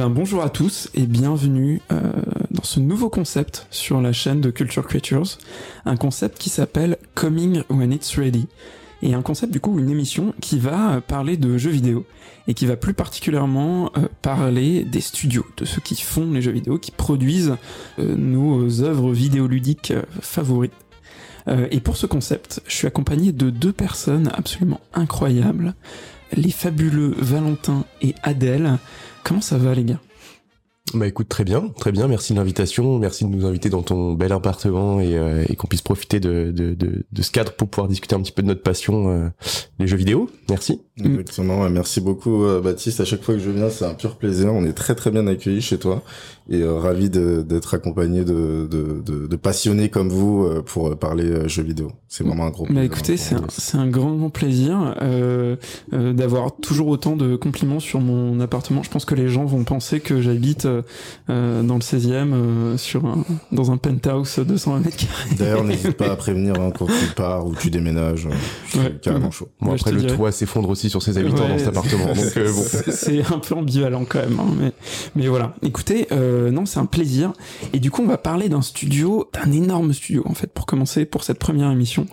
ben 0.00 0.08
bonjour 0.08 0.42
à 0.42 0.48
tous 0.48 0.88
et 0.94 1.04
bienvenue 1.04 1.82
euh, 1.92 2.00
dans 2.50 2.62
ce 2.62 2.80
nouveau 2.80 3.10
concept 3.10 3.66
sur 3.70 4.00
la 4.00 4.14
chaîne 4.14 4.40
de 4.40 4.48
Culture 4.48 4.86
Creatures, 4.86 5.36
un 5.84 5.98
concept 5.98 6.38
qui 6.38 6.48
s'appelle 6.48 6.96
Coming 7.14 7.64
When 7.68 7.92
It's 7.92 8.16
Ready, 8.16 8.46
et 9.02 9.12
un 9.12 9.20
concept 9.20 9.52
du 9.52 9.60
coup 9.60 9.78
une 9.78 9.90
émission 9.90 10.32
qui 10.40 10.58
va 10.58 11.02
parler 11.02 11.36
de 11.36 11.58
jeux 11.58 11.70
vidéo 11.70 12.06
et 12.48 12.54
qui 12.54 12.64
va 12.64 12.76
plus 12.76 12.94
particulièrement 12.94 13.92
euh, 13.98 14.08
parler 14.22 14.84
des 14.84 15.02
studios, 15.02 15.44
de 15.58 15.66
ceux 15.66 15.82
qui 15.82 15.96
font 15.96 16.32
les 16.32 16.40
jeux 16.40 16.52
vidéo, 16.52 16.78
qui 16.78 16.92
produisent 16.92 17.56
euh, 17.98 18.16
nos 18.16 18.80
œuvres 18.80 19.12
vidéoludiques 19.12 19.92
favorites. 20.22 20.72
Et 21.70 21.80
pour 21.80 21.96
ce 21.96 22.06
concept, 22.06 22.62
je 22.66 22.74
suis 22.76 22.86
accompagné 22.86 23.32
de 23.32 23.50
deux 23.50 23.72
personnes 23.72 24.30
absolument 24.34 24.80
incroyables, 24.94 25.74
les 26.32 26.50
fabuleux 26.50 27.14
Valentin 27.18 27.84
et 28.02 28.14
Adèle. 28.22 28.78
Comment 29.24 29.40
ça 29.40 29.58
va 29.58 29.74
les 29.74 29.84
gars? 29.84 30.00
Bah 30.92 31.06
écoute, 31.06 31.28
très 31.28 31.44
bien, 31.44 31.68
très 31.78 31.92
bien, 31.92 32.08
merci 32.08 32.32
de 32.32 32.38
l'invitation, 32.38 32.98
merci 32.98 33.24
de 33.24 33.28
nous 33.28 33.46
inviter 33.46 33.68
dans 33.68 33.82
ton 33.82 34.14
bel 34.14 34.32
appartement 34.32 34.98
et, 35.00 35.16
euh, 35.16 35.44
et 35.48 35.54
qu'on 35.54 35.68
puisse 35.68 35.82
profiter 35.82 36.18
de, 36.18 36.50
de, 36.50 36.74
de, 36.74 37.04
de 37.12 37.22
ce 37.22 37.30
cadre 37.30 37.52
pour 37.52 37.68
pouvoir 37.68 37.86
discuter 37.86 38.16
un 38.16 38.20
petit 38.20 38.32
peu 38.32 38.42
de 38.42 38.48
notre 38.48 38.62
passion, 38.62 39.08
euh, 39.08 39.28
les 39.78 39.86
jeux 39.86 39.98
vidéo. 39.98 40.28
Merci. 40.48 40.80
Exactement, 40.98 41.60
ouais, 41.60 41.70
merci 41.70 42.00
beaucoup 42.00 42.44
euh, 42.44 42.60
Baptiste. 42.60 43.00
À 43.00 43.04
chaque 43.04 43.22
fois 43.22 43.34
que 43.34 43.40
je 43.40 43.50
viens, 43.50 43.70
c'est 43.70 43.84
un 43.84 43.94
pur 43.94 44.16
plaisir. 44.16 44.52
On 44.52 44.64
est 44.64 44.72
très 44.72 44.96
très 44.96 45.12
bien 45.12 45.28
accueillis 45.28 45.60
chez 45.60 45.78
toi 45.78 46.02
et 46.50 46.62
euh, 46.62 46.74
ravi 46.78 47.08
d'être 47.10 47.74
accompagné 47.74 48.24
de, 48.24 48.66
de, 48.70 49.00
de, 49.04 49.26
de 49.26 49.36
passionnés 49.36 49.88
comme 49.88 50.08
vous 50.08 50.44
euh, 50.44 50.62
pour 50.62 50.96
parler 50.98 51.24
euh, 51.24 51.48
jeux 51.48 51.62
vidéo. 51.62 51.92
C'est 52.08 52.24
vraiment 52.24 52.44
un 52.46 52.50
gros 52.50 52.64
Bah 52.64 52.70
plaisir. 52.70 52.84
écoutez, 52.92 53.16
c'est 53.16 53.36
un, 53.36 53.44
c'est 53.48 53.76
un 53.78 53.86
grand, 53.86 54.14
grand 54.16 54.30
plaisir 54.30 54.96
euh, 55.00 55.54
euh, 55.92 56.12
d'avoir 56.12 56.56
toujours 56.56 56.88
autant 56.88 57.14
de 57.16 57.36
compliments 57.36 57.78
sur 57.78 58.00
mon 58.00 58.40
appartement. 58.40 58.82
Je 58.82 58.90
pense 58.90 59.04
que 59.04 59.14
les 59.14 59.28
gens 59.28 59.44
vont 59.44 59.62
penser 59.64 60.00
que 60.00 60.20
j'habite 60.20 60.66
euh, 60.66 61.62
dans 61.62 61.74
le 61.74 61.80
16e, 61.80 62.32
euh, 62.32 62.76
sur 62.76 63.06
un, 63.06 63.24
dans 63.52 63.70
un 63.70 63.76
penthouse 63.76 64.40
de 64.40 64.56
120 64.56 64.80
mètres 64.80 64.96
carrés. 64.96 65.34
D'ailleurs, 65.38 65.64
n'hésite 65.70 65.92
pas 65.92 66.10
à 66.10 66.16
prévenir 66.16 66.54
hein, 66.60 66.72
quand 66.76 66.86
tu 66.86 67.14
pars 67.14 67.46
ou 67.46 67.54
tu 67.54 67.70
déménages. 67.70 68.26
euh, 68.26 68.30
suis 68.68 68.78
Ouais. 68.80 68.96
carrément 69.00 69.30
chaud. 69.30 69.48
Bon 69.60 69.72
après 69.74 69.92
le 69.92 70.00
dirais. 70.00 70.16
toit 70.16 70.32
s'effondre 70.32 70.68
aussi 70.68 70.90
sur 70.90 71.02
ses 71.02 71.16
habitants 71.18 71.42
Ouais, 71.44 71.50
dans 71.50 71.58
cet 71.58 71.68
appartement, 71.68 72.06
euh, 72.08 72.52
bon. 72.52 72.62
C'est- 72.66 72.90
C'est 72.90 73.20
un 73.32 73.38
peu 73.38 73.54
ambivalent 73.54 74.04
quand 74.08 74.18
même, 74.20 74.38
hein, 74.40 74.46
mais, 74.58 74.72
mais 75.14 75.28
voilà. 75.28 75.54
Écoutez, 75.62 76.06
euh, 76.12 76.39
non, 76.48 76.66
c'est 76.66 76.78
un 76.78 76.86
plaisir. 76.86 77.32
Et 77.72 77.80
du 77.80 77.90
coup, 77.90 78.02
on 78.02 78.06
va 78.06 78.18
parler 78.18 78.48
d'un 78.48 78.62
studio, 78.62 79.28
d'un 79.32 79.52
énorme 79.52 79.92
studio 79.92 80.22
en 80.26 80.34
fait, 80.34 80.52
pour 80.52 80.66
commencer 80.66 81.04
pour 81.04 81.24
cette 81.24 81.38
première 81.38 81.70
émission, 81.70 82.06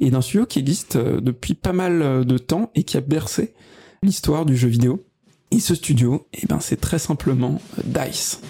et 0.00 0.10
d'un 0.10 0.20
studio 0.20 0.46
qui 0.46 0.60
existe 0.60 0.96
euh, 0.96 1.20
depuis 1.20 1.54
pas 1.54 1.72
mal 1.72 2.02
euh, 2.02 2.24
de 2.24 2.38
temps 2.38 2.70
et 2.74 2.84
qui 2.84 2.96
a 2.96 3.00
bercé 3.00 3.54
l'histoire 4.02 4.46
du 4.46 4.56
jeu 4.56 4.68
vidéo. 4.68 5.04
Et 5.50 5.60
ce 5.60 5.74
studio, 5.74 6.26
eh 6.32 6.46
ben, 6.46 6.60
c'est 6.60 6.80
très 6.80 6.98
simplement 6.98 7.60
euh, 7.78 7.82
Dice. 7.84 8.40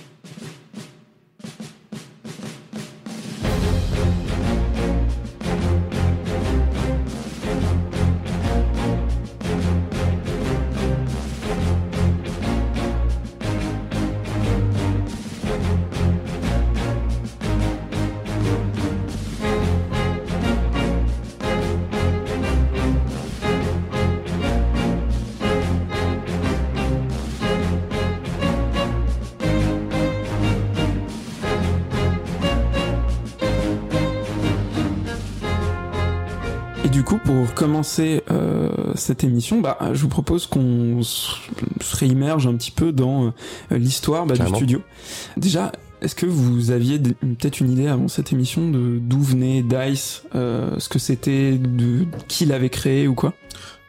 Pour 37.34 37.54
commencer 37.54 38.22
euh, 38.30 38.70
cette 38.94 39.24
émission, 39.24 39.60
bah, 39.60 39.76
je 39.92 40.00
vous 40.00 40.08
propose 40.08 40.46
qu'on 40.46 41.02
se 41.02 41.96
réimmerge 41.96 42.46
un 42.46 42.54
petit 42.54 42.70
peu 42.70 42.92
dans 42.92 43.26
euh, 43.26 43.30
l'histoire 43.78 44.24
bah, 44.24 44.36
du 44.36 44.46
studio. 44.46 44.82
Déjà, 45.36 45.72
est-ce 46.00 46.14
que 46.14 46.26
vous 46.26 46.70
aviez 46.70 46.98
peut-être 46.98 47.60
une 47.60 47.72
idée 47.72 47.88
avant 47.88 48.06
cette 48.06 48.32
émission 48.32 48.70
de 48.70 48.98
d'où 49.00 49.20
venait 49.20 49.62
Dice, 49.62 50.22
euh, 50.34 50.78
ce 50.78 50.88
que 50.88 51.00
c'était, 51.00 51.58
de 51.58 52.06
qui 52.28 52.46
l'avait 52.46 52.70
créé 52.70 53.08
ou 53.08 53.14
quoi? 53.14 53.34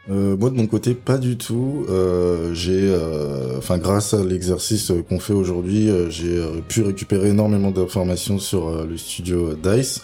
Euh, 0.08 0.36
moi 0.36 0.50
de 0.50 0.56
mon 0.56 0.66
côté 0.66 0.94
pas 0.94 1.18
du 1.18 1.36
tout. 1.36 1.84
Euh, 1.88 2.54
j'ai, 2.54 2.80
euh, 2.80 3.58
enfin 3.58 3.78
grâce 3.78 4.14
à 4.14 4.22
l'exercice 4.22 4.92
qu'on 5.08 5.18
fait 5.18 5.32
aujourd'hui, 5.32 5.90
euh, 5.90 6.10
j'ai 6.10 6.40
pu 6.68 6.82
récupérer 6.82 7.30
énormément 7.30 7.70
d'informations 7.70 8.38
sur 8.38 8.84
le 8.84 8.96
studio 8.96 9.54
Dice. 9.54 10.02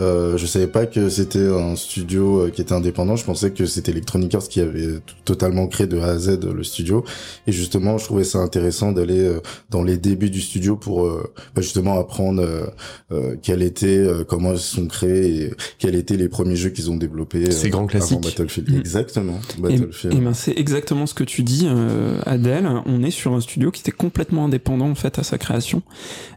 Euh, 0.00 0.36
je 0.36 0.46
savais 0.46 0.66
pas 0.66 0.86
que 0.86 1.08
c'était 1.08 1.46
un 1.46 1.76
studio 1.76 2.40
euh, 2.46 2.50
qui 2.50 2.60
était 2.60 2.72
indépendant. 2.72 3.14
Je 3.14 3.24
pensais 3.24 3.52
que 3.52 3.64
c'était 3.64 3.92
Electronic 3.92 4.34
Arts 4.34 4.48
qui 4.48 4.60
avait 4.60 4.94
t- 4.94 5.00
totalement 5.24 5.68
créé 5.68 5.86
de 5.86 5.98
A 6.00 6.06
à 6.06 6.18
Z 6.18 6.40
euh, 6.42 6.52
le 6.52 6.64
studio. 6.64 7.04
Et 7.46 7.52
justement, 7.52 7.96
je 7.96 8.04
trouvais 8.04 8.24
ça 8.24 8.38
intéressant 8.38 8.90
d'aller 8.90 9.20
euh, 9.20 9.40
dans 9.70 9.84
les 9.84 9.96
débuts 9.96 10.30
du 10.30 10.40
studio 10.40 10.76
pour 10.76 11.06
euh, 11.06 11.32
bah, 11.54 11.62
justement 11.62 11.98
apprendre 11.98 12.42
euh, 12.42 12.66
euh, 13.12 13.36
quel 13.40 13.62
était, 13.62 13.86
euh, 13.98 14.24
comment 14.24 14.52
ils 14.54 14.58
se 14.58 14.74
sont 14.76 14.86
créés 14.88 15.42
et 15.44 15.54
quels 15.78 15.94
étaient 15.94 16.16
les 16.16 16.28
premiers 16.28 16.56
jeux 16.56 16.70
qu'ils 16.70 16.90
ont 16.90 16.96
développés. 16.96 17.50
Ces 17.52 17.68
euh, 17.68 17.70
grands 17.70 17.80
avant 17.82 17.86
classiques. 17.86 18.20
Battlefield. 18.20 18.70
Mm. 18.72 18.78
Exactement. 18.78 19.38
Et, 19.58 19.60
Battlefield. 19.60 20.14
et 20.14 20.18
ben 20.18 20.34
c'est 20.34 20.58
exactement 20.58 21.06
ce 21.06 21.14
que 21.14 21.24
tu 21.24 21.42
dis, 21.44 21.66
euh, 21.66 22.18
Adèle. 22.26 22.68
On 22.86 23.04
est 23.04 23.12
sur 23.12 23.32
un 23.32 23.40
studio 23.40 23.70
qui 23.70 23.82
était 23.82 23.92
complètement 23.92 24.46
indépendant 24.46 24.90
en 24.90 24.94
fait 24.96 25.20
à 25.20 25.22
sa 25.22 25.38
création. 25.38 25.82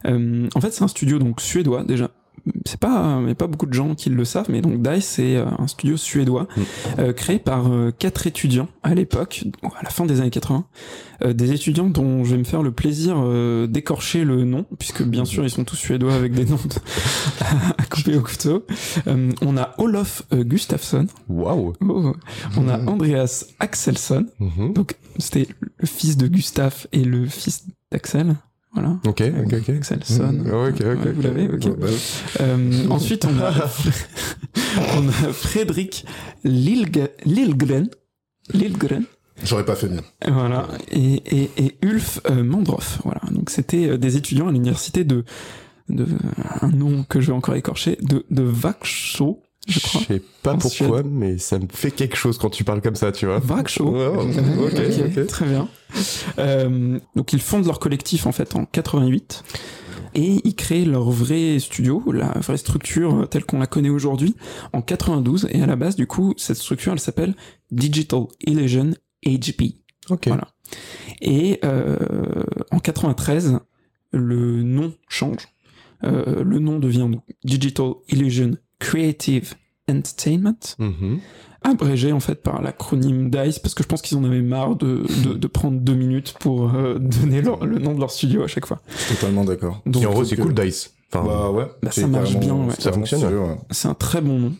Euh, 0.06 0.48
en 0.54 0.62
fait, 0.62 0.72
c'est 0.74 0.84
un 0.84 0.88
studio 0.88 1.18
donc 1.18 1.42
suédois 1.42 1.84
déjà. 1.84 2.12
C'est 2.66 2.80
pas, 2.80 3.20
il 3.22 3.28
y 3.28 3.32
a 3.32 3.36
pas 3.36 3.48
beaucoup 3.48 3.66
de 3.66 3.74
gens 3.74 3.94
qui 3.96 4.10
le 4.10 4.24
savent, 4.26 4.48
mais 4.50 4.62
donc 4.62 4.82
Dice 4.82 5.06
c'est 5.06 5.36
euh, 5.36 5.46
un 5.60 5.68
studio 5.68 5.98
suédois 5.98 6.48
Mm. 6.58 6.62
euh, 7.00 7.14
créé 7.14 7.40
par 7.40 7.72
euh, 7.72 7.92
quatre 7.92 8.26
étudiants 8.28 8.68
à 8.84 8.94
l'époque, 8.96 9.44
à 9.64 9.84
la 9.84 9.90
fin 9.90 10.06
des 10.06 10.22
années 10.22 10.30
80. 10.30 10.66
Euh, 11.24 11.34
des 11.34 11.52
étudiants 11.52 11.90
dont 11.90 12.24
je 12.24 12.32
vais 12.32 12.38
me 12.38 12.44
faire 12.44 12.62
le 12.64 12.72
plaisir 12.72 13.18
d'écorcher 13.68 14.24
le 14.24 14.44
nom, 14.44 14.66
puisque 14.80 15.04
bien 15.04 15.26
sûr 15.26 15.44
ils 15.44 15.50
sont 15.50 15.64
tous 15.64 15.76
suédois 15.76 16.14
avec 16.14 16.34
des 16.34 16.46
noms 16.46 16.56
de- 16.56 17.44
à 17.78 17.84
couper 17.90 18.16
au 18.16 18.22
couteau. 18.22 18.66
On 19.42 19.58
a 19.58 19.74
Olof 19.78 20.24
Gustafsson, 20.34 21.08
Waouh. 21.28 21.74
Oh. 21.82 22.14
on 22.58 22.68
a 22.70 22.80
Andreas 22.90 23.46
Axelsson, 23.60 24.26
Mhm. 24.40 24.74
donc 24.74 24.96
c'était 25.18 25.48
le 25.80 25.88
fils 25.88 26.18
de 26.18 26.28
Gustave 26.28 26.88
et 26.92 27.04
le 27.04 27.26
fils 27.26 27.66
d'Axel. 27.92 28.36
Voilà. 28.78 29.00
Ok, 29.08 29.24
ok, 29.44 29.54
ok. 29.54 29.70
Axelsson. 29.70 30.34
Mhm. 30.34 30.52
Ok, 30.52 30.82
ok, 30.82 31.06
Ouais, 31.06 31.12
vous 31.14 31.22
l'avez, 31.24 31.48
ok. 31.48 31.60
Global. 31.60 31.90
Euh, 32.42 32.88
ensuite, 32.90 33.26
on 33.26 33.40
a, 33.44 33.52
on 34.98 35.08
a 35.10 35.34
Frédéric 35.34 36.06
Lilgren. 36.44 37.10
Lilgren. 38.54 39.04
J'aurais 39.44 39.66
pas 39.66 39.76
fait 39.76 39.90
mieux. 39.90 40.02
Voilà. 40.28 40.68
Et, 40.92 41.16
et, 41.26 41.50
et 41.58 41.78
Ulf 41.82 42.20
euh, 42.30 42.44
Mandroff. 42.44 43.00
Voilà. 43.04 43.22
Donc 43.32 43.50
c'était 43.50 43.88
euh, 43.90 43.98
des 43.98 44.16
étudiants 44.16 44.48
à 44.48 44.52
l'université 44.52 45.04
de, 45.04 45.26
de, 45.90 46.06
un 46.62 46.70
nom 46.70 47.04
que 47.04 47.20
je 47.20 47.28
vais 47.28 47.38
encore 47.38 47.56
écorcher, 47.56 47.98
de, 48.02 48.26
de 48.30 48.44
Vaxo, 48.44 49.42
je 49.68 49.80
Je 49.80 49.80
crois. 49.82 50.02
sais 50.08 50.22
pas 50.44 50.54
En 50.54 50.58
pourquoi, 50.58 51.04
mais 51.04 51.38
ça 51.38 51.60
me 51.60 51.68
fait 51.72 51.92
quelque 51.92 52.16
chose 52.16 52.38
quand 52.38 52.50
tu 52.50 52.64
parles 52.64 52.82
comme 52.82 52.96
ça, 52.96 53.12
tu 53.12 53.26
vois. 53.26 53.40
Vaxo. 53.40 53.90
Ouais, 53.90 54.08
ouais, 54.08 55.04
ok, 55.08 55.18
ok. 55.18 55.28
Très 55.28 55.46
bien. 55.46 55.68
Euh, 56.40 57.00
donc 57.16 57.34
ils 57.34 57.42
fondent 57.42 57.66
leur 57.66 57.80
collectif 57.80 58.26
en 58.28 58.32
fait 58.32 58.56
en 58.56 58.66
88 58.66 59.44
et 60.16 60.42
ils 60.44 60.56
créent 60.56 60.86
leur 60.86 61.10
vrai 61.12 61.60
studio, 61.60 62.04
la 62.12 62.32
vraie 62.40 62.58
structure 62.58 63.28
telle 63.30 63.46
qu'on 63.46 63.60
la 63.60 63.68
connaît 63.68 63.90
aujourd'hui 63.90 64.36
en 64.74 64.82
92 64.82 65.48
et 65.52 65.62
à 65.62 65.66
la 65.66 65.76
base 65.76 65.96
du 65.96 66.08
coup 66.08 66.34
cette 66.38 66.58
structure 66.58 66.92
elle 66.94 67.00
s'appelle 67.00 67.36
Digital 67.72 68.24
Illusion 68.46 68.92
HP. 69.26 69.76
Ok. 70.10 70.28
Voilà. 70.28 70.48
Et 71.22 71.60
euh, 71.64 71.98
en 72.72 72.80
93 72.80 73.60
le 74.12 74.64
nom 74.64 74.94
change. 75.10 75.48
Euh, 76.04 76.44
le 76.44 76.60
nom 76.60 76.80
devient 76.80 77.10
Digital 77.44 77.94
Illusion 78.10 78.52
Creative 78.80 79.54
Entertainment 79.90 80.76
Mhm. 80.80 81.20
abrégé 81.64 82.12
en 82.12 82.20
fait 82.20 82.36
par 82.44 82.62
l'acronyme 82.62 83.30
DICE 83.30 83.60
parce 83.60 83.74
que 83.74 83.84
je 83.84 83.88
pense 83.88 84.02
qu'ils 84.02 84.18
en 84.18 84.24
avaient 84.24 84.42
marre 84.42 84.76
de, 84.76 85.04
de, 85.24 85.34
de 85.34 85.48
prendre 85.48 85.80
deux 85.80 85.94
minutes 85.96 86.36
pour 86.40 86.74
euh, 86.76 86.98
donner 87.00 87.42
leur- 87.42 87.66
le 87.66 87.80
nom 87.80 87.94
de 87.96 88.00
leur 88.00 88.12
studio 88.12 88.44
à 88.44 88.48
chaque 88.48 88.66
fois. 88.66 88.82
Totalement 89.10 89.46
d'accord. 89.46 89.82
Et 89.86 90.06
en 90.06 90.12
gros, 90.12 90.24
c'est 90.26 90.36
cool, 90.38 90.54
Dice. 90.54 90.94
Enfin, 91.14 91.26
Bah 91.26 91.50
ouais. 91.52 91.66
Bah, 91.82 91.90
ça 91.92 92.06
marche 92.06 92.36
bien, 92.36 92.54
ouais. 92.54 92.74
Ça 92.80 92.92
fonctionne, 92.92 93.24
ouais. 93.24 93.56
c'est 93.72 93.88
un 93.88 93.94
très 93.94 94.20
bon 94.20 94.40
nom. 94.40 94.52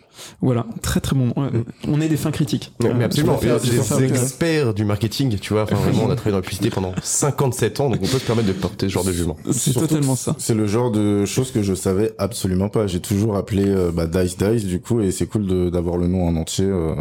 Voilà, 0.42 0.66
très 0.82 1.02
très 1.02 1.14
bon 1.16 1.26
nom. 1.28 1.34
Ouais, 1.36 1.50
Mm. 1.52 1.64
On 1.90 2.00
est 2.02 2.08
des 2.08 2.16
fins 2.16 2.32
critiques. 2.32 2.72
Ouais, 2.82 2.94
mais 2.94 3.04
Euh, 3.04 3.06
absolument, 3.08 3.38
faire- 3.38 3.60
des 3.60 4.06
experts 4.06 4.74
du 4.74 4.86
marketing, 4.86 5.38
tu 5.40 5.52
vois. 5.54 5.64
Enfin, 5.64 5.76
vraiment, 5.76 6.04
on 6.06 6.10
a 6.10 6.16
travaillé 6.16 6.32
dans 6.32 6.38
la 6.38 6.42
publicité 6.42 6.70
pendant 6.70 6.94
57 7.04 7.82
ans, 7.82 7.90
donc 7.90 8.00
on 8.02 8.08
peut 8.08 8.18
se 8.18 8.26
permettre 8.26 8.48
de 8.48 8.54
porter 8.54 8.88
ce 8.88 8.94
genre 8.94 9.04
de 9.04 9.12
jugement. 9.12 9.36
C'est 9.52 9.74
totalement 9.74 10.16
ça. 10.16 10.36
C'est 10.40 10.54
le 10.54 10.68
genre 10.68 10.90
de 10.92 11.26
choses 11.26 11.52
que 11.52 11.62
je 11.62 11.74
savais 11.74 12.14
absolument 12.18 12.70
pas. 12.70 12.88
J'ai 12.88 13.02
toujours 13.02 13.36
appelé 13.36 13.66
euh, 13.68 13.92
bah, 13.92 14.08
Dice 14.08 14.38
Dice 14.38 14.64
du 14.66 14.80
coup 14.80 15.02
et 15.02 15.12
c'est 15.12 15.26
cool 15.28 15.46
de- 15.46 15.70
d'avoir 15.70 15.98
le 15.98 16.08
nom 16.08 16.26
en 16.28 16.36
entier. 16.38 16.66
euh, 16.66 16.96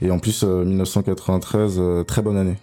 et 0.00 0.10
en 0.12 0.20
plus 0.20 0.44
euh, 0.44 0.64
1993, 0.64 1.74
euh, 1.78 2.04
très 2.04 2.22
bonne 2.22 2.36
année. 2.36 2.56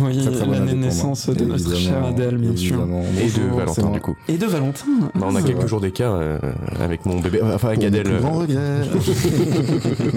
Oui, 0.00 0.18
l'année 0.50 0.72
naissance 0.74 1.28
de 1.28 1.44
notre 1.44 1.74
chère 1.76 2.04
Adèle, 2.04 2.36
bien 2.38 2.56
sûr. 2.56 2.86
Et 3.20 3.26
de 3.26 3.54
Valentin 3.56 3.90
du 3.90 4.00
coup. 4.00 4.16
Et 4.28 4.38
de 4.38 4.46
Valentin. 4.46 4.86
Bah, 5.14 5.26
on 5.28 5.34
a 5.36 5.40
Ah, 5.40 5.42
quelques 5.42 5.66
jours 5.66 5.80
d'écart 5.80 6.14
euh, 6.14 6.38
avec 6.80 7.04
mon 7.04 7.20
bébé, 7.20 7.40
enfin 7.42 7.68
avec 7.68 7.80
Pour 7.80 7.86
Adèle. 7.88 8.08
mon 8.08 8.10
plus 8.10 8.16
euh, 8.16 8.20
grand 8.20 8.38
regret. 8.38 8.82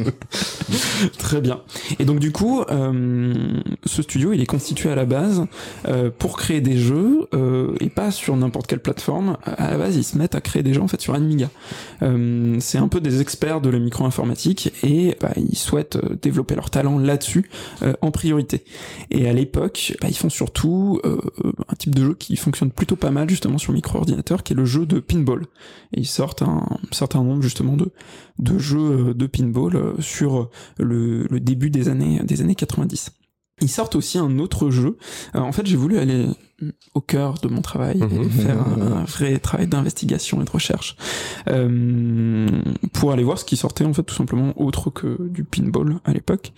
Très 1.17 1.41
bien. 1.41 1.59
Et 1.99 2.05
donc 2.05 2.19
du 2.19 2.31
coup, 2.31 2.61
euh, 2.69 3.33
ce 3.85 4.01
studio, 4.01 4.33
il 4.33 4.41
est 4.41 4.45
constitué 4.45 4.89
à 4.89 4.95
la 4.95 5.05
base 5.05 5.45
euh, 5.87 6.09
pour 6.17 6.37
créer 6.37 6.61
des 6.61 6.77
jeux 6.77 7.27
euh, 7.33 7.73
et 7.79 7.89
pas 7.89 8.11
sur 8.11 8.35
n'importe 8.37 8.67
quelle 8.67 8.79
plateforme. 8.79 9.37
À 9.43 9.71
la 9.71 9.77
base, 9.77 9.95
ils 9.95 10.03
se 10.03 10.17
mettent 10.17 10.35
à 10.35 10.41
créer 10.41 10.63
des 10.63 10.73
jeux 10.73 10.81
en 10.81 10.87
fait 10.87 11.01
sur 11.01 11.13
Amiga. 11.15 11.49
Euh, 12.01 12.57
c'est 12.59 12.77
un 12.77 12.87
peu 12.87 13.01
des 13.01 13.21
experts 13.21 13.61
de 13.61 13.69
la 13.69 13.79
micro-informatique 13.79 14.71
et 14.83 15.17
bah, 15.21 15.31
ils 15.35 15.57
souhaitent 15.57 15.97
euh, 15.97 16.15
développer 16.21 16.55
leur 16.55 16.69
talent 16.69 16.97
là-dessus 16.97 17.49
euh, 17.83 17.93
en 18.01 18.11
priorité. 18.11 18.63
Et 19.11 19.27
à 19.27 19.33
l'époque, 19.33 19.64
bah, 20.01 20.07
ils 20.09 20.15
font 20.15 20.29
surtout 20.29 20.99
euh, 21.05 21.19
un 21.67 21.75
type 21.75 21.93
de 21.93 22.03
jeu 22.03 22.13
qui 22.13 22.35
fonctionne 22.35 22.71
plutôt 22.71 22.95
pas 22.95 23.11
mal 23.11 23.29
justement 23.29 23.57
sur 23.57 23.73
micro-ordinateur, 23.73 24.43
qui 24.43 24.53
est 24.53 24.55
le 24.55 24.65
jeu 24.65 24.85
de 24.85 24.99
pinball. 24.99 25.45
Et 25.93 26.01
ils 26.01 26.07
sortent 26.07 26.41
un 26.41 26.65
certain 26.91 27.23
nombre 27.23 27.41
justement 27.41 27.77
de 27.77 28.57
jeux 28.57 29.09
euh, 29.09 29.13
de 29.13 29.27
pinball 29.27 29.75
euh, 29.75 29.93
sur 30.01 30.49
le, 30.77 31.23
le 31.29 31.39
début 31.39 31.69
des 31.69 31.89
années 31.89 32.21
des 32.23 32.41
années 32.41 32.55
90. 32.55 33.11
Ils 33.61 33.69
sortent 33.69 33.95
aussi 33.95 34.17
un 34.17 34.37
autre 34.39 34.69
jeu. 34.69 34.97
Euh, 35.35 35.39
en 35.39 35.51
fait, 35.53 35.65
j'ai 35.65 35.77
voulu 35.77 35.97
aller 35.97 36.27
au 36.93 37.01
cœur 37.01 37.35
de 37.41 37.47
mon 37.47 37.61
travail 37.61 37.97
et 38.01 38.05
Mhm. 38.05 38.29
faire 38.29 38.57
un, 38.67 38.81
un 38.81 39.03
vrai 39.05 39.37
travail 39.39 39.67
d'investigation 39.67 40.41
et 40.41 40.45
de 40.45 40.49
recherche 40.49 40.95
euh, 41.49 42.47
pour 42.93 43.11
aller 43.11 43.23
voir 43.23 43.37
ce 43.37 43.43
qui 43.45 43.57
sortait 43.57 43.83
en 43.85 43.93
fait 43.93 44.03
tout 44.03 44.15
simplement 44.15 44.53
autre 44.61 44.89
que 44.89 45.17
du 45.29 45.43
pinball 45.43 45.99
à 46.05 46.13
l'époque. 46.13 46.53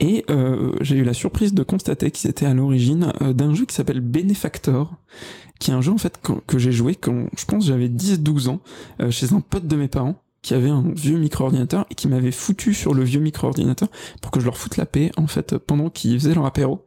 Et 0.00 0.24
euh, 0.30 0.72
j'ai 0.80 0.96
eu 0.96 1.04
la 1.04 1.14
surprise 1.14 1.54
de 1.54 1.62
constater 1.62 2.10
qu'ils 2.10 2.30
étaient 2.30 2.46
à 2.46 2.54
l'origine 2.54 3.12
d'un 3.20 3.54
jeu 3.54 3.64
qui 3.66 3.74
s'appelle 3.74 4.00
Benefactor, 4.00 4.94
qui 5.58 5.70
est 5.70 5.74
un 5.74 5.80
jeu 5.80 5.92
en 5.92 5.98
fait 5.98 6.20
que, 6.22 6.32
que 6.46 6.58
j'ai 6.58 6.72
joué 6.72 6.94
quand 6.94 7.26
je 7.36 7.44
pense 7.44 7.66
j'avais 7.66 7.88
10-12 7.88 8.48
ans 8.48 8.60
chez 9.10 9.32
un 9.32 9.40
pote 9.40 9.66
de 9.66 9.76
mes 9.76 9.88
parents 9.88 10.20
qui 10.42 10.54
avait 10.54 10.70
un 10.70 10.84
vieux 10.94 11.18
micro-ordinateur 11.18 11.86
et 11.90 11.94
qui 11.94 12.08
m'avait 12.08 12.32
foutu 12.32 12.74
sur 12.74 12.94
le 12.94 13.04
vieux 13.04 13.20
micro-ordinateur 13.20 13.88
pour 14.20 14.30
que 14.32 14.40
je 14.40 14.44
leur 14.44 14.56
foute 14.56 14.76
la 14.76 14.86
paix 14.86 15.10
en 15.16 15.26
fait 15.28 15.56
pendant 15.56 15.88
qu'ils 15.88 16.18
faisaient 16.20 16.34
leur 16.34 16.46
apéro. 16.46 16.84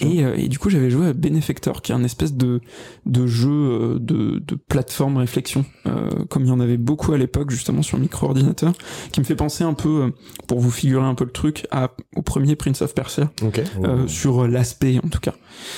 Et, 0.00 0.24
euh, 0.24 0.34
et 0.36 0.48
du 0.48 0.58
coup 0.58 0.70
j'avais 0.70 0.88
joué 0.90 1.08
à 1.08 1.12
Benefactor 1.12 1.82
qui 1.82 1.92
est 1.92 1.94
un 1.94 2.02
espèce 2.04 2.34
de, 2.34 2.60
de 3.06 3.26
jeu 3.26 3.50
euh, 3.50 3.98
de, 3.98 4.38
de 4.38 4.54
plateforme 4.54 5.18
réflexion 5.18 5.64
euh, 5.86 6.08
comme 6.30 6.44
il 6.44 6.48
y 6.48 6.52
en 6.52 6.60
avait 6.60 6.78
beaucoup 6.78 7.12
à 7.12 7.18
l'époque 7.18 7.50
justement 7.50 7.82
sur 7.82 7.98
micro-ordinateur 7.98 8.72
qui 9.12 9.20
me 9.20 9.24
fait 9.24 9.36
penser 9.36 9.64
un 9.64 9.74
peu, 9.74 10.12
pour 10.46 10.60
vous 10.60 10.70
figurer 10.70 11.04
un 11.04 11.14
peu 11.14 11.24
le 11.24 11.30
truc, 11.32 11.66
à, 11.70 11.90
au 12.16 12.22
premier 12.22 12.56
Prince 12.56 12.80
of 12.82 12.94
Persia 12.94 13.30
Ok. 13.42 13.60
euh, 13.84 14.06
sur 14.08 14.48
l'aspect 14.48 14.98
en 15.04 15.08
tout 15.08 15.20
cas. 15.20 15.34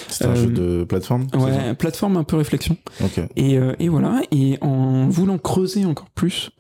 C'est 0.09 0.25
un 0.27 0.35
jeu 0.35 0.47
de 0.47 0.85
plateforme 0.85 1.27
Ouais, 1.35 1.75
plateforme 1.75 2.17
un 2.17 2.25
peu 2.25 2.37
réflexion. 2.37 2.77
ça 2.99 3.05
Ok. 3.07 3.21
Et, 3.37 3.59
et 3.79 3.89
voilà, 3.89 4.23
et 4.33 4.59
en 4.61 5.09
voulant 5.09 5.39
creuser 5.39 5.85
encore 5.85 6.09
plus 6.11 6.51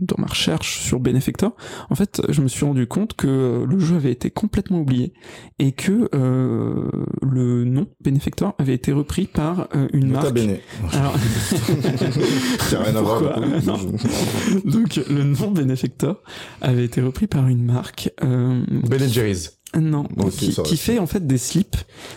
dans 0.00 0.16
ma 0.18 0.26
recherche 0.26 0.80
sur 0.80 1.00
Benefactor, 1.00 1.54
en 1.90 1.94
fait, 1.94 2.22
je 2.28 2.40
me 2.42 2.48
suis 2.48 2.64
rendu 2.64 2.86
compte 2.86 3.14
que 3.14 3.64
le 3.68 3.78
jeu 3.78 3.96
avait 3.96 4.12
été 4.12 4.30
complètement 4.30 4.80
oublié 4.80 5.12
et 5.58 5.72
que 5.72 6.08
euh, 6.14 6.90
le 7.22 7.64
nom 7.64 7.86
Benefactor 8.00 8.54
avait 8.58 8.74
été 8.74 8.92
repris 8.92 9.26
par 9.26 9.68
euh, 9.74 9.88
une 9.92 10.08
Nota 10.08 10.22
marque. 10.22 10.34
bene. 10.34 10.56
Alors, 10.92 11.14
rien 12.84 12.96
à 12.96 13.02
voir. 13.02 13.40
Donc 14.64 14.96
le 15.08 15.24
nom 15.24 15.50
Benefactor 15.50 16.22
avait 16.60 16.84
été 16.84 17.00
repris 17.00 17.26
par 17.26 17.48
une 17.48 17.64
marque. 17.64 18.10
Euh, 18.22 18.62
Ben 18.88 19.08
Jerry's. 19.08 19.59
Non, 19.78 20.04
qui, 20.64 20.76
fait 20.76 20.98
en 20.98 21.06
fait 21.06 21.26
des 21.26 21.38
slips 21.38 21.76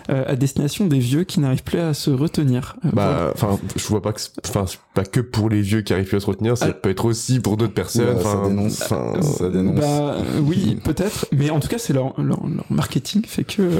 euh, 0.09 0.23
à 0.27 0.35
destination 0.35 0.85
des 0.87 0.97
vieux 0.97 1.23
qui 1.23 1.39
n'arrivent 1.39 1.63
plus 1.63 1.77
à 1.79 1.93
se 1.93 2.09
retenir. 2.09 2.77
Euh, 2.85 2.89
voilà. 2.93 3.11
Bah, 3.25 3.31
enfin, 3.35 3.59
je 3.75 3.87
vois 3.87 4.01
pas 4.01 4.11
que, 4.13 4.21
c'est- 4.21 4.31
enfin, 4.47 4.65
pas 4.95 5.05
que 5.05 5.19
pour 5.19 5.49
les 5.49 5.61
vieux 5.61 5.81
qui 5.81 5.93
arrivent 5.93 6.07
plus 6.07 6.17
à 6.17 6.19
se 6.19 6.25
retenir, 6.25 6.57
ça 6.57 6.67
Ah. 6.69 6.73
peut 6.73 6.89
être 6.89 7.05
aussi 7.05 7.39
pour 7.39 7.55
d'autres 7.57 7.73
personnes. 7.73 8.19
Ça 8.21 8.41
dénonce. 8.47 8.81
enfin, 8.81 9.21
Ça 9.21 9.49
dénonce. 9.49 9.79
Bah 9.79 10.15
euh, 10.17 10.39
oui, 10.41 10.79
peut-être, 10.83 11.27
mais 11.31 11.49
en 11.51 11.59
tout 11.59 11.67
cas, 11.67 11.77
c'est 11.77 11.93
leur, 11.93 12.19
leur, 12.19 12.45
leur 12.47 12.65
marketing 12.71 13.23
fait 13.27 13.43
que 13.43 13.61
euh, 13.61 13.79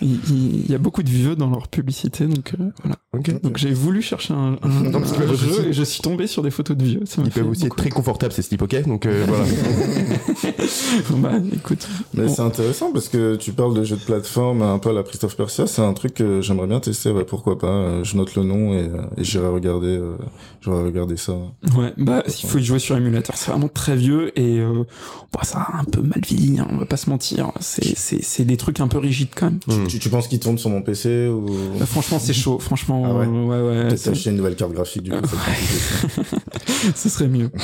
il, 0.00 0.68
y 0.68 0.74
a 0.74 0.78
beaucoup 0.78 1.02
de 1.04 1.08
vieux 1.10 1.36
dans 1.36 1.48
leur 1.50 1.68
publicité, 1.68 2.26
donc 2.26 2.52
euh, 2.58 2.70
voilà. 2.82 2.96
ok. 3.12 3.42
Donc 3.42 3.58
j'ai 3.58 3.72
voulu 3.72 4.02
chercher 4.02 4.34
un, 4.34 4.58
un, 4.62 4.68
Non, 4.90 5.00
parce 5.00 5.12
un 5.12 5.20
jeu 5.20 5.30
aussi- 5.60 5.68
et 5.68 5.72
je 5.72 5.82
suis 5.84 6.02
tombé 6.02 6.26
sur 6.26 6.42
des 6.42 6.50
photos 6.50 6.76
de 6.76 6.84
vieux. 6.84 7.00
Ça 7.04 7.22
Ils 7.24 7.30
peuvent 7.30 7.48
aussi 7.48 7.66
être 7.66 7.76
très 7.76 7.90
confortables 7.90 8.32
ces 8.32 8.42
slips, 8.42 8.62
ok 8.62 8.86
Donc 8.88 9.06
euh, 9.06 9.24
voilà. 9.28 9.44
bah 11.18 11.32
écoute, 11.52 11.86
Mais 12.14 12.26
Bon. 12.26 12.34
c'est 12.34 12.42
intéressant 12.42 12.92
parce 12.92 13.03
que 13.08 13.36
tu 13.36 13.52
parles 13.52 13.74
de 13.74 13.84
jeux 13.84 13.96
de 13.96 14.02
plateforme 14.02 14.62
un 14.62 14.78
peu 14.78 14.90
à 14.90 14.92
la 14.92 15.00
of 15.00 15.36
Persia. 15.36 15.66
C'est 15.66 15.82
un 15.82 15.92
truc 15.92 16.14
que 16.14 16.40
j'aimerais 16.40 16.66
bien 16.66 16.80
tester. 16.80 17.10
Ouais, 17.10 17.24
pourquoi 17.24 17.58
pas. 17.58 17.66
Euh, 17.68 18.04
Je 18.04 18.16
note 18.16 18.34
le 18.34 18.42
nom 18.44 18.74
et, 18.74 18.82
euh, 18.88 19.02
et 19.16 19.24
j'irai 19.24 19.48
regarder. 19.48 19.96
Euh, 19.96 20.16
j'irai 20.62 20.82
regarder 20.84 21.16
ça. 21.16 21.32
ouais, 21.76 21.92
bah 21.96 22.22
il 22.26 22.48
faut 22.48 22.58
y 22.58 22.64
jouer 22.64 22.78
sur 22.78 22.96
émulateur. 22.96 23.36
C'est 23.36 23.50
vraiment 23.50 23.68
très 23.68 23.96
vieux 23.96 24.38
et 24.38 24.58
euh, 24.60 24.84
bah, 25.32 25.40
ça 25.42 25.58
a 25.58 25.80
un 25.80 25.84
peu 25.84 26.00
mal 26.02 26.20
vieilli. 26.26 26.58
hein, 26.60 26.66
on 26.70 26.76
va 26.78 26.86
pas 26.86 26.96
se 26.96 27.08
mentir. 27.10 27.52
C'est 27.60 27.96
c'est 27.96 28.22
c'est 28.22 28.44
des 28.44 28.56
trucs 28.56 28.80
un 28.80 28.88
peu 28.88 28.98
rigides 28.98 29.28
quand 29.34 29.46
même. 29.50 29.60
Hmm. 29.66 29.86
Tu, 29.86 29.98
tu 29.98 30.08
penses 30.08 30.28
qu'il 30.28 30.40
tourne 30.40 30.58
sur 30.58 30.70
mon 30.70 30.82
PC 30.82 31.28
ou? 31.28 31.46
Euh, 31.80 31.86
franchement, 31.86 32.18
c'est 32.18 32.32
chaud. 32.34 32.58
Franchement, 32.58 33.04
Ah 33.06 33.14
ouais. 33.14 33.26
euh, 33.26 33.44
ouais, 33.44 33.82
ouais. 33.82 33.88
peut-être 33.88 34.08
acheter 34.08 34.30
une 34.30 34.36
nouvelle 34.36 34.56
carte 34.56 34.72
graphique 34.72 35.02
du 35.02 35.10
coup. 35.10 35.18
Ce 36.94 37.08
serait 37.08 37.28
mieux. 37.28 37.50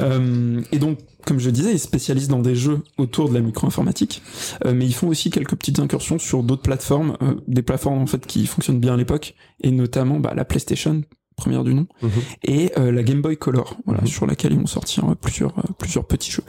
Euh, 0.00 0.60
et 0.72 0.78
donc, 0.78 0.98
comme 1.26 1.38
je 1.38 1.50
disais, 1.50 1.72
ils 1.72 1.78
se 1.78 1.84
spécialisent 1.86 2.28
dans 2.28 2.40
des 2.40 2.54
jeux 2.54 2.80
autour 2.98 3.28
de 3.28 3.34
la 3.34 3.40
micro-informatique, 3.40 4.22
euh, 4.64 4.72
mais 4.74 4.86
ils 4.86 4.94
font 4.94 5.08
aussi 5.08 5.30
quelques 5.30 5.54
petites 5.56 5.78
incursions 5.78 6.18
sur 6.18 6.42
d'autres 6.42 6.62
plateformes, 6.62 7.16
euh, 7.22 7.34
des 7.48 7.62
plateformes 7.62 7.98
en 7.98 8.06
fait 8.06 8.26
qui 8.26 8.46
fonctionnent 8.46 8.80
bien 8.80 8.94
à 8.94 8.96
l'époque, 8.96 9.34
et 9.62 9.70
notamment 9.70 10.20
bah, 10.20 10.32
la 10.34 10.44
PlayStation 10.44 11.02
première 11.36 11.64
du 11.64 11.72
nom 11.72 11.86
Mhm. 12.02 12.10
et 12.44 12.70
euh, 12.78 12.92
la 12.92 13.02
Game 13.02 13.22
Boy 13.22 13.34
Color 13.38 13.78
voilà 13.86 14.02
Mhm. 14.02 14.06
sur 14.08 14.26
laquelle 14.26 14.52
ils 14.52 14.58
vont 14.58 14.66
sortir 14.66 15.16
plusieurs 15.22 15.58
euh, 15.60 15.72
plusieurs 15.78 16.04
petits 16.06 16.30
jeux 16.30 16.42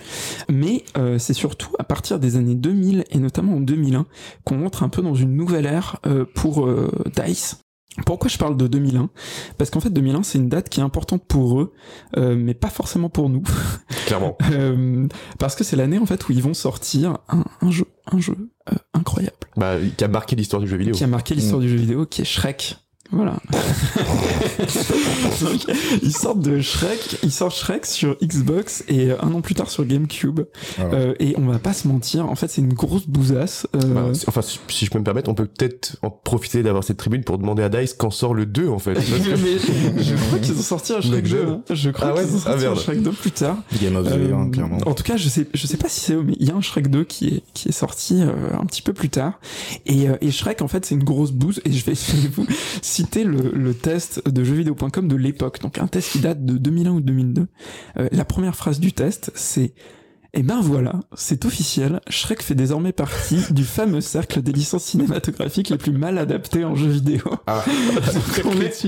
mais 0.50 0.84
euh, 0.98 1.18
c'est 1.18 1.34
surtout 1.34 1.70
à 1.80 1.86
partir 1.86 2.20
des 2.20 2.36
années 2.36 2.56
2000 2.56 3.06
et 3.10 3.18
notamment 3.20 3.54
en 3.56 3.62
2001 3.62 4.06
qu'on 4.44 4.66
entre 4.66 4.84
un 4.84 4.90
peu 4.90 5.01
dans 5.01 5.16
une 5.16 5.34
nouvelle 5.38 5.66
ère 5.66 5.96
euh, 6.06 6.25
pour 6.36 6.66
euh, 6.66 6.92
Dice 7.16 7.60
pourquoi 8.06 8.30
je 8.30 8.38
parle 8.38 8.56
de 8.58 8.68
2001 8.68 9.10
Parce 9.58 9.70
qu'en 9.70 9.80
fait 9.82 9.90
2001 9.90 10.24
c'est 10.24 10.38
une 10.38 10.48
date 10.50 10.70
qui 10.70 10.80
est 10.80 10.84
importante 10.84 11.26
pour 11.28 11.60
eux, 11.62 11.74
euh, 12.18 12.36
mais 12.38 12.54
pas 12.54 12.70
forcément 12.70 13.10
pour 13.10 13.30
nous, 13.30 13.44
Clairement. 14.06 14.38
Euh, 14.52 15.08
parce 15.40 15.56
que 15.56 15.64
c'est 15.64 15.76
l'année 15.76 15.98
en 16.00 16.06
fait 16.06 16.28
où 16.28 16.32
ils 16.32 16.42
vont 16.44 16.54
sortir 16.54 17.18
un, 17.30 17.44
un 17.62 17.72
jeu, 17.72 17.86
un 18.12 18.20
jeu 18.20 18.36
euh, 18.72 18.76
incroyable, 18.94 19.36
Bah, 19.58 19.76
qui 19.98 20.04
a 20.04 20.08
marqué 20.08 20.36
l'histoire 20.36 20.62
du 20.62 20.68
jeu 20.68 20.78
vidéo. 20.78 20.94
qui 20.94 21.04
a 21.04 21.08
marqué 21.08 21.36
l'histoire 21.36 21.60
du 21.62 21.70
jeu 21.70 21.76
vidéo, 21.78 22.06
qui 22.06 22.22
est 22.22 22.26
Shrek. 22.26 22.78
Voilà. 23.12 23.36
Donc, 25.41 25.62
ils 26.01 26.15
sortent 26.15 26.39
de 26.39 26.62
Shrek, 26.62 27.18
ils 27.24 27.32
sortent 27.32 27.56
Shrek 27.56 27.86
sur 27.86 28.15
Xbox 28.24 28.84
et 28.88 29.12
euh, 29.12 29.15
un 29.22 29.34
an 29.34 29.41
plus 29.41 29.56
tard 29.56 29.70
sur 29.70 29.86
GameCube. 29.86 30.41
Ah. 30.77 30.84
Euh, 30.94 31.13
et 31.20 31.36
on 31.38 31.46
va 31.48 31.60
pas 31.60 31.74
se 31.74 31.88
mentir, 31.88 32.27
en 32.30 32.36
fait 32.36 32.48
c'est 32.50 32.62
une 32.62 32.74
grosse 32.74 33.08
bousasse. 33.08 33.68
euh, 33.75 33.80
Bah, 33.94 34.06
c'est- 34.13 34.27
enfin, 34.30 34.41
si 34.41 34.60
si 34.70 34.86
je 34.86 34.91
peux 34.91 35.00
me 35.00 35.03
permettre, 35.03 35.30
on 35.30 35.34
peut 35.34 35.46
peut-être 35.46 35.98
en 36.01 36.10
profiter 36.10 36.63
d'avoir 36.63 36.84
cette 36.84 36.98
tribune 36.98 37.24
pour 37.24 37.38
demander 37.38 37.63
à 37.63 37.70
Dice 37.70 37.94
quand 37.94 38.12
sort 38.12 38.34
le 38.34 38.46
2 38.46 38.68
en 38.70 38.80
fait. 38.80 38.94
Parce 38.96 39.06
que- 39.08 39.94
mais 39.96 40.03
je 40.03 40.15
crois 40.15 40.39
qu'ils 40.39 40.58
ont 40.58 40.62
sorti 40.62 40.94
un 40.94 41.01
Shrek 41.01 41.15
Le 41.15 41.22
2. 41.22 41.27
jeu. 41.27 41.48
hein. 41.50 41.62
Je 41.70 41.89
crois 41.89 42.10
Ah 42.10 42.13
ouais 42.15 42.24
qu'ils 42.25 42.36
ont 42.36 42.39
Ah, 42.46 42.51
sorti 42.60 42.65
un. 42.65 42.75
Shrek 42.75 43.01
2 43.03 43.12
plus 43.12 43.32
tard. 43.32 43.58
Game 43.82 43.96
of 43.96 44.08
the 44.08 44.12
Euh, 44.13 44.27
Year, 44.27 44.38
hein, 44.38 44.50
clairement. 44.51 44.77
en 44.86 44.94
tout 44.94 45.03
cas, 45.03 45.18
je 45.18 45.27
sais, 45.30 45.48
je 45.53 45.68
sais 45.68 45.77
pas 45.77 45.89
si 45.89 46.00
c'est 46.01 46.13
eux, 46.13 46.24
mais 46.25 46.34
il 46.39 46.48
y 46.48 46.51
a 46.51 46.56
un 46.56 46.62
Shrek 46.62 46.89
2 46.89 47.03
qui 47.03 47.27
est, 47.27 47.44
qui 47.53 47.70
est 47.70 47.74
sorti 47.74 48.22
euh, 48.22 48.32
un 48.60 48.65
petit 48.65 48.82
peu 48.82 48.94
plus 48.94 49.10
tard. 49.10 49.39
Et, 49.86 50.08
euh, 50.10 50.15
et 50.22 50.32
Shrek, 50.32 50.62
en 50.62 50.68
fait, 50.68 50.86
c'est 50.86 50.96
une 50.96 51.03
grosse 51.03 51.32
bouse. 51.32 51.60
Et 51.65 51.72
je 51.72 51.86
vais, 51.86 51.94
je 51.96 52.15
vais 52.22 52.27
vous 52.30 52.46
citer 53.01 53.24
le, 53.24 53.51
le 53.53 53.74
test 53.74 54.27
de 54.29 54.43
jeuxvideo.com 54.43 55.08
de 55.08 55.15
l'époque. 55.15 55.60
Donc, 55.62 55.77
un 55.77 55.88
test 55.88 56.12
qui 56.12 56.20
date 56.20 56.46
de 56.46 56.58
2001 56.58 56.91
ou 56.91 57.01
2002. 57.01 57.48
Euh, 57.98 58.08
la 58.12 58.25
première 58.25 58.55
phrase 58.55 58.79
du 58.79 58.93
test, 58.93 59.31
c'est 59.36 59.74
et 60.34 60.43
ben 60.43 60.62
voilà, 60.62 61.01
c'est 61.13 61.43
officiel, 61.43 62.00
Shrek 62.08 62.41
fait 62.41 62.55
désormais 62.55 62.93
partie 62.93 63.41
du 63.51 63.65
fameux 63.65 64.00
cercle 64.00 64.41
des 64.41 64.53
licences 64.53 64.86
cinématographiques 64.86 65.67
les 65.70 65.77
plus 65.77 65.91
mal 65.91 66.17
adaptées 66.17 66.63
en 66.63 66.74
jeux 66.74 66.88
vidéo. 66.88 67.20
Ah. 67.48 67.65
On 68.46 68.62
est, 68.62 68.88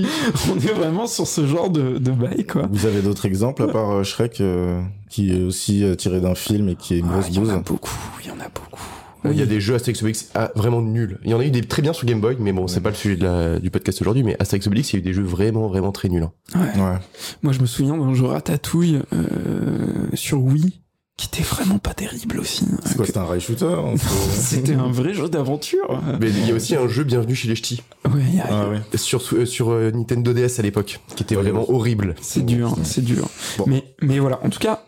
on 0.50 0.56
est 0.56 0.72
vraiment 0.72 1.06
sur 1.06 1.26
ce 1.26 1.46
genre 1.46 1.68
de, 1.68 1.98
de 1.98 2.10
bail, 2.12 2.46
quoi. 2.46 2.66
Vous 2.70 2.86
avez 2.86 3.02
d'autres 3.02 3.26
exemples 3.26 3.62
à 3.64 3.66
part 3.68 3.90
euh, 3.90 4.02
Shrek 4.04 4.40
euh, 4.40 4.80
qui 5.10 5.32
est 5.32 5.42
aussi 5.42 5.84
euh, 5.84 5.94
tiré 5.94 6.20
d'un 6.20 6.34
film 6.34 6.70
et 6.70 6.76
qui 6.76 6.94
est 6.94 6.98
une 7.00 7.08
Ah, 7.10 7.20
grosse 7.20 7.26
Il 7.28 7.36
y 7.36 7.38
en 7.40 7.48
a 7.50 7.58
beaucoup, 7.58 7.98
il 8.22 8.28
y 8.28 8.30
en 8.30 8.40
a 8.40 8.48
beaucoup. 8.48 9.03
Il 9.30 9.38
y 9.38 9.42
a 9.42 9.46
des 9.46 9.60
jeux 9.60 9.74
Asterix 9.74 9.98
Obélix 10.00 10.28
ah, 10.34 10.50
vraiment 10.54 10.82
nuls. 10.82 11.18
Il 11.24 11.30
y 11.30 11.34
en 11.34 11.40
a 11.40 11.44
eu 11.44 11.50
des 11.50 11.62
très 11.62 11.80
bien 11.82 11.92
sur 11.92 12.06
Game 12.06 12.20
Boy, 12.20 12.36
mais 12.38 12.52
bon, 12.52 12.66
c'est 12.68 12.76
Ouais. 12.76 12.82
pas 12.82 12.90
le 12.90 12.94
sujet 12.94 13.16
de 13.16 13.24
la- 13.24 13.58
du 13.58 13.70
podcast 13.70 14.00
aujourd'hui, 14.02 14.22
mais 14.22 14.36
Asterix 14.38 14.66
Obélix, 14.66 14.92
il 14.92 14.96
y 14.96 14.98
a 14.98 15.00
eu 15.00 15.02
des 15.02 15.12
jeux 15.12 15.22
vraiment, 15.22 15.68
vraiment 15.68 15.92
très 15.92 16.08
nuls. 16.08 16.24
hein. 16.24 16.32
Ouais. 16.54 16.80
Ouais. 16.82 16.98
Moi, 17.42 17.52
je 17.52 17.60
me 17.60 17.66
souviens 17.66 17.96
d'un 17.96 18.12
jeu 18.14 18.26
Ratatouille 18.26 19.00
euh, 19.12 20.06
sur 20.14 20.42
Wii 20.42 20.80
qui 21.16 21.28
était 21.28 21.44
vraiment 21.44 21.78
pas 21.78 21.94
terrible 21.94 22.40
aussi. 22.40 22.66
C'est 22.84 22.96
quoi, 22.96 23.06
c'était 23.06 23.18
un 23.18 23.24
rail 23.24 23.40
shooter 23.40 23.66
hein, 23.66 23.94
C'était 24.32 24.74
un 24.74 24.90
vrai 24.90 25.14
jeu 25.14 25.28
d'aventure. 25.28 26.02
Mais 26.20 26.28
il 26.28 26.48
y 26.48 26.50
a 26.50 26.54
aussi 26.54 26.74
un 26.74 26.88
jeu 26.88 27.04
Bienvenue 27.04 27.36
chez 27.36 27.46
les 27.48 27.54
Ch'tis, 27.54 27.82
Ouais, 28.04 28.20
y 28.34 28.40
a- 28.40 28.46
Ah 28.50 28.68
ouais. 28.68 28.80
sur, 28.98 29.22
euh, 29.32 29.46
sur 29.46 29.70
euh, 29.70 29.92
Nintendo 29.92 30.32
DS 30.32 30.58
à 30.58 30.62
l'époque, 30.62 30.98
qui 31.14 31.22
était 31.22 31.36
Ouais, 31.36 31.42
vraiment 31.42 31.60
ouais. 31.68 31.74
horrible. 31.74 32.14
c'est 32.20 32.44
dur, 32.44 32.76
c'est 32.82 33.04
dur. 33.04 33.28
Bon. 33.58 33.64
Mais, 33.68 33.84
mais 34.02 34.18
voilà, 34.18 34.40
en 34.44 34.48
tout 34.50 34.58
cas, 34.58 34.82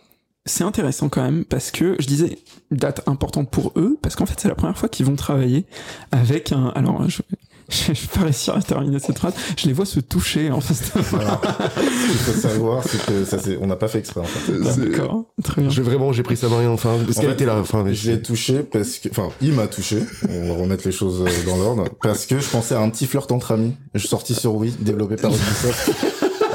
c'est 0.46 0.64
intéressant 0.64 1.08
quand 1.08 1.22
même 1.22 1.44
parce 1.44 1.70
que 1.70 1.96
je 1.98 2.06
disais 2.06 2.38
date 2.70 3.02
importante 3.06 3.50
pour 3.50 3.72
eux 3.76 3.98
parce 4.00 4.16
qu'en 4.16 4.26
fait 4.26 4.38
c'est 4.38 4.48
la 4.48 4.54
première 4.54 4.78
fois 4.78 4.88
qu'ils 4.88 5.06
vont 5.06 5.16
travailler 5.16 5.66
avec 6.12 6.52
un 6.52 6.68
alors 6.68 7.08
je 7.08 7.22
je 7.68 7.92
vais 7.92 8.08
pas 8.14 8.20
réussir 8.22 8.54
à 8.54 8.62
terminer 8.62 8.98
cette 9.00 9.18
phrase. 9.18 9.34
Je 9.56 9.66
les 9.66 9.72
vois 9.72 9.86
se 9.86 9.98
toucher 9.98 10.50
en 10.50 10.60
face 10.60 10.92
de 10.92 11.16
moi. 11.16 11.40
ce 11.40 12.06
qu'il 12.06 12.18
faut 12.18 12.40
savoir, 12.40 12.84
c'est 12.84 13.04
que 13.04 13.24
ça, 13.24 13.38
c'est, 13.40 13.58
on 13.60 13.66
n'a 13.66 13.74
pas 13.74 13.88
fait 13.88 13.98
exprès, 13.98 14.20
en 14.20 14.24
fait. 14.24 14.52
D'accord. 14.52 15.24
Très 15.42 15.62
bien. 15.62 15.70
Je 15.70 15.82
vraiment, 15.82 16.12
j'ai 16.12 16.22
pris 16.22 16.36
sa 16.36 16.48
main, 16.48 16.68
enfin, 16.68 16.96
parce 17.04 17.18
qu'elle 17.18 17.32
était 17.32 17.44
là, 17.44 17.58
enfin, 17.58 17.82
mais 17.82 17.94
je 17.94 18.12
l'ai 18.12 18.22
touché 18.22 18.60
parce 18.60 18.98
que, 18.98 19.08
enfin, 19.08 19.30
il 19.40 19.52
m'a 19.52 19.66
touché. 19.66 19.98
On 20.28 20.48
va 20.48 20.54
remettre 20.54 20.86
les 20.86 20.92
choses 20.92 21.24
dans 21.44 21.56
l'ordre. 21.56 21.88
Parce 22.02 22.26
que 22.26 22.38
je 22.38 22.48
pensais 22.48 22.74
à 22.74 22.80
un 22.80 22.90
petit 22.90 23.06
flirt 23.06 23.30
entre 23.32 23.52
amis. 23.52 23.74
Je 23.94 24.00
suis 24.00 24.08
sorti 24.08 24.34
sur 24.34 24.54
Wii, 24.54 24.72
développé 24.78 25.16
par 25.16 25.32
Ubisoft. 25.32 25.90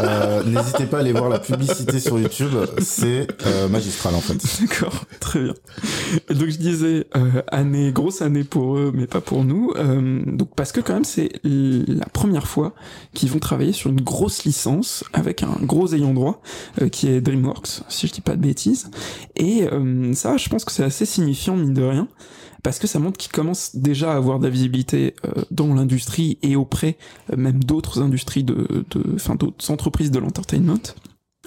Euh, 0.01 0.43
n'hésitez 0.43 0.85
pas 0.85 0.97
à 0.97 0.99
aller 1.01 1.13
voir 1.13 1.29
la 1.29 1.39
publicité 1.39 1.99
sur 1.99 2.19
YouTube, 2.19 2.51
c'est 2.79 3.27
euh, 3.45 3.67
magistral 3.67 4.15
en 4.15 4.21
fait. 4.21 4.37
D'accord, 4.61 5.05
très 5.19 5.41
bien. 5.41 5.53
Donc 6.29 6.49
je 6.49 6.57
disais 6.57 7.07
euh, 7.15 7.41
année, 7.47 7.91
grosse 7.91 8.21
année 8.21 8.43
pour 8.43 8.77
eux, 8.77 8.91
mais 8.93 9.07
pas 9.07 9.21
pour 9.21 9.43
nous. 9.43 9.71
Euh, 9.75 10.21
donc 10.25 10.55
parce 10.55 10.71
que 10.71 10.81
quand 10.81 10.93
même 10.93 11.05
c'est 11.05 11.29
la 11.43 12.05
première 12.05 12.47
fois 12.47 12.73
qu'ils 13.13 13.29
vont 13.29 13.39
travailler 13.39 13.73
sur 13.73 13.89
une 13.89 14.01
grosse 14.01 14.43
licence 14.43 15.03
avec 15.13 15.43
un 15.43 15.57
gros 15.61 15.93
ayant 15.93 16.13
droit 16.13 16.41
euh, 16.81 16.89
qui 16.89 17.07
est 17.07 17.21
DreamWorks, 17.21 17.81
si 17.89 18.07
je 18.07 18.13
dis 18.13 18.21
pas 18.21 18.35
de 18.35 18.41
bêtises. 18.41 18.89
Et 19.35 19.67
ça, 20.13 20.37
je 20.37 20.49
pense 20.49 20.65
que 20.65 20.71
c'est 20.71 20.83
assez 20.83 21.05
signifiant 21.05 21.55
mine 21.55 21.73
de 21.73 21.83
rien 21.83 22.07
parce 22.63 22.79
que 22.79 22.87
ça 22.87 22.99
montre 22.99 23.17
qu'ils 23.17 23.31
commencent 23.31 23.75
déjà 23.75 24.13
à 24.13 24.15
avoir 24.15 24.39
de 24.39 24.45
la 24.45 24.49
visibilité 24.49 25.15
euh, 25.25 25.43
dans 25.51 25.73
l'industrie 25.73 26.37
et 26.41 26.55
auprès 26.55 26.97
euh, 27.31 27.37
même 27.37 27.63
d'autres 27.63 28.01
industries 28.01 28.43
de, 28.43 28.85
enfin 29.15 29.35
d'autres 29.35 29.71
entreprises 29.71 30.11
de 30.11 30.19
l'entertainment. 30.19 30.95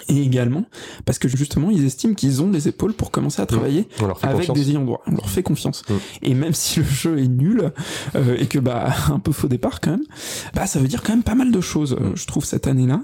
Et 0.09 0.21
également 0.21 0.65
parce 1.05 1.19
que 1.19 1.29
justement 1.29 1.71
ils 1.71 1.85
estiment 1.85 2.15
qu'ils 2.15 2.43
ont 2.43 2.51
les 2.51 2.67
épaules 2.67 2.93
pour 2.93 3.11
commencer 3.11 3.41
à 3.41 3.45
mmh. 3.45 3.47
travailler 3.47 3.87
avec 4.23 4.51
des 4.51 4.71
ayants 4.71 4.83
droit. 4.83 5.01
On 5.07 5.11
leur 5.11 5.29
fait 5.29 5.41
confiance. 5.41 5.83
Mmh. 5.87 5.93
Et 6.21 6.33
même 6.33 6.53
si 6.53 6.79
le 6.79 6.85
jeu 6.85 7.17
est 7.17 7.29
nul 7.29 7.71
euh, 8.15 8.35
et 8.37 8.47
que 8.47 8.59
bah 8.59 8.93
un 9.09 9.19
peu 9.19 9.31
faux 9.31 9.47
départ 9.47 9.79
quand 9.79 9.91
même, 9.91 10.05
bah 10.53 10.67
ça 10.67 10.79
veut 10.79 10.89
dire 10.89 11.01
quand 11.01 11.13
même 11.13 11.23
pas 11.23 11.35
mal 11.35 11.51
de 11.51 11.61
choses, 11.61 11.93
mmh. 11.93 12.15
je 12.15 12.27
trouve 12.27 12.43
cette 12.43 12.67
année-là. 12.67 13.03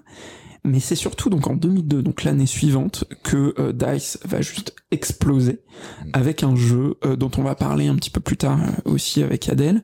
Mais 0.64 0.80
c'est 0.80 0.96
surtout 0.96 1.32
donc 1.32 1.48
en 1.48 1.56
2002, 1.56 2.04
donc 2.04 2.24
l'année 2.24 2.46
suivante, 2.46 3.06
que 3.24 3.56
euh, 3.58 3.74
Dice 3.74 4.20
va 4.26 4.42
juste 4.42 4.76
exploser 4.92 5.54
mm. 5.54 6.10
avec 6.14 6.44
un 6.44 6.56
jeu 6.56 6.98
euh, 7.04 7.16
dont 7.16 7.32
on 7.38 7.42
va 7.42 7.56
parler 7.56 7.88
un 7.88 7.96
petit 7.96 8.12
peu 8.12 8.20
plus 8.20 8.38
tard 8.38 8.60
euh, 8.62 8.92
aussi 8.92 9.24
avec 9.24 9.50
Adèle, 9.50 9.84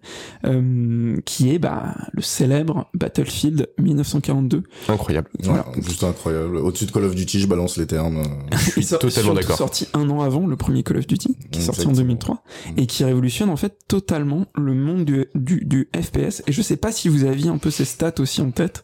qui 1.26 1.50
est 1.50 1.58
bah, 1.58 1.96
le 2.14 2.22
célèbre 2.22 2.90
Battlefield 2.94 3.70
1942. 3.80 4.64
Incroyable. 4.88 5.30
Voilà. 5.42 5.66
juste 5.82 6.04
incroyable. 6.04 6.58
Au-dessus 6.58 6.86
de 6.86 6.92
Call 6.92 7.06
of 7.06 7.16
Duty, 7.16 7.40
je 7.40 7.48
balance 7.48 7.78
les 7.78 7.88
termes. 7.88 8.24
je 8.52 8.82
suis 8.82 8.86
totalement 8.86 9.34
d'accord. 9.34 9.58
sorti 9.58 9.88
un 9.94 10.08
an 10.10 10.22
avant 10.22 10.46
le 10.46 10.56
premier 10.58 10.84
Call 10.84 10.98
of 10.98 11.08
Duty, 11.08 11.38
qui 11.52 11.60
est 11.60 11.64
sorti 11.64 11.88
en 11.88 11.94
2003, 11.94 12.36
mm. 12.36 12.80
et 12.80 12.86
qui 12.86 13.04
révolutionne 13.04 13.50
en 13.50 13.58
fait 13.58 13.80
totalement 13.88 14.46
le 14.56 14.76
monde 14.76 15.06
du, 15.06 15.26
du, 15.34 15.66
du 15.66 15.90
FPS. 15.96 16.44
Et 16.46 16.52
je 16.52 16.62
sais 16.62 16.78
pas 16.78 16.92
si 16.92 17.10
vous 17.10 17.24
aviez 17.24 17.50
un 17.50 17.58
peu 17.58 17.72
ces 17.72 17.86
stats 17.86 18.20
aussi 18.20 18.42
en 18.42 18.52
tête. 18.52 18.84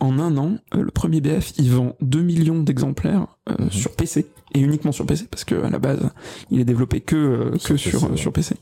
En 0.00 0.18
un 0.18 0.36
an, 0.38 0.56
le 0.72 0.90
premier 0.90 1.20
BF 1.20 1.33
il 1.58 1.70
vend 1.70 1.96
2 2.00 2.22
millions 2.22 2.62
d'exemplaires 2.62 3.26
euh, 3.48 3.54
mhm. 3.58 3.70
sur 3.70 3.92
PC 3.92 4.26
et 4.54 4.60
uniquement 4.60 4.92
sur 4.92 5.06
PC 5.06 5.26
parce 5.30 5.44
que 5.44 5.54
à 5.62 5.70
la 5.70 5.78
base 5.78 6.10
il 6.50 6.60
est 6.60 6.64
développé 6.64 7.00
que 7.00 7.16
euh, 7.16 7.50
que 7.52 7.76
sur 7.76 8.08
PC, 8.08 8.16
sur, 8.16 8.32
PC 8.32 8.56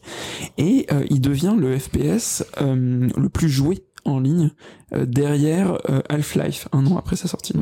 et 0.59 0.87
euh, 0.93 1.05
il 1.11 1.21
devient 1.21 1.55
le 1.59 1.79
FPS 1.79 2.45
le 2.61 3.29
plus 3.29 3.49
joué 3.49 3.85
en 4.05 4.19
ligne 4.19 4.51
derrière 4.93 5.79
Half-Life 6.09 6.69
un 6.73 6.87
an 6.87 6.97
après 6.97 7.15
sa 7.17 7.29
sortie. 7.29 7.55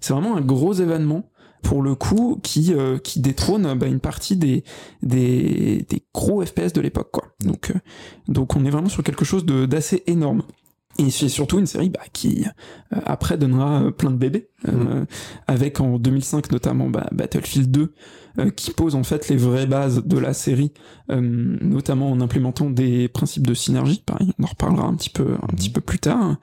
C'est 0.00 0.12
vraiment 0.12 0.36
un 0.36 0.40
gros 0.40 0.72
événement 0.72 1.30
pour 1.62 1.82
le 1.82 1.94
coup 1.94 2.40
qui 2.42 2.74
qui 3.04 3.20
détrône 3.20 3.78
bah, 3.78 3.86
une 3.86 4.00
partie 4.00 4.36
des 4.36 4.64
des 5.02 5.86
des 5.88 6.02
gros 6.12 6.44
FPS 6.44 6.72
de 6.72 6.80
l'époque 6.80 7.10
quoi. 7.12 7.24
Donc 7.44 7.72
donc 8.26 8.56
on 8.56 8.64
est 8.64 8.70
vraiment 8.70 8.88
sur 8.88 9.04
quelque 9.04 9.24
chose 9.24 9.44
de 9.44 9.66
d'assez 9.66 10.02
énorme. 10.06 10.42
Et 10.98 11.10
c'est 11.10 11.28
surtout 11.28 11.58
une 11.58 11.66
série 11.66 11.88
bah, 11.88 12.00
qui 12.12 12.44
euh, 12.92 13.00
après 13.04 13.36
donnera 13.36 13.82
euh, 13.82 13.90
plein 13.90 14.10
de 14.10 14.16
bébés, 14.16 14.48
euh, 14.68 15.00
mm. 15.02 15.06
avec 15.48 15.80
en 15.80 15.98
2005 15.98 16.52
notamment 16.52 16.88
bah, 16.88 17.08
Battlefield 17.12 17.70
2, 17.70 17.92
qui 18.56 18.72
pose 18.72 18.96
en 18.96 19.04
fait 19.04 19.28
les 19.28 19.36
vraies 19.36 19.66
bases 19.66 20.04
de 20.04 20.18
la 20.18 20.34
série, 20.34 20.72
notamment 21.08 22.10
en 22.10 22.20
implémentant 22.20 22.68
des 22.68 23.06
principes 23.06 23.46
de 23.46 23.54
synergie. 23.54 24.02
Pareil, 24.04 24.32
on 24.40 24.42
en 24.42 24.48
reparlera 24.48 24.88
un 24.88 24.94
petit 24.94 25.10
peu 25.10 25.36
un 25.40 25.54
petit 25.54 25.70
mm. 25.70 25.74
peu 25.74 25.80
plus 25.80 26.00
tard. 26.00 26.36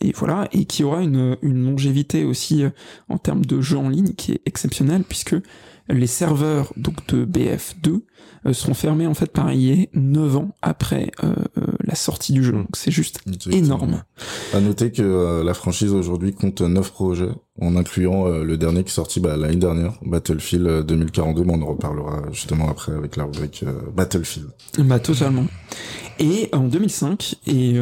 Et 0.00 0.12
voilà, 0.14 0.48
et 0.52 0.66
qui 0.66 0.84
aura 0.84 1.02
une, 1.02 1.36
une 1.42 1.64
longévité 1.64 2.24
aussi 2.24 2.62
en 3.08 3.18
termes 3.18 3.44
de 3.44 3.60
jeu 3.60 3.76
en 3.76 3.88
ligne 3.88 4.12
qui 4.12 4.30
est 4.30 4.42
exceptionnelle 4.46 5.02
puisque 5.02 5.34
les 5.88 6.06
serveurs 6.06 6.72
donc 6.76 7.04
de 7.08 7.24
BF2 7.24 8.02
euh, 8.44 8.52
sont 8.52 8.74
fermés 8.74 9.06
en 9.06 9.14
fait 9.14 9.30
par 9.30 9.50
EA 9.50 9.86
9 9.94 10.36
ans 10.36 10.48
après 10.62 11.12
euh, 11.22 11.34
euh, 11.58 11.66
la 11.84 11.94
sortie 11.94 12.32
du 12.32 12.42
jeu. 12.42 12.52
Donc 12.52 12.68
c'est 12.74 12.90
juste 12.90 13.20
énorme. 13.50 14.02
À 14.52 14.60
noter 14.60 14.90
que 14.90 15.42
la 15.44 15.54
franchise 15.54 15.92
aujourd'hui 15.92 16.32
compte 16.32 16.60
9 16.60 16.90
projets 16.90 17.30
en 17.60 17.76
incluant 17.76 18.26
le 18.28 18.56
dernier 18.56 18.82
qui 18.82 18.88
est 18.88 18.94
sorti 18.94 19.20
bah, 19.20 19.36
l'année 19.36 19.56
dernière, 19.56 19.98
Battlefield 20.02 20.86
2042, 20.86 21.44
mais 21.44 21.52
on 21.54 21.62
en 21.62 21.66
reparlera 21.66 22.22
justement 22.32 22.68
après 22.68 22.92
avec 22.92 23.16
la 23.16 23.24
rubrique 23.24 23.64
Battlefield. 23.94 24.48
Bah 24.78 24.98
totalement. 24.98 25.44
Et 26.18 26.48
en 26.52 26.66
2005, 26.66 27.36
et, 27.46 27.74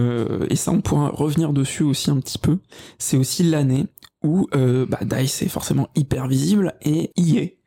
et 0.51 0.57
ça 0.57 0.73
on 0.73 0.81
pourra 0.81 1.09
revenir 1.09 1.53
dessus 1.53 1.85
aussi 1.85 2.11
un 2.11 2.19
petit 2.19 2.39
peu, 2.39 2.59
c'est 2.99 3.17
aussi 3.17 3.45
l'année 3.45 3.87
où 4.23 4.49
bah, 4.53 5.01
DICE 5.03 5.43
est 5.43 5.49
forcément 5.49 5.89
hyper 5.95 6.27
visible 6.27 6.75
et 6.83 7.11
EA 7.17 7.60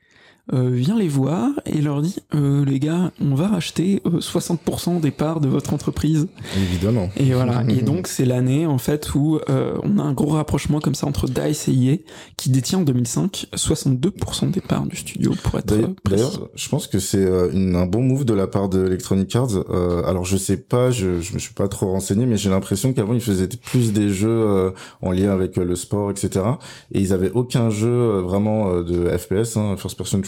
euh, 0.52 0.70
vient 0.70 0.98
les 0.98 1.08
voir 1.08 1.52
et 1.66 1.80
leur 1.80 2.02
dit 2.02 2.18
euh, 2.36 2.66
les 2.66 2.78
gars 2.80 3.14
on 3.22 3.34
va 3.34 3.48
racheter 3.48 4.02
60% 4.06 4.98
euh, 4.98 5.00
des 5.00 5.12
parts 5.12 5.40
de 5.40 5.48
votre 5.48 5.74
entreprise. 5.74 6.28
Évidemment. 6.58 7.10
Et 7.16 7.32
voilà. 7.34 7.64
Et 7.70 7.82
donc 7.82 8.08
c'est 8.08 8.26
l'année 8.26 8.66
en 8.66 8.78
fait 8.78 9.16
où 9.16 9.40
euh, 9.50 9.78
on 9.84 10.00
a 10.00 10.02
un 10.02 10.12
gros 10.12 10.32
rapprochement 10.32 10.82
comme 10.82 10.96
ça 10.96 11.08
entre 11.08 11.28
DICE 11.28 11.70
et 11.70 11.72
EA 11.72 11.98
qui 12.36 12.50
détient 12.50 12.80
en 12.80 12.84
2005 12.84 13.48
62% 13.56 14.52
des 14.52 14.60
parts 14.60 14.86
du 14.86 14.98
studio 14.98 15.34
pour 15.44 15.60
être 15.60 15.74
d'ailleurs 16.06 16.50
je 16.56 16.70
pense 16.70 16.88
que 16.88 17.00
c'est 17.00 17.26
un 17.26 17.86
bon 17.86 18.02
move 18.02 18.26
de 18.26 18.34
la 18.34 18.48
part 18.48 18.68
de 18.68 18.86
Electronic 18.86 19.34
Arts. 19.38 19.64
Alors 20.06 20.26
je 20.26 20.36
sais 20.36 20.58
pas 20.58 20.92
je, 20.92 21.22
je 21.22 21.34
me 21.34 21.40
suis 21.40 21.54
pas 21.54 21.70
trop 21.70 21.90
renseigné 21.92 22.26
mais 22.26 22.36
j'ai 22.36 22.50
l'impression 22.50 22.92
qu'avant 22.92 23.14
ils 23.14 23.22
faisaient 23.22 23.48
plus 23.48 23.94
des 23.94 24.10
jeux 24.10 24.74
en 25.02 25.12
lien 25.12 25.32
avec 25.32 25.56
le 25.56 25.76
sport 25.78 26.12
etc 26.12 26.46
et 26.92 27.00
ils 27.00 27.14
avaient 27.14 27.32
aucun 27.32 27.70
jeu 27.70 28.20
vraiment 28.20 28.82
de 28.82 29.08
FPS 29.18 29.56
hein, 29.56 29.76
first 29.78 29.98
person 29.98 30.22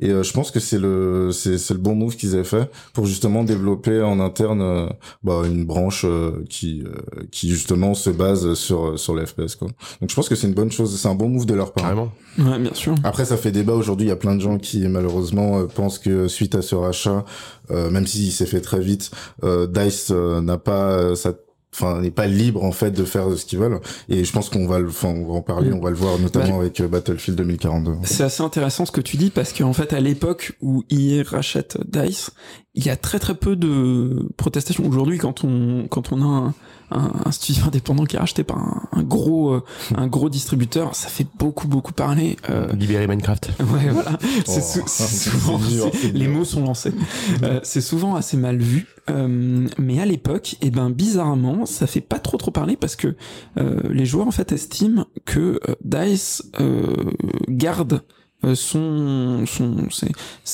et 0.00 0.10
euh, 0.10 0.22
je 0.22 0.32
pense 0.32 0.50
que 0.50 0.60
c'est 0.60 0.78
le 0.78 1.30
c'est 1.32 1.58
c'est 1.58 1.74
le 1.74 1.80
bon 1.80 1.94
move 1.94 2.16
qu'ils 2.16 2.34
avaient 2.34 2.44
fait 2.44 2.70
pour 2.92 3.06
justement 3.06 3.44
développer 3.44 4.00
en 4.02 4.20
interne 4.20 4.62
euh, 4.62 4.86
bah, 5.22 5.42
une 5.44 5.64
branche 5.64 6.04
euh, 6.04 6.44
qui 6.48 6.84
qui 7.30 7.48
justement 7.48 7.94
se 7.94 8.10
base 8.10 8.54
sur 8.54 8.98
sur 8.98 9.14
les 9.14 9.26
FPS 9.26 9.56
quoi. 9.56 9.68
Donc 10.00 10.10
je 10.10 10.14
pense 10.14 10.28
que 10.28 10.34
c'est 10.34 10.46
une 10.46 10.54
bonne 10.54 10.72
chose, 10.72 10.98
c'est 10.98 11.08
un 11.08 11.14
bon 11.14 11.28
move 11.28 11.46
de 11.46 11.54
leur 11.54 11.72
part. 11.72 11.84
Vraiment. 11.84 12.12
Ouais, 12.38 12.58
bien 12.58 12.74
sûr. 12.74 12.94
Après 13.04 13.24
ça 13.24 13.36
fait 13.36 13.52
débat 13.52 13.74
aujourd'hui, 13.74 14.06
il 14.06 14.10
y 14.10 14.12
a 14.12 14.16
plein 14.16 14.34
de 14.34 14.40
gens 14.40 14.58
qui 14.58 14.86
malheureusement 14.88 15.66
pensent 15.66 15.98
que 15.98 16.28
suite 16.28 16.54
à 16.54 16.62
ce 16.62 16.74
rachat 16.74 17.24
même 17.70 18.06
s'il 18.06 18.32
s'est 18.32 18.46
fait 18.46 18.60
très 18.60 18.80
vite, 18.80 19.10
Dice 19.42 20.10
n'a 20.10 20.58
pas 20.58 21.16
sa 21.16 21.32
enfin 21.74 22.00
n'est 22.00 22.10
pas 22.10 22.26
libre 22.26 22.64
en 22.64 22.72
fait 22.72 22.90
de 22.90 23.04
faire 23.04 23.36
ce 23.36 23.44
qu'ils 23.44 23.58
veulent. 23.58 23.80
Et 24.08 24.24
je 24.24 24.32
pense 24.32 24.50
qu'on 24.50 24.66
va 24.66 24.80
enfin 24.80 25.08
on 25.08 25.26
va 25.26 25.34
en 25.34 25.42
parler 25.42 25.70
mm. 25.70 25.74
on 25.74 25.80
va 25.80 25.90
le 25.90 25.96
voir 25.96 26.18
notamment 26.18 26.60
avec 26.60 26.80
euh, 26.80 26.88
Battlefield 26.88 27.38
2042 27.38 27.92
c'est 28.04 28.24
assez 28.24 28.42
intéressant 28.42 28.86
ce 28.86 28.92
que 28.92 29.00
tu 29.00 29.16
dis 29.16 29.30
parce 29.30 29.52
qu'en 29.52 29.72
fait 29.72 29.92
à 29.92 30.00
l'époque 30.00 30.52
où 30.60 30.84
EA 30.90 31.22
rachète 31.22 31.78
Dice 31.86 32.30
il 32.74 32.84
y 32.84 32.90
a 32.90 32.96
très 32.96 33.18
très 33.18 33.34
peu 33.34 33.56
de 33.56 34.28
protestations. 34.36 34.86
Aujourd'hui 34.86 35.18
quand 35.18 35.44
on 35.44 35.86
quand 35.88 36.12
on 36.12 36.22
a 36.22 36.24
un, 36.24 36.54
un, 36.94 37.30
studio 37.30 37.64
indépendant 37.66 38.04
qui 38.04 38.16
est 38.16 38.18
racheté 38.18 38.44
par 38.44 38.88
un, 38.92 39.02
gros 39.02 39.52
euh, 39.52 39.64
un 39.96 40.06
gros 40.06 40.28
distributeur 40.28 40.94
ça 40.94 41.08
fait 41.08 41.26
beaucoup 41.38 41.68
beaucoup 41.68 41.92
parler 41.92 42.36
euh... 42.50 42.72
libérer 42.72 43.06
Minecraft. 43.06 43.50
Ouais 43.60 43.88
voilà. 43.90 44.18
C'est 44.44 44.82
oh, 44.82 44.86
souvent 44.86 45.60
les 46.12 46.28
mots 46.28 46.44
sont 46.44 46.62
lancés. 46.64 46.92
Euh, 47.42 47.60
c'est 47.62 47.80
souvent 47.80 48.14
assez 48.14 48.36
mal 48.36 48.58
vu 48.58 48.86
euh, 49.10 49.68
mais 49.78 50.00
à 50.00 50.06
l'époque, 50.06 50.54
et 50.54 50.66
eh 50.66 50.70
ben 50.70 50.90
bizarrement, 50.90 51.66
ça 51.66 51.86
fait 51.86 52.00
pas 52.00 52.18
trop 52.18 52.36
trop 52.36 52.50
parler 52.50 52.76
parce 52.76 52.94
que 52.94 53.16
euh, 53.58 53.80
les 53.90 54.06
joueurs 54.06 54.28
en 54.28 54.30
fait 54.30 54.52
estiment 54.52 55.06
que 55.24 55.60
euh, 55.68 55.74
Dice 55.84 56.50
garde 57.48 58.02
son 58.54 59.44
son 59.46 59.76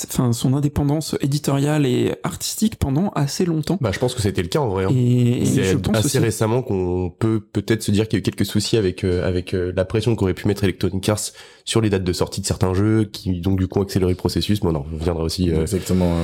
enfin 0.04 0.32
son 0.32 0.54
indépendance 0.54 1.16
éditoriale 1.20 1.86
et 1.86 2.14
artistique 2.22 2.76
pendant 2.76 3.10
assez 3.10 3.44
longtemps. 3.44 3.78
Bah 3.80 3.90
je 3.92 3.98
pense 3.98 4.14
que 4.14 4.22
c'était 4.22 4.42
le 4.42 4.48
cas 4.48 4.60
en 4.60 4.68
vrai. 4.68 4.84
Hein. 4.84 4.90
Et, 4.94 5.44
c'est 5.44 5.96
assez 5.96 6.18
récemment 6.18 6.62
qu'on 6.62 7.12
peut 7.16 7.40
peut-être 7.40 7.82
se 7.82 7.90
dire 7.90 8.08
qu'il 8.08 8.18
y 8.18 8.18
a 8.18 8.20
eu 8.20 8.22
quelques 8.22 8.46
soucis 8.46 8.76
avec 8.76 9.04
avec 9.04 9.52
la 9.52 9.84
pression 9.84 10.16
qu'aurait 10.16 10.34
pu 10.34 10.48
mettre 10.48 10.64
Electronic 10.64 11.08
Arts 11.08 11.32
sur 11.64 11.80
les 11.80 11.90
dates 11.90 12.04
de 12.04 12.12
sortie 12.12 12.40
de 12.40 12.46
certains 12.46 12.74
jeux 12.74 13.04
qui 13.04 13.40
donc 13.40 13.58
du 13.58 13.68
coup 13.68 13.80
accéléré 13.80 14.12
le 14.12 14.16
processus. 14.16 14.62
Mais 14.62 14.72
non, 14.72 14.84
on 14.92 15.02
viendra 15.02 15.24
aussi. 15.24 15.50
Exactement. 15.50 16.16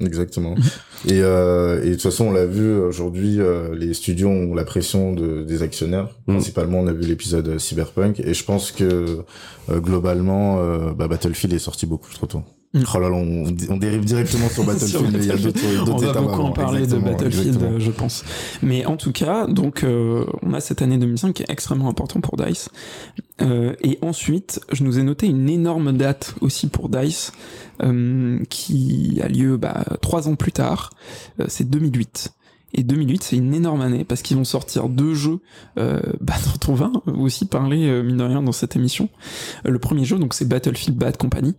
Exactement. 0.00 0.54
et, 1.06 1.20
euh, 1.20 1.82
et 1.82 1.88
de 1.88 1.92
toute 1.94 2.02
façon, 2.02 2.26
on 2.26 2.32
l'a 2.32 2.46
vu 2.46 2.76
aujourd'hui, 2.78 3.40
euh, 3.40 3.74
les 3.74 3.94
studios 3.94 4.28
ont 4.28 4.54
la 4.54 4.64
pression 4.64 5.12
de, 5.12 5.42
des 5.42 5.62
actionnaires. 5.62 6.08
Mm. 6.26 6.32
Principalement, 6.34 6.80
on 6.80 6.86
a 6.86 6.92
vu 6.92 7.02
l'épisode 7.02 7.48
euh, 7.48 7.58
Cyberpunk, 7.58 8.20
et 8.20 8.34
je 8.34 8.44
pense 8.44 8.72
que 8.72 8.84
euh, 9.70 9.80
globalement, 9.80 10.56
bah, 10.92 11.08
Battlefield 11.08 11.54
est 11.54 11.58
sorti 11.58 11.86
beaucoup 11.86 12.12
trop 12.12 12.26
tôt. 12.26 12.42
Oh 12.94 12.98
là 12.98 13.08
là, 13.08 13.16
on, 13.16 13.76
dérive 13.76 14.04
directement 14.04 14.48
sur 14.48 14.64
Battlefield, 14.66 15.12
mais 15.12 15.18
il 15.18 15.26
y 15.26 15.30
a 15.30 15.36
d'autres 15.36 15.60
On 15.90 15.96
va 15.96 16.20
beaucoup 16.20 16.42
en 16.42 16.52
parler 16.52 16.86
de 16.86 16.96
Battlefield, 16.96 17.78
je 17.78 17.90
pense. 17.90 18.24
Mais 18.62 18.84
en 18.86 18.96
tout 18.96 19.12
cas, 19.12 19.46
donc, 19.46 19.84
euh, 19.84 20.24
on 20.42 20.52
a 20.54 20.60
cette 20.60 20.82
année 20.82 20.98
2005 20.98 21.34
qui 21.34 21.42
est 21.42 21.50
extrêmement 21.50 21.88
important 21.88 22.20
pour 22.20 22.36
DICE. 22.36 22.68
Euh, 23.42 23.74
et 23.82 23.98
ensuite, 24.02 24.60
je 24.72 24.82
nous 24.84 24.98
ai 24.98 25.02
noté 25.02 25.26
une 25.26 25.48
énorme 25.48 25.92
date 25.92 26.34
aussi 26.40 26.68
pour 26.68 26.88
DICE, 26.88 27.32
euh, 27.82 28.38
qui 28.48 29.20
a 29.22 29.28
lieu 29.28 29.56
bah, 29.56 29.84
trois 30.00 30.28
ans 30.28 30.36
plus 30.36 30.52
tard. 30.52 30.90
Euh, 31.40 31.44
c'est 31.48 31.68
2008. 31.68 32.32
Et 32.74 32.82
2008, 32.82 33.22
c'est 33.22 33.36
une 33.36 33.54
énorme 33.54 33.80
année 33.80 34.04
parce 34.04 34.22
qu'ils 34.22 34.36
vont 34.36 34.44
sortir 34.44 34.88
deux 34.88 35.14
jeux 35.14 35.38
euh, 35.78 36.00
bah, 36.20 36.34
dont 36.44 36.72
on 36.72 36.74
va 36.74 36.92
aussi 37.06 37.46
parler, 37.46 37.86
euh, 37.86 38.02
mine 38.02 38.18
de 38.18 38.24
rien, 38.24 38.42
dans 38.42 38.52
cette 38.52 38.76
émission. 38.76 39.08
le 39.64 39.78
premier 39.78 40.04
jeu, 40.04 40.18
donc 40.18 40.34
c'est 40.34 40.46
Battlefield 40.46 40.96
Bad 40.96 41.16
Company. 41.16 41.54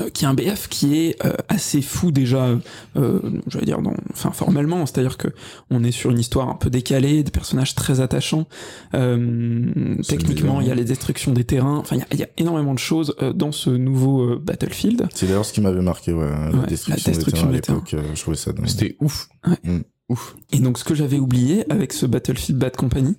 Euh, 0.00 0.10
qui 0.10 0.24
est 0.24 0.28
un 0.28 0.34
BF 0.34 0.68
qui 0.68 0.98
est 0.98 1.24
euh, 1.24 1.32
assez 1.48 1.80
fou 1.80 2.10
déjà, 2.10 2.48
euh, 2.96 3.20
je 3.46 3.58
vais 3.58 3.64
dire, 3.64 3.80
dans, 3.80 3.94
enfin 4.12 4.30
formellement, 4.30 4.84
c'est-à-dire 4.84 5.16
que 5.16 5.28
on 5.70 5.84
est 5.84 5.90
sur 5.90 6.10
une 6.10 6.18
histoire 6.18 6.48
un 6.48 6.54
peu 6.54 6.70
décalée, 6.70 7.22
des 7.22 7.30
personnages 7.30 7.74
très 7.74 8.00
attachants. 8.00 8.46
Euh, 8.94 9.96
techniquement, 10.06 10.60
il 10.60 10.68
y 10.68 10.70
a 10.70 10.74
les 10.74 10.84
destructions 10.84 11.32
des 11.32 11.44
terrains. 11.44 11.78
Enfin, 11.78 11.96
il 12.12 12.18
y, 12.18 12.22
a 12.22 12.28
énormément 12.36 12.74
de 12.74 12.78
choses 12.78 13.14
dans 13.34 13.52
ce 13.52 13.70
nouveau 13.70 14.36
Battlefield. 14.36 15.08
C'est 15.14 15.26
d'ailleurs 15.26 15.44
ce 15.44 15.52
qui 15.52 15.60
m'avait 15.60 15.82
marqué, 15.82 16.12
ouais, 16.12 16.28
la, 16.28 16.96
destruction 16.96 17.50
des 17.50 17.60
terrains. 17.60 17.82
je 17.86 18.20
trouvais 18.20 18.36
ça. 18.36 18.52
C'était 18.66 18.96
ouf. 19.00 19.28
Mm. 19.64 19.78
Ouf. 20.08 20.36
Et 20.52 20.60
donc 20.60 20.78
ce 20.78 20.84
que 20.84 20.94
j'avais 20.94 21.18
oublié 21.18 21.70
avec 21.70 21.92
ce 21.92 22.06
Battlefield 22.06 22.60
Bad 22.60 22.76
Company, 22.76 23.16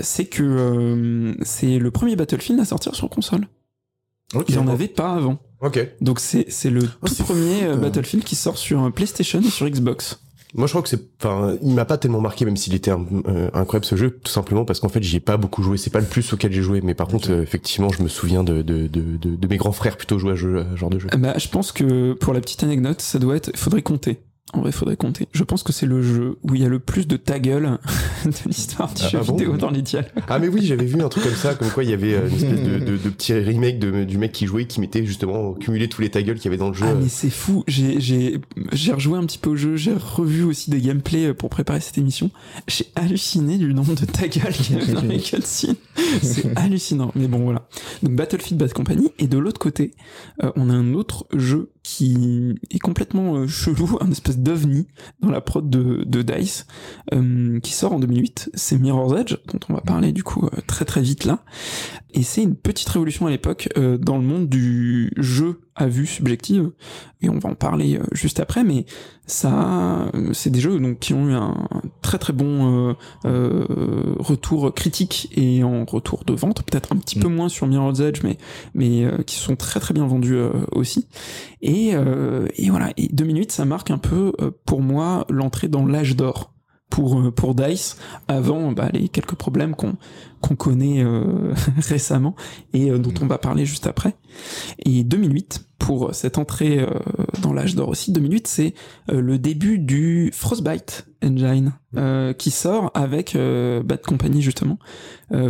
c'est 0.00 0.26
que 0.26 1.34
c'est 1.42 1.78
le 1.78 1.90
premier 1.90 2.16
Battlefield 2.16 2.60
à 2.60 2.64
sortir 2.64 2.94
sur 2.94 3.08
console. 3.08 3.46
Il 4.48 4.54
n'y 4.54 4.58
en 4.58 4.68
avait 4.68 4.88
pas 4.88 5.14
avant. 5.14 5.38
Ok. 5.60 5.86
Donc 6.00 6.20
c'est 6.20 6.46
c'est 6.48 6.70
le 6.70 6.82
oh, 7.02 7.08
tout 7.08 7.22
premier 7.22 7.64
euh, 7.64 7.76
Battlefield 7.76 8.24
qui 8.24 8.36
sort 8.36 8.56
sur 8.56 8.90
PlayStation 8.92 9.40
et 9.40 9.50
sur 9.50 9.68
Xbox. 9.68 10.20
Moi, 10.54 10.66
je 10.66 10.72
crois 10.72 10.82
que 10.82 10.88
c'est, 10.88 11.00
enfin, 11.20 11.56
il 11.62 11.74
m'a 11.74 11.84
pas 11.84 11.96
tellement 11.96 12.20
marqué, 12.20 12.44
même 12.44 12.56
s'il 12.56 12.74
était 12.74 12.90
euh, 12.90 13.50
incroyable 13.54 13.84
ce 13.84 13.94
jeu, 13.94 14.18
tout 14.22 14.32
simplement 14.32 14.64
parce 14.64 14.80
qu'en 14.80 14.88
fait, 14.88 15.02
j'y 15.02 15.16
ai 15.16 15.20
pas 15.20 15.36
beaucoup 15.36 15.62
joué. 15.62 15.76
C'est 15.76 15.90
pas 15.90 16.00
le 16.00 16.06
plus 16.06 16.32
auquel 16.32 16.52
j'ai 16.52 16.62
joué, 16.62 16.80
mais 16.82 16.94
par 16.94 17.06
contre, 17.06 17.30
euh, 17.30 17.42
effectivement, 17.42 17.88
je 17.90 18.02
me 18.02 18.08
souviens 18.08 18.42
de 18.42 18.62
de, 18.62 18.88
de, 18.88 19.16
de, 19.16 19.46
mes 19.46 19.56
grands 19.56 19.72
frères 19.72 19.96
plutôt 19.96 20.18
jouer 20.18 20.32
à 20.32 20.36
ce 20.36 20.76
genre 20.76 20.90
de 20.90 20.98
jeu. 20.98 21.08
Bah, 21.16 21.34
je 21.36 21.48
pense 21.48 21.72
que 21.72 22.14
pour 22.14 22.34
la 22.34 22.40
petite 22.40 22.62
anecdote, 22.64 23.00
ça 23.00 23.18
doit 23.18 23.36
être, 23.36 23.56
faudrait 23.56 23.82
compter. 23.82 24.18
En 24.52 24.62
vrai, 24.62 24.72
faudrait 24.72 24.96
compter. 24.96 25.28
Je 25.32 25.44
pense 25.44 25.62
que 25.62 25.72
c'est 25.72 25.86
le 25.86 26.02
jeu 26.02 26.36
où 26.42 26.54
il 26.54 26.62
y 26.62 26.64
a 26.64 26.68
le 26.68 26.80
plus 26.80 27.06
de 27.06 27.16
ta 27.16 27.38
gueule 27.38 27.78
de 28.24 28.30
l'histoire 28.46 28.92
du 28.92 29.02
ah, 29.04 29.08
jeu 29.08 29.20
vidéo 29.20 29.56
dans 29.56 29.70
les 29.70 29.82
dialogues. 29.82 30.10
Ah 30.28 30.38
mais 30.38 30.48
oui, 30.48 30.64
j'avais 30.64 30.86
vu 30.86 31.00
un 31.00 31.08
truc 31.08 31.24
comme 31.24 31.34
ça, 31.34 31.54
comme 31.54 31.70
quoi 31.70 31.84
il 31.84 31.90
y 31.90 31.92
avait 31.92 32.14
euh, 32.14 32.28
une 32.28 32.34
espèce 32.34 32.62
de, 32.62 32.78
de, 32.78 32.96
de 32.96 33.08
petit 33.10 33.32
remake 33.32 33.78
de, 33.78 34.04
du 34.04 34.18
mec 34.18 34.32
qui 34.32 34.46
jouait, 34.46 34.66
qui 34.66 34.80
mettait 34.80 35.04
justement 35.06 35.54
cumulé 35.54 35.88
tous 35.88 36.02
les 36.02 36.10
ta 36.10 36.22
gueule 36.22 36.36
qu'il 36.36 36.46
y 36.46 36.48
avait 36.48 36.56
dans 36.56 36.68
le 36.68 36.74
jeu. 36.74 36.84
Ah 36.88 36.94
mais 36.94 37.08
c'est 37.08 37.30
fou. 37.30 37.62
J'ai 37.68 38.00
j'ai 38.00 38.40
j'ai 38.72 38.92
rejoué 38.92 39.18
un 39.18 39.24
petit 39.24 39.38
peu 39.38 39.50
au 39.50 39.56
jeu, 39.56 39.76
j'ai 39.76 39.94
revu 39.94 40.42
aussi 40.42 40.70
des 40.70 40.80
gameplays 40.80 41.26
euh, 41.26 41.34
pour 41.34 41.48
préparer 41.48 41.80
cette 41.80 41.98
émission. 41.98 42.30
J'ai 42.66 42.86
halluciné 42.96 43.56
du 43.56 43.72
nombre 43.72 43.94
de 43.94 44.04
ta 44.04 44.26
gueule 44.26 44.52
qu'il 44.52 44.76
y 44.76 44.80
avait 44.80 44.92
dans 44.92 45.02
les 45.02 45.20
cutscenes. 45.20 45.76
C'est 46.22 46.46
hallucinant. 46.56 47.12
Mais 47.14 47.28
bon 47.28 47.38
voilà. 47.38 47.68
Donc 48.02 48.14
Battlefield 48.14 48.58
Bad 48.58 48.72
Company 48.72 49.12
et 49.18 49.28
de 49.28 49.38
l'autre 49.38 49.60
côté, 49.60 49.92
euh, 50.42 50.50
on 50.56 50.70
a 50.70 50.74
un 50.74 50.94
autre 50.94 51.26
jeu 51.32 51.70
qui 51.82 52.54
est 52.70 52.78
complètement 52.78 53.36
euh, 53.36 53.46
chelou, 53.46 53.98
un 54.00 54.10
espèce 54.10 54.38
d'ovni 54.38 54.86
dans 55.20 55.30
la 55.30 55.40
prod 55.40 55.68
de, 55.68 56.22
DICE, 56.22 56.66
euh, 57.12 57.58
qui 57.60 57.72
sort 57.72 57.92
en 57.92 58.00
2008. 58.00 58.50
C'est 58.54 58.78
Mirror's 58.78 59.18
Edge, 59.18 59.36
dont 59.46 59.60
on 59.68 59.74
va 59.74 59.80
parler 59.80 60.12
du 60.12 60.22
coup 60.22 60.44
euh, 60.44 60.60
très 60.66 60.84
très 60.84 61.00
vite 61.00 61.24
là. 61.24 61.44
Et 62.12 62.22
c'est 62.22 62.42
une 62.42 62.56
petite 62.56 62.88
révolution 62.88 63.26
à 63.26 63.30
l'époque 63.30 63.68
dans 63.76 64.18
le 64.18 64.24
monde 64.24 64.48
du 64.48 65.12
jeu 65.16 65.60
à 65.80 65.86
vue 65.86 66.06
subjective, 66.06 66.70
et 67.22 67.28
on 67.28 67.38
va 67.38 67.50
en 67.50 67.54
parler 67.54 67.96
euh, 67.96 68.02
juste 68.12 68.40
après, 68.40 68.64
mais 68.64 68.86
ça, 69.26 70.10
c'est 70.32 70.50
des 70.50 70.60
jeux 70.60 70.80
donc 70.80 70.98
qui 70.98 71.14
ont 71.14 71.28
eu 71.28 71.34
un 71.34 71.54
très 72.02 72.18
très 72.18 72.32
bon 72.32 72.88
euh, 72.88 72.94
euh, 73.26 74.14
retour 74.18 74.74
critique 74.74 75.28
et 75.36 75.62
en 75.62 75.84
retour 75.84 76.24
de 76.24 76.32
vente, 76.32 76.62
peut-être 76.62 76.92
un 76.92 76.96
petit 76.96 77.18
peu 77.18 77.28
mm. 77.28 77.34
moins 77.34 77.48
sur 77.48 77.66
Mirror's 77.66 78.00
Edge, 78.00 78.20
mais 78.24 78.38
mais 78.74 79.04
qui 79.26 79.36
sont 79.36 79.56
très 79.56 79.80
très 79.80 79.94
bien 79.94 80.06
vendus 80.06 80.38
aussi. 80.72 81.06
Et, 81.62 81.90
et 81.90 82.70
voilà, 82.70 82.92
et 82.96 83.08
2008, 83.12 83.52
ça 83.52 83.64
marque 83.64 83.90
un 83.90 83.98
peu 83.98 84.32
pour 84.64 84.80
moi 84.80 85.26
l'entrée 85.28 85.68
dans 85.68 85.86
l'âge 85.86 86.16
d'or 86.16 86.52
pour 86.90 87.32
pour 87.32 87.54
Dice 87.54 87.96
avant 88.28 88.72
bah, 88.72 88.90
les 88.92 89.08
quelques 89.08 89.36
problèmes 89.36 89.74
qu'on 89.74 89.96
qu'on 90.40 90.56
connaît 90.56 91.04
euh, 91.04 91.52
récemment 91.78 92.34
et 92.72 92.90
euh, 92.90 92.98
dont 92.98 93.14
on 93.20 93.26
va 93.26 93.38
parler 93.38 93.66
juste 93.66 93.86
après. 93.86 94.14
Et 94.84 95.04
2008, 95.04 95.64
pour 95.78 96.14
cette 96.14 96.38
entrée 96.38 96.78
euh, 96.78 96.88
dans 97.42 97.52
l'âge 97.52 97.74
d'or 97.74 97.88
aussi, 97.88 98.12
2008, 98.12 98.46
c'est 98.46 98.74
le 99.08 99.38
début 99.38 99.78
du 99.78 100.30
Frostbite 100.32 101.06
Engine 101.22 101.72
qui 102.38 102.50
sort 102.50 102.90
avec 102.94 103.36
Bad 103.36 104.00
Company 104.02 104.40
justement. 104.40 104.78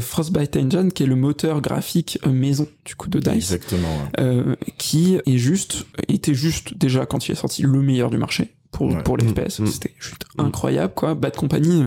Frostbite 0.00 0.56
Engine 0.56 0.90
qui 0.92 1.02
est 1.02 1.06
le 1.06 1.16
moteur 1.16 1.60
graphique 1.60 2.18
maison 2.26 2.66
du 2.84 2.94
coup 2.96 3.08
de 3.08 3.18
Dice. 3.20 3.52
Exactement. 3.52 3.88
qui 4.78 5.18
est 5.26 5.36
juste, 5.36 5.86
était 6.08 6.34
juste 6.34 6.76
déjà 6.76 7.06
quand 7.06 7.28
il 7.28 7.32
est 7.32 7.36
sorti 7.36 7.62
le 7.62 7.82
meilleur 7.82 8.10
du 8.10 8.18
marché 8.18 8.54
pour, 8.70 8.96
pour 9.02 9.16
les 9.16 9.26
FPS. 9.26 9.60
Mm. 9.60 9.66
C'était 9.66 9.94
juste 9.98 10.24
mm. 10.36 10.42
incroyable, 10.42 10.94
quoi. 10.94 11.14
Bad 11.14 11.36
Company 11.36 11.82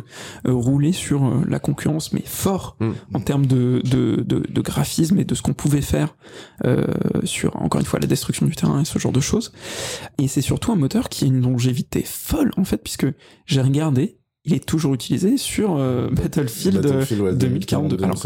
euh, 0.48 0.54
roulait 0.54 0.92
sur 0.92 1.26
euh, 1.26 1.42
la 1.48 1.60
concurrence, 1.60 2.14
mais 2.14 2.24
fort 2.26 2.76
mm. 2.80 2.92
en 3.14 3.20
termes 3.20 3.46
de, 3.46 3.82
de, 3.84 4.24
de, 4.26 4.44
de, 4.48 4.62
graphisme 4.62 5.20
et 5.20 5.26
de 5.26 5.36
ce 5.36 5.42
qu'on 5.42 5.54
pouvait 5.54 5.82
faire 5.82 6.16
euh, 6.66 6.86
sur, 7.24 7.56
encore 7.62 7.80
une 7.80 7.88
fois, 7.88 8.00
la 8.00 8.08
destruction 8.08 8.46
du 8.46 8.56
terrain 8.56 8.82
et 8.82 8.86
ce 8.86 9.00
genre 9.00 9.12
de 9.12 9.22
choses. 9.22 9.52
Et 10.18 10.28
c'est 10.28 10.42
surtout 10.42 10.72
un 10.72 10.76
moteur 10.76 11.10
qui 11.10 11.26
a 11.26 11.28
une 11.28 11.42
longévité 11.42 12.04
folle, 12.04 12.52
en 12.58 12.64
fait, 12.64 12.78
puisque 12.78 13.08
j'ai 13.46 13.62
regardé, 13.62 14.18
il 14.46 14.54
est 14.54 14.66
toujours 14.66 14.94
utilisé 14.94 15.38
sur 15.38 15.78
euh, 15.78 16.10
Battlefield, 16.12 16.82
2042. 17.38 18.04
Alors, 18.04 18.18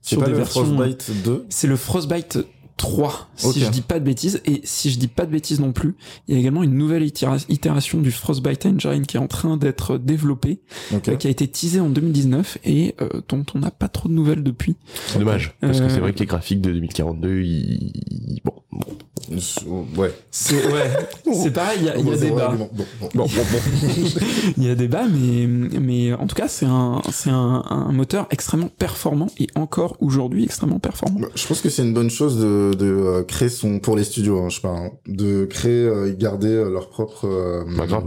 c'est 0.00 0.16
pas 0.16 0.28
le 0.28 0.44
Frostbite 0.44 1.10
2 1.24 1.46
C'est 1.48 1.66
le 1.66 1.76
Frostbite 1.76 2.38
3, 2.76 3.30
si 3.36 3.60
je 3.60 3.70
dis 3.70 3.80
pas 3.80 3.98
de 3.98 4.04
bêtises. 4.04 4.40
Et 4.44 4.60
si 4.64 4.90
je 4.90 4.98
dis 4.98 5.08
pas 5.08 5.26
de 5.26 5.30
bêtises 5.30 5.60
non 5.60 5.72
plus, 5.72 5.94
il 6.26 6.34
y 6.34 6.36
a 6.36 6.40
également 6.40 6.62
une 6.62 6.74
nouvelle 6.74 7.04
itération 7.04 8.00
du 8.00 8.10
Frostbite 8.10 8.66
Engine 8.66 9.06
qui 9.06 9.16
est 9.16 9.20
en 9.20 9.28
train 9.28 9.56
d'être 9.56 9.98
développée, 9.98 10.60
euh, 10.92 11.16
qui 11.16 11.26
a 11.26 11.30
été 11.30 11.46
teasée 11.48 11.80
en 11.80 11.88
2019 11.88 12.58
et 12.64 12.94
euh, 13.00 13.08
dont 13.28 13.44
on 13.54 13.58
n'a 13.58 13.70
pas 13.70 13.88
trop 13.88 14.08
de 14.08 14.14
nouvelles 14.14 14.42
depuis. 14.42 14.76
C'est 15.06 15.18
dommage, 15.18 15.54
parce 15.60 15.80
que 15.80 15.88
c'est 15.88 15.98
euh, 15.98 16.00
vrai 16.00 16.12
que 16.12 16.20
les 16.20 16.26
graphiques 16.26 16.60
de 16.60 16.72
2042, 16.72 17.42
ils... 17.42 18.40
bon, 18.44 18.54
bon. 18.72 18.98
Ouais. 19.96 20.12
C'est 20.30 20.54
ouais. 20.66 20.90
c'est 21.34 21.50
pareil, 21.50 21.78
il 21.80 21.86
y 21.86 21.90
a, 21.90 21.98
y 21.98 22.12
a 22.12 22.16
débat. 22.16 22.54
Bon, 23.14 23.26
il 24.56 24.64
y 24.64 24.70
a 24.70 24.74
débat, 24.74 25.04
mais 25.06 25.46
mais 25.46 26.12
en 26.12 26.26
tout 26.26 26.34
cas, 26.34 26.48
c'est 26.48 26.66
un 26.66 27.02
c'est 27.10 27.30
un, 27.30 27.64
un, 27.68 27.92
moteur 27.92 28.26
extrêmement 28.30 28.68
performant 28.78 29.28
et 29.38 29.46
encore 29.54 29.96
aujourd'hui 30.00 30.44
extrêmement 30.44 30.78
performant. 30.78 31.20
Bah, 31.20 31.28
je 31.34 31.46
pense 31.46 31.60
que 31.60 31.70
c'est 31.70 31.82
une 31.82 31.94
bonne 31.94 32.10
chose 32.10 32.38
de 32.38 32.72
de, 32.74 32.86
euh, 32.86 33.22
créer 33.22 33.48
son 33.48 33.78
pour 33.78 33.96
les 33.96 34.04
studios, 34.04 34.38
hein, 34.40 34.48
je 34.48 34.60
parle, 34.60 34.76
hein, 34.76 34.90
de 35.06 35.44
créer 35.44 35.84
euh, 35.86 36.10
et 36.10 36.16
garder 36.16 36.48
euh, 36.48 36.70
leur 36.70 36.88
propre 36.88 37.26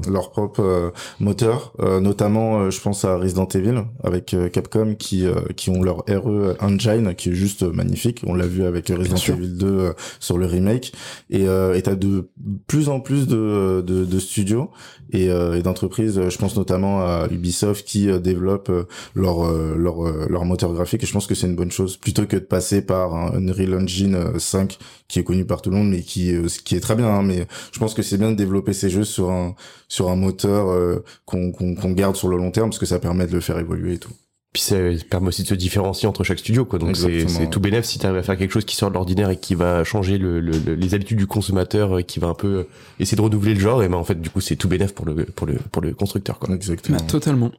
leur 0.10 0.32
propre 0.32 0.94
moteur, 1.20 1.74
notamment 2.02 2.70
je 2.70 2.82
pense 2.82 3.06
à 3.06 3.18
Resident 3.18 3.48
Evil 3.48 3.84
avec 4.04 4.36
Capcom 4.52 4.96
qui 4.96 5.26
qui 5.56 5.70
ont 5.70 5.82
leur 5.82 6.04
RE 6.08 6.56
engine 6.62 7.14
qui 7.16 7.30
est 7.30 7.34
juste 7.34 7.64
magnifique. 7.64 8.22
On 8.26 8.34
l'a 8.34 8.48
vu 8.48 8.66
avec 8.66 8.90
Resident 8.90 9.36
Evil 9.36 9.58
2 9.58 9.94
sur 10.20 10.38
le 10.38 10.46
remake 10.46 10.94
et 11.30 11.46
et 11.46 11.82
t'as 11.82 11.96
de 11.96 12.30
plus 12.68 12.90
en 12.90 13.00
plus 13.00 13.28
de 13.28 13.84
de, 13.86 14.06
de 14.06 14.20
studios 14.20 14.70
et, 15.12 15.26
et 15.26 15.62
d'entreprises. 15.62 16.22
Je 16.30 16.38
pense 16.38 16.56
notamment 16.56 17.02
à 17.02 17.28
Ubisoft 17.32 17.86
qui 17.86 18.08
développe 18.20 18.72
leur 19.14 19.52
leur 19.76 20.04
leur 20.30 20.46
moteur 20.46 20.74
graphique. 20.74 21.04
Et 21.04 21.06
je 21.06 21.14
pense 21.14 21.28
que 21.28 21.36
c'est 21.36 21.48
une 21.48 21.56
bonne 21.56 21.72
chose. 21.72 21.98
Plutôt 21.98 22.26
que 22.26 22.36
de 22.36 22.42
passer 22.42 22.82
par 22.82 23.16
un 23.16 23.48
Unreal 23.48 23.76
Engine 23.76 24.40
5 24.40 24.78
qui 25.08 25.20
est 25.20 25.24
connu 25.24 25.46
par 25.46 25.62
tout 25.62 25.70
le 25.70 25.78
monde 25.78 25.90
mais 25.90 26.02
qui 26.02 26.34
qui 26.64 26.76
est 26.76 26.80
très 26.80 26.96
bien 26.96 27.08
hein, 27.08 27.24
mais 27.24 27.48
je 27.72 27.80
pense 27.80 27.94
que 27.94 28.02
c'est 28.02 28.18
bien 28.18 28.32
de 28.32 28.36
développer 28.36 28.74
ces 28.74 28.90
jeux 28.90 29.04
sur 29.04 29.32
un 29.32 29.56
sur 29.88 30.10
un 30.10 30.16
moteur 30.16 30.70
euh, 30.70 31.04
qu'on 31.26 31.52
qu'on 31.52 31.92
garde 31.92 32.16
sur 32.16 32.28
le 32.28 32.38
long 32.38 32.52
terme 32.52 32.70
parce 32.70 32.80
que 32.80 32.86
ça 32.86 33.00
permet 33.00 33.28
de 33.28 33.34
le 33.34 33.42
faire 33.42 33.60
évoluer 33.60 33.94
et 33.94 34.00
tout 34.00 34.14
puis 34.56 34.62
ça 34.62 34.78
permet 35.10 35.28
aussi 35.28 35.44
de 35.44 35.50
se 35.50 35.54
différencier 35.54 36.08
entre 36.08 36.24
chaque 36.24 36.40
studio 36.40 36.64
quoi. 36.64 36.80
Donc 36.80 36.96
c'est 36.96 37.50
tout 37.50 37.60
bénéf 37.60 37.84
si 37.84 38.00
tu 38.00 38.06
arrives 38.06 38.20
à 38.20 38.24
faire 38.24 38.38
quelque 38.38 38.52
chose 38.52 38.64
qui 38.64 38.78
sort 38.78 38.88
de 38.88 38.94
l'ordinaire 38.94 39.30
et 39.30 39.36
qui 39.38 39.54
va 39.54 39.84
changer 39.84 40.18
le, 40.18 40.40
les 40.40 40.94
habitudes 40.94 41.18
du 41.18 41.28
consommateur 41.28 41.98
euh, 41.98 42.02
qui 42.02 42.20
va 42.20 42.28
un 42.28 42.34
peu 42.34 42.48
euh, 42.48 42.68
essayer 43.02 43.18
de 43.18 43.22
renouveler 43.22 43.54
le 43.54 43.60
genre 43.60 43.84
et 43.84 43.90
ben 43.90 43.98
en 43.98 44.06
fait 44.06 44.22
du 44.22 44.30
coup 44.30 44.40
c'est 44.40 44.56
tout 44.56 44.70
bénéf 44.70 44.94
pour 44.94 45.06
le 45.06 45.26
pour 45.26 45.46
le 45.46 45.56
pour 45.56 45.82
le 45.82 45.94
constructeur 45.94 46.40
quoi. 46.40 46.56
Exactement. 46.56 46.98
Bah, 46.98 47.04
totalement. 47.06 47.52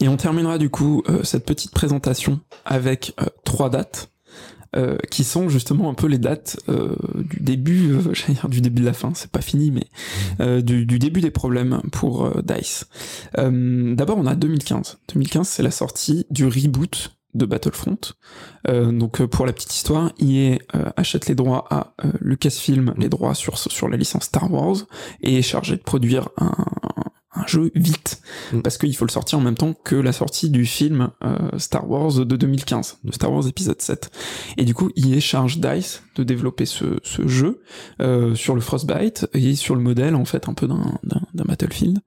Et 0.00 0.08
on 0.08 0.16
terminera 0.16 0.58
du 0.58 0.70
coup 0.70 1.04
cette 1.22 1.46
petite 1.46 1.70
présentation 1.70 2.40
avec 2.64 3.14
trois 3.44 3.70
dates 3.70 4.10
euh, 4.76 4.98
qui 5.10 5.24
sont 5.24 5.48
justement 5.48 5.90
un 5.90 5.94
peu 5.94 6.06
les 6.06 6.18
dates 6.18 6.60
euh, 6.68 6.94
du 7.14 7.40
début, 7.40 7.92
euh, 7.92 8.00
j'allais 8.14 8.34
dire 8.34 8.48
du 8.48 8.60
début 8.60 8.82
de 8.82 8.86
la 8.86 8.92
fin, 8.92 9.12
c'est 9.14 9.30
pas 9.30 9.40
fini, 9.40 9.70
mais 9.72 9.80
mmh. 9.80 10.42
euh, 10.42 10.60
du, 10.60 10.86
du, 10.86 10.98
début 10.98 11.20
des 11.20 11.32
problèmes 11.32 11.80
pour 11.90 12.30
Dice. 12.42 12.86
D'abord, 13.36 14.18
on 14.18 14.26
a 14.26 14.34
2015. 14.34 14.98
2015, 15.12 15.48
c'est 15.48 15.62
la 15.62 15.70
sortie 15.70 16.26
du 16.30 16.46
reboot 16.46 17.16
de 17.34 17.46
Battlefront. 17.46 17.98
Euh, 18.68 18.92
donc 18.92 19.24
pour 19.26 19.46
la 19.46 19.52
petite 19.52 19.74
histoire, 19.74 20.12
EA 20.20 20.58
achète 20.96 21.26
les 21.26 21.34
droits 21.34 21.66
à 21.70 21.94
Lucasfilm, 22.20 22.94
les 22.96 23.08
droits 23.08 23.34
sur 23.34 23.58
sur 23.58 23.88
la 23.88 23.96
licence 23.96 24.24
Star 24.24 24.52
Wars, 24.52 24.76
et 25.20 25.38
est 25.38 25.42
chargé 25.42 25.76
de 25.76 25.82
produire 25.82 26.28
un, 26.36 26.54
un 27.40 27.46
jeu 27.46 27.70
vite. 27.74 28.20
Mm. 28.52 28.60
parce 28.60 28.78
qu'il 28.78 28.94
faut 28.96 29.04
le 29.04 29.10
sortir 29.10 29.38
en 29.38 29.42
même 29.42 29.56
temps 29.56 29.74
que 29.84 29.96
la 29.96 30.12
sortie 30.12 30.50
du 30.50 30.66
film 30.66 31.10
euh, 31.24 31.36
Star 31.58 31.88
Wars 31.88 32.24
de 32.24 32.36
2015 32.36 32.98
de 33.04 33.12
Star 33.12 33.32
Wars 33.32 33.46
épisode 33.46 33.80
7 33.80 34.10
et 34.56 34.64
du 34.64 34.74
coup 34.74 34.90
il 34.96 35.14
est 35.14 35.20
charge 35.20 35.58
DICE 35.58 36.02
de 36.16 36.24
développer 36.24 36.66
ce, 36.66 36.98
ce 37.02 37.26
jeu 37.26 37.62
euh, 38.00 38.34
sur 38.34 38.54
le 38.54 38.60
Frostbite 38.60 39.28
et 39.34 39.54
sur 39.54 39.74
le 39.74 39.80
modèle 39.80 40.14
en 40.14 40.24
fait 40.24 40.48
un 40.48 40.54
peu 40.54 40.66
d'un 40.66 41.44
Battlefield. 41.44 41.98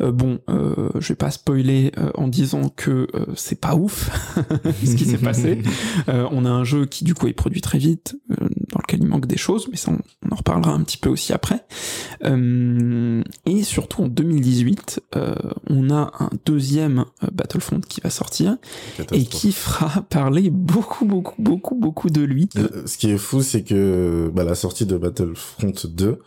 Euh, 0.00 0.12
bon 0.12 0.40
je 0.48 1.08
vais 1.08 1.14
pas 1.14 1.30
spoiler 1.30 1.92
en 2.14 2.28
disant 2.28 2.68
que 2.68 3.06
c'est 3.34 3.60
pas 3.60 3.74
ouf 3.74 4.10
ce 4.84 4.94
qui 4.94 5.04
s'est 5.04 5.18
passé. 5.18 5.62
On 6.08 6.44
a 6.44 6.50
un 6.50 6.64
jeu 6.64 6.86
qui 6.86 7.04
du 7.04 7.14
coup 7.14 7.26
est 7.28 7.32
produit 7.32 7.60
très 7.60 7.78
vite 7.78 8.16
lequel 8.88 9.00
il 9.02 9.08
manque 9.08 9.26
des 9.26 9.36
choses 9.36 9.68
mais 9.70 9.76
ça 9.76 9.92
on, 9.92 9.98
on 10.26 10.32
en 10.32 10.36
reparlera 10.36 10.72
un 10.72 10.82
petit 10.82 10.98
peu 10.98 11.08
aussi 11.08 11.32
après 11.32 11.64
et 13.46 13.62
surtout 13.62 14.02
en 14.02 14.08
2018 14.08 15.02
euh, 15.16 15.34
on 15.68 15.90
a 15.90 16.12
un 16.18 16.30
deuxième 16.44 17.04
euh, 17.22 17.28
Battlefront 17.32 17.80
qui 17.80 18.00
va 18.00 18.10
sortir 18.10 18.56
et 19.12 19.24
qui 19.24 19.52
fera 19.52 20.02
parler 20.10 20.50
beaucoup, 20.50 21.04
beaucoup, 21.04 21.40
beaucoup, 21.40 21.74
beaucoup 21.74 22.10
de 22.10 22.22
lui. 22.22 22.48
Euh, 22.56 22.86
ce 22.86 22.98
qui 22.98 23.10
est 23.10 23.18
fou, 23.18 23.42
c'est 23.42 23.62
que 23.62 24.30
bah, 24.34 24.44
la 24.44 24.54
sortie 24.54 24.86
de 24.86 24.96
Battlefront 24.96 25.72
2 25.84 26.18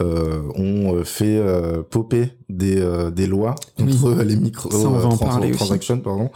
euh, 0.00 0.42
ont 0.54 1.02
fait 1.04 1.42
popper 1.90 2.32
des, 2.48 3.10
des 3.12 3.26
lois 3.26 3.54
contre 3.76 4.22
les 4.22 4.36
micro 4.36 4.68
transactions 4.68 5.98
pardon 5.98 6.30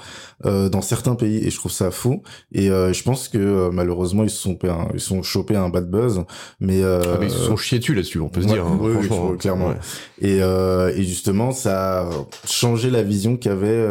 euh, 0.45 0.69
dans 0.69 0.83
certains 0.83 1.15
pays 1.15 1.37
et 1.47 1.51
je 1.51 1.57
trouve 1.57 1.71
ça 1.71 1.93
fou. 1.93 2.23
Et 2.51 2.69
euh, 2.69 2.93
je 2.93 3.03
pense 3.05 3.29
que 3.29 3.39
euh, 3.39 3.71
malheureusement 3.71 4.25
ils 4.25 4.31
se 4.31 4.39
sont 4.39 4.59
ils 4.93 5.01
sont 5.01 5.23
chopés 5.23 5.55
un 5.55 5.69
bad 5.69 5.89
buzz 5.89 6.25
mais, 6.59 6.83
ah, 6.83 7.01
mais 7.21 7.27
ils 7.27 7.31
se 7.31 7.45
sont 7.45 7.57
chiés 7.57 7.79
dessus 7.79 7.95
là-dessus 7.95 8.19
on 8.19 8.29
peut 8.29 8.43
se 8.43 8.49
dire 8.49 8.67
hein, 8.67 8.77
oui, 8.81 8.93
oui, 9.01 9.39
clairement. 9.39 9.75
Et, 10.21 10.39
et 10.39 11.05
justement 11.05 11.53
ça 11.53 12.03
a 12.03 12.11
changé 12.47 12.91
la 12.91 13.03
vision 13.03 13.37
qu'avaient 13.37 13.87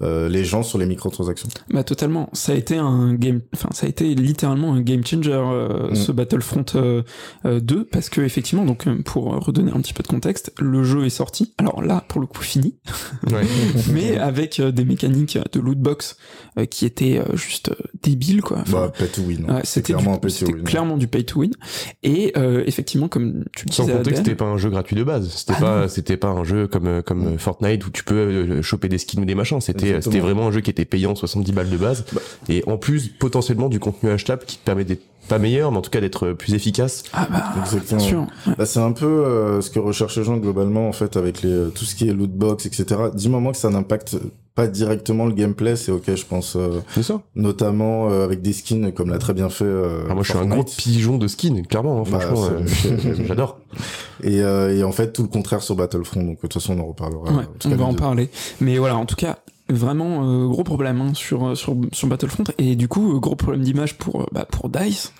les 0.00 0.44
gens 0.44 0.62
sur 0.62 0.78
les 0.78 0.86
microtransactions. 0.86 1.48
Bah 1.70 1.82
totalement. 1.82 2.28
Ça 2.32 2.52
a 2.52 2.54
été 2.54 2.76
un 2.76 3.14
game 3.14 3.40
enfin 3.54 3.70
ça 3.72 3.86
a 3.86 3.88
été 3.88 4.14
littéralement 4.14 4.74
un 4.74 4.80
game 4.80 5.04
changer 5.04 5.42
mm. 5.90 5.94
ce 5.94 6.12
Battlefront 6.12 6.64
2 7.44 7.84
parce 7.90 8.08
que 8.10 8.20
effectivement 8.20 8.64
donc 8.64 8.88
pour 9.02 9.24
redonner 9.44 9.72
un 9.72 9.80
petit 9.80 9.92
peu 9.92 10.02
de 10.02 10.08
contexte 10.08 10.52
le 10.60 10.84
jeu 10.84 11.04
est 11.04 11.10
sorti 11.18 11.54
alors 11.58 11.82
là 11.82 12.04
pour 12.08 12.20
le 12.20 12.26
coup 12.26 12.42
fini 12.42 12.76
mais 13.92 14.16
avec 14.18 14.60
des 14.60 14.84
mécaniques 14.84 15.38
de 15.52 15.60
lootbox 15.60 16.16
euh, 16.58 16.66
qui 16.66 16.86
était 16.86 17.18
euh, 17.18 17.36
juste 17.36 17.70
euh, 17.70 17.74
débile 18.02 18.42
quoi. 18.42 18.64
bah, 18.68 18.92
pay 18.96 19.08
to 19.08 19.22
win. 19.22 19.46
c'était 19.64 19.92
clairement, 19.92 20.20
clairement 20.64 20.96
du 20.96 21.06
pay 21.06 21.24
to 21.24 21.40
win. 21.40 21.52
Et 22.02 22.32
effectivement, 22.66 23.08
comme 23.08 23.44
tu 23.54 23.66
le 23.66 23.70
disais, 23.70 23.82
sans 23.82 23.88
compter 23.88 24.10
que 24.10 24.16
c'était 24.16 24.34
pas 24.34 24.44
un 24.44 24.56
jeu 24.56 24.70
gratuit 24.70 24.96
de 24.96 25.04
base. 25.04 25.28
C'était 25.28 25.54
ah 25.56 25.60
pas, 25.60 25.88
c'était 25.88 26.16
pas 26.16 26.28
un 26.28 26.44
jeu 26.44 26.66
comme 26.66 27.02
comme 27.02 27.34
mm. 27.34 27.38
Fortnite 27.38 27.86
où 27.86 27.90
tu 27.90 28.04
peux 28.04 28.62
choper 28.62 28.88
des 28.88 28.98
skins 28.98 29.20
ou 29.20 29.24
des 29.24 29.34
machins. 29.34 29.60
C'était 29.60 30.00
c'était 30.00 30.20
vraiment 30.20 30.48
un 30.48 30.50
jeu 30.50 30.60
qui 30.60 30.70
était 30.70 30.84
payant 30.84 31.14
70 31.14 31.52
balles 31.52 31.70
de 31.70 31.76
base 31.76 32.04
bah. 32.12 32.20
et 32.48 32.62
en 32.66 32.78
plus 32.78 33.08
potentiellement 33.08 33.68
du 33.68 33.78
contenu 33.78 34.10
achetable 34.10 34.44
qui 34.46 34.58
te 34.58 34.64
permet 34.64 34.84
d'être 34.84 35.04
pas 35.28 35.38
meilleur, 35.38 35.70
mais 35.70 35.78
en 35.78 35.82
tout 35.82 35.90
cas 35.90 36.00
d'être 36.00 36.32
plus 36.32 36.54
efficace. 36.54 37.04
Ah 37.12 37.28
bah, 37.30 37.44
Exactement. 37.60 38.00
Sûr. 38.00 38.26
Bah, 38.56 38.66
c'est 38.66 38.80
un 38.80 38.92
peu 38.92 39.60
ce 39.60 39.70
que 39.70 39.78
recherchent 39.78 40.16
les 40.16 40.24
gens 40.24 40.36
globalement 40.36 40.88
en 40.88 40.92
fait 40.92 41.16
avec 41.16 41.42
les 41.42 41.70
tout 41.74 41.84
ce 41.84 41.94
qui 41.94 42.08
est 42.08 42.12
lootbox, 42.12 42.66
etc. 42.66 43.00
Du 43.14 43.28
moment 43.28 43.52
que 43.52 43.58
ça 43.58 43.70
n'impacte 43.70 44.16
pas 44.58 44.66
directement 44.66 45.24
le 45.26 45.34
gameplay, 45.34 45.76
c'est 45.76 45.92
ok, 45.92 46.16
je 46.16 46.24
pense. 46.24 46.56
Euh, 46.56 46.80
c'est 46.92 47.04
ça. 47.04 47.20
Notamment 47.36 48.10
euh, 48.10 48.24
avec 48.24 48.42
des 48.42 48.52
skins, 48.52 48.90
comme 48.90 49.08
l'a 49.08 49.18
très 49.18 49.32
bien 49.32 49.50
fait. 49.50 49.64
Euh, 49.64 50.02
ah, 50.10 50.14
moi, 50.14 50.24
je 50.24 50.30
suis 50.30 50.38
un 50.38 50.46
gros 50.46 50.64
pigeon 50.64 51.16
de 51.16 51.28
skins, 51.28 51.64
clairement. 51.64 52.00
Hein, 52.00 52.10
bah, 52.10 52.18
franchement, 52.18 52.58
j'adore. 53.28 53.60
Et, 54.24 54.38
et, 54.38 54.82
en 54.82 54.90
fait, 54.90 55.12
tout 55.12 55.22
le 55.22 55.28
contraire 55.28 55.62
sur 55.62 55.76
Battlefront. 55.76 56.24
Donc, 56.24 56.36
de 56.38 56.40
toute 56.40 56.54
façon, 56.54 56.76
on 56.76 56.82
en 56.82 56.86
reparlera. 56.86 57.30
Ouais, 57.30 57.44
on 57.66 57.76
va 57.76 57.84
en 57.84 57.94
parler. 57.94 58.30
Mais 58.60 58.78
voilà, 58.78 58.96
en 58.96 59.06
tout 59.06 59.14
cas, 59.14 59.38
vraiment 59.68 60.24
euh, 60.24 60.46
gros 60.46 60.64
problème 60.64 61.00
hein, 61.00 61.14
sur, 61.14 61.56
sur 61.56 61.76
sur 61.92 62.08
Battlefront. 62.08 62.44
Et 62.58 62.76
du 62.76 62.88
coup 62.88 63.14
euh, 63.14 63.18
gros 63.18 63.36
problème 63.36 63.62
d'image 63.62 63.96
pour 63.96 64.22
euh, 64.22 64.26
bah, 64.32 64.46
pour 64.50 64.68
Dice 64.68 65.12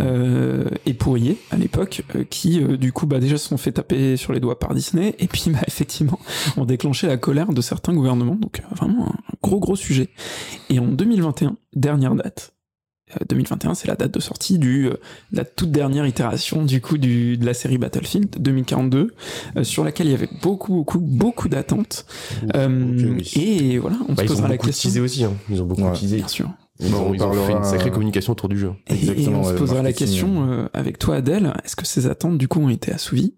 euh, 0.00 0.68
et 0.84 0.94
pour 0.94 1.16
EA 1.16 1.34
à 1.50 1.56
l'époque 1.56 2.02
qui 2.30 2.60
du 2.78 2.92
coup 2.92 3.06
bah 3.06 3.18
déjà 3.18 3.36
se 3.38 3.48
sont 3.48 3.56
fait 3.56 3.72
taper 3.72 4.16
sur 4.16 4.32
les 4.32 4.40
doigts 4.40 4.58
par 4.58 4.74
Disney. 4.74 5.14
Et 5.18 5.26
puis 5.26 5.44
bah 5.50 5.60
effectivement 5.66 6.18
ont 6.56 6.64
déclenché 6.64 7.06
la 7.06 7.16
colère 7.16 7.52
de 7.52 7.60
certains 7.60 7.94
gouvernements. 7.94 8.36
Donc 8.36 8.62
vraiment 8.74 9.08
un 9.08 9.18
gros 9.42 9.60
gros 9.60 9.76
sujet. 9.76 10.10
Et 10.70 10.78
en 10.78 10.86
2021 10.86 11.56
dernière 11.74 12.14
date 12.14 12.55
2021, 13.28 13.74
c'est 13.74 13.88
la 13.88 13.94
date 13.94 14.12
de 14.12 14.20
sortie 14.20 14.58
du 14.58 14.88
euh, 14.88 14.94
la 15.32 15.44
toute 15.44 15.70
dernière 15.70 16.06
itération 16.06 16.64
du 16.64 16.80
coup 16.80 16.98
du, 16.98 17.36
de 17.36 17.46
la 17.46 17.54
série 17.54 17.78
Battlefield 17.78 18.36
2042, 18.38 19.14
euh, 19.56 19.64
sur 19.64 19.84
laquelle 19.84 20.08
il 20.08 20.12
y 20.12 20.14
avait 20.14 20.28
beaucoup 20.42 20.72
beaucoup 20.72 20.98
beaucoup 20.98 21.48
d'attentes. 21.48 22.06
Euh, 22.54 23.18
et 23.36 23.78
voilà, 23.78 23.98
on 24.08 24.14
bah, 24.14 24.24
se 24.24 24.28
posera 24.28 24.48
la 24.48 24.58
question. 24.58 25.02
aussi, 25.02 25.24
hein. 25.24 25.32
ils 25.48 25.62
ont 25.62 25.66
beaucoup 25.66 25.82
ouais. 25.82 25.90
utilisé. 25.90 26.16
Bien 26.16 26.28
sûr. 26.28 26.50
Ils, 26.78 26.94
ont, 26.94 27.14
ils 27.14 27.22
ont, 27.22 27.32
fait 27.32 27.52
une 27.52 27.64
sacrée 27.64 27.90
communication 27.90 28.32
autour 28.32 28.48
du 28.48 28.58
jeu. 28.58 28.72
Et, 28.88 29.22
et 29.22 29.28
on 29.28 29.44
se 29.44 29.54
posera 29.54 29.82
la 29.82 29.92
question 29.92 30.46
euh, 30.50 30.68
avec 30.74 30.98
toi, 30.98 31.16
Adèle. 31.16 31.54
Est-ce 31.64 31.74
que 31.74 31.86
ces 31.86 32.06
attentes 32.06 32.36
du 32.36 32.48
coup 32.48 32.60
ont 32.60 32.68
été 32.68 32.92
assouvies? 32.92 33.34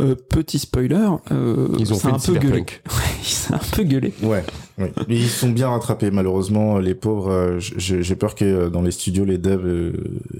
Euh, 0.00 0.14
Petit 0.14 0.58
spoiler, 0.58 1.08
euh, 1.30 1.68
ils 1.78 1.92
ont 1.92 1.98
fait 1.98 2.08
un 2.12 2.18
peu 2.18 2.34
gueulé. 2.34 2.60
Ouais, 2.60 3.54
un 3.54 3.76
peu 3.76 3.82
gueulé. 3.82 4.14
Ouais. 4.22 4.42
Oui. 4.82 4.88
Mais 5.08 5.16
ils 5.16 5.28
sont 5.28 5.50
bien 5.50 5.68
rattrapés. 5.68 6.10
Malheureusement, 6.10 6.78
les 6.78 6.94
pauvres. 6.94 7.30
Euh, 7.30 7.58
j'ai 7.58 8.16
peur 8.16 8.34
que 8.34 8.44
euh, 8.44 8.70
dans 8.70 8.82
les 8.82 8.90
studios, 8.90 9.24
les 9.24 9.38
devs 9.38 9.64
euh, 9.64 9.92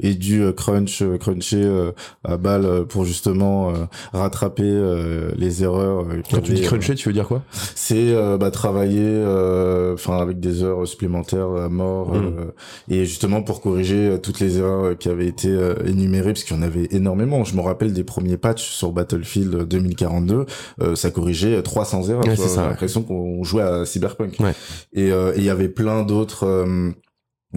aient 0.02 0.14
dû 0.14 0.44
crunch, 0.56 1.02
cruncher 1.18 1.62
à 2.24 2.36
balle 2.36 2.84
pour 2.88 3.04
justement 3.04 3.72
rattraper 4.12 4.62
les 5.36 5.62
erreurs. 5.62 6.06
Quand 6.30 6.40
tu 6.40 6.52
dis 6.54 6.62
cruncher, 6.62 6.94
tu 6.94 7.08
veux 7.08 7.12
dire 7.12 7.28
quoi? 7.28 7.42
C'est 7.74 8.14
bah, 8.38 8.50
travailler, 8.50 9.22
enfin 9.92 10.18
avec 10.18 10.40
des 10.40 10.62
heures 10.62 10.86
supplémentaires 10.86 11.50
à 11.50 11.68
mort, 11.68 12.14
mmh. 12.14 12.92
et 12.92 13.04
justement 13.04 13.42
pour 13.42 13.60
corriger 13.60 14.18
toutes 14.22 14.40
les 14.40 14.58
erreurs 14.58 14.96
qui 14.98 15.08
avaient 15.08 15.26
été 15.26 15.48
énumérées, 15.86 16.32
parce 16.32 16.44
qu'il 16.44 16.56
y 16.56 16.58
en 16.58 16.62
avait 16.62 16.88
énormément. 16.90 17.44
Je 17.44 17.54
me 17.54 17.60
rappelle 17.60 17.92
des 17.92 18.04
premiers 18.04 18.36
patchs 18.36 18.70
sur 18.70 18.92
Battlefield 18.92 19.68
2042, 19.68 20.46
ça 20.94 21.10
corrigeait 21.10 21.62
300 21.62 22.08
erreurs. 22.08 22.24
Ouais, 22.24 22.36
J'ai 22.36 22.56
l'impression 22.56 23.02
qu'on 23.02 23.44
jouait 23.44 23.62
à 23.62 23.84
Cyberpunk. 23.84 24.31
Euh, 24.40 25.32
et 25.34 25.38
il 25.38 25.44
y 25.44 25.50
avait 25.50 25.68
plein 25.68 26.02
d'autres 26.02 26.44
euh, 26.44 26.90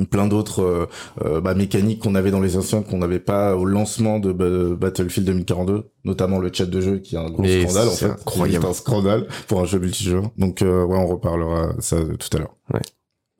plein 0.09 0.27
d'autres 0.27 0.89
euh, 1.23 1.41
bah, 1.41 1.53
mécaniques 1.53 2.01
qu'on 2.01 2.15
avait 2.15 2.31
dans 2.31 2.41
les 2.41 2.57
anciens 2.57 2.81
qu'on 2.81 2.97
n'avait 2.97 3.19
pas 3.19 3.55
au 3.55 3.65
lancement 3.65 4.19
de 4.19 4.31
Battlefield 4.75 5.27
2042 5.27 5.89
notamment 6.03 6.39
le 6.39 6.49
chat 6.51 6.65
de 6.65 6.81
jeu 6.81 6.99
qui 6.99 7.15
est 7.15 7.19
un 7.19 7.29
gros 7.29 7.45
scandale 7.45 7.87
en 7.87 7.91
fait. 7.91 8.05
incroyable. 8.05 8.65
un 8.65 8.73
scandale 8.73 9.27
pour 9.47 9.61
un 9.61 9.65
jeu 9.65 9.79
multijoueur. 9.79 10.31
Donc 10.37 10.59
ouais 10.61 10.67
on 10.97 11.07
reparlera 11.07 11.73
ça 11.79 11.97
tout 12.19 12.37
à 12.37 12.39
l'heure. 12.39 12.55
Ouais. 12.73 12.81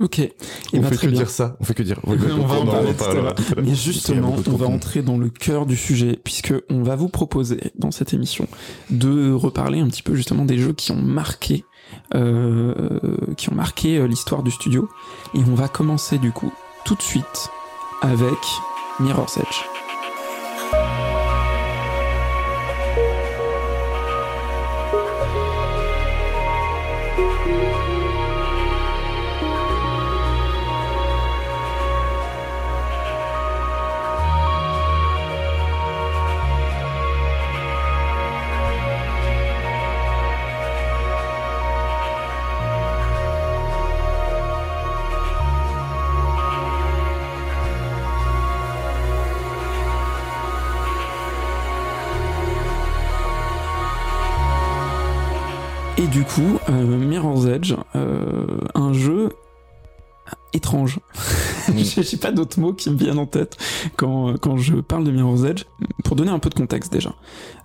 Ok. 0.01 0.19
Et 0.19 0.33
on 0.73 0.83
fait 0.83 0.97
que 0.97 1.07
dire 1.07 1.29
ça. 1.29 1.55
On 1.61 1.63
fait 1.63 1.73
que 1.73 1.83
dire. 1.83 1.99
On, 2.03 2.15
va 2.15 2.55
en 2.55 2.65
parler 2.65 2.91
Mais 3.63 3.75
justement, 3.75 4.35
on 4.47 4.55
va 4.55 4.67
entrer 4.67 5.01
dans 5.01 5.17
le 5.17 5.29
cœur 5.29 5.65
du 5.65 5.77
sujet 5.77 6.19
puisque 6.21 6.53
on 6.69 6.83
va 6.83 6.97
vous 6.97 7.07
proposer 7.07 7.71
dans 7.75 7.91
cette 7.91 8.13
émission 8.13 8.47
de 8.89 9.31
reparler 9.31 9.79
un 9.79 9.87
petit 9.87 10.03
peu 10.03 10.13
justement 10.13 10.43
des 10.43 10.57
jeux 10.57 10.73
qui 10.73 10.91
ont 10.91 11.01
marqué 11.01 11.63
euh, 11.63 11.74
qui 12.11 13.49
ont 13.49 13.55
marqué 13.55 13.97
euh, 13.97 14.07
l'histoire 14.07 14.43
du 14.43 14.51
studio. 14.51 14.89
Et 15.33 15.39
on 15.49 15.55
va 15.55 15.67
commencer 15.67 16.17
du 16.17 16.31
coup 16.31 16.51
tout 16.85 16.95
de 16.95 17.01
suite 17.01 17.49
avec 18.01 18.39
Mirror's 18.99 19.37
Edge. 19.37 19.74
Du 56.15 56.23
coup, 56.23 56.59
euh, 56.69 56.97
Mirror's 56.97 57.45
Edge, 57.45 57.75
euh, 57.93 58.61
un 58.73 58.93
jeu 58.93 59.33
étrange. 60.53 61.01
Mm. 61.67 61.77
J'ai 62.03 62.15
pas 62.15 62.31
d'autres 62.31 62.57
mots 62.57 62.71
qui 62.71 62.89
me 62.89 62.95
viennent 62.95 63.19
en 63.19 63.25
tête 63.25 63.57
quand, 63.97 64.37
quand 64.39 64.55
je 64.55 64.75
parle 64.75 65.03
de 65.03 65.11
Mirror's 65.11 65.43
Edge. 65.43 65.65
Pour 66.05 66.15
donner 66.15 66.31
un 66.31 66.39
peu 66.39 66.49
de 66.49 66.55
contexte 66.55 66.93
déjà. 66.93 67.13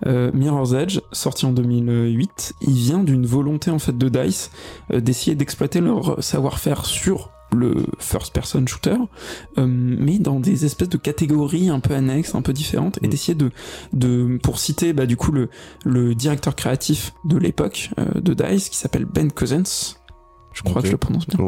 Euh, 0.05 0.31
Mirror's 0.33 0.73
Edge, 0.73 0.99
sorti 1.13 1.45
en 1.45 1.53
2008, 1.53 2.55
il 2.59 2.73
vient 2.73 2.99
d'une 3.05 3.25
volonté 3.25 3.71
en 3.71 3.79
fait 3.79 3.97
de 3.97 4.09
DICE 4.09 4.51
euh, 4.91 4.99
d'essayer 4.99 5.33
d'exploiter 5.33 5.79
leur 5.79 6.21
savoir-faire 6.21 6.85
sur 6.85 7.29
le 7.53 7.85
first 7.99 8.33
person 8.33 8.65
shooter, 8.65 8.97
euh, 9.57 9.65
mais 9.67 10.19
dans 10.19 10.39
des 10.39 10.65
espèces 10.65 10.89
de 10.89 10.97
catégories 10.97 11.69
un 11.69 11.79
peu 11.79 11.93
annexes, 11.93 12.35
un 12.35 12.41
peu 12.41 12.53
différentes, 12.53 12.99
et 13.01 13.07
mm. 13.07 13.09
d'essayer 13.09 13.35
de, 13.35 13.51
de, 13.93 14.39
pour 14.41 14.59
citer 14.59 14.93
bah, 14.93 15.05
du 15.05 15.17
coup 15.17 15.31
le, 15.31 15.49
le 15.85 16.15
directeur 16.15 16.55
créatif 16.55 17.13
de 17.25 17.37
l'époque 17.37 17.91
euh, 17.99 18.19
de 18.19 18.33
Dice, 18.33 18.69
qui 18.69 18.77
s'appelle 18.77 19.05
Ben 19.05 19.31
Cousins, 19.31 19.95
je 20.53 20.63
crois 20.63 20.81
que 20.81 20.87
je 20.87 20.91
le 20.91 20.97
prononce 20.97 21.27
bien. 21.27 21.39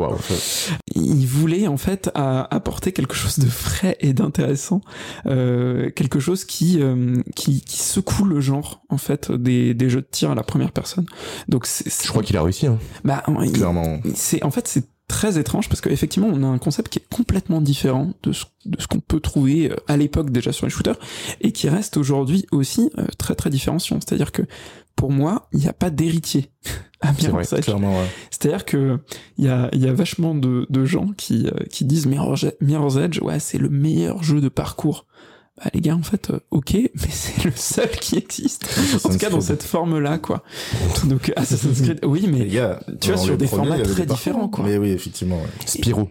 Il 0.95 1.25
voulait 1.25 1.67
en 1.67 1.77
fait 1.77 2.09
apporter 2.15 2.93
quelque 2.93 3.15
chose 3.15 3.39
de 3.39 3.49
frais 3.49 3.97
et 3.99 4.13
d'intéressant, 4.13 4.81
euh, 5.25 5.89
quelque 5.91 6.19
chose 6.19 6.45
qui, 6.45 6.81
euh, 6.81 7.21
qui, 7.35 7.61
qui 7.61 7.79
secoue 7.79 8.23
le 8.23 8.39
genre 8.39 8.81
en 8.89 8.97
fait 8.97 9.31
des, 9.31 9.73
des 9.73 9.89
jeux 9.89 10.01
de 10.01 10.07
tir 10.09 10.31
à 10.31 10.35
la 10.35 10.43
première 10.43 10.71
personne. 10.71 11.05
Donc 11.49 11.67
je 11.67 12.07
crois 12.07 12.23
qu'il 12.23 12.37
a 12.37 12.43
réussi. 12.43 12.67
Hein. 12.67 12.79
Bah 13.03 13.23
clairement. 13.53 13.99
C'est 14.15 14.43
en 14.43 14.51
fait 14.51 14.67
c'est 14.67 14.85
très 15.07 15.37
étrange 15.37 15.69
parce 15.69 15.81
qu'effectivement 15.81 16.29
on 16.31 16.43
a 16.43 16.47
un 16.47 16.57
concept 16.57 16.89
qui 16.89 16.99
est 16.99 17.07
complètement 17.09 17.61
différent 17.61 18.13
de 18.23 18.31
ce, 18.31 18.45
de 18.65 18.79
ce 18.81 18.87
qu'on 18.87 18.99
peut 18.99 19.19
trouver 19.19 19.71
euh, 19.71 19.75
à 19.87 19.97
l'époque 19.97 20.31
déjà 20.31 20.51
sur 20.51 20.65
les 20.65 20.69
shooters 20.69 20.97
et 21.41 21.51
qui 21.51 21.69
reste 21.69 21.97
aujourd'hui 21.97 22.45
aussi 22.51 22.89
euh, 22.97 23.05
très 23.17 23.35
très 23.35 23.49
différenciant. 23.49 23.99
C'est-à-dire 23.99 24.31
que 24.31 24.43
pour 24.95 25.11
moi, 25.11 25.47
il 25.53 25.59
n'y 25.59 25.67
a 25.67 25.73
pas 25.73 25.89
d'héritier 25.89 26.51
à 27.01 27.11
Mirror's 27.13 27.51
Edge. 27.53 27.69
C'est-à-dire 28.29 28.65
que 28.65 28.99
il 29.37 29.45
y 29.45 29.49
a, 29.49 29.69
y 29.73 29.87
a 29.87 29.93
vachement 29.93 30.35
de, 30.35 30.67
de 30.69 30.85
gens 30.85 31.07
qui, 31.17 31.47
euh, 31.47 31.65
qui 31.69 31.85
disent 31.85 32.05
Mirror's 32.05 32.45
Edge, 32.97 33.19
ouais, 33.21 33.39
c'est 33.39 33.57
le 33.57 33.69
meilleur 33.69 34.23
jeu 34.23 34.39
de 34.39 34.49
parcours 34.49 35.05
bah 35.57 35.69
les 35.71 35.81
gars 35.81 35.95
en 35.95 36.01
fait 36.01 36.31
euh, 36.31 36.39
ok 36.49 36.73
mais 36.73 37.09
c'est 37.11 37.45
le 37.45 37.51
seul 37.55 37.89
qui 37.91 38.17
existe. 38.17 38.67
En 39.03 39.09
tout 39.09 39.17
cas 39.19 39.29
dans 39.29 39.39
cette 39.39 39.61
forme 39.61 39.99
là 39.99 40.17
quoi. 40.17 40.43
Donc 41.05 41.31
Assassin's 41.35 41.79
Creed 41.81 41.99
oui 42.03 42.27
mais 42.27 42.47
gars, 42.47 42.79
tu 42.99 43.11
vois 43.11 43.17
sur 43.17 43.37
des 43.37 43.45
formats 43.45 43.77
très 43.79 44.07
différents 44.07 44.47
quoi. 44.47 44.65
Mais 44.65 44.77
oui 44.77 44.89
effectivement 44.89 45.37
ouais. 45.37 45.49
Spyro 45.67 46.09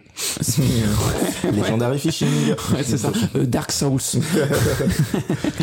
Legendary 1.53 1.99
Fishing. 1.99 2.29
Ouais 2.73 2.83
c'est 2.83 2.97
ça. 2.97 3.11
Euh, 3.35 3.45
Dark 3.45 3.73
Souls. 3.73 3.99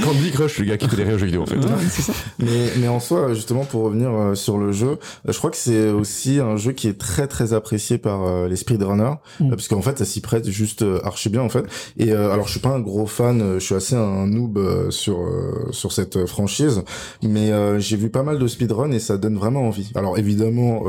Candy 0.04 0.30
Crush 0.30 0.58
le 0.58 0.66
gars 0.66 0.76
qui 0.76 0.86
connaît 0.86 1.04
rien 1.04 1.14
aux 1.14 1.18
jeux 1.18 1.26
vidéo 1.26 1.42
en 1.42 1.46
fait. 1.46 1.56
Ouais, 1.56 1.88
ça. 1.88 2.12
mais 2.38 2.72
mais 2.76 2.88
en 2.88 3.00
soi 3.00 3.32
justement 3.32 3.64
pour 3.64 3.84
revenir 3.84 4.10
euh, 4.10 4.34
sur 4.34 4.58
le 4.58 4.72
jeu 4.72 4.98
je 5.26 5.36
crois 5.38 5.50
que 5.50 5.56
c'est 5.56 5.88
aussi 5.88 6.38
un 6.38 6.56
jeu 6.56 6.72
qui 6.72 6.86
est 6.86 6.98
très 6.98 7.26
très 7.26 7.54
apprécié 7.54 7.96
par 7.96 8.46
les 8.46 8.56
speedrunners 8.56 9.14
mm. 9.40 9.48
parce 9.48 9.68
qu'en 9.68 9.80
fait 9.80 9.96
ça 9.96 10.04
s'y 10.04 10.20
prête 10.20 10.50
juste 10.50 10.84
archi 11.02 11.30
bien 11.30 11.40
en 11.40 11.48
fait. 11.48 11.64
Et 11.96 12.12
alors 12.12 12.46
je 12.46 12.50
suis 12.50 12.60
pas 12.60 12.68
un 12.68 12.80
gros 12.80 13.06
fan 13.06 13.58
je 13.58 13.69
suis 13.70 13.76
assez 13.76 13.96
un 13.96 14.26
noob 14.26 14.58
euh, 14.58 14.90
sur 14.90 15.20
euh, 15.20 15.68
sur 15.70 15.92
cette 15.92 16.26
franchise, 16.26 16.82
mais 17.22 17.52
euh, 17.52 17.78
j'ai 17.78 17.96
vu 17.96 18.10
pas 18.10 18.22
mal 18.22 18.38
de 18.38 18.46
speedrun 18.46 18.90
et 18.90 18.98
ça 18.98 19.16
donne 19.16 19.36
vraiment 19.36 19.62
envie. 19.62 19.92
Alors 19.94 20.18
évidemment, 20.18 20.86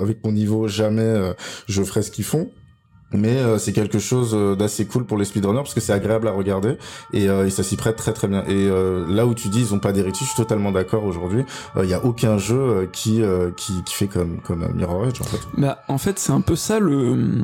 avec 0.00 0.24
mon 0.24 0.32
niveau, 0.32 0.68
jamais 0.68 1.34
je 1.66 1.82
ferai 1.82 2.02
ce 2.02 2.10
qu'ils 2.10 2.24
font, 2.24 2.50
mais 3.12 3.38
c'est 3.58 3.72
quelque 3.72 3.98
chose 3.98 4.36
d'assez 4.58 4.86
cool 4.86 5.04
pour 5.04 5.18
les 5.18 5.24
speedrunners 5.24 5.60
parce 5.60 5.74
que 5.74 5.80
c'est 5.80 5.92
agréable 5.92 6.28
à 6.28 6.32
regarder 6.32 6.76
et, 7.12 7.24
et 7.24 7.50
ça 7.50 7.62
s'y 7.62 7.76
prête 7.76 7.96
très 7.96 8.12
très 8.12 8.28
bien 8.28 8.44
et 8.46 8.68
là 9.08 9.26
où 9.26 9.34
tu 9.34 9.48
dis 9.48 9.60
ils 9.60 9.74
ont 9.74 9.78
pas 9.78 9.92
d'héritage 9.92 10.20
je 10.20 10.26
suis 10.26 10.36
totalement 10.36 10.72
d'accord 10.72 11.04
aujourd'hui 11.04 11.44
il 11.82 11.88
y 11.88 11.94
a 11.94 12.04
aucun 12.04 12.38
jeu 12.38 12.88
qui, 12.92 13.22
qui 13.56 13.82
qui 13.84 13.94
fait 13.94 14.06
comme 14.08 14.40
comme 14.40 14.72
Mirror 14.74 15.06
Edge 15.06 15.20
en 15.20 15.24
fait 15.24 15.40
bah 15.56 15.82
en 15.88 15.98
fait 15.98 16.18
c'est 16.18 16.32
un 16.32 16.40
peu 16.40 16.56
ça 16.56 16.78
le 16.78 17.42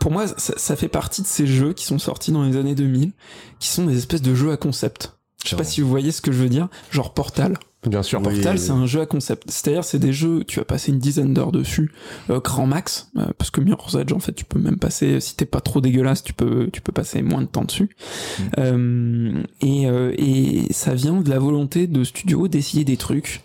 pour 0.00 0.10
moi 0.10 0.26
ça, 0.26 0.54
ça, 0.56 0.76
fait 0.76 0.88
partie 0.88 1.22
de 1.22 1.26
ces 1.26 1.46
jeux 1.46 1.72
qui 1.72 1.84
sont 1.84 1.98
sortis 1.98 2.32
dans 2.32 2.42
les 2.42 2.56
années 2.56 2.74
2000 2.74 3.12
qui 3.58 3.68
sont 3.68 3.86
des 3.86 3.96
espèces 3.96 4.22
de 4.22 4.34
jeux 4.34 4.50
à 4.50 4.56
concept. 4.56 5.16
Je 5.44 5.50
sais 5.50 5.56
pas 5.56 5.64
si 5.64 5.80
vous 5.80 5.88
voyez 5.88 6.12
ce 6.12 6.20
que 6.20 6.32
je 6.32 6.38
veux 6.38 6.48
dire, 6.48 6.68
genre 6.90 7.14
Portal. 7.14 7.58
Bien 7.86 8.02
sûr. 8.02 8.20
Portal, 8.20 8.58
c'est 8.58 8.72
un 8.72 8.84
jeu 8.84 9.00
à 9.00 9.06
concept. 9.06 9.44
C'est-à-dire, 9.50 9.84
c'est 9.84 9.98
des 9.98 10.12
jeux, 10.12 10.44
tu 10.44 10.58
vas 10.58 10.66
passer 10.66 10.92
une 10.92 10.98
dizaine 10.98 11.32
d'heures 11.32 11.52
dessus, 11.52 11.92
euh, 12.28 12.38
grand 12.40 12.66
max, 12.66 13.10
euh, 13.16 13.24
parce 13.38 13.50
que 13.50 13.62
Mirror's 13.62 13.94
Edge, 13.94 14.12
en 14.12 14.18
fait, 14.18 14.34
tu 14.34 14.44
peux 14.44 14.58
même 14.58 14.76
passer, 14.76 15.18
si 15.20 15.34
t'es 15.34 15.46
pas 15.46 15.60
trop 15.60 15.80
dégueulasse, 15.80 16.22
tu 16.22 16.34
peux, 16.34 16.68
tu 16.70 16.82
peux 16.82 16.92
passer 16.92 17.22
moins 17.22 17.40
de 17.40 17.46
temps 17.46 17.64
dessus. 17.64 17.88
Mm. 18.38 18.42
Euh, 18.58 19.42
et, 19.62 19.86
euh, 19.88 20.12
et 20.18 20.70
ça 20.72 20.94
vient 20.94 21.22
de 21.22 21.30
la 21.30 21.38
volonté 21.38 21.86
de 21.86 22.04
studio 22.04 22.48
d'essayer 22.48 22.84
des 22.84 22.96
trucs. 22.96 23.42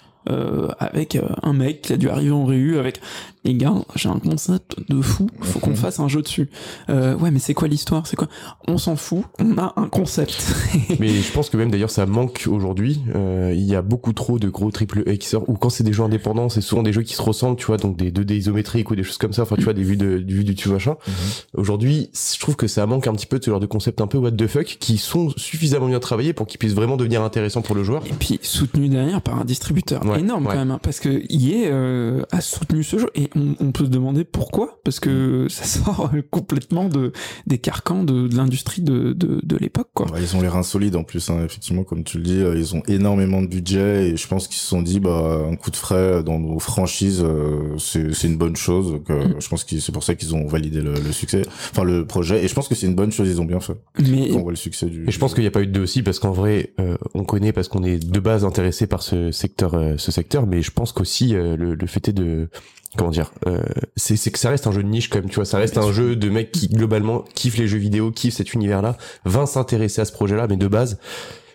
avec 0.79 1.19
un 1.43 1.53
mec 1.53 1.83
qui 1.83 1.93
a 1.93 1.97
dû 1.97 2.09
arriver 2.09 2.31
en 2.31 2.45
réu 2.45 2.79
avec 2.79 2.99
les 3.45 3.53
gars, 3.53 3.75
j'ai 3.95 4.09
un 4.09 4.19
concept 4.19 4.75
de 4.89 5.01
fou, 5.01 5.29
faut 5.41 5.59
qu'on 5.59 5.75
fasse 5.75 5.99
un 5.99 6.07
jeu 6.07 6.21
dessus. 6.21 6.49
Euh, 6.89 7.15
ouais, 7.15 7.29
mais 7.29 7.39
c'est 7.39 7.53
quoi 7.53 7.67
l'histoire? 7.67 8.07
C'est 8.07 8.15
quoi? 8.15 8.27
On 8.67 8.79
s'en 8.79 8.95
fout, 8.95 9.23
on 9.39 9.57
a 9.59 9.73
un 9.77 9.87
concept. 9.87 10.55
mais 10.99 11.09
je 11.09 11.31
pense 11.31 11.49
que 11.49 11.57
même 11.57 11.69
d'ailleurs 11.69 11.91
ça 11.91 12.07
manque 12.07 12.45
aujourd'hui. 12.47 13.01
Euh, 13.15 13.53
il 13.55 13.63
y 13.63 13.75
a 13.75 13.83
beaucoup 13.83 14.13
trop 14.13 14.39
de 14.39 14.49
gros 14.49 14.71
triple 14.71 15.03
A 15.07 15.15
qui 15.15 15.27
sortent, 15.27 15.47
ou 15.47 15.53
quand 15.53 15.69
c'est 15.69 15.83
des 15.83 15.93
jeux 15.93 16.03
indépendants, 16.03 16.49
c'est 16.49 16.61
souvent 16.61 16.81
des 16.81 16.91
jeux 16.91 17.03
qui 17.03 17.13
se 17.13 17.21
ressemblent, 17.21 17.57
tu 17.57 17.67
vois, 17.67 17.77
donc 17.77 17.97
des 17.97 18.11
2D 18.11 18.33
isométriques 18.33 18.89
ou 18.89 18.95
des 18.95 19.03
choses 19.03 19.19
comme 19.19 19.33
ça, 19.33 19.43
enfin 19.43 19.55
tu 19.55 19.63
vois, 19.63 19.73
des 19.73 19.83
vues 19.83 19.97
de, 19.97 20.17
du, 20.17 20.43
du 20.43 20.69
machin. 20.69 20.95
Mhm. 21.07 21.13
Aujourd'hui, 21.53 22.09
je 22.13 22.39
trouve 22.39 22.55
que 22.55 22.67
ça 22.67 22.87
manque 22.87 23.05
un 23.05 23.13
petit 23.13 23.27
peu 23.27 23.37
de 23.37 23.43
ce 23.43 23.51
genre 23.51 23.59
de 23.59 23.67
concept 23.67 24.01
un 24.01 24.07
peu 24.07 24.17
what 24.17 24.31
the 24.31 24.47
fuck, 24.47 24.77
qui 24.79 24.97
sont 24.97 25.29
suffisamment 25.37 25.87
bien 25.87 25.99
travaillés 25.99 26.33
pour 26.33 26.47
qu'ils 26.47 26.57
puissent 26.57 26.73
vraiment 26.73 26.97
devenir 26.97 27.21
intéressants 27.21 27.61
pour 27.61 27.75
le 27.75 27.83
joueur. 27.83 28.03
Et 28.07 28.13
puis 28.13 28.39
soutenu 28.41 28.89
derrière 28.89 29.21
par 29.21 29.39
un 29.39 29.45
distributeur 29.45 30.01
énorme 30.17 30.45
quand 30.45 30.55
même, 30.55 30.71
hein, 30.71 30.79
parce 30.81 30.99
que 30.99 31.09
EA 31.29 31.67
euh, 31.67 32.23
a 32.31 32.41
soutenu 32.41 32.83
ce 32.83 32.97
jeu 32.97 33.09
et 33.13 33.29
on, 33.35 33.71
peut 33.71 33.85
se 33.85 33.89
demander 33.89 34.23
pourquoi, 34.23 34.79
parce 34.83 34.99
que 34.99 35.47
ça 35.49 35.65
sort 35.65 36.11
complètement 36.31 36.87
de, 36.87 37.11
des 37.47 37.57
carcans 37.57 38.03
de, 38.03 38.29
l'industrie 38.35 38.81
de, 38.81 39.13
de, 39.13 39.41
de 39.43 39.57
l'époque. 39.57 39.89
Quoi. 39.93 40.07
ils 40.19 40.35
ont 40.35 40.41
les 40.41 40.47
reins 40.47 40.63
solides 40.63 40.95
en 40.95 41.03
plus, 41.03 41.29
hein, 41.29 41.43
effectivement, 41.43 41.83
comme 41.83 42.03
tu 42.03 42.17
le 42.17 42.23
dis, 42.23 42.39
euh, 42.39 42.57
ils 42.57 42.75
ont 42.75 42.83
énormément 42.87 43.41
de 43.41 43.47
budget 43.47 44.09
et 44.09 44.17
je 44.17 44.27
pense 44.27 44.47
qu'ils 44.47 44.57
se 44.57 44.67
sont 44.67 44.81
dit, 44.81 44.99
bah, 44.99 45.45
un 45.49 45.55
coup 45.55 45.71
de 45.71 45.75
frais 45.75 46.23
dans 46.23 46.39
nos 46.39 46.59
franchises, 46.59 47.23
euh, 47.23 47.77
c'est 47.77 48.27
une 48.27 48.37
bonne 48.37 48.55
chose. 48.55 48.91
Donc, 48.91 49.09
mm. 49.09 49.39
Je 49.39 49.49
pense 49.49 49.63
que 49.63 49.79
c'est 49.79 49.91
pour 49.91 50.03
ça 50.03 50.15
qu'ils 50.15 50.35
ont 50.35 50.47
validé 50.47 50.81
le, 50.81 50.93
le, 50.93 51.11
succès, 51.11 51.43
enfin 51.71 51.83
le 51.83 52.05
projet, 52.05 52.43
et 52.43 52.47
je 52.47 52.53
pense 52.53 52.67
que 52.67 52.75
c'est 52.75 52.87
une 52.87 52.95
bonne 52.95 53.11
chose, 53.11 53.27
ils 53.27 53.41
ont 53.41 53.45
bien 53.45 53.59
fait. 53.59 53.75
Mais 53.99 54.31
on 54.31 54.41
voit 54.41 54.51
le 54.51 54.57
succès 54.57 54.87
du. 54.87 55.07
Et 55.07 55.11
je 55.11 55.19
pense 55.19 55.33
qu'il 55.33 55.43
n'y 55.43 55.47
a 55.47 55.51
pas 55.51 55.61
eu 55.61 55.67
de 55.67 55.71
deux 55.71 55.83
aussi, 55.83 56.03
parce 56.03 56.19
qu'en 56.19 56.31
vrai, 56.31 56.73
euh, 56.79 56.97
on 57.13 57.23
connaît 57.23 57.51
parce 57.51 57.67
qu'on 57.67 57.83
est 57.83 57.97
de 57.97 58.19
base 58.19 58.45
intéressé 58.45 58.87
par 58.87 59.03
ce 59.03 59.31
secteur, 59.31 59.75
ce 59.97 60.11
secteur, 60.11 60.47
mais 60.47 60.61
je 60.61 60.71
pense 60.71 60.91
qu'aussi 60.91 61.29
le, 61.33 61.75
le 61.75 61.87
fait 61.87 62.07
est 62.07 62.13
de 62.13 62.49
comment 62.97 63.11
dire 63.11 63.31
euh, 63.47 63.61
c'est 63.95 64.31
que 64.31 64.39
ça 64.39 64.49
reste 64.49 64.67
un 64.67 64.71
jeu 64.71 64.83
de 64.83 64.87
niche 64.87 65.09
quand 65.09 65.19
même 65.19 65.29
tu 65.29 65.35
vois. 65.35 65.45
Ça 65.45 65.57
reste 65.57 65.77
un 65.77 65.91
jeu 65.91 66.15
de 66.15 66.29
mecs 66.29 66.51
qui 66.51 66.67
globalement 66.67 67.23
kiffent 67.33 67.57
les 67.57 67.67
jeux 67.67 67.77
vidéo 67.77 68.11
kiffent 68.11 68.35
cet 68.35 68.53
univers 68.53 68.81
là 68.81 68.97
va 69.25 69.45
s'intéresser 69.45 70.01
à 70.01 70.05
ce 70.05 70.11
projet 70.11 70.35
là 70.35 70.47
mais 70.47 70.57
de 70.57 70.67
base 70.67 70.99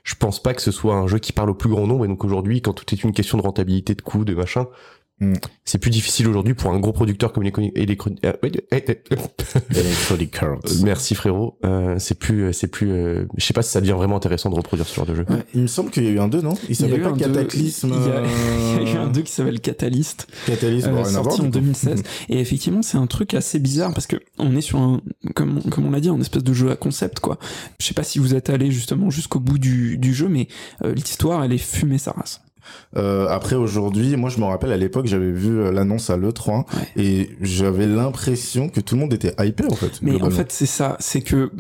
je 0.05 0.14
pense 0.14 0.42
pas 0.42 0.55
que 0.55 0.62
ce 0.62 0.70
soit 0.70 0.94
un 0.94 1.07
jeu 1.07 1.18
qui 1.18 1.33
parle 1.33 1.50
au 1.50 1.55
plus 1.55 1.68
grand 1.70 1.87
nombre. 1.87 2.05
Et 2.05 2.09
donc 2.09 2.24
aujourd'hui 2.24 2.62
quand 2.62 2.72
tout 2.72 2.85
est 2.92 3.05
une 3.05 3.12
question 3.12 3.38
de 3.38 3.42
rentabilité 3.42 3.94
de 3.94 4.03
coût 4.03 4.24
de 4.24 4.35
machin 4.35 4.66
Mm. 5.21 5.35
C'est 5.67 5.79
plus 5.79 5.91
difficile 5.91 6.27
aujourd'hui 6.29 6.55
pour 6.55 6.73
un 6.73 6.81
gros 6.81 6.93
producteur 6.93 7.33
comme 7.33 7.45
Electronic 7.75 8.25
euh, 8.25 8.33
Arts. 10.41 10.59
Merci 10.83 11.15
frérot. 11.15 11.59
Euh, 11.65 11.97
c'est 11.99 12.19
plus, 12.19 12.45
euh, 12.45 12.53
c'est 12.53 12.69
plus. 12.69 12.91
Euh, 12.91 13.27
je 13.37 13.45
sais 13.45 13.53
pas 13.53 13.63
si 13.63 13.71
ça 13.71 13.81
devient 13.81 13.93
vraiment 13.93 14.17
intéressant 14.17 14.49
de 14.49 14.55
reproduire 14.55 14.87
ce 14.87 14.95
genre 14.95 15.05
de 15.07 15.15
jeu. 15.15 15.27
Ouais, 15.29 15.45
il 15.55 15.61
me 15.63 15.67
semble 15.67 15.91
qu'il 15.91 16.05
y 16.05 16.09
a 16.09 16.11
eu 16.11 16.19
un 16.19 16.29
2 16.29 16.41
non? 16.41 16.55
Il 16.69 16.77
s'appelle 16.77 17.03
pas 17.03 17.13
Cataclysme. 17.13 17.89
Il 17.89 17.95
y, 17.95 18.11
a, 18.11 18.23
il 18.81 18.89
y, 18.89 18.91
a 18.91 18.95
eu 18.95 18.97
un 18.97 19.09
2 19.09 19.21
qui 19.21 19.33
s'appelle 19.33 19.61
Catalyst. 19.61 20.27
Catalyst, 20.47 20.87
euh, 20.87 21.05
sorti 21.05 21.43
en 21.43 21.49
2016. 21.49 22.03
Et 22.31 22.41
effectivement, 22.41 22.83
c'est 22.83 22.99
un 22.99 23.07
truc 23.07 23.35
assez 23.35 23.59
bizarre 23.59 23.93
parce 23.93 24.07
que 24.07 24.17
on 24.39 24.57
est 24.57 24.63
sur 24.63 24.79
un, 24.79 25.03
comme, 25.35 25.63
comme 25.65 25.87
on 25.87 25.91
l'a 25.91 26.01
dit, 26.01 26.09
un 26.09 26.21
espèce 26.21 26.45
de 26.45 26.53
jeu 26.55 26.71
à 26.71 26.77
concept 26.77 27.21
quoi. 27.21 27.39
Je 27.79 27.87
sais 27.87 27.95
pas 27.95 28.05
si 28.05 28.19
vous 28.19 28.35
êtes 28.35 28.49
allé 28.49 28.71
justement 28.71 29.11
jusqu'au 29.11 29.41
bout 29.41 29.59
du, 29.59 29.99
du 29.99 30.15
jeu, 30.15 30.29
mais 30.29 30.49
l'histoire 30.83 31.45
elle 31.45 31.53
est 31.53 31.59
fumée 31.59 31.99
sa 31.99 32.13
race. 32.13 32.41
Euh, 32.96 33.29
après 33.29 33.57
aujourd'hui, 33.57 34.16
moi 34.16 34.31
je 34.31 34.38
me 34.38 34.44
rappelle 34.44 34.73
à 34.73 34.77
l'époque 34.77 35.07
j'avais 35.07 35.31
vu 35.31 35.59
euh, 35.59 35.73
l'annonce 35.73 36.11
à 36.11 36.16
l'E3 36.16 36.64
et 36.96 37.31
j'avais 37.40 37.87
l'impression 37.87 38.68
que 38.68 38.81
tout 38.81 38.94
le 38.94 39.01
monde 39.01 39.12
était 39.12 39.35
hypé 39.38 39.64
en 39.70 39.75
fait. 39.75 40.01
Mais 40.03 40.20
en 40.23 40.31
fait 40.31 40.53
c'est 40.53 40.66
ça, 40.66 40.96
c'est 41.01 41.20
que 41.20 41.51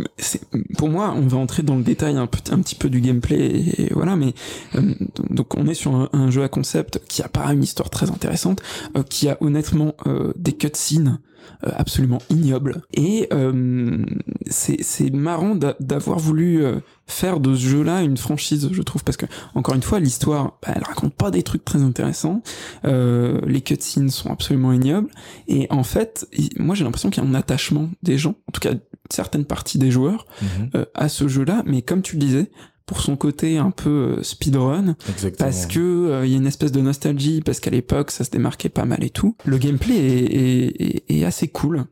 pour 0.76 0.88
moi 0.88 1.14
on 1.16 1.26
va 1.26 1.38
entrer 1.38 1.62
dans 1.62 1.76
le 1.76 1.82
détail 1.82 2.16
un, 2.16 2.26
peu, 2.26 2.38
un 2.50 2.58
petit 2.60 2.74
peu 2.74 2.88
du 2.88 3.00
gameplay 3.00 3.38
et, 3.76 3.92
voilà, 3.92 4.16
mais 4.16 4.34
euh, 4.76 4.94
donc 5.28 5.54
on 5.56 5.66
est 5.66 5.74
sur 5.74 6.08
un, 6.12 6.30
jeu 6.30 6.42
à 6.42 6.48
concept 6.48 7.00
qui 7.08 7.22
a 7.22 7.28
pas 7.28 7.52
une 7.52 7.62
histoire 7.62 7.90
très 7.90 8.10
intéressante, 8.10 8.62
euh, 8.96 9.02
qui 9.02 9.28
a 9.28 9.36
honnêtement 9.40 9.94
des 10.36 10.52
cutscenes 10.52 11.18
absolument 11.62 12.20
ignoble. 12.30 12.82
Et 12.94 13.28
euh, 13.32 14.04
c'est 14.48 15.10
marrant 15.12 15.54
d'avoir 15.80 16.18
voulu 16.18 16.64
euh, 16.64 16.80
faire 17.06 17.40
de 17.40 17.54
ce 17.54 17.60
jeu-là 17.60 18.02
une 18.02 18.16
franchise, 18.16 18.68
je 18.72 18.82
trouve, 18.82 19.04
parce 19.04 19.16
que 19.16 19.26
encore 19.54 19.74
une 19.74 19.82
fois, 19.82 20.00
l'histoire, 20.00 20.58
bah, 20.62 20.72
elle 20.74 20.82
raconte 20.82 21.14
pas 21.14 21.30
des 21.30 21.42
trucs 21.42 21.64
très 21.64 21.82
intéressants. 21.82 22.42
Euh, 22.84 23.40
les 23.46 23.60
cutscenes 23.60 24.10
sont 24.10 24.30
absolument 24.30 24.72
ignobles. 24.72 25.10
Et 25.48 25.66
en 25.70 25.82
fait, 25.82 26.26
moi 26.58 26.74
j'ai 26.74 26.84
l'impression 26.84 27.10
qu'il 27.10 27.22
y 27.22 27.26
a 27.26 27.28
un 27.28 27.34
attachement 27.34 27.90
des 28.02 28.18
gens, 28.18 28.36
en 28.48 28.52
tout 28.52 28.60
cas 28.60 28.74
certaines 29.10 29.44
parties 29.44 29.78
des 29.78 29.90
joueurs, 29.90 30.26
mhm. 30.40 30.86
à 30.94 31.08
ce 31.08 31.26
jeu-là. 31.26 31.62
Mais 31.66 31.82
comme 31.82 32.00
tu 32.00 32.14
le 32.14 32.20
disais, 32.20 32.50
pour 32.90 33.02
son 33.02 33.14
côté 33.14 33.56
un 33.56 33.70
peu 33.70 34.16
euh, 34.18 34.22
speedrun. 34.24 34.96
Parce 35.38 35.66
que 35.66 35.78
euh, 35.78 36.26
il 36.26 36.32
y 36.32 36.34
a 36.34 36.38
une 36.38 36.48
espèce 36.48 36.72
de 36.72 36.80
nostalgie 36.80 37.40
parce 37.40 37.60
qu'à 37.60 37.70
l'époque 37.70 38.10
ça 38.10 38.24
se 38.24 38.30
démarquait 38.30 38.68
pas 38.68 38.84
mal 38.84 39.04
et 39.04 39.10
tout. 39.10 39.36
Le 39.44 39.58
gameplay 39.58 39.94
est, 39.94 40.82
est, 40.82 41.04
est 41.08 41.24
assez 41.24 41.46
cool. 41.46 41.84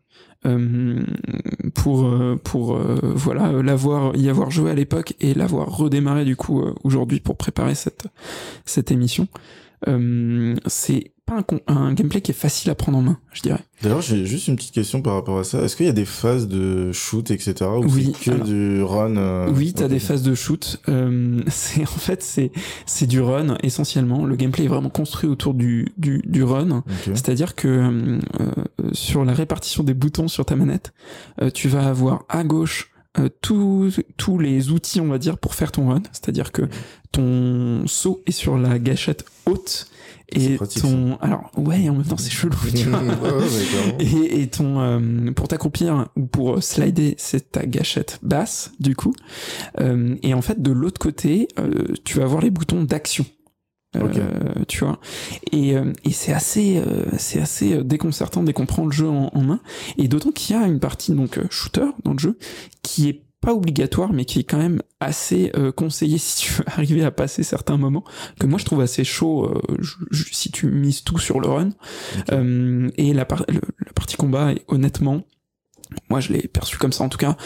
Euh, 0.44 1.04
pour 1.74 2.06
euh, 2.06 2.36
pour 2.42 2.78
voilà 2.78 3.62
l'avoir 3.62 4.16
y 4.16 4.28
avoir 4.28 4.50
joué 4.50 4.72
à 4.72 4.74
l'époque 4.74 5.14
et 5.20 5.34
l'avoir 5.34 5.68
redémarré 5.68 6.24
du 6.24 6.34
coup 6.34 6.64
aujourd'hui 6.82 7.20
pour 7.20 7.36
préparer 7.36 7.76
cette 7.76 8.06
cette 8.64 8.90
émission. 8.90 9.28
C'est 10.66 11.12
pas 11.28 11.44
un, 11.66 11.92
gameplay 11.92 12.22
qui 12.22 12.30
est 12.30 12.34
facile 12.34 12.70
à 12.70 12.74
prendre 12.74 12.96
en 12.96 13.02
main, 13.02 13.18
je 13.32 13.42
dirais. 13.42 13.60
D'ailleurs, 13.82 14.00
j'ai 14.00 14.24
juste 14.24 14.48
une 14.48 14.56
petite 14.56 14.72
question 14.72 15.02
par 15.02 15.12
rapport 15.12 15.38
à 15.38 15.44
ça. 15.44 15.62
Est-ce 15.62 15.76
qu'il 15.76 15.84
y 15.84 15.90
a 15.90 15.92
des 15.92 16.06
phases 16.06 16.48
de 16.48 16.90
shoot, 16.92 17.30
etc. 17.30 17.54
Ou 17.76 17.84
oui, 17.84 18.12
que 18.12 18.30
du 18.30 18.82
run 18.82 19.16
euh, 19.16 19.50
Oui, 19.54 19.74
t'as 19.74 19.88
des 19.88 19.98
phases 19.98 20.22
de 20.22 20.34
shoot. 20.34 20.80
Euh, 20.88 21.42
c'est 21.48 21.82
en 21.82 21.86
fait 21.86 22.22
c'est 22.22 22.50
c'est 22.86 23.06
du 23.06 23.20
run 23.20 23.58
essentiellement. 23.62 24.24
Le 24.24 24.36
gameplay 24.36 24.64
est 24.64 24.68
vraiment 24.68 24.88
construit 24.88 25.28
autour 25.28 25.52
du 25.52 25.92
du, 25.98 26.22
du 26.24 26.42
run. 26.42 26.82
C'est-à-dire 27.04 27.54
que 27.54 27.68
euh, 27.68 28.20
sur 28.92 29.24
la 29.24 29.34
répartition 29.34 29.84
des 29.84 29.94
boutons 29.94 30.28
sur 30.28 30.46
ta 30.46 30.56
manette, 30.56 30.92
tu 31.52 31.68
vas 31.68 31.86
avoir 31.86 32.24
à 32.30 32.42
gauche 32.42 32.90
tous 33.42 34.00
tous 34.16 34.38
les 34.38 34.70
outils, 34.70 35.00
on 35.00 35.08
va 35.08 35.18
dire, 35.18 35.36
pour 35.36 35.54
faire 35.54 35.72
ton 35.72 35.88
run. 35.90 36.02
C'est-à-dire 36.12 36.52
que 36.52 36.62
ton 37.12 37.86
saut 37.86 38.22
est 38.26 38.32
sur 38.32 38.56
la 38.56 38.78
gâchette 38.78 39.26
haute 39.46 39.90
et 40.30 40.58
ton 40.80 41.16
alors 41.20 41.50
ouais 41.56 41.88
en 41.88 41.94
même 41.94 42.04
temps 42.04 42.18
c'est 42.18 42.30
chelou 42.30 42.56
tu 42.74 42.84
vois. 42.90 43.02
Et, 43.98 44.42
et, 44.42 44.46
ton 44.48 44.80
euh, 44.80 45.30
pour 45.32 45.48
t'accroupir 45.48 46.08
ou 46.16 46.26
pour 46.26 46.62
slider 46.62 47.14
c'est 47.16 47.52
ta 47.52 47.64
gâchette 47.64 48.18
basse 48.22 48.72
du 48.78 48.94
coup. 48.94 49.14
Euh, 49.80 50.16
et 50.22 50.34
en 50.34 50.42
fait 50.42 50.60
de 50.60 50.70
l'autre 50.70 51.00
côté 51.00 51.48
euh, 51.58 51.94
tu 52.04 52.18
vas 52.18 52.24
avoir 52.24 52.42
les 52.42 52.50
boutons 52.50 52.84
d'action. 52.84 53.24
Tu 54.68 54.84
vois. 54.84 55.00
Et, 55.50 55.70
et 56.04 56.10
c'est 56.12 56.32
assez 56.32 56.80
c'est 57.16 57.40
assez 57.40 57.82
déconcertant 57.82 58.42
dès 58.42 58.52
qu'on 58.52 58.66
prend 58.66 58.84
le 58.84 58.92
jeu 58.92 59.08
en, 59.08 59.30
en 59.32 59.42
main. 59.42 59.60
Et 59.96 60.08
d'autant 60.08 60.30
qu'il 60.30 60.54
y 60.54 60.58
a 60.58 60.66
une 60.66 60.78
partie 60.78 61.12
donc 61.12 61.40
shooter 61.50 61.86
dans 62.04 62.12
le 62.12 62.18
jeu 62.18 62.38
qui 62.82 63.08
est 63.08 63.27
pas 63.40 63.54
obligatoire, 63.54 64.12
mais 64.12 64.24
qui 64.24 64.40
est 64.40 64.44
quand 64.44 64.58
même 64.58 64.82
assez 65.00 65.52
euh, 65.56 65.70
conseillé 65.70 66.18
si 66.18 66.44
tu 66.44 66.52
veux 66.54 66.64
arriver 66.66 67.04
à 67.04 67.10
passer 67.10 67.42
certains 67.42 67.76
moments, 67.76 68.04
que 68.38 68.46
moi 68.46 68.58
je 68.58 68.64
trouve 68.64 68.80
assez 68.80 69.04
chaud 69.04 69.46
euh, 69.46 69.82
si 70.12 70.50
tu 70.50 70.66
mises 70.66 71.04
tout 71.04 71.18
sur 71.18 71.40
le 71.40 71.48
run. 71.48 71.70
Euh, 72.32 72.90
et 72.96 73.12
la, 73.12 73.26
la 73.48 73.92
partie 73.94 74.16
combat 74.16 74.52
est 74.52 74.64
honnêtement, 74.68 75.22
moi 76.10 76.20
je 76.20 76.32
l'ai 76.32 76.48
perçu 76.48 76.78
comme 76.78 76.92
ça 76.92 77.04
en 77.04 77.08
tout 77.08 77.18
cas, 77.18 77.36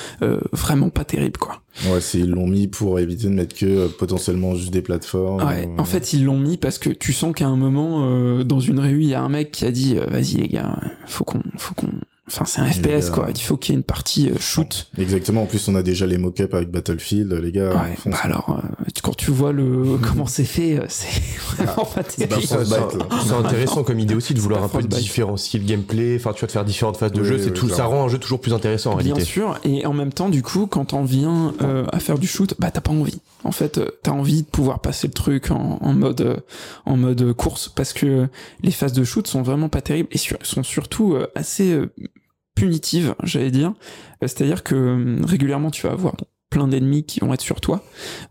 vraiment 0.53 0.91
pas 0.91 1.05
terrible 1.05 1.39
quoi. 1.39 1.63
Ouais, 1.87 2.01
c'est 2.01 2.19
ils 2.19 2.31
l'ont 2.31 2.47
mis 2.49 2.69
pour 2.69 2.99
éviter 2.99 3.25
de 3.25 3.33
mettre 3.33 3.57
que 3.57 3.87
potentiellement 3.87 4.55
juste 4.55 4.73
des 4.73 4.83
plateformes. 4.83 5.47
Ouais, 5.47 5.69
en 5.79 5.85
fait 5.85 6.13
ils 6.13 6.25
l'ont 6.25 6.39
mis 6.39 6.57
parce 6.57 6.79
que 6.79 6.91
tu 6.91 7.13
sens 7.13 7.35
qu'à 7.35 7.47
un 7.47 7.57
moment 7.57 8.43
dans 8.45 8.61
une 8.61 8.81
réunion 8.81 8.99
il 9.01 9.09
y 9.09 9.15
a 9.15 9.23
un 9.23 9.29
mec 9.29 9.53
qui 9.53 9.65
a 9.65 9.71
dit 9.71 9.95
vas-y 9.95 10.39
les 10.39 10.49
gars, 10.49 10.81
faut 11.07 11.25
qu'on 11.25 11.43
faut 11.57 11.75
qu'on 11.75 11.93
Enfin, 12.33 12.47
c'est 12.47 12.61
un 12.61 12.71
FPS 12.71 13.11
quoi. 13.11 13.29
Il 13.35 13.41
faut 13.41 13.59
qu'il 13.59 13.75
y 13.75 13.77
ait 13.77 13.79
une 13.79 13.85
partie 13.85 14.31
euh, 14.31 14.39
shoot. 14.39 14.89
Exactement. 14.97 15.43
En 15.43 15.47
plus, 15.47 15.69
on 15.69 15.75
a 15.75 15.83
déjà 15.83 16.07
les 16.07 16.17
mock-ups 16.17 16.55
avec 16.55 16.71
Battlefield, 16.71 17.31
les 17.33 17.53
gars. 17.53 17.71
Ouais, 17.71 17.99
bah 18.07 18.17
alors, 18.23 18.59
euh, 18.59 18.87
quand 19.03 19.15
tu 19.15 19.31
vois 19.31 19.53
le 19.53 19.99
comment 20.03 20.27
c'est 20.27 20.45
fait, 20.45 20.79
euh, 20.79 20.87
c'est 20.89 21.21
vraiment 21.55 21.85
pas 21.85 22.03
terrible. 22.03 22.41
C'est 22.43 23.35
intéressant 23.35 23.85
comme 23.85 23.99
idée 23.99 24.15
aussi 24.15 24.35
de 24.35 24.41
vouloir 24.41 24.63
un 24.63 24.69
peu 24.69 24.83
différencier 24.83 25.61
le 25.61 25.67
gameplay. 25.67 26.17
Enfin, 26.17 26.33
tu 26.33 26.41
vas 26.41 26.47
te 26.47 26.53
faire 26.53 26.65
différentes 26.65 26.97
phases 26.97 27.13
de 27.13 27.23
jeu. 27.23 27.39
C'est 27.39 27.53
tout. 27.53 27.69
Ça 27.69 27.85
rend 27.85 28.05
un 28.05 28.09
jeu 28.09 28.19
toujours 28.19 28.41
plus 28.41 28.55
intéressant 28.55 28.93
en 28.93 28.97
Bien 28.97 29.15
réalité. 29.15 29.23
Bien 29.23 29.31
sûr. 29.31 29.61
Et 29.65 29.85
en 29.87 29.93
même 29.93 30.13
temps, 30.13 30.29
du 30.29 30.43
coup, 30.43 30.67
quand 30.67 30.93
on 30.95 31.05
vient 31.05 31.55
à 31.93 31.99
faire 32.01 32.19
du 32.19 32.27
shoot, 32.27 32.55
bah 32.59 32.71
t'as 32.71 32.81
pas 32.81 32.93
envie. 32.93 33.21
En 33.45 33.53
fait, 33.53 33.81
t'as 34.03 34.13
envie 34.13 34.43
de 34.43 34.47
pouvoir 34.47 34.81
passer 34.81 35.07
le 35.09 35.13
truc 35.13 35.51
en, 35.51 35.79
en 35.81 35.93
mode 35.93 36.43
en 36.87 36.97
mode 36.97 37.33
course 37.33 37.69
parce 37.69 37.93
que 37.93 38.29
les 38.63 38.71
phases 38.71 38.93
de 38.93 39.05
shoot 39.05 39.27
sont 39.27 39.43
vraiment 39.43 39.69
pas 39.69 39.81
terribles 39.81 40.09
et 40.13 40.19
sont 40.19 40.63
surtout 40.63 41.17
assez 41.35 41.79
punitive, 42.55 43.15
j'allais 43.23 43.51
dire. 43.51 43.71
Euh, 44.23 44.29
c'est-à-dire 44.29 44.63
que 44.63 44.75
euh, 44.75 45.21
régulièrement, 45.25 45.71
tu 45.71 45.87
vas 45.87 45.93
avoir 45.93 46.15
plein 46.51 46.69
d'ennemis 46.69 47.05
qui 47.05 47.21
vont 47.21 47.33
être 47.33 47.41
sur 47.41 47.63
toi. 47.63 47.83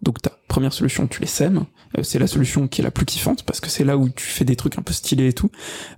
Donc 0.04 0.22
ta 0.22 0.32
première 0.48 0.74
solution, 0.74 1.08
tu 1.08 1.22
les 1.22 1.28
sèmes. 1.28 1.66
Euh, 1.98 2.04
c'est 2.04 2.20
la 2.20 2.28
solution 2.28 2.68
qui 2.68 2.82
est 2.82 2.84
la 2.84 2.92
plus 2.92 3.06
kiffante 3.06 3.44
parce 3.44 3.60
que 3.60 3.70
c'est 3.70 3.84
là 3.84 3.98
où 3.98 4.10
tu 4.10 4.26
fais 4.26 4.46
des 4.46 4.56
trucs 4.56 4.78
un 4.78 4.84
peu 4.84 4.94
stylés 4.94 5.30
et 5.30 5.34
tout. 5.34 5.50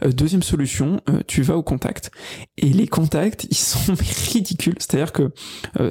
deuxième 0.06 0.42
solution, 0.42 1.02
tu 1.28 1.42
vas 1.42 1.58
au 1.58 1.64
contact. 1.64 2.12
Et 2.58 2.70
les 2.70 2.88
contacts, 2.88 3.46
ils 3.50 3.58
sont 3.58 3.94
ridicules. 4.32 4.76
C'est-à-dire 4.80 5.12
que 5.12 5.32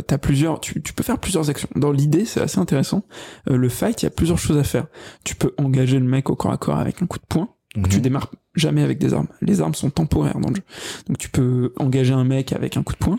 t'as 0.06 0.16
plusieurs, 0.16 0.60
tu, 0.60 0.80
tu, 0.82 0.94
peux 0.94 1.02
faire 1.02 1.18
plusieurs 1.18 1.50
actions. 1.50 1.68
Dans 1.76 1.92
l'idée, 1.92 2.24
c'est 2.24 2.40
assez 2.40 2.58
intéressant. 2.58 3.04
le 3.46 3.68
fight, 3.68 4.02
il 4.02 4.06
y 4.06 4.08
a 4.08 4.10
plusieurs 4.10 4.38
choses 4.38 4.56
à 4.56 4.64
faire. 4.64 4.86
Tu 5.24 5.34
peux 5.34 5.52
engager 5.58 5.98
le 5.98 6.06
mec 6.06 6.30
au 6.30 6.36
corps 6.36 6.52
à 6.52 6.56
corps 6.56 6.78
avec 6.78 7.02
un 7.02 7.06
coup 7.06 7.18
de 7.18 7.26
poing. 7.28 7.50
Donc 7.74 7.88
tu 7.88 7.96
mhm. 7.96 8.02
démarres 8.02 8.30
jamais 8.54 8.82
avec 8.82 8.98
des 8.98 9.14
armes. 9.14 9.28
Les 9.40 9.62
armes 9.62 9.74
sont 9.74 9.88
temporaires 9.88 10.38
dans 10.38 10.50
le 10.50 10.56
jeu. 10.56 10.62
Donc 11.08 11.18
tu 11.18 11.30
peux 11.30 11.72
engager 11.78 12.12
un 12.12 12.24
mec 12.24 12.52
avec 12.52 12.76
un 12.76 12.82
coup 12.82 12.92
de 12.92 12.98
poing, 12.98 13.18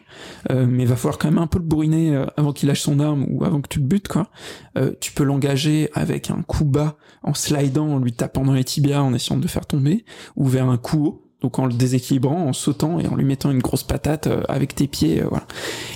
euh, 0.52 0.68
mais 0.70 0.84
il 0.84 0.90
va 0.90 0.96
falloir 0.96 1.18
quand 1.18 1.28
même 1.28 1.42
un 1.42 1.48
peu 1.48 1.58
le 1.58 1.66
bourriner 1.66 2.16
euh, 2.16 2.26
avant 2.38 2.54
qu'il 2.54 2.70
lâche 2.70 2.82
son 2.82 3.00
arme 3.00 3.26
ou 3.30 3.44
avant 3.44 3.62
que 3.62 3.68
tu 3.68 3.80
le 3.80 3.86
butes 3.86 4.08
quoi. 4.08 4.30
Euh, 4.78 4.92
tu 5.00 5.12
peux 5.12 5.24
l'engager 5.24 5.90
avec 5.94 6.30
un 6.30 6.44
coup 6.44 6.66
bas 6.66 6.98
en 7.24 7.34
slidant, 7.34 7.88
en 7.88 8.00
lui 8.00 8.14
tapant 8.14 8.44
dans 8.44 8.54
les 8.54 8.64
tibias, 8.64 9.02
en 9.02 9.14
essayant 9.14 9.38
de 9.38 9.44
le 9.44 9.48
faire 9.48 9.66
tomber, 9.66 10.06
ou 10.36 10.46
vers 10.46 10.70
un 10.70 10.78
coup 10.78 11.06
haut 11.06 11.23
donc 11.44 11.60
en 11.60 11.66
le 11.66 11.74
déséquilibrant, 11.74 12.48
en 12.48 12.54
sautant 12.54 13.00
et 13.00 13.08
en 13.08 13.16
lui 13.16 13.26
mettant 13.26 13.52
une 13.52 13.60
grosse 13.60 13.84
patate 13.84 14.28
euh, 14.28 14.44
avec 14.48 14.74
tes 14.74 14.88
pieds, 14.88 15.22
euh, 15.22 15.28
voilà. 15.30 15.46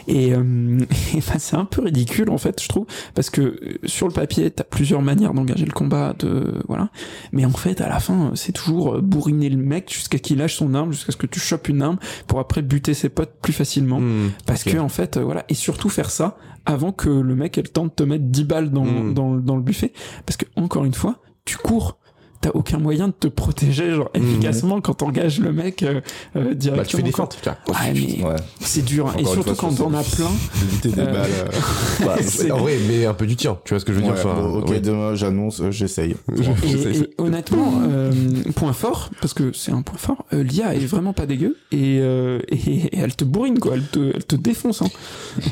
Et, 0.07 0.33
euh, 0.33 0.43
ben, 1.13 1.39
c'est 1.39 1.55
un 1.55 1.63
peu 1.63 1.83
ridicule 1.83 2.29
en 2.29 2.37
fait, 2.37 2.61
je 2.61 2.67
trouve, 2.67 2.85
parce 3.15 3.29
que 3.29 3.79
sur 3.85 4.07
le 4.07 4.13
papier, 4.13 4.51
t'as 4.51 4.65
plusieurs 4.65 5.01
manières 5.01 5.33
d'engager 5.33 5.65
le 5.65 5.71
combat, 5.71 6.13
de 6.19 6.61
voilà. 6.67 6.89
Mais 7.31 7.45
en 7.45 7.51
fait, 7.51 7.79
à 7.79 7.87
la 7.87 7.99
fin, 7.99 8.31
c'est 8.35 8.51
toujours 8.51 9.01
bourriner 9.01 9.49
le 9.49 9.57
mec 9.57 9.91
jusqu'à 9.91 10.19
qu'il 10.19 10.39
lâche 10.39 10.55
son 10.55 10.73
arme, 10.73 10.91
jusqu'à 10.91 11.13
ce 11.13 11.17
que 11.17 11.27
tu 11.27 11.39
chopes 11.39 11.69
une 11.69 11.81
arme 11.81 11.97
pour 12.27 12.39
après 12.39 12.61
buter 12.61 12.93
ses 12.93 13.07
potes 13.07 13.33
plus 13.41 13.53
facilement. 13.53 14.01
Mmh, 14.01 14.31
parce 14.45 14.65
que 14.65 14.77
en 14.77 14.89
fait, 14.89 15.17
voilà, 15.17 15.45
et 15.47 15.53
surtout 15.53 15.89
faire 15.89 16.11
ça 16.11 16.37
avant 16.65 16.91
que 16.91 17.09
le 17.09 17.35
mec 17.35 17.57
elle 17.57 17.69
tente 17.69 17.91
de 17.91 17.95
te 17.95 18.03
mettre 18.03 18.25
10 18.25 18.43
balles 18.43 18.71
dans, 18.71 18.83
mmh. 18.83 19.13
dans, 19.13 19.35
dans 19.35 19.55
le 19.55 19.61
buffet, 19.61 19.93
parce 20.25 20.35
que 20.35 20.45
encore 20.57 20.83
une 20.83 20.93
fois, 20.93 21.21
tu 21.45 21.55
cours 21.55 21.97
t'as 22.41 22.51
aucun 22.53 22.77
moyen 22.77 23.07
de 23.07 23.13
te 23.13 23.27
protéger 23.27 23.93
genre 23.93 24.09
mmh. 24.15 24.23
efficacement 24.23 24.81
quand 24.81 24.95
t'engages 24.95 25.39
le 25.39 25.51
mec 25.51 25.83
euh, 25.83 26.01
euh, 26.35 26.53
directement. 26.53 26.77
Bah, 26.77 26.85
tu 26.85 26.97
fais 26.97 27.03
des 27.03 27.11
fentes, 27.11 27.37
ouais, 27.67 27.93
mais 27.93 28.23
c'est 28.59 28.83
dur. 28.83 29.13
et 29.17 29.25
surtout 29.25 29.55
quand 29.55 29.79
on 29.79 29.93
a 29.93 30.03
plein. 30.03 30.29
Éviter 30.63 30.89
des 30.89 31.01
euh, 31.01 31.05
balles. 31.05 31.29
bah, 32.05 32.15
en 32.53 32.57
vrai, 32.57 32.77
mais 32.87 33.05
un 33.05 33.13
peu 33.13 33.25
du 33.25 33.35
tien. 33.35 33.57
Tu 33.65 33.73
vois 33.73 33.79
ce 33.79 33.85
que 33.85 33.93
je 33.93 33.97
veux 33.97 34.03
dire 34.03 34.13
enfin, 34.13 34.35
Ok, 34.41 34.79
demain 34.81 35.15
j'annonce, 35.15 35.61
j'essaye. 35.69 36.15
Et, 36.37 37.09
honnêtement, 37.17 37.81
point 38.55 38.73
fort, 38.73 39.09
parce 39.21 39.33
que 39.33 39.51
c'est 39.53 39.71
un 39.71 39.81
point 39.81 39.97
fort, 39.97 40.25
l'IA 40.31 40.75
est 40.75 40.85
vraiment 40.85 41.13
pas 41.13 41.25
dégueu 41.25 41.57
et, 41.71 41.97
et, 41.97 42.97
elle 42.97 43.15
te 43.15 43.23
bourrine 43.23 43.59
quoi, 43.59 43.75
elle 43.75 43.87
te, 43.87 44.11
elle 44.13 44.25
te 44.25 44.35
défonce. 44.35 44.81
Hein. 44.81 44.89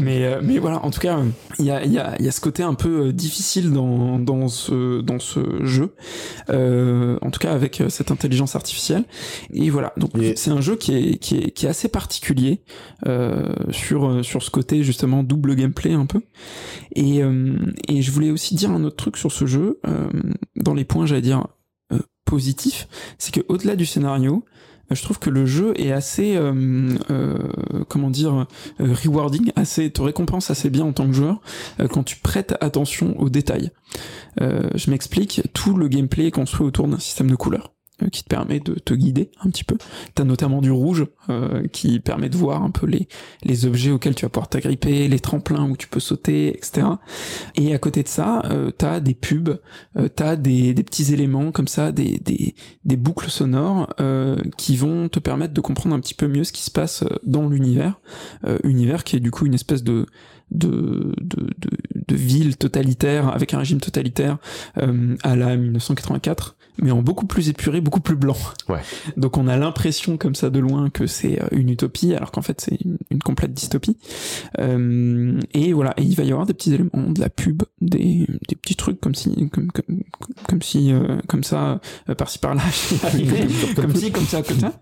mais 0.00 0.38
mais 0.42 0.58
voilà, 0.58 0.84
en 0.84 0.90
tout 0.90 1.00
cas, 1.00 1.18
il 1.58 1.64
y 1.64 1.70
a 1.70 1.84
il 1.84 1.92
y 1.92 1.98
a 1.98 2.14
il 2.18 2.24
y 2.24 2.28
a 2.28 2.32
ce 2.32 2.40
côté 2.40 2.62
un 2.62 2.74
peu 2.74 3.12
difficile 3.12 3.72
dans 3.72 4.18
dans 4.18 4.48
ce 4.48 5.00
dans 5.00 5.18
ce 5.18 5.64
jeu. 5.64 5.92
Euh, 6.50 7.18
en 7.22 7.30
tout 7.30 7.38
cas 7.38 7.52
avec 7.52 7.80
euh, 7.80 7.88
cette 7.88 8.10
intelligence 8.10 8.56
artificielle. 8.56 9.04
Et 9.52 9.70
voilà, 9.70 9.92
donc 9.96 10.10
c'est 10.36 10.50
un 10.50 10.60
jeu 10.60 10.76
qui 10.76 10.94
est, 10.94 11.16
qui 11.18 11.38
est, 11.38 11.50
qui 11.50 11.66
est 11.66 11.68
assez 11.68 11.88
particulier 11.88 12.62
euh, 13.06 13.54
sur, 13.70 14.24
sur 14.24 14.42
ce 14.42 14.50
côté 14.50 14.82
justement 14.82 15.22
double 15.22 15.54
gameplay 15.54 15.92
un 15.92 16.06
peu. 16.06 16.20
Et, 16.94 17.20
et 17.88 18.02
je 18.02 18.10
voulais 18.10 18.30
aussi 18.30 18.54
dire 18.54 18.70
un 18.70 18.84
autre 18.84 18.96
truc 18.96 19.16
sur 19.16 19.32
ce 19.32 19.46
jeu, 19.46 19.80
dans 20.56 20.74
les 20.74 20.84
points 20.84 21.06
j'allais 21.06 21.20
dire 21.22 21.46
positifs, 22.24 22.88
c'est 23.18 23.34
que 23.34 23.40
au-delà 23.48 23.76
du 23.76 23.86
scénario, 23.86 24.44
je 24.94 25.02
trouve 25.02 25.18
que 25.18 25.30
le 25.30 25.46
jeu 25.46 25.72
est 25.76 25.92
assez 25.92 26.36
euh, 26.36 26.96
euh, 27.10 27.38
comment 27.88 28.10
dire 28.10 28.46
euh, 28.80 28.94
rewarding, 29.04 29.52
assez 29.56 29.90
te 29.90 30.02
récompense 30.02 30.50
assez 30.50 30.70
bien 30.70 30.84
en 30.84 30.92
tant 30.92 31.06
que 31.06 31.12
joueur 31.12 31.40
quand 31.90 32.02
tu 32.02 32.16
prêtes 32.16 32.54
attention 32.60 33.18
aux 33.20 33.28
détails. 33.28 33.70
je 34.40 34.90
m'explique, 34.90 35.42
tout 35.52 35.76
le 35.76 35.88
gameplay 35.88 36.26
est 36.26 36.30
construit 36.30 36.66
autour 36.66 36.88
d'un 36.88 36.98
système 36.98 37.30
de 37.30 37.36
couleurs. 37.36 37.73
Euh, 38.02 38.08
qui 38.08 38.24
te 38.24 38.28
permet 38.28 38.58
de 38.58 38.74
te 38.74 38.92
guider 38.92 39.30
un 39.40 39.50
petit 39.50 39.62
peu. 39.62 39.76
T'as 40.16 40.24
notamment 40.24 40.60
du 40.60 40.72
rouge 40.72 41.06
euh, 41.30 41.68
qui 41.68 42.00
permet 42.00 42.28
de 42.28 42.36
voir 42.36 42.64
un 42.64 42.70
peu 42.70 42.86
les, 42.86 43.06
les 43.44 43.66
objets 43.66 43.92
auxquels 43.92 44.16
tu 44.16 44.24
vas 44.24 44.30
pouvoir 44.30 44.48
t'agripper, 44.48 45.06
les 45.06 45.20
tremplins 45.20 45.70
où 45.70 45.76
tu 45.76 45.86
peux 45.86 46.00
sauter, 46.00 46.48
etc. 46.48 46.88
Et 47.54 47.72
à 47.72 47.78
côté 47.78 48.02
de 48.02 48.08
ça, 48.08 48.42
euh, 48.46 48.72
t'as 48.76 48.98
des 48.98 49.14
pubs, 49.14 49.60
euh, 49.96 50.08
t'as 50.08 50.34
des, 50.34 50.74
des 50.74 50.82
petits 50.82 51.14
éléments 51.14 51.52
comme 51.52 51.68
ça, 51.68 51.92
des, 51.92 52.18
des, 52.18 52.56
des 52.84 52.96
boucles 52.96 53.30
sonores 53.30 53.88
euh, 54.00 54.38
qui 54.56 54.74
vont 54.74 55.08
te 55.08 55.20
permettre 55.20 55.54
de 55.54 55.60
comprendre 55.60 55.94
un 55.94 56.00
petit 56.00 56.14
peu 56.14 56.26
mieux 56.26 56.42
ce 56.42 56.52
qui 56.52 56.64
se 56.64 56.72
passe 56.72 57.04
dans 57.22 57.48
l'univers. 57.48 58.00
univers 58.64 59.04
qui 59.04 59.14
est 59.14 59.20
du 59.20 59.30
coup 59.30 59.46
une 59.46 59.54
espèce 59.54 59.84
de 59.84 60.06
de, 60.50 61.14
de, 61.20 61.46
de, 61.58 61.70
de 62.08 62.14
ville 62.14 62.56
totalitaire 62.56 63.28
avec 63.28 63.54
un 63.54 63.58
régime 63.58 63.80
totalitaire 63.80 64.38
à 64.74 65.36
la 65.36 65.56
1984 65.56 66.56
mais 66.78 66.90
en 66.90 67.02
beaucoup 67.02 67.26
plus 67.26 67.48
épuré, 67.48 67.80
beaucoup 67.80 68.00
plus 68.00 68.16
blanc. 68.16 68.36
Ouais. 68.68 68.80
Donc 69.16 69.36
on 69.36 69.48
a 69.48 69.56
l'impression 69.56 70.16
comme 70.16 70.34
ça 70.34 70.50
de 70.50 70.58
loin 70.58 70.90
que 70.90 71.06
c'est 71.06 71.40
euh, 71.42 71.46
une 71.52 71.70
utopie, 71.70 72.14
alors 72.14 72.30
qu'en 72.30 72.42
fait 72.42 72.60
c'est 72.60 72.78
une, 73.10 73.20
complète 73.22 73.54
dystopie. 73.54 73.96
Euh, 74.58 75.40
et 75.54 75.72
voilà, 75.72 75.94
et 75.96 76.02
il 76.02 76.14
va 76.14 76.24
y 76.24 76.30
avoir 76.30 76.46
des 76.46 76.54
petits 76.54 76.74
éléments, 76.74 76.90
de 77.10 77.20
la 77.20 77.30
pub, 77.30 77.62
des, 77.80 78.26
des 78.48 78.56
petits 78.56 78.76
trucs 78.76 79.00
comme 79.00 79.14
si, 79.14 79.48
comme, 79.50 79.70
comme, 79.70 80.02
comme 80.48 80.62
si, 80.62 80.92
euh, 80.92 81.18
comme 81.28 81.44
ça, 81.44 81.80
euh, 82.08 82.14
par-ci 82.14 82.38
par-là, 82.38 82.62
comme 83.76 83.94
si, 83.94 84.10
comme 84.10 84.24
ça, 84.24 84.42
comme 84.42 84.60
ça. 84.60 84.72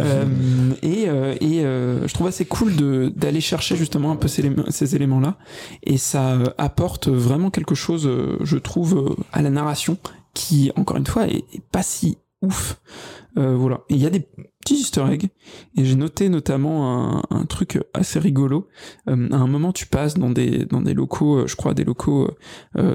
Euh, 0.00 0.72
et 0.82 1.06
et 1.40 1.60
je 1.62 2.12
trouve 2.14 2.26
assez 2.26 2.44
cool 2.44 2.76
de 2.76 3.12
d'aller 3.14 3.40
chercher 3.40 3.76
justement 3.76 4.10
un 4.10 4.16
peu 4.16 4.28
ces, 4.28 4.50
ces 4.70 4.96
éléments-là, 4.96 5.36
et 5.82 5.98
ça 5.98 6.38
apporte 6.58 7.08
vraiment 7.08 7.50
quelque 7.50 7.74
chose, 7.74 8.10
je 8.40 8.56
trouve, 8.56 9.16
à 9.32 9.42
la 9.42 9.50
narration 9.50 9.98
qui, 10.36 10.70
encore 10.76 10.96
une 10.96 11.06
fois, 11.06 11.26
est, 11.26 11.44
pas 11.72 11.82
si 11.82 12.18
ouf. 12.42 12.80
voilà. 13.34 13.82
Et 13.88 13.94
il 13.94 14.00
y 14.00 14.06
a 14.06 14.10
des 14.10 14.20
petits 14.60 14.74
easter 14.74 15.04
eggs. 15.10 15.28
Et 15.76 15.84
j'ai 15.84 15.96
noté 15.96 16.28
notamment 16.28 17.22
un, 17.30 17.44
truc 17.46 17.80
assez 17.94 18.18
rigolo. 18.18 18.68
à 19.06 19.12
un 19.12 19.46
moment, 19.46 19.72
tu 19.72 19.86
passes 19.86 20.14
dans 20.14 20.30
des, 20.30 20.64
dans 20.66 20.82
des 20.82 20.94
locaux, 20.94 21.46
je 21.46 21.56
crois, 21.56 21.74
des 21.74 21.84
locaux 21.84 22.30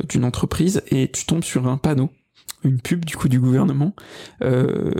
d'une 0.07 0.23
entreprise, 0.23 0.83
et 0.87 1.09
tu 1.11 1.25
tombes 1.25 1.43
sur 1.43 1.67
un 1.67 1.77
panneau 1.77 2.09
une 2.63 2.79
pub 2.79 3.05
du 3.05 3.15
coup 3.15 3.27
du 3.27 3.39
gouvernement 3.39 3.95
euh, 4.43 4.91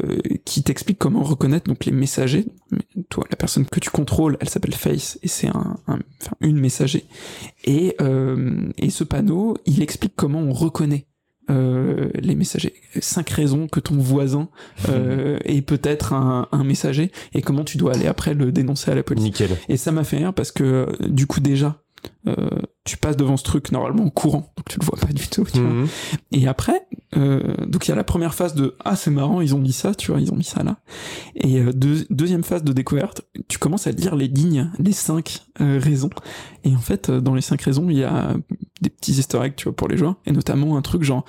qui 0.46 0.64
t'explique 0.64 0.98
comment 0.98 1.24
reconnaître 1.24 1.68
donc 1.68 1.86
les 1.86 1.92
messagers. 1.92 2.46
Toi, 3.10 3.26
la 3.30 3.36
personne 3.36 3.66
que 3.66 3.80
tu 3.80 3.90
contrôles, 3.90 4.38
elle 4.40 4.50
s'appelle 4.50 4.74
Face 4.74 5.20
et 5.22 5.28
c'est 5.28 5.48
un, 5.48 5.78
enfin, 5.88 6.36
une 6.40 6.60
messager. 6.60 7.06
Et, 7.64 7.96
euh, 8.02 8.70
et 8.78 8.90
ce 8.90 9.04
panneau, 9.04 9.58
il 9.66 9.82
explique 9.82 10.14
comment 10.16 10.40
on 10.40 10.54
reconnaît 10.54 11.08
euh, 11.52 12.10
les 12.16 12.36
messagers. 12.36 12.74
Cinq 13.00 13.30
raisons 13.30 13.68
que 13.68 13.80
ton 13.80 13.98
voisin 13.98 14.50
euh, 14.90 15.38
est 15.46 15.62
peut-être 15.62 16.14
un, 16.14 16.48
un, 16.52 16.64
messager 16.64 17.12
et 17.34 17.42
comment 17.42 17.64
tu 17.64 17.78
dois 17.78 17.94
aller 17.94 18.08
après 18.08 18.34
le 18.34 18.52
dénoncer 18.52 18.92
à 18.92 18.96
la 18.96 19.04
police. 19.04 19.24
Nickel. 19.24 19.50
Et 19.70 19.78
ça 19.78 19.92
m'a 19.92 20.04
fait 20.04 20.18
rire 20.18 20.34
parce 20.34 20.52
que 20.52 20.88
du 21.08 21.28
coup 21.28 21.40
déjà, 21.40 21.82
euh, 22.28 22.36
tu 22.84 22.98
passes 22.98 23.18
devant 23.18 23.38
ce 23.38 23.44
truc 23.44 23.72
normalement 23.72 24.10
courant, 24.10 24.54
donc 24.58 24.68
tu 24.70 24.80
le 24.80 24.86
vois 24.86 24.98
pas 25.00 25.14
du 25.14 25.28
tout. 25.28 25.46
Tu 25.46 25.60
vois. 25.60 25.70
Mhm. 25.70 25.88
Et 26.32 26.48
après, 26.48 26.88
euh, 27.18 27.56
donc 27.66 27.88
il 27.88 27.90
y 27.90 27.92
a 27.92 27.96
la 27.96 28.04
première 28.04 28.34
phase 28.34 28.56
de 28.56 28.76
ah 28.84 28.96
c'est 28.96 29.12
marrant 29.12 29.42
ils 29.42 29.54
ont 29.54 29.60
mis 29.60 29.74
ça, 29.74 29.94
tu 29.94 30.12
vois 30.12 30.22
ils 30.22 30.32
ont 30.32 30.36
mis 30.36 30.44
ça 30.44 30.64
là. 30.64 30.78
Et 31.36 31.60
euh, 31.60 31.72
deuxième 31.74 32.44
phase 32.44 32.64
de 32.64 32.74
découverte, 32.74 33.22
tu 33.48 33.58
commences 33.58 33.88
à 33.88 33.92
lire 33.92 34.16
les 34.16 34.28
lignes, 34.28 34.72
les 34.80 34.94
cinq 34.94 35.42
euh, 35.60 35.80
raisons. 35.82 36.10
Et 36.64 36.76
en 36.76 36.80
fait 36.80 37.12
dans 37.12 37.36
les 37.36 37.42
cinq 37.42 37.62
raisons 37.62 37.90
il 37.90 37.98
y 37.98 38.04
a 38.04 38.34
des 38.82 38.90
petits 38.90 39.14
easter 39.14 39.40
eggs 39.44 39.56
tu 39.56 39.66
vois 39.66 39.76
pour 39.76 39.88
les 39.88 39.98
joueurs 39.98 40.16
et 40.26 40.32
notamment 40.32 40.78
un 40.78 40.82
truc 40.82 41.04
genre 41.04 41.26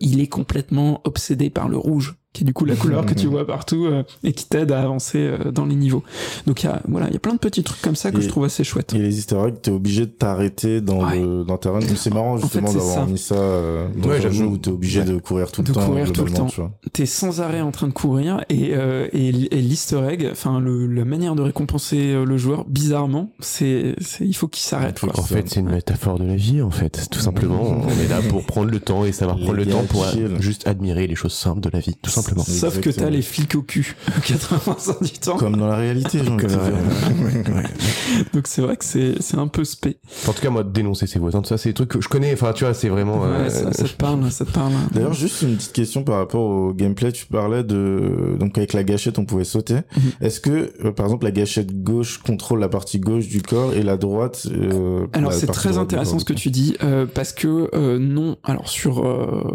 il 0.00 0.20
est 0.20 0.28
complètement 0.28 1.00
obsédé 1.04 1.50
par 1.50 1.68
le 1.68 1.76
rouge 1.76 2.19
qui 2.32 2.44
est 2.44 2.46
du 2.46 2.52
coup 2.52 2.64
la 2.64 2.76
couleur 2.76 3.06
que 3.06 3.14
tu 3.14 3.26
vois 3.26 3.46
partout 3.46 3.86
euh, 3.86 4.04
et 4.22 4.32
qui 4.32 4.46
t'aide 4.46 4.70
à 4.70 4.80
avancer 4.80 5.18
euh, 5.18 5.50
dans 5.50 5.66
les 5.66 5.74
niveaux. 5.74 6.04
Donc 6.46 6.62
il 6.62 6.66
y 6.66 6.68
a 6.68 6.80
voilà, 6.88 7.08
il 7.08 7.12
y 7.12 7.16
a 7.16 7.18
plein 7.18 7.34
de 7.34 7.38
petits 7.38 7.64
trucs 7.64 7.82
comme 7.82 7.96
ça 7.96 8.12
que 8.12 8.20
je 8.20 8.28
trouve 8.28 8.44
assez 8.44 8.62
chouette. 8.62 8.94
Et 8.94 8.98
les 8.98 9.18
easter 9.18 9.36
eggs, 9.46 9.56
t'es 9.60 9.70
obligé 9.70 10.06
de 10.06 10.10
t'arrêter 10.10 10.80
dans 10.80 11.04
le 11.04 11.44
dans 11.44 11.58
ta 11.58 11.72
run. 11.72 11.80
C'est 11.80 12.14
marrant 12.14 12.38
justement 12.38 12.72
d'avoir 12.72 13.06
mis 13.06 13.18
ça 13.18 13.34
euh, 13.34 13.88
dans 13.96 14.10
ouais, 14.10 14.24
un 14.24 14.30
jeu 14.30 14.44
où 14.44 14.58
t'es 14.58 14.70
obligé 14.70 15.02
de 15.02 15.18
courir 15.18 15.50
tout 15.50 15.62
le 15.62 15.72
temps. 15.72 15.86
Courir 15.86 16.12
tout 16.12 16.24
le 16.24 16.32
temps. 16.32 16.48
T'es 16.92 17.06
sans 17.06 17.40
arrêt 17.40 17.60
en 17.60 17.72
train 17.72 17.88
de 17.88 17.92
courir 17.92 18.44
et 18.48 18.74
euh, 18.74 19.08
et, 19.12 19.28
et 19.28 19.60
l'easter 19.60 20.00
egg, 20.08 20.28
enfin 20.30 20.60
le 20.60 20.86
la 20.86 21.04
manière 21.04 21.34
de 21.34 21.42
récompenser 21.42 22.14
le 22.24 22.36
joueur, 22.36 22.64
bizarrement, 22.66 23.32
c'est 23.40 23.96
il 24.20 24.34
faut 24.34 24.48
qu'il 24.48 24.62
s'arrête. 24.62 25.00
En 25.02 25.22
fait, 25.22 25.48
c'est 25.48 25.60
une 25.60 25.70
métaphore 25.70 26.18
de 26.18 26.24
la 26.24 26.36
vie 26.36 26.62
en 26.62 26.70
fait, 26.70 27.08
tout 27.10 27.20
simplement. 27.20 27.82
on 27.84 28.00
est 28.00 28.08
là 28.08 28.20
pour 28.28 28.44
prendre 28.44 28.70
le 28.70 28.78
temps 28.78 29.04
et 29.04 29.12
savoir 29.12 29.36
prendre 29.36 29.54
le 29.54 29.66
temps 29.66 29.84
pour 29.84 30.06
juste 30.40 30.66
admirer 30.68 31.06
les 31.06 31.14
choses 31.14 31.32
simples 31.32 31.60
de 31.60 31.70
la 31.72 31.80
vie, 31.80 31.96
tout 32.00 32.10
simplement. 32.20 32.44
Sauf 32.44 32.80
que 32.80 32.90
t'as 32.90 33.10
les 33.10 33.22
flics 33.22 33.54
au 33.54 33.62
cul 33.62 33.94
80% 34.22 35.02
du 35.02 35.18
temps. 35.18 35.36
Comme 35.36 35.56
dans 35.56 35.68
la 35.68 35.76
réalité, 35.76 36.20
Donc 38.34 38.46
c'est 38.46 38.62
vrai 38.62 38.76
que 38.76 38.84
c'est 38.84 39.38
un 39.38 39.48
peu 39.48 39.64
spé. 39.64 39.98
En 40.28 40.32
tout 40.32 40.42
cas, 40.42 40.50
moi, 40.50 40.64
dénoncer 40.64 41.06
ses 41.06 41.18
voisins, 41.18 41.42
ça, 41.44 41.58
c'est 41.58 41.70
des 41.70 41.74
trucs 41.74 41.90
que 41.90 42.00
je 42.00 42.08
connais. 42.08 42.32
Enfin, 42.32 42.52
tu 42.52 42.64
vois, 42.64 42.74
c'est 42.74 42.88
vraiment. 42.88 43.20
Ouais, 43.20 43.50
ça, 43.50 43.70
te 43.70 43.96
parle, 43.96 44.30
ça 44.30 44.44
te 44.44 44.52
parle. 44.52 44.72
D'ailleurs, 44.92 45.12
juste 45.12 45.42
une 45.42 45.56
petite 45.56 45.72
question 45.72 46.04
par 46.04 46.16
rapport 46.16 46.42
au 46.42 46.72
gameplay. 46.72 47.12
Tu 47.12 47.26
parlais 47.26 47.64
de 47.64 48.36
donc 48.38 48.56
avec 48.58 48.72
la 48.72 48.84
gâchette, 48.84 49.18
on 49.18 49.24
pouvait 49.24 49.44
sauter. 49.44 49.74
Mhm. 49.74 50.12
Est-ce 50.20 50.40
que, 50.40 50.72
euh, 50.84 50.92
par 50.92 51.06
exemple, 51.06 51.24
la 51.24 51.30
gâchette 51.30 51.82
gauche 51.82 52.18
contrôle 52.18 52.60
la 52.60 52.68
partie 52.68 53.00
gauche 53.00 53.28
du 53.28 53.42
corps 53.42 53.74
et 53.74 53.82
la 53.82 53.96
droite 53.96 54.46
euh, 54.50 55.06
Alors 55.12 55.32
c'est 55.32 55.46
très 55.46 55.78
intéressant 55.78 56.18
ce 56.18 56.24
que 56.24 56.32
tu 56.32 56.50
dis 56.50 56.76
euh, 56.82 57.06
parce 57.06 57.32
que 57.32 57.98
non. 57.98 58.36
Alors 58.44 58.68
sur 58.68 59.04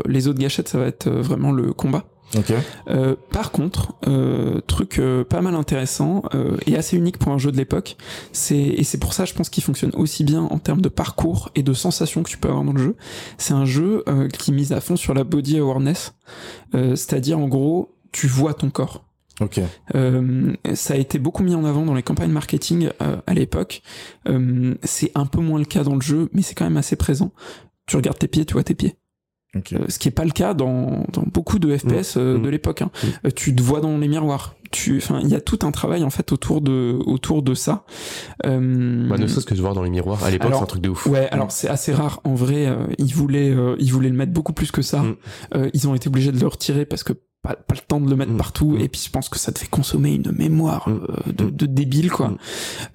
les 0.06 0.28
autres 0.28 0.40
gâchettes, 0.40 0.70
ça 0.70 0.78
va 0.78 0.88
être 0.88 1.10
vraiment 1.10 1.52
le 1.52 1.74
combat. 1.74 2.06
Euh, 2.88 3.16
par 3.32 3.52
contre, 3.52 3.94
euh, 4.08 4.60
truc 4.68 5.00
euh, 5.00 5.24
pas 5.24 5.42
mal 5.42 5.56
intéressant 5.56 6.24
et 6.66 6.76
assez 6.76 6.98
unique 6.98 7.18
pour 7.18 7.32
un 7.32 7.38
jeu 7.38 7.52
de 7.52 7.58
l'époque, 7.58 7.98
c'est 8.32 8.58
et 8.58 8.84
c'est 8.84 8.98
pour 8.98 9.14
ça 9.14 9.26
je 9.26 9.34
pense 9.34 9.50
qu'il 9.50 9.64
fonctionne 9.64 9.92
aussi 9.96 10.24
bien 10.24 10.42
en 10.44 10.60
termes 10.60 10.82
de 10.82 10.90
parcours 10.90 11.50
et 11.56 11.64
de 11.64 11.74
sensations 11.74 12.24
que 12.24 12.30
tu 12.30 12.38
peux 12.38 12.50
avoir 12.50 12.64
dans 12.64 12.74
le 12.74 12.82
jeu. 12.82 12.96
C'est 13.38 13.54
un 13.54 13.66
jeu 13.66 14.04
qui 14.38 14.52
mise 14.52 14.74
à 14.74 14.82
fond 14.82 14.96
sur 14.96 15.14
la 15.14 15.24
body 15.24 15.60
awareness, 15.60 16.14
c'est-à-dire 16.74 17.40
en 17.40 17.48
gros 17.48 17.96
tu 18.12 18.28
vois 18.28 18.54
ton 18.54 18.70
corps. 18.70 19.06
Ok. 19.42 19.60
ça 20.74 20.94
a 20.94 20.98
été 20.98 21.20
beaucoup 21.20 21.44
mis 21.44 21.56
en 21.56 21.66
avant 21.66 21.86
dans 21.86 21.94
les 21.94 22.04
campagnes 22.04 22.32
marketing 22.32 22.90
à 23.00 23.34
l'époque. 23.34 23.82
c'est 24.84 25.12
un 25.16 25.26
peu 25.26 25.42
moins 25.42 25.60
le 25.60 25.66
cas 25.66 25.84
dans 25.84 25.96
le 25.96 26.02
jeu, 26.02 26.30
mais 26.34 26.42
c'est 26.42 26.56
quand 26.56 26.66
même 26.66 26.78
assez 26.78 26.96
présent. 26.96 27.32
Tu 27.88 27.96
regardes 27.96 28.18
tes 28.18 28.28
pieds, 28.28 28.46
tu 28.46 28.54
vois 28.54 28.64
tes 28.64 28.76
pieds. 28.76 28.96
Euh, 29.74 29.86
ce 29.88 30.00
qui 30.00 30.08
est 30.08 30.12
pas 30.12 30.26
le 30.26 30.32
cas 30.32 30.54
dans, 30.54 31.06
dans 31.12 31.24
beaucoup 31.32 31.60
de 31.60 31.76
FPS 31.76 32.18
euh, 32.18 32.38
mmh. 32.38 32.42
de 32.42 32.48
mmh. 32.48 32.50
l'époque. 32.50 32.82
Hein. 32.82 32.92
Mmh. 32.94 33.08
Euh, 33.28 33.30
tu 33.36 33.56
te 33.56 33.62
vois 33.62 33.82
dans 33.82 33.98
les 33.98 34.08
miroirs. 34.08 34.56
Tu, 34.72 34.98
enfin, 34.98 35.20
il 35.22 35.30
y 35.30 35.36
a 35.36 35.42
tout 35.42 35.60
un 35.64 35.72
travail 35.72 36.04
en 36.04 36.10
fait 36.10 36.32
autour 36.32 36.60
de 36.60 37.00
autour 37.06 37.44
de 37.44 37.54
ça. 37.54 37.86
Euh... 38.46 39.08
Bah, 39.08 39.18
ne 39.18 39.28
serait-ce 39.28 39.46
que 39.46 39.54
de 39.54 39.62
voir 39.62 39.74
dans 39.74 39.84
les 39.84 39.90
miroirs. 39.90 40.24
À 40.24 40.32
l'époque, 40.32 40.52
c'est 40.54 40.62
un 40.62 40.66
truc 40.66 40.82
de 40.82 40.90
ouf. 40.90 41.06
Ouais, 41.06 41.30
alors 41.30 41.52
c'est 41.52 41.70
assez 41.70 41.94
rare. 41.94 42.20
En 42.24 42.36
vrai, 42.36 42.68
ils 42.98 43.14
voulaient 43.14 43.56
ils 43.80 43.92
voulaient 43.92 44.10
le 44.10 44.16
mettre 44.16 44.34
beaucoup 44.34 44.54
plus 44.54 44.72
que 44.72 44.82
ça. 44.82 45.04
ils 45.74 45.88
ont 45.88 45.96
été 45.96 46.10
obligés 46.10 46.32
de 46.32 46.40
le 46.40 46.48
retirer 46.48 46.86
parce 46.86 47.04
que 47.04 47.14
pas, 47.46 47.56
pas, 47.56 47.76
le 47.76 47.82
temps 47.82 48.00
de 48.00 48.10
le 48.10 48.16
mettre 48.16 48.32
mm. 48.32 48.38
partout 48.38 48.72
mm. 48.72 48.82
et 48.82 48.90
puis 48.90 49.02
je 49.06 49.10
pense 49.10 49.30
que 49.30 49.38
ça 49.38 49.52
te 49.52 49.60
fait 49.60 49.68
consommer 49.68 50.14
une 50.16 50.32
mémoire 50.32 50.90
mm. 50.90 51.08
euh, 51.10 51.32
de, 51.32 51.50
de, 51.50 51.66
débile 51.66 52.12
quoi 52.12 52.34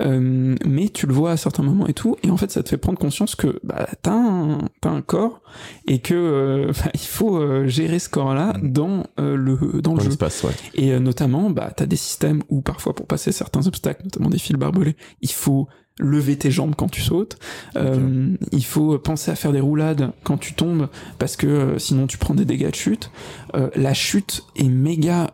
euh, 0.02 0.56
mais 0.66 0.88
tu 0.88 1.06
le 1.06 1.14
vois 1.14 1.32
à 1.32 1.36
certains 1.36 1.62
moments 1.62 1.86
et 1.86 1.94
tout 1.94 2.16
et 2.22 2.30
en 2.30 2.36
fait 2.36 2.50
ça 2.50 2.62
te 2.62 2.68
fait 2.68 2.76
prendre 2.76 2.98
conscience 2.98 3.34
que 3.34 3.60
bah, 3.62 3.86
t'as 4.02 4.12
un, 4.12 4.58
as 4.82 4.88
un 4.88 5.02
corps 5.02 5.40
et 5.86 6.00
que 6.00 6.14
euh, 6.14 6.72
bah, 6.84 6.90
il 6.94 7.00
faut 7.00 7.36
euh, 7.36 7.66
gérer 7.66 7.98
ce 7.98 8.08
corps 8.08 8.34
là 8.34 8.54
dans 8.62 9.04
le 9.18 9.80
dans 9.80 9.94
le 9.94 10.00
jeu 10.00 10.10
ouais. 10.10 10.52
et 10.74 10.98
notamment 10.98 11.50
bah 11.50 11.72
t'as 11.74 11.86
des 11.86 11.96
systèmes 11.96 12.42
où 12.48 12.60
parfois 12.60 12.94
pour 12.94 13.06
passer 13.06 13.32
certains 13.32 13.66
obstacles 13.66 14.04
notamment 14.04 14.30
des 14.30 14.38
fils 14.38 14.56
barbelés 14.56 14.96
il 15.20 15.30
faut 15.30 15.68
lever 16.00 16.36
tes 16.36 16.50
jambes 16.50 16.74
quand 16.76 16.88
tu 16.88 17.00
sautes. 17.00 17.38
Euh, 17.76 18.34
il 18.52 18.64
faut 18.64 18.98
penser 18.98 19.30
à 19.30 19.36
faire 19.36 19.52
des 19.52 19.60
roulades 19.60 20.12
quand 20.24 20.38
tu 20.38 20.54
tombes 20.54 20.88
parce 21.18 21.36
que 21.36 21.46
euh, 21.46 21.78
sinon 21.78 22.06
tu 22.06 22.18
prends 22.18 22.34
des 22.34 22.44
dégâts 22.44 22.70
de 22.70 22.74
chute. 22.74 23.10
Euh, 23.54 23.70
la 23.76 23.94
chute 23.94 24.44
est 24.56 24.68
méga 24.68 25.30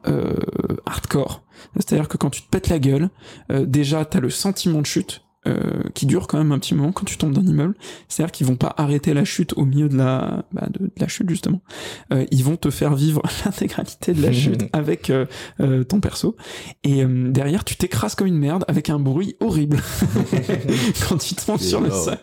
hardcore. 0.84 1.42
C'est-à-dire 1.76 2.08
que 2.08 2.16
quand 2.16 2.30
tu 2.30 2.42
te 2.42 2.48
pètes 2.48 2.68
la 2.68 2.78
gueule, 2.78 3.08
déjà 3.50 4.04
t'as 4.04 4.20
le 4.20 4.30
sentiment 4.30 4.80
de 4.80 4.86
chute 4.86 5.25
euh, 5.46 5.82
qui 5.94 6.06
dure 6.06 6.26
quand 6.26 6.38
même 6.38 6.52
un 6.52 6.58
petit 6.58 6.74
moment 6.74 6.92
quand 6.92 7.04
tu 7.04 7.16
tombes 7.16 7.32
d'un 7.32 7.46
immeuble. 7.46 7.74
C'est-à-dire 8.08 8.32
qu'ils 8.32 8.46
vont 8.46 8.56
pas 8.56 8.74
arrêter 8.76 9.14
la 9.14 9.24
chute 9.24 9.52
au 9.56 9.64
milieu 9.64 9.88
de 9.88 9.96
la, 9.96 10.44
bah, 10.52 10.66
de, 10.70 10.90
la 10.96 11.08
chute 11.08 11.28
justement. 11.28 11.60
Euh, 12.12 12.26
ils 12.30 12.44
vont 12.44 12.56
te 12.56 12.70
faire 12.70 12.94
vivre 12.94 13.22
l'intégralité 13.44 14.12
de 14.12 14.22
la 14.22 14.32
chute 14.32 14.64
avec 14.72 15.10
euh, 15.10 15.26
euh, 15.60 15.84
ton 15.84 16.00
perso. 16.00 16.36
Et 16.84 17.04
derrière, 17.04 17.64
tu 17.64 17.76
t'écrases 17.76 18.14
comme 18.14 18.26
une 18.26 18.38
merde 18.38 18.64
avec 18.68 18.90
un 18.90 18.98
bruit 18.98 19.36
horrible 19.40 19.78
quand 21.08 21.18
tu 21.18 21.34
tombes 21.34 21.60
sur 21.60 21.80
le 21.80 21.90
sol. 21.90 22.16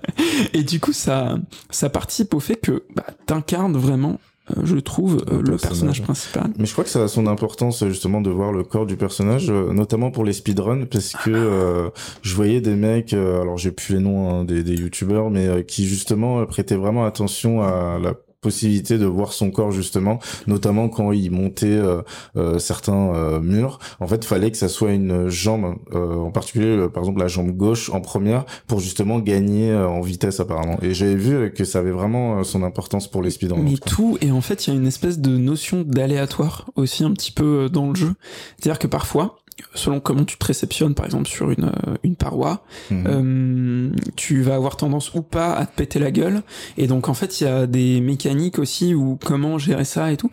Et 0.53 0.63
du 0.63 0.79
coup, 0.79 0.93
ça, 0.93 1.37
ça 1.69 1.89
participe 1.89 2.33
au 2.33 2.39
fait 2.39 2.55
que 2.55 2.83
bah, 2.95 3.05
t'incarnes 3.25 3.77
vraiment 3.77 4.13
euh, 4.13 4.32
je 4.63 4.75
trouve, 4.77 5.23
euh, 5.31 5.41
le 5.41 5.57
personnage. 5.57 6.01
principal. 6.01 6.51
Mais 6.57 6.65
je 6.65 6.71
crois 6.73 6.83
que 6.83 6.89
ça 6.89 7.03
a 7.03 7.07
son 7.07 7.27
importance 7.27 7.85
justement 7.87 8.21
de 8.21 8.29
voir 8.29 8.51
le 8.51 8.63
corps 8.63 8.85
du 8.85 8.97
personnage, 8.97 9.49
euh, 9.49 9.71
notamment 9.73 10.11
pour 10.11 10.25
les 10.25 10.33
speedruns, 10.33 10.85
parce 10.85 11.13
que 11.13 11.91
je 12.21 12.35
voyais 12.35 12.61
des 12.61 12.75
mecs, 12.75 13.13
alors 13.13 13.57
j'ai 13.57 13.71
plus 13.71 13.95
les 13.95 13.99
noms 14.01 14.29
hein, 14.29 14.43
des, 14.43 14.63
des 14.63 14.75
youtubeurs, 14.75 15.29
mais 15.29 15.63
qui 15.65 15.85
justement 15.85 16.45
prêtaient 16.45 16.75
vraiment 16.75 17.05
attention 17.05 17.61
à 17.61 17.99
la 17.99 18.13
possibilité 18.43 18.99
de 18.99 19.05
voir 19.05 19.33
son 19.33 19.49
corps 19.49 19.71
justement, 19.71 20.19
notamment 20.45 20.89
quand 20.89 21.11
il 21.11 21.31
montait 21.31 21.65
euh, 21.65 22.01
euh, 22.37 22.59
certains 22.59 23.13
euh, 23.15 23.39
murs. 23.39 23.79
En 23.99 24.07
fait, 24.07 24.23
fallait 24.25 24.51
que 24.51 24.57
ça 24.57 24.69
soit 24.69 24.91
une 24.91 25.29
jambe, 25.29 25.75
en 25.93 26.31
particulier 26.31 26.87
par 26.93 27.01
exemple 27.03 27.19
la 27.19 27.27
jambe 27.27 27.51
gauche 27.51 27.89
en 27.89 28.01
première, 28.01 28.45
pour 28.67 28.79
justement 28.79 29.19
gagner 29.19 29.73
en 29.73 30.01
vitesse 30.01 30.39
apparemment. 30.39 30.77
Et 30.81 30.93
j'avais 30.93 31.15
vu 31.15 31.53
que 31.53 31.63
ça 31.63 31.79
avait 31.79 31.91
vraiment 31.91 32.43
son 32.43 32.63
importance 32.63 33.07
pour 33.07 33.23
les 33.23 33.31
speedruns. 33.31 33.63
Mais 33.63 33.77
tout 33.77 34.17
et 34.21 34.31
en 34.31 34.41
fait, 34.41 34.67
il 34.67 34.73
y 34.73 34.73
a 34.73 34.79
une 34.79 34.87
espèce 34.87 35.19
de 35.19 35.37
notion 35.37 35.81
d'aléatoire 35.81 36.69
aussi 36.75 37.03
un 37.03 37.11
petit 37.11 37.31
peu 37.31 37.69
dans 37.71 37.89
le 37.89 37.95
jeu, 37.95 38.13
c'est-à-dire 38.57 38.79
que 38.79 38.87
parfois 38.87 39.37
selon 39.75 39.99
comment 39.99 40.23
tu 40.23 40.37
te 40.37 40.45
réceptionnes, 40.45 40.95
par 40.95 41.05
exemple 41.05 41.27
sur 41.27 41.51
une, 41.51 41.65
euh, 41.65 41.95
une 42.03 42.15
paroi, 42.15 42.63
mhm. 42.91 43.03
euh, 43.07 43.89
tu 44.15 44.41
vas 44.41 44.55
avoir 44.55 44.77
tendance 44.77 45.13
ou 45.13 45.21
pas 45.21 45.53
à 45.53 45.65
te 45.65 45.75
péter 45.75 45.99
la 45.99 46.11
gueule. 46.11 46.43
Et 46.77 46.87
donc 46.87 47.09
en 47.09 47.13
fait, 47.13 47.41
il 47.41 47.45
y 47.45 47.47
a 47.47 47.67
des 47.67 48.01
mécaniques 48.01 48.59
aussi 48.59 48.93
ou 48.93 49.17
comment 49.23 49.57
gérer 49.57 49.85
ça 49.85 50.11
et 50.11 50.17
tout. 50.17 50.29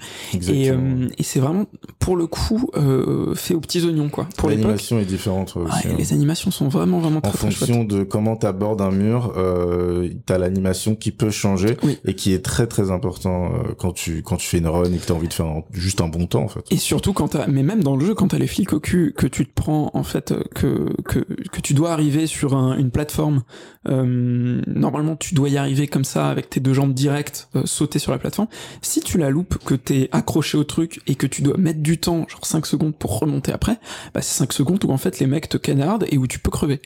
Et, 0.48 0.70
euh, 0.70 1.08
et 1.18 1.22
c'est 1.22 1.40
vraiment 1.40 1.66
pour 1.98 2.16
le 2.16 2.26
coup 2.26 2.70
euh, 2.76 3.34
fait 3.34 3.54
aux 3.54 3.60
petits 3.60 3.84
oignons 3.84 4.08
quoi. 4.08 4.26
Pour 4.36 4.48
l'animation 4.48 4.98
est 4.98 5.04
différente 5.04 5.56
aussi. 5.56 5.88
Hein. 5.88 5.94
Les 5.98 6.12
animations 6.12 6.50
sont 6.50 6.68
vraiment 6.68 7.00
vraiment 7.00 7.20
très, 7.20 7.30
en 7.30 7.32
fonction 7.32 7.84
de 7.84 8.02
comment 8.02 8.36
tu 8.36 8.46
abordes 8.46 8.80
un 8.80 8.90
mur, 8.90 9.34
euh, 9.36 10.08
t'as 10.26 10.38
l'animation 10.38 10.94
qui 10.94 11.10
peut 11.10 11.30
changer 11.30 11.76
et 12.04 12.14
qui 12.14 12.32
est 12.32 12.44
très 12.44 12.66
très 12.66 12.90
important 12.90 13.50
quand 13.78 13.92
tu 13.92 14.22
quand 14.22 14.36
tu 14.36 14.46
fais 14.46 14.58
une 14.58 14.68
run 14.68 14.92
et 14.92 14.98
que 14.98 15.06
t'as 15.06 15.14
envie 15.14 15.28
de 15.28 15.34
faire 15.34 15.62
juste 15.72 16.00
un 16.00 16.08
bon 16.08 16.26
temps 16.26 16.42
en 16.42 16.48
fait. 16.48 16.64
Et 16.70 16.76
surtout 16.76 17.12
quand 17.12 17.28
t'as, 17.28 17.46
mais 17.46 17.62
même 17.62 17.82
dans 17.82 17.96
le 17.96 18.04
jeu 18.04 18.14
quand 18.14 18.28
t'as 18.28 18.38
les 18.38 18.46
flics 18.46 18.72
au 18.72 18.80
cul 18.80 19.09
tu 19.10 19.12
que 19.12 19.26
tu 19.26 19.46
te 19.46 19.52
prends 19.52 19.90
en 19.94 20.02
fait 20.02 20.34
que 20.54 20.88
que 21.04 21.20
que 21.20 21.60
tu 21.60 21.74
dois 21.74 21.92
arriver 21.92 22.26
sur 22.26 22.54
une 22.54 22.90
plateforme 22.90 23.42
euh, 23.88 24.60
normalement 24.66 25.16
tu 25.16 25.34
dois 25.34 25.48
y 25.48 25.56
arriver 25.56 25.86
comme 25.86 26.04
ça 26.04 26.28
avec 26.28 26.50
tes 26.50 26.60
deux 26.60 26.74
jambes 26.74 26.92
directes 26.92 27.48
euh, 27.56 27.62
sauter 27.64 27.98
sur 27.98 28.12
la 28.12 28.18
plateforme. 28.18 28.48
Si 28.82 29.00
tu 29.00 29.18
la 29.18 29.30
loupes 29.30 29.58
que 29.64 29.74
t'es 29.74 30.08
accroché 30.12 30.58
au 30.58 30.64
truc 30.64 31.00
et 31.06 31.14
que 31.14 31.26
tu 31.26 31.42
dois 31.42 31.56
mettre 31.56 31.80
du 31.80 31.98
temps 31.98 32.26
genre 32.28 32.44
5 32.44 32.66
secondes 32.66 32.96
pour 32.96 33.18
remonter 33.18 33.52
après 33.52 33.78
bah 34.14 34.22
c'est 34.22 34.38
5 34.38 34.52
secondes 34.52 34.84
où 34.84 34.90
en 34.90 34.98
fait 34.98 35.18
les 35.18 35.26
mecs 35.26 35.48
te 35.48 35.56
canardent 35.56 36.06
et 36.10 36.18
où 36.18 36.26
tu 36.26 36.38
peux 36.38 36.50
crever. 36.50 36.80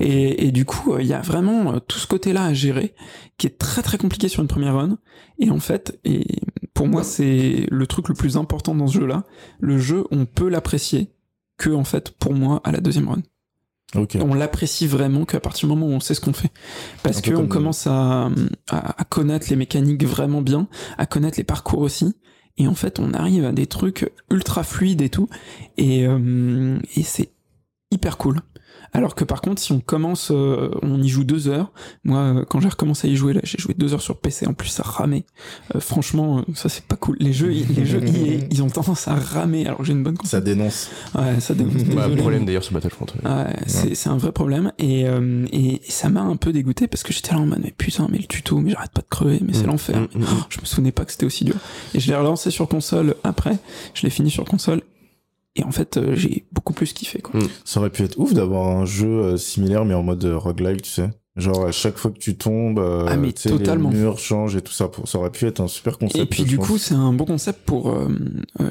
Et, 0.00 0.46
et 0.46 0.52
du 0.52 0.64
coup 0.64 0.96
il 0.98 1.06
y 1.06 1.14
a 1.14 1.20
vraiment 1.20 1.80
tout 1.80 1.98
ce 1.98 2.06
côté 2.06 2.32
là 2.32 2.44
à 2.44 2.52
gérer 2.52 2.94
qui 3.36 3.46
est 3.46 3.58
très 3.58 3.82
très 3.82 3.98
compliqué 3.98 4.28
sur 4.28 4.42
une 4.42 4.48
première 4.48 4.74
run. 4.74 4.98
Et 5.38 5.50
en 5.50 5.60
fait 5.60 5.98
et 6.04 6.24
pour 6.74 6.86
moi 6.86 7.02
c'est 7.02 7.66
le 7.68 7.86
truc 7.86 8.08
le 8.08 8.14
plus 8.14 8.36
important 8.36 8.74
dans 8.74 8.86
ce 8.86 8.98
jeu 9.00 9.06
là 9.06 9.24
le 9.60 9.78
jeu 9.78 10.04
on 10.10 10.26
peut 10.26 10.48
l'apprécier 10.48 11.10
que 11.58 11.70
en 11.70 11.84
fait 11.84 12.10
pour 12.12 12.32
moi 12.32 12.60
à 12.64 12.72
la 12.72 12.80
deuxième 12.80 13.08
run. 13.08 13.22
On 14.20 14.34
l'apprécie 14.34 14.86
vraiment 14.86 15.24
qu'à 15.24 15.40
partir 15.40 15.66
du 15.66 15.74
moment 15.74 15.86
où 15.86 15.96
on 15.96 16.00
sait 16.00 16.12
ce 16.14 16.20
qu'on 16.20 16.34
fait. 16.34 16.52
Parce 17.02 17.22
qu'on 17.22 17.46
commence 17.46 17.86
à, 17.86 18.28
à, 18.70 19.04
connaître 19.04 19.46
les 19.48 19.56
mécaniques 19.56 20.04
vraiment 20.04 20.42
bien, 20.42 20.68
à 20.98 21.06
connaître 21.06 21.38
les 21.38 21.44
parcours 21.44 21.80
aussi. 21.80 22.14
Et 22.58 22.68
en 22.68 22.74
fait, 22.74 22.98
on 22.98 23.14
arrive 23.14 23.46
à 23.46 23.52
des 23.52 23.66
trucs 23.66 24.10
ultra 24.30 24.62
fluides 24.62 25.00
et 25.00 25.08
tout. 25.08 25.28
Et, 25.78 26.06
euh, 26.06 26.78
et 26.96 27.02
c'est 27.02 27.30
hyper 27.90 28.18
cool. 28.18 28.42
Alors 28.92 29.14
que 29.14 29.24
par 29.24 29.40
contre, 29.40 29.60
si 29.60 29.72
on 29.72 29.80
commence, 29.80 30.30
euh, 30.30 30.70
on 30.82 31.02
y 31.02 31.08
joue 31.08 31.24
deux 31.24 31.48
heures. 31.48 31.70
Moi, 32.04 32.18
euh, 32.18 32.44
quand 32.48 32.60
j'ai 32.60 32.68
recommencé 32.68 33.08
à 33.08 33.10
y 33.10 33.16
jouer, 33.16 33.32
là, 33.32 33.40
j'ai 33.44 33.58
joué 33.58 33.74
deux 33.74 33.94
heures 33.94 34.02
sur 34.02 34.18
PC. 34.18 34.46
En 34.46 34.54
plus, 34.54 34.68
ça 34.68 34.82
ramait. 34.82 35.24
Euh, 35.74 35.80
franchement, 35.80 36.44
ça 36.54 36.68
c'est 36.68 36.84
pas 36.84 36.96
cool. 36.96 37.16
Les 37.20 37.32
jeux, 37.32 37.48
les 37.48 37.86
jeux, 37.86 38.00
ils, 38.50 38.62
ont 38.62 38.70
tendance 38.70 39.08
à 39.08 39.14
ramer. 39.14 39.66
Alors 39.66 39.84
j'ai 39.84 39.92
une 39.92 40.02
bonne. 40.02 40.16
Ça 40.24 40.40
dénonce. 40.40 40.90
Ouais, 41.14 41.40
ça 41.40 41.54
dénonce. 41.54 41.84
bah, 41.84 42.06
un 42.06 42.16
problème 42.16 42.44
d'ailleurs 42.44 42.64
sur 42.64 42.72
Battlefront. 42.72 43.06
Ouais, 43.24 43.56
c'est 43.66 43.94
c'est 43.94 44.08
un 44.08 44.16
vrai 44.16 44.32
problème 44.32 44.72
et 44.78 45.06
et, 45.52 45.80
ça 45.88 46.08
m'a 46.08 46.20
un 46.20 46.36
peu 46.36 46.52
dégoûté 46.52 46.86
parce 46.86 47.02
que 47.02 47.12
j'étais 47.12 47.32
là 47.32 47.40
en 47.40 47.46
mode 47.46 47.60
mais 47.62 47.72
putain, 47.76 48.06
mais 48.10 48.18
le 48.18 48.24
tuto, 48.24 48.58
mais 48.58 48.70
j'arrête 48.70 48.92
pas 48.92 49.02
de 49.02 49.08
crever, 49.08 49.40
mais 49.42 49.52
c'est 49.52 49.64
mm, 49.64 49.66
l'enfer. 49.66 50.00
Mm, 50.00 50.18
mm, 50.18 50.26
je 50.48 50.60
me 50.60 50.64
souvenais 50.64 50.92
pas 50.92 51.04
que 51.04 51.12
c'était 51.12 51.26
aussi 51.26 51.44
dur. 51.44 51.56
Et 51.94 52.00
je 52.00 52.08
l'ai 52.08 52.16
relancé 52.16 52.50
sur 52.50 52.68
console 52.68 53.14
après. 53.24 53.58
Je 53.94 54.02
l'ai 54.02 54.10
fini 54.10 54.30
sur 54.30 54.44
console 54.44 54.82
et 55.56 55.64
en 55.64 55.72
fait, 55.72 55.96
euh, 55.96 56.14
j'ai 56.14 56.46
beaucoup 56.52 56.72
plus 56.72 56.92
kiffé. 56.92 57.20
Quoi. 57.20 57.40
Hmm. 57.40 57.48
Ça 57.64 57.80
aurait 57.80 57.90
pu 57.90 58.04
être 58.04 58.18
ouf 58.18 58.32
d'avoir 58.32 58.68
un 58.68 58.86
jeu 58.86 59.08
euh, 59.08 59.36
similaire, 59.36 59.84
mais 59.84 59.94
en 59.94 60.02
mode 60.02 60.24
euh, 60.24 60.36
roguelike, 60.36 60.82
tu 60.82 60.90
sais. 60.90 61.10
Genre 61.36 61.66
à 61.66 61.72
chaque 61.72 61.98
fois 61.98 62.10
que 62.10 62.18
tu 62.18 62.36
tombes, 62.36 62.80
ah, 62.80 63.16
mais 63.16 63.30
totalement. 63.30 63.90
les 63.90 63.98
murs 63.98 64.18
changent 64.18 64.56
et 64.56 64.60
tout 64.60 64.72
ça. 64.72 64.90
Ça 65.04 65.18
aurait 65.18 65.30
pu 65.30 65.46
être 65.46 65.60
un 65.60 65.68
super 65.68 65.96
concept. 65.96 66.18
Et 66.18 66.26
puis 66.26 66.42
du 66.42 66.58
coup, 66.58 66.78
c'est 66.78 66.96
un 66.96 67.12
bon 67.12 67.26
concept 67.26 67.60
pour, 67.64 67.96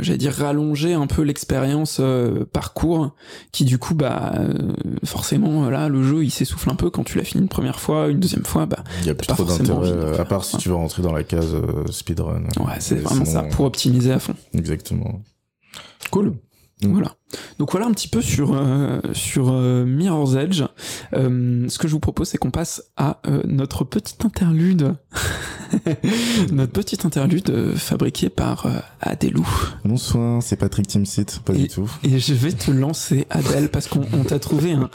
j'allais 0.01 0.17
dire, 0.17 0.34
rallonger 0.34 0.91
un 0.91 1.07
peu 1.07 1.21
l'expérience 1.21 2.01
parcours, 2.51 3.15
qui 3.53 3.63
du 3.63 3.78
coup, 3.78 3.95
bah, 3.95 4.34
forcément, 5.05 5.69
là, 5.69 5.88
le 5.88 6.03
jeu, 6.03 6.25
il 6.25 6.30
s'essouffle 6.30 6.69
un 6.69 6.75
peu 6.75 6.89
quand 6.89 7.05
tu 7.05 7.17
l'as 7.17 7.23
fini 7.23 7.41
une 7.41 7.47
première 7.47 7.80
fois, 7.80 8.09
une 8.09 8.19
deuxième 8.19 8.43
fois, 8.43 8.65
bah. 8.65 8.84
Il 8.99 9.07
y 9.07 9.11
a 9.11 9.15
plus 9.15 9.28
trop 9.28 9.45
d'intérêt, 9.45 10.19
à 10.19 10.25
part 10.25 10.43
si 10.43 10.57
tu 10.57 10.67
veux 10.67 10.75
rentrer 10.75 11.01
dans 11.01 11.13
la 11.13 11.23
case 11.23 11.55
speedrun. 11.89 12.43
Ouais, 12.59 12.75
c'est 12.80 12.95
vraiment 12.95 13.23
ça, 13.23 13.43
pour 13.43 13.63
optimiser 13.63 14.11
à 14.11 14.19
fond. 14.19 14.36
Exactement. 14.53 15.21
Cool. 16.11 16.34
Voilà. 16.84 17.15
Donc 17.57 17.71
voilà 17.71 17.88
un 17.88 17.91
petit 17.91 18.07
peu 18.07 18.21
sur 18.21 18.53
euh, 18.53 18.99
sur 19.13 19.51
euh, 19.51 19.84
Mirror's 19.84 20.36
Edge. 20.36 20.63
Euh, 21.13 21.67
ce 21.69 21.80
que 21.80 21.88
je 21.88 21.93
vous 21.93 21.99
propose, 21.99 22.30
c'est 22.30 22.38
qu'on 22.38 22.51
passe 22.51 22.84
à 22.97 23.19
notre 23.45 23.84
petite 23.84 24.23
interlude, 24.23 24.95
notre 26.51 26.71
petite 26.71 27.03
interlude 27.03 27.75
fabriquée 27.75 28.30
par 28.30 28.67
Adelou. 29.01 29.47
Bonsoir, 29.86 30.43
c'est 30.43 30.55
Patrick 30.55 30.88
Timsit, 30.88 31.39
pas 31.43 31.53
du 31.53 31.67
tout. 31.67 31.89
Et 32.03 32.19
je 32.19 32.34
vais 32.34 32.51
te 32.51 32.69
lancer 32.69 33.25
Adèle 33.32 33.69
parce 33.69 33.88
qu'on 33.88 34.23
t'a 34.23 34.38
trouvé 34.38 34.73
un, 34.73 34.89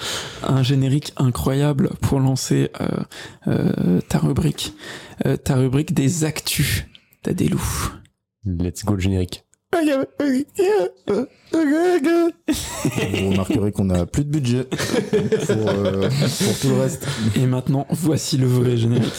un, 0.44 0.62
générique 0.62 1.12
incroyable 1.16 1.90
pour 2.00 2.20
lancer 2.20 2.70
ta 4.08 4.18
rubrique, 4.18 4.74
ta 5.44 5.56
rubrique 5.56 5.94
des 5.94 6.24
actus 6.24 6.84
d'Adelou. 7.24 7.62
Let's 8.44 8.84
go 8.84 8.94
le 8.94 9.00
générique. 9.00 9.44
Vous 13.20 13.30
remarquerez 13.30 13.72
qu'on 13.72 13.90
a 13.90 14.06
plus 14.06 14.24
de 14.24 14.30
budget 14.30 14.64
pour, 14.64 15.68
euh, 15.68 16.08
pour 16.10 16.58
tout 16.60 16.68
le 16.68 16.80
reste. 16.80 17.06
Et 17.36 17.46
maintenant, 17.46 17.86
voici 17.90 18.36
le 18.36 18.46
vrai 18.46 18.76
générique. 18.76 19.12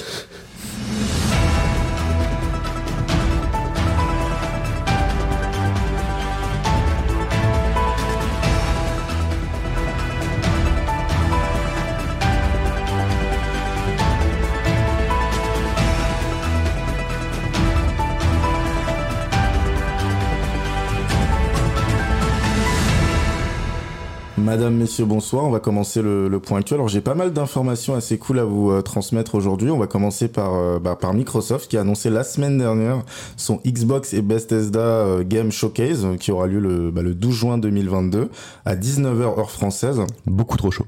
Madame, 24.54 24.76
messieurs, 24.76 25.06
bonsoir. 25.06 25.46
On 25.46 25.50
va 25.50 25.60
commencer 25.60 26.04
le, 26.04 26.28
le 26.28 26.40
point 26.40 26.60
actuel. 26.60 26.76
Alors 26.76 26.88
j'ai 26.88 27.02
pas 27.02 27.16
mal 27.16 27.34
d'informations 27.34 27.96
assez 27.96 28.20
cool 28.20 28.38
à 28.38 28.44
vous 28.44 28.70
euh, 28.70 28.84
transmettre 28.84 29.34
aujourd'hui. 29.34 29.72
On 29.72 29.80
va 29.80 29.88
commencer 29.88 30.28
par 30.28 30.54
euh, 30.54 30.78
bah, 30.78 30.96
par 30.96 31.16
Microsoft 31.16 31.72
qui 31.72 31.76
a 31.76 31.82
annoncé 31.82 32.12
la 32.12 32.24
semaine 32.24 32.60
dernière 32.60 33.02
son 33.36 33.60
Xbox 33.66 34.14
et 34.14 34.22
Bethesda 34.22 34.80
euh, 34.80 35.24
Game 35.24 35.52
Showcase 35.52 36.06
qui 36.20 36.32
aura 36.32 36.46
lieu 36.46 36.60
le, 36.60 36.92
bah, 36.92 37.02
le 37.02 37.16
12 37.16 37.34
juin 37.34 37.58
2022 37.58 38.30
à 38.66 38.76
19h 38.76 39.40
heure 39.40 39.50
française. 39.50 40.02
Beaucoup 40.28 40.56
trop 40.56 40.70
chaud. 40.70 40.86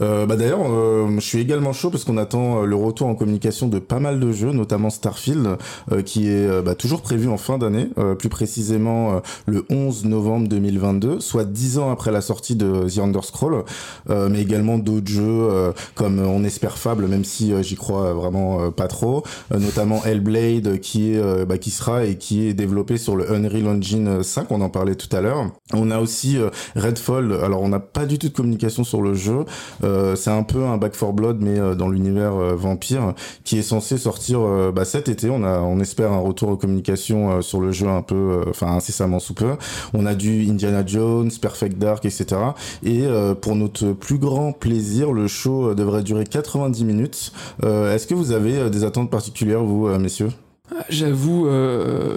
bah 0.00 0.26
d'ailleurs, 0.34 0.64
je 0.64 1.20
suis 1.20 1.38
également 1.38 1.72
chaud 1.72 1.90
parce 1.90 2.02
qu'on 2.02 2.16
attend 2.16 2.62
le 2.62 2.74
retour 2.74 3.06
en 3.06 3.14
communication 3.14 3.68
de 3.68 3.78
pas 3.78 4.00
mal 4.00 4.18
de 4.18 4.32
jeux, 4.32 4.50
notamment 4.50 4.90
Starfield, 4.90 5.56
qui 6.04 6.28
est 6.28 6.62
bah, 6.62 6.74
toujours 6.74 7.00
prévu 7.00 7.28
en 7.28 7.36
fin 7.36 7.58
d'année, 7.58 7.88
plus 8.18 8.28
précisément 8.28 9.22
le 9.46 9.64
11 9.70 10.04
novembre 10.06 10.48
2022, 10.48 11.20
soit 11.20 11.44
10 11.44 11.78
ans 11.78 11.90
après 11.92 12.10
la 12.10 12.20
sortie 12.20 12.56
de 12.56 12.88
The 12.88 13.03
Underscroll, 13.04 13.64
euh, 14.10 14.28
mais 14.30 14.40
également 14.40 14.78
d'autres 14.78 15.08
jeux 15.08 15.22
euh, 15.22 15.72
comme 15.94 16.18
On 16.18 16.44
espère 16.44 16.78
Fable, 16.78 17.06
même 17.06 17.24
si 17.24 17.52
euh, 17.52 17.62
j'y 17.62 17.76
crois 17.76 18.12
vraiment 18.12 18.70
pas 18.70 18.88
trop, 18.88 19.22
notamment 19.50 20.04
Hellblade 20.04 20.80
qui 20.80 21.12
est 21.12 21.44
bah, 21.46 21.58
qui 21.58 21.70
sera 21.70 22.04
et 22.04 22.16
qui 22.16 22.46
est 22.46 22.54
développé 22.54 22.96
sur 22.96 23.16
le 23.16 23.30
Unreal 23.30 23.66
Engine 23.68 24.22
5, 24.22 24.50
on 24.50 24.60
en 24.60 24.68
parlait 24.68 24.94
tout 24.94 25.14
à 25.14 25.20
l'heure. 25.20 25.50
On 25.72 25.90
a 25.90 25.98
aussi 25.98 26.38
Redfall, 26.76 27.32
alors 27.42 27.62
on 27.62 27.68
n'a 27.68 27.80
pas 27.80 28.06
du 28.06 28.18
tout 28.18 28.28
de 28.28 28.34
communication 28.34 28.84
sur 28.84 29.02
le 29.02 29.14
jeu, 29.14 29.44
c'est 29.82 30.30
un 30.30 30.42
peu 30.42 30.64
un 30.64 30.76
Back 30.76 30.92
4 30.92 31.12
Blood 31.12 31.38
mais 31.40 31.76
dans 31.76 31.88
l'univers 31.88 32.32
vampire 32.56 33.14
qui 33.44 33.58
est 33.58 33.62
censé 33.62 33.98
sortir 33.98 34.40
bah, 34.72 34.84
cet 34.84 35.08
été. 35.08 35.30
On 35.30 35.44
a, 35.44 35.60
on 35.60 35.80
espère 35.80 36.12
un 36.12 36.20
retour 36.20 36.50
aux 36.50 36.56
communications 36.56 37.42
sur 37.42 37.60
le 37.60 37.72
jeu 37.72 37.88
un 37.88 38.02
peu, 38.02 38.42
enfin 38.48 38.68
incessamment 38.68 39.18
sous 39.18 39.34
peu. 39.34 39.56
On 39.92 40.06
a 40.06 40.14
du 40.14 40.48
Indiana 40.48 40.84
Jones, 40.86 41.30
Perfect 41.40 41.78
Dark, 41.78 42.04
etc. 42.04 42.26
Et 42.82 42.93
euh, 43.02 43.34
pour 43.34 43.56
notre 43.56 43.92
plus 43.92 44.18
grand 44.18 44.52
plaisir, 44.52 45.12
le 45.12 45.26
show 45.26 45.70
euh, 45.70 45.74
devrait 45.74 46.02
durer 46.02 46.24
90 46.24 46.84
minutes. 46.84 47.32
Euh, 47.62 47.94
est-ce 47.94 48.06
que 48.06 48.14
vous 48.14 48.32
avez 48.32 48.70
des 48.70 48.84
attentes 48.84 49.10
particulières, 49.10 49.62
vous, 49.62 49.88
messieurs? 49.98 50.30
J'avoue, 50.88 51.46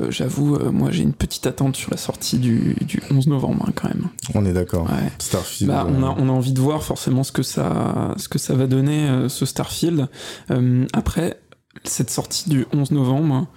j'avoue, 0.09 0.57
moi 0.71 0.89
j'ai 0.89 1.03
une 1.03 1.13
petite 1.13 1.45
attente 1.45 1.75
sur 1.75 1.91
la 1.91 1.97
sortie 1.97 2.37
du, 2.37 2.75
du 2.81 3.01
11 3.11 3.27
novembre 3.27 3.65
hein, 3.67 3.73
quand 3.75 3.89
même. 3.89 4.07
On 4.35 4.45
est 4.45 4.53
d'accord. 4.53 4.87
Starfield. 5.19 5.69
Bah, 5.69 5.85
on, 5.87 6.01
a, 6.01 6.15
on 6.17 6.29
a 6.29 6.31
envie 6.31 6.53
de 6.53 6.61
voir 6.61 6.81
forcément 6.81 7.23
ce 7.23 7.33
que 7.33 7.43
ça, 7.43 8.13
ce 8.15 8.29
que 8.29 8.39
ça 8.39 8.55
va 8.55 8.65
donner 8.65 9.27
ce 9.27 9.45
Starfield. 9.45 10.07
après, 10.93 11.41
cette 11.83 12.09
sortie 12.09 12.49
du 12.49 12.65
11 12.73 12.91
novembre, 12.91 13.47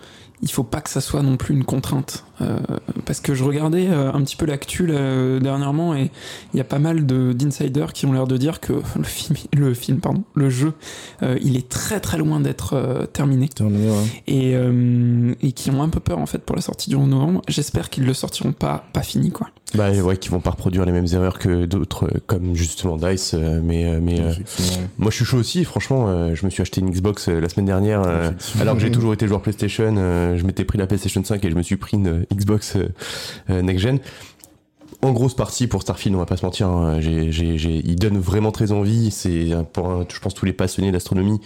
il 0.43 0.51
faut 0.51 0.65
pas 0.65 0.81
que 0.81 0.91
ça 0.91 1.01
soit 1.01 1.23
non 1.23 1.37
plus 1.37 1.55
une 1.55 1.65
contrainte. 1.65 2.25
Euh, 2.41 2.59
parce 3.05 3.21
que 3.21 3.35
je 3.35 3.45
regardais 3.45 3.89
euh, 3.89 4.13
un 4.13 4.23
petit 4.23 4.37
peu 4.37 4.47
l'actu 4.47 4.87
dernièrement 4.87 5.95
et 5.95 6.11
il 6.55 6.57
y 6.57 6.61
a 6.61 6.65
pas 6.65 6.79
mal 6.79 7.05
d'insiders 7.07 7.93
qui 7.93 8.07
ont 8.07 8.13
l'air 8.13 8.27
de 8.27 8.37
dire 8.37 8.61
que 8.61 8.73
le 8.97 9.05
film, 9.05 9.39
le 9.55 9.75
film, 9.75 10.01
pardon, 10.01 10.23
le 10.35 10.51
jeu, 10.51 10.73
euh, 11.23 11.39
il 11.43 11.57
est 11.57 11.69
très 11.69 12.01
très 12.01 12.19
loin 12.19 12.41
d'être 12.41 13.09
terminé. 13.13 13.49
terminé 13.49 13.91
ouais. 13.91 14.23
et, 14.27 15.47
et 15.47 15.53
qui 15.53 15.71
ont 15.71 15.83
un 15.83 15.89
peu 15.89 16.01
peur 16.01 16.19
en 16.19 16.27
fait 16.27 16.39
pour 16.39 16.57
la 16.57 16.63
sortie 16.63 16.91
du 16.91 16.97
11 16.97 17.09
novembre. 17.09 17.43
J'espère 17.49 17.91
qu'ils 17.91 18.05
le 18.05 18.15
sortiront 18.15 18.53
pas 18.53 18.85
pas 18.93 19.03
fini 19.03 19.31
quoi. 19.31 19.49
Bah 19.75 19.93
ouais, 19.93 20.17
qu'ils 20.17 20.33
vont 20.33 20.41
pas 20.41 20.51
reproduire 20.51 20.85
les 20.85 20.91
mêmes 20.91 21.07
erreurs 21.13 21.39
que 21.39 21.65
d'autres 21.65 22.11
comme 22.27 22.57
justement 22.57 22.97
Dice. 22.97 23.35
mais 23.35 24.01
mais 24.01 24.21
moi 24.99 25.11
je 25.11 25.17
suis 25.17 25.25
chaud 25.25 25.39
aussi. 25.39 25.65
Franchement, 25.65 26.35
je 26.35 26.45
me 26.45 26.51
suis 26.51 26.63
acheté 26.63 26.81
une 26.81 26.91
Xbox 26.91 27.29
la 27.29 27.49
semaine 27.49 27.67
dernière 27.67 28.03
alors 28.61 28.75
que 28.75 28.81
j'ai 28.81 28.91
toujours 28.91 29.13
été 29.13 29.27
joueur 29.27 29.43
PlayStation. 29.43 29.95
je 30.37 30.43
m'étais 30.45 30.65
pris 30.65 30.79
la 30.79 30.87
PlayStation 30.87 31.23
5 31.23 31.45
et 31.45 31.51
je 31.51 31.55
me 31.55 31.63
suis 31.63 31.77
pris 31.77 31.97
une 31.97 32.25
Xbox 32.35 32.77
euh, 32.77 32.89
euh, 33.51 33.63
Next 33.63 33.83
Gen 33.83 33.99
en 35.03 35.13
grosse 35.13 35.35
partie 35.35 35.67
pour 35.67 35.83
Starfield, 35.83 36.15
on 36.15 36.19
va 36.19 36.27
pas 36.27 36.37
se 36.37 36.45
mentir. 36.45 36.69
Hein, 36.69 37.01
il 37.01 37.97
donne 37.97 38.19
vraiment 38.19 38.53
très 38.53 38.71
envie. 38.71 39.11
C'est 39.11 39.49
pour, 39.73 40.05
je 40.07 40.21
pense, 40.21 40.35
tous 40.35 40.45
les 40.45 40.53
passionnés 40.53 40.93
d'astronomie, 40.93 41.41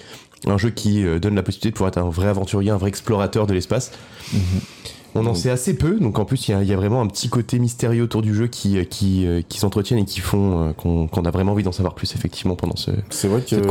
un 0.46 0.58
jeu 0.58 0.70
qui 0.70 1.04
euh, 1.04 1.18
donne 1.18 1.34
la 1.34 1.42
possibilité 1.42 1.70
de 1.70 1.74
pouvoir 1.74 1.88
être 1.88 1.98
un 1.98 2.10
vrai 2.10 2.28
aventurier, 2.28 2.70
un 2.70 2.76
vrai 2.76 2.88
explorateur 2.88 3.46
de 3.46 3.54
l'espace. 3.54 3.92
On 5.14 5.26
en 5.26 5.34
sait 5.34 5.50
assez 5.50 5.74
peu, 5.74 5.98
donc 5.98 6.18
en 6.18 6.24
plus 6.24 6.48
il 6.48 6.62
y, 6.62 6.66
y 6.66 6.72
a, 6.72 6.76
vraiment 6.76 7.00
un 7.00 7.06
petit 7.06 7.28
côté 7.28 7.58
mystérieux 7.58 8.04
autour 8.04 8.22
du 8.22 8.34
jeu 8.34 8.46
qui 8.46 8.84
qui, 8.86 9.26
qui 9.48 9.58
s'entretiennent 9.58 10.00
et 10.00 10.04
qui 10.04 10.20
font 10.20 10.74
qu'on 10.74 11.24
a 11.24 11.30
vraiment 11.30 11.52
envie 11.52 11.62
d'en 11.62 11.72
savoir 11.72 11.94
plus 11.94 12.14
effectivement 12.14 12.56
pendant 12.56 12.76
ce 12.76 12.90
C'est 13.10 13.28
vrai 13.28 13.42
qu'il 13.42 13.62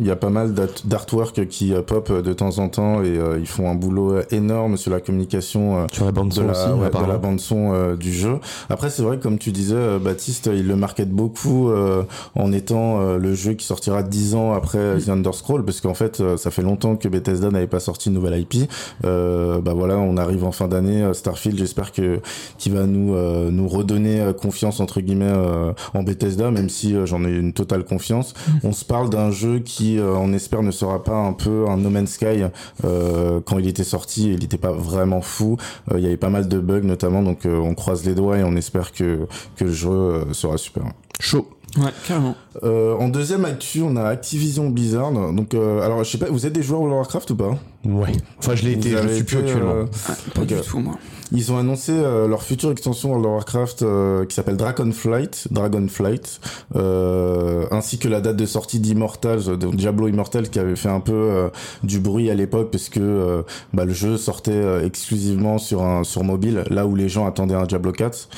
y 0.00 0.10
a 0.10 0.16
pas 0.16 0.30
mal 0.30 0.54
d'artwork 0.84 1.46
qui 1.48 1.72
pop 1.86 2.12
de 2.12 2.32
temps 2.32 2.58
en 2.58 2.68
temps 2.68 3.02
et 3.02 3.18
ils 3.38 3.46
font 3.46 3.70
un 3.70 3.74
boulot 3.74 4.20
énorme 4.30 4.76
sur 4.76 4.90
la 4.90 5.00
communication 5.00 5.86
sur 5.92 6.04
la 6.04 6.12
bande 6.12 6.32
son 6.32 6.42
de 6.42 6.46
la, 6.46 6.52
aussi, 6.52 6.68
de 6.68 7.08
la 7.08 7.18
bande 7.18 7.40
son 7.40 7.94
du 7.94 8.12
jeu. 8.12 8.38
Après 8.68 8.90
c'est 8.90 9.02
vrai 9.02 9.18
comme 9.18 9.38
tu 9.38 9.52
disais 9.52 9.98
Baptiste, 9.98 10.50
il 10.52 10.66
le 10.66 10.76
market 10.76 11.10
beaucoup 11.10 11.70
en 12.34 12.52
étant 12.52 13.16
le 13.16 13.34
jeu 13.34 13.54
qui 13.54 13.66
sortira 13.66 14.02
dix 14.02 14.34
ans 14.34 14.52
après 14.52 14.98
The 14.98 15.08
Underscroll 15.08 15.64
parce 15.64 15.80
qu'en 15.80 15.94
fait 15.94 16.22
ça 16.36 16.50
fait 16.50 16.62
longtemps 16.62 16.96
que 16.96 17.08
Bethesda 17.08 17.50
n'avait 17.50 17.66
pas 17.66 17.80
sorti 17.80 18.08
une 18.08 18.14
nouvelle 18.14 18.40
IP. 18.40 18.68
Euh, 19.04 19.60
bah 19.60 19.74
voilà, 19.74 19.96
on 19.98 20.16
arrive 20.16 20.44
en 20.44 20.52
fin 20.52 20.68
d'année. 20.68 20.81
Euh, 20.86 21.12
Starfield, 21.12 21.58
j'espère 21.58 21.92
que 21.92 22.20
qui 22.58 22.70
va 22.70 22.86
nous 22.86 23.14
euh, 23.14 23.50
nous 23.50 23.68
redonner 23.68 24.20
euh, 24.20 24.32
confiance 24.32 24.80
entre 24.80 25.00
guillemets 25.00 25.32
en 25.94 26.02
Bethesda, 26.02 26.50
même 26.50 26.68
si 26.68 26.94
j'en 27.04 27.24
ai 27.24 27.30
une 27.30 27.52
totale 27.52 27.84
confiance. 27.84 28.34
On 28.64 28.72
se 28.72 28.84
parle 28.84 29.10
d'un 29.10 29.30
jeu 29.30 29.60
qui, 29.60 29.98
on 30.00 30.32
espère, 30.32 30.62
ne 30.62 30.70
sera 30.70 31.02
pas 31.02 31.16
un 31.16 31.32
peu 31.32 31.66
un 31.68 31.76
No 31.76 31.90
Man's 31.90 32.12
Sky 32.12 32.44
quand 32.82 33.58
il 33.58 33.68
était 33.68 33.84
sorti. 33.84 34.32
Il 34.32 34.40
n'était 34.40 34.58
pas 34.58 34.72
vraiment 34.72 35.20
fou. 35.20 35.56
Il 35.94 36.00
y 36.00 36.06
avait 36.06 36.16
pas 36.16 36.30
mal 36.30 36.48
de 36.48 36.58
bugs 36.58 36.82
notamment, 36.82 37.22
donc 37.22 37.40
on 37.44 37.74
croise 37.74 38.04
les 38.04 38.14
doigts 38.14 38.38
et 38.38 38.44
on 38.44 38.56
espère 38.56 38.92
que 38.92 39.26
que 39.56 39.64
le 39.64 39.72
jeu 39.72 40.26
sera 40.32 40.58
super. 40.58 40.84
Chaud. 41.20 41.48
Ouais, 41.78 41.90
carrément. 42.06 42.36
Euh, 42.64 42.94
en 42.96 43.08
deuxième 43.08 43.44
actu, 43.46 43.80
on 43.82 43.96
a 43.96 44.04
Activision 44.04 44.68
Blizzard. 44.68 45.12
Donc, 45.32 45.54
euh, 45.54 45.80
alors, 45.80 46.04
je 46.04 46.10
sais 46.10 46.18
pas, 46.18 46.26
vous 46.26 46.46
êtes 46.46 46.52
des 46.52 46.62
joueurs 46.62 46.82
de 46.82 46.88
Warcraft 46.88 47.30
ou 47.30 47.36
pas? 47.36 47.58
Ouais. 47.84 48.12
Enfin, 48.38 48.54
je 48.54 48.64
l'ai 48.64 48.72
été, 48.72 48.90
je 48.90 49.08
suis 49.08 49.24
plus 49.24 49.38
actuellement. 49.38 49.72
Euh, 49.72 49.86
ah, 50.08 50.12
pas 50.34 50.44
du 50.44 50.54
tout, 50.56 50.78
moi. 50.80 50.98
Ils 51.34 51.50
ont 51.50 51.56
annoncé 51.56 51.92
euh, 51.92 52.28
leur 52.28 52.42
future 52.42 52.70
extension 52.70 53.08
World 53.08 53.24
of 53.24 53.32
Warcraft 53.32 53.82
euh, 53.82 54.26
qui 54.26 54.34
s'appelle 54.34 54.58
Dragonflight, 54.58 55.48
Dragonflight, 55.50 56.40
euh, 56.76 57.64
ainsi 57.70 57.98
que 57.98 58.06
la 58.06 58.20
date 58.20 58.36
de 58.36 58.44
sortie 58.44 58.80
d'Immortals, 58.80 59.56
de 59.56 59.68
Diablo 59.68 60.08
Immortals 60.08 60.50
qui 60.50 60.58
avait 60.58 60.76
fait 60.76 60.90
un 60.90 61.00
peu 61.00 61.12
euh, 61.14 61.48
du 61.84 62.00
bruit 62.00 62.30
à 62.30 62.34
l'époque 62.34 62.70
parce 62.70 62.90
que 62.90 63.44
bah, 63.72 63.86
le 63.86 63.94
jeu 63.94 64.18
sortait 64.18 64.84
exclusivement 64.84 65.56
sur 65.56 65.82
un 65.82 66.04
sur 66.04 66.22
mobile, 66.22 66.64
là 66.68 66.86
où 66.86 66.94
les 66.94 67.08
gens 67.08 67.26
attendaient 67.26 67.54
un 67.54 67.64
Diablo 67.64 67.92
4. 67.92 68.28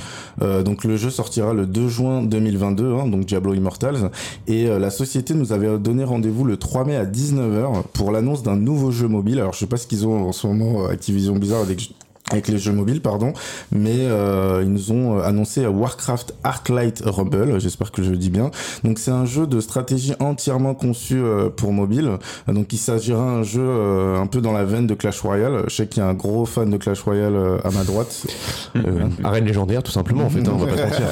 donc 0.64 0.84
le 0.84 0.96
jeu 0.96 1.10
sortira 1.10 1.52
le 1.52 1.66
2 1.66 1.88
juin 1.88 2.22
2022, 2.22 2.92
hein, 2.94 3.06
donc 3.08 3.24
Diablo 3.24 3.54
Immortals, 3.54 4.10
et 4.46 4.66
la 4.66 4.90
société 4.90 5.34
nous 5.34 5.52
avait 5.52 5.78
donné 5.78 6.04
rendez-vous 6.04 6.44
le 6.44 6.56
3 6.56 6.84
mai 6.84 6.96
à 6.96 7.04
19h 7.04 7.82
pour 7.92 8.12
l'annonce 8.12 8.42
d'un 8.42 8.56
nouveau 8.56 8.90
jeu 8.90 9.08
mobile. 9.08 9.40
Alors 9.40 9.52
je 9.52 9.58
sais 9.58 9.66
pas 9.66 9.76
ce 9.76 9.86
qu'ils 9.86 10.06
ont 10.06 10.28
en 10.28 10.32
ce 10.32 10.46
moment 10.46 10.86
Activision 10.86 11.36
Blizzard 11.36 11.62
avec 11.62 11.90
avec 12.30 12.48
les 12.48 12.58
jeux 12.58 12.72
mobiles, 12.72 13.02
pardon, 13.02 13.34
mais 13.70 13.98
euh, 13.98 14.62
ils 14.62 14.72
nous 14.72 14.92
ont 14.92 15.18
euh, 15.18 15.22
annoncé 15.22 15.66
Warcraft 15.66 16.34
Arclight 16.42 17.02
Rebel, 17.04 17.60
j'espère 17.60 17.92
que 17.92 18.02
je 18.02 18.10
le 18.10 18.16
dis 18.16 18.30
bien. 18.30 18.50
Donc 18.82 18.98
c'est 18.98 19.10
un 19.10 19.26
jeu 19.26 19.46
de 19.46 19.60
stratégie 19.60 20.14
entièrement 20.20 20.74
conçu 20.74 21.16
euh, 21.16 21.50
pour 21.50 21.72
mobile. 21.72 22.12
Donc 22.48 22.72
il 22.72 22.78
s'agira 22.78 23.20
d'un 23.20 23.42
jeu 23.42 23.62
euh, 23.62 24.18
un 24.18 24.26
peu 24.26 24.40
dans 24.40 24.52
la 24.52 24.64
veine 24.64 24.86
de 24.86 24.94
Clash 24.94 25.20
Royale. 25.20 25.64
Je 25.68 25.74
sais 25.74 25.86
qu'il 25.86 26.02
y 26.02 26.06
a 26.06 26.08
un 26.08 26.14
gros 26.14 26.46
fan 26.46 26.70
de 26.70 26.78
Clash 26.78 27.02
Royale 27.02 27.36
à 27.62 27.70
ma 27.70 27.84
droite. 27.84 28.26
arène 29.24 29.44
légendaire, 29.44 29.82
tout 29.82 29.92
simplement, 29.92 30.24
en 30.24 30.30
fait, 30.30 30.40
hein, 30.40 30.52
on 30.54 30.56
va 30.56 30.66
pas 30.66 30.76
se 30.78 30.82
mentir. 30.82 31.06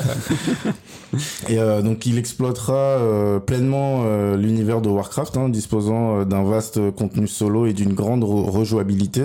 Et 1.50 1.56
donc 1.82 2.06
il 2.06 2.16
exploitera 2.16 2.98
pleinement 3.44 4.06
l'univers 4.34 4.80
de 4.80 4.88
Warcraft, 4.88 5.36
hein, 5.36 5.50
disposant 5.50 6.24
d'un 6.24 6.42
vaste 6.42 6.90
contenu 6.92 7.26
solo 7.26 7.66
et 7.66 7.74
d'une 7.74 7.92
grande 7.92 8.24
rejouabilité. 8.24 9.24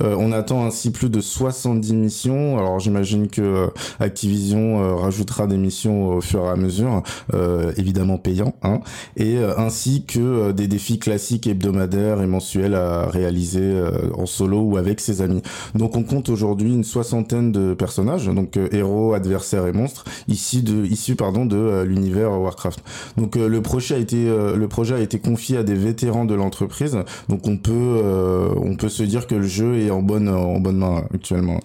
on 0.00 0.32
attend 0.32 0.64
ainsi 0.64 0.90
plus 0.90 1.10
de 1.10 1.20
70 1.26 1.94
missions. 1.94 2.58
Alors 2.58 2.78
j'imagine 2.80 3.28
que 3.28 3.42
euh, 3.42 3.66
Activision 4.00 4.82
euh, 4.82 4.94
rajoutera 4.94 5.46
des 5.46 5.56
missions 5.56 6.08
au 6.08 6.20
fur 6.20 6.44
et 6.44 6.48
à 6.48 6.56
mesure, 6.56 7.02
euh, 7.34 7.72
évidemment 7.76 8.18
payants, 8.18 8.54
hein, 8.62 8.80
et 9.16 9.36
ainsi 9.56 10.04
que 10.06 10.52
des 10.52 10.68
défis 10.68 10.98
classiques 10.98 11.46
hebdomadaires 11.46 12.22
et 12.22 12.26
mensuels 12.26 12.74
à 12.74 13.06
réaliser 13.06 13.82
en 14.16 14.26
solo 14.26 14.60
ou 14.60 14.76
avec 14.76 15.00
ses 15.00 15.22
amis. 15.22 15.42
Donc 15.74 15.96
on 15.96 16.02
compte 16.02 16.28
aujourd'hui 16.28 16.72
une 16.72 16.84
soixantaine 16.84 17.52
de 17.52 17.74
personnages, 17.74 18.26
donc 18.26 18.58
héros, 18.72 19.14
adversaires 19.14 19.66
et 19.66 19.72
monstres, 19.72 20.04
ici 20.28 20.62
de, 20.62 20.84
issus 20.86 21.16
pardon 21.16 21.46
de 21.46 21.82
l'univers 21.82 22.30
Warcraft. 22.40 22.82
Donc 23.16 23.36
le 23.36 23.62
projet 23.62 23.94
a 23.94 23.98
été 23.98 24.26
le 24.26 24.68
projet 24.68 24.94
a 24.94 25.00
été 25.00 25.18
confié 25.18 25.58
à 25.58 25.62
des 25.62 25.74
vétérans 25.74 26.24
de 26.24 26.34
l'entreprise, 26.34 26.98
donc 27.28 27.46
on 27.46 27.56
peut 27.56 28.02
on 28.56 28.76
peut 28.76 28.88
se 28.88 29.02
dire 29.02 29.26
que 29.26 29.34
le 29.34 29.46
jeu 29.46 29.78
est 29.78 29.90
en 29.90 30.02
bonne 30.02 30.28
en 30.28 30.60
bonne 30.60 30.78
main 30.78 31.04
actuellement. 31.16 31.60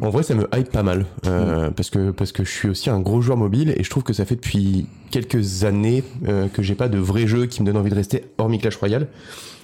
En 0.00 0.10
vrai, 0.10 0.22
ça 0.22 0.34
me 0.34 0.46
hype 0.54 0.70
pas 0.70 0.82
mal 0.82 1.06
euh, 1.26 1.68
mm. 1.68 1.72
parce 1.72 1.90
que 1.90 2.10
parce 2.10 2.32
que 2.32 2.44
je 2.44 2.50
suis 2.50 2.68
aussi 2.68 2.90
un 2.90 3.00
gros 3.00 3.20
joueur 3.20 3.38
mobile 3.38 3.74
et 3.76 3.82
je 3.82 3.90
trouve 3.90 4.02
que 4.02 4.12
ça 4.12 4.24
fait 4.24 4.36
depuis 4.36 4.86
quelques 5.12 5.62
années 5.62 6.02
euh, 6.26 6.48
que 6.48 6.62
j'ai 6.62 6.74
pas 6.74 6.88
de 6.88 6.98
vrai 6.98 7.28
jeu 7.28 7.46
qui 7.46 7.62
me 7.62 7.66
donne 7.66 7.76
envie 7.76 7.90
de 7.90 7.94
rester 7.94 8.24
hormis 8.38 8.58
Clash 8.58 8.76
Royale. 8.76 9.06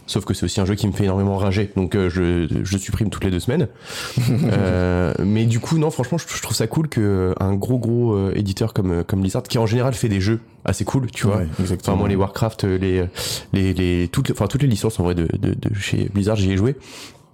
Sauf 0.06 0.24
que 0.24 0.32
c'est 0.32 0.44
aussi 0.44 0.58
un 0.58 0.64
jeu 0.64 0.74
qui 0.74 0.86
me 0.86 0.92
fait 0.92 1.04
énormément 1.04 1.36
rager, 1.36 1.70
donc 1.76 1.94
euh, 1.94 2.08
je, 2.08 2.48
je 2.64 2.78
supprime 2.78 3.10
toutes 3.10 3.24
les 3.24 3.30
deux 3.30 3.40
semaines. 3.40 3.68
euh, 4.30 5.12
mais 5.22 5.44
du 5.44 5.60
coup, 5.60 5.76
non, 5.76 5.90
franchement, 5.90 6.16
je, 6.16 6.40
trouve 6.40 6.56
ça 6.56 6.66
cool 6.66 6.88
que 6.88 7.34
un 7.38 7.52
gros 7.52 7.78
gros 7.78 8.30
éditeur 8.30 8.72
comme 8.72 9.04
comme 9.04 9.20
Blizzard, 9.20 9.42
qui 9.42 9.58
en 9.58 9.66
général 9.66 9.92
fait 9.92 10.08
des 10.08 10.22
jeux 10.22 10.40
assez 10.64 10.86
cool, 10.86 11.10
tu 11.10 11.26
vois. 11.26 11.42
Enfin, 11.60 11.94
moi, 11.94 12.08
les 12.08 12.16
Warcraft, 12.16 12.64
les 12.64 13.04
les 13.52 13.74
les 13.74 14.08
toutes, 14.08 14.30
enfin 14.30 14.46
toutes 14.46 14.62
les 14.62 14.68
licences 14.68 14.98
en 14.98 15.04
vrai 15.04 15.14
de, 15.14 15.28
de, 15.36 15.52
de 15.52 15.74
chez 15.74 16.08
Blizzard, 16.08 16.36
j'y 16.36 16.52
ai 16.52 16.56
joué 16.56 16.74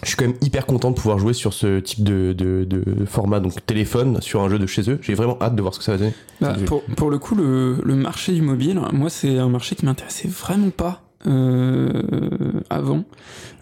je 0.05 0.09
suis 0.09 0.17
quand 0.17 0.27
même 0.27 0.37
hyper 0.41 0.67
content 0.67 0.91
de 0.91 0.97
pouvoir 0.97 1.19
jouer 1.19 1.33
sur 1.33 1.53
ce 1.53 1.81
type 1.81 2.05
de, 2.05 2.33
de, 2.33 2.65
de 2.65 3.05
format, 3.05 3.41
donc 3.41 3.65
téléphone, 3.67 4.21
sur 4.21 4.43
un 4.43 4.49
jeu 4.49 4.59
de 4.59 4.67
chez 4.67 4.91
eux. 4.91 4.99
J'ai 5.03 5.15
vraiment 5.15 5.39
hâte 5.41 5.57
de 5.57 5.63
voir 5.63 5.75
ce 5.75 5.79
que 5.79 5.85
ça 5.85 5.93
va 5.93 5.99
donner. 5.99 6.13
Bah, 6.41 6.55
pour, 6.67 6.83
pour, 6.83 7.11
le 7.11 7.19
coup, 7.19 7.35
le, 7.35 7.79
le 7.83 7.95
marché 7.95 8.33
du 8.33 8.43
mobile, 8.43 8.81
moi, 8.93 9.11
c'est 9.11 9.39
un 9.39 9.49
marché 9.49 9.75
qui 9.77 9.85
m'intéressait 9.85 10.29
vraiment 10.29 10.71
pas. 10.71 11.01
Euh, 11.27 12.03
avant 12.69 13.05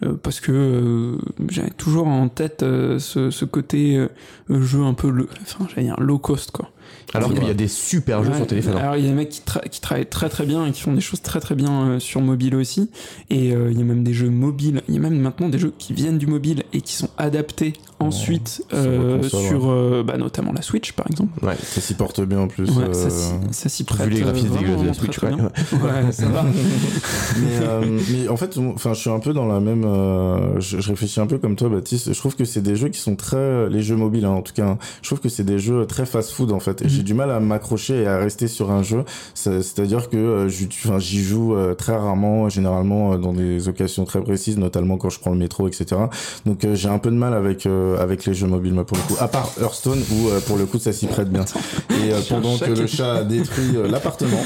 euh, 0.02 0.14
parce 0.20 0.40
que 0.40 0.50
euh, 0.50 1.18
j'avais 1.48 1.70
toujours 1.70 2.08
en 2.08 2.28
tête 2.28 2.62
ce, 2.62 3.30
ce, 3.30 3.44
côté 3.44 4.04
jeu 4.48 4.82
un 4.82 4.94
peu 4.94 5.10
le 5.10 5.28
enfin 5.40 5.68
j'allais 5.68 5.86
dire 5.86 6.00
low 6.00 6.18
cost 6.18 6.50
quoi 6.50 6.71
alors 7.14 7.34
qu'il 7.34 7.46
y 7.46 7.50
a 7.50 7.54
des 7.54 7.68
super 7.68 8.24
jeux 8.24 8.34
sur 8.34 8.46
téléphone. 8.46 8.76
Alors 8.76 8.96
il 8.96 9.04
y 9.04 9.06
a 9.06 9.10
des 9.10 9.14
mecs 9.14 9.28
qui, 9.28 9.42
qui, 9.70 9.80
travaillent 9.80 10.06
très 10.06 10.28
très 10.28 10.46
bien 10.46 10.66
et 10.66 10.72
qui 10.72 10.80
font 10.80 10.92
des 10.92 11.00
choses 11.00 11.20
très 11.20 11.40
très 11.40 11.54
bien 11.54 11.88
euh, 11.88 11.98
sur 11.98 12.20
mobile 12.20 12.54
aussi. 12.54 12.90
Et 13.30 13.52
euh, 13.52 13.70
il 13.70 13.78
y 13.78 13.82
a 13.82 13.84
même 13.84 14.02
des 14.02 14.14
jeux 14.14 14.30
mobiles. 14.30 14.82
Il 14.88 14.94
y 14.94 14.98
a 14.98 15.00
même 15.00 15.18
maintenant 15.18 15.48
des 15.48 15.58
jeux 15.58 15.72
qui 15.78 15.92
viennent 15.92 16.18
du 16.18 16.26
mobile 16.26 16.62
et 16.72 16.80
qui 16.80 16.94
sont 16.94 17.10
adaptés 17.18 17.74
ensuite 17.98 18.64
euh, 18.72 19.22
sur 19.22 20.04
bah, 20.04 20.16
notamment 20.16 20.52
la 20.52 20.62
Switch 20.62 20.92
par 20.92 21.06
exemple. 21.10 21.44
Ouais, 21.44 21.56
ça 21.62 21.80
s'y 21.80 21.94
porte 21.94 22.20
bien 22.22 22.40
en 22.40 22.48
plus. 22.48 22.68
Ouais, 22.70 22.92
ça 23.50 23.68
s'y 23.68 23.84
prête. 23.84 24.08
Vu 24.08 24.14
les 24.14 24.20
graphismes 24.20 24.56
de 24.56 24.86
la 24.86 24.94
Switch, 24.94 25.22
ouais. 25.22 25.32
ouais. 25.32 26.12
ça 26.12 26.26
va. 26.26 26.44
mais, 27.40 27.86
mais 28.10 28.28
en 28.28 28.36
fait, 28.36 28.58
enfin, 28.58 28.94
je 28.94 29.00
suis 29.00 29.10
un 29.10 29.20
peu 29.20 29.32
dans 29.32 29.46
la 29.46 29.60
même. 29.60 29.82
Je, 30.58 30.80
je, 30.80 30.90
réfléchis 30.90 31.20
un 31.20 31.26
peu 31.26 31.38
comme 31.38 31.56
toi, 31.56 31.68
Baptiste. 31.68 32.12
Je 32.12 32.18
trouve 32.18 32.34
que 32.36 32.44
c'est 32.44 32.62
des 32.62 32.76
jeux 32.76 32.88
qui 32.88 32.98
sont 32.98 33.16
très 33.16 33.68
les 33.68 33.82
jeux 33.82 33.96
mobiles, 33.96 34.24
hein, 34.24 34.30
en 34.30 34.42
tout 34.42 34.52
cas. 34.52 34.66
Hein. 34.66 34.78
Je 35.02 35.08
trouve 35.08 35.20
que 35.20 35.28
c'est 35.28 35.44
des 35.44 35.58
jeux 35.58 35.86
très 35.86 36.06
fast-food 36.06 36.52
en 36.52 36.60
fait. 36.60 36.81
J'ai 36.84 37.02
du 37.02 37.14
mal 37.14 37.30
à 37.30 37.40
m'accrocher 37.40 38.02
et 38.02 38.06
à 38.06 38.18
rester 38.18 38.48
sur 38.48 38.70
un 38.70 38.82
jeu. 38.82 39.04
C'est-à-dire 39.34 40.08
que 40.08 40.16
euh, 40.16 40.48
j'y 40.48 41.22
joue 41.22 41.54
euh, 41.54 41.74
très 41.74 41.96
rarement, 41.96 42.48
généralement 42.48 43.14
euh, 43.14 43.18
dans 43.18 43.32
des 43.32 43.68
occasions 43.68 44.04
très 44.04 44.20
précises, 44.20 44.58
notamment 44.58 44.96
quand 44.96 45.10
je 45.10 45.18
prends 45.18 45.30
le 45.30 45.38
métro, 45.38 45.68
etc. 45.68 46.02
Donc 46.46 46.66
j'ai 46.74 46.88
un 46.88 46.98
peu 46.98 47.10
de 47.10 47.16
mal 47.16 47.34
avec 47.34 47.66
avec 47.98 48.26
les 48.26 48.34
jeux 48.34 48.46
mobiles, 48.46 48.74
moi, 48.74 48.86
pour 48.86 48.96
le 48.96 49.02
coup. 49.02 49.16
À 49.20 49.28
part 49.28 49.50
Hearthstone, 49.60 50.00
où 50.12 50.28
pour 50.46 50.56
le 50.56 50.66
coup 50.66 50.78
ça 50.78 50.92
s'y 50.92 51.06
prête 51.06 51.30
bien. 51.30 51.44
Et 51.90 52.12
pendant 52.28 52.58
que 52.58 52.70
le 52.70 52.86
chat 52.86 53.14
a 53.14 53.24
détruit 53.24 53.76
l'appartement, 53.88 54.42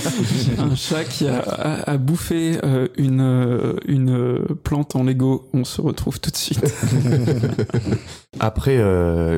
un 0.58 0.74
chat 0.74 1.04
qui 1.04 1.26
a, 1.26 1.40
a, 1.40 1.96
bouffé 1.96 2.58
une 2.96 3.76
une 3.86 4.44
plante 4.62 4.96
en 4.96 5.04
Lego. 5.04 5.48
On 5.52 5.64
se 5.64 5.80
retrouve 5.80 6.20
tout 6.20 6.30
de 6.30 6.36
suite. 6.36 6.60
Après, 8.40 8.76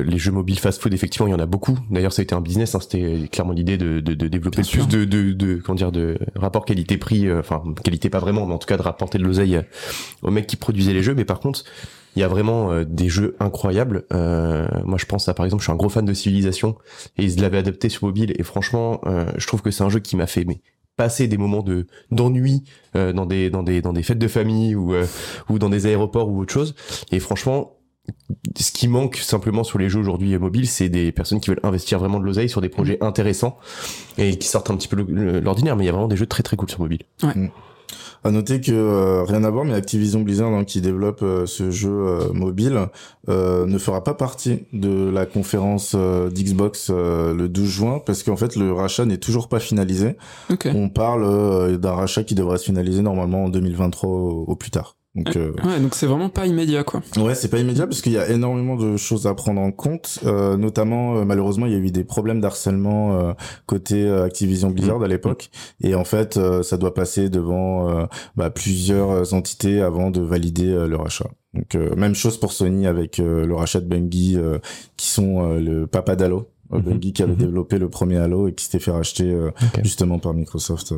les 0.03 0.17
jeux 0.17 0.31
mobiles 0.31 0.59
fast-food, 0.59 0.93
effectivement, 0.93 1.27
il 1.27 1.31
y 1.31 1.33
en 1.33 1.39
a 1.39 1.45
beaucoup. 1.45 1.77
D'ailleurs, 1.89 2.13
ça 2.13 2.21
a 2.21 2.23
été 2.23 2.35
un 2.39 2.41
business. 2.41 2.75
Hein, 2.75 2.79
C'était 2.81 3.27
clairement 3.31 3.53
l'idée 3.53 3.77
de, 3.77 3.99
de, 3.99 4.13
de, 4.13 4.27
développer 4.27 4.61
plus 4.61 4.87
de, 4.87 5.05
de, 5.05 5.33
de, 5.33 5.55
comment 5.55 5.75
dire, 5.75 5.91
de 5.91 6.17
rapport 6.35 6.65
qualité-prix. 6.65 7.27
Euh, 7.27 7.39
enfin, 7.39 7.61
qualité 7.83 8.09
pas 8.09 8.19
vraiment, 8.19 8.45
mais 8.45 8.53
en 8.53 8.57
tout 8.57 8.67
cas 8.67 8.77
de 8.77 8.81
rapporter 8.81 9.17
de 9.17 9.23
l'oseille 9.23 9.57
euh, 9.57 9.61
aux 10.21 10.31
mecs 10.31 10.47
qui 10.47 10.55
produisaient 10.55 10.93
les 10.93 11.03
jeux. 11.03 11.13
Mais 11.13 11.25
par 11.25 11.39
contre, 11.39 11.63
il 12.15 12.19
y 12.19 12.23
a 12.23 12.27
vraiment 12.27 12.71
euh, 12.71 12.83
des 12.85 13.09
jeux 13.09 13.35
incroyables. 13.39 14.05
moi, 14.11 14.97
je 14.97 15.05
pense 15.05 15.29
à 15.29 15.33
par 15.33 15.45
exemple, 15.45 15.61
je 15.61 15.65
suis 15.65 15.73
un 15.73 15.77
gros 15.77 15.89
fan 15.89 16.05
de 16.05 16.13
Civilisation 16.13 16.75
et 17.17 17.25
ils 17.25 17.39
l'avaient 17.39 17.59
adapté 17.59 17.89
sur 17.89 18.05
mobile. 18.05 18.33
Et 18.39 18.43
franchement, 18.43 19.01
je 19.37 19.47
trouve 19.47 19.61
que 19.61 19.71
c'est 19.71 19.83
un 19.83 19.89
jeu 19.89 19.99
qui 19.99 20.15
m'a 20.15 20.27
fait 20.27 20.45
mais 20.45 20.61
passer 20.95 21.27
des 21.27 21.37
moments 21.37 21.61
de 21.61 21.87
d'ennui 22.11 22.63
dans 22.93 23.25
des 23.25 23.49
dans 23.49 23.63
des 23.63 23.81
dans 23.81 23.93
des 23.93 24.03
fêtes 24.03 24.19
de 24.19 24.27
famille 24.27 24.75
ou 24.75 24.93
ou 25.49 25.59
dans 25.59 25.69
des 25.69 25.85
aéroports 25.85 26.29
ou 26.29 26.41
autre 26.41 26.53
chose. 26.53 26.75
Et 27.11 27.19
franchement, 27.19 27.78
ce 28.57 28.71
qui 28.71 28.87
manque 28.87 29.17
simplement 29.17 29.63
sur 29.63 29.79
les 29.79 29.89
jeux 29.89 29.99
aujourd'hui 29.99 30.37
mobiles, 30.37 30.67
c'est 30.67 30.89
des 30.89 31.11
personnes 31.11 31.39
qui 31.39 31.49
veulent 31.49 31.59
investir 31.63 31.99
vraiment 31.99 32.19
de 32.19 32.25
l'oseille 32.25 32.49
sur 32.49 32.61
des 32.61 32.69
projets 32.69 32.97
mm. 33.01 33.05
intéressants 33.05 33.57
et 34.17 34.37
qui 34.37 34.47
sortent 34.47 34.69
un 34.69 34.75
petit 34.75 34.87
peu 34.87 34.95
l'ordinaire. 34.97 35.75
Mais 35.75 35.83
il 35.83 35.87
y 35.87 35.89
a 35.89 35.93
vraiment 35.93 36.07
des 36.07 36.17
jeux 36.17 36.27
très 36.27 36.43
très 36.43 36.57
cool 36.57 36.69
sur 36.69 36.79
mobile. 36.79 37.03
Ouais. 37.23 37.33
Mm. 37.35 37.49
À 38.23 38.31
noter 38.31 38.59
que 38.59 38.71
euh, 38.71 39.23
rien 39.23 39.43
à 39.45 39.49
voir, 39.49 39.63
mais 39.63 39.73
Activision 39.73 40.21
Blizzard 40.21 40.51
hein, 40.53 40.65
qui 40.65 40.81
développe 40.81 41.21
euh, 41.23 41.45
ce 41.45 41.71
jeu 41.71 41.89
euh, 41.89 42.33
mobile 42.33 42.87
ne 43.27 43.77
fera 43.77 44.03
pas 44.03 44.15
partie 44.15 44.65
de 44.73 45.09
la 45.09 45.27
conférence 45.27 45.95
d'Xbox 45.95 46.89
le 46.89 47.47
12 47.47 47.69
juin 47.69 48.01
parce 48.03 48.23
qu'en 48.23 48.35
fait 48.35 48.55
le 48.55 48.73
rachat 48.73 49.05
n'est 49.05 49.19
toujours 49.19 49.47
pas 49.49 49.59
finalisé. 49.59 50.17
On 50.73 50.89
parle 50.89 51.77
d'un 51.77 51.91
rachat 51.91 52.23
qui 52.23 52.33
devrait 52.33 52.57
se 52.57 52.65
finaliser 52.65 53.03
normalement 53.03 53.45
en 53.45 53.49
2023 53.49 54.09
au 54.09 54.55
plus 54.55 54.71
tard. 54.71 54.95
Donc, 55.19 55.35
euh, 55.35 55.51
ouais, 55.65 55.79
donc 55.79 55.95
c'est 55.95 56.05
vraiment 56.05 56.29
pas 56.29 56.45
immédiat, 56.45 56.83
quoi. 56.83 57.01
Ouais, 57.17 57.35
c'est 57.35 57.49
pas 57.49 57.59
immédiat 57.59 57.87
parce 57.87 58.01
qu'il 58.01 58.13
y 58.13 58.17
a 58.17 58.29
énormément 58.29 58.75
de 58.75 58.95
choses 58.95 59.27
à 59.27 59.33
prendre 59.33 59.59
en 59.59 59.71
compte. 59.71 60.19
Euh, 60.25 60.55
notamment, 60.55 61.17
euh, 61.17 61.25
malheureusement, 61.25 61.65
il 61.65 61.73
y 61.73 61.75
a 61.75 61.79
eu 61.79 61.91
des 61.91 62.05
problèmes 62.05 62.39
d'harcèlement 62.39 63.19
euh, 63.19 63.33
côté 63.65 64.09
Activision 64.09 64.69
Blizzard 64.69 65.01
à 65.01 65.07
mm. 65.07 65.09
l'époque, 65.09 65.49
et 65.81 65.95
en 65.95 66.05
fait, 66.05 66.39
ça 66.63 66.77
doit 66.77 66.93
passer 66.93 67.29
devant 67.29 68.07
bah, 68.35 68.49
plusieurs 68.49 69.33
entités 69.33 69.81
avant 69.81 70.11
de 70.11 70.21
valider 70.21 70.87
leur 70.87 71.05
achat. 71.05 71.29
Donc, 71.53 71.75
même 71.97 72.15
chose 72.15 72.39
pour 72.39 72.53
Sony 72.53 72.87
avec 72.87 73.17
le 73.17 73.53
rachat 73.53 73.81
de 73.81 73.87
Bungie, 73.87 74.37
qui 74.97 75.07
sont 75.07 75.53
le 75.53 75.85
papa 75.85 76.15
d'Halo. 76.15 76.49
Mm-hmm. 76.71 76.81
Bungie 76.81 77.13
qui 77.13 77.23
avait 77.23 77.33
mm-hmm. 77.33 77.37
développé 77.37 77.77
le 77.79 77.89
premier 77.89 78.17
Halo 78.17 78.47
et 78.47 78.53
qui 78.53 78.65
s'était 78.65 78.79
fait 78.79 78.91
racheter 78.91 79.35
justement 79.83 80.19
par 80.19 80.33
Microsoft 80.33 80.93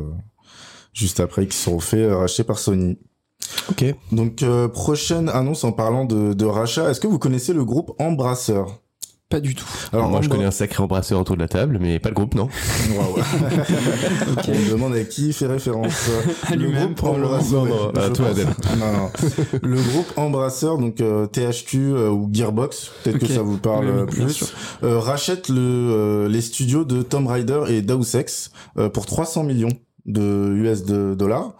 juste 0.92 1.20
après, 1.20 1.46
qui 1.46 1.56
se 1.56 1.64
sont 1.64 1.80
fait 1.80 2.12
racheter 2.12 2.44
par 2.44 2.58
Sony. 2.58 2.98
Ok. 3.70 3.84
Donc 4.10 4.42
euh, 4.42 4.68
prochaine 4.68 5.28
annonce 5.28 5.64
en 5.64 5.72
parlant 5.72 6.04
de, 6.04 6.32
de 6.32 6.44
rachat. 6.44 6.90
Est-ce 6.90 7.00
que 7.00 7.06
vous 7.06 7.18
connaissez 7.18 7.52
le 7.52 7.64
groupe 7.64 7.92
Embrasseur? 7.98 8.82
Pas 9.32 9.40
du 9.40 9.54
tout. 9.54 9.64
Alors 9.94 10.10
moi, 10.10 10.20
je 10.20 10.28
connais 10.28 10.44
un 10.44 10.50
sacré 10.50 10.82
embrasseur 10.82 11.18
autour 11.18 11.36
de 11.36 11.40
la 11.40 11.48
table, 11.48 11.78
mais 11.80 11.98
pas 11.98 12.10
le 12.10 12.14
groupe, 12.14 12.34
non. 12.34 12.50
On 13.00 14.50
me 14.50 14.70
demande 14.70 14.94
à 14.94 15.04
qui 15.04 15.28
il 15.28 15.32
fait 15.32 15.46
référence. 15.46 16.10
le 16.54 16.70
groupe 16.70 17.02
Embrasseur. 17.02 17.92
Ah, 17.96 18.10
toi, 18.10 18.26
non, 18.76 18.92
non. 18.92 19.10
Le 19.62 19.76
groupe 19.76 20.12
Embrasseur, 20.16 20.76
donc 20.76 21.00
euh, 21.00 21.26
THQ 21.26 21.78
euh, 21.78 22.10
ou 22.10 22.28
Gearbox, 22.30 22.90
peut-être 23.04 23.20
que 23.20 23.26
ça 23.26 23.40
vous 23.40 23.56
parle 23.56 24.04
plus, 24.04 24.52
rachète 24.82 25.48
le, 25.48 26.26
les 26.28 26.42
studios 26.42 26.84
de 26.84 27.00
Tomb 27.00 27.26
Raider 27.26 27.62
et 27.68 27.80
Deus 27.80 28.14
Ex 28.14 28.50
pour 28.92 29.06
300 29.06 29.44
millions 29.44 29.70
de 30.06 30.52
US 30.56 30.84
de 30.84 31.14
dollars. 31.14 31.52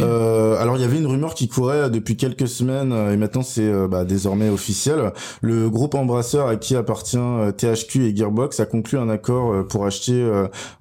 Euh, 0.00 0.60
alors 0.60 0.76
il 0.76 0.80
y 0.80 0.84
avait 0.84 0.98
une 0.98 1.06
rumeur 1.06 1.34
qui 1.34 1.46
courait 1.46 1.90
depuis 1.90 2.16
quelques 2.16 2.48
semaines 2.48 2.92
euh, 2.92 3.12
et 3.12 3.16
maintenant 3.16 3.42
c'est 3.42 3.62
euh, 3.62 3.86
bah, 3.86 4.04
désormais 4.04 4.48
officiel. 4.48 5.12
Le 5.42 5.70
groupe 5.70 5.94
embrasseur 5.94 6.48
à 6.48 6.56
qui 6.56 6.74
appartient 6.74 7.16
THQ 7.56 8.06
et 8.06 8.16
Gearbox 8.16 8.58
a 8.58 8.66
conclu 8.66 8.98
un 8.98 9.08
accord 9.08 9.66
pour 9.68 9.86
acheter 9.86 10.28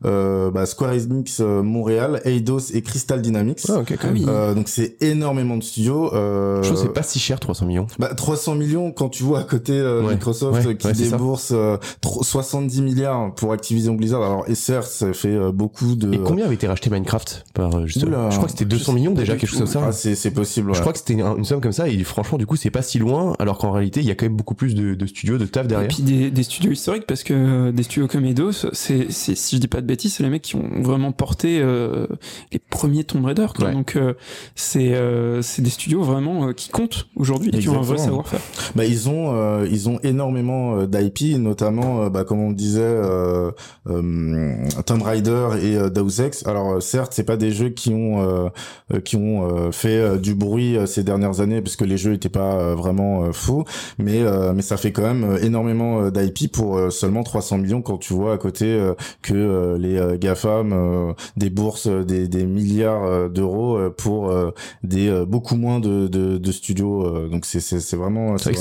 bah, 0.02 0.66
Square 0.66 0.94
Enix 0.94 1.40
Montréal, 1.40 2.22
Eidos 2.26 2.72
et 2.74 2.82
Crystal 2.82 3.22
Dynamics. 3.22 3.66
Ah, 3.70 4.54
donc 4.54 4.68
c'est 4.68 5.02
énormément 5.02 5.58
de 5.58 5.64
studios. 5.64 6.10
Je 6.14 6.62
trouve 6.64 6.82
c'est 6.82 6.94
pas 6.94 7.04
si 7.04 7.20
cher 7.20 7.40
300 7.40 7.66
millions. 7.68 7.88
Bah 8.00 8.14
300 8.16 8.56
millions 8.56 8.92
quand 8.92 9.10
tu 9.10 9.24
vois 9.24 9.40
à 9.40 9.44
côté 9.44 9.82
Microsoft 10.10 10.78
qui 10.78 10.92
débourse 10.94 11.54
70 12.02 12.82
milliards 12.82 13.36
pour 13.36 13.54
Activision 13.54 13.94
Blizzard. 13.94 14.24
Alors 14.24 14.46
et 14.48 14.56
certes 14.56 14.90
ça 14.90 15.14
fait 15.14 15.52
beaucoup 15.52 15.96
de. 15.96 16.14
Et 16.14 16.20
combien 16.20 16.46
avait 16.46 16.56
été 16.56 16.68
racheté 16.68 16.90
Minecraft 17.04 17.46
par 17.54 17.76
euh, 17.76 17.86
juste, 17.86 18.00
je 18.00 18.36
crois 18.36 18.46
que 18.46 18.52
c'était 18.52 18.66
200 18.66 18.94
millions 18.94 19.14
déjà 19.14 19.36
quelque 19.36 19.50
chose 19.50 19.60
comme 19.60 19.68
ça. 19.68 19.82
Ah, 19.88 19.92
c'est 19.92 20.32
possible 20.32 20.74
je 20.74 20.80
crois 20.80 20.94
que 20.94 21.00
c'était 21.00 21.14
une, 21.14 21.44
somme 21.44 21.62
comme 21.62 21.72
ça 21.72 21.88
et 21.90 22.04
franchement 22.04 22.38
du 22.38 22.46
coup 22.46 22.56
c'est 22.56 22.70
pas 22.70 22.82
si 22.82 23.00
loin 23.00 23.36
alors 23.40 23.58
qu'en 23.58 23.72
réalité 23.72 24.00
il 24.00 24.06
y 24.06 24.12
a 24.12 24.16
quand 24.16 24.26
même 24.26 24.36
beaucoup 24.36 24.56
plus 24.56 24.76
de, 24.76 24.96
de 24.96 25.06
studios 25.06 25.38
de 25.38 25.46
taf 25.46 25.68
derrière. 25.68 25.86
Et 25.86 25.94
puis 25.94 26.04
des, 26.04 26.32
des, 26.32 26.44
studios 26.44 26.72
historiques 26.72 27.06
parce 27.08 27.24
que 27.24 27.34
euh, 27.34 27.72
des 27.72 27.84
studios 27.84 28.08
comme 28.08 28.26
Eidos 28.26 28.68
c'est 28.72 29.12
si 29.12 29.36
je 29.56 29.62
dis 29.62 29.68
pas 29.68 29.82
de 29.82 29.86
bêtises 29.86 30.16
c'est 30.16 30.24
les 30.24 30.30
mecs 30.30 30.42
qui 30.42 30.56
ont 30.56 30.70
vraiment 30.82 31.12
porté 31.12 31.60
euh, 31.62 32.08
les 32.52 32.60
premiers 32.60 33.04
Tomb 33.04 33.26
Raider 33.26 33.48
quoi. 33.56 33.72
donc 33.72 33.96
euh, 33.96 34.14
c'est 34.56 34.94
c'est 35.42 35.62
des 35.62 35.70
studios 35.70 36.04
vraiment 36.04 36.54
qui 36.54 36.70
comptent 36.70 37.08
aujourd'hui 37.16 37.52
et 37.54 37.60
qui 37.60 37.70
ont 37.70 37.80
un 37.80 37.82
vrai 37.82 37.98
savoir-faire. 37.98 38.40
Bah 38.76 38.86
ils 38.86 39.10
ont 39.10 39.64
ils 39.66 39.90
ont 39.90 40.00
énormément 40.04 40.86
d'IP 40.86 41.38
notamment 41.38 42.10
bah 42.10 42.24
comme 42.24 42.40
on 42.40 42.52
disait 42.52 43.02
Tomb 43.86 45.02
Raider 45.02 45.48
et 45.62 45.90
Deus 45.90 46.22
Ex. 46.22 46.46
Alors 46.46 46.82
certes, 46.94 47.14
c'est 47.16 47.24
pas 47.24 47.38
des 47.38 47.52
jeux 47.52 47.70
qui 47.70 47.90
ont 47.90 48.22
euh, 48.22 49.00
qui 49.04 49.16
ont 49.16 49.50
euh, 49.50 49.72
fait 49.72 49.98
euh, 49.98 50.18
du 50.18 50.36
bruit 50.36 50.78
ces 50.86 51.04
dernières 51.04 51.40
années 51.40 51.60
parce 51.60 51.76
que 51.76 51.86
les 51.86 51.98
jeux 51.98 52.14
étaient 52.14 52.30
pas 52.30 52.76
vraiment 52.76 53.32
fous, 53.32 53.66
mais 53.98 54.22
mais 54.54 54.62
ça 54.62 54.78
fait 54.78 54.92
quand 54.92 55.02
même 55.02 55.38
énormément 55.42 56.10
d'IP 56.10 56.52
pour 56.52 56.92
seulement 56.92 57.24
300 57.24 57.58
millions 57.58 57.82
quand 57.82 57.98
tu 57.98 58.14
vois 58.14 58.34
à 58.34 58.38
côté 58.38 58.80
que 59.22 59.76
les 59.80 60.18
GAFAM 60.20 61.16
des 61.38 61.50
bourses 61.50 61.88
des, 61.88 62.28
des 62.28 62.46
milliards 62.46 63.30
d'euros 63.30 63.80
pour 63.98 64.34
des 64.84 65.24
beaucoup 65.28 65.56
moins 65.56 65.80
de, 65.80 66.08
de, 66.08 66.38
de 66.38 66.52
studios 66.52 67.28
donc 67.30 67.46
c'est 67.46 67.60
c'est 67.60 67.98
vraiment 67.98 68.38
c'est 68.38 68.52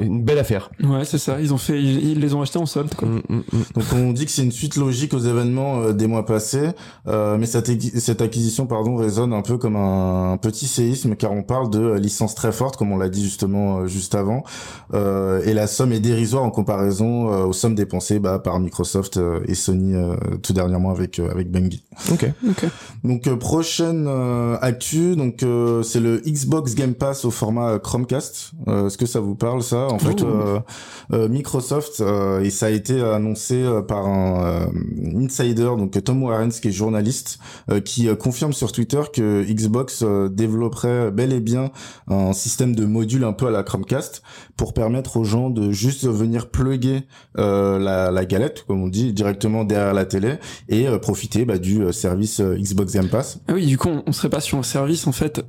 une 0.00 0.22
belle 0.22 0.38
affaire. 0.38 0.70
Ouais, 0.82 1.04
c'est 1.04 1.18
ça, 1.18 1.40
ils 1.40 1.52
ont 1.52 1.58
fait 1.58 1.80
ils, 1.80 2.18
les 2.18 2.34
ont 2.34 2.42
achetés 2.42 2.58
en 2.58 2.66
solde 2.66 2.94
quoi. 2.94 3.08
Mm, 3.08 3.22
mm, 3.28 3.36
mm. 3.36 3.62
Donc 3.74 3.84
on 3.94 4.12
dit 4.12 4.24
que 4.24 4.32
c'est 4.32 4.42
une 4.42 4.52
suite 4.52 4.76
logique 4.76 5.14
aux 5.14 5.18
événements 5.18 5.92
des 5.92 6.06
mois 6.06 6.24
passés. 6.26 6.70
Euh, 7.06 7.35
mais 7.38 7.46
cette, 7.46 7.70
cette, 7.98 8.20
acquisition 8.20 8.66
pardon 8.66 8.96
résonne 8.96 9.32
un 9.32 9.42
peu 9.42 9.58
comme 9.58 9.76
un, 9.76 10.36
petit 10.36 10.66
séisme 10.66 11.16
car 11.16 11.32
on 11.32 11.42
parle 11.42 11.70
de 11.70 11.94
licences 11.94 12.34
très 12.34 12.52
fortes 12.52 12.76
comme 12.76 12.92
on 12.92 12.98
l'a 12.98 13.08
dit 13.08 13.22
justement 13.22 13.78
euh, 13.78 13.86
juste 13.86 14.14
avant 14.14 14.44
euh, 14.94 15.42
et 15.44 15.54
la 15.54 15.66
somme 15.66 15.92
est 15.92 16.00
dérisoire 16.00 16.44
en 16.44 16.50
comparaison 16.50 17.26
aux 17.46 17.52
sommes 17.52 17.74
dépensées 17.74 18.18
bah, 18.18 18.38
par 18.38 18.60
Microsoft 18.60 19.18
et 19.46 19.54
Sony 19.54 19.94
tout 20.42 20.52
dernièrement 20.52 20.90
avec 20.90 21.18
avec 21.18 21.50
Bungie. 21.50 21.84
Ok. 22.12 22.30
ok. 22.48 22.66
Donc 23.04 23.28
prochaine 23.38 24.08
actu 24.60 25.16
donc 25.16 25.44
c'est 25.82 26.00
le 26.00 26.18
Xbox 26.26 26.74
Game 26.74 26.94
Pass 26.94 27.24
au 27.24 27.30
format 27.30 27.78
Chromecast. 27.78 28.52
Est-ce 28.66 28.98
que 28.98 29.06
ça 29.06 29.20
vous 29.20 29.34
parle 29.34 29.62
ça? 29.62 29.88
En 29.90 29.98
fait 29.98 30.22
Microsoft 31.10 32.02
et 32.42 32.50
ça 32.50 32.66
a 32.66 32.70
été 32.70 33.00
annoncé 33.00 33.64
par 33.88 34.06
un 34.06 34.68
insider 35.16 35.70
donc 35.76 36.02
Tom 36.04 36.22
Warren 36.22 36.50
qui 36.50 36.68
est 36.68 36.72
journaliste 36.72 37.25
euh, 37.70 37.80
qui 37.80 38.08
euh, 38.08 38.16
confirme 38.16 38.52
sur 38.52 38.72
Twitter 38.72 39.02
que 39.12 39.44
Xbox 39.44 40.02
euh, 40.02 40.28
développerait 40.28 41.10
bel 41.10 41.32
et 41.32 41.40
bien 41.40 41.70
un 42.08 42.32
système 42.32 42.74
de 42.74 42.86
module 42.86 43.24
un 43.24 43.32
peu 43.32 43.46
à 43.46 43.50
la 43.50 43.62
Chromecast 43.62 44.22
pour 44.56 44.74
permettre 44.74 45.16
aux 45.16 45.24
gens 45.24 45.50
de 45.50 45.70
juste 45.70 46.06
venir 46.06 46.48
plugger 46.48 47.02
la, 47.36 48.24
galette, 48.24 48.64
comme 48.66 48.82
on 48.82 48.88
dit, 48.88 49.12
directement 49.12 49.64
derrière 49.64 49.94
la 49.94 50.04
télé 50.04 50.34
et 50.68 50.86
profiter 51.00 51.44
bah, 51.44 51.58
du 51.58 51.92
service 51.92 52.40
Xbox 52.40 52.94
Game 52.94 53.08
Pass. 53.08 53.40
Ah 53.48 53.52
oui, 53.54 53.66
du 53.66 53.78
coup, 53.78 53.90
on, 54.06 54.12
serait 54.12 54.30
pas 54.30 54.40
sur 54.40 54.58
un 54.58 54.62
service 54.62 55.06
en 55.06 55.12
fait 55.12 55.44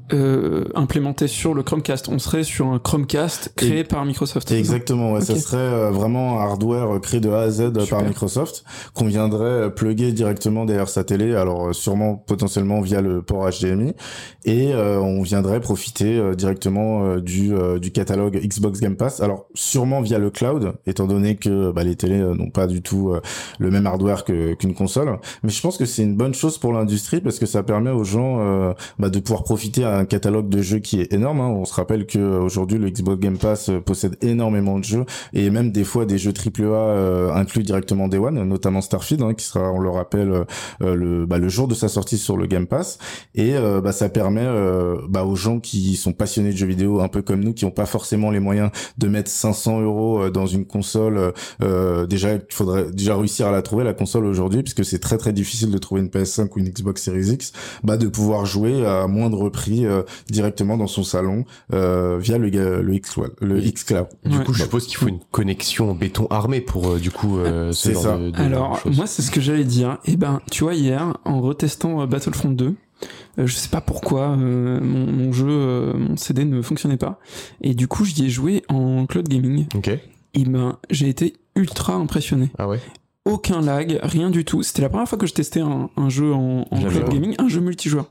implémenté 0.76 1.28
sur 1.28 1.53
le 1.53 1.64
Chromecast, 1.64 2.10
on 2.10 2.20
serait 2.20 2.43
sur 2.43 2.68
un 2.68 2.80
Chromecast 2.80 3.53
créé 3.55 3.84
par 3.84 4.05
Microsoft. 4.05 4.51
Exactement, 4.51 5.14
ouais, 5.14 5.22
ça 5.22 5.36
serait 5.36 5.91
vraiment 5.91 6.39
un 6.39 6.43
hardware 6.43 6.99
créé 7.01 7.20
de 7.20 7.30
A 7.30 7.41
à 7.41 7.49
Z 7.49 7.72
par 7.89 8.03
Microsoft 8.03 8.64
qu'on 8.93 9.05
viendrait 9.05 9.74
plugger 9.74 10.12
directement 10.12 10.66
derrière 10.66 10.89
sa 10.89 11.03
télé. 11.03 11.36
Alors 11.36 11.68
euh, 11.68 11.74
sûrement 11.74 12.16
potentiellement 12.16 12.82
via 12.82 13.01
le 13.01 13.22
port 13.22 13.49
HDMI, 13.49 13.93
et 14.45 14.74
euh, 14.74 14.99
on 14.99 15.22
viendrait 15.22 15.60
profiter 15.60 16.18
euh, 16.18 16.36
directement 16.36 17.18
du, 17.18 17.53
du 17.80 17.91
catalogue 17.91 18.39
Xbox 18.43 18.80
Game 18.80 18.95
Pass. 18.97 19.21
Alors 19.21 19.47
sûrement 19.53 20.01
via 20.01 20.19
le 20.19 20.29
cloud, 20.29 20.73
étant 20.85 21.07
donné 21.07 21.35
que 21.35 21.71
bah, 21.71 21.83
les 21.83 21.95
télés 21.95 22.19
n'ont 22.19 22.49
pas 22.49 22.67
du 22.67 22.81
tout 22.81 23.13
le 23.59 23.71
même 23.71 23.87
hardware 23.87 24.23
qu'une 24.25 24.73
console. 24.73 25.19
Mais 25.43 25.49
je 25.49 25.61
pense 25.61 25.77
que 25.77 25.85
c'est 25.85 26.03
une 26.03 26.15
bonne 26.15 26.33
chose 26.33 26.57
pour 26.57 26.73
l'industrie 26.73 27.21
parce 27.21 27.39
que 27.39 27.45
ça 27.45 27.63
permet 27.63 27.91
aux 27.91 28.03
gens 28.03 28.73
bah, 28.99 29.09
de 29.09 29.19
pouvoir 29.19 29.43
profiter 29.43 29.83
à 29.83 29.97
un 29.97 30.05
catalogue 30.05 30.49
de 30.49 30.61
jeux 30.61 30.79
qui 30.79 31.01
est 31.01 31.13
énorme. 31.13 31.41
Hein. 31.41 31.49
On 31.49 31.65
se 31.65 31.73
rappelle 31.73 32.05
que 32.05 32.19
aujourd'hui 32.19 32.77
le 32.77 32.89
Xbox 32.89 33.19
Game 33.19 33.37
Pass 33.37 33.71
possède 33.85 34.17
énormément 34.21 34.79
de 34.79 34.83
jeux 34.83 35.05
et 35.33 35.49
même 35.49 35.71
des 35.71 35.83
fois 35.83 36.05
des 36.05 36.17
jeux 36.17 36.33
AAA 36.33 37.33
inclus 37.35 37.63
directement 37.63 38.07
Day 38.07 38.17
One, 38.17 38.43
notamment 38.43 38.81
Starfield, 38.81 39.21
hein, 39.21 39.33
qui 39.33 39.45
sera, 39.45 39.71
on 39.71 39.79
le 39.79 39.89
rappelle, 39.89 40.45
le, 40.79 41.25
bah, 41.25 41.37
le 41.37 41.49
jour 41.49 41.67
de 41.67 41.75
sa 41.75 41.87
sortie 41.87 42.17
sur 42.17 42.37
le 42.37 42.47
Game 42.47 42.67
Pass 42.67 42.97
et 43.35 43.55
euh, 43.55 43.81
bah, 43.81 43.91
ça 43.91 44.09
permet 44.09 44.43
euh, 44.43 44.97
bah, 45.07 45.23
aux 45.23 45.35
gens 45.35 45.59
qui 45.59 45.95
sont 45.95 46.13
passionnés 46.13 46.51
de 46.51 46.57
jeux 46.57 46.67
vidéo 46.67 47.01
un 47.01 47.07
peu 47.07 47.21
comme 47.21 47.43
nous 47.43 47.53
qui 47.53 47.65
n'ont 47.65 47.71
pas 47.71 47.85
forcément 47.85 48.31
les 48.31 48.39
moyens 48.39 48.71
de 48.97 49.07
mettre 49.07 49.29
500 49.29 49.81
euros 49.81 50.23
euh, 50.23 50.29
dans 50.29 50.45
une 50.45 50.65
console 50.65 51.33
déjà 52.07 52.35
il 52.35 52.41
faudrait 52.49 52.91
déjà 52.91 53.15
réussir 53.15 53.47
à 53.47 53.51
la 53.51 53.61
trouver 53.61 53.83
la 53.83 53.93
console 53.93 54.25
aujourd'hui 54.25 54.63
puisque 54.63 54.85
c'est 54.85 54.99
très 54.99 55.17
très 55.17 55.33
difficile 55.33 55.71
de 55.71 55.77
trouver 55.77 56.01
une 56.01 56.07
PS5 56.07 56.49
ou 56.55 56.59
une 56.59 56.69
Xbox 56.69 57.03
Series 57.03 57.31
X 57.31 57.53
bah 57.83 57.97
de 57.97 58.07
pouvoir 58.07 58.45
jouer 58.45 58.85
à 58.85 59.07
moindre 59.07 59.49
prix 59.49 59.85
directement 60.29 60.77
dans 60.77 60.88
son 60.88 61.03
salon 61.03 61.45
via 61.69 62.38
le 62.38 62.49
le 62.49 62.93
X 62.93 63.15
le 63.39 63.63
X 63.63 63.83
Cloud. 63.83 64.07
Du 64.25 64.39
coup, 64.39 64.53
je 64.53 64.63
suppose 64.63 64.88
qu'il 64.88 64.97
faut 64.97 65.07
une 65.07 65.19
connexion 65.31 65.91
en 65.91 65.95
béton 65.95 66.27
armé 66.29 66.61
pour 66.61 66.95
du 66.97 67.11
coup 67.11 67.39
ce 67.71 67.91
genre 67.91 68.03
ça. 68.03 68.17
De, 68.17 68.31
Alors 68.35 68.79
moi 68.85 69.07
c'est 69.07 69.21
ce 69.21 69.31
que 69.31 69.41
j'allais 69.41 69.63
dire. 69.63 69.97
Et 70.05 70.13
eh 70.13 70.17
ben 70.17 70.41
tu 70.51 70.63
vois 70.63 70.73
hier 70.73 71.17
en 71.25 71.41
retestant 71.41 72.01
euh, 72.01 72.05
Battlefront 72.05 72.51
2. 72.51 72.75
Euh, 73.39 73.45
je 73.47 73.53
sais 73.53 73.69
pas 73.69 73.81
pourquoi 73.81 74.29
euh, 74.29 74.79
mon, 74.81 75.31
jeu, 75.31 75.93
mon 75.93 76.17
CD 76.17 76.45
ne 76.45 76.61
fonctionnait 76.61 76.97
pas. 76.97 77.19
Et 77.61 77.73
du 77.73 77.87
coup, 77.87 78.05
j'y 78.05 78.25
ai 78.25 78.29
joué 78.29 78.63
en 78.69 79.05
cloud 79.05 79.27
gaming. 79.27 79.67
Ok. 79.75 79.89
Et 80.33 80.43
ben, 80.43 80.77
j'ai 80.89 81.09
été 81.09 81.33
ultra 81.55 81.93
impressionné. 81.93 82.51
Ah 82.57 82.67
ouais 82.67 82.79
aucun 83.28 83.61
lag, 83.61 83.99
rien 84.01 84.30
du 84.30 84.45
tout. 84.45 84.63
C'était 84.63 84.82
la 84.82 84.89
première 84.89 85.07
fois 85.07 85.17
que 85.17 85.28
je 85.28 85.34
testais 85.34 85.59
un, 85.59 85.89
un 85.97 86.09
jeu 86.09 86.34
en, 86.34 86.65
en 86.71 86.82
cloud 86.82 87.09
gaming, 87.09 87.36
un 87.38 87.47
jeu 87.47 87.59
multijoueur. 87.61 88.09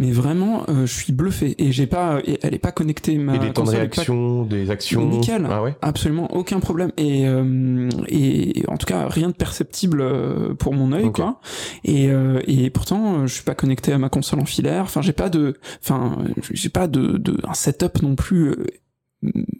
Mais 0.00 0.12
vraiment, 0.12 0.62
euh, 0.68 0.86
je 0.86 0.94
suis 0.94 1.12
bluffé 1.12 1.56
et 1.58 1.72
j'ai 1.72 1.88
pas, 1.88 2.20
elle 2.42 2.54
est 2.54 2.60
pas 2.60 2.70
connectée 2.70 3.18
ma. 3.18 3.34
Et 3.34 3.40
des 3.40 3.52
temps 3.52 3.64
de 3.64 3.70
réaction, 3.70 4.44
des 4.44 4.70
actions. 4.70 5.04
Nickel. 5.08 5.48
Ah 5.50 5.60
ouais. 5.60 5.74
Absolument 5.82 6.32
aucun 6.36 6.60
problème 6.60 6.92
et 6.96 7.26
euh, 7.26 7.88
et 8.06 8.62
en 8.68 8.76
tout 8.76 8.86
cas 8.86 9.08
rien 9.08 9.26
de 9.26 9.34
perceptible 9.34 10.00
euh, 10.00 10.54
pour 10.54 10.72
mon 10.72 10.92
œil 10.92 11.10
quoi. 11.10 11.40
Et 11.84 12.10
et 12.46 12.70
pourtant 12.70 13.26
je 13.26 13.34
suis 13.34 13.42
pas 13.42 13.56
connecté 13.56 13.92
à 13.92 13.98
ma 13.98 14.08
console 14.08 14.38
en 14.38 14.44
filaire. 14.44 14.84
Enfin 14.84 15.02
j'ai 15.02 15.12
pas 15.12 15.30
de, 15.30 15.56
enfin 15.82 16.18
j'ai 16.52 16.68
pas 16.68 16.86
de, 16.86 17.18
de 17.18 17.36
un 17.42 17.54
setup 17.54 18.00
non 18.02 18.14
plus 18.14 18.54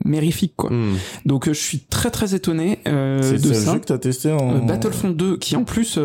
mérifique 0.04 0.54
quoi. 0.56 0.70
Hmm. 0.70 0.96
Donc 1.26 1.48
euh, 1.48 1.52
je 1.52 1.58
suis 1.58 1.80
très 1.80 2.10
très 2.10 2.34
étonné 2.34 2.78
euh, 2.86 3.18
de 3.18 3.38
ça. 3.38 3.54
C'est 3.54 3.66
le 3.66 3.72
jeu 3.72 3.78
que 3.80 3.86
t'as 3.86 3.98
testé 3.98 4.32
en 4.32 4.56
euh, 4.56 4.58
Battlefront 4.60 5.10
2 5.10 5.36
qui 5.36 5.56
en 5.56 5.64
plus 5.64 5.98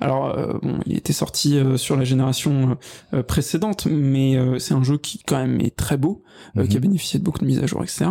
alors 0.00 0.36
bon, 0.62 0.80
il 0.86 0.96
était 0.96 1.12
sorti 1.12 1.58
sur 1.76 1.96
la 1.96 2.04
génération 2.04 2.76
précédente 3.26 3.86
mais 3.90 4.36
c'est 4.58 4.74
un 4.74 4.82
jeu 4.82 4.98
qui 4.98 5.22
quand 5.26 5.38
même 5.38 5.60
est 5.60 5.76
très 5.76 5.96
beau 5.96 6.22
qui 6.54 6.60
a 6.60 6.64
mhm. 6.64 6.80
bénéficié 6.80 7.18
de 7.18 7.24
beaucoup 7.24 7.38
de 7.40 7.46
mises 7.46 7.62
à 7.62 7.66
jour 7.66 7.82
etc. 7.82 8.06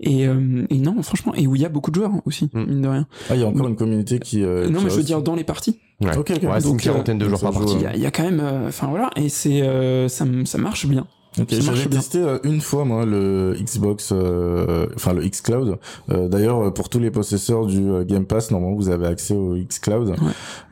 Et, 0.00 0.22
et 0.22 0.78
non 0.78 1.00
franchement 1.02 1.34
et 1.34 1.46
où 1.46 1.54
il 1.54 1.62
y 1.62 1.64
a 1.64 1.68
beaucoup 1.68 1.90
de 1.90 1.96
joueurs 1.96 2.12
aussi 2.24 2.50
hmm. 2.52 2.64
mine 2.66 2.82
de 2.82 2.88
rien. 2.88 3.06
Ah 3.30 3.36
il 3.36 3.40
y 3.40 3.44
a 3.44 3.46
encore 3.46 3.68
une 3.68 3.76
communauté 3.76 4.18
qui 4.18 4.40
Non 4.40 4.80
mais 4.82 4.90
je 4.90 4.96
veux 4.96 5.02
dire 5.02 5.22
dans 5.22 5.34
les 5.34 5.44
parties. 5.44 5.78
Ouais. 6.00 6.16
Okay, 6.16 6.34
okay. 6.34 6.46
Donc, 6.46 6.64
une 6.64 6.80
quarantaine 6.80 7.18
de 7.18 7.28
joueurs 7.28 7.40
par 7.40 7.52
partie. 7.52 7.76
Il 7.94 8.00
y, 8.00 8.02
y, 8.02 8.06
a 8.06 8.10
quand 8.10 8.24
même 8.24 8.42
enfin 8.66 8.88
voilà 8.88 9.10
et 9.14 9.28
c'est 9.28 9.62
ça 10.08 10.26
ça 10.44 10.58
marche 10.58 10.86
bien. 10.86 11.06
Ok, 11.40 11.46
j'avais 11.50 11.86
testé 11.86 12.18
euh, 12.18 12.38
une 12.44 12.60
fois 12.60 12.84
moi 12.84 13.06
le 13.06 13.56
Xbox, 13.58 14.10
euh, 14.12 14.86
enfin 14.94 15.14
le 15.14 15.22
xCloud. 15.26 15.78
Euh, 16.10 16.28
D'ailleurs, 16.28 16.74
pour 16.74 16.90
tous 16.90 16.98
les 16.98 17.10
possesseurs 17.10 17.64
du 17.64 17.88
euh, 17.88 18.04
Game 18.04 18.26
Pass, 18.26 18.50
normalement 18.50 18.76
vous 18.76 18.90
avez 18.90 19.06
accès 19.06 19.34
au 19.34 19.56
xCloud. 19.56 20.08
Ouais. 20.10 20.16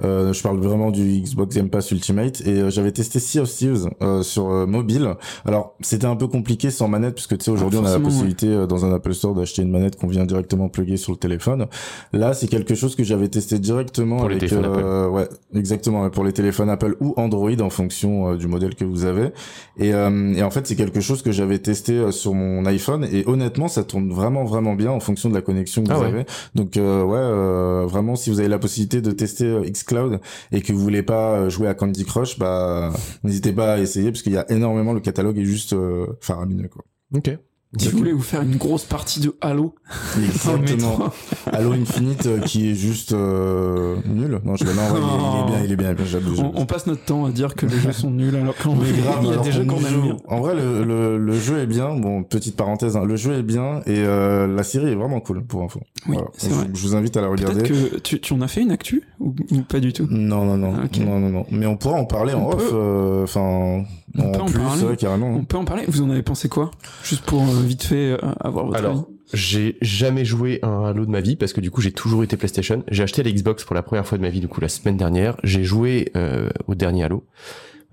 Euh, 0.04 0.34
je 0.34 0.42
parle 0.42 0.58
vraiment 0.58 0.90
du 0.90 1.20
Xbox 1.22 1.56
Game 1.56 1.70
Pass 1.70 1.90
Ultimate 1.92 2.42
et 2.46 2.70
j'avais 2.70 2.92
testé 2.92 3.20
Sea 3.20 3.40
of 3.40 3.50
Thieves 3.50 3.88
sur 4.22 4.44
mobile. 4.66 5.14
Alors 5.46 5.74
c'était 5.80 6.06
un 6.06 6.16
peu 6.16 6.26
compliqué 6.26 6.70
sans 6.70 6.88
manette 6.88 7.14
puisque 7.14 7.38
tu 7.38 7.44
sais 7.46 7.50
aujourd'hui 7.50 7.78
on 7.78 7.86
a 7.86 7.92
la 7.92 8.00
possibilité 8.00 8.66
dans 8.68 8.84
un 8.84 8.92
Apple 8.92 9.14
Store 9.14 9.34
d'acheter 9.34 9.62
une 9.62 9.70
manette 9.70 9.96
qu'on 9.96 10.08
vient 10.08 10.26
directement 10.26 10.68
plugger 10.68 10.98
sur 10.98 11.12
le 11.12 11.18
téléphone. 11.18 11.66
Là 12.12 12.34
c'est 12.34 12.48
quelque 12.48 12.74
chose 12.74 12.96
que 12.96 13.04
j'avais 13.04 13.28
testé 13.28 13.58
directement 13.58 14.16
pour 14.18 14.26
avec 14.26 14.42
les 14.42 14.48
téléphones 14.48 14.74
Apple. 14.74 15.10
ouais 15.14 15.28
exactement 15.54 16.10
pour 16.10 16.24
les 16.24 16.32
téléphones 16.34 16.68
Apple 16.68 16.96
ou 17.00 17.14
Android 17.16 17.58
en 17.60 17.70
fonction 17.70 18.34
du 18.36 18.46
modèle 18.46 18.74
que 18.74 18.84
vous 18.84 19.04
avez 19.06 19.30
et, 19.78 19.88
et 19.88 20.42
en 20.42 20.49
en 20.50 20.52
fait, 20.52 20.66
c'est 20.66 20.74
quelque 20.74 21.00
chose 21.00 21.22
que 21.22 21.30
j'avais 21.30 21.60
testé 21.60 21.92
euh, 21.92 22.10
sur 22.10 22.34
mon 22.34 22.66
iPhone 22.66 23.06
et 23.12 23.22
honnêtement, 23.28 23.68
ça 23.68 23.84
tourne 23.84 24.10
vraiment 24.10 24.44
vraiment 24.44 24.74
bien 24.74 24.90
en 24.90 24.98
fonction 24.98 25.28
de 25.28 25.34
la 25.34 25.42
connexion 25.42 25.84
que 25.84 25.92
ah 25.92 25.94
vous 25.94 26.02
avez. 26.02 26.24
Donc 26.56 26.76
euh, 26.76 27.04
ouais, 27.04 27.18
euh, 27.18 27.86
vraiment, 27.86 28.16
si 28.16 28.30
vous 28.30 28.40
avez 28.40 28.48
la 28.48 28.58
possibilité 28.58 29.00
de 29.00 29.12
tester 29.12 29.60
xCloud 29.70 30.18
et 30.50 30.60
que 30.60 30.72
vous 30.72 30.80
voulez 30.80 31.04
pas 31.04 31.48
jouer 31.48 31.68
à 31.68 31.74
Candy 31.74 32.04
Crush, 32.04 32.36
bah 32.36 32.92
n'hésitez 33.22 33.52
pas 33.52 33.74
à 33.74 33.78
essayer 33.78 34.10
parce 34.10 34.22
qu'il 34.22 34.32
y 34.32 34.38
a 34.38 34.50
énormément. 34.50 34.92
Le 34.92 34.98
catalogue 34.98 35.38
est 35.38 35.44
juste 35.44 35.76
faramineux 36.20 36.66
quoi. 36.66 36.84
Ok. 37.14 37.30
Si 37.78 37.88
vous 37.88 37.98
voulez 37.98 38.12
vous 38.12 38.22
faire 38.22 38.42
une 38.42 38.56
grosse 38.56 38.84
partie 38.84 39.20
de 39.20 39.36
Halo. 39.40 39.76
Exactement. 40.18 41.12
Halo 41.52 41.72
Infinite 41.72 42.26
euh, 42.26 42.40
qui 42.40 42.68
est 42.68 42.74
juste 42.74 43.12
euh, 43.12 43.96
nul. 44.06 44.40
Non, 44.44 44.56
je 44.56 44.64
non, 44.64 44.72
ouais, 44.72 44.98
il, 44.98 45.40
est, 45.40 45.46
bien, 45.46 45.64
il 45.64 45.94
est 45.94 45.94
bien. 45.94 46.04
J'adore. 46.04 46.52
On, 46.52 46.62
on, 46.62 46.66
passe 46.66 46.88
notre 46.88 47.04
temps 47.04 47.26
à 47.26 47.30
dire 47.30 47.54
que 47.54 47.66
les 47.66 47.78
jeux 47.78 47.92
sont 47.92 48.10
nuls 48.10 48.34
alors 48.34 48.56
qu'en 48.56 48.74
vrai, 48.74 48.88
il 48.90 49.28
y 49.28 49.32
a 49.32 49.36
des 49.36 49.52
jeux 49.52 49.64
qu'on 49.64 49.84
aime 49.84 50.00
bien. 50.00 50.16
En 50.26 50.40
vrai, 50.40 50.56
le, 50.56 50.82
le, 50.82 51.16
le, 51.16 51.32
jeu 51.32 51.60
est 51.60 51.68
bien. 51.68 51.94
Bon, 51.94 52.24
petite 52.24 52.56
parenthèse, 52.56 52.96
hein, 52.96 53.04
le 53.04 53.14
jeu 53.14 53.34
est 53.34 53.44
bien 53.44 53.82
et 53.86 54.00
euh, 54.00 54.48
la 54.48 54.64
série 54.64 54.90
est 54.90 54.96
vraiment 54.96 55.20
cool 55.20 55.44
pour 55.44 55.62
info. 55.62 55.80
Oui, 56.08 56.16
c'est 56.36 56.50
vrai. 56.50 56.66
Je 56.74 56.80
vous 56.80 56.96
invite 56.96 57.16
à 57.16 57.20
la 57.20 57.28
regarder. 57.28 57.62
Que 57.62 57.98
tu, 57.98 58.20
tu 58.20 58.32
en 58.32 58.40
as 58.40 58.48
fait 58.48 58.62
une 58.62 58.72
actu 58.72 59.04
ou, 59.20 59.32
pas 59.68 59.78
du 59.78 59.92
tout? 59.92 60.08
Non, 60.10 60.44
non, 60.44 60.56
non, 60.56 60.72
non, 60.72 61.20
non, 61.20 61.28
non. 61.28 61.46
Mais 61.52 61.66
on 61.66 61.76
pourra 61.76 61.94
en 61.94 62.04
parler 62.04 62.34
en 62.34 62.48
off. 62.48 62.68
Euh, 62.72 63.22
enfin, 63.22 63.84
on 64.18 64.32
peut 64.32 64.40
en 64.40 64.46
parler. 64.46 64.96
carrément. 64.96 65.28
On 65.28 65.44
peut 65.44 65.56
en 65.56 65.64
parler. 65.64 65.84
Vous 65.88 66.02
en 66.02 66.10
avez 66.10 66.22
pensé 66.22 66.48
quoi? 66.48 66.70
Juste 67.04 67.24
pour 67.24 67.42
euh, 67.42 67.62
vite 67.64 67.82
fait 67.82 68.12
euh, 68.12 68.18
avoir 68.40 68.66
votre 68.66 68.78
Alors, 68.78 69.08
j'ai 69.32 69.76
jamais 69.80 70.24
joué 70.24 70.58
un 70.62 70.84
Halo 70.86 71.06
de 71.06 71.10
ma 71.10 71.20
vie 71.20 71.36
parce 71.36 71.52
que 71.52 71.60
du 71.60 71.70
coup 71.70 71.80
j'ai 71.80 71.92
toujours 71.92 72.24
été 72.24 72.36
PlayStation. 72.36 72.82
J'ai 72.88 73.02
acheté 73.02 73.22
la 73.22 73.30
Xbox 73.30 73.64
pour 73.64 73.74
la 73.74 73.82
première 73.82 74.06
fois 74.06 74.18
de 74.18 74.22
ma 74.22 74.28
vie 74.28 74.40
du 74.40 74.48
coup 74.48 74.60
la 74.60 74.68
semaine 74.68 74.96
dernière. 74.96 75.36
J'ai 75.44 75.64
joué 75.64 76.10
euh, 76.16 76.50
au 76.66 76.74
dernier 76.74 77.04
Halo. 77.04 77.24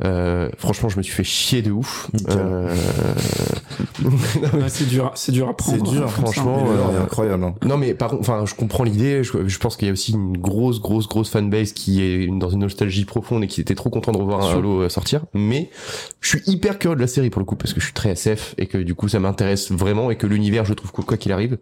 Euh, 0.03 0.49
franchement, 0.57 0.89
je 0.89 0.97
me 0.97 1.01
suis 1.01 1.13
fait 1.13 1.23
chier 1.23 1.61
de 1.61 1.71
ouf. 1.71 2.09
Euh... 2.29 2.71
c'est 4.67 4.87
dur, 4.87 5.11
c'est 5.15 5.31
dur 5.31 5.49
à 5.49 5.57
prendre. 5.57 5.85
C'est 5.85 5.91
dur, 5.91 6.03
hein, 6.03 6.07
franchement, 6.07 6.67
euh... 6.69 7.03
incroyable. 7.03 7.43
Hein. 7.43 7.55
Non, 7.65 7.77
mais 7.77 7.95
par 7.95 8.09
contre, 8.09 8.21
enfin, 8.21 8.45
je 8.45 8.53
comprends 8.53 8.83
l'idée. 8.83 9.23
Je, 9.23 9.47
je, 9.47 9.59
pense 9.59 9.75
qu'il 9.75 9.87
y 9.87 9.89
a 9.89 9.93
aussi 9.93 10.11
une 10.13 10.37
grosse, 10.37 10.79
grosse, 10.79 11.07
grosse 11.07 11.31
fanbase 11.31 11.73
qui 11.73 12.03
est 12.03 12.27
dans 12.27 12.49
une 12.49 12.59
nostalgie 12.59 13.05
profonde 13.05 13.43
et 13.43 13.47
qui 13.47 13.59
était 13.59 13.75
trop 13.75 13.89
content 13.89 14.11
de 14.11 14.17
revoir 14.17 14.41
un 14.41 14.57
Halo 14.57 14.81
euh, 14.81 14.89
sortir. 14.89 15.25
Mais 15.33 15.71
je 16.21 16.29
suis 16.29 16.41
hyper 16.45 16.77
curieux 16.77 16.95
de 16.95 17.01
la 17.01 17.07
série 17.07 17.31
pour 17.31 17.39
le 17.39 17.45
coup 17.45 17.55
parce 17.55 17.73
que 17.73 17.79
je 17.79 17.85
suis 17.85 17.93
très 17.93 18.11
SF 18.11 18.53
et 18.57 18.67
que 18.67 18.77
du 18.77 18.93
coup 18.93 19.07
ça 19.07 19.19
m'intéresse 19.19 19.71
vraiment 19.71 20.11
et 20.11 20.15
que 20.15 20.27
l'univers, 20.27 20.63
je 20.65 20.73
trouve 20.73 20.91
quoi 20.91 21.17
qu'il 21.17 21.31
arrive. 21.31 21.57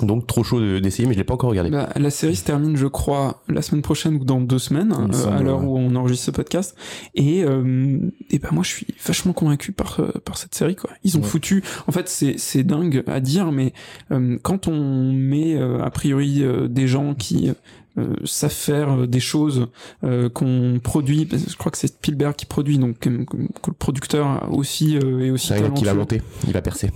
Donc 0.00 0.26
trop 0.26 0.42
chaud 0.42 0.80
d'essayer, 0.80 1.06
mais 1.06 1.14
je 1.14 1.18
l'ai 1.18 1.24
pas 1.24 1.34
encore 1.34 1.50
regardé. 1.50 1.70
Bah, 1.70 1.90
la 1.96 2.10
série 2.10 2.34
se 2.34 2.44
termine, 2.44 2.76
je 2.76 2.86
crois, 2.86 3.42
la 3.48 3.62
semaine 3.62 3.82
prochaine 3.82 4.16
ou 4.16 4.24
dans 4.24 4.40
deux 4.40 4.58
semaines, 4.58 4.92
euh, 4.92 5.30
à 5.30 5.42
l'heure 5.42 5.62
où 5.64 5.78
on 5.78 5.94
enregistre 5.94 6.26
ce 6.26 6.30
podcast. 6.30 6.76
Et, 7.14 7.44
euh, 7.44 7.98
et 8.30 8.38
ben 8.38 8.48
moi, 8.52 8.62
je 8.62 8.70
suis 8.70 8.86
vachement 9.04 9.32
convaincu 9.32 9.72
par 9.72 10.00
euh, 10.00 10.12
par 10.24 10.38
cette 10.38 10.54
série. 10.54 10.76
Quoi. 10.76 10.90
Ils 11.04 11.18
ont 11.18 11.22
foutu. 11.22 11.62
En 11.86 11.92
fait, 11.92 12.08
c'est 12.08 12.38
c'est 12.38 12.64
dingue 12.64 13.04
à 13.06 13.20
dire, 13.20 13.52
mais 13.52 13.72
euh, 14.10 14.38
quand 14.42 14.66
on 14.66 15.12
met 15.12 15.56
a 15.60 15.90
priori 15.90 16.42
des 16.68 16.88
gens 16.88 17.14
qui 17.14 17.50
euh, 17.98 18.14
savent 18.24 18.50
faire 18.50 18.90
euh, 18.90 19.06
des 19.06 19.20
choses 19.20 19.68
euh, 20.02 20.30
qu'on 20.30 20.80
produit. 20.82 21.28
Je 21.30 21.56
crois 21.56 21.70
que 21.70 21.76
c'est 21.76 21.88
Spielberg 21.88 22.34
qui 22.34 22.46
produit, 22.46 22.78
donc 22.78 22.98
que, 23.00 23.10
le 23.10 23.72
producteur 23.78 24.48
aussi 24.50 24.96
est 24.96 25.30
aussi 25.30 25.50
talentueux. 25.50 25.84
va 25.84 25.94
monter, 25.94 26.22
il 26.46 26.54
va 26.54 26.62
percer. 26.62 26.90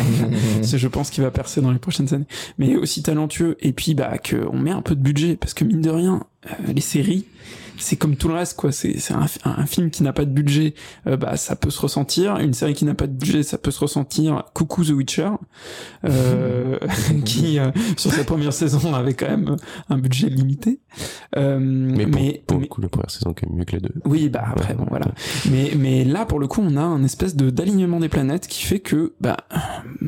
je 0.62 0.88
pense 0.88 1.10
qu'il 1.10 1.22
va 1.22 1.30
percer 1.30 1.60
dans 1.60 1.70
les 1.70 1.78
prochaines 1.78 2.14
années. 2.14 2.26
Mais 2.58 2.74
aussi 2.76 3.02
talentueux. 3.02 3.58
Et 3.60 3.72
puis 3.72 3.94
bah 3.94 4.16
qu'on 4.18 4.58
met 4.58 4.70
un 4.70 4.80
peu 4.82 4.94
de 4.94 5.02
budget, 5.02 5.36
parce 5.36 5.52
que 5.52 5.64
mine 5.64 5.82
de 5.82 5.90
rien, 5.90 6.24
les 6.66 6.80
séries 6.80 7.26
c'est 7.80 7.96
comme 7.96 8.16
tout 8.16 8.28
le 8.28 8.34
reste 8.34 8.56
quoi. 8.56 8.72
C'est 8.72 8.96
un, 9.12 9.26
un, 9.44 9.66
film 9.66 9.90
qui 9.90 10.02
n'a 10.02 10.12
pas 10.12 10.24
de 10.24 10.30
budget 10.30 10.74
euh, 11.06 11.16
bah 11.16 11.36
ça 11.36 11.56
peut 11.56 11.70
se 11.70 11.80
ressentir. 11.80 12.36
Une 12.38 12.54
série 12.54 12.74
qui 12.74 12.84
n'a 12.84 12.94
pas 12.94 13.06
de 13.06 13.12
budget 13.12 13.42
ça 13.42 13.58
peut 13.58 13.70
se 13.70 13.80
ressentir. 13.80 14.44
Coucou 14.54 14.84
The 14.84 14.90
Witcher 14.90 15.30
euh, 16.04 16.78
qui 17.24 17.58
euh, 17.58 17.70
sur 17.96 18.12
sa 18.12 18.24
première 18.24 18.52
saison 18.52 18.94
avait 18.94 19.14
quand 19.14 19.28
même 19.28 19.56
un 19.88 19.98
budget 19.98 20.28
limité. 20.28 20.80
Euh, 21.36 21.58
mais 21.60 22.06
pour, 22.06 22.20
mais, 22.20 22.42
pour 22.46 22.58
le 22.58 22.66
coup 22.66 22.80
la 22.80 22.88
première 22.88 23.10
saison 23.10 23.34
quand 23.34 23.48
même 23.48 23.58
mieux 23.58 23.64
que 23.64 23.72
les 23.72 23.82
deux. 23.82 23.94
Oui 24.04 24.28
bah 24.28 24.44
après 24.46 24.74
bon 24.74 24.86
voilà. 24.88 25.06
Mais 25.50 25.72
mais 25.76 26.04
là 26.04 26.26
pour 26.26 26.38
le 26.38 26.46
coup 26.46 26.60
on 26.62 26.76
a 26.76 26.82
un 26.82 27.02
espèce 27.04 27.36
de 27.36 27.50
d'alignement 27.50 28.00
des 28.00 28.08
planètes 28.08 28.46
qui 28.46 28.64
fait 28.64 28.80
que 28.80 29.14
bah 29.20 29.36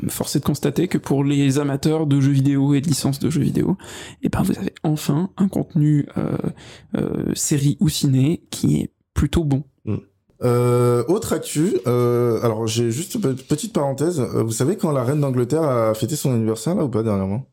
force 0.08 0.36
est 0.36 0.40
de 0.40 0.44
constater 0.44 0.88
que 0.88 0.98
pour 0.98 1.24
les 1.24 1.58
amateurs 1.58 2.06
de 2.06 2.20
jeux 2.20 2.32
vidéo 2.32 2.74
et 2.74 2.80
de 2.80 2.86
licences 2.86 3.18
de 3.18 3.30
jeux 3.30 3.40
vidéo 3.40 3.76
et 4.22 4.26
eh 4.26 4.28
ben 4.28 4.42
vous 4.42 4.58
avez 4.58 4.72
enfin 4.82 5.30
un 5.36 5.48
contenu 5.48 6.06
euh, 6.16 6.36
euh, 6.96 7.32
série 7.34 7.61
ou 7.80 7.88
ciné 7.88 8.42
qui 8.50 8.80
est 8.80 8.90
plutôt 9.14 9.44
bon. 9.44 9.64
Mm. 9.84 9.96
Euh, 10.44 11.04
autre 11.06 11.32
actu, 11.32 11.76
euh, 11.86 12.42
alors 12.42 12.66
j'ai 12.66 12.90
juste 12.90 13.14
une 13.14 13.36
petite 13.36 13.72
parenthèse. 13.72 14.20
Euh, 14.20 14.42
vous 14.42 14.52
savez 14.52 14.76
quand 14.76 14.90
la 14.90 15.04
reine 15.04 15.20
d'Angleterre 15.20 15.62
a 15.62 15.94
fêté 15.94 16.16
son 16.16 16.32
anniversaire 16.34 16.74
là 16.74 16.84
ou 16.84 16.88
pas 16.88 17.02
dernièrement? 17.02 17.46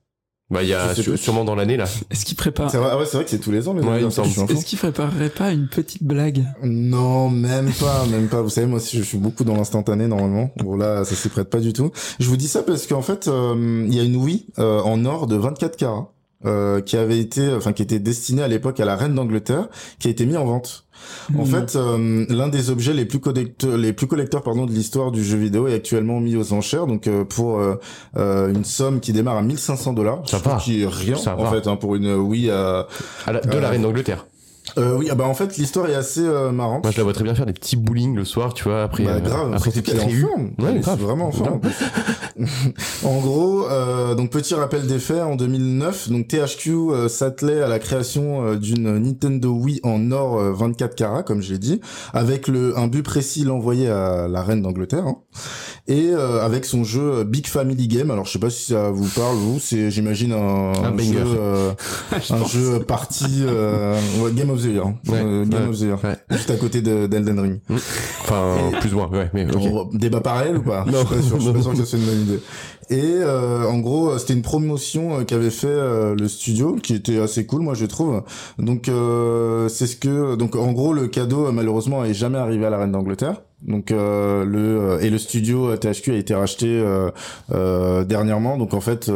Bah 0.49 0.64
il 0.64 0.70
y 0.70 0.74
a 0.74 0.95
sûrement 0.95 1.45
dans 1.45 1.53
l'année 1.53 1.78
là. 1.78 1.86
Est-ce 2.10 2.26
qu'il 2.26 2.36
prépare 2.36 2.72
C'est 2.72 2.80
vrai, 2.80 2.89
ah 2.91 2.97
ouais, 2.97 3.05
c'est 3.05 3.18
vrai 3.18 3.24
que 3.24 3.30
c'est 3.30 3.38
tous 3.38 3.51
les 3.51 3.68
ans 3.68 3.76
les 3.76 3.84
ouais, 3.84 4.03
Est-ce 4.03 4.66
qu'il 4.66 4.80
préparerait 4.80 5.30
pas 5.30 5.51
une 5.51 5.68
petite 5.68 6.01
blague? 6.01 6.43
Non, 6.64 7.30
même 7.30 7.72
pas, 7.80 8.05
même 8.12 8.30
pas. 8.30 8.41
Vous 8.41 8.49
savez 8.49 8.66
moi 8.66 8.78
aussi 8.78 8.97
je 8.97 9.03
suis 9.03 9.20
beaucoup 9.20 9.43
dans 9.43 9.55
l'instantané 9.55 10.07
normalement. 10.07 10.49
Bon 10.57 10.76
là 10.76 11.05
ça 11.05 11.14
s'y 11.14 11.30
prête 11.30 11.51
pas 11.51 11.60
du 11.60 11.74
tout. 11.74 11.91
Je 12.20 12.28
vous 12.28 12.38
dis 12.38 12.47
ça 12.47 12.64
parce 12.64 12.88
qu'en 12.88 13.03
fait 13.03 13.28
il 13.28 13.93
y 13.93 13.99
a 13.99 14.03
une 14.03 14.16
Wii 14.16 14.47
en 14.57 15.05
or 15.05 15.28
de 15.28 15.36
24 15.36 15.78
carats 15.78 16.12
euh, 16.45 16.79
qui 16.79 16.95
avait 16.95 17.19
été, 17.19 17.51
enfin 17.53 17.73
qui 17.73 17.81
était 17.81 17.99
destiné 17.99 18.41
à 18.41 18.47
l'époque 18.47 18.79
à 18.79 18.85
la 18.85 18.95
reine 18.95 19.13
d'Angleterre, 19.13 19.67
qui 19.99 20.07
a 20.07 20.11
été 20.11 20.25
mis 20.25 20.37
en 20.37 20.45
vente. 20.45 20.85
En 21.37 21.43
hmm. 21.43 21.45
fait, 21.45 21.75
euh, 21.75 22.25
l'un 22.29 22.47
des 22.47 22.69
objets 22.69 22.93
les 22.93 23.03
plus 23.03 23.19
collecteurs, 23.19 23.75
les 23.75 23.91
plus 23.91 24.07
collecteurs 24.07 24.41
pardon 24.41 24.65
de 24.65 24.71
l'histoire 24.71 25.11
du 25.11 25.21
jeu 25.21 25.37
vidéo 25.37 25.67
est 25.67 25.73
actuellement 25.73 26.21
mis 26.21 26.37
aux 26.37 26.53
enchères, 26.53 26.87
donc 26.87 27.07
euh, 27.07 27.25
pour 27.25 27.59
une 28.15 28.63
somme 28.63 29.01
qui 29.01 29.11
démarre 29.11 29.35
à 29.35 29.41
1500 29.41 29.91
dollars, 29.91 30.21
qui 30.63 30.83
est 30.83 30.87
rien 30.87 31.17
en 31.17 31.51
fait 31.51 31.67
hein, 31.67 31.75
pour 31.75 31.95
une 31.95 32.13
Wii 32.13 32.49
à, 32.51 32.87
de 33.27 33.57
la 33.57 33.69
reine 33.69 33.81
d'Angleterre. 33.81 34.25
Euh, 34.78 34.97
oui, 34.97 35.07
ah 35.11 35.15
bah 35.15 35.26
en 35.26 35.34
fait 35.34 35.57
l'histoire 35.57 35.89
est 35.89 35.95
assez 35.95 36.22
euh, 36.22 36.51
marrante. 36.51 36.84
Moi 36.84 36.91
je 36.91 36.97
la 36.97 37.03
vois 37.03 37.13
très 37.13 37.24
bien 37.24 37.36
faire 37.36 37.45
des 37.45 37.53
petits 37.53 37.76
bowling 37.76 38.15
le 38.15 38.26
soir, 38.26 38.53
tu 38.53 38.63
vois, 38.65 38.84
après 38.84 39.03
bah, 39.03 39.11
euh, 39.15 39.20
grave, 39.20 39.53
après 39.53 39.72
est 39.72 39.99
en 39.99 40.09
forme. 40.09 40.51
Ouais, 40.59 40.80
grave. 40.80 40.99
vraiment 40.99 41.28
en 41.28 41.32
forme. 41.32 41.61
en 43.03 43.20
gros, 43.20 43.67
euh, 43.70 44.15
donc 44.15 44.30
petit 44.30 44.53
rappel 44.53 44.88
des 44.88 44.99
faits, 44.99 45.22
en 45.22 45.36
2009, 45.36 46.09
donc 46.09 46.28
THQ 46.28 46.70
euh, 46.70 47.07
s'attelait 47.07 47.61
à 47.61 47.67
la 47.67 47.80
création 47.80 48.55
d'une 48.55 48.99
Nintendo 48.99 49.51
Wii 49.51 49.80
en 49.84 50.11
or 50.11 50.39
24 50.53 50.95
carats, 50.95 51.24
comme 51.24 51.41
je 51.41 51.53
l'ai 51.53 51.59
dit, 51.59 51.82
avec 52.13 52.47
le 52.47 52.78
un 52.78 52.88
but 52.88 53.03
précis 53.03 53.43
l'envoyer 53.43 53.89
à 53.89 54.28
la 54.28 54.43
reine 54.43 54.61
d'Angleterre, 54.61 55.05
hein, 55.05 55.17
et 55.88 56.11
avec 56.13 56.65
son 56.65 56.84
jeu 56.84 57.24
Big 57.24 57.47
Family 57.47 57.88
Game. 57.88 58.11
Alors 58.11 58.26
je 58.26 58.32
sais 58.32 58.39
pas 58.39 58.49
si 58.49 58.74
ça 58.74 58.91
vous 58.91 59.07
parle, 59.07 59.36
vous, 59.36 59.59
c'est 59.59 59.91
j'imagine 59.91 60.34
un, 60.34 60.72
un, 60.72 60.97
jeu, 60.97 61.76
un 62.30 62.45
jeu 62.45 62.80
parti 62.80 63.43
Game 64.34 64.49
of 64.49 64.59
the 64.62 64.66
Year, 64.66 64.86
hein. 64.86 64.95
ouais, 65.07 65.45
Game 65.47 65.70
of 65.70 65.78
the 65.78 65.82
Year, 65.82 65.99
juste 66.32 66.49
à 66.49 66.55
côté 66.55 66.82
d'Elden 66.82 67.39
Ring. 67.39 67.60
Enfin, 67.70 68.57
plus 68.80 68.91
loin, 68.91 69.10
ouais, 69.10 69.30
mais. 69.34 69.45
Débat 69.93 70.22
pareil 70.22 70.55
ou 70.55 70.62
pas? 70.62 70.86
Non, 70.86 70.99
je 71.12 71.22
suis 71.22 71.32
pas 71.32 71.39
sûr, 71.39 71.53
pas 71.53 71.60
que 71.76 71.86
soit 71.86 71.99
une 71.99 72.05
bonne 72.05 72.22
idée. 72.22 72.39
Et 72.91 73.18
euh, 73.22 73.68
en 73.68 73.80
gros, 73.80 74.18
c'était 74.18 74.34
une 74.34 74.41
promotion 74.41 75.20
euh, 75.20 75.24
qu'avait 75.24 75.51
fait 75.51 75.68
euh, 75.68 76.16
le 76.16 76.28
studio, 76.28 76.76
qui 76.76 76.95
était 76.95 77.20
assez 77.20 77.45
cool, 77.45 77.62
moi 77.62 77.76
je 77.76 77.86
trouve. 77.86 78.24
Donc 78.57 78.89
euh, 78.89 79.70
c'est 79.70 79.86
ce 79.86 79.95
que, 79.95 80.36
donc 80.36 80.55
en 80.55 80.72
gros, 80.72 80.93
le 80.93 81.07
cadeau 81.07 81.51
malheureusement 81.51 82.03
est 82.03 82.16
jamais 82.16 82.39
arrivé 82.39 82.66
à 82.66 82.72
la 82.72 82.80
reine 82.80 82.91
d'Angleterre. 82.91 83.41
Donc 83.62 83.91
euh, 83.91 84.45
le 84.45 85.03
et 85.03 85.10
le 85.10 85.18
studio 85.18 85.76
THQ 85.76 86.12
a 86.12 86.16
été 86.16 86.34
racheté 86.34 86.68
euh, 87.51 88.03
dernièrement. 88.05 88.57
Donc 88.57 88.74
en 88.74 88.82
fait, 88.82 89.12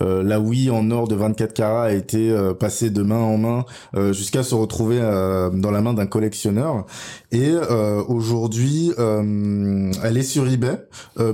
la 0.00 0.40
Wii 0.40 0.70
en 0.70 0.90
or 0.90 1.08
de 1.08 1.14
24 1.14 1.52
carats 1.52 1.84
a 1.84 1.92
été 1.92 2.34
passée 2.58 2.90
de 2.90 3.02
main 3.02 3.18
en 3.18 3.38
main 3.38 3.64
jusqu'à 4.12 4.42
se 4.42 4.54
retrouver 4.54 4.98
dans 4.98 5.70
la 5.70 5.80
main 5.80 5.94
d'un 5.94 6.06
collectionneur. 6.06 6.86
Et 7.32 7.52
aujourd'hui, 8.08 8.92
elle 8.98 10.16
est 10.16 10.22
sur 10.22 10.48
eBay 10.48 10.78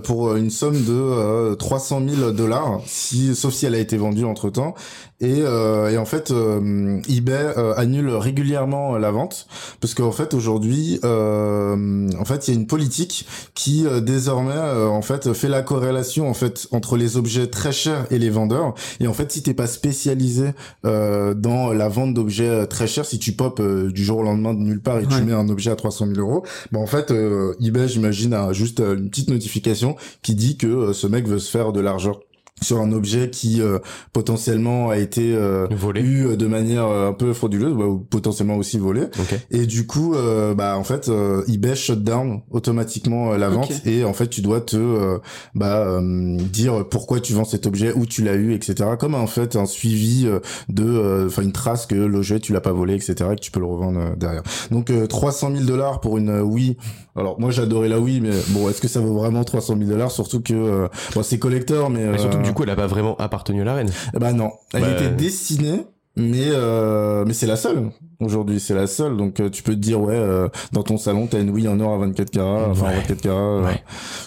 pour 0.05 0.37
une 0.37 0.51
somme 0.51 0.83
de 0.85 1.55
300 1.55 2.03
000 2.09 2.31
dollars, 2.33 2.81
si 2.87 3.35
sauf 3.35 3.55
si 3.55 3.67
elle 3.67 3.75
a 3.75 3.79
été 3.79 3.97
vendue 3.97 4.25
entre 4.25 4.51
temps. 4.51 4.75
Et, 5.23 5.43
euh, 5.43 5.89
et 5.89 5.99
en 5.99 6.05
fait, 6.05 6.33
euh, 6.33 7.01
eBay 7.09 7.33
euh, 7.57 7.75
annule 7.77 8.11
régulièrement 8.11 8.99
la 8.99 9.13
vente. 9.13 9.47
Parce 9.81 9.95
qu'en 9.95 10.11
fait 10.11 10.35
aujourd'hui, 10.35 10.99
euh, 11.05 12.09
en 12.19 12.25
fait, 12.25 12.49
il 12.49 12.55
y 12.55 12.57
a 12.57 12.61
une 12.61 12.67
politique 12.67 13.27
qui 13.55 13.87
euh, 13.87 14.01
désormais 14.01 14.59
en 14.59 15.01
fait 15.01 15.33
fait 15.33 15.49
la 15.49 15.63
corrélation 15.63 16.29
en 16.29 16.35
fait 16.35 16.67
entre 16.73 16.97
les 16.97 17.17
objets 17.17 17.47
très 17.47 17.71
chers 17.71 18.07
et 18.11 18.19
les 18.19 18.31
vendeurs. 18.31 18.75
Et 18.99 19.07
en 19.07 19.13
fait, 19.13 19.31
si 19.31 19.43
t'es 19.45 19.55
pas 19.55 19.69
spécialisé 19.69 20.51
dans 20.83 21.73
la 21.73 21.89
vente 21.89 22.15
d'objets 22.15 22.67
très 22.67 22.89
chers, 22.89 23.07
si 23.07 23.19
tu 23.21 23.33
pop 23.33 23.63
du 23.63 24.05
jour 24.05 24.19
au 24.19 24.23
lendemain 24.25 24.55
de 24.55 24.59
nulle 24.59 24.83
part 24.83 24.99
et 24.99 25.07
tu 25.07 25.23
mets 25.23 25.33
un 25.33 25.49
objet 25.49 25.71
à 25.71 25.77
300 25.77 26.07
000 26.15 26.19
euros, 26.19 26.45
bah 26.73 26.81
en 26.81 26.87
fait, 26.87 27.13
eBay, 27.61 27.87
j'imagine, 27.87 28.35
a 28.35 28.53
juste 28.53 28.81
une 28.81 29.09
petite 29.09 29.31
notification 29.31 29.97
qui 30.23 30.35
dit 30.35 30.57
que 30.57 30.93
ce 30.93 31.07
mec 31.07 31.29
veut 31.29 31.39
se 31.39 31.51
faire 31.51 31.73
de 31.73 31.81
l'argent 31.81 32.19
sur 32.63 32.81
un 32.81 32.93
objet 32.93 33.31
qui 33.31 33.61
euh, 33.61 33.79
potentiellement 34.13 34.91
a 34.91 34.99
été 34.99 35.35
euh, 35.35 35.67
volé. 35.71 36.01
eu 36.01 36.27
euh, 36.27 36.37
de 36.37 36.47
manière 36.47 36.87
un 36.87 37.13
peu 37.13 37.33
frauduleuse 37.33 37.75
bah, 37.75 37.85
ou 37.85 37.99
potentiellement 37.99 38.57
aussi 38.57 38.79
volé 38.79 39.03
okay. 39.21 39.39
et 39.51 39.67
du 39.67 39.87
coup 39.87 40.15
bah 40.57 40.77
en 40.77 40.85
fait 40.85 41.11
eBay 41.49 41.75
shut 41.75 42.03
down 42.03 42.43
automatiquement 42.51 43.33
la 43.33 43.49
vente 43.49 43.71
okay. 43.71 43.99
et 43.99 44.05
en 44.05 44.13
fait 44.13 44.29
tu 44.29 44.41
dois 44.41 44.61
te 44.61 45.19
bah 45.55 46.01
dire 46.01 46.87
pourquoi 46.89 47.21
tu 47.21 47.33
vends 47.33 47.45
cet 47.45 47.67
objet 47.67 47.93
où 47.93 48.07
tu 48.07 48.23
l'as 48.23 48.35
eu 48.35 48.55
etc 48.55 48.91
comme 48.99 49.15
en 49.15 49.27
fait 49.27 49.57
un 49.57 49.67
suivi 49.67 50.29
de 50.69 51.27
enfin 51.27 51.43
une 51.43 51.53
trace 51.53 51.87
que 51.87 51.95
l'objet 51.95 52.41
tu 52.41 52.53
l'as 52.53 52.61
pas 52.61 52.73
volé 52.73 52.95
etc 52.95 53.31
et 53.33 53.37
que 53.37 53.41
tu 53.41 53.51
peux 53.51 53.61
le 53.61 53.67
revendre 53.67 54.17
derrière 54.17 54.43
donc 54.71 54.93
300 55.09 55.53
000 55.53 55.65
dollars 55.65 56.01
pour 56.01 56.19
une 56.19 56.41
Wii 56.41 56.77
alors 57.17 57.39
moi 57.41 57.51
j'adorais 57.51 57.89
la 57.89 57.99
Wii 57.99 58.21
mais 58.21 58.31
bon 58.49 58.69
est-ce 58.71 58.81
que 58.81 58.89
ça 58.89 59.01
vaut 59.01 59.15
vraiment 59.15 59.45
300 59.45 59.77
000 59.79 59.91
dollars? 59.91 60.11
Surtout 60.11 60.41
que 60.41 60.89
bon 61.15 61.23
c'est 61.23 61.39
collector 61.39 61.91
mais, 61.91 62.07
mais 62.07 62.19
surtout 62.19 62.39
que 62.39 62.43
du 62.45 62.53
coup 62.53 62.63
elle 62.65 62.71
a 62.71 62.77
pas 62.77 62.87
vraiment 62.87 63.17
appartenu 63.17 63.63
à 63.63 63.65
la 63.65 63.75
reine. 63.75 63.91
Bah 64.15 64.33
non, 64.33 64.51
elle 64.75 64.83
Bah, 64.83 64.91
était 64.93 65.11
destinée, 65.11 65.85
mais 66.17 66.47
euh, 66.49 67.25
mais 67.27 67.35
c'est 67.35 67.47
la 67.47 67.57
seule 67.57 67.91
aujourd'hui, 68.25 68.61
c'est 68.61 68.75
la 68.75 68.87
seule. 68.87 69.17
Donc 69.17 69.41
euh, 69.41 69.51
tu 69.51 69.63
peux 69.63 69.73
te 69.75 69.79
dire 69.79 70.01
ouais, 70.01 70.15
euh, 70.17 70.49
dans 70.73 70.83
ton 70.83 70.97
salon 70.99 71.27
t'as 71.27 71.41
une 71.41 71.51
Wii 71.51 71.69
en 71.69 71.79
or 71.81 71.95
à 71.95 71.99
24 71.99 72.31
carats, 72.31 72.69
enfin 72.71 72.87
Ouais. 72.87 72.97
24 72.97 73.21
carats, 73.21 73.37
euh, 73.39 73.73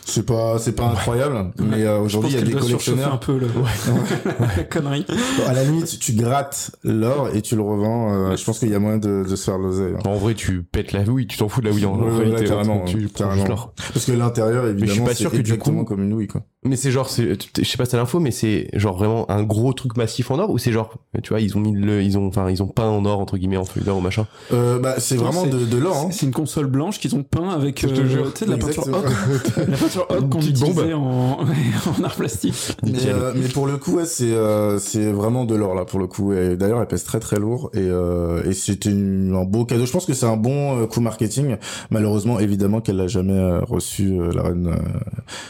c'est 0.06 0.26
pas 0.26 0.58
c'est 0.60 0.74
pas 0.76 0.86
incroyable, 0.86 1.52
mais 1.60 1.84
euh, 1.84 2.00
aujourd'hui 2.00 2.32
il 2.32 2.36
y 2.36 2.42
a 2.42 2.46
des 2.46 2.52
collectionneurs. 2.54 3.14
un 3.14 3.18
peu 3.18 3.38
le... 3.38 3.48
la 4.58 4.64
connerie. 4.64 5.06
Bon, 5.08 5.48
à 5.48 5.54
la 5.54 5.64
limite 5.64 6.00
tu 6.00 6.14
grattes 6.14 6.72
l'or 6.84 7.30
et 7.34 7.42
tu 7.42 7.56
le 7.56 7.62
revends. 7.62 8.14
euh, 8.14 8.36
je 8.36 8.44
pense 8.44 8.60
qu'il 8.60 8.70
y 8.70 8.76
a 8.76 8.80
moyen 8.80 8.98
de, 8.98 9.24
de 9.28 9.36
se 9.36 9.44
faire 9.44 9.58
l'oseille. 9.58 9.94
hein. 9.96 10.00
En 10.10 10.16
vrai, 10.16 10.34
tu 10.34 10.64
pètes 10.64 10.92
la 10.92 11.02
Wii, 11.02 11.28
tu 11.28 11.38
t'en 11.38 11.48
fous 11.50 11.62
de 11.62 11.68
la 11.68 11.74
Wii 11.74 11.86
en 11.86 12.00
ouais, 12.00 12.18
réalité. 12.18 12.46
carrément, 12.46 12.84
tu 12.86 13.08
carrément. 13.10 13.46
l'or. 13.48 13.74
Parce 13.94 14.06
que 14.06 14.12
l'intérieur 14.12 14.68
évidemment 14.68 15.06
pas 15.06 15.16
sûr 15.16 15.30
que 15.32 15.36
du 15.36 15.42
exactement 15.42 15.80
coup- 15.80 15.86
comme 15.96 16.04
une 16.04 16.14
Wii 16.14 16.28
quoi. 16.28 16.42
Mais 16.64 16.76
c'est 16.78 16.90
genre, 16.90 17.10
c'est, 17.10 17.38
je 17.60 17.64
sais 17.64 17.78
pas 17.78 17.86
si 17.86 17.92
t'as 17.92 17.98
l'info, 17.98 18.20
mais 18.20 18.32
c'est 18.32 18.70
genre 18.74 18.98
vraiment 18.98 19.30
un 19.30 19.44
gros 19.44 19.72
truc 19.74 19.98
massif 19.98 20.32
en 20.32 20.40
or 20.40 20.50
ou 20.50 20.58
c'est 20.58 20.72
genre, 20.72 20.96
tu 21.22 21.30
vois, 21.30 21.40
ils 21.40 21.56
ont 21.56 21.60
mis 21.60 21.74
le, 21.74 22.02
ils 22.02 22.18
ont, 22.18 22.26
enfin, 22.28 22.50
ils 22.50 22.64
ont 22.64 22.68
peint 22.68 22.88
en 22.90 23.06
or 23.06 23.20
entre 23.20 23.38
guillemets 23.38 23.58
en 23.58 23.66
ou 23.94 24.00
machin. 24.02 24.26
Euh, 24.54 24.80
bah 24.80 24.96
c'est 24.98 25.16
vraiment 25.16 25.46
de, 25.46 25.66
de 25.66 25.78
l'or. 25.78 25.98
Hein. 25.98 26.10
C'est 26.12 26.26
une 26.26 26.32
console 26.32 26.68
blanche 26.68 27.00
qu'ils 27.00 27.16
ont 27.16 27.24
peint 27.24 27.50
avec 27.50 27.82
Je 27.82 27.88
te 27.88 28.02
euh, 28.02 28.46
de 28.46 28.52
la 28.52 28.58
peinture 28.58 28.88
Exactement. 28.88 28.98
Hog. 28.98 29.68
La 29.70 29.78
peinture 29.78 30.08
Une 30.20 30.30
qu'on 30.30 30.40
utilisait 30.42 30.94
en, 30.94 31.40
en 32.00 32.04
art 32.04 32.16
plastique. 32.16 32.78
Mais, 32.84 32.92
euh, 33.08 33.34
mais 33.36 33.48
pour 33.48 33.68
le 33.68 33.78
coup, 33.78 33.94
ouais, 33.98 34.06
c'est 34.06 34.32
euh, 34.32 34.80
c'est 34.80 35.12
vraiment 35.12 35.46
de 35.46 35.56
l'or 35.56 35.76
là 35.76 35.86
pour 35.86 36.00
le 36.00 36.08
coup. 36.08 36.34
Et 36.34 36.56
d'ailleurs, 36.56 36.82
elle 36.82 36.88
pèse 36.88 37.04
très 37.04 37.20
très 37.20 37.38
lourd 37.38 37.70
et 37.74 37.80
euh, 37.80 38.44
et 38.44 38.54
c'était 38.54 38.90
un 38.92 39.44
beau 39.44 39.66
cadeau. 39.66 39.86
Je 39.86 39.92
pense 39.92 40.06
que 40.06 40.14
c'est 40.14 40.26
un 40.26 40.38
bon 40.38 40.82
euh, 40.82 40.86
coup 40.88 41.02
marketing. 41.02 41.58
Malheureusement, 41.90 42.40
évidemment, 42.40 42.82
qu'elle 42.82 42.98
l'a 42.98 43.08
jamais 43.08 43.60
reçu 43.68 44.20
euh, 44.20 44.32
la 44.34 44.44
reine 44.44 44.68
euh, 44.68 45.00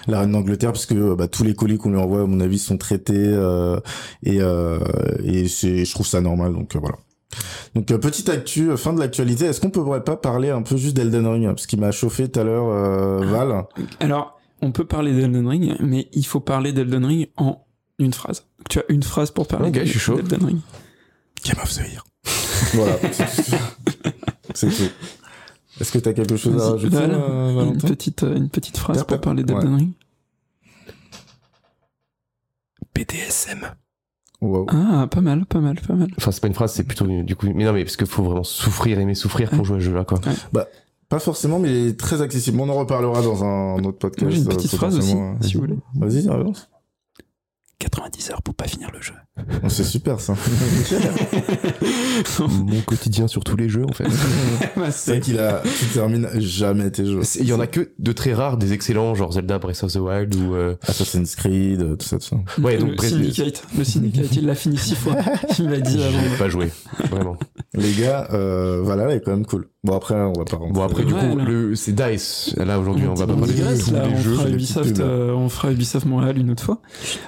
la 0.08 0.20
reine 0.22 0.32
d'Angleterre 0.32 0.72
parce 0.72 0.86
que 0.86 1.16
bah, 1.16 1.28
tous 1.28 1.44
les 1.44 1.54
colis 1.54 1.78
qu'on 1.78 1.90
lui 1.92 1.98
envoie, 2.00 2.22
à 2.22 2.26
mon 2.26 2.40
avis, 2.40 2.60
sont 2.60 2.78
traités 2.78 3.14
euh, 3.16 3.80
et 4.24 4.42
euh, 4.42 4.80
et 5.24 5.48
c'est 5.48 5.86
je 5.86 5.92
trouve 5.94 6.08
ça 6.08 6.22
normal. 6.22 6.54
Donc 6.54 6.76
euh, 6.76 6.80
voilà. 6.80 6.98
Donc 7.76 7.92
euh, 7.92 7.98
petite 7.98 8.30
actu, 8.30 8.70
euh, 8.72 8.78
fin 8.78 8.94
de 8.94 9.00
l'actualité. 9.00 9.46
Est-ce 9.46 9.60
qu'on 9.62 9.70
pourrait 9.70 10.04
pas 10.04 10.16
parler 10.18 10.50
un 10.50 10.62
peu 10.62 10.78
juste 10.78 10.96
d'Elden 10.96 11.28
Ring 11.28 11.46
parce 11.48 11.68
qu'il 11.68 11.80
m'a 11.80 11.92
chauffé 11.92 12.30
tout 12.30 12.40
à 12.40 12.44
l'heure, 12.44 12.68
euh, 12.70 13.20
Val. 13.26 13.66
Alors, 14.00 14.40
on 14.62 14.72
peut 14.72 14.86
parler 14.86 15.14
d'Elden 15.14 15.48
Ring, 15.48 15.76
mais 15.80 16.08
il 16.14 16.26
faut 16.26 16.40
parler 16.40 16.72
d'Elden 16.74 17.06
Ring 17.06 17.28
en 17.38 17.66
une 18.00 18.14
phrase. 18.14 18.46
Tu 18.70 18.80
as 18.80 18.84
une 18.90 19.04
phrase 19.04 19.32
pour 19.32 19.48
parler 19.48 19.70
Ok, 19.70 19.76
de- 19.76 19.86
je 19.86 19.90
suis 19.92 20.00
chaud. 20.00 20.16
d'Elden 20.16 20.46
Ring. 20.46 20.60
Game 21.46 21.60
of 21.62 21.72
the 21.74 21.80
Year. 21.92 22.04
voilà. 22.74 22.96
c'est 24.54 24.70
tout. 24.70 24.90
Est-ce 25.80 25.92
que 25.92 26.00
t'as 26.00 26.14
quelque 26.14 26.38
chose 26.38 26.62
à 26.62 26.72
rajouter, 26.72 26.96
euh, 26.98 27.66
une 27.66 27.78
petite, 27.78 28.24
euh, 28.24 28.36
une 28.36 28.50
petite 28.50 28.78
phrase 28.78 29.04
pour 29.04 29.20
parler 29.20 29.44
d'Elden 29.44 29.74
Ouais. 29.74 29.78
Ring. 29.80 29.92
BDSM. 32.96 33.68
Wow. 34.42 34.68
Ah, 34.70 35.08
pas 35.10 35.22
mal, 35.22 35.46
pas 35.46 35.60
mal, 35.60 35.80
pas 35.80 35.94
mal. 35.94 36.10
Enfin, 36.18 36.32
c'est 36.32 36.42
pas 36.42 36.48
une 36.48 36.54
phrase, 36.54 36.74
c'est 36.74 36.84
plutôt 36.84 37.06
du 37.08 37.36
coup, 37.36 37.48
mais 37.54 37.64
non, 37.64 37.74
mais 37.74 37.84
parce 37.84 37.98
qu'il 37.98 38.08
faut 38.08 38.24
vraiment 38.24 38.44
souffrir, 38.44 39.00
aimer 39.00 39.16
souffrir 39.16 39.50
pour 39.50 39.66
jouer 39.66 39.78
à 39.78 39.80
ce 39.80 39.86
jeu-là, 39.86 40.06
quoi. 40.06 40.20
Pas 41.08 41.20
forcément, 41.20 41.60
mais 41.60 41.70
il 41.70 41.88
est 41.90 42.00
très 42.00 42.22
accessible. 42.22 42.60
On 42.60 42.68
en 42.68 42.74
reparlera 42.74 43.22
dans 43.22 43.44
un 43.44 43.84
autre 43.84 44.00
podcast. 44.00 44.24
Moi, 44.24 44.32
j'ai 44.32 44.42
une 44.42 44.48
euh, 44.52 44.56
petite 44.56 44.76
phrase 44.76 44.98
aussi, 44.98 45.12
potentiellement, 45.14 45.38
euh, 45.40 45.48
si 45.48 45.54
vous 45.54 45.60
voulez. 45.62 45.78
Vas-y, 45.94 46.28
avance. 46.28 46.70
90 47.78 48.32
heures 48.32 48.42
pour 48.42 48.56
pas 48.56 48.68
finir 48.68 48.90
le 48.92 49.02
jeu. 49.02 49.14
Oh, 49.38 49.68
c'est 49.68 49.84
super 49.84 50.22
ça. 50.22 50.34
Mon 52.50 52.82
quotidien 52.82 53.28
sur 53.28 53.44
tous 53.44 53.56
les 53.58 53.70
jeux, 53.70 53.86
en 53.88 53.94
fait. 53.94 54.06
Bah, 54.78 54.92
c'est 54.92 55.20
qu'il 55.20 55.40
a, 55.40 55.62
tu 55.80 55.86
termines 55.88 56.28
jamais 56.38 56.90
tes 56.92 57.06
jeux. 57.06 57.24
C'est- 57.24 57.40
Il 57.40 57.48
y 57.48 57.54
en 57.54 57.60
a 57.60 57.68
que 57.68 57.92
de 58.00 58.12
très 58.12 58.34
rares, 58.34 58.58
des 58.58 58.74
excellents, 58.74 59.16
genre 59.16 59.34
Zelda 59.34 59.60
Breath 59.60 59.84
of 59.84 59.94
the 59.94 59.98
Wild 59.98 60.36
ou, 60.36 60.54
euh, 60.56 60.76
Assassin's 60.88 61.36
Creed, 61.36 61.82
euh, 61.82 61.96
tout 61.96 62.06
ça, 62.08 62.18
tout 62.18 62.26
ça. 62.28 62.38
Ouais, 62.62 62.78
donc, 62.78 63.02
le 63.02 63.08
Syndicate, 63.10 63.64
le 63.78 63.84
Syndicate, 63.84 64.36
il 64.36 64.46
l'a 64.46 64.56
fini 64.56 64.78
six 64.78 64.96
fois. 64.96 65.16
Il 65.60 65.70
m'a 65.70 65.80
dit 65.80 66.02
avant. 66.02 66.20
ai 66.20 66.38
pas 66.38 66.50
joué. 66.50 66.72
Vraiment. 67.10 67.38
Les 67.74 67.92
gars, 67.94 68.28
euh, 68.34 68.82
voilà, 68.84 69.14
est 69.14 69.22
quand 69.22 69.32
même 69.32 69.46
cool. 69.46 69.68
Bon 69.84 69.96
après, 69.96 70.16
on 70.16 70.34
va 70.34 70.46
pas 70.46 70.58
rentrer. 70.58 70.74
Bon, 70.74 70.82
après, 70.82 71.06
du 71.06 71.14
Ouais, 71.14 71.30
coup, 71.30 71.38
là. 71.38 71.44
le, 71.46 71.76
c'est 71.76 71.92
DICE. 71.94 72.56
Là, 72.58 72.80
aujourd'hui, 72.80 73.06
on 73.08 73.14
va 73.14 73.28
pas 73.28 73.34
On 73.34 73.38
parler 73.38 73.54
de 73.54 73.60
tous 73.60 73.92
là, 73.92 74.08
les 74.08 74.14
on 74.14 74.18
jeux. 74.22 74.34
fera 74.36 74.50
Ubisoft, 74.50 75.00
euh, 75.00 75.32
on 75.34 75.48
fera 75.50 75.72
Ubisoft 75.72 76.06
Montréal 76.08 76.38
une 76.40 76.52
autre 76.52 76.64
fois. 76.64 76.82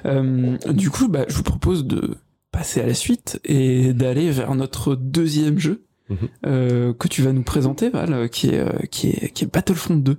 Euh, 0.05 0.57
du 0.71 0.89
coup, 0.89 1.07
bah, 1.07 1.25
je 1.27 1.35
vous 1.35 1.43
propose 1.43 1.85
de 1.85 2.06
passer 2.51 2.81
à 2.81 2.85
la 2.85 2.93
suite 2.93 3.39
et 3.43 3.93
d'aller 3.93 4.31
vers 4.31 4.55
notre 4.55 4.95
deuxième 4.95 5.59
jeu 5.59 5.83
Mhm. 6.09 6.17
euh, 6.45 6.93
que 6.93 7.09
tu 7.09 7.21
vas 7.21 7.33
nous 7.33 7.43
présenter, 7.43 7.89
Val, 7.89 8.29
qui 8.29 8.51
est, 8.51 8.59
euh, 8.59 8.79
qui 8.89 9.09
est, 9.09 9.29
qui 9.33 9.43
est 9.43 9.53
Battlefront 9.53 9.97
2. 9.97 10.17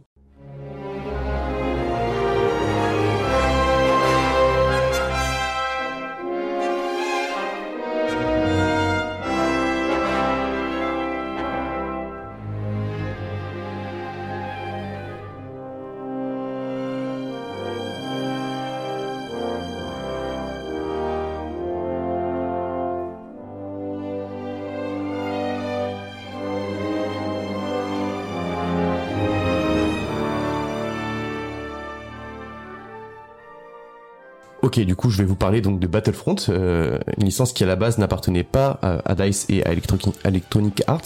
Du 34.85 34.97
coup, 34.97 35.11
je 35.11 35.19
vais 35.19 35.25
vous 35.25 35.37
parler 35.37 35.61
donc 35.61 35.81
de 35.81 35.87
Battlefront, 35.87 36.37
euh, 36.49 36.99
une 37.17 37.25
licence 37.25 37.53
qui 37.53 37.65
à 37.65 37.67
la 37.67 37.77
base 37.77 37.99
n'appartenait 37.99 38.45
pas 38.45 38.79
à, 38.83 39.15
DICE 39.15 39.47
et 39.49 39.65
à 39.65 39.73
Electronic, 39.73 40.83
Arts. 40.87 41.03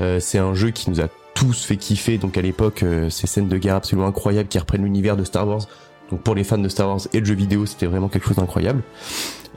Euh, 0.00 0.20
c'est 0.20 0.38
un 0.38 0.54
jeu 0.54 0.70
qui 0.70 0.90
nous 0.90 1.00
a 1.00 1.08
tous 1.34 1.64
fait 1.64 1.76
kiffer. 1.76 2.18
Donc 2.18 2.36
à 2.38 2.42
l'époque, 2.42 2.82
euh, 2.82 3.10
ces 3.10 3.26
scènes 3.26 3.48
de 3.48 3.58
guerre 3.58 3.76
absolument 3.76 4.08
incroyables 4.08 4.48
qui 4.48 4.58
reprennent 4.58 4.84
l'univers 4.84 5.16
de 5.16 5.24
Star 5.24 5.46
Wars. 5.46 5.66
Donc 6.10 6.22
pour 6.22 6.34
les 6.34 6.44
fans 6.44 6.58
de 6.58 6.68
Star 6.68 6.88
Wars 6.88 7.00
et 7.12 7.20
de 7.20 7.26
jeux 7.26 7.34
vidéo, 7.34 7.66
c'était 7.66 7.86
vraiment 7.86 8.08
quelque 8.08 8.26
chose 8.26 8.36
d'incroyable. 8.36 8.82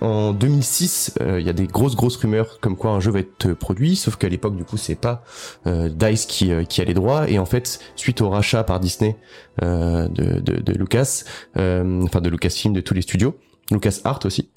En 0.02 0.32
2006, 0.32 1.16
euh, 1.22 1.40
il 1.40 1.46
y 1.46 1.50
a 1.50 1.54
des 1.54 1.68
grosses 1.68 1.96
grosses 1.96 2.16
rumeurs 2.18 2.60
comme 2.62 2.78
quoi 2.78 2.92
un 2.92 3.00
jeu 3.00 3.12
va 3.12 3.20
être 3.20 3.54
produit, 3.54 3.96
sauf 3.96 4.16
qu'à 4.16 4.30
l'époque 4.30 4.56
du 4.56 4.64
coup 4.64 4.78
c'est 4.78 4.96
pas 4.96 5.24
euh, 5.68 5.90
Dice 5.90 6.26
qui, 6.26 6.52
euh, 6.52 6.64
qui 6.64 6.82
a 6.82 6.86
les 6.86 6.94
droits 6.94 7.30
et 7.30 7.38
en 7.38 7.46
fait 7.46 7.80
suite 7.96 8.22
au 8.22 8.30
rachat 8.30 8.64
par 8.64 8.80
Disney 8.80 9.18
de, 9.62 10.08
de, 10.40 10.62
de, 10.62 10.74
Lucas, 10.74 11.24
enfin 11.56 12.22
de 12.22 12.30
Lucasfilm 12.30 12.74
de 12.74 12.80
tous 12.80 12.94
les 12.94 13.02
studios, 13.02 13.36
Lucas 13.72 14.00
Art 14.04 14.20
aussi. 14.26 14.50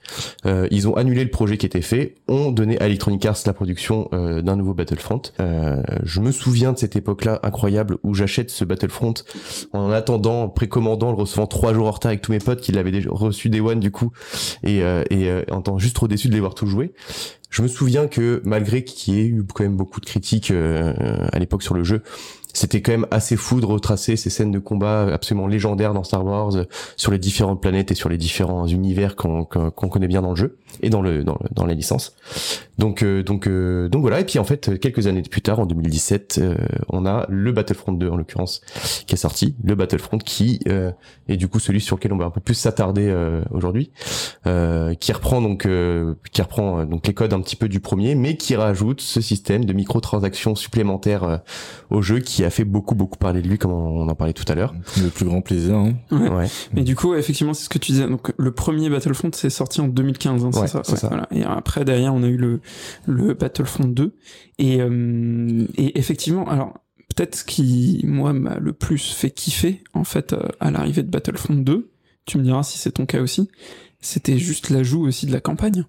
Euh, 0.46 0.66
ils 0.70 0.88
ont 0.88 0.94
annulé 0.94 1.24
le 1.24 1.30
projet 1.30 1.58
qui 1.58 1.66
était 1.66 1.82
fait, 1.82 2.14
ont 2.28 2.50
donné 2.50 2.80
à 2.80 2.86
Electronic 2.86 3.24
Arts 3.26 3.38
la 3.46 3.52
production 3.52 4.08
euh, 4.12 4.42
d'un 4.42 4.56
nouveau 4.56 4.74
Battlefront. 4.74 5.22
Euh, 5.40 5.82
je 6.02 6.20
me 6.20 6.32
souviens 6.32 6.72
de 6.72 6.78
cette 6.78 6.96
époque-là 6.96 7.40
incroyable 7.42 7.98
où 8.02 8.14
j'achète 8.14 8.50
ce 8.50 8.64
Battlefront 8.64 9.14
en 9.72 9.90
attendant, 9.90 10.48
précommandant, 10.48 11.10
le 11.10 11.16
recevant 11.16 11.46
trois 11.46 11.74
jours 11.74 11.86
en 11.86 11.92
retard 11.92 12.10
avec 12.10 12.22
tous 12.22 12.32
mes 12.32 12.38
potes 12.38 12.60
qui 12.60 12.72
l'avaient 12.72 12.90
déjà 12.90 13.10
reçu 13.10 13.48
des 13.48 13.60
One 13.60 13.80
du 13.80 13.90
coup, 13.90 14.12
et, 14.62 14.78
et 15.10 15.30
en 15.50 15.62
tant 15.62 15.78
juste 15.78 15.94
trop 15.94 16.08
déçu 16.08 16.28
de 16.28 16.34
les 16.34 16.40
voir 16.40 16.54
tout 16.54 16.66
jouer. 16.66 16.92
Je 17.50 17.62
me 17.62 17.68
souviens 17.68 18.06
que 18.06 18.40
malgré 18.44 18.82
qu'il 18.82 19.14
y 19.14 19.20
ait 19.20 19.26
eu 19.26 19.44
quand 19.44 19.62
même 19.62 19.76
beaucoup 19.76 20.00
de 20.00 20.06
critiques 20.06 20.50
à 20.50 21.38
l'époque 21.38 21.62
sur 21.62 21.74
le 21.74 21.84
jeu, 21.84 22.02
c'était 22.52 22.82
quand 22.82 22.92
même 22.92 23.06
assez 23.10 23.36
fou 23.36 23.60
de 23.60 23.66
retracer 23.66 24.16
ces 24.16 24.30
scènes 24.30 24.50
de 24.50 24.58
combat 24.58 25.12
absolument 25.12 25.46
légendaires 25.46 25.94
dans 25.94 26.04
Star 26.04 26.24
Wars 26.24 26.52
sur 26.96 27.12
les 27.12 27.18
différentes 27.18 27.60
planètes 27.60 27.90
et 27.90 27.94
sur 27.94 28.08
les 28.08 28.18
différents 28.18 28.66
univers 28.66 29.16
qu'on 29.16 29.44
connaît 29.44 30.08
bien 30.08 30.22
dans 30.22 30.30
le 30.30 30.36
jeu 30.36 30.58
et 30.80 30.90
dans 30.90 31.02
le 31.02 31.24
dans, 31.24 31.38
le, 31.42 31.48
dans 31.52 31.66
les 31.66 31.74
licences. 31.74 32.16
Donc 32.78 33.02
euh, 33.02 33.22
donc 33.22 33.46
euh, 33.46 33.88
donc 33.88 34.00
voilà 34.00 34.20
et 34.20 34.24
puis 34.24 34.38
en 34.38 34.44
fait 34.44 34.78
quelques 34.80 35.06
années 35.06 35.22
plus 35.22 35.42
tard 35.42 35.60
en 35.60 35.66
2017 35.66 36.40
euh, 36.42 36.56
on 36.88 37.04
a 37.06 37.26
le 37.28 37.52
Battlefront 37.52 37.92
2 37.92 38.08
en 38.08 38.16
l'occurrence 38.16 38.62
qui 39.06 39.14
est 39.14 39.18
sorti, 39.18 39.54
le 39.62 39.74
Battlefront 39.74 40.18
qui 40.18 40.60
est 40.66 41.36
du 41.36 41.48
coup 41.48 41.60
celui 41.60 41.80
sur 41.80 41.96
lequel 41.96 42.12
on 42.12 42.16
va 42.16 42.24
un 42.24 42.30
peu 42.30 42.40
plus 42.40 42.54
s'attarder 42.54 43.14
aujourd'hui, 43.50 43.90
qui 44.44 45.12
reprend 45.12 45.42
donc 45.42 45.68
qui 46.32 46.42
reprend 46.42 46.84
donc 46.84 47.06
les 47.06 47.14
codes 47.14 47.32
un 47.32 47.40
petit 47.40 47.56
peu 47.56 47.68
du 47.68 47.80
premier 47.80 48.14
mais 48.14 48.36
qui 48.36 48.56
rajoute 48.56 49.00
ce 49.00 49.20
système 49.20 49.64
de 49.64 49.72
microtransactions 49.72 50.54
supplémentaires 50.54 51.40
au 51.90 52.02
jeu 52.02 52.20
qui 52.20 52.44
a 52.44 52.50
fait 52.50 52.64
beaucoup 52.64 52.94
beaucoup 52.94 53.18
parler 53.18 53.42
de 53.42 53.48
lui 53.48 53.58
comme 53.58 53.72
on 53.72 54.08
en 54.08 54.14
parlait 54.14 54.32
tout 54.32 54.44
à 54.48 54.54
l'heure. 54.54 54.74
Le 55.00 55.08
plus 55.08 55.26
grand 55.26 55.40
plaisir. 55.40 55.76
Hein. 55.76 55.94
Ouais. 56.10 56.48
Mais 56.72 56.82
du 56.82 56.96
coup 56.96 57.14
effectivement 57.14 57.54
c'est 57.54 57.64
ce 57.64 57.68
que 57.68 57.78
tu 57.78 57.92
disais 57.92 58.08
donc 58.08 58.32
le 58.36 58.52
premier 58.52 58.88
Battlefront 58.88 59.30
c'est 59.34 59.50
sorti 59.50 59.80
en 59.80 59.88
2015 59.88 60.44
hein, 60.44 60.61
c'est 60.66 60.84
ça, 60.84 60.96
ça. 60.96 61.08
Voilà. 61.08 61.28
Et 61.30 61.42
après 61.44 61.84
derrière 61.84 62.14
on 62.14 62.22
a 62.22 62.28
eu 62.28 62.36
le 62.36 62.60
le 63.06 63.34
Battlefront 63.34 63.88
2 63.88 64.14
et 64.58 64.80
euh, 64.80 65.66
et 65.76 65.98
effectivement 65.98 66.48
alors 66.48 66.78
peut-être 67.14 67.36
ce 67.36 67.44
qui 67.44 68.02
moi 68.06 68.32
m'a 68.32 68.58
le 68.58 68.72
plus 68.72 69.12
fait 69.12 69.30
kiffer 69.30 69.82
en 69.94 70.04
fait 70.04 70.32
euh, 70.32 70.48
à 70.60 70.70
l'arrivée 70.70 71.02
de 71.02 71.10
Battlefront 71.10 71.54
2 71.54 71.90
tu 72.24 72.38
me 72.38 72.42
diras 72.42 72.62
si 72.62 72.78
c'est 72.78 72.92
ton 72.92 73.06
cas 73.06 73.20
aussi 73.20 73.48
c'était 74.00 74.38
juste 74.38 74.70
l'ajout 74.70 75.06
aussi 75.06 75.26
de 75.26 75.32
la 75.32 75.40
campagne 75.40 75.84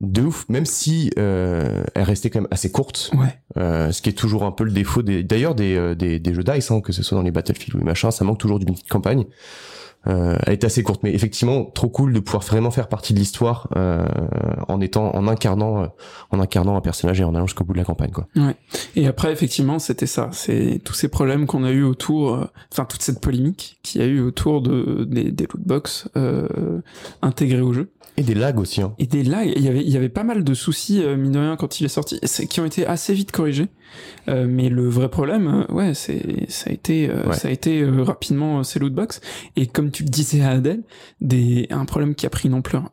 de 0.00 0.22
ouf, 0.22 0.48
même 0.48 0.64
si 0.64 1.10
euh, 1.18 1.82
elle 1.96 2.04
restait 2.04 2.30
quand 2.30 2.40
même 2.40 2.48
assez 2.52 2.70
courte. 2.70 3.10
Ouais. 3.14 3.36
Euh, 3.56 3.90
ce 3.90 4.00
qui 4.00 4.10
est 4.10 4.12
toujours 4.12 4.44
un 4.44 4.52
peu 4.52 4.62
le 4.62 4.70
défaut 4.70 5.02
des, 5.02 5.24
d'ailleurs 5.24 5.56
des, 5.56 5.96
des, 5.96 6.20
des, 6.20 6.34
jeux 6.34 6.44
DICE, 6.44 6.70
hein, 6.70 6.80
que 6.80 6.92
ce 6.92 7.02
soit 7.02 7.18
dans 7.18 7.24
les 7.24 7.32
Battlefield 7.32 7.74
ou 7.74 7.78
les 7.78 7.84
machins, 7.84 8.12
ça 8.12 8.24
manque 8.24 8.38
toujours 8.38 8.60
d'une 8.60 8.74
petite 8.74 8.88
campagne. 8.88 9.24
Euh, 10.08 10.36
elle 10.46 10.54
est 10.54 10.64
assez 10.64 10.82
courte, 10.82 11.02
mais 11.02 11.12
effectivement 11.12 11.64
trop 11.64 11.88
cool 11.88 12.12
de 12.12 12.20
pouvoir 12.20 12.42
vraiment 12.42 12.70
faire 12.70 12.88
partie 12.88 13.12
de 13.12 13.18
l'histoire 13.18 13.68
euh, 13.76 14.06
en 14.68 14.80
étant, 14.80 15.14
en 15.14 15.28
incarnant, 15.28 15.82
euh, 15.82 15.86
en 16.30 16.40
incarnant 16.40 16.76
un 16.76 16.80
personnage 16.80 17.20
et 17.20 17.24
en 17.24 17.34
allant 17.34 17.46
jusqu'au 17.46 17.64
bout 17.64 17.74
de 17.74 17.78
la 17.78 17.84
campagne, 17.84 18.10
quoi. 18.10 18.26
Ouais. 18.36 18.56
Et 18.96 19.06
après, 19.06 19.32
effectivement, 19.32 19.78
c'était 19.78 20.06
ça, 20.06 20.30
c'est 20.32 20.80
tous 20.84 20.94
ces 20.94 21.08
problèmes 21.08 21.46
qu'on 21.46 21.64
a 21.64 21.70
eu 21.70 21.82
autour, 21.82 22.34
euh, 22.34 22.44
enfin 22.72 22.84
toute 22.84 23.02
cette 23.02 23.20
polémique 23.20 23.78
qu'il 23.82 24.00
y 24.00 24.04
a 24.04 24.06
eu 24.06 24.20
autour 24.20 24.62
de 24.62 25.04
des, 25.04 25.30
des 25.30 25.46
lootbox 25.46 26.08
intégrés 27.22 27.60
au 27.60 27.72
jeu. 27.72 27.90
Et 28.18 28.24
des 28.24 28.34
lags 28.34 28.58
aussi. 28.58 28.82
Hein. 28.82 28.94
Et 28.98 29.06
des 29.06 29.22
lags. 29.22 29.52
Il 29.54 29.62
y 29.62 29.68
avait, 29.68 29.80
il 29.80 29.90
y 29.90 29.96
avait 29.96 30.08
pas 30.08 30.24
mal 30.24 30.42
de 30.42 30.52
soucis, 30.52 31.04
euh, 31.04 31.16
mine 31.16 31.30
de 31.30 31.38
rien, 31.38 31.56
quand 31.56 31.80
il 31.80 31.84
est 31.84 31.88
sorti, 31.88 32.18
qui 32.50 32.60
ont 32.60 32.64
été 32.64 32.84
assez 32.84 33.14
vite 33.14 33.30
corrigés. 33.30 33.68
Euh, 34.28 34.46
mais 34.48 34.68
le 34.68 34.88
vrai 34.88 35.08
problème, 35.08 35.64
euh, 35.68 35.72
ouais, 35.72 35.94
c'est, 35.94 36.50
ça 36.50 36.70
a 36.70 36.72
été, 36.72 37.08
euh, 37.08 37.32
ça 37.32 37.48
a 37.48 37.50
été 37.50 37.84
rapidement 37.84 38.62
ces 38.62 38.78
lootbox. 38.78 39.20
Et 39.56 39.66
comme 39.66 39.90
tu 39.90 40.02
le 40.02 40.08
disais 40.08 40.42
à 40.42 40.50
Adèle, 40.50 40.82
des, 41.20 41.66
un 41.70 41.84
problème 41.84 42.14
qui 42.14 42.26
a 42.26 42.30
pris 42.30 42.48
une 42.48 42.54
ampleur 42.54 42.90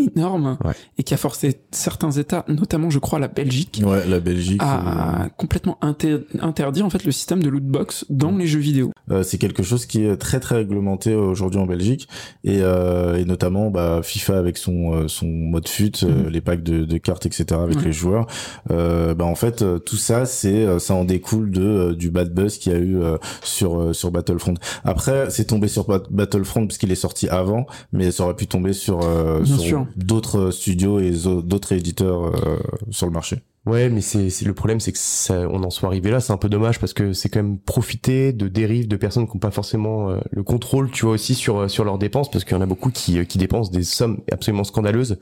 énorme 0.00 0.58
et 0.98 1.02
qui 1.02 1.14
a 1.14 1.16
forcé 1.16 1.60
certains 1.70 2.10
États, 2.10 2.44
notamment 2.48 2.90
je 2.90 2.98
crois 2.98 3.18
la 3.18 3.28
Belgique, 3.28 3.82
ouais, 3.84 4.06
la 4.06 4.20
Belgique 4.20 4.60
à 4.62 5.28
complètement 5.36 5.78
interdire 5.82 6.84
en 6.84 6.90
fait 6.90 7.04
le 7.04 7.12
système 7.12 7.42
de 7.42 7.48
lootbox 7.48 8.06
dans 8.10 8.36
les 8.36 8.46
jeux 8.46 8.60
vidéo. 8.60 8.92
Euh, 9.10 9.22
c'est 9.22 9.38
quelque 9.38 9.62
chose 9.62 9.86
qui 9.86 10.04
est 10.04 10.16
très 10.16 10.40
très 10.40 10.56
réglementé 10.56 11.14
aujourd'hui 11.14 11.60
en 11.60 11.66
Belgique 11.66 12.08
et, 12.44 12.58
euh, 12.60 13.16
et 13.16 13.24
notamment 13.24 13.70
bah, 13.70 14.00
FIFA 14.02 14.38
avec 14.38 14.56
son 14.56 14.94
euh, 14.94 15.08
son 15.08 15.26
mode 15.26 15.68
fut, 15.68 16.04
euh, 16.04 16.24
mhm. 16.24 16.28
les 16.28 16.40
packs 16.40 16.62
de, 16.62 16.84
de, 16.84 16.98
cartes 16.98 17.26
etc 17.26 17.60
avec 17.60 17.82
les 17.82 17.92
joueurs. 17.92 18.26
bah 18.68 19.24
en 19.24 19.34
fait 19.34 19.64
tout 19.84 19.96
ça 19.96 20.26
c'est 20.26 20.78
ça 20.78 20.94
en 20.94 21.04
découle 21.04 21.50
de 21.50 21.94
du 21.94 22.10
bad 22.10 22.32
buzz 22.32 22.58
qu'il 22.58 22.72
y 22.72 22.74
a 22.74 22.78
eu 22.78 23.00
sur 23.42 23.94
sur 23.94 24.10
Battlefront. 24.10 24.54
Après 24.84 25.30
c'est 25.30 25.46
tombé 25.46 25.68
sur 25.68 25.86
Battlefront 26.10 26.66
puisqu'il 26.66 26.92
est 26.92 26.96
sorti 26.96 27.28
avant, 27.28 27.66
mais 27.92 28.10
ça 28.10 28.24
aurait 28.24 28.36
pu 28.36 28.46
tomber 28.46 28.72
sur, 28.72 29.00
sur 29.44 29.86
d'autres 29.96 30.50
studios 30.50 31.00
et 31.00 31.10
d'autres 31.10 31.72
éditeurs 31.72 32.24
euh, 32.24 32.58
sur 32.90 33.06
le 33.06 33.12
marché. 33.12 33.38
Ouais, 33.66 33.90
mais 33.90 34.00
c'est 34.00 34.44
le 34.44 34.54
problème, 34.54 34.80
c'est 34.80 34.92
que 34.92 34.98
ça, 34.98 35.46
on 35.50 35.62
en 35.62 35.70
soit 35.70 35.88
arrivé 35.88 36.10
là. 36.10 36.20
C'est 36.20 36.32
un 36.32 36.38
peu 36.38 36.48
dommage 36.48 36.80
parce 36.80 36.94
que 36.94 37.12
c'est 37.12 37.28
quand 37.28 37.42
même 37.42 37.58
profiter 37.58 38.32
de 38.32 38.48
dérives 38.48 38.88
de 38.88 38.96
personnes 38.96 39.26
qui 39.26 39.36
n'ont 39.36 39.40
pas 39.40 39.50
forcément 39.50 40.10
euh, 40.10 40.18
le 40.30 40.42
contrôle, 40.42 40.90
tu 40.90 41.04
vois 41.04 41.14
aussi 41.14 41.34
sur 41.34 41.58
euh, 41.58 41.68
sur 41.68 41.84
leurs 41.84 41.98
dépenses, 41.98 42.30
parce 42.30 42.44
qu'il 42.44 42.54
y 42.54 42.58
en 42.58 42.62
a 42.62 42.66
beaucoup 42.66 42.90
qui 42.90 43.24
qui 43.26 43.36
dépensent 43.36 43.70
des 43.70 43.82
sommes 43.82 44.22
absolument 44.32 44.64
scandaleuses 44.64 45.18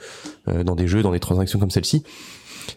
dans 0.46 0.76
des 0.76 0.86
jeux, 0.86 1.02
dans 1.02 1.12
des 1.12 1.20
transactions 1.20 1.58
comme 1.58 1.70
celle-ci 1.70 2.04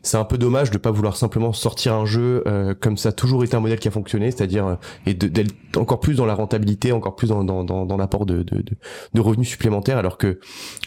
c'est 0.04 0.18
un 0.18 0.24
peu 0.24 0.38
dommage 0.38 0.72
de 0.72 0.78
pas 0.78 0.92
vouloir 0.92 1.18
simplement 1.18 1.54
sortir 1.54 1.94
un 1.94 2.06
jeu 2.06 2.44
euh, 2.48 2.74
comme 2.80 2.98
ça 2.98 3.10
a 3.10 3.12
toujours 3.12 3.44
été 3.44 3.56
un 3.56 3.60
modèle 3.60 3.80
qui 3.80 3.88
a 3.88 3.92
fonctionné, 3.92 4.32
c'est-à-dire 4.32 4.68
euh, 4.68 4.76
et 5.06 5.14
d'être 5.14 5.54
encore 5.78 6.00
plus 6.00 6.16
dans 6.16 6.26
la 6.26 6.34
rentabilité, 6.34 6.92
encore 6.92 7.16
plus 7.16 7.30
dans, 7.30 7.44
dans, 7.44 7.64
dans, 7.64 7.98
l'apport 7.98 8.26
de, 8.26 8.44
de, 8.44 8.64
de, 9.14 9.22
revenus 9.22 9.50
supplémentaires, 9.50 9.98
alors 9.98 10.18
que 10.18 10.40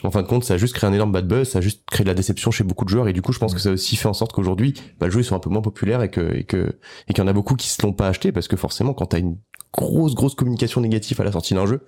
en 0.02 0.10
fin 0.10 0.22
de 0.22 0.26
compte, 0.26 0.44
ça 0.44 0.54
a 0.54 0.56
juste 0.56 0.74
créé 0.74 0.88
un 0.88 0.92
énorme 0.92 1.12
bad 1.12 1.26
buzz, 1.26 1.48
ça 1.48 1.58
a 1.58 1.62
juste 1.62 1.82
créé 1.90 2.04
de 2.04 2.10
la 2.10 2.14
déception 2.14 2.50
chez 2.50 2.64
beaucoup 2.64 2.84
de 2.84 2.90
joueurs, 2.90 3.08
et 3.08 3.12
du 3.12 3.22
coup, 3.22 3.32
je 3.32 3.38
pense 3.38 3.54
que 3.54 3.60
ça 3.60 3.70
a 3.70 3.72
aussi 3.72 3.96
fait 3.96 4.08
en 4.08 4.14
sorte 4.14 4.32
qu'aujourd'hui, 4.32 4.74
bah, 5.00 5.06
le 5.06 5.12
jeu 5.12 5.22
soit 5.22 5.36
un 5.36 5.40
peu 5.40 5.50
moins 5.50 5.62
populaire 5.62 6.02
et 6.02 6.10
que 6.10 6.34
et 6.34 6.44
que 6.44 6.78
et 7.08 7.14
qu'il 7.14 7.22
y 7.22 7.26
en 7.26 7.28
a 7.28 7.32
beaucoup 7.32 7.54
qui 7.54 7.68
se 7.68 7.82
l'ont 7.82 7.92
pas 7.92 8.08
acheté 8.08 8.32
parce 8.32 8.48
que 8.48 8.56
forcément, 8.56 8.94
quand 8.94 9.06
t'as 9.06 9.18
une 9.18 9.38
grosse 9.72 10.14
grosse 10.14 10.34
communication 10.34 10.80
négative 10.80 11.20
à 11.20 11.24
la 11.24 11.32
sortie 11.32 11.54
d'un 11.54 11.66
jeu, 11.66 11.80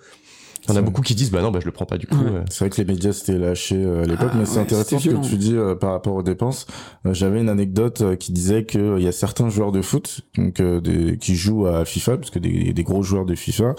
il 0.68 0.74
y 0.74 0.76
en 0.76 0.80
a 0.80 0.82
beaucoup 0.82 1.02
qui 1.02 1.14
disent 1.14 1.30
bah 1.30 1.42
non 1.42 1.50
bah 1.50 1.60
je 1.60 1.66
le 1.66 1.72
prends 1.72 1.86
pas 1.86 1.98
du 1.98 2.06
coup. 2.06 2.16
C'est 2.50 2.60
vrai 2.60 2.70
que 2.70 2.76
les 2.76 2.84
médias 2.84 3.12
s'étaient 3.12 3.38
lâchés 3.38 3.76
euh, 3.76 4.02
à 4.02 4.06
l'époque, 4.06 4.30
ah 4.32 4.36
mais 4.38 4.46
c'est 4.46 4.58
intéressant 4.58 4.98
ce 4.98 5.08
que 5.08 5.26
tu 5.26 5.36
dis 5.36 5.56
euh, 5.56 5.74
par 5.74 5.92
rapport 5.92 6.14
aux 6.14 6.22
dépenses. 6.22 6.66
Euh, 7.06 7.14
j'avais 7.14 7.40
une 7.40 7.48
anecdote 7.48 8.16
qui 8.18 8.32
disait 8.32 8.64
qu'il 8.64 8.98
y 9.00 9.08
a 9.08 9.12
certains 9.12 9.48
joueurs 9.48 9.72
de 9.72 9.82
foot 9.82 10.22
donc 10.36 10.60
des, 10.60 11.18
qui 11.18 11.36
jouent 11.36 11.66
à 11.66 11.84
FIFA 11.84 12.16
parce 12.18 12.30
que 12.30 12.38
des, 12.38 12.72
des 12.72 12.82
gros 12.82 13.02
joueurs 13.02 13.26
de 13.26 13.34
FIFA 13.34 13.74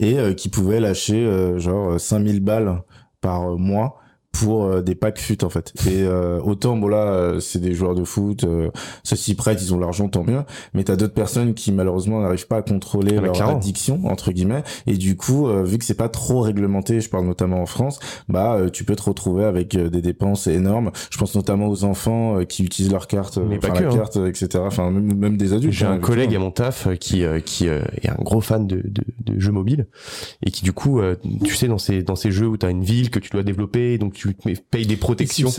et 0.00 0.34
qui 0.36 0.48
pouvaient 0.48 0.80
lâcher 0.80 1.58
genre 1.58 2.00
5000 2.00 2.40
balles 2.40 2.82
par 3.20 3.58
mois 3.58 3.99
pour 4.32 4.64
euh, 4.64 4.80
des 4.80 4.94
packs 4.94 5.18
fut 5.18 5.42
en 5.44 5.50
fait. 5.50 5.72
Et 5.86 6.02
euh, 6.02 6.40
autant 6.40 6.76
bon 6.76 6.88
là 6.88 7.04
euh, 7.08 7.40
c'est 7.40 7.58
des 7.58 7.74
joueurs 7.74 7.94
de 7.94 8.04
foot, 8.04 8.46
ça 9.02 9.16
s'y 9.16 9.34
prête, 9.34 9.60
ils 9.62 9.74
ont 9.74 9.78
l'argent 9.78 10.08
tant 10.08 10.24
mieux, 10.24 10.42
mais 10.74 10.84
t'as 10.84 10.96
d'autres 10.96 11.14
personnes 11.14 11.54
qui 11.54 11.72
malheureusement 11.72 12.20
n'arrivent 12.20 12.46
pas 12.46 12.58
à 12.58 12.62
contrôler 12.62 13.16
ah, 13.18 13.20
leur 13.20 13.42
addiction 13.42 14.00
entre 14.06 14.32
guillemets 14.32 14.62
et 14.86 14.96
du 14.96 15.16
coup 15.16 15.48
vu 15.64 15.78
que 15.78 15.84
c'est 15.84 15.94
pas 15.94 16.08
trop 16.08 16.40
réglementé, 16.40 17.00
je 17.00 17.10
parle 17.10 17.26
notamment 17.26 17.60
en 17.60 17.66
France, 17.66 17.98
bah 18.28 18.58
tu 18.72 18.84
peux 18.84 18.96
te 18.96 19.02
retrouver 19.02 19.44
avec 19.44 19.76
des 19.76 20.02
dépenses 20.02 20.46
énormes. 20.46 20.90
Je 21.10 21.18
pense 21.18 21.34
notamment 21.34 21.68
aux 21.68 21.84
enfants 21.84 22.44
qui 22.44 22.64
utilisent 22.64 22.92
leur 22.92 23.06
carte, 23.06 23.38
mais 23.38 23.58
pas 23.58 23.70
que, 23.70 23.82
la 23.82 23.90
hein. 23.90 23.96
carte, 23.96 24.16
etc. 24.16 24.48
Enfin 24.66 24.90
même, 24.90 25.14
même 25.14 25.36
des 25.36 25.52
adultes. 25.52 25.72
J'ai 25.72 25.86
hein, 25.86 25.92
un 25.92 25.98
collègue 25.98 26.34
à 26.34 26.38
mon 26.38 26.50
taf 26.50 26.88
qui 26.98 27.24
qui 27.44 27.66
est 27.66 28.08
un 28.08 28.22
gros 28.22 28.40
fan 28.40 28.66
de, 28.66 28.76
de, 28.76 29.02
de, 29.24 29.40
jeux 29.40 29.52
mobiles 29.52 29.86
et 30.44 30.50
qui 30.50 30.64
du 30.64 30.72
coup 30.72 31.00
tu 31.44 31.54
sais 31.54 31.68
dans 31.68 31.78
ces 31.78 32.02
dans 32.02 32.16
ces 32.16 32.30
jeux 32.30 32.46
où 32.46 32.56
t'as 32.56 32.70
une 32.70 32.84
ville 32.84 33.10
que 33.10 33.18
tu 33.18 33.30
dois 33.30 33.42
développer 33.42 33.98
donc 33.98 34.14
tu 34.19 34.19
payes 34.70 34.86
des 34.86 34.96
protections. 34.96 35.50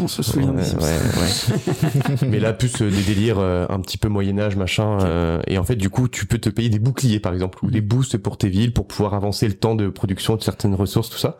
on 0.00 0.08
se 0.08 0.22
souvient 0.22 0.52
ouais, 0.52 0.62
ouais, 0.62 2.26
Mais 2.28 2.38
là, 2.38 2.52
plus 2.52 2.82
euh, 2.82 2.90
des 2.90 3.02
délires 3.02 3.38
euh, 3.38 3.66
un 3.68 3.80
petit 3.80 3.98
peu 3.98 4.08
Moyen-Âge, 4.08 4.56
machin. 4.56 4.98
Euh, 5.00 5.40
et 5.46 5.58
en 5.58 5.64
fait, 5.64 5.76
du 5.76 5.90
coup, 5.90 6.08
tu 6.08 6.26
peux 6.26 6.38
te 6.38 6.48
payer 6.48 6.68
des 6.68 6.78
boucliers, 6.78 7.20
par 7.20 7.32
exemple, 7.32 7.58
ou 7.64 7.70
des 7.70 7.80
boosts 7.80 8.18
pour 8.18 8.36
tes 8.36 8.48
villes 8.48 8.72
pour 8.72 8.86
pouvoir 8.86 9.14
avancer 9.14 9.46
le 9.48 9.54
temps 9.54 9.74
de 9.74 9.88
production 9.88 10.36
de 10.36 10.42
certaines 10.42 10.74
ressources, 10.74 11.10
tout 11.10 11.18
ça. 11.18 11.38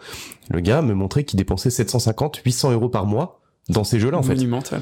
Le 0.50 0.60
gars 0.60 0.82
me 0.82 0.94
montrait 0.94 1.24
qu'il 1.24 1.38
dépensait 1.38 1.70
750, 1.70 2.36
800 2.44 2.72
euros 2.72 2.88
par 2.88 3.06
mois 3.06 3.40
dans 3.68 3.84
ces 3.84 4.00
jeux-là, 4.00 4.18
en 4.18 4.22
fait. 4.22 4.34
Monumental. 4.34 4.80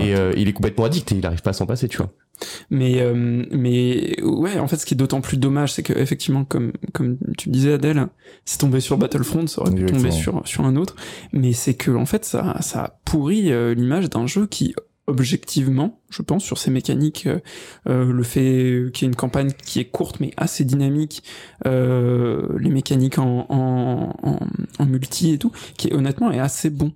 Et 0.00 0.14
il 0.36 0.48
est 0.48 0.52
complètement 0.52 0.84
addict 0.84 1.12
et 1.12 1.16
il 1.16 1.26
arrive 1.26 1.42
pas 1.42 1.50
à 1.50 1.54
s'en 1.54 1.66
passer, 1.66 1.88
tu 1.88 1.98
vois. 1.98 2.10
Mais, 2.70 3.00
euh, 3.00 3.44
mais 3.50 4.20
ouais, 4.22 4.58
en 4.58 4.66
fait, 4.66 4.76
ce 4.76 4.86
qui 4.86 4.94
est 4.94 4.96
d'autant 4.96 5.20
plus 5.20 5.36
dommage, 5.36 5.72
c'est 5.72 5.82
que 5.82 5.92
effectivement, 5.92 6.44
comme 6.44 6.72
comme 6.92 7.18
tu 7.38 7.50
disais, 7.50 7.74
Adèle, 7.74 8.08
c'est 8.44 8.58
tombé 8.58 8.80
sur 8.80 8.98
Battlefront, 8.98 9.46
ça 9.46 9.62
aurait 9.62 9.74
pu 9.74 9.86
tomber 9.86 10.10
sur 10.10 10.46
sur 10.46 10.64
un 10.64 10.76
autre. 10.76 10.96
Mais 11.32 11.52
c'est 11.52 11.74
que 11.74 11.90
en 11.90 12.06
fait, 12.06 12.24
ça 12.24 12.56
ça 12.60 12.84
a 12.84 12.88
pourri 13.04 13.52
euh, 13.52 13.74
l'image 13.74 14.10
d'un 14.10 14.26
jeu 14.26 14.46
qui 14.46 14.74
objectivement, 15.06 16.00
je 16.10 16.22
pense, 16.22 16.44
sur 16.44 16.58
ses 16.58 16.70
mécaniques, 16.70 17.26
euh, 17.26 17.40
euh 17.88 18.12
le 18.12 18.22
fait 18.22 18.90
qu'il 18.92 19.04
y 19.04 19.06
ait 19.06 19.12
une 19.12 19.16
campagne 19.16 19.50
qui 19.64 19.80
est 19.80 19.84
courte 19.86 20.20
mais 20.20 20.32
assez 20.36 20.64
dynamique, 20.64 21.22
euh, 21.66 22.56
les 22.58 22.70
mécaniques 22.70 23.18
en, 23.18 23.46
en, 23.48 24.14
en, 24.22 24.38
en, 24.78 24.86
multi 24.86 25.32
et 25.32 25.38
tout, 25.38 25.52
qui 25.76 25.88
est, 25.88 25.94
honnêtement 25.94 26.30
est 26.30 26.38
assez 26.38 26.70
bon. 26.70 26.92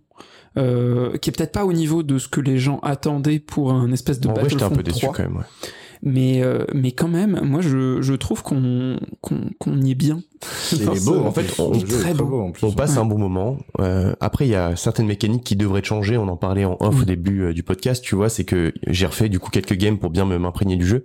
Euh, 0.58 1.18
qui 1.18 1.28
est 1.28 1.32
peut-être 1.36 1.52
pas 1.52 1.66
au 1.66 1.72
niveau 1.74 2.02
de 2.02 2.18
ce 2.18 2.28
que 2.28 2.40
les 2.40 2.58
gens 2.58 2.78
attendaient 2.82 3.40
pour 3.40 3.72
un 3.72 3.92
espèce 3.92 4.20
de 4.20 4.28
en 4.28 4.32
Battlefront 4.32 4.56
vrai, 4.56 4.66
un 4.66 4.76
peu 4.76 4.82
déçu 4.82 5.06
quand 5.06 5.18
même. 5.18 5.36
Ouais 5.36 5.44
mais 6.02 6.42
euh, 6.42 6.64
mais 6.74 6.92
quand 6.92 7.08
même 7.08 7.40
moi 7.42 7.60
je, 7.60 8.00
je 8.02 8.14
trouve 8.14 8.42
qu'on 8.42 8.98
qu'on 9.20 9.80
y 9.80 9.90
est 9.90 9.94
bien 9.96 10.20
il 10.72 10.82
est 10.82 11.04
beau 11.04 11.20
en 11.24 11.32
fait 11.32 11.58
on, 11.58 11.78
très 11.78 12.14
beau. 12.14 12.52
on 12.62 12.72
passe 12.72 12.96
un 12.96 13.04
bon 13.04 13.18
moment. 13.18 13.58
Euh, 13.80 14.14
après 14.20 14.46
il 14.46 14.50
y 14.50 14.54
a 14.54 14.76
certaines 14.76 15.06
mécaniques 15.06 15.44
qui 15.44 15.56
devraient 15.56 15.84
changer 15.84 16.16
on 16.16 16.28
en 16.28 16.36
parlait 16.36 16.64
en 16.64 16.76
off 16.80 17.02
au 17.02 17.04
début 17.04 17.42
euh, 17.42 17.52
du 17.52 17.62
podcast. 17.62 18.02
Tu 18.04 18.14
vois 18.14 18.28
c'est 18.28 18.44
que 18.44 18.72
j'ai 18.86 19.06
refait 19.06 19.28
du 19.28 19.38
coup 19.38 19.50
quelques 19.50 19.74
games 19.74 19.98
pour 19.98 20.10
bien 20.10 20.24
m'imprégner 20.24 20.76
du 20.76 20.86
jeu. 20.86 21.04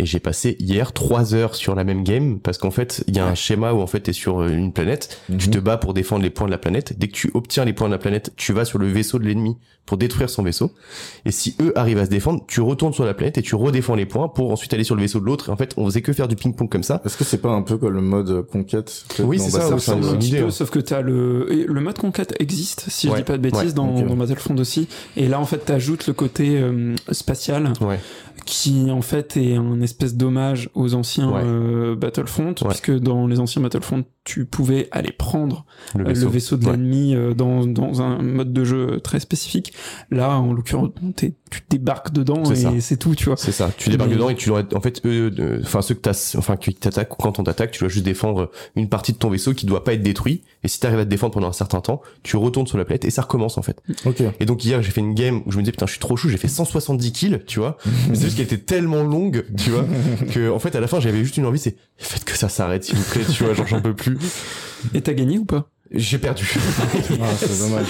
Et 0.00 0.06
j'ai 0.06 0.18
passé 0.18 0.56
hier 0.58 0.94
trois 0.94 1.34
heures 1.34 1.54
sur 1.54 1.74
la 1.74 1.84
même 1.84 2.04
game 2.04 2.40
parce 2.40 2.56
qu'en 2.56 2.70
fait 2.70 3.04
il 3.06 3.16
y 3.16 3.18
a 3.18 3.26
un 3.26 3.34
schéma 3.34 3.74
où 3.74 3.80
en 3.80 3.86
fait 3.86 4.00
t'es 4.00 4.14
sur 4.14 4.42
une 4.46 4.72
planète. 4.72 5.20
Tu 5.26 5.48
mhm. 5.48 5.54
te 5.54 5.58
bats 5.58 5.76
pour 5.76 5.92
défendre 5.92 6.22
les 6.22 6.30
points 6.30 6.46
de 6.46 6.50
la 6.50 6.58
planète. 6.58 6.98
Dès 6.98 7.08
que 7.08 7.12
tu 7.12 7.30
obtiens 7.34 7.66
les 7.66 7.74
points 7.74 7.88
de 7.88 7.92
la 7.92 7.98
planète 7.98 8.32
tu 8.36 8.54
vas 8.54 8.64
sur 8.64 8.78
le 8.78 8.86
vaisseau 8.86 9.18
de 9.18 9.24
l'ennemi 9.24 9.58
pour 9.84 9.98
détruire 9.98 10.30
son 10.30 10.42
vaisseau. 10.42 10.72
Et 11.26 11.32
si 11.32 11.54
eux 11.60 11.76
arrivent 11.76 11.98
à 11.98 12.06
se 12.06 12.10
défendre 12.10 12.42
tu 12.48 12.62
retournes 12.62 12.94
sur 12.94 13.04
la 13.04 13.12
planète 13.12 13.36
et 13.36 13.42
tu 13.42 13.54
redéfends 13.56 13.94
les 13.94 14.06
points 14.06 14.28
pour 14.28 14.50
ensuite 14.50 14.72
aller 14.72 14.84
sur 14.84 14.94
le 14.94 15.02
vaisseau 15.02 15.20
de 15.20 15.26
l'autre. 15.26 15.50
Et 15.50 15.52
en 15.52 15.56
fait 15.56 15.74
on 15.76 15.84
faisait 15.84 16.00
que 16.00 16.14
faire 16.14 16.28
du 16.28 16.36
ping 16.36 16.54
pong 16.54 16.70
comme 16.70 16.82
ça. 16.82 17.02
Est-ce 17.04 17.18
que 17.18 17.24
c'est 17.24 17.42
pas 17.42 17.50
un 17.50 17.62
peu 17.62 17.76
comme 17.76 17.92
le 17.92 18.00
mode 18.00 18.46
conquête 18.62 19.04
oui 19.20 19.38
c'est 19.38 19.50
ça, 19.50 19.78
ça 19.78 19.92
un 19.92 20.20
idée, 20.20 20.40
hein. 20.40 20.50
sauf 20.50 20.70
que 20.70 20.78
t'as 20.78 21.00
le 21.00 21.46
le 21.66 21.80
mode 21.80 21.98
conquête 21.98 22.34
existe 22.38 22.86
si 22.88 23.08
je 23.08 23.14
dis 23.14 23.22
pas 23.22 23.36
de 23.36 23.42
bêtises 23.42 23.74
dans, 23.74 24.00
dans 24.02 24.16
Battlefront 24.16 24.56
aussi. 24.56 24.88
Et 25.16 25.28
là 25.28 25.40
en 25.40 25.46
fait 25.46 25.58
t'ajoutes 25.58 26.06
le 26.06 26.12
côté 26.12 26.58
euh, 26.60 26.94
spatial. 27.10 27.72
Ouais 27.80 27.98
qui 28.44 28.90
en 28.90 29.02
fait 29.02 29.36
est 29.36 29.56
un 29.56 29.80
espèce 29.80 30.14
d'hommage 30.14 30.70
aux 30.74 30.94
anciens 30.94 31.32
euh, 31.34 31.96
Battlefront, 31.96 32.54
puisque 32.54 32.92
dans 32.92 33.26
les 33.26 33.40
anciens 33.40 33.62
Battlefront, 33.62 34.04
tu 34.24 34.44
pouvais 34.44 34.88
aller 34.92 35.12
prendre 35.12 35.64
le 35.96 36.08
euh, 36.08 36.28
vaisseau, 36.28 36.56
de 36.56 36.66
l'ennemi 36.66 37.14
euh, 37.14 37.34
dans, 37.34 37.66
dans 37.66 38.02
un 38.02 38.20
mode 38.22 38.52
de 38.52 38.64
jeu 38.64 39.00
très 39.00 39.20
spécifique. 39.20 39.72
Là, 40.10 40.38
en 40.38 40.52
l'occurrence, 40.52 40.90
tu 41.16 41.34
débarques 41.68 42.12
dedans 42.12 42.42
et 42.52 42.80
c'est 42.80 42.96
tout, 42.96 43.14
tu 43.14 43.26
vois. 43.26 43.36
C'est 43.36 43.52
ça. 43.52 43.70
Tu 43.76 43.90
débarques 43.90 44.10
dedans 44.10 44.28
et 44.28 44.36
tu 44.36 44.48
dois, 44.48 44.62
en 44.74 44.80
fait, 44.80 45.02
enfin 45.62 45.82
ceux 45.82 45.94
que 45.94 46.00
t'as, 46.00 46.34
enfin 46.36 46.56
qui 46.56 46.74
t'attaquent 46.74 47.18
ou 47.18 47.22
quand 47.22 47.38
on 47.38 47.44
t'attaque, 47.44 47.72
tu 47.72 47.80
dois 47.80 47.88
juste 47.88 48.04
défendre 48.04 48.50
une 48.76 48.88
partie 48.88 49.12
de 49.12 49.18
ton 49.18 49.30
vaisseau 49.30 49.54
qui 49.54 49.66
doit 49.66 49.84
pas 49.84 49.94
être 49.94 50.02
détruit. 50.02 50.42
Et 50.62 50.68
si 50.68 50.78
t'arrives 50.78 51.00
à 51.00 51.04
te 51.04 51.10
défendre 51.10 51.32
pendant 51.32 51.48
un 51.48 51.52
certain 51.52 51.80
temps, 51.80 52.02
tu 52.22 52.36
retournes 52.36 52.66
sur 52.66 52.78
la 52.78 52.84
planète 52.84 53.04
et 53.04 53.10
ça 53.10 53.22
recommence 53.22 53.58
en 53.58 53.62
fait. 53.62 53.82
Et 54.38 54.46
donc 54.46 54.64
hier, 54.64 54.82
j'ai 54.82 54.90
fait 54.90 55.00
une 55.00 55.14
game 55.14 55.42
où 55.46 55.52
je 55.52 55.56
me 55.56 55.62
disais 55.62 55.72
putain, 55.72 55.86
je 55.86 55.92
suis 55.92 56.00
trop 56.00 56.16
chou, 56.16 56.28
j'ai 56.28 56.36
fait 56.36 56.48
170 56.48 57.12
kills, 57.12 57.42
tu 57.46 57.58
vois. 57.58 57.78
Juste 58.30 58.36
qu'elle 58.48 58.58
était 58.58 58.64
tellement 58.64 59.02
longue, 59.02 59.44
tu 59.56 59.70
vois, 59.70 59.84
que 60.32 60.50
en 60.50 60.58
fait 60.58 60.74
à 60.76 60.80
la 60.80 60.86
fin 60.86 61.00
j'avais 61.00 61.18
juste 61.22 61.36
une 61.36 61.46
envie, 61.46 61.58
c'est 61.58 61.76
faites 61.98 62.24
que 62.24 62.36
ça 62.36 62.48
s'arrête 62.48 62.84
s'il 62.84 62.96
vous 62.96 63.10
plaît, 63.10 63.24
tu 63.24 63.44
vois, 63.44 63.54
genre 63.54 63.66
j'en 63.66 63.80
peux 63.80 63.94
plus. 63.94 64.18
Et 64.94 65.00
t'as 65.00 65.12
gagné 65.12 65.38
ou 65.38 65.44
pas? 65.44 65.68
J'ai 65.92 66.18
perdu. 66.18 66.46
Ah, 67.22 67.26
c'est 67.36 67.58
dommage. 67.58 67.86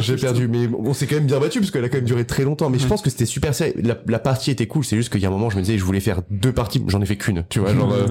J'ai 0.00 0.16
perdu, 0.16 0.48
mais 0.48 0.68
on 0.76 0.92
s'est 0.92 1.06
quand 1.06 1.14
même 1.14 1.26
bien 1.26 1.38
battu 1.38 1.60
parce 1.60 1.70
qu'elle 1.70 1.84
a 1.84 1.88
quand 1.88 1.98
même 1.98 2.04
duré 2.04 2.24
très 2.24 2.44
longtemps. 2.44 2.68
Mais 2.68 2.78
je 2.78 2.86
pense 2.86 3.00
que 3.00 3.08
c'était 3.08 3.26
super 3.26 3.54
sérieux. 3.54 3.74
La, 3.82 3.96
la, 4.06 4.18
partie 4.18 4.50
était 4.50 4.66
cool. 4.66 4.84
C'est 4.84 4.96
juste 4.96 5.10
qu'il 5.10 5.20
y 5.20 5.24
a 5.24 5.28
un 5.28 5.32
moment, 5.32 5.48
je 5.50 5.56
me 5.56 5.62
disais, 5.62 5.78
je 5.78 5.84
voulais 5.84 6.00
faire 6.00 6.22
deux 6.30 6.52
parties. 6.52 6.82
J'en 6.88 7.00
ai 7.00 7.06
fait 7.06 7.16
qu'une. 7.16 7.44
Tu 7.48 7.60
vois, 7.60 7.72
genre. 7.72 7.92
Euh, 7.92 8.06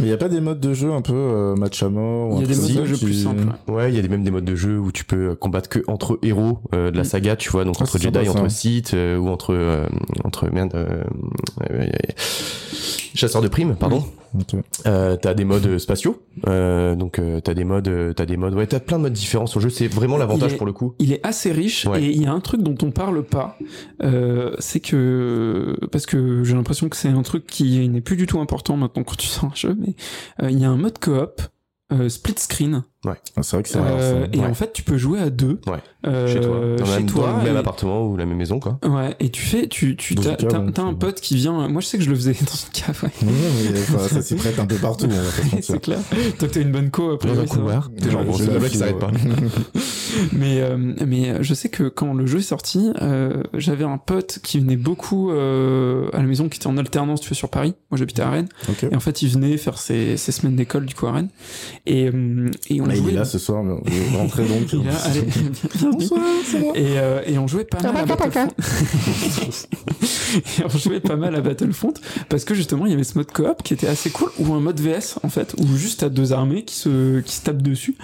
mais 0.00 0.06
il 0.06 0.08
y 0.08 0.12
a 0.12 0.16
pas 0.16 0.28
des 0.28 0.40
modes 0.40 0.60
de 0.60 0.74
jeu 0.74 0.92
un 0.92 1.02
peu 1.02 1.14
euh, 1.14 1.56
match 1.56 1.82
à 1.82 1.88
mort. 1.88 2.34
Il 2.36 2.42
y 2.42 2.44
a 2.44 2.54
des 2.54 2.60
modes 2.60 2.82
de 2.82 2.84
jeu 2.84 2.96
plus 2.98 3.22
simples. 3.22 3.46
Ouais, 3.68 3.92
il 3.92 3.96
y 3.96 4.04
a 4.04 4.08
même 4.08 4.22
des 4.22 4.30
modes 4.30 4.44
de 4.44 4.56
jeu 4.56 4.78
où 4.78 4.92
tu 4.92 5.04
peux 5.04 5.34
combattre 5.34 5.68
que 5.68 5.80
entre 5.86 6.18
héros 6.22 6.60
euh, 6.74 6.90
de 6.90 6.96
la 6.96 7.02
mm. 7.02 7.06
saga, 7.06 7.36
tu 7.36 7.50
vois, 7.50 7.64
donc 7.64 7.76
ah, 7.78 7.82
entre 7.82 7.98
Jedi, 7.98 8.28
entre 8.28 8.50
Sith 8.50 8.94
ou 8.94 9.28
entre 9.28 9.88
entre 10.24 10.50
merde. 10.52 11.06
chasseur 13.14 13.42
de 13.42 13.48
primes, 13.48 13.74
pardon. 13.74 14.04
Euh, 14.86 15.16
t'as 15.16 15.34
des 15.34 15.44
modes 15.44 15.78
spatiaux, 15.78 16.22
euh, 16.46 16.94
donc 16.94 17.18
euh, 17.18 17.40
t'as 17.40 17.52
des 17.52 17.64
modes, 17.64 17.88
euh, 17.88 18.12
t'as 18.14 18.24
des 18.24 18.38
modes, 18.38 18.54
ouais, 18.54 18.66
t'as 18.66 18.80
plein 18.84 18.98
de 18.98 19.02
modes 19.02 19.12
différents 19.12 19.46
sur 19.46 19.60
le 19.60 19.64
jeu. 19.64 19.70
C'est 19.70 19.88
vraiment 19.88 20.16
l'avantage 20.16 20.56
pour 20.56 20.66
le 20.66 20.72
coup. 20.72 20.94
Il 20.98 21.12
est 21.12 21.24
assez 21.26 21.52
riche 21.52 21.86
et 21.96 22.10
il 22.10 22.22
y 22.22 22.26
a 22.26 22.32
un 22.32 22.40
truc 22.40 22.62
dont 22.62 22.76
on 22.82 22.90
parle 22.90 23.22
pas, 23.22 23.58
euh, 24.02 24.54
c'est 24.58 24.80
que 24.80 25.76
parce 25.90 26.06
que 26.06 26.44
j'ai 26.44 26.54
l'impression 26.54 26.88
que 26.88 26.96
c'est 26.96 27.08
un 27.08 27.22
truc 27.22 27.46
qui 27.46 27.88
n'est 27.88 28.00
plus 28.00 28.16
du 28.16 28.26
tout 28.26 28.40
important 28.40 28.76
maintenant 28.76 29.04
quand 29.04 29.16
tu 29.16 29.26
sors 29.26 29.46
un 29.46 29.54
jeu, 29.54 29.76
mais 29.78 29.94
il 30.50 30.58
y 30.58 30.64
a 30.64 30.70
un 30.70 30.76
mode 30.76 30.98
coop 30.98 31.42
euh, 31.92 32.08
split 32.08 32.34
screen. 32.38 32.84
Ouais. 33.04 33.14
Ah, 33.36 33.42
c'est 33.42 33.56
vrai 33.56 33.62
que 33.64 33.68
c'est 33.68 33.78
euh, 33.80 34.26
Et 34.32 34.40
en 34.40 34.54
fait, 34.54 34.72
tu 34.72 34.84
peux 34.84 34.96
jouer 34.96 35.18
à 35.20 35.28
deux. 35.28 35.60
Ouais. 35.66 35.78
Euh, 36.06 36.28
chez 36.28 36.40
toi. 36.40 36.60
Dans, 36.76 36.84
chez 36.84 37.04
toi, 37.04 37.36
le 37.38 37.44
même 37.44 37.56
appartement 37.56 38.06
ou 38.06 38.16
la 38.16 38.26
même 38.26 38.36
maison, 38.36 38.60
quoi. 38.60 38.78
Ouais. 38.84 39.16
Et 39.18 39.30
tu 39.30 39.42
fais, 39.42 39.66
tu, 39.66 39.96
tu, 39.96 40.14
t'as, 40.14 40.36
t'as, 40.36 40.82
un 40.82 40.94
pote 40.94 41.20
qui 41.20 41.34
vient. 41.34 41.66
Moi, 41.68 41.80
je 41.80 41.86
sais 41.86 41.98
que 41.98 42.04
je 42.04 42.10
le 42.10 42.14
faisais 42.14 42.32
dans 42.40 42.52
une 42.52 42.72
cave. 42.72 43.02
Ouais. 43.02 43.98
Ouais, 43.98 44.08
ça 44.08 44.22
s'y 44.22 44.36
prête 44.36 44.58
un 44.60 44.66
peu 44.66 44.76
partout. 44.76 45.08
c'est 45.62 45.80
clair. 45.80 45.98
Toi, 46.38 46.48
t'as 46.48 46.60
une 46.60 46.70
bonne 46.70 46.90
co 46.90 47.10
après. 47.10 47.34
Dans 47.34 47.40
un 47.40 47.46
couloir. 47.46 47.90
T'es 48.00 48.08
genre, 48.08 48.24
bon, 48.24 48.34
c'est 48.34 48.46
le 48.46 48.60
mec 48.60 48.70
qui 48.70 48.78
s'arrête 48.78 49.00
pas. 49.00 49.10
mais, 50.32 50.60
euh, 50.60 50.76
mais 51.04 51.42
je 51.42 51.54
sais 51.54 51.70
que 51.70 51.88
quand 51.88 52.14
le 52.14 52.26
jeu 52.26 52.38
est 52.38 52.42
sorti, 52.42 52.92
euh, 53.00 53.42
j'avais 53.54 53.84
un 53.84 53.98
pote 53.98 54.38
qui 54.44 54.60
venait 54.60 54.76
beaucoup 54.76 55.30
euh, 55.30 56.08
à 56.12 56.18
la 56.18 56.24
maison, 56.24 56.48
qui 56.48 56.58
était 56.58 56.68
en 56.68 56.76
alternance, 56.76 57.20
tu 57.20 57.28
vois, 57.28 57.36
sur 57.36 57.48
Paris. 57.48 57.74
Moi, 57.90 57.98
j'habitais 57.98 58.22
à 58.22 58.30
Rennes. 58.30 58.48
Okay. 58.68 58.88
Et 58.92 58.96
en 58.96 59.00
fait, 59.00 59.22
il 59.22 59.28
venait 59.28 59.56
faire 59.56 59.78
ses, 59.78 60.16
ses 60.16 60.30
semaines 60.30 60.56
d'école, 60.56 60.86
du 60.86 60.94
coup, 60.94 61.08
à 61.08 61.12
Rennes. 61.12 61.30
Et, 61.86 62.08
euh, 62.08 62.48
et 62.68 62.80
on 62.80 62.91
ah, 62.92 62.96
jouait... 62.96 63.10
Il 63.10 63.14
est 63.14 63.18
là 63.18 63.24
ce 63.24 63.38
soir, 63.38 63.62
mais 63.62 63.74
on 64.14 64.18
rentrer 64.18 64.44
donc. 64.46 64.72
il 64.72 64.80
allez, 64.80 65.22
Bonsoir, 65.92 66.20
c'est 66.44 66.60
moi. 66.60 66.72
Et, 66.76 66.98
euh, 66.98 67.22
et 67.26 67.38
on 67.38 67.46
jouait 67.46 67.64
pas 67.64 67.80
mal 67.80 67.96
à 67.96 68.06
Battlefront. 68.06 68.48
et 70.34 70.64
on 70.64 70.78
jouait 70.78 71.00
pas 71.00 71.16
mal 71.16 71.34
à 71.34 71.40
Battlefront 71.40 71.94
parce 72.28 72.44
que 72.44 72.54
justement, 72.54 72.86
il 72.86 72.90
y 72.90 72.94
avait 72.94 73.04
ce 73.04 73.16
mode 73.18 73.32
coop 73.32 73.62
qui 73.62 73.74
était 73.74 73.88
assez 73.88 74.10
cool, 74.10 74.30
ou 74.38 74.52
un 74.54 74.60
mode 74.60 74.80
VS, 74.80 75.18
en 75.22 75.28
fait, 75.28 75.54
où 75.58 75.76
juste 75.76 76.00
t'as 76.00 76.08
deux 76.08 76.32
armées 76.32 76.64
qui 76.64 76.76
se, 76.76 77.20
qui 77.20 77.34
se 77.34 77.42
tapent 77.42 77.62
dessus. 77.62 77.96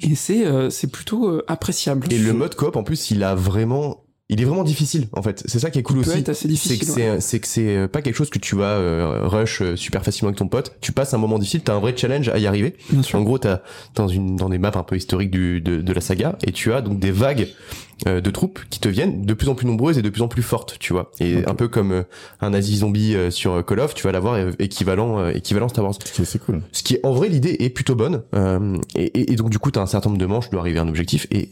Et 0.00 0.14
c'est, 0.14 0.46
euh, 0.46 0.70
c'est 0.70 0.90
plutôt 0.90 1.28
euh, 1.28 1.44
appréciable. 1.48 2.06
Et 2.10 2.18
le 2.18 2.32
mode 2.32 2.54
coop, 2.54 2.76
en 2.76 2.82
plus, 2.82 3.10
il 3.10 3.22
a 3.22 3.34
vraiment 3.34 4.03
il 4.30 4.40
est 4.40 4.44
vraiment 4.44 4.64
difficile 4.64 5.08
en 5.12 5.22
fait. 5.22 5.42
C'est 5.46 5.58
ça 5.58 5.70
qui 5.70 5.78
est 5.78 5.82
cool 5.82 5.98
aussi. 5.98 6.24
C'est 6.34 6.78
que 6.78 6.84
c'est 6.86 7.20
c'est 7.20 7.40
que 7.40 7.46
c'est 7.46 7.76
euh, 7.76 7.88
pas 7.88 8.00
quelque 8.00 8.16
chose 8.16 8.30
que 8.30 8.38
tu 8.38 8.56
vas 8.56 8.78
euh, 8.78 9.28
rush 9.28 9.60
euh, 9.60 9.76
super 9.76 10.02
facilement 10.02 10.28
avec 10.28 10.38
ton 10.38 10.48
pote. 10.48 10.76
Tu 10.80 10.92
passes 10.92 11.12
un 11.12 11.18
moment 11.18 11.38
difficile, 11.38 11.60
t'as 11.62 11.74
un 11.74 11.80
vrai 11.80 11.94
challenge 11.94 12.30
à 12.30 12.38
y 12.38 12.46
arriver. 12.46 12.74
En 13.12 13.22
gros, 13.22 13.38
t'as 13.38 13.60
dans 13.94 14.08
une 14.08 14.36
dans 14.36 14.48
des 14.48 14.58
maps 14.58 14.72
un 14.74 14.82
peu 14.82 14.96
historiques 14.96 15.30
du 15.30 15.60
de, 15.60 15.82
de 15.82 15.92
la 15.92 16.00
saga 16.00 16.38
et 16.42 16.52
tu 16.52 16.72
as 16.72 16.80
donc 16.80 16.98
des 16.98 17.10
vagues 17.10 17.48
de 18.04 18.30
troupes 18.30 18.60
qui 18.70 18.80
te 18.80 18.88
viennent 18.88 19.24
de 19.24 19.34
plus 19.34 19.48
en 19.48 19.54
plus 19.54 19.66
nombreuses 19.66 19.98
et 19.98 20.02
de 20.02 20.08
plus 20.10 20.22
en 20.22 20.28
plus 20.28 20.42
fortes, 20.42 20.76
tu 20.78 20.92
vois. 20.92 21.10
Et 21.20 21.44
un 21.46 21.54
peu 21.54 21.68
comme 21.68 21.92
euh, 21.92 22.02
un 22.40 22.50
nazi 22.50 22.78
zombie 22.78 23.14
euh, 23.14 23.30
sur 23.30 23.64
Call 23.64 23.80
of, 23.80 23.94
tu 23.94 24.04
vas 24.04 24.12
l'avoir 24.12 24.38
équivalent 24.58 25.28
équivalent 25.28 25.68
Star 25.68 25.84
Wars. 25.84 25.94
C'est 26.04 26.42
cool. 26.42 26.62
Ce 26.72 26.82
qui 26.82 26.94
est 26.94 27.00
en 27.04 27.12
vrai 27.12 27.28
l'idée 27.28 27.56
est 27.60 27.70
plutôt 27.70 27.94
bonne. 27.94 28.22
Et, 28.94 29.32
et, 29.32 29.36
donc 29.36 29.50
du 29.50 29.58
coup 29.58 29.70
t'as 29.70 29.80
un 29.80 29.86
certain 29.86 30.10
nombre 30.10 30.20
de 30.20 30.26
manches, 30.26 30.46
tu 30.46 30.52
dois 30.52 30.60
arriver 30.60 30.78
à 30.78 30.82
un 30.82 30.88
objectif 30.88 31.26
et 31.30 31.50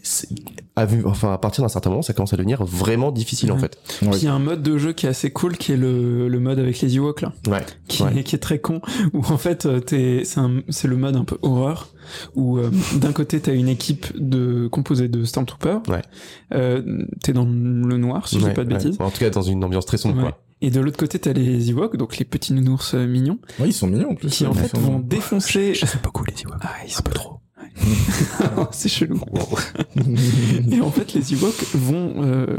à 0.76 0.86
enfin 1.04 1.32
à 1.32 1.38
partir 1.38 1.62
d'un 1.62 1.68
certain 1.68 1.90
moment 1.90 2.02
ça 2.02 2.12
commence 2.12 2.32
à 2.32 2.36
devenir 2.36 2.64
vraiment 2.64 3.12
difficile 3.12 3.52
en 3.52 3.58
fait. 3.58 3.78
Puis 4.00 4.08
il 4.12 4.24
y 4.24 4.28
a 4.28 4.34
un 4.34 4.38
mode 4.38 4.62
de 4.62 4.78
jeu 4.78 4.92
qui 4.92 5.06
est 5.06 5.10
assez 5.10 5.30
cool 5.30 5.56
qui 5.56 5.72
est 5.72 5.76
le, 5.76 6.28
le 6.28 6.40
mode 6.40 6.58
avec 6.58 6.80
les 6.80 6.96
Ewoks 6.96 7.22
là. 7.22 7.32
Ouais. 7.46 7.64
Qui, 7.88 8.02
Est, 8.02 8.22
qui 8.22 8.36
est 8.36 8.40
très 8.40 8.58
con 8.58 8.80
où 9.12 9.20
en 9.20 9.38
fait 9.38 9.68
t'es 9.86 10.22
c'est 10.24 10.40
c'est 10.68 10.88
le 10.88 10.96
mode 10.96 11.16
un 11.16 11.24
peu 11.24 11.38
horreur 11.42 11.88
où 12.34 12.59
euh, 12.59 12.70
d'un 12.97 13.12
côté 13.12 13.40
t'as 13.40 13.55
une 13.55 13.68
équipe 13.68 14.06
de 14.18 14.68
composée 14.68 15.09
de 15.09 15.24
Stormtroopers. 15.24 15.82
Ouais. 15.89 16.02
Euh, 16.55 17.05
t'es 17.22 17.32
dans 17.32 17.44
le 17.44 17.97
noir, 17.97 18.28
si 18.28 18.39
je 18.39 18.47
dis 18.47 18.55
pas 18.55 18.64
de 18.64 18.70
bêtises. 18.70 18.97
En 19.01 19.10
tout 19.10 19.18
cas, 19.18 19.30
dans 19.30 19.43
une 19.43 19.64
ambiance 19.64 19.86
très 19.86 19.98
sombre. 19.98 20.20
Quoi. 20.20 20.39
Et 20.62 20.70
de 20.70 20.80
l'autre 20.80 20.97
côté, 20.97 21.18
t'as 21.18 21.32
les 21.32 21.70
Ewoks, 21.70 21.97
donc 21.97 22.18
les 22.18 22.24
petits 22.24 22.52
nounours 22.52 22.94
euh, 22.94 23.05
mignons. 23.05 23.40
Ouais, 23.59 23.66
ils 23.66 23.72
sont 23.72 23.89
mignons 23.89 24.10
en 24.10 24.14
plus. 24.14 24.28
Qui 24.28 24.47
en 24.47 24.55
fait 24.55 24.78
vont 24.78 25.01
défoncer. 25.01 25.74
Je, 25.74 25.84
sais 25.84 25.98
pas 25.98 26.05
beaucoup 26.05 26.24
les 26.24 26.40
Ewoks. 26.40 26.60
Ah, 26.62 26.76
ils 26.86 26.90
sont 26.93 27.02
pas 27.02 27.10
trop. 27.10 27.40
c'est 28.70 28.89
chelou. 28.89 29.20
et 30.70 30.80
en 30.80 30.90
fait, 30.90 31.14
les 31.14 31.32
Ewoks 31.32 31.74
vont, 31.74 32.14
euh, 32.18 32.59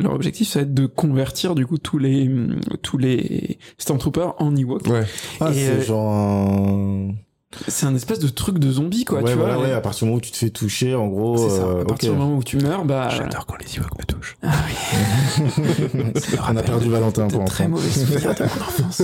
leur 0.00 0.12
objectif, 0.12 0.48
ça 0.48 0.60
va 0.60 0.62
être 0.64 0.74
de 0.74 0.86
convertir 0.86 1.54
du 1.54 1.66
coup 1.66 1.78
tous 1.78 1.98
les 1.98 2.28
tous 2.82 2.98
les 2.98 3.58
Stormtroopers 3.78 4.34
en 4.38 4.56
Ewoks. 4.56 4.88
Ouais. 4.88 5.04
Ah, 5.40 5.52
c'est 5.52 5.68
euh, 5.68 5.82
genre 5.82 6.12
un 6.12 7.14
c'est 7.68 7.86
un 7.86 7.94
espèce 7.94 8.18
de 8.18 8.28
truc 8.28 8.58
de 8.58 8.70
zombie, 8.70 9.04
quoi, 9.04 9.20
ouais, 9.22 9.32
tu 9.32 9.38
vois. 9.38 9.58
Ouais, 9.58 9.72
à 9.72 9.80
partir 9.80 10.00
du 10.00 10.04
moment 10.06 10.18
où 10.18 10.20
tu 10.20 10.30
te 10.30 10.36
fais 10.36 10.50
toucher, 10.50 10.94
en 10.94 11.06
gros. 11.08 11.36
C'est 11.36 11.56
ça. 11.56 11.80
À 11.80 11.84
partir 11.84 12.12
du 12.12 12.18
moment 12.18 12.36
où 12.36 12.42
tu 12.44 12.56
meurs, 12.58 12.84
bah. 12.84 13.08
J'adore 13.10 13.46
quand 13.46 13.56
les 13.60 13.76
Ewoks 13.76 13.98
me 13.98 14.04
touchent. 14.04 14.36
Ah 14.42 14.50
oui. 14.66 15.44
On 16.52 16.56
a 16.56 16.62
perdu 16.62 16.88
Valentin 16.90 17.28
pour 17.28 17.44
très 17.44 17.68
mauvais 17.68 17.88
souvenir 17.90 18.34
de 18.34 18.42
mon 18.42 18.44
enfance. 18.66 19.02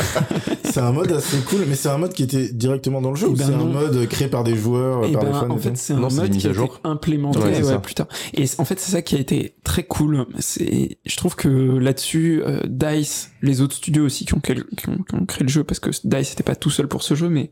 c'est 0.64 0.80
un 0.80 0.92
mode 0.92 1.12
assez 1.12 1.38
cool, 1.48 1.60
mais 1.68 1.74
c'est 1.74 1.88
un 1.88 1.98
mode 1.98 2.12
qui 2.12 2.22
était 2.22 2.48
directement 2.48 3.00
dans 3.00 3.10
le 3.10 3.16
jeu 3.16 3.28
ou 3.28 3.34
ben 3.36 3.46
c'est 3.46 3.54
un 3.54 3.64
mode 3.64 4.06
créé 4.08 4.28
par 4.28 4.44
des 4.44 4.56
joueurs, 4.56 5.04
Eh 5.06 5.12
par 5.12 5.22
ben, 5.22 5.28
des 5.32 5.38
fans 5.38 5.50
en 5.50 5.56
et 5.56 5.60
fait, 5.60 5.76
c'est 5.76 5.92
un 5.92 5.96
Non, 5.96 6.08
mode 6.10 6.30
qui 6.30 6.46
a 6.46 6.50
été 6.50 6.60
implémenté 6.84 7.38
Ouais, 7.38 7.62
ouais, 7.62 7.78
plus 7.78 7.94
tard. 7.94 8.06
Et 8.34 8.44
en 8.58 8.64
fait, 8.64 8.78
c'est 8.80 8.90
ça 8.92 9.02
qui 9.02 9.16
a 9.16 9.18
été 9.18 9.54
très 9.64 9.82
cool. 9.84 10.26
C'est, 10.38 10.98
je 11.04 11.16
trouve 11.16 11.36
que 11.36 11.48
là-dessus, 11.48 12.42
euh, 12.46 12.60
Dice, 12.68 13.30
les 13.42 13.60
autres 13.60 13.74
studios 13.74 14.04
aussi 14.04 14.24
qui 14.24 14.34
ont, 14.34 14.40
quel- 14.42 14.64
qui 14.76 14.88
ont, 14.88 14.98
qui 15.08 15.14
ont 15.14 15.24
créé 15.26 15.42
le 15.44 15.48
jeu, 15.50 15.64
parce 15.64 15.80
que 15.80 15.90
Dice 15.90 16.30
n'était 16.30 16.42
pas 16.42 16.56
tout 16.56 16.70
seul 16.70 16.88
pour 16.88 17.02
ce 17.02 17.14
jeu, 17.14 17.28
mais, 17.28 17.50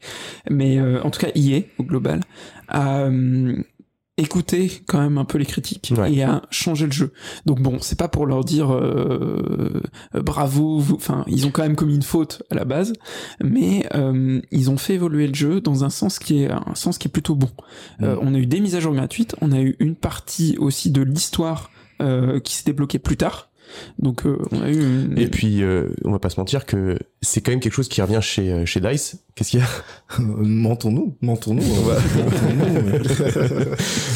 mais 0.50 0.78
euh, 0.78 1.02
en 1.02 1.10
tout 1.10 1.20
cas, 1.20 1.30
EA 1.34 1.60
au 1.78 1.84
global 1.84 2.20
a 2.68 3.02
euh, 3.02 3.62
écouté 4.16 4.82
quand 4.86 5.00
même 5.00 5.16
un 5.18 5.24
peu 5.24 5.38
les 5.38 5.46
critiques 5.46 5.92
Ouais. 5.96 6.12
et 6.12 6.22
a 6.22 6.42
changé 6.50 6.86
le 6.86 6.92
jeu. 6.92 7.12
Donc 7.46 7.60
bon, 7.60 7.78
c'est 7.80 7.98
pas 7.98 8.08
pour 8.08 8.26
leur 8.26 8.44
dire 8.44 8.72
euh, 8.74 9.80
bravo, 10.14 10.82
enfin, 10.92 11.24
ils 11.28 11.46
ont 11.46 11.50
quand 11.50 11.62
même 11.62 11.76
commis 11.76 11.94
une 11.94 12.02
faute 12.02 12.42
à 12.50 12.54
la 12.54 12.64
base, 12.64 12.92
mais 13.42 13.88
ils 14.50 14.70
ont 14.70 14.76
fait 14.76 14.94
évoluer 14.94 15.28
le 15.28 15.34
jeu 15.34 15.60
dans 15.60 15.84
un 15.84 15.90
sens 15.90 16.18
qui 16.18 16.42
est 16.42 16.50
un 16.50 16.74
sens 16.74 16.98
qui 16.98 17.08
est 17.08 17.10
plutôt 17.12 17.36
bon. 17.36 17.50
Mm. 18.00 18.06
on 18.20 18.34
a 18.34 18.38
eu 18.38 18.46
des 18.46 18.60
mises 18.60 18.74
à 18.74 18.80
jour 18.80 18.92
gratuites, 18.92 19.36
on 19.40 19.52
a 19.52 19.60
eu 19.60 19.76
une 19.78 19.94
partie 19.94 20.56
aussi 20.58 20.90
de 20.90 21.02
l'histoire 21.02 21.70
qui 21.98 22.54
s'est 22.54 22.64
débloquée 22.64 22.98
plus 22.98 23.16
tard. 23.16 23.47
Donc 23.98 24.26
euh, 24.26 24.38
on 24.52 24.62
a 24.62 24.68
eu 24.70 24.78
une... 24.80 25.18
Et 25.18 25.28
puis, 25.28 25.62
euh, 25.62 25.88
on 26.04 26.12
va 26.12 26.18
pas 26.18 26.30
se 26.30 26.38
mentir 26.40 26.66
que 26.66 26.98
c'est 27.22 27.40
quand 27.40 27.50
même 27.52 27.60
quelque 27.60 27.72
chose 27.74 27.88
qui 27.88 28.00
revient 28.02 28.20
chez, 28.22 28.52
euh, 28.52 28.64
chez 28.66 28.80
Dice. 28.80 29.18
Qu'est-ce 29.34 29.50
qu'il 29.50 29.60
y 29.60 29.62
a? 29.62 29.66
Mentons-nous, 30.20 31.16
mentons-nous. 31.20 31.62
on 31.62 31.82
va- 31.82 31.94
mentons-nous, 32.16 32.82
mais- 32.82 32.98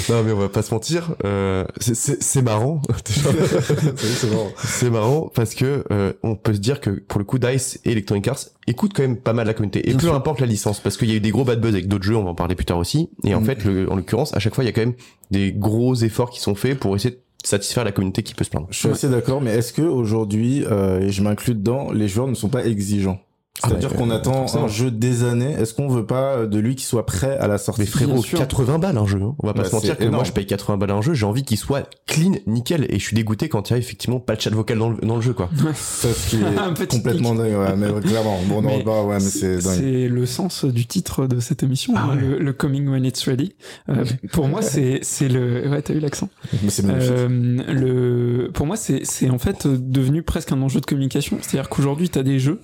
Non, 0.08 0.22
mais 0.24 0.32
on 0.32 0.38
va 0.38 0.48
pas 0.48 0.62
se 0.62 0.72
mentir. 0.74 1.14
Euh, 1.24 1.64
c'est- 1.80 1.94
c'est 1.94 2.22
c'est 2.22 2.42
marrant. 2.42 2.82
c'est 3.04 4.30
marrant. 4.30 4.48
c'est 4.56 4.90
marrant 4.90 5.30
parce 5.34 5.54
que 5.54 5.84
euh, 5.90 6.12
on 6.22 6.34
peut 6.36 6.54
se 6.54 6.58
dire 6.60 6.80
que 6.80 6.90
pour 6.90 7.18
le 7.18 7.24
coup, 7.24 7.38
Dice 7.38 7.80
et 7.84 7.92
Electronic 7.92 8.26
Arts 8.28 8.38
écoutent 8.66 8.92
quand 8.94 9.02
même 9.02 9.16
pas 9.16 9.32
mal 9.32 9.46
la 9.46 9.54
communauté. 9.54 9.80
Et 9.80 9.90
Bien 9.90 9.94
peu 9.98 10.06
sûr. 10.06 10.14
importe 10.14 10.40
la 10.40 10.46
licence, 10.46 10.80
parce 10.80 10.96
qu'il 10.96 11.08
y 11.08 11.12
a 11.12 11.16
eu 11.16 11.20
des 11.20 11.30
gros 11.30 11.44
bad 11.44 11.60
buzz 11.60 11.72
avec 11.74 11.88
d'autres 11.88 12.04
jeux, 12.04 12.16
on 12.16 12.24
va 12.24 12.30
en 12.30 12.34
parler 12.34 12.54
plus 12.54 12.64
tard 12.64 12.78
aussi. 12.78 13.08
Et 13.24 13.34
en 13.34 13.40
Mm. 13.40 13.44
fait, 13.44 13.64
le- 13.64 13.90
en 13.90 13.96
l'occurrence, 13.96 14.34
à 14.34 14.38
chaque 14.38 14.54
fois, 14.54 14.64
il 14.64 14.66
y 14.66 14.70
a 14.70 14.72
quand 14.72 14.80
même 14.82 14.94
des 15.30 15.52
gros 15.52 15.94
efforts 15.94 16.30
qui 16.30 16.40
sont 16.40 16.54
faits 16.54 16.78
pour 16.78 16.94
essayer 16.96 17.14
de 17.14 17.20
satisfaire 17.44 17.85
la 17.85 17.93
communauté 17.93 18.23
qui 18.23 18.35
peut 18.35 18.44
se 18.44 18.51
plaindre. 18.51 18.69
Je 18.70 18.78
suis 18.78 18.89
assez 18.89 19.09
d'accord, 19.09 19.40
mais 19.40 19.51
est-ce 19.52 19.73
que 19.73 19.82
aujourd'hui, 19.82 20.64
euh, 20.64 21.01
et 21.01 21.10
je 21.10 21.23
m'inclus 21.23 21.55
dedans, 21.55 21.93
les 21.93 22.09
joueurs 22.09 22.28
ne 22.28 22.35
sont 22.35 22.48
pas 22.48 22.64
exigeants? 22.64 23.20
Ah 23.64 23.68
C'est-à-dire 23.68 23.90
bah, 23.90 23.97
qu'on 23.97 24.10
euh, 24.10 24.16
attend 24.16 24.32
forcément. 24.32 24.64
un 24.64 24.68
jeu 24.68 24.90
des 24.90 25.24
années. 25.24 25.52
Est-ce 25.52 25.74
qu'on 25.74 25.89
veut 25.89 26.06
pas 26.06 26.34
euh, 26.36 26.47
de 26.47 26.59
lui 26.59 26.74
qui 26.74 26.84
soit 26.84 27.06
prêt 27.06 27.36
à 27.39 27.47
la 27.47 27.59
sortie 27.59 27.80
Mais 27.82 27.86
frérot, 27.86 28.14
Bien 28.14 28.22
sûr. 28.22 28.39
80 28.39 28.78
balles 28.78 28.98
un 28.98 29.06
jeu. 29.06 29.20
hein. 29.22 29.34
On 29.43 29.47
va 29.47 29.55
pas 29.55 29.62
Bah, 29.62 29.68
se 29.68 29.74
mentir 29.74 29.97
que 29.97 30.05
moi 30.05 30.24
je 30.24 30.32
paye 30.32 30.47
80 30.47 30.76
balles 30.78 30.90
un 30.90 31.02
jeu, 31.02 31.14
j'ai 31.14 31.26
envie 31.26 31.44
qu'il 31.44 31.56
soit 31.59 31.89
clean, 32.06 32.32
nickel. 32.47 32.86
Et 32.89 32.98
je 32.98 33.05
suis 33.05 33.14
dégoûté 33.14 33.48
quand 33.48 33.70
il 33.70 33.74
y 33.74 33.76
a 33.76 33.78
effectivement 33.78 34.20
pas 34.20 34.36
de 34.36 34.40
chat 34.40 34.51
vocal 34.51 34.78
dans 34.78 34.90
le, 34.90 34.97
dans 34.98 35.16
le 35.16 35.22
jeu 35.22 35.32
quoi. 35.32 35.48
C'est 35.74 36.12
ce 36.12 36.30
qui 36.30 36.36
Un 36.59 36.70
est 36.70 36.74
petit 36.74 36.97
complètement 36.98 37.34
dingue. 37.34 37.52
Ouais, 37.55 37.76
mais 37.76 37.89
clairement, 38.01 38.39
bon, 38.48 38.62
Mais 38.62 38.78
reparle, 38.78 39.06
ouais, 39.06 39.14
mais 39.14 39.20
c'est 39.20 39.59
dingue. 39.59 39.78
C'est 39.78 40.09
le 40.09 40.26
sens 40.26 40.64
du 40.64 40.86
titre 40.86 41.26
de 41.26 41.40
cette 41.40 41.62
émission, 41.62 41.93
Ah 41.97 42.09
hein, 42.10 42.16
ouais. 42.16 42.20
le, 42.20 42.39
le 42.39 42.52
Coming 42.52 42.89
When 42.89 43.05
It's 43.05 43.22
Ready. 43.24 43.55
Euh, 43.89 44.05
pour 44.32 44.48
moi, 44.48 44.62
c'est 44.62 45.01
c'est 45.02 45.28
le. 45.28 45.68
Ouais, 45.68 45.82
t'as 45.82 45.94
eu 45.94 46.01
l'accent. 46.01 46.28
Mais 46.62 46.70
c'est 46.70 46.82
magnifique. 46.84 47.12
Euh, 47.12 47.28
le, 47.72 48.51
pour 48.52 48.66
moi, 48.66 48.76
c'est 48.76 49.01
c'est 49.05 49.30
en 49.30 49.39
fait 49.39 49.66
devenu 49.66 50.22
presque 50.22 50.52
un 50.52 50.60
enjeu 50.62 50.80
de 50.80 50.86
communication. 50.86 51.39
C'est-à-dire 51.40 51.68
qu'aujourd'hui, 51.68 52.09
t'as 52.09 52.22
des 52.22 52.39
jeux 52.39 52.60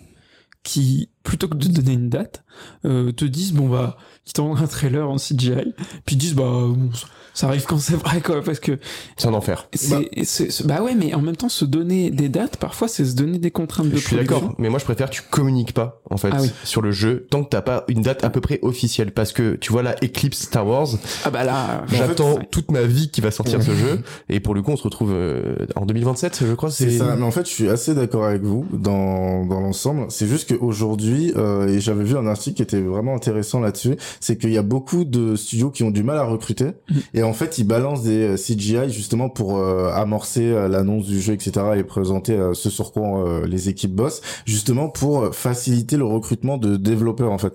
qui, 0.63 1.11
plutôt 1.29 1.47
que 1.47 1.55
de 1.57 1.69
donner 1.69 1.93
une 1.93 2.09
date, 2.09 2.43
euh, 2.87 3.13
te 3.13 3.27
disent 3.27 3.53
bon 3.53 3.69
bah, 3.69 3.99
qui 4.25 4.33
t'envoient 4.33 4.59
un 4.61 4.67
trailer 4.67 5.09
en 5.09 5.17
CGI, 5.17 5.75
puis 6.07 6.17
disent 6.17 6.35
bah 6.35 6.45
bon, 6.45 6.89
ça 7.35 7.49
arrive 7.49 7.65
quand 7.67 7.79
c'est 7.79 7.95
vrai 7.97 8.21
quoi, 8.23 8.43
parce 8.43 8.59
que 8.61 8.79
C'est 9.19 9.29
un 9.29 9.35
enfer. 9.35 9.69
c'est 9.75 9.91
Bah. 9.91 10.01
c'est- 10.25 10.51
c'est- 10.51 10.67
bah 10.67 10.83
ouais, 10.83 10.95
mais 10.95 11.13
en 11.15 11.21
même 11.21 11.37
temps, 11.37 11.49
se 11.51 11.65
donner 11.67 12.11
des 12.11 12.29
dates, 12.31 12.57
parfois, 12.57 12.89
c'est 12.89 13.05
se 13.05 13.15
donner 13.15 13.39
des 13.39 13.51
contraintes 13.51 13.91
de 13.91 13.97
Je 13.97 14.01
suis 14.01 14.17
production. 14.17 14.37
d'accord, 14.41 14.55
mais 14.59 14.71
moi 14.71 14.79
je 14.79 14.85
préfère 14.85 15.09
que 15.11 15.15
tu 15.17 15.23
communiques 15.31 15.73
pas 15.75 16.01
en 16.11 16.17
fait 16.17 16.31
Ah 16.33 16.39
oui. 16.41 16.51
sur 16.65 16.81
le 16.83 16.91
jeu 16.91 17.27
tant 17.31 17.45
que 17.45 17.51
t'as 17.51 17.61
pas 17.63 17.85
une 17.89 18.01
date 18.03 18.25
à 18.25 18.31
peu 18.31 18.41
près 18.41 18.59
officielle 18.63 19.13
parce 19.13 19.33
que 19.33 19.55
tu 19.57 19.71
vois 19.71 19.83
la 19.83 19.95
Eclipse 20.03 20.39
Star 20.41 20.67
Wars, 20.67 20.89
Ah 21.25 21.31
bah 21.31 21.45
là, 21.45 21.85
en 21.85 21.95
j'attends 21.95 22.39
fait, 22.39 22.49
toute 22.51 22.71
ma 22.71 22.83
vie 22.83 23.11
qui 23.11 23.21
va 23.21 23.31
sortir 23.31 23.63
ce 23.63 23.73
jeu 23.73 24.01
et 24.31 24.41
pour 24.41 24.55
le 24.55 24.63
coup 24.63 24.73
on 24.73 24.77
se 24.77 24.83
retrouve 24.85 25.13
euh, 25.13 25.55
en 25.77 25.85
2027 25.87 26.43
je 26.49 26.55
crois 26.55 26.71
C'est 26.71 26.91
ça, 26.91 27.15
mais 27.17 27.25
en 27.25 27.31
fait, 27.31 27.47
je 27.47 27.53
suis 27.53 27.69
assez 27.69 27.95
d'accord 27.95 28.25
avec 28.25 28.43
vous 28.43 28.67
dans, 28.73 29.45
dans 29.47 29.61
l'ensemble. 29.61 30.07
C'est 30.11 30.27
juste 30.27 30.49
qu'aujourd'hui, 30.57 31.18
euh, 31.37 31.69
et 31.69 31.81
j'avais 31.81 32.05
vu 32.05 32.17
un 32.17 32.27
article 32.27 32.57
qui 32.57 32.63
était 32.63 32.81
vraiment 32.81 33.15
intéressant 33.15 33.61
là-dessus, 33.61 33.97
c'est 34.21 34.37
qu'il 34.39 34.51
y 34.53 34.59
a 34.59 34.63
beaucoup 34.63 35.05
de 35.05 35.37
studios 35.37 35.71
qui 35.71 35.83
ont 35.85 35.91
du 35.91 36.03
mal 36.03 36.19
à 36.19 36.25
recruter, 36.25 36.73
Mhm. 36.91 37.01
et 37.15 37.23
en 37.23 37.33
fait, 37.33 37.59
ils 37.59 37.65
balancent 37.67 38.03
des 38.03 38.29
euh, 38.35 38.37
CGI 38.37 38.91
justement 38.91 39.29
pour 39.29 39.59
euh, 39.59 39.91
amorcer 39.93 40.51
l'annonce 40.69 41.07
du 41.07 41.21
jeu, 41.21 41.35
etc., 41.35 41.53
et 41.77 41.85
présenter 41.85 42.39
ce 42.55 42.71
sur 42.71 42.93
quoi 42.93 43.43
les 43.47 43.69
équipes 43.69 43.95
bossent, 43.95 44.21
justement 44.45 44.89
pour 44.89 45.35
faciliter 45.35 45.97
le 45.97 46.05
recrutement 46.05 46.59
de 46.59 46.77
développeurs, 46.77 47.31
en 47.33 47.39
fait. 47.39 47.53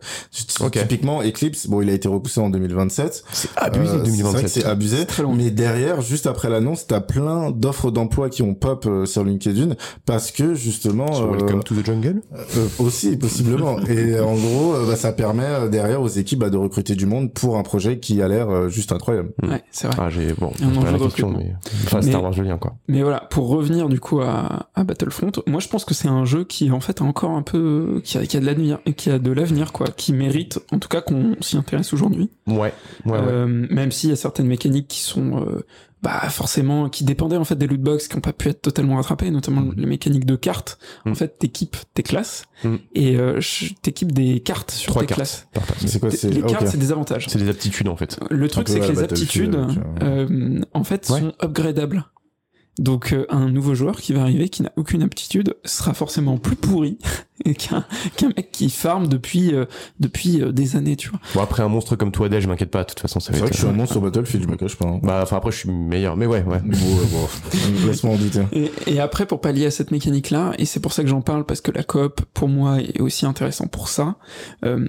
Ok. 0.62 0.72
Typiquement, 0.80 1.22
Eclipse, 1.24 1.68
bon, 1.68 1.82
il 1.82 1.90
a 1.90 1.94
été 1.94 2.08
repoussé 2.08 2.40
en 2.42 2.50
2027, 2.50 3.24
c'est 3.32 3.50
abusé 3.56 3.84
euh, 3.84 3.86
C'est 3.86 3.98
vrai 3.98 4.00
que 4.04 4.06
2027. 4.06 4.48
c'est 4.50 4.66
abusé. 4.66 5.06
Très 5.06 5.24
long. 5.24 5.34
Mais 5.34 5.52
derrière, 5.52 6.02
juste 6.02 6.28
après 6.28 6.50
l'annonce, 6.50 6.88
t'as 6.88 7.02
plein 7.02 7.52
d'offres 7.52 7.92
d'emploi 7.92 8.30
qui 8.30 8.42
ont 8.42 8.54
pop 8.54 8.88
sur 9.06 9.24
LinkedIn 9.24 9.76
parce 10.06 10.32
que 10.32 10.54
justement, 10.54 11.12
Sur 11.14 11.26
euh, 11.34 11.38
Welcome 11.38 11.64
to 11.64 11.76
the 11.76 11.86
Jungle 11.86 12.22
euh, 12.34 12.68
aussi 12.80 13.16
possiblement. 13.44 13.80
Et 13.88 14.20
en 14.20 14.36
gros, 14.36 14.74
euh, 14.74 14.88
bah, 14.88 14.96
ça 14.96 15.12
permet 15.12 15.44
euh, 15.44 15.70
derrière 15.70 16.02
aux 16.02 16.08
équipes 16.08 16.40
bah, 16.40 16.50
de 16.50 16.58
recruter 16.58 16.96
du 16.96 17.06
monde 17.06 17.34
pour 17.34 17.58
un 17.58 17.64
projet 17.64 18.00
qui 18.00 18.22
a 18.22 18.28
l'air 18.28 18.50
euh, 18.50 18.70
juste 18.70 18.92
incroyable. 18.92 19.32
ouais, 19.44 19.64
c'est 19.72 19.88
vrai. 19.88 19.98
Ah 20.00 20.10
j'ai 20.10 20.34
bon, 20.34 20.52
Un 20.62 20.74
c'est 20.74 20.82
pas 20.82 20.92
la 20.92 21.00
question 21.00 21.32
mais 21.32 21.54
enfin 21.86 22.02
Star 22.02 22.24
Wars 22.24 22.34
le 22.38 22.44
lien 22.44 22.58
quoi. 22.58 22.76
Mais 22.88 23.02
voilà, 23.02 23.20
pour 23.30 23.48
revenir 23.50 23.90
du 23.90 24.00
coup 24.00 24.22
à, 24.22 24.70
à 24.76 24.84
Battlefront, 24.84 25.32
moi 25.48 25.60
je 25.60 25.68
pense 25.68 25.86
que 25.86 25.94
c'est 25.94 26.08
un 26.08 26.26
jeu 26.26 26.44
qui 26.44 26.72
en 26.72 26.80
fait 26.80 27.02
a 27.02 27.04
encore 27.04 27.32
un 27.32 27.42
peu, 27.42 28.02
qui 28.04 28.18
a, 28.18 28.26
qui 28.26 28.38
a 28.38 28.40
de 28.40 28.46
l'avenir, 28.46 28.80
qui 28.98 29.10
a 29.10 29.20
de 29.20 29.32
l'avenir 29.32 29.72
quoi, 29.72 29.88
qui 29.88 30.14
mérite 30.14 30.60
en 30.72 30.80
tout 30.80 30.90
cas 30.90 31.02
qu'on 31.02 31.36
s'y 31.42 31.58
intéresse 31.58 31.94
aujourd'hui. 31.94 32.30
Ouais, 32.48 32.58
ouais 32.58 32.74
ouais. 33.06 33.18
Euh, 33.22 33.68
même 33.70 33.92
s'il 33.92 34.10
y 34.10 34.14
a 34.14 34.16
certaines 34.16 34.48
mécaniques 34.48 34.88
qui 34.88 35.00
sont 35.00 35.42
euh, 35.46 35.66
bah 36.04 36.20
forcément 36.30 36.90
qui 36.90 37.06
dépendaient 37.06 37.38
en 37.38 37.46
fait 37.46 37.56
des 37.56 37.66
lootbox 37.66 38.08
qui 38.10 38.16
n'ont 38.16 38.22
pas 38.22 38.34
pu 38.34 38.50
être 38.50 38.62
totalement 38.62 38.98
rattrapées, 38.98 39.32
notamment 39.32 39.62
Mhm. 39.62 39.74
les 39.78 39.86
mécaniques 39.86 40.26
de 40.26 40.36
cartes. 40.36 40.78
En 41.06 41.10
Mhm. 41.12 41.16
fait, 41.16 41.40
t'équipes 41.40 41.78
tes 41.94 42.04
classes 42.04 42.44
Mhm. 42.66 42.80
et 42.94 43.16
euh, 43.18 43.40
t'équipes 43.82 44.12
des 44.12 44.42
cartes 44.42 44.72
sur 44.72 44.92
Trois 44.92 45.04
tes 45.04 45.08
cartes 45.08 45.20
classes. 45.20 45.48
par 45.54 45.64
passe. 45.64 45.78
C'est 45.86 46.00
quoi 46.00 46.10
Les 46.10 46.42
cartes, 46.42 46.68
c'est 46.68 46.78
des 46.78 46.92
avantages. 46.92 47.28
C'est 47.30 47.40
des 47.40 47.50
aptitudes 47.50 47.88
en 47.88 47.96
fait. 47.96 48.20
Le 48.30 48.48
truc, 48.50 48.68
c'est 48.70 48.80
que 48.82 48.92
les 48.92 49.02
aptitudes, 49.02 49.58
euh, 50.02 50.62
en 50.74 50.84
fait, 50.84 51.10
Ouais. 51.10 51.20
sont 51.22 51.34
upgradables. 51.42 52.06
Donc, 52.80 53.14
euh, 53.14 53.26
un 53.30 53.50
nouveau 53.50 53.76
joueur 53.76 54.02
qui 54.02 54.14
va 54.14 54.22
arriver, 54.22 54.50
qui 54.50 54.64
n'a 54.64 54.72
aucune 54.78 55.04
aptitude, 55.04 55.56
sera 55.64 55.94
forcément 55.94 56.38
plus 56.38 56.56
pourri 56.56 56.98
qu'un 57.60 57.86
qu'un 58.16 58.30
mec 58.30 58.52
qui 58.52 58.70
farm 58.72 59.08
depuis 59.08 59.54
euh, 59.54 59.66
depuis 60.00 60.42
euh, 60.42 60.52
des 60.52 60.76
années, 60.76 60.96
tu 60.96 61.10
vois. 61.10 61.20
Bon 61.36 61.42
après 61.42 61.62
un 61.62 61.68
monstre 61.68 61.96
comme 61.96 62.12
toi 62.12 62.30
Dej, 62.30 62.42
je 62.44 62.48
m'inquiète 62.48 62.72
pas, 62.72 62.84
de 62.84 62.90
toute 62.90 63.00
façon 63.00 63.20
ça 63.20 63.28
C'est 63.28 63.34
va 63.34 63.38
vrai 63.40 63.48
être 63.48 63.52
que 63.52 63.58
je 63.58 63.62
suis 63.64 63.70
un 63.70 63.74
monstre 63.78 63.94
sur 63.94 64.02
Battlefield, 64.02 64.46
je 64.46 64.50
me 64.50 64.56
cache 64.56 64.76
pas. 64.76 64.88
hein. 64.88 65.00
Bah 65.04 65.20
enfin 65.22 65.38
après 65.38 65.52
je 65.52 65.58
suis 65.58 65.70
meilleur 65.72 66.16
mais 66.18 66.26
ouais 66.26 66.42
ouais. 66.44 66.60
Bon, 66.64 66.70
ouais, 66.78 67.06
bon, 67.12 67.28
Laisse-moi 67.88 68.14
en 68.14 68.18
douter. 68.18 68.42
Et, 68.54 68.72
et 68.88 69.00
après, 69.00 69.26
pour 69.28 69.40
pallier 69.42 69.66
à 69.68 69.72
cette 69.72 69.92
mécanique-là, 69.92 70.54
et 70.58 70.66
c'est 70.66 70.80
pour 70.80 70.94
ça 70.94 71.04
que 71.04 71.10
j'en 71.10 71.22
parle, 71.22 71.46
parce 71.46 71.62
que 71.62 71.72
la 71.72 71.84
coop, 71.84 72.22
pour 72.34 72.48
moi, 72.48 72.80
est 72.82 73.02
aussi 73.02 73.26
intéressant 73.26 73.68
pour 73.68 73.88
ça, 73.90 74.16
euh, 74.66 74.88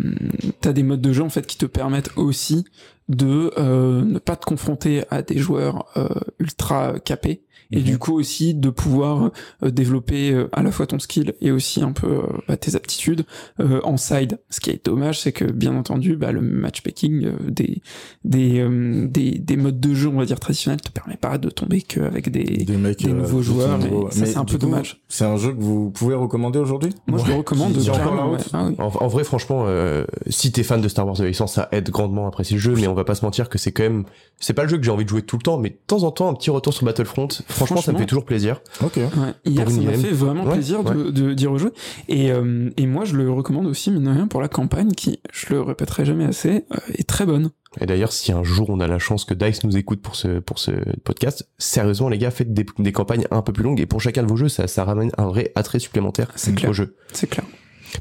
t'as 0.61 0.73
des 0.73 0.83
modes 0.83 1.01
de 1.03 1.13
jeu, 1.13 1.23
en 1.23 1.29
fait, 1.31 1.47
qui 1.47 1.57
te 1.59 1.67
permettent 1.67 2.11
aussi 2.17 2.65
de 3.09 3.53
euh, 3.59 4.03
ne 4.05 4.19
pas 4.19 4.37
te 4.37 4.45
confronter 4.47 5.05
à 5.11 5.23
des 5.23 5.39
joueurs 5.39 5.87
euh, 5.97 6.09
ultra 6.39 6.95
capés, 7.01 7.43
et 7.75 7.79
Mhm. 7.79 7.83
du 7.85 7.99
coup 7.99 8.15
aussi 8.19 8.55
de 8.55 8.71
pouvoir 8.71 9.31
euh, 9.63 9.71
développer 9.71 10.31
euh, 10.33 10.49
à 10.53 10.63
la 10.63 10.71
fois 10.71 10.87
ton 10.87 10.99
skill 10.99 11.35
et 11.41 11.51
aussi 11.51 11.83
un 11.83 11.93
peu 11.93 12.07
euh, 12.09 12.23
bah, 12.49 12.57
tes 12.57 12.75
aptitudes 12.77 13.25
euh, 13.61 13.81
en 13.85 13.97
side. 13.97 14.39
Ce 14.51 14.61
qui 14.61 14.71
est 14.71 14.85
dommage, 14.87 15.21
c'est 15.21 15.33
que 15.33 15.45
bien 15.45 15.75
entendu, 15.77 16.17
bah, 16.17 16.33
le 16.33 16.41
matchmaking 16.41 17.25
euh, 17.27 17.33
des 17.51 17.83
des, 18.25 18.61
euh, 18.61 19.07
des 19.07 19.33
des 19.39 19.57
modes 19.57 19.81
de 19.81 19.93
jeu, 19.95 20.09
on 20.09 20.19
va 20.19 20.25
dire 20.25 20.41
traditionnels, 20.41 20.81
te 20.81 20.91
permet 20.91 21.17
pas 21.17 21.37
de 21.39 21.51
tomber 21.51 21.83
qu'avec 21.83 22.31
des 22.31 22.45
Des 22.65 22.77
mecs, 22.77 22.99
des 23.03 23.11
euh, 23.11 23.15
nouveaux 23.15 23.43
joueurs, 23.43 23.79
niveau. 23.79 24.09
ça, 24.11 24.27
c'est 24.27 24.37
un 24.37 24.45
peu 24.45 24.53
coup, 24.53 24.59
dommage. 24.67 25.03
C'est 25.09 25.25
un 25.25 25.37
jeu 25.37 25.53
que 25.53 25.61
vous 25.61 25.91
pouvez 25.91 26.15
recommander 26.15 26.59
aujourd'hui? 26.59 26.91
Moi, 27.07 27.19
je 27.25 27.31
le 27.31 27.37
recommande 27.39 27.77
carrément, 27.85 28.15
la 28.27 28.31
ouais. 28.33 28.39
Ah 28.53 28.67
oui. 28.69 28.75
En, 28.79 28.87
en 29.05 29.09
vrai, 29.09 29.25
franchement, 29.25 29.65
euh, 29.67 30.05
si 30.29 30.53
t'es 30.53 30.63
fan 30.63 30.81
de 30.81 30.89
Star 30.89 31.07
Wars 31.07 31.17
de 31.17 31.25
licence, 31.25 31.55
ça 31.55 31.69
aide 31.73 31.91
grandement 31.91 32.25
à 32.27 32.29
apprécier 32.29 32.57
le 32.57 32.61
jeu, 32.63 32.75
mais 32.77 32.87
on 32.87 32.95
va 32.95 33.05
pas 33.05 33.15
se 33.15 33.25
mentir 33.25 33.49
que 33.49 33.59
c'est 33.59 33.73
quand 33.73 33.83
même, 33.83 34.05
c'est 34.39 34.55
pas 34.55 34.63
le 34.63 34.69
jeu 34.69 34.79
que 34.79 34.85
j'ai 34.85 34.91
envie 34.91 35.05
de 35.05 35.09
jouer 35.09 35.23
tout 35.23 35.37
le 35.37 35.43
temps, 35.43 35.59
mais 35.59 35.71
de 35.71 35.79
temps 35.87 36.03
en 36.05 36.11
temps, 36.11 36.29
un 36.29 36.35
petit 36.35 36.51
retour 36.51 36.73
sur 36.73 36.85
Battlefront, 36.85 37.29
franchement, 37.49 37.64
ça 37.69 37.75
me 37.75 37.81
Franchement. 37.81 37.99
fait 37.99 38.07
toujours 38.07 38.25
plaisir. 38.25 38.61
Ok. 38.83 38.97
Ouais, 38.97 39.35
hier, 39.45 39.71
ça 39.71 39.81
m'a 39.81 39.93
fait 39.93 40.11
vraiment 40.11 40.45
Ouais, 40.45 40.53
plaisir 40.55 40.83
de, 40.85 41.11
de, 41.11 41.35
d'y 41.35 41.47
rejouer. 41.47 41.71
Et, 42.09 42.31
euh, 42.33 42.71
et 42.77 42.87
moi, 42.87 43.05
je 43.05 43.17
le 43.17 43.31
recommande 43.31 43.67
aussi, 43.67 43.91
mine 43.91 44.05
de 44.05 44.11
rien, 44.11 44.27
pour 44.27 44.41
la 44.41 44.49
campagne 44.49 44.93
qui, 44.93 45.21
je 45.33 45.55
le 45.55 45.61
répéterai 45.63 46.05
jamais 46.05 46.25
assez, 46.25 46.65
euh, 46.73 46.77
est 46.95 47.09
très 47.09 47.27
bonne. 47.27 47.51
Et 47.81 47.87
d'ailleurs, 47.87 48.13
si 48.13 48.31
un 48.31 48.45
jour 48.45 48.71
on 48.71 48.79
a 48.79 48.87
la 48.87 49.01
chance 49.01 49.25
que 49.25 49.35
Dice 49.35 49.65
nous 49.65 49.77
écoute 49.77 50.01
pour 50.01 50.15
ce, 50.15 50.39
pour 50.39 50.59
ce 50.61 50.71
podcast, 51.01 51.49
sérieusement, 51.59 52.09
les 52.09 52.19
gars, 52.19 52.31
faites 52.31 52.53
des, 52.53 52.65
des 52.79 52.93
campagnes 52.93 53.27
un 53.33 53.43
peu 53.43 53.53
plus 53.53 53.65
longues, 53.65 53.81
et 53.81 53.87
pour 53.87 54.01
chacun 54.01 54.23
de 54.23 54.29
vos 54.29 54.37
jeux, 54.37 54.49
ça, 54.49 54.69
ça 54.69 54.85
ramène 54.85 55.11
un 55.19 55.27
vrai 55.27 55.51
attrait 55.57 55.81
supplémentaire 55.81 56.33
au 56.69 56.73
jeu. 56.73 56.97
C'est 57.13 57.29
clair. 57.29 57.45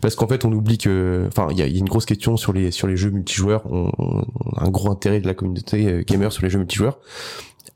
Parce 0.02 0.16
qu'en 0.16 0.28
fait, 0.28 0.44
on 0.44 0.52
oublie 0.52 0.80
que, 0.80 1.26
enfin, 1.28 1.50
il 1.52 1.58
y 1.58 1.62
a, 1.62 1.68
il 1.68 1.74
y 1.74 1.76
a 1.76 1.80
une 1.80 1.86
grosse 1.90 2.06
question 2.08 2.36
sur 2.36 2.52
les 2.52 2.72
sur 2.72 2.88
les 2.88 2.98
jeux 2.98 3.12
multijoueurs. 3.12 3.62
On, 3.72 3.92
on 4.00 4.22
a 4.58 4.66
un 4.66 4.70
gros 4.72 4.90
intérêt 4.90 5.20
de 5.22 5.28
la 5.28 5.36
communauté 5.36 5.86
euh, 5.88 6.04
gamer 6.08 6.32
sur 6.32 6.42
les 6.44 6.50
jeux 6.50 6.58
multijoueurs. 6.58 6.98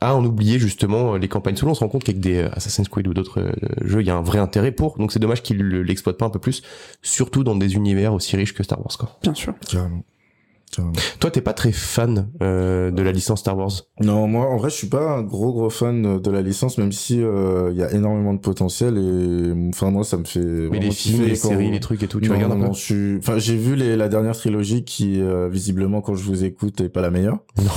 À 0.02 0.16
en 0.16 0.24
oublier 0.24 0.60
justement 0.60 1.16
les 1.16 1.28
campagnes 1.28 1.56
solo. 1.56 1.72
On 1.72 1.76
se 1.76 1.80
rend 1.80 1.90
compte 1.90 2.04
qu'avec 2.04 2.20
des 2.20 2.42
Assassin's 2.54 2.88
Creed 2.90 3.08
ou 3.08 3.14
d'autres 3.14 3.52
jeux, 3.82 4.02
il 4.02 4.08
y 4.08 4.12
a 4.12 4.16
un 4.16 4.22
vrai 4.22 4.40
intérêt 4.40 4.72
pour. 4.72 4.98
Donc 4.98 5.12
c'est 5.12 5.20
dommage 5.20 5.44
qu'ils 5.44 5.60
l'exploitent 5.60 6.18
pas 6.18 6.26
un 6.26 6.30
peu 6.30 6.40
plus, 6.40 6.62
surtout 7.02 7.44
dans 7.44 7.56
des 7.56 7.76
univers 7.76 8.14
aussi 8.14 8.36
riches 8.36 8.54
que 8.54 8.64
Star 8.64 8.80
Wars. 8.80 8.98
Quoi. 8.98 9.18
Bien 9.24 9.34
sûr. 9.34 9.54
Carrément. 9.70 10.04
Toi, 11.20 11.32
t'es 11.32 11.42
pas 11.42 11.54
très 11.54 11.72
fan 11.72 12.30
euh, 12.42 12.92
de 12.92 13.02
la 13.02 13.12
licence 13.12 13.40
Star 13.40 13.58
Wars? 13.58 13.72
Non, 14.02 14.28
moi, 14.28 14.46
en 14.46 14.58
vrai, 14.58 14.70
je 14.70 14.76
suis 14.76 14.88
pas 14.88 15.18
un 15.18 15.24
gros 15.24 15.52
gros 15.52 15.70
fan 15.70 16.20
de 16.20 16.32
la 16.32 16.42
licence, 16.42 16.78
même 16.78 16.92
si 16.92 17.18
il 17.18 17.24
euh, 17.24 17.72
y 17.74 17.82
a 17.82 17.92
énormément 17.94 18.34
de 18.34 18.40
potentiel 18.40 18.98
et 18.98 19.70
enfin 19.70 19.90
moi, 19.90 20.04
ça 20.04 20.18
me 20.18 20.26
fait. 20.26 20.40
Mais 20.40 20.80
les 20.80 20.92
films, 20.92 21.24
les 21.24 21.36
séries, 21.36 21.72
les 21.72 21.80
trucs 21.80 22.04
et 22.04 22.08
tout, 22.08 22.20
tu 22.20 22.32
regardes 22.32 22.58
non, 22.58 22.74
je 22.74 22.82
suis. 22.82 23.18
Enfin, 23.18 23.40
j'ai 23.40 23.56
vu 23.56 23.76
les, 23.76 23.96
la 23.96 24.10
dernière 24.10 24.36
trilogie 24.36 24.84
qui, 24.84 25.22
euh, 25.22 25.48
visiblement, 25.50 26.02
quand 26.02 26.16
je 26.16 26.24
vous 26.24 26.44
écoute, 26.44 26.82
est 26.82 26.90
pas 26.90 27.02
la 27.02 27.10
meilleure. 27.10 27.40
Non. 27.58 27.72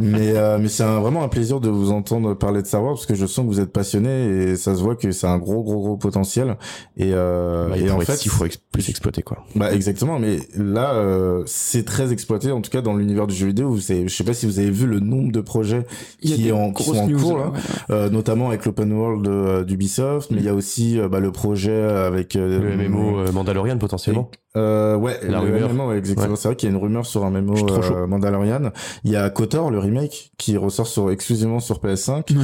Mais 0.00 0.36
euh, 0.36 0.58
mais 0.60 0.68
c'est 0.68 0.84
vraiment 0.84 1.22
un 1.22 1.28
plaisir 1.28 1.60
de 1.60 1.68
vous 1.68 1.90
entendre 1.90 2.34
parler 2.34 2.62
de 2.62 2.66
Star 2.66 2.82
Wars 2.82 2.94
parce 2.94 3.06
que 3.06 3.14
je 3.14 3.26
sens 3.26 3.44
que 3.44 3.50
vous 3.50 3.60
êtes 3.60 3.72
passionné 3.72 4.26
et 4.26 4.56
ça 4.56 4.74
se 4.74 4.80
voit 4.82 4.96
que 4.96 5.10
c'est 5.12 5.26
un 5.26 5.38
gros 5.38 5.62
gros 5.62 5.80
gros 5.80 5.96
potentiel 5.96 6.56
et, 6.96 7.10
euh, 7.12 7.68
bah, 7.68 7.78
et 7.78 7.90
en 7.90 8.00
fait 8.00 8.24
il 8.24 8.28
faut 8.30 8.44
plus 8.72 8.88
exploiter 8.88 9.22
quoi. 9.22 9.44
Bah 9.54 9.72
exactement 9.72 10.18
mais 10.18 10.38
là 10.56 10.94
euh, 10.94 11.42
c'est 11.46 11.84
très 11.84 12.12
exploité 12.12 12.52
en 12.52 12.60
tout 12.60 12.70
cas 12.70 12.82
dans 12.82 12.94
l'univers 12.96 13.26
du 13.26 13.34
jeu 13.34 13.46
vidéo 13.48 13.70
vous 13.70 13.80
savez, 13.80 14.08
je 14.08 14.14
sais 14.14 14.24
pas 14.24 14.34
si 14.34 14.46
vous 14.46 14.58
avez 14.58 14.70
vu 14.70 14.86
le 14.86 15.00
nombre 15.00 15.32
de 15.32 15.40
projets 15.40 15.86
qui, 16.20 16.48
est 16.48 16.52
en, 16.52 16.72
qui 16.72 16.84
sont 16.84 16.96
en 16.96 17.08
cours 17.08 17.38
là 17.38 17.52
Euh, 17.90 18.10
notamment 18.10 18.48
avec 18.48 18.64
l'open 18.64 18.92
world 18.92 19.26
euh, 19.26 19.64
d'Ubisoft 19.64 20.30
mais 20.30 20.38
il 20.38 20.44
y 20.44 20.48
a 20.48 20.54
aussi 20.54 20.98
euh, 20.98 21.08
bah, 21.08 21.20
le 21.20 21.32
projet 21.32 21.80
avec 21.82 22.34
le 22.34 22.76
MMO 22.76 23.32
Mandalorian 23.32 23.78
potentiellement. 23.78 24.30
Euh, 24.56 24.96
ouais, 24.96 25.18
la 25.22 25.40
rumeur. 25.40 25.72
MMO, 25.72 25.92
exactement. 25.92 26.36
C'est 26.36 26.48
vrai 26.48 26.56
qu'il 26.56 26.68
y 26.68 26.72
a 26.72 26.74
une 26.74 26.82
rumeur 26.82 27.06
sur 27.06 27.24
un 27.24 27.30
MMO 27.30 27.54
euh, 27.70 28.06
Mandalorian. 28.06 28.70
Il 29.04 29.10
y 29.10 29.16
a 29.16 29.28
KOTOR, 29.30 29.70
le 29.70 29.78
remake, 29.78 30.32
qui 30.38 30.56
ressort 30.56 30.86
sur 30.86 31.10
exclusivement 31.10 31.60
sur 31.60 31.78
PS5. 31.78 32.34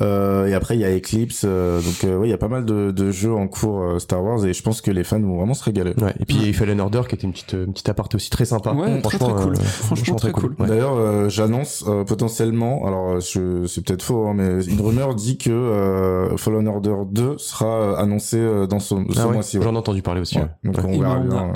Euh, 0.00 0.46
et 0.46 0.54
après, 0.54 0.76
il 0.76 0.80
y 0.80 0.84
a 0.84 0.96
Eclipse. 0.96 1.44
Euh, 1.44 1.80
donc, 1.80 2.04
euh, 2.04 2.18
ouais, 2.18 2.28
il 2.28 2.30
y 2.30 2.34
a 2.34 2.38
pas 2.38 2.48
mal 2.48 2.64
de, 2.64 2.90
de 2.90 3.10
jeux 3.10 3.32
en 3.32 3.48
cours 3.48 3.82
euh, 3.82 3.98
Star 3.98 4.22
Wars 4.22 4.44
et 4.44 4.52
je 4.52 4.62
pense 4.62 4.80
que 4.80 4.90
les 4.90 5.04
fans 5.04 5.20
vont 5.20 5.36
vraiment 5.36 5.54
se 5.54 5.64
régaler. 5.64 5.94
Ouais. 6.00 6.14
Et 6.18 6.24
puis, 6.24 6.36
il 6.36 6.46
y 6.46 6.50
a 6.50 6.52
Fallen 6.52 6.80
Order 6.80 7.02
qui 7.08 7.14
était 7.14 7.26
une 7.26 7.32
petite, 7.32 7.52
une 7.52 7.72
petite 7.72 7.88
aparté 7.88 8.16
aussi 8.16 8.30
très 8.30 8.44
sympa. 8.44 8.72
Ouais, 8.72 9.00
franchement, 9.00 9.34
très, 9.34 9.44
cool. 9.44 9.56
franchement, 9.56 10.16
très 10.16 10.32
cool. 10.32 10.56
D'ailleurs, 10.58 11.30
j'annonce 11.30 11.84
potentiellement, 12.06 12.86
alors 12.86 13.20
je, 13.20 13.66
c'est 13.66 13.84
peut-être 13.84 14.02
faux, 14.02 14.26
hein, 14.26 14.34
mais 14.34 14.64
une 14.64 14.80
rumeur 14.80 15.14
dit 15.14 15.38
que 15.38 16.28
Fallen 16.36 16.68
Order 16.68 16.96
2 17.10 17.38
sera 17.38 17.98
annoncé 17.98 18.40
dans 18.68 18.78
ce, 18.78 18.94
ce 19.10 19.20
ah 19.20 19.26
mois-ci. 19.28 19.58
J'en 19.62 19.74
ai 19.74 19.78
entendu 19.78 20.02
parler 20.02 20.20
aussi. 20.20 20.38
Donc, 20.64 20.76
on 20.84 20.98
verra 20.98 21.18
bien. 21.20 21.52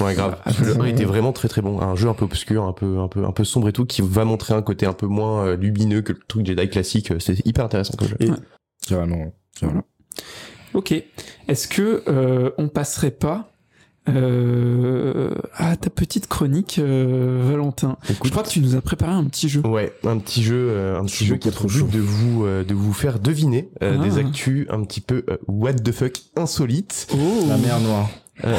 Ouais, 0.00 0.14
grave. 0.14 0.36
Le 0.64 0.80
1 0.80 0.84
était 0.86 1.04
vraiment 1.04 1.32
très 1.32 1.48
très 1.48 1.62
bon. 1.62 1.80
Un 1.80 1.94
jeu 1.96 2.08
un 2.08 2.14
peu 2.14 2.24
obscur, 2.24 2.64
un 2.64 2.72
peu, 2.72 2.98
un 2.98 3.08
peu, 3.08 3.24
un 3.24 3.32
peu 3.32 3.44
sombre 3.44 3.68
et 3.68 3.72
tout, 3.72 3.86
qui 3.86 4.02
va 4.02 4.24
montrer 4.24 4.54
un 4.54 4.62
côté 4.62 4.86
un 4.86 4.92
peu 4.92 5.06
moins 5.06 5.46
euh, 5.46 5.56
lumineux 5.56 6.02
que 6.02 6.12
le 6.12 6.20
truc 6.26 6.46
Jedi 6.46 6.68
classique. 6.68 7.12
C'est 7.18 7.44
hyper 7.46 7.64
intéressant 7.64 7.94
comme 7.96 8.08
jeu. 8.08 8.16
Et... 8.20 8.30
Carrément, 8.86 9.32
carrément. 9.58 9.84
Ok. 10.74 10.92
Est-ce 11.48 11.68
que 11.68 12.02
euh, 12.08 12.50
on 12.58 12.68
passerait 12.68 13.10
pas 13.10 13.50
euh, 14.08 15.34
à 15.54 15.76
ta 15.76 15.90
petite 15.90 16.26
chronique, 16.28 16.78
euh, 16.78 17.42
Valentin? 17.50 17.96
je 18.24 18.30
crois 18.30 18.42
que 18.42 18.48
tu 18.48 18.60
nous 18.60 18.74
as 18.74 18.80
préparé 18.80 19.12
un 19.12 19.24
petit 19.24 19.48
jeu. 19.48 19.60
Ouais, 19.66 19.92
un 20.04 20.18
petit 20.18 20.42
jeu, 20.42 20.68
euh, 20.70 20.98
un 20.98 21.04
petit 21.04 21.26
jeu 21.26 21.36
qui 21.36 21.48
a 21.48 21.52
trop 21.52 21.68
de 21.68 21.98
vous, 21.98 22.44
euh, 22.44 22.64
de 22.64 22.74
vous 22.74 22.92
faire 22.92 23.18
deviner 23.18 23.70
euh, 23.82 23.96
ah. 23.98 24.02
des 24.02 24.18
actus 24.18 24.66
un 24.70 24.82
petit 24.84 25.00
peu 25.00 25.24
what 25.46 25.74
the 25.74 25.92
fuck 25.92 26.12
insolites. 26.36 27.08
Oh. 27.12 27.46
La 27.48 27.58
mer 27.58 27.80
noire. 27.80 28.08
Euh, 28.44 28.52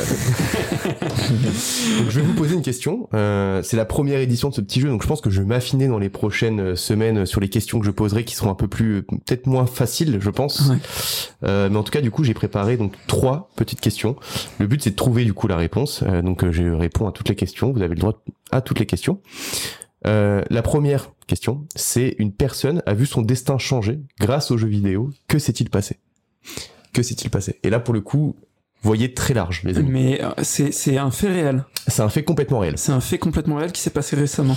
donc 2.00 2.10
je 2.10 2.20
vais 2.20 2.26
vous 2.26 2.34
poser 2.34 2.56
une 2.56 2.62
question. 2.62 3.08
Euh, 3.14 3.62
c'est 3.64 3.78
la 3.78 3.86
première 3.86 4.20
édition 4.20 4.50
de 4.50 4.54
ce 4.54 4.62
petit 4.62 4.82
jeu, 4.82 4.90
donc 4.90 5.02
je 5.02 5.08
pense 5.08 5.22
que 5.22 5.30
je 5.30 5.42
vais 5.42 5.48
m'affiner 5.48 5.88
dans 5.88 6.00
les 6.00 6.10
prochaines 6.10 6.76
semaines 6.76 7.26
sur 7.26 7.42
les 7.42 7.50
questions 7.50 7.80
que 7.80 7.86
je 7.86 7.92
poserai, 7.92 8.24
qui 8.26 8.36
seront 8.36 8.50
un 8.50 8.56
peu 8.56 8.68
plus, 8.68 9.04
peut-être 9.04 9.48
moins 9.48 9.66
faciles, 9.66 10.18
je 10.20 10.30
pense. 10.30 10.72
Euh, 11.44 11.70
mais 11.70 11.78
en 11.78 11.84
tout 11.84 11.92
cas, 11.92 12.02
du 12.02 12.12
coup, 12.12 12.24
j'ai 12.24 12.34
préparé 12.34 12.78
donc 12.78 12.94
trois 13.08 13.50
petites 13.56 13.82
questions. 13.82 14.16
Le 14.60 14.68
but, 14.68 14.82
c'est 14.84 14.92
de 14.92 14.96
trouver 14.96 15.26
du 15.26 15.34
coup 15.34 15.48
la 15.48 15.58
réponse. 15.58 16.04
Euh, 16.04 16.22
donc 16.22 16.50
je 16.50 16.64
réponds 16.64 17.08
à 17.08 17.12
toutes 17.12 17.30
les 17.30 17.36
questions. 17.36 17.72
Vous 17.72 17.82
avez 17.82 17.96
le 17.96 18.02
droit 18.02 18.22
à 18.52 18.62
toutes 18.62 18.80
les 18.80 18.86
questions. 18.86 19.22
Euh, 20.08 20.44
la 20.50 20.62
première 20.62 21.12
question, 21.28 21.66
c'est 21.76 22.16
une 22.20 22.32
personne 22.32 22.82
a 22.86 22.94
vu 22.94 23.06
son 23.06 23.22
destin 23.22 23.58
changer 23.58 24.00
grâce 24.20 24.52
aux 24.52 24.58
jeux 24.58 24.68
vidéo. 24.68 25.12
Que 25.28 25.40
s'est-il 25.40 25.70
passé? 25.70 25.98
Que 26.94 27.04
s'est-il 27.04 27.30
passé? 27.30 27.60
Et 27.64 27.70
là, 27.70 27.80
pour 27.80 27.94
le 27.94 28.02
coup, 28.02 28.36
voyez 28.82 29.14
très 29.14 29.34
large, 29.34 29.64
les 29.64 29.78
amis. 29.78 29.90
Mais 29.92 30.22
euh, 30.24 30.32
c'est 30.42 30.98
un 30.98 31.12
fait 31.12 31.28
réel. 31.28 31.66
C'est 31.88 32.02
un 32.02 32.10
fait 32.10 32.24
complètement 32.24 32.60
réel. 32.60 32.78
C'est 32.78 32.92
un 32.92 33.02
fait 33.02 33.18
complètement 33.18 33.56
réel 33.56 33.72
qui 33.72 33.82
s'est 33.82 33.90
passé 33.90 34.16
récemment. 34.16 34.56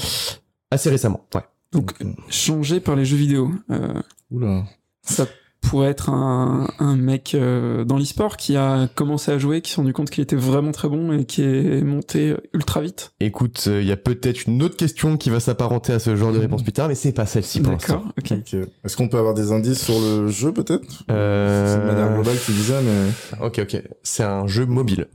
Assez 0.70 0.90
récemment, 0.90 1.26
ouais. 1.34 1.42
Donc, 1.72 1.92
changé 2.28 2.80
par 2.80 2.96
les 2.96 3.04
jeux 3.04 3.16
vidéo. 3.16 3.50
Euh, 3.70 4.00
Oula. 4.30 4.64
Ça 5.02 5.26
pourrait 5.62 5.88
être 5.88 6.10
un, 6.10 6.68
un 6.80 6.96
mec 6.96 7.34
euh, 7.34 7.84
dans 7.84 7.96
l'e-sport 7.96 8.36
qui 8.36 8.56
a 8.56 8.88
commencé 8.94 9.30
à 9.30 9.38
jouer, 9.38 9.62
qui 9.62 9.70
s'est 9.70 9.76
rendu 9.76 9.92
compte 9.92 10.10
qu'il 10.10 10.22
était 10.22 10.36
vraiment 10.36 10.72
très 10.72 10.88
bon 10.88 11.12
et 11.12 11.24
qui 11.24 11.42
est 11.42 11.82
monté 11.82 12.34
ultra 12.52 12.82
vite. 12.82 13.14
Écoute, 13.20 13.66
il 13.66 13.86
y 13.86 13.92
a 13.92 13.96
peut-être 13.96 14.46
une 14.46 14.62
autre 14.62 14.76
question 14.76 15.16
qui 15.16 15.30
va 15.30 15.40
s'apparenter 15.40 15.94
à 15.94 15.98
ce 15.98 16.14
genre 16.14 16.32
de 16.32 16.38
réponse 16.38 16.62
plus 16.62 16.72
tard, 16.72 16.88
mais 16.88 16.94
c'est 16.94 17.12
pas 17.12 17.26
celle-ci 17.26 17.60
pour 17.60 17.72
l'instant. 17.72 18.02
D'accord, 18.04 18.12
ok. 18.18 18.68
Est-ce 18.84 18.96
qu'on 18.96 19.08
peut 19.08 19.18
avoir 19.18 19.34
des 19.34 19.52
indices 19.52 19.82
sur 19.82 19.98
le 19.98 20.28
jeu 20.28 20.52
peut-être? 20.52 21.04
Euh... 21.10 21.74
C'est 21.74 21.80
de 21.80 21.86
manière 21.86 22.12
globale, 22.12 22.36
tu 22.44 22.52
disais, 22.52 22.82
mais... 22.82 23.46
Ok, 23.46 23.60
ok. 23.62 23.82
C'est 24.02 24.24
un 24.24 24.46
jeu 24.46 24.66
mobile. 24.66 25.06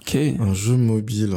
Ok. 0.00 0.16
Un 0.16 0.54
jeu 0.54 0.76
mobile. 0.76 1.34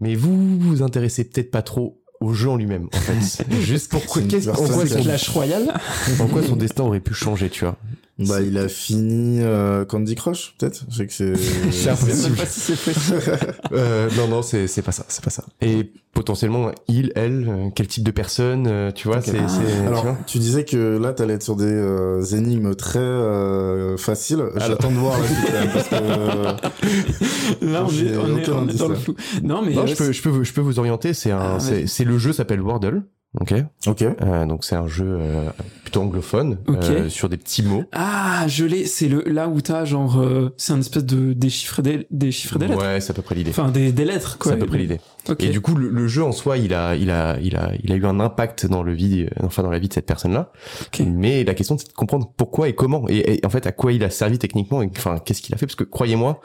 Mais 0.00 0.14
vous 0.14 0.58
vous 0.60 0.82
intéressez 0.82 1.24
peut-être 1.24 1.50
pas 1.50 1.62
trop 1.62 2.02
au 2.20 2.32
jeu 2.32 2.48
en 2.48 2.56
lui-même 2.56 2.88
en 2.92 2.96
fait. 2.98 3.44
Juste 3.60 3.90
pourquoi 3.90 4.22
qu'est-ce 4.22 4.48
en 4.48 4.54
quoi 4.54 4.86
son 4.86 5.00
Clash 5.00 5.28
Royale. 5.28 5.74
En 6.20 6.26
quoi 6.26 6.42
son 6.42 6.56
destin 6.56 6.84
aurait 6.84 7.00
pu 7.00 7.14
changer 7.14 7.50
tu 7.50 7.64
vois? 7.64 7.76
Bah 8.18 8.40
il 8.40 8.56
a 8.56 8.68
fini 8.68 9.40
euh, 9.42 9.84
Candy 9.84 10.14
Crush 10.14 10.54
peut-être? 10.58 10.84
Je 10.88 10.96
sais 10.96 11.06
que 11.06 11.12
c'est 11.12 11.34
je 11.66 11.70
sais 11.70 12.30
pas 12.30 12.46
si 12.46 12.60
c'est 12.60 12.82
possible. 12.82 13.38
Euh, 13.72 14.08
non 14.16 14.28
non 14.28 14.42
c'est 14.42 14.66
c'est 14.68 14.80
pas 14.80 14.92
ça 14.92 15.04
c'est 15.08 15.22
pas 15.22 15.30
ça. 15.30 15.44
Et 15.60 15.92
potentiellement 16.14 16.70
il 16.88 17.12
elle 17.14 17.46
euh, 17.46 17.68
quel 17.74 17.88
type 17.88 18.04
de 18.04 18.10
personne 18.10 18.66
euh, 18.68 18.90
tu 18.90 19.06
vois 19.06 19.20
c'est 19.20 19.38
ah. 19.38 19.86
alors 19.86 20.00
tu, 20.00 20.06
vois. 20.06 20.18
tu, 20.26 20.38
disais 20.38 20.64
que 20.64 20.96
là 20.96 21.12
t'allais 21.12 21.34
être 21.34 21.42
sur 21.42 21.56
des 21.56 21.66
euh, 21.66 22.22
énigmes 22.22 22.74
très 22.74 23.98
faciles. 23.98 24.44
J'attends 24.56 24.90
de 24.90 24.96
voir 24.96 25.18
la 25.20 25.26
suite 25.26 25.72
parce 25.74 25.88
que 25.88 27.64
là 27.66 27.84
on 27.84 27.90
est, 27.90 28.16
on 28.16 28.38
est, 28.38 28.48
on 28.48 28.68
est 28.68 28.78
dans 28.78 28.88
le 28.88 28.94
flou. 28.94 29.14
Non 29.42 29.60
mais 29.62 29.74
non, 29.74 29.86
je 29.86 29.94
peux 29.94 30.12
je 30.12 30.22
peux 30.22 30.42
je 30.42 30.52
peux 30.54 30.62
vous 30.62 30.78
orienter. 30.78 31.12
C'est 31.12 31.32
un 31.32 31.58
ah, 31.58 31.60
c'est 31.60 32.04
le 32.04 32.16
jeu 32.16 32.32
s'appelle 32.32 32.62
Wordle 32.62 33.02
Ok. 33.40 33.54
Ok. 33.86 34.02
Euh, 34.02 34.46
donc 34.46 34.64
c'est 34.64 34.76
un 34.76 34.86
jeu 34.86 35.06
euh, 35.06 35.50
plutôt 35.82 36.00
anglophone 36.00 36.58
euh, 36.68 37.08
sur 37.08 37.28
des 37.28 37.36
petits 37.36 37.62
mots. 37.62 37.84
Ah, 37.92 38.46
je 38.48 38.64
l'ai. 38.64 38.86
C'est 38.86 39.08
le 39.08 39.22
là 39.26 39.48
où 39.48 39.60
t'as 39.60 39.84
genre 39.84 40.20
euh, 40.20 40.54
c'est 40.56 40.72
un 40.72 40.80
espèce 40.80 41.04
de 41.04 41.32
déchiffrer 41.32 41.82
des 41.82 42.06
déchiffrer 42.10 42.58
des 42.58 42.68
lettres. 42.68 42.82
Ouais, 42.82 43.00
c'est 43.00 43.10
à 43.10 43.14
peu 43.14 43.22
près 43.22 43.34
l'idée. 43.34 43.50
Enfin 43.50 43.70
des, 43.70 43.92
des 43.92 44.04
lettres 44.04 44.38
quoi. 44.38 44.52
C'est 44.52 44.58
à 44.58 44.60
peu 44.60 44.66
près 44.66 44.78
l'idée. 44.78 45.00
Okay. 45.28 45.46
Et 45.46 45.50
du 45.50 45.60
coup 45.60 45.74
le, 45.74 45.90
le, 45.90 46.08
jeu 46.08 46.22
en 46.22 46.32
soi, 46.32 46.56
il 46.56 46.72
a 46.72 46.94
il 46.94 47.10
a 47.10 47.38
il 47.40 47.56
a 47.56 47.72
il 47.82 47.92
a 47.92 47.96
eu 47.96 48.06
un 48.06 48.20
impact 48.20 48.66
dans 48.66 48.82
le 48.82 48.94
vie 48.94 49.26
enfin 49.42 49.62
dans 49.62 49.70
la 49.70 49.78
vie 49.78 49.88
de 49.88 49.92
cette 49.92 50.06
personne 50.06 50.32
là. 50.32 50.52
Okay. 50.86 51.04
Mais 51.04 51.44
la 51.44 51.54
question 51.54 51.76
c'est 51.76 51.88
de 51.88 51.92
comprendre 51.92 52.32
pourquoi 52.36 52.68
et 52.68 52.74
comment 52.74 53.06
et, 53.08 53.34
et, 53.34 53.46
en 53.46 53.50
fait 53.50 53.66
à 53.66 53.72
quoi 53.72 53.92
il 53.92 54.04
a 54.04 54.10
servi 54.10 54.38
techniquement 54.38 54.82
et 54.82 54.90
enfin 54.96 55.18
qu'est-ce 55.24 55.42
qu'il 55.42 55.54
a 55.54 55.58
fait 55.58 55.66
parce 55.66 55.76
que 55.76 55.84
croyez-moi 55.84 56.40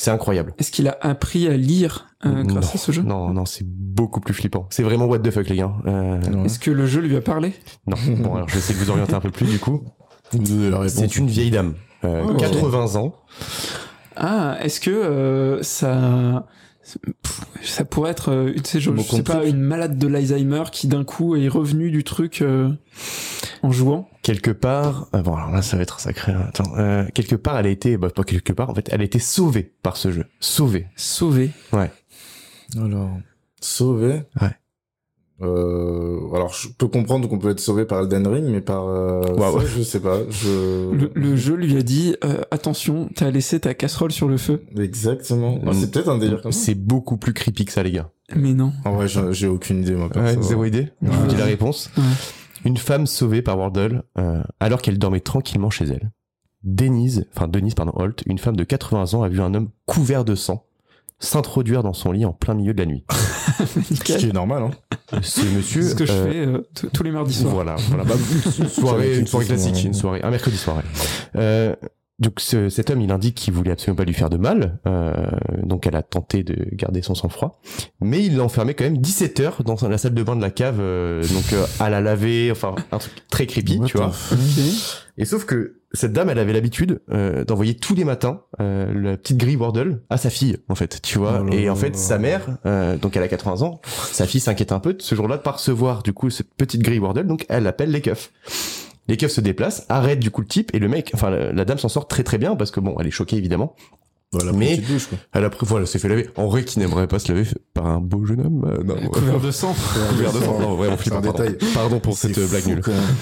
c'est 0.00 0.10
incroyable. 0.10 0.54
Est-ce 0.56 0.70
qu'il 0.70 0.88
a 0.88 0.96
appris 1.02 1.46
à 1.46 1.58
lire 1.58 2.06
euh, 2.24 2.42
grâce 2.42 2.64
non, 2.64 2.70
à 2.72 2.78
ce 2.78 2.90
jeu? 2.90 3.02
Non, 3.02 3.34
non, 3.34 3.44
c'est 3.44 3.66
beaucoup 3.66 4.20
plus 4.20 4.32
flippant. 4.32 4.66
C'est 4.70 4.82
vraiment 4.82 5.04
what 5.04 5.18
the 5.18 5.30
fuck, 5.30 5.46
les 5.50 5.56
gars. 5.56 5.74
Euh... 5.86 6.44
Est-ce 6.44 6.58
que 6.58 6.70
le 6.70 6.86
jeu 6.86 7.02
lui 7.02 7.16
a 7.16 7.20
parlé? 7.20 7.52
Non. 7.86 7.98
bon, 8.18 8.34
alors 8.34 8.48
je 8.48 8.54
vais 8.54 8.60
essayer 8.60 8.78
de 8.78 8.82
vous 8.82 8.90
orienter 8.90 9.12
un 9.12 9.20
peu 9.20 9.30
plus, 9.30 9.44
du 9.44 9.58
coup. 9.58 9.82
C'est 10.88 11.16
une 11.16 11.26
vieille 11.26 11.50
dame, 11.50 11.74
euh, 12.04 12.24
oh, 12.26 12.34
80 12.34 12.96
ans. 12.96 13.14
Ah, 14.16 14.56
est-ce 14.62 14.80
que 14.80 14.90
euh, 14.90 15.62
ça 15.62 16.46
ça 17.62 17.84
pourrait 17.84 18.10
être 18.10 18.30
euh, 18.30 18.52
tu 18.54 18.62
sais, 18.64 18.80
je, 18.80 18.90
je 18.94 19.02
sais 19.02 19.22
pas 19.22 19.44
une 19.44 19.60
malade 19.60 19.98
de 19.98 20.06
l'Alzheimer 20.06 20.64
qui 20.72 20.86
d'un 20.86 21.04
coup 21.04 21.36
est 21.36 21.48
revenu 21.48 21.90
du 21.90 22.04
truc 22.04 22.42
euh, 22.42 22.70
en 23.62 23.72
jouant. 23.72 24.08
Quelque 24.22 24.50
part 24.50 25.08
euh, 25.14 25.22
bon 25.22 25.34
alors 25.34 25.50
là 25.50 25.62
ça 25.62 25.76
va 25.76 25.82
être 25.82 26.00
sacré 26.00 26.32
hein. 26.32 26.46
attends 26.48 26.76
euh, 26.78 27.06
quelque 27.14 27.36
part 27.36 27.58
elle 27.58 27.66
a 27.66 27.70
été 27.70 27.96
bah, 27.96 28.10
pas 28.10 28.24
quelque 28.24 28.52
part 28.52 28.70
en 28.70 28.74
fait 28.74 28.88
elle 28.92 29.00
a 29.00 29.04
été 29.04 29.18
sauvée 29.18 29.72
par 29.82 29.96
ce 29.96 30.12
jeu. 30.12 30.26
Sauvée. 30.40 30.86
Sauvée. 30.96 31.50
Ouais. 31.72 31.90
Alors 32.76 33.10
sauvée. 33.60 34.22
Ouais 34.40 34.59
euh, 35.42 36.18
alors 36.34 36.52
je 36.52 36.68
peux 36.68 36.88
comprendre 36.88 37.28
qu'on 37.28 37.38
peut 37.38 37.50
être 37.50 37.60
sauvé 37.60 37.84
par 37.84 38.00
Elden 38.00 38.26
Ring, 38.26 38.44
mais 38.46 38.60
par 38.60 38.86
euh, 38.88 39.22
wow. 39.36 39.60
ça, 39.60 39.66
je 39.66 39.82
sais 39.82 40.00
pas. 40.00 40.18
Je... 40.28 40.90
Le, 40.92 41.10
le 41.14 41.36
jeu 41.36 41.54
lui 41.54 41.76
a 41.76 41.82
dit 41.82 42.14
euh, 42.24 42.42
attention, 42.50 43.08
t'as 43.14 43.30
laissé 43.30 43.60
ta 43.60 43.74
casserole 43.74 44.12
sur 44.12 44.28
le 44.28 44.36
feu. 44.36 44.62
Exactement. 44.78 45.58
Ah, 45.66 45.70
c'est 45.72 45.90
peut-être 45.90 46.10
un 46.10 46.18
délire 46.18 46.42
comme 46.42 46.52
ça. 46.52 46.60
C'est 46.60 46.74
beaucoup 46.74 47.16
plus 47.16 47.32
creepy 47.32 47.64
que 47.64 47.72
ça, 47.72 47.82
les 47.82 47.92
gars. 47.92 48.10
Mais 48.36 48.52
non. 48.52 48.72
En 48.84 48.92
vrai, 48.92 49.06
j'ai 49.08 49.46
aucune 49.46 49.82
idée 49.82 49.94
moi. 49.94 50.08
Ouais, 50.14 50.36
zéro 50.40 50.64
idée. 50.64 50.88
Je 51.02 51.10
vous 51.10 51.26
dis 51.26 51.36
la 51.36 51.46
réponse. 51.46 51.90
Ouais. 51.96 52.04
Une 52.64 52.76
femme 52.76 53.06
sauvée 53.06 53.42
par 53.42 53.58
Wardle 53.58 54.02
euh, 54.18 54.42
alors 54.60 54.82
qu'elle 54.82 54.98
dormait 54.98 55.20
tranquillement 55.20 55.70
chez 55.70 55.86
elle. 55.86 56.10
Denise, 56.62 57.26
enfin 57.34 57.48
Denise 57.48 57.74
pardon 57.74 57.92
Holt, 57.96 58.22
une 58.26 58.38
femme 58.38 58.56
de 58.56 58.64
80 58.64 59.14
ans 59.14 59.22
a 59.22 59.30
vu 59.30 59.40
un 59.40 59.54
homme 59.54 59.70
couvert 59.86 60.26
de 60.26 60.34
sang 60.34 60.66
s'introduire 61.20 61.82
dans 61.82 61.92
son 61.92 62.12
lit 62.12 62.24
en 62.24 62.32
plein 62.32 62.54
milieu 62.54 62.74
de 62.74 62.78
la 62.78 62.86
nuit. 62.86 63.04
Ce 63.10 64.02
qui 64.02 64.12
est 64.12 64.32
normal, 64.32 64.64
hein. 64.64 65.20
Ce 65.22 65.42
monsieur. 65.42 65.82
Ce 65.82 65.94
que 65.94 66.06
je 66.06 66.12
fais 66.12 66.46
euh, 66.46 66.68
tous 66.92 67.02
les 67.02 67.10
mardis 67.10 67.34
soirs. 67.34 67.54
Voilà, 67.54 67.76
voilà. 67.88 68.04
Bah, 68.04 68.14
une 68.58 68.68
soirée, 68.68 69.18
une 69.18 69.26
soirée 69.26 69.46
classique, 69.46 69.84
une 69.84 69.94
soirée, 69.94 70.22
un 70.22 70.30
mercredi 70.30 70.56
soirée. 70.56 70.84
Euh, 71.36 71.74
donc 72.20 72.34
ce, 72.38 72.68
cet 72.68 72.90
homme, 72.90 73.00
il 73.00 73.10
indique 73.10 73.34
qu'il 73.34 73.54
voulait 73.54 73.72
absolument 73.72 73.96
pas 73.96 74.04
lui 74.04 74.14
faire 74.14 74.30
de 74.30 74.36
mal, 74.36 74.78
euh, 74.86 75.12
donc 75.62 75.86
elle 75.86 75.96
a 75.96 76.02
tenté 76.02 76.42
de 76.42 76.56
garder 76.72 77.02
son 77.02 77.14
sang-froid, 77.14 77.60
mais 78.00 78.22
il 78.24 78.36
l'a 78.36 78.44
enfermé 78.44 78.74
quand 78.74 78.84
même 78.84 78.98
17 78.98 79.40
heures 79.40 79.62
dans 79.64 79.76
la 79.88 79.98
salle 79.98 80.14
de 80.14 80.22
bain 80.22 80.36
de 80.36 80.42
la 80.42 80.50
cave, 80.50 80.78
euh, 80.80 81.22
donc 81.22 81.52
euh, 81.52 81.64
à 81.78 81.90
la 81.90 82.00
laver, 82.00 82.50
enfin 82.52 82.74
un 82.92 82.98
truc 82.98 83.12
très 83.30 83.46
creepy, 83.46 83.80
tu 83.86 83.96
vois. 83.96 84.12
Et 85.16 85.24
sauf 85.24 85.44
que 85.44 85.80
cette 85.92 86.12
dame, 86.12 86.30
elle 86.30 86.38
avait 86.38 86.52
l'habitude 86.52 87.00
euh, 87.10 87.44
d'envoyer 87.44 87.76
tous 87.76 87.94
les 87.94 88.04
matins 88.04 88.42
euh, 88.60 88.92
la 88.94 89.16
petite 89.16 89.36
grille 89.36 89.56
Wordle 89.56 90.02
à 90.08 90.16
sa 90.16 90.30
fille, 90.30 90.58
en 90.68 90.74
fait, 90.74 91.02
tu 91.02 91.18
vois. 91.18 91.42
Oh 91.44 91.52
et 91.52 91.68
en 91.68 91.74
fait, 91.74 91.96
sa 91.96 92.18
mère, 92.18 92.58
euh, 92.64 92.96
donc 92.96 93.16
elle 93.16 93.22
a 93.22 93.28
80 93.28 93.62
ans, 93.62 93.80
sa 93.84 94.26
fille 94.26 94.40
s'inquiète 94.40 94.72
un 94.72 94.78
peu 94.78 94.94
de 94.94 95.02
ce 95.02 95.14
jour-là 95.14 95.36
de 95.36 95.42
pas 95.42 95.52
recevoir 95.52 96.02
du 96.02 96.12
coup 96.12 96.30
cette 96.30 96.54
petite 96.54 96.82
grille 96.82 97.00
Wordle, 97.00 97.26
donc 97.26 97.44
elle 97.48 97.66
appelle 97.66 97.90
les 97.90 98.00
keufs. 98.00 98.30
Les 99.08 99.16
keufs 99.16 99.32
se 99.32 99.40
déplacent, 99.40 99.86
arrêtent 99.88 100.20
du 100.20 100.30
coup 100.30 100.40
le 100.40 100.46
type 100.46 100.74
et 100.74 100.78
le 100.78 100.88
mec, 100.88 101.10
enfin 101.14 101.30
la, 101.30 101.64
dame 101.64 101.78
s'en 101.78 101.88
sort 101.88 102.06
très 102.06 102.22
très 102.22 102.38
bien 102.38 102.56
parce 102.56 102.70
que 102.70 102.80
bon, 102.80 102.96
elle 103.00 103.06
est 103.06 103.12
choquée 103.12 103.36
évidemment. 103.36 103.74
Voilà, 104.32 104.52
mais 104.52 104.76
douche, 104.76 105.08
quoi. 105.08 105.18
elle 105.32 105.44
a 105.44 105.50
pris, 105.50 105.66
voilà, 105.66 105.86
s'est 105.86 105.98
fait 105.98 106.08
laver. 106.08 106.30
En 106.36 106.46
vrai, 106.46 106.62
qui 106.62 106.78
n'aimerait 106.78 107.08
pas 107.08 107.18
se 107.18 107.32
laver 107.32 107.48
par 107.74 107.86
un 107.86 107.98
beau 107.98 108.24
jeune 108.24 108.46
homme? 108.46 108.64
Euh, 108.64 108.84
non, 108.84 108.94
Couvert 109.08 109.40
de 109.40 109.50
sang. 109.50 109.74
Couvert 110.10 110.32
de 110.32 110.38
sang. 110.38 110.60
Non, 110.60 110.76
vraiment. 110.76 110.96
Pardon. 110.96 111.32
Détail. 111.32 111.58
pardon 111.74 111.98
pour 111.98 112.16
cette 112.16 112.38
blague 112.48 112.64
nulle. 112.68 112.80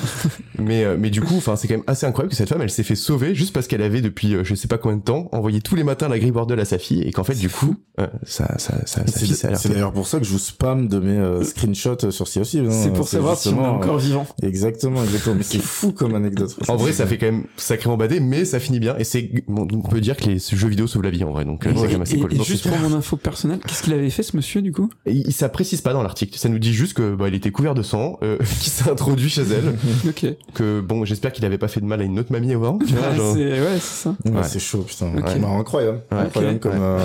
mais 0.59 0.85
euh, 0.85 0.97
mais 0.99 1.09
du 1.09 1.23
coup, 1.23 1.37
enfin, 1.39 1.57
c'est 1.57 1.67
quand 1.67 1.77
même 1.77 1.85
assez 1.87 2.05
incroyable 2.05 2.33
que 2.33 2.37
cette 2.37 2.51
femme, 2.51 2.61
elle 2.61 2.69
s'est 2.69 2.83
fait 2.83 2.95
sauver 2.95 3.35
juste 3.35 3.55
parce 3.55 3.67
qu'elle 3.67 3.81
avait 3.81 4.03
depuis 4.03 4.35
euh, 4.35 4.45
je 4.45 4.55
sais 4.55 4.69
pas 4.69 4.77
combien 4.77 4.99
de 4.99 5.03
temps 5.03 5.31
envoyé 5.33 5.63
tous 5.63 5.77
les 5.77 5.83
matins 5.83 6.09
la 6.09 6.19
grille 6.19 6.31
bordel 6.31 6.61
à 6.61 6.67
sa 6.67 6.77
fille 6.77 7.01
et 7.01 7.11
qu'en 7.11 7.25
fait, 7.25 7.37
du 7.37 7.49
coup, 7.49 7.77
ça, 8.25 8.59
ça, 8.59 8.75
ça, 8.85 9.07
sa 9.07 9.19
fille, 9.19 9.35
ça 9.35 9.55
C'est 9.55 9.71
d'ailleurs 9.71 9.95
pour 9.95 10.07
ça 10.07 10.19
que 10.19 10.25
je 10.25 10.33
vous 10.33 10.39
spam 10.39 10.89
de 10.89 10.99
mes 10.99 11.43
screenshots 11.43 12.11
sur 12.11 12.27
COC. 12.27 12.55
Hein. 12.57 12.71
C'est 12.71 12.93
pour 12.93 13.09
savoir 13.09 13.39
si 13.39 13.49
on 13.49 13.65
est 13.65 13.67
encore 13.67 13.97
vivant. 13.97 14.27
Exactement, 14.43 15.03
exactement. 15.03 15.37
Mais 15.37 15.43
c'est 15.43 15.59
fou 15.63 15.93
comme 15.93 16.15
anecdote. 16.15 16.55
En 16.69 16.77
vrai, 16.77 16.93
ça 16.93 17.07
fait 17.07 17.17
quand 17.17 17.27
même 17.27 17.45
sacrément 17.57 17.97
badé, 17.97 18.21
mais 18.21 18.45
ça 18.45 18.61
finit 18.61 18.79
bien 18.79 18.95
et 18.99 19.05
c'est, 19.05 19.31
on 19.49 19.67
peut 19.81 20.03
dire 20.03 20.19
que 20.19 20.27
les 20.27 20.39
jeux 20.39 20.69
vidéo 20.69 20.87
la 21.03 21.11
vie 21.11 21.25
en 21.25 21.31
vrai. 21.33 21.45
Donc 21.45 21.67
et, 21.67 22.45
juste 22.45 22.69
pour 22.69 22.79
mon 22.79 22.97
info 22.97 23.17
personnelle, 23.17 23.61
qu'est-ce 23.67 23.83
qu'il 23.83 23.93
avait 23.93 24.11
fait 24.11 24.23
ce 24.23 24.37
monsieur 24.37 24.63
du 24.63 24.73
coup? 24.73 24.89
Il, 25.07 25.33
Ça 25.33 25.49
précise 25.49 25.81
pas 25.81 25.93
dans 25.93 26.03
l'article. 26.03 26.39
Ça 26.39 26.49
nous 26.49 26.59
dit 26.59 26.73
juste 26.73 26.95
que 26.95 27.15
bah, 27.15 27.29
il 27.29 27.35
était 27.35 27.51
couvert 27.51 27.75
de 27.75 27.83
sang, 27.83 28.19
euh, 28.23 28.39
qu'il 28.61 28.73
s'est 28.73 28.91
introduit 28.91 29.31
chez 29.31 29.43
elle. 29.43 29.75
ok. 30.09 30.27
Que 30.55 30.81
bon, 30.81 31.05
j'espère 31.05 31.33
qu'il 31.33 31.45
avait 31.45 31.59
pas 31.59 31.69
fait 31.69 31.81
de 31.81 31.87
mal 31.87 32.01
à 32.01 32.05
une 32.05 32.19
autre 32.19 32.33
mamie 32.33 32.53
avant. 32.53 32.79
Tu 32.79 32.95
vois, 32.95 33.15
genre... 33.15 33.35
c'est 33.35 33.61
ouais, 33.61 33.79
c'est 33.81 34.03
ça. 34.03 34.15
Ouais, 34.25 34.43
C'est 34.45 34.59
chaud, 34.59 34.83
putain. 34.83 35.13
Okay. 35.17 35.43
incroyable. 35.45 36.03
Incroyable 36.11 36.61
comme. 36.61 36.73
Euh, 36.81 37.05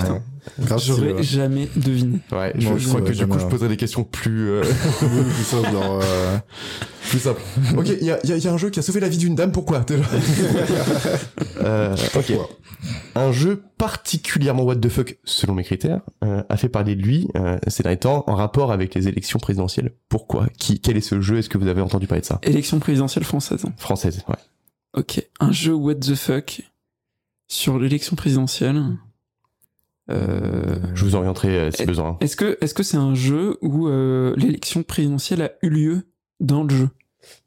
J'aurais 0.78 1.22
jamais 1.22 1.68
deviné. 1.76 2.20
Ouais, 2.32 2.52
je, 2.56 2.88
crois 2.88 3.00
que 3.00 3.12
du 3.12 3.26
coup, 3.26 3.38
je 3.38 3.46
poserai 3.46 3.68
des 3.68 3.76
questions 3.76 4.04
plus. 4.04 4.50
Euh... 4.50 4.62
plus 4.98 5.44
simple, 5.44 5.70
genre, 5.70 6.00
euh... 6.02 6.38
plus 7.08 7.18
simple. 7.18 7.40
ok, 7.76 7.88
il 8.00 8.06
y 8.06 8.10
a, 8.10 8.18
y 8.24 8.46
a, 8.46 8.52
un 8.52 8.56
jeu 8.56 8.70
qui 8.70 8.78
a 8.78 8.82
sauvé 8.82 9.00
la 9.00 9.08
vie 9.08 9.18
d'une 9.18 9.34
dame. 9.34 9.52
Pourquoi 9.52 9.84
euh, 11.60 11.96
Ok. 12.16 12.32
Un 13.14 13.32
jeu 13.32 13.62
particulièrement 13.78 14.64
what 14.64 14.76
the 14.76 14.88
fuck 14.88 15.16
selon 15.24 15.54
mes 15.54 15.64
critères 15.64 16.00
euh, 16.22 16.42
a 16.48 16.56
fait 16.56 16.68
parler 16.68 16.96
de 16.96 17.02
lui 17.02 17.28
euh, 17.36 17.58
ces 17.68 17.82
derniers 17.82 17.98
temps 17.98 18.24
en 18.26 18.34
rapport 18.34 18.72
avec 18.72 18.94
les 18.94 19.08
élections 19.08 19.38
présidentielles. 19.38 19.92
Pourquoi? 20.08 20.48
Qui 20.58 20.80
Quel 20.80 20.96
est 20.96 21.00
ce 21.00 21.20
jeu? 21.20 21.38
Est-ce 21.38 21.48
que 21.48 21.58
vous 21.58 21.68
avez 21.68 21.80
entendu 21.80 22.06
parler 22.06 22.20
de 22.20 22.26
ça? 22.26 22.38
Élection 22.42 22.78
présidentielle 22.80 23.24
française. 23.24 23.64
Française, 23.78 24.22
ouais. 24.28 24.36
Ok, 24.96 25.26
un 25.40 25.50
jeu 25.50 25.72
what 25.72 25.96
the 25.96 26.14
fuck 26.14 26.62
sur 27.48 27.78
l'élection 27.78 28.16
présidentielle. 28.16 28.82
Euh, 30.10 30.76
je 30.94 31.04
vous 31.04 31.14
orienterai 31.14 31.58
euh, 31.58 31.70
si 31.70 31.86
besoin. 31.86 32.18
Est-ce 32.20 32.36
que 32.36 32.58
est-ce 32.60 32.74
que 32.74 32.82
c'est 32.82 32.98
un 32.98 33.14
jeu 33.14 33.56
où 33.62 33.88
euh, 33.88 34.34
l'élection 34.36 34.82
présidentielle 34.82 35.42
a 35.42 35.52
eu 35.62 35.70
lieu 35.70 36.02
dans 36.40 36.62
le 36.62 36.74
jeu? 36.74 36.88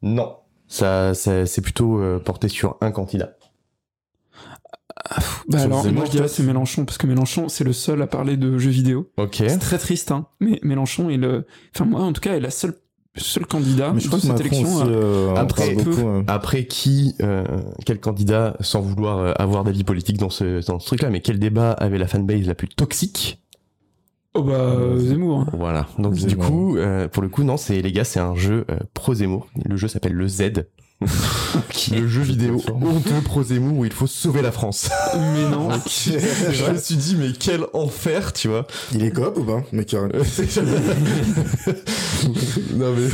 Non, 0.02 0.36
ça, 0.66 1.14
c'est 1.14 1.60
plutôt 1.60 2.00
porté 2.24 2.48
sur 2.48 2.76
un 2.80 2.90
candidat. 2.90 3.36
Ah, 5.10 5.20
bah 5.48 5.62
alors, 5.62 5.90
moi 5.92 6.04
je 6.04 6.10
dirais 6.10 6.28
c'est 6.28 6.42
Mélenchon 6.42 6.84
parce 6.84 6.98
que 6.98 7.06
Mélenchon 7.06 7.48
c'est 7.48 7.62
le 7.64 7.72
seul 7.72 8.02
à 8.02 8.06
parler 8.08 8.36
de 8.36 8.58
jeux 8.58 8.70
vidéo. 8.70 9.10
Ok. 9.16 9.36
C'est 9.36 9.58
très 9.58 9.78
triste, 9.78 10.10
hein. 10.10 10.26
Mais 10.40 10.58
Mélenchon 10.62 11.08
est 11.08 11.16
le, 11.16 11.46
enfin 11.74 11.84
moi 11.84 12.00
en 12.00 12.12
tout 12.12 12.20
cas 12.20 12.34
est 12.34 12.40
la 12.40 12.50
seule 12.50 12.74
seul 13.18 13.46
candidat 13.46 13.92
mais 13.92 14.00
je 14.00 14.08
crois 14.08 14.20
cette 14.20 14.40
élection. 14.40 14.86
Euh, 14.86 15.34
après, 15.34 15.76
hein. 15.76 16.24
après 16.26 16.64
qui, 16.64 17.14
euh, 17.22 17.44
quel 17.84 18.00
candidat, 18.00 18.56
sans 18.60 18.80
vouloir 18.80 19.18
euh, 19.18 19.32
avoir 19.38 19.64
d'avis 19.64 19.84
politique 19.84 20.18
dans 20.18 20.30
ce, 20.30 20.64
dans 20.66 20.78
ce 20.78 20.86
truc-là, 20.86 21.10
mais 21.10 21.20
quel 21.20 21.38
débat 21.38 21.72
avait 21.72 21.98
la 21.98 22.06
fanbase 22.06 22.46
la 22.46 22.54
plus 22.54 22.68
toxique? 22.68 23.42
Oh 24.34 24.42
bah 24.42 24.98
Zemmour. 24.98 25.40
Hein. 25.40 25.46
Voilà. 25.54 25.86
Donc 25.98 26.14
du 26.14 26.36
coup, 26.36 26.76
pour 27.12 27.22
le 27.22 27.28
coup, 27.28 27.42
non, 27.42 27.56
c'est 27.56 27.80
les 27.82 27.92
gars, 27.92 28.04
c'est 28.04 28.20
un 28.20 28.34
jeu 28.34 28.66
pro 28.94 29.14
Zemmour. 29.14 29.48
Le 29.64 29.76
jeu 29.76 29.88
s'appelle 29.88 30.12
le 30.12 30.28
Z. 30.28 30.64
le 31.00 32.08
jeu 32.08 32.22
vidéo 32.22 32.60
honteux 32.66 33.20
pro 33.24 33.42
Zemmour 33.44 33.78
où 33.78 33.84
il 33.84 33.92
faut 33.92 34.08
sauver 34.08 34.42
la 34.42 34.50
France. 34.50 34.90
Mais 35.14 35.48
non. 35.48 35.68
je 35.70 36.72
me 36.72 36.76
suis 36.76 36.96
dit 36.96 37.16
mais 37.16 37.28
quel 37.38 37.66
enfer, 37.72 38.32
tu 38.32 38.48
vois. 38.48 38.66
Il 38.92 39.04
est 39.04 39.12
coop 39.12 39.38
ou 39.38 39.44
pas 39.44 39.62
Mais 39.72 39.86
non 42.74 42.94
mais 42.94 43.08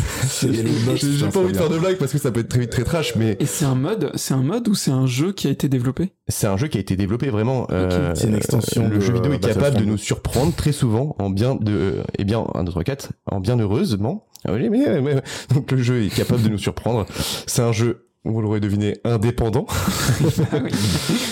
j'ai 0.97 1.27
pas 1.29 1.41
envie 1.41 1.53
de 1.53 1.57
faire 1.57 1.69
de 1.69 1.79
blagues 1.79 1.97
parce 1.99 2.13
que 2.13 2.19
ça 2.19 2.31
peut 2.31 2.41
être 2.41 2.49
très 2.49 2.61
vite 2.61 2.71
très 2.71 2.85
trash 2.85 3.17
mais 3.17 3.37
Et 3.41 3.47
c'est 3.47 3.65
un 3.65 3.75
mode, 3.75 4.11
c'est 4.15 4.35
un 4.35 4.43
mode 4.43 4.67
ou 4.69 4.75
c'est 4.75 4.91
un 4.91 5.07
jeu 5.07 5.33
qui 5.33 5.47
a 5.47 5.51
été 5.51 5.69
développé? 5.69 6.13
C'est 6.29 6.47
un 6.47 6.57
jeu 6.57 6.69
qui 6.69 6.79
a 6.79 6.81
été 6.81 6.97
développé 6.97 7.29
vraiment 7.29 7.67
euh, 7.71 8.13
c'est 8.15 8.29
une 8.29 8.35
extension 8.35 8.89
le 8.89 9.01
jeu 9.01 9.13
vidéo 9.13 9.33
est 9.33 9.41
capable 9.41 9.77
de 9.77 9.85
nous 9.85 9.99
surprendre 9.99 10.55
très 10.55 10.73
souvent 10.73 11.17
en 11.19 11.31
bien 11.31 11.55
de 11.55 11.73
euh, 11.73 12.03
et 12.19 12.25
bien 12.25 12.45
1 12.55 12.65
2 12.65 12.71
3 12.71 12.85
4 12.85 13.13
en 13.27 13.41
bien 13.41 13.59
heureusement 13.59 14.27
oui, 14.49 14.69
mais, 14.69 15.01
mais, 15.01 15.23
donc 15.55 15.71
le 15.71 15.79
jeu 15.79 16.05
est 16.05 16.15
capable 16.15 16.43
de 16.43 16.49
nous 16.49 16.59
surprendre. 16.59 17.07
C'est 17.47 17.63
un 17.63 17.73
jeu 17.73 18.04
vous 18.25 18.41
l'aurez 18.41 18.61
deviné, 18.61 18.97
indépendant, 19.05 19.67
ah 20.53 20.57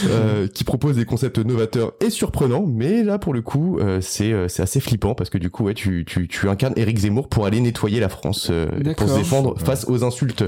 euh, 0.08 0.46
qui 0.46 0.62
propose 0.62 0.96
des 0.96 1.06
concepts 1.06 1.38
novateurs 1.38 1.92
et 2.00 2.10
surprenants, 2.10 2.66
mais 2.66 3.02
là 3.02 3.18
pour 3.18 3.32
le 3.32 3.40
coup 3.40 3.78
euh, 3.78 4.00
c'est 4.02 4.32
euh, 4.32 4.46
c'est 4.48 4.62
assez 4.62 4.78
flippant 4.78 5.14
parce 5.14 5.30
que 5.30 5.38
du 5.38 5.48
coup 5.48 5.64
ouais 5.64 5.74
tu 5.74 6.04
tu 6.06 6.28
tu 6.28 6.50
incarnes 6.50 6.74
Eric 6.76 6.98
Zemmour 6.98 7.28
pour 7.28 7.46
aller 7.46 7.60
nettoyer 7.60 7.98
la 7.98 8.10
France 8.10 8.48
euh, 8.50 8.68
pour 8.96 9.08
se 9.08 9.16
défendre 9.16 9.58
face 9.58 9.86
aux 9.88 10.04
insultes. 10.04 10.44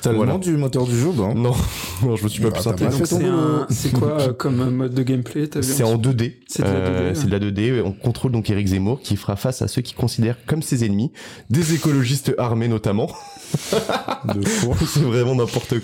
T'as 0.00 0.12
le 0.12 0.24
nom 0.24 0.38
du 0.38 0.56
moteur 0.56 0.86
du 0.86 0.98
jeu 0.98 1.10
bah 1.14 1.34
Non, 1.34 1.52
non 2.02 2.16
je 2.16 2.24
me 2.24 2.28
suis 2.28 2.42
pas 2.42 2.50
plus 2.50 2.62
C'est 3.04 3.22
c'est 3.68 3.92
quoi 3.92 4.32
comme 4.32 4.70
mode 4.70 4.94
de 4.94 5.02
gameplay 5.02 5.48
C'est 5.60 5.84
en 5.84 5.96
2D. 5.96 6.36
C'est 6.46 6.62
de, 6.62 7.30
la 7.30 7.38
2D. 7.38 7.82
On 7.84 7.92
contrôle 7.92 8.32
donc 8.32 8.48
Eric 8.48 8.66
Zemmour 8.68 9.00
qui 9.02 9.16
fera 9.16 9.36
face 9.36 9.60
à 9.60 9.68
ceux 9.68 9.82
qui 9.82 9.92
considèrent 9.92 10.38
comme 10.46 10.62
ses 10.62 10.86
ennemis, 10.86 11.12
des 11.50 11.74
écologistes 11.74 12.34
armés 12.38 12.68
notamment. 12.68 13.10
c'est 14.86 15.00
vraiment 15.00 15.34
n'importe 15.34 15.80
quoi 15.80 15.81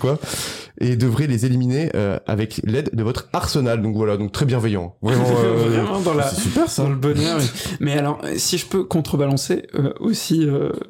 et 0.79 0.95
devrez 0.95 1.27
les 1.27 1.45
éliminer 1.45 1.91
euh, 1.95 2.17
avec 2.25 2.61
l'aide 2.63 2.89
de 2.93 3.03
votre 3.03 3.29
arsenal. 3.33 3.81
Donc 3.81 3.95
voilà, 3.95 4.17
donc 4.17 4.31
très 4.31 4.45
bienveillant. 4.45 4.95
Vraiment, 5.01 5.25
euh, 5.43 6.03
dans 6.03 6.13
la, 6.13 6.23
c'est 6.29 6.41
super 6.41 6.69
ça. 6.69 6.83
Dans 6.83 6.89
le 6.89 6.95
bonheur. 6.95 7.39
Mais 7.79 7.97
alors, 7.97 8.21
si 8.37 8.57
je 8.57 8.65
peux 8.65 8.83
contrebalancer 8.83 9.67
euh, 9.75 9.93
aussi 9.99 10.47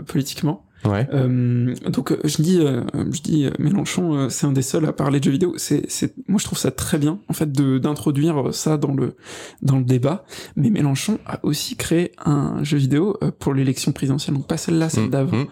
politiquement, 0.08 0.66
Ouais. 0.86 1.08
Euh, 1.14 1.76
donc 1.90 2.12
euh, 2.12 2.20
je 2.24 2.42
dis, 2.42 2.60
euh, 2.60 2.84
je 3.12 3.22
dis 3.22 3.50
Mélenchon, 3.60 4.30
c'est 4.30 4.48
un 4.48 4.52
des 4.52 4.62
seuls 4.62 4.86
à 4.86 4.94
parler 4.94 5.20
de 5.20 5.26
jeux 5.26 5.32
vidéo. 5.32 5.54
C'est, 5.58 5.90
c'est, 5.90 6.14
moi 6.28 6.40
je 6.40 6.46
trouve 6.46 6.58
ça 6.58 6.72
très 6.72 6.98
bien 6.98 7.20
en 7.28 7.34
fait 7.34 7.52
de 7.52 7.78
d'introduire 7.78 8.54
ça 8.54 8.78
dans 8.78 8.94
le 8.94 9.16
dans 9.62 9.78
le 9.78 9.84
débat. 9.84 10.26
Mais 10.56 10.70
Mélenchon 10.70 11.20
a 11.26 11.40
aussi 11.44 11.76
créé 11.76 12.12
un 12.26 12.64
jeu 12.64 12.78
vidéo 12.78 13.18
pour 13.40 13.54
l'élection 13.54 13.92
présidentielle, 13.92 14.36
donc 14.36 14.48
pas 14.48 14.58
celle-là, 14.58 14.90
celle 14.90 15.06
mmh, 15.06 15.10
d'avant. 15.10 15.46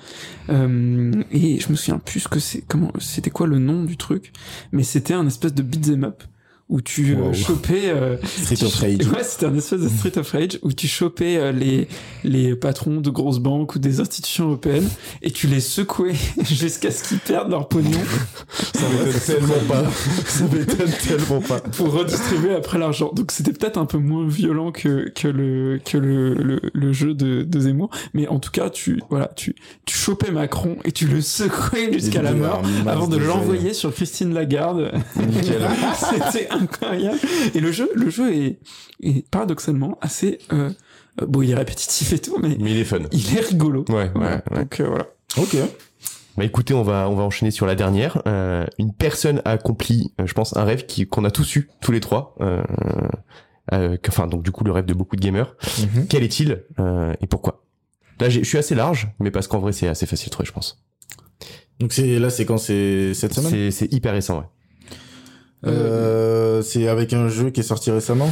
Mmh. 0.49 1.23
et 1.31 1.59
je 1.59 1.69
me 1.69 1.75
souviens 1.75 1.99
plus 1.99 2.27
que 2.27 2.39
c'est 2.39 2.61
comment, 2.61 2.91
c'était 2.99 3.29
quoi 3.29 3.47
le 3.47 3.59
nom 3.59 3.83
du 3.83 3.97
truc, 3.97 4.31
mais 4.71 4.83
c'était 4.83 5.13
un 5.13 5.27
espèce 5.27 5.53
de 5.53 5.61
beat'em 5.61 6.05
up 6.05 6.23
où 6.69 6.81
tu 6.81 7.15
euh, 7.15 7.31
chopais 7.31 7.89
euh, 7.89 8.17
Street 8.25 8.65
of 8.65 8.75
Rage. 8.75 9.07
Ouais, 9.07 9.23
c'était 9.23 9.45
un 9.45 9.55
espèce 9.55 9.79
de 9.79 9.87
Street 9.87 10.17
of 10.17 10.29
Rage 10.31 10.59
où 10.63 10.73
tu 10.73 10.87
chopais 10.87 11.37
euh, 11.37 11.51
les 11.53 11.87
les 12.25 12.55
patrons 12.55 12.99
de 12.99 13.09
grosses 13.09 13.39
banques 13.39 13.75
ou 13.75 13.79
des 13.79 14.01
institutions 14.01 14.45
européennes 14.47 14.89
et 15.21 15.31
tu 15.31 15.47
les 15.47 15.61
secouais 15.61 16.15
jusqu'à 16.43 16.91
ce 16.91 17.03
qu'ils 17.03 17.19
perdent 17.19 17.51
leur 17.51 17.69
pognon. 17.69 17.99
Ça 18.73 18.81
m'étonne 18.89 19.21
tellement 19.25 19.65
pas. 19.67 19.83
Ça 20.25 20.43
m'étonne 20.43 20.91
tellement 21.07 21.41
pas. 21.41 21.61
Pour 21.61 21.93
redistribuer 21.93 22.53
après 22.53 22.77
l'argent. 22.77 23.11
Donc 23.13 23.31
c'était 23.31 23.53
peut-être 23.53 23.77
un 23.77 23.85
peu 23.85 23.97
moins 23.97 24.27
violent 24.27 24.73
que 24.73 25.09
que 25.09 25.29
le 25.29 25.79
que 25.83 25.97
le 25.97 26.33
le, 26.33 26.59
le 26.73 26.93
jeu 26.93 27.13
de, 27.13 27.43
de 27.43 27.59
Zemmour, 27.61 27.91
mais 28.13 28.27
en 28.27 28.39
tout 28.39 28.51
cas 28.51 28.69
tu 28.69 29.01
voilà 29.09 29.31
tu 29.37 29.55
tu 29.85 29.95
chopais 29.95 30.31
Macron 30.31 30.75
et 30.83 30.91
tu 30.91 31.07
le 31.07 31.21
secouais 31.21 31.93
jusqu'à 31.93 32.21
la 32.21 32.33
mort 32.33 32.61
avant 32.85 33.07
de 33.07 33.15
l'envoyer 33.17 33.73
sur 33.73 33.93
Christine 33.93 34.33
Lagarde. 34.33 34.91
C'était 35.95 36.49
incroyable. 36.61 37.19
Et 37.53 37.59
le 37.59 37.71
jeu, 37.71 37.89
le 37.95 38.09
jeu 38.09 38.33
est, 38.33 38.59
est 39.01 39.29
paradoxalement 39.29 39.97
assez, 40.01 40.39
euh, 40.53 40.69
euh, 41.21 41.25
bon, 41.25 41.41
il 41.41 41.51
est 41.51 41.55
répétitif 41.55 42.13
et 42.13 42.19
tout, 42.19 42.37
mais, 42.41 42.55
il 42.59 42.77
est 42.77 42.83
fun. 42.83 42.99
Il 43.11 43.37
est 43.37 43.41
rigolo. 43.41 43.85
Ouais, 43.89 44.11
ouais, 44.15 44.41
Donc 44.55 44.79
euh, 44.79 44.87
voilà. 44.87 45.07
Ok. 45.37 45.57
Bah 46.37 46.43
écoutez, 46.43 46.75
on 46.75 46.83
va 46.83 47.09
on 47.09 47.15
va 47.15 47.23
enchaîner 47.23 47.49
sur 47.49 47.65
la 47.65 47.73
dernière. 47.73 48.21
Euh, 48.27 48.65
une 48.77 48.93
personne 48.93 49.41
a 49.43 49.51
accompli, 49.51 50.13
je 50.23 50.33
pense, 50.33 50.55
un 50.55 50.63
rêve 50.63 50.85
qui 50.85 51.07
qu'on 51.07 51.25
a 51.25 51.31
tous 51.31 51.55
eu 51.55 51.69
tous 51.81 51.91
les 51.91 51.99
trois. 51.99 52.35
Euh, 52.41 53.97
enfin 54.07 54.27
donc 54.27 54.43
du 54.43 54.51
coup 54.51 54.63
le 54.63 54.71
rêve 54.71 54.85
de 54.85 54.93
beaucoup 54.93 55.15
de 55.15 55.21
gamers. 55.21 55.55
Mhm. 55.79 56.07
Quel 56.07 56.23
est-il 56.23 56.63
et 57.21 57.27
pourquoi? 57.27 57.63
Là, 58.19 58.29
je 58.29 58.41
suis 58.43 58.57
assez 58.57 58.73
large, 58.73 59.09
mais 59.19 59.29
parce 59.29 59.47
qu'en 59.47 59.59
vrai, 59.59 59.71
c'est 59.71 59.87
assez 59.87 60.07
facile 60.07 60.29
de 60.29 60.31
trouver, 60.31 60.47
je 60.47 60.51
pense. 60.51 60.83
Donc 61.79 61.93
c'est 61.93 62.17
là, 62.17 62.29
c'est 62.31 62.45
quand? 62.45 62.57
C'est 62.57 63.13
cette 63.13 63.33
semaine? 63.33 63.71
C'est 63.71 63.91
hyper 63.93 64.13
récent, 64.13 64.39
ouais. 64.39 64.45
Euh, 65.65 66.61
c'est 66.61 66.87
avec 66.87 67.13
un 67.13 67.27
jeu 67.29 67.49
qui 67.49 67.61
est 67.61 67.63
sorti 67.63 67.89
récemment 67.91 68.29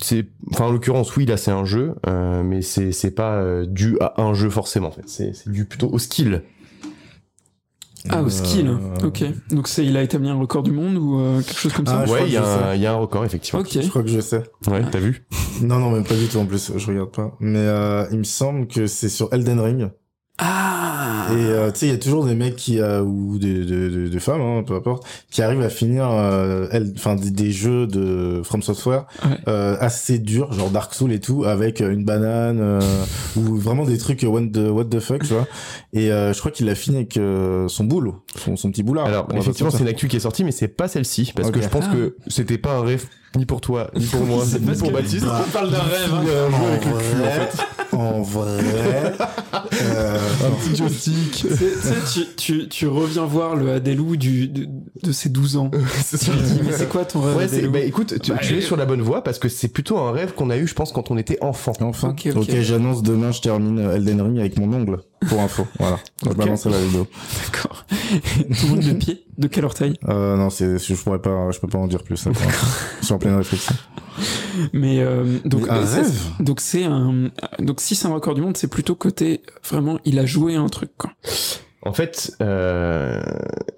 c'est 0.00 0.26
enfin 0.52 0.66
en 0.66 0.70
l'occurrence 0.72 1.16
oui 1.16 1.26
là 1.26 1.36
c'est 1.36 1.50
un 1.50 1.64
jeu 1.64 1.94
euh, 2.06 2.42
mais 2.44 2.62
c'est 2.62 2.92
c'est 2.92 3.10
pas 3.10 3.34
euh, 3.34 3.66
dû 3.66 3.96
à 4.00 4.22
un 4.22 4.34
jeu 4.34 4.48
forcément 4.50 4.88
en 4.88 4.92
fait. 4.92 5.02
C'est 5.06 5.34
c'est 5.34 5.50
dû 5.50 5.64
plutôt 5.64 5.88
au 5.88 5.98
skill. 5.98 6.42
Ah 8.08 8.22
au 8.22 8.30
skill 8.30 8.68
euh, 8.68 9.06
ok. 9.06 9.24
Donc 9.50 9.68
c'est 9.68 9.84
il 9.84 9.96
a 9.96 10.02
établi 10.02 10.28
un 10.30 10.38
record 10.38 10.62
du 10.62 10.70
monde 10.70 10.96
ou 10.96 11.18
euh, 11.18 11.42
quelque 11.42 11.58
chose 11.58 11.72
comme 11.72 11.86
ça? 11.86 12.04
ah, 12.06 12.10
ouais 12.10 12.22
il 12.26 12.32
y 12.32 12.36
a 12.36 12.44
un, 12.70 12.74
il 12.74 12.80
y 12.80 12.86
a 12.86 12.92
un 12.92 12.96
record 12.96 13.24
effectivement. 13.24 13.62
Je 13.64 13.88
crois 13.88 14.02
que 14.02 14.08
je 14.08 14.20
sais. 14.20 14.42
Ouais 14.68 14.82
t'as 14.90 15.00
vu? 15.00 15.26
Non 15.62 15.78
non 15.78 15.90
même 15.90 16.04
pas 16.04 16.14
du 16.14 16.26
tout 16.28 16.38
en 16.38 16.46
plus 16.46 16.72
je 16.76 16.86
regarde 16.86 17.10
pas. 17.10 17.36
Mais 17.40 17.66
il 18.12 18.18
me 18.18 18.24
semble 18.24 18.68
que 18.68 18.86
c'est 18.86 19.08
sur 19.08 19.28
Elden 19.32 19.60
Ring 19.60 19.90
ah. 20.40 21.26
Et 21.32 21.34
euh, 21.34 21.70
tu 21.70 21.80
sais, 21.80 21.86
il 21.86 21.92
y 21.92 21.94
a 21.94 21.98
toujours 21.98 22.24
des 22.24 22.34
mecs 22.34 22.56
qui 22.56 22.80
euh, 22.80 23.02
ou 23.02 23.38
des, 23.38 23.64
des, 23.64 24.08
des, 24.08 24.20
femmes, 24.20 24.40
hein, 24.40 24.64
peu 24.66 24.74
importe, 24.74 25.06
qui 25.30 25.42
arrivent 25.42 25.62
à 25.62 25.68
finir, 25.68 26.08
euh, 26.10 26.66
enfin 26.96 27.14
des, 27.14 27.30
des, 27.30 27.52
jeux 27.52 27.86
de 27.86 28.40
From 28.42 28.62
Software 28.62 29.06
euh, 29.48 29.76
assez 29.80 30.18
durs, 30.18 30.52
genre 30.52 30.70
Dark 30.70 30.94
Souls 30.94 31.12
et 31.12 31.20
tout, 31.20 31.44
avec 31.44 31.80
une 31.80 32.04
banane 32.04 32.80
ou 33.36 33.56
vraiment 33.56 33.84
des 33.84 33.98
trucs 33.98 34.22
what 34.22 34.42
the, 34.52 34.70
what 34.70 34.84
the 34.84 35.00
fuck, 35.00 35.22
tu 35.22 35.34
vois. 35.34 35.46
Et 35.92 36.08
je 36.08 36.38
crois 36.38 36.50
qu'il 36.50 36.68
a 36.68 36.74
fini 36.74 36.96
avec 36.96 37.18
son 37.68 37.84
boule, 37.84 38.12
son, 38.36 38.56
son 38.56 38.70
petit 38.70 38.82
boulard. 38.82 39.06
Alors 39.06 39.28
effectivement, 39.34 39.70
c'est 39.70 39.80
une 39.80 39.88
actu 39.88 40.08
qui 40.08 40.16
est 40.16 40.20
sortie, 40.20 40.44
mais 40.44 40.52
c'est 40.52 40.68
pas 40.68 40.88
celle-ci 40.88 41.32
parce 41.34 41.50
que 41.50 41.60
je 41.60 41.68
pense 41.68 41.86
que 41.88 42.16
ah. 42.18 42.24
c'était 42.28 42.58
pas 42.58 42.76
un 42.76 42.82
rêve 42.82 43.06
ni 43.36 43.46
pour 43.46 43.60
toi, 43.60 43.90
ni 43.94 44.04
pour 44.06 44.24
moi, 44.24 44.44
ni 44.44 44.76
pour 44.76 44.90
Baptiste. 44.90 45.24
On 45.26 45.50
parle 45.50 45.70
d'un 45.70 45.78
rêve. 45.78 46.12
Hein. 46.12 46.50
En, 46.52 46.66
avec 46.66 46.82
vrai, 46.82 47.04
le 47.14 47.22
en, 47.22 47.30
fait. 47.30 47.96
en 47.96 48.22
vrai, 48.22 49.12
euh, 49.82 50.18
un 50.46 50.50
petit 50.50 50.76
joystick. 50.76 51.46
Tu, 52.12 52.26
tu, 52.36 52.68
tu, 52.68 52.86
reviens 52.88 53.24
voir 53.24 53.54
le 53.54 53.72
Adelou 53.72 54.16
du, 54.16 54.48
de, 54.48 54.66
de 55.02 55.12
ses 55.12 55.28
12 55.28 55.56
ans. 55.58 55.70
tu 56.10 56.16
dis, 56.16 56.60
mais 56.64 56.72
c'est 56.72 56.88
quoi 56.88 57.04
ton 57.04 57.20
rêve 57.20 57.36
ouais, 57.36 57.68
bah, 57.68 57.78
Écoute, 57.80 58.20
tu, 58.20 58.32
bah, 58.32 58.38
tu, 58.42 58.58
es 58.58 58.60
sur 58.60 58.76
la 58.76 58.84
bonne 58.84 59.02
voie 59.02 59.22
parce 59.22 59.38
que 59.38 59.48
c'est 59.48 59.68
plutôt 59.68 59.98
un 59.98 60.10
rêve 60.10 60.34
qu'on 60.34 60.50
a 60.50 60.56
eu, 60.56 60.66
je 60.66 60.74
pense, 60.74 60.92
quand 60.92 61.10
on 61.12 61.16
était 61.16 61.38
enfant. 61.40 61.72
Enfant. 61.80 62.10
Ok, 62.10 62.28
okay. 62.34 62.62
j'annonce 62.62 63.02
demain, 63.02 63.30
je 63.30 63.40
termine 63.40 63.78
Elden 63.78 64.22
Ring 64.22 64.38
avec 64.40 64.58
mon 64.58 64.72
ongle. 64.72 64.98
Pour 65.28 65.40
info, 65.40 65.66
voilà. 65.78 65.98
On 66.26 66.30
va 66.30 66.46
lancer 66.46 66.70
la 66.70 66.80
vidéo. 66.80 67.06
D'accord. 67.44 67.84
Tout 67.90 68.66
le 68.66 68.68
monde 68.70 68.80
de 68.80 68.92
pied? 68.94 69.24
De 69.36 69.48
quel 69.48 69.64
orteil? 69.66 69.94
Euh, 70.08 70.36
Non, 70.36 70.48
c'est, 70.50 70.78
je 70.78 70.94
pourrais 70.94 71.20
pas, 71.20 71.50
je 71.50 71.60
peux 71.60 71.68
pas 71.68 71.78
en 71.78 71.86
dire 71.86 72.02
plus. 72.02 72.24
je 72.26 73.04
suis 73.04 73.12
en 73.12 73.18
pleine 73.18 73.36
réflexion. 73.36 73.74
Mais 74.72 75.00
euh, 75.00 75.38
donc 75.44 75.68
un 75.68 75.80
rêve. 75.84 76.20
donc 76.40 76.60
c'est 76.60 76.84
un 76.84 77.30
donc 77.58 77.80
si 77.80 77.94
c'est 77.94 78.06
un 78.08 78.12
record 78.14 78.34
du 78.34 78.40
monde, 78.42 78.56
c'est 78.56 78.68
plutôt 78.68 78.94
côté 78.94 79.42
vraiment 79.68 79.98
il 80.04 80.18
a 80.18 80.26
joué 80.26 80.56
un 80.56 80.68
truc 80.68 80.90
quoi. 80.98 81.12
En 81.82 81.92
fait, 81.94 82.32
euh, 82.42 83.22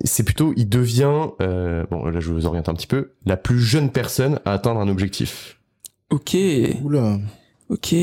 c'est 0.02 0.24
plutôt 0.24 0.52
il 0.56 0.68
devient 0.68 1.28
euh, 1.40 1.84
bon 1.90 2.04
là 2.06 2.18
je 2.20 2.32
vous 2.32 2.46
oriente 2.46 2.68
un 2.68 2.74
petit 2.74 2.86
peu 2.88 3.12
la 3.26 3.36
plus 3.36 3.60
jeune 3.60 3.90
personne 3.90 4.40
à 4.44 4.52
atteindre 4.54 4.80
un 4.80 4.88
objectif. 4.88 5.58
Ok. 6.10 6.36
Oula. 6.82 7.18
Ok. 7.68 7.94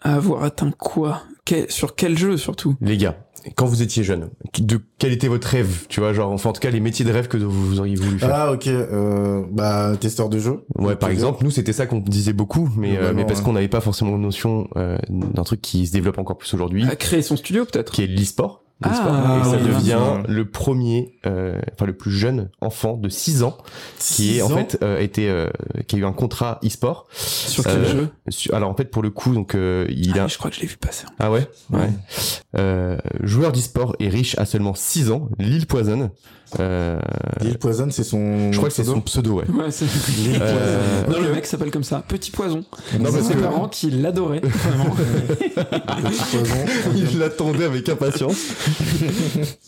À 0.00 0.14
avoir 0.14 0.44
atteint 0.44 0.70
quoi? 0.70 1.22
Sur 1.68 1.94
quel 1.94 2.16
jeu 2.18 2.36
surtout? 2.36 2.76
Les 2.80 2.96
gars, 2.96 3.16
quand 3.54 3.66
vous 3.66 3.82
étiez 3.82 4.02
jeune, 4.02 4.30
de 4.58 4.80
quel 4.98 5.12
était 5.12 5.28
votre 5.28 5.46
rêve, 5.46 5.86
tu 5.88 6.00
vois, 6.00 6.12
genre 6.12 6.30
enfin 6.32 6.50
en 6.50 6.52
tout 6.52 6.60
cas 6.60 6.70
les 6.70 6.80
métiers 6.80 7.04
de 7.04 7.12
rêve 7.12 7.28
que 7.28 7.36
vous 7.36 7.78
auriez 7.78 7.96
voulu 7.96 8.18
faire. 8.18 8.30
Ah 8.32 8.52
ok, 8.52 8.66
euh, 8.66 9.44
bah 9.50 9.92
testeur 10.00 10.28
de 10.28 10.38
jeu. 10.38 10.64
Ouais, 10.76 10.96
par 10.96 11.10
exemple, 11.10 11.44
nous 11.44 11.50
c'était 11.50 11.72
ça 11.72 11.86
qu'on 11.86 12.00
disait 12.00 12.32
beaucoup, 12.32 12.68
mais 12.76 12.96
euh, 12.96 13.12
mais 13.14 13.24
parce 13.26 13.40
qu'on 13.40 13.52
n'avait 13.52 13.68
pas 13.68 13.80
forcément 13.80 14.16
notion 14.16 14.68
euh, 14.76 14.98
d'un 15.10 15.44
truc 15.44 15.60
qui 15.60 15.86
se 15.86 15.92
développe 15.92 16.18
encore 16.18 16.38
plus 16.38 16.52
aujourd'hui. 16.54 16.86
À 16.88 16.96
créer 16.96 17.22
son 17.22 17.36
studio 17.36 17.64
peut-être? 17.64 17.92
Qui 17.92 18.04
est 18.04 18.06
l'e-sport. 18.06 18.63
Ah, 18.82 19.40
et 19.40 19.44
ça 19.44 19.56
devient 19.56 20.22
le 20.26 20.48
premier, 20.48 21.16
euh, 21.26 21.60
enfin 21.72 21.86
le 21.86 21.96
plus 21.96 22.10
jeune 22.10 22.50
enfant 22.60 22.96
de 22.96 23.08
6 23.08 23.44
ans 23.44 23.56
qui 23.98 24.38
est 24.38 24.42
en 24.42 24.48
fait 24.48 24.78
euh, 24.82 24.98
été, 24.98 25.28
euh, 25.30 25.48
qui 25.86 25.96
a 25.96 25.98
eu 26.00 26.04
un 26.04 26.12
contrat 26.12 26.58
e-sport. 26.64 27.06
Sur 27.12 27.64
quel 27.64 27.86
jeu 27.86 28.08
Alors 28.52 28.70
en 28.70 28.74
fait 28.74 28.86
pour 28.86 29.02
le 29.02 29.10
coup 29.10 29.32
donc 29.32 29.54
il 29.54 30.18
ah, 30.18 30.24
a. 30.24 30.26
Je 30.26 30.38
crois 30.38 30.50
que 30.50 30.56
je 30.56 30.60
l'ai 30.60 30.66
vu 30.66 30.76
passer. 30.76 31.06
Ah 31.18 31.30
ouais? 31.30 31.48
Ouais. 31.70 32.98
joueur 33.22 33.52
d'e-sport 33.52 33.94
et 34.00 34.08
riche 34.08 34.36
à 34.38 34.44
seulement 34.44 34.74
6 34.74 35.10
ans, 35.10 35.28
Lille 35.38 35.66
Poison. 35.66 36.10
Euh... 36.60 36.98
Lille 37.40 37.58
Poison, 37.58 37.88
c'est 37.90 38.04
son. 38.04 38.52
Je 38.52 38.56
crois 38.56 38.68
que 38.68 38.74
c'est 38.74 38.84
son 38.84 39.00
pseudo, 39.00 39.34
ouais. 39.34 39.44
ouais 39.50 39.70
c'est... 39.70 39.86
Euh... 40.40 41.02
Non, 41.08 41.20
le 41.20 41.32
mec 41.32 41.46
s'appelle 41.46 41.70
comme 41.70 41.84
ça, 41.84 42.02
Petit 42.06 42.30
Poison. 42.30 42.64
Non, 42.98 43.10
c'est 43.12 43.22
ses 43.22 43.34
parents 43.34 43.68
qui 43.68 43.90
l'adoraient. 43.90 44.40
Vraiment. 44.42 44.94
Petit 44.94 46.36
Poison. 46.36 46.54
Il 46.96 47.18
l'attendait 47.18 47.64
avec 47.64 47.88
impatience. 47.88 48.36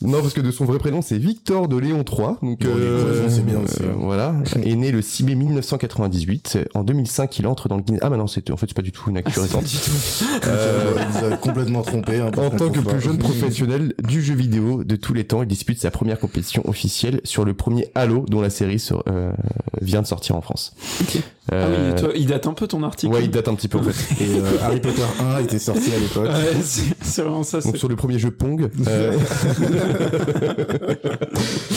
non, 0.02 0.20
parce 0.20 0.34
que 0.34 0.40
de 0.40 0.50
son 0.50 0.64
vrai 0.64 0.78
prénom, 0.78 1.02
c'est 1.02 1.18
Victor 1.18 1.68
de 1.68 1.76
Léon 1.76 2.04
III. 2.04 2.26
Donc, 2.42 2.60
bon, 2.60 2.68
euh, 2.68 3.28
c'est 3.28 3.44
bien 3.44 3.60
aussi. 3.60 3.82
Euh, 3.82 3.92
voilà. 3.96 4.34
est 4.62 4.74
né 4.74 4.92
le 4.92 5.02
6 5.02 5.24
mai 5.24 5.34
1998. 5.34 6.58
En 6.74 6.84
2005, 6.84 7.38
il 7.38 7.46
entre 7.46 7.68
dans 7.68 7.76
le 7.76 7.82
Guinness. 7.82 8.00
Ah, 8.02 8.10
bah 8.10 8.16
non, 8.16 8.26
c'est, 8.26 8.50
en 8.50 8.56
fait, 8.56 8.66
c'est 8.68 8.76
pas 8.76 8.82
du 8.82 8.92
tout 8.92 9.10
une 9.10 9.16
actu 9.16 9.38
récente. 9.38 9.64
euh, 10.46 10.92
il 10.98 11.18
vous 11.18 11.32
a 11.32 11.36
complètement 11.36 11.82
trompé. 11.82 12.20
Hein, 12.20 12.30
en 12.36 12.50
tant 12.50 12.70
que 12.70 12.80
plus 12.80 13.00
jeune 13.00 13.18
professionnel 13.18 13.94
du 14.02 14.22
jeu 14.22 14.34
vidéo 14.34 14.84
de 14.84 14.96
tous 14.96 15.14
les 15.14 15.24
temps, 15.24 15.42
il 15.42 15.48
dispute 15.48 15.80
sa 15.80 15.90
première 15.90 16.18
compétition 16.18 16.62
officielle 16.66 17.20
sur 17.24 17.44
le 17.44 17.54
premier 17.54 17.88
Halo 17.94 18.24
dont 18.28 18.40
la 18.40 18.50
série 18.50 18.82
euh, 19.08 19.32
vient 19.80 20.02
de 20.02 20.06
sortir 20.06 20.36
en 20.36 20.40
France. 20.40 20.74
Euh, 21.52 21.64
ah 21.64 21.68
oui, 21.70 22.00
toi, 22.00 22.10
il 22.16 22.26
date 22.26 22.46
un 22.48 22.54
peu 22.54 22.66
ton 22.66 22.82
article. 22.82 23.12
Ouais, 23.12 23.22
il 23.22 23.30
date 23.30 23.46
un 23.46 23.54
petit 23.54 23.68
peu 23.68 23.78
en 23.78 23.82
fait. 23.82 24.24
Et 24.24 24.38
euh, 24.38 24.42
Harry 24.62 24.80
Potter 24.80 25.02
1 25.20 25.38
était 25.42 25.60
sorti 25.60 25.92
à 25.94 25.98
l'époque. 25.98 26.26
Ouais, 26.26 26.56
c'est 27.02 27.22
vraiment 27.22 27.44
ça. 27.44 27.60
Donc 27.60 27.76
sur 27.76 27.88
le 27.88 27.94
premier 27.94 28.18
jeu 28.18 28.32
Pong. 28.32 28.68
Euh... 28.88 29.12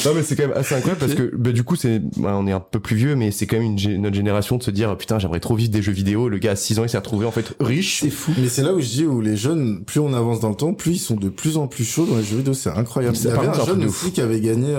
non 0.06 0.12
mais 0.16 0.24
c'est 0.24 0.36
quand 0.36 0.48
même 0.48 0.58
assez 0.58 0.74
incroyable 0.74 1.00
parce 1.00 1.14
que 1.14 1.32
bah, 1.36 1.52
du 1.52 1.64
coup 1.64 1.76
c'est, 1.76 2.00
bah, 2.18 2.36
on 2.36 2.48
est 2.48 2.52
un 2.52 2.60
peu 2.60 2.80
plus 2.80 2.96
vieux, 2.96 3.16
mais 3.16 3.30
c'est 3.30 3.46
quand 3.46 3.58
même 3.58 3.78
une 3.78 4.02
notre 4.02 4.16
génération 4.16 4.58
de 4.58 4.64
se 4.64 4.72
dire 4.72 4.98
putain 4.98 5.20
j'aimerais 5.20 5.40
trop 5.40 5.56
vivre 5.56 5.70
des 5.70 5.84
jeux 5.84 5.92
vidéo. 5.92 6.30
Le 6.30 6.40
gars 6.40 6.52
à 6.52 6.56
6 6.56 6.80
ans 6.80 6.84
il 6.84 6.90
s'est 6.90 6.98
retrouvé 6.98 7.28
en 7.28 7.32
fait 7.32 7.54
riche. 7.60 8.00
C'est 8.02 8.10
fou. 8.10 8.32
Mais 8.40 8.48
c'est 8.48 8.64
là 8.64 8.74
où 8.74 8.80
je 8.80 8.88
dis 8.88 9.06
où 9.06 9.22
les 9.22 9.38
jeunes, 9.38 9.84
plus 9.86 10.00
on 10.00 10.14
avance 10.14 10.40
dans 10.40 10.50
le 10.50 10.56
temps, 10.56 10.74
plus 10.74 10.96
ils 10.96 11.00
sont 11.00 11.16
de 11.16 11.30
plus 11.30 11.58
en 11.58 11.68
plus 11.68 11.84
chauds 11.84 12.08
dans 12.08 12.18
les 12.18 12.24
jeux 12.24 12.38
vidéo. 12.38 12.56
C'est 12.56 12.72
incroyable. 12.72 13.16
Il 13.16 13.26
y 13.26 13.30
avait 13.30 13.48
un 13.48 13.66
jeune 13.66 13.86
aussi 13.86 14.12
qui 14.12 14.22
avait 14.22 14.40
gagné 14.40 14.76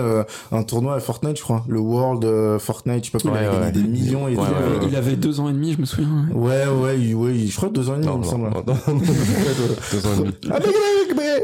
un 0.51 0.63
tournoi 0.65 0.97
à 0.97 1.01
Fortnite, 1.01 1.37
je 1.37 1.43
crois, 1.43 1.65
le 1.69 1.79
World 1.79 2.59
Fortnite, 2.59 3.05
je 3.05 3.11
sais 3.11 3.19
pas 3.19 3.29
quoi, 3.29 3.39
il 3.41 3.47
a 3.47 3.53
gagné 3.53 3.73
des 3.73 3.89
millions 3.89 4.27
et 4.27 4.35
il 4.89 4.97
avait 4.97 5.17
deux 5.17 5.41
ans 5.41 5.49
et 5.49 5.53
demi 5.53 5.73
je 5.75 5.81
me 5.81 5.87
souviens. 5.87 6.29
Ouais, 6.33 6.67
ouais, 6.67 6.97
ouais, 6.97 7.15
ouais 7.15 7.35
je 7.47 7.57
crois 7.57 7.69
deux 7.69 7.89
ans 7.89 7.97
et 7.97 8.01
demi, 8.01 8.13
il 8.13 8.19
me 8.19 8.25
semble. 8.25 8.51
deux 8.67 10.07
ans 10.07 10.15
et 10.15 10.19
demi. 10.19 10.35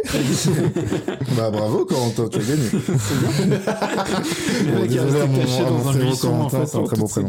bah 1.36 1.50
bravo 1.50 1.84
Corentin, 1.84 2.28
tu 2.28 2.38
as 2.38 2.42
gagné. 2.42 2.68
C'est 2.70 3.18
bien. 3.48 4.72
Le 4.72 4.80
mec 4.80 4.94
est 4.94 5.00
resté 5.00 5.40
caché 5.40 5.64
dans 5.64 5.88
un 5.88 5.94
buisson 5.94 6.40
en 6.40 6.48
fait 6.48 6.66
c'est 6.66 6.78
un 6.78 6.84
très 6.84 6.96
bon 6.96 7.06
prénom. 7.06 7.28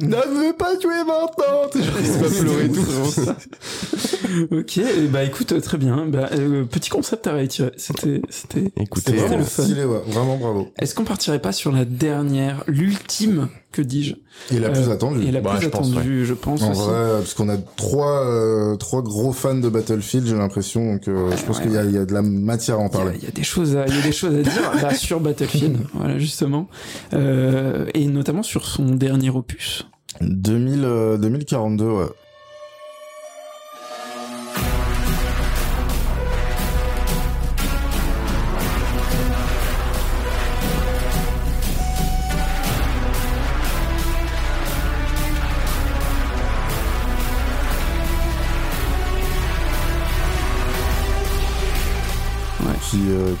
ne 0.00 0.46
veux 0.46 0.56
pas 0.56 0.78
jouer 0.80 1.04
maintenant 1.06 1.68
Je 1.74 2.18
pas 2.18 2.28
pleurer 2.40 2.68
tout. 2.68 4.56
ok, 4.56 4.80
bah 5.10 5.24
écoute, 5.24 5.60
très 5.60 5.78
bien. 5.78 6.06
Bah, 6.06 6.28
euh, 6.32 6.64
petit 6.64 6.90
concept 6.90 7.26
à 7.26 7.32
réitérer. 7.32 7.72
C'était, 7.76 8.22
c'était, 8.30 8.70
écoutez, 8.76 9.18
c'était 9.18 9.36
le 9.36 9.44
fun. 9.44 9.62
Stylé, 9.62 9.84
ouais. 9.84 10.00
Vraiment 10.06 10.36
bravo. 10.36 10.68
Est-ce 10.78 10.94
qu'on 10.94 11.04
partirait 11.04 11.40
pas 11.40 11.52
sur 11.52 11.72
la 11.72 11.84
dernière, 11.84 12.64
l'ultime, 12.66 13.48
que 13.72 13.82
dis-je 13.82 14.14
Et 14.54 14.58
la 14.58 14.70
plus 14.70 14.88
euh, 14.88 14.92
attendue. 14.92 15.24
Et 15.26 15.30
la 15.30 15.40
bah, 15.40 15.50
plus 15.50 15.62
je 15.62 15.66
attendue, 15.68 15.94
pense, 15.94 16.04
ouais. 16.04 16.24
je 16.24 16.34
pense 16.34 16.62
en 16.62 16.70
aussi. 16.72 16.80
vrai, 16.80 17.18
parce 17.18 17.34
qu'on 17.34 17.48
a 17.48 17.56
trois, 17.56 18.26
euh, 18.26 18.76
trois 18.76 19.02
gros 19.02 19.32
fans 19.32 19.54
de 19.54 19.68
Battlefield, 19.68 20.26
j'ai 20.26 20.36
l'impression. 20.36 20.94
Donc, 20.94 21.08
euh, 21.08 21.30
je 21.36 21.44
pense 21.44 21.60
qu'il 21.60 21.72
y, 21.72 21.76
a, 21.76 21.84
il 21.84 21.92
y 21.92 21.98
a 21.98 22.04
de 22.04 22.12
la 22.12 22.22
matière 22.22 22.76
à 22.76 22.78
en 22.78 22.88
parler. 22.88 23.12
Il 23.18 23.24
y, 23.24 23.28
a 23.28 23.30
des 23.30 23.42
choses 23.42 23.76
à, 23.76 23.86
il 23.86 23.94
y 23.94 23.98
a 23.98 24.02
des 24.02 24.12
choses 24.12 24.34
à 24.34 24.42
dire 24.42 24.72
bah, 24.82 24.94
sur 24.94 25.20
Battlefield, 25.20 25.78
voilà 25.94 26.18
justement, 26.18 26.68
euh, 27.12 27.86
et 27.94 28.06
notamment 28.06 28.42
sur 28.42 28.66
son 28.66 28.84
dernier 28.84 29.30
opus. 29.30 29.86
2000, 30.20 31.18
2042, 31.20 31.84
ouais. 31.84 32.04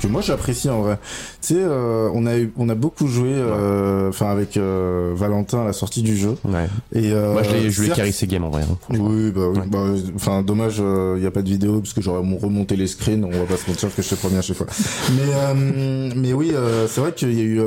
que 0.00 0.06
moi 0.06 0.20
j'apprécie 0.20 0.68
en 0.68 0.82
vrai. 0.82 0.98
Tu 1.40 1.54
sais, 1.54 1.60
euh, 1.60 2.10
on 2.14 2.26
a 2.26 2.36
eu, 2.36 2.52
on 2.56 2.68
a 2.68 2.74
beaucoup 2.74 3.06
joué, 3.06 3.30
euh, 3.32 4.08
enfin 4.08 4.30
avec 4.30 4.56
euh, 4.56 5.12
Valentin 5.14 5.62
à 5.62 5.64
la 5.64 5.72
sortie 5.72 6.02
du 6.02 6.16
jeu. 6.16 6.36
Ouais. 6.44 6.68
Et 6.92 7.12
moi 7.12 7.42
je 7.42 7.50
l'ai, 7.52 7.70
je 7.70 7.82
lui 7.82 7.90
ai 7.90 7.92
carré 7.92 8.12
ses 8.12 8.26
games 8.26 8.44
en 8.44 8.50
vrai. 8.50 8.62
Hein, 8.62 8.76
oui, 8.90 9.30
bah, 9.30 9.62
bah. 9.66 9.84
Enfin 10.14 10.42
dommage, 10.42 10.78
il 10.78 11.20
n'y 11.20 11.26
a 11.26 11.30
pas 11.30 11.42
de 11.42 11.48
vidéo 11.48 11.80
parce 11.80 11.92
que 11.92 12.00
j'aurais 12.00 12.18
remonté 12.18 12.76
les 12.76 12.86
screens. 12.86 13.24
On 13.24 13.30
va 13.30 13.44
pas 13.44 13.56
se 13.56 13.68
mentir 13.68 13.94
que 13.94 14.02
je 14.02 14.08
te 14.08 14.14
première 14.14 14.42
chaque 14.42 14.56
fois. 14.56 14.66
mais 15.16 16.14
mais 16.16 16.32
oui, 16.32 16.52
c'est 16.86 17.00
vrai 17.00 17.12
qu'il 17.12 17.34
y 17.34 17.40
a 17.40 17.44
eu, 17.44 17.60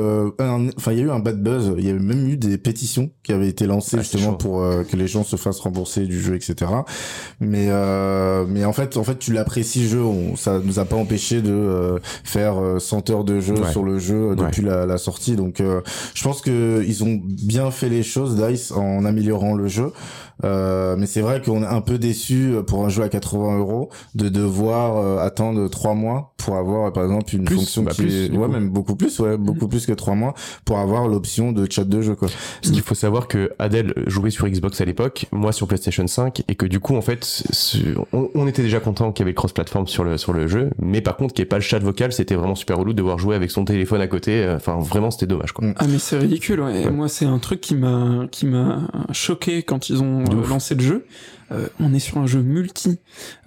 enfin 0.76 0.92
il 0.92 0.98
y 0.98 1.00
a 1.00 1.04
eu 1.04 1.10
un 1.10 1.20
bad 1.20 1.42
buzz. 1.42 1.74
Il 1.78 1.86
y 1.86 1.90
a 1.90 1.94
même 1.94 2.28
eu 2.28 2.36
des 2.36 2.58
pétitions 2.58 3.10
qui 3.22 3.32
avaient 3.32 3.48
été 3.48 3.66
lancées 3.66 3.96
ah, 3.98 4.02
justement 4.02 4.34
pour 4.34 4.62
que 4.90 4.96
les 4.96 5.06
gens 5.06 5.24
se 5.24 5.36
fassent 5.36 5.60
rembourser 5.60 6.06
du 6.06 6.20
jeu, 6.20 6.34
etc. 6.34 6.70
Mais 7.40 7.68
mais 8.48 8.64
en 8.64 8.72
fait, 8.72 8.96
en 8.96 9.04
fait, 9.04 9.18
tu 9.18 9.32
l'apprécies 9.32 9.88
jeu. 9.88 10.02
On, 10.02 10.36
ça 10.36 10.58
nous 10.62 10.78
a 10.78 10.84
pas 10.84 10.96
empêché 10.96 11.42
de 11.42 11.52
euh, 11.52 11.98
faire 12.24 12.54
100 12.78 13.10
heures 13.10 13.24
de 13.24 13.40
jeu 13.40 13.54
sur 13.70 13.84
le 13.84 13.98
jeu 13.98 14.34
depuis 14.36 14.62
la, 14.62 14.86
la, 14.86 14.98
sortie. 14.98 15.36
Donc, 15.36 15.60
euh, 15.60 15.80
je 16.14 16.22
pense 16.22 16.40
que 16.40 16.82
ils 16.86 17.04
ont 17.04 17.20
bien 17.22 17.70
fait 17.70 17.88
les 17.88 18.02
choses, 18.02 18.36
Dice, 18.36 18.72
en 18.72 19.04
améliorant 19.04 19.54
le 19.54 19.68
jeu. 19.68 19.92
Euh, 20.44 20.96
mais 20.98 21.06
c'est 21.06 21.20
vrai 21.20 21.40
qu'on 21.40 21.62
est 21.62 21.66
un 21.66 21.80
peu 21.80 21.98
déçu 21.98 22.52
euh, 22.52 22.62
pour 22.62 22.84
un 22.84 22.88
jeu 22.88 23.02
à 23.02 23.08
80 23.08 23.58
euros 23.58 23.90
de 24.14 24.28
devoir 24.28 24.96
euh, 24.96 25.18
attendre 25.18 25.68
trois 25.68 25.94
mois 25.94 26.34
pour 26.36 26.56
avoir 26.56 26.92
par 26.92 27.04
exemple 27.04 27.36
une 27.36 27.48
fonction 27.48 27.82
bah 27.82 27.92
qui 27.92 28.02
plus, 28.02 28.26
est... 28.26 28.36
ouais 28.36 28.48
même 28.48 28.68
beaucoup 28.68 28.96
plus 28.96 29.20
ouais 29.20 29.36
beaucoup 29.36 29.66
mhm. 29.66 29.70
plus 29.70 29.86
que 29.86 29.92
trois 29.92 30.14
mois 30.14 30.34
pour 30.64 30.78
avoir 30.78 31.06
l'option 31.06 31.52
de 31.52 31.70
chat 31.70 31.84
de 31.84 32.02
jeu 32.02 32.16
quoi. 32.16 32.28
Parce 32.60 32.72
qu'il 32.72 32.82
faut 32.82 32.96
savoir 32.96 33.28
que 33.28 33.52
Adèle 33.60 33.94
jouait 34.08 34.30
sur 34.30 34.48
Xbox 34.48 34.80
à 34.80 34.84
l'époque, 34.84 35.26
moi 35.30 35.52
sur 35.52 35.68
PlayStation 35.68 36.06
5 36.06 36.42
et 36.48 36.54
que 36.56 36.66
du 36.66 36.80
coup 36.80 36.96
en 36.96 37.02
fait 37.02 37.44
on, 38.12 38.46
était 38.48 38.62
déjà 38.62 38.80
content 38.80 39.12
qu'il 39.12 39.22
y 39.22 39.24
avait 39.24 39.30
le 39.30 39.36
cross-platform 39.36 39.86
sur 39.86 40.02
le 40.02 40.18
sur 40.18 40.32
le 40.32 40.48
jeu, 40.48 40.70
mais 40.80 41.00
par 41.00 41.16
contre 41.16 41.34
qu'il 41.34 41.42
n'y 41.42 41.46
ait 41.46 41.48
pas 41.48 41.56
le 41.56 41.62
chat 41.62 41.78
vocal, 41.78 42.12
c'était 42.12 42.34
vraiment 42.34 42.56
super 42.56 42.78
relou 42.78 42.92
de 42.92 42.98
devoir 42.98 43.18
jouer 43.18 43.36
avec 43.36 43.50
son 43.50 43.64
téléphone 43.64 44.00
à 44.00 44.08
côté. 44.08 44.52
Enfin 44.56 44.78
vraiment 44.80 45.12
c'était 45.12 45.26
dommage 45.26 45.52
quoi. 45.52 45.68
Ah 45.76 45.86
mais 45.88 45.98
c'est 45.98 46.18
ridicule 46.18 46.60
ouais. 46.60 46.90
Moi 46.90 47.08
c'est 47.08 47.26
un 47.26 47.38
truc 47.38 47.60
qui 47.60 47.76
m'a 47.76 48.26
qui 48.30 48.46
m'a 48.46 48.80
choqué 49.12 49.62
quand 49.62 49.88
ils 49.88 50.02
ont 50.02 50.24
lancer 50.32 50.74
le 50.74 50.82
jeu 50.82 51.06
euh, 51.52 51.68
on 51.80 51.92
est 51.94 51.98
sur 51.98 52.18
un 52.18 52.26
jeu 52.26 52.40
multi. 52.40 52.98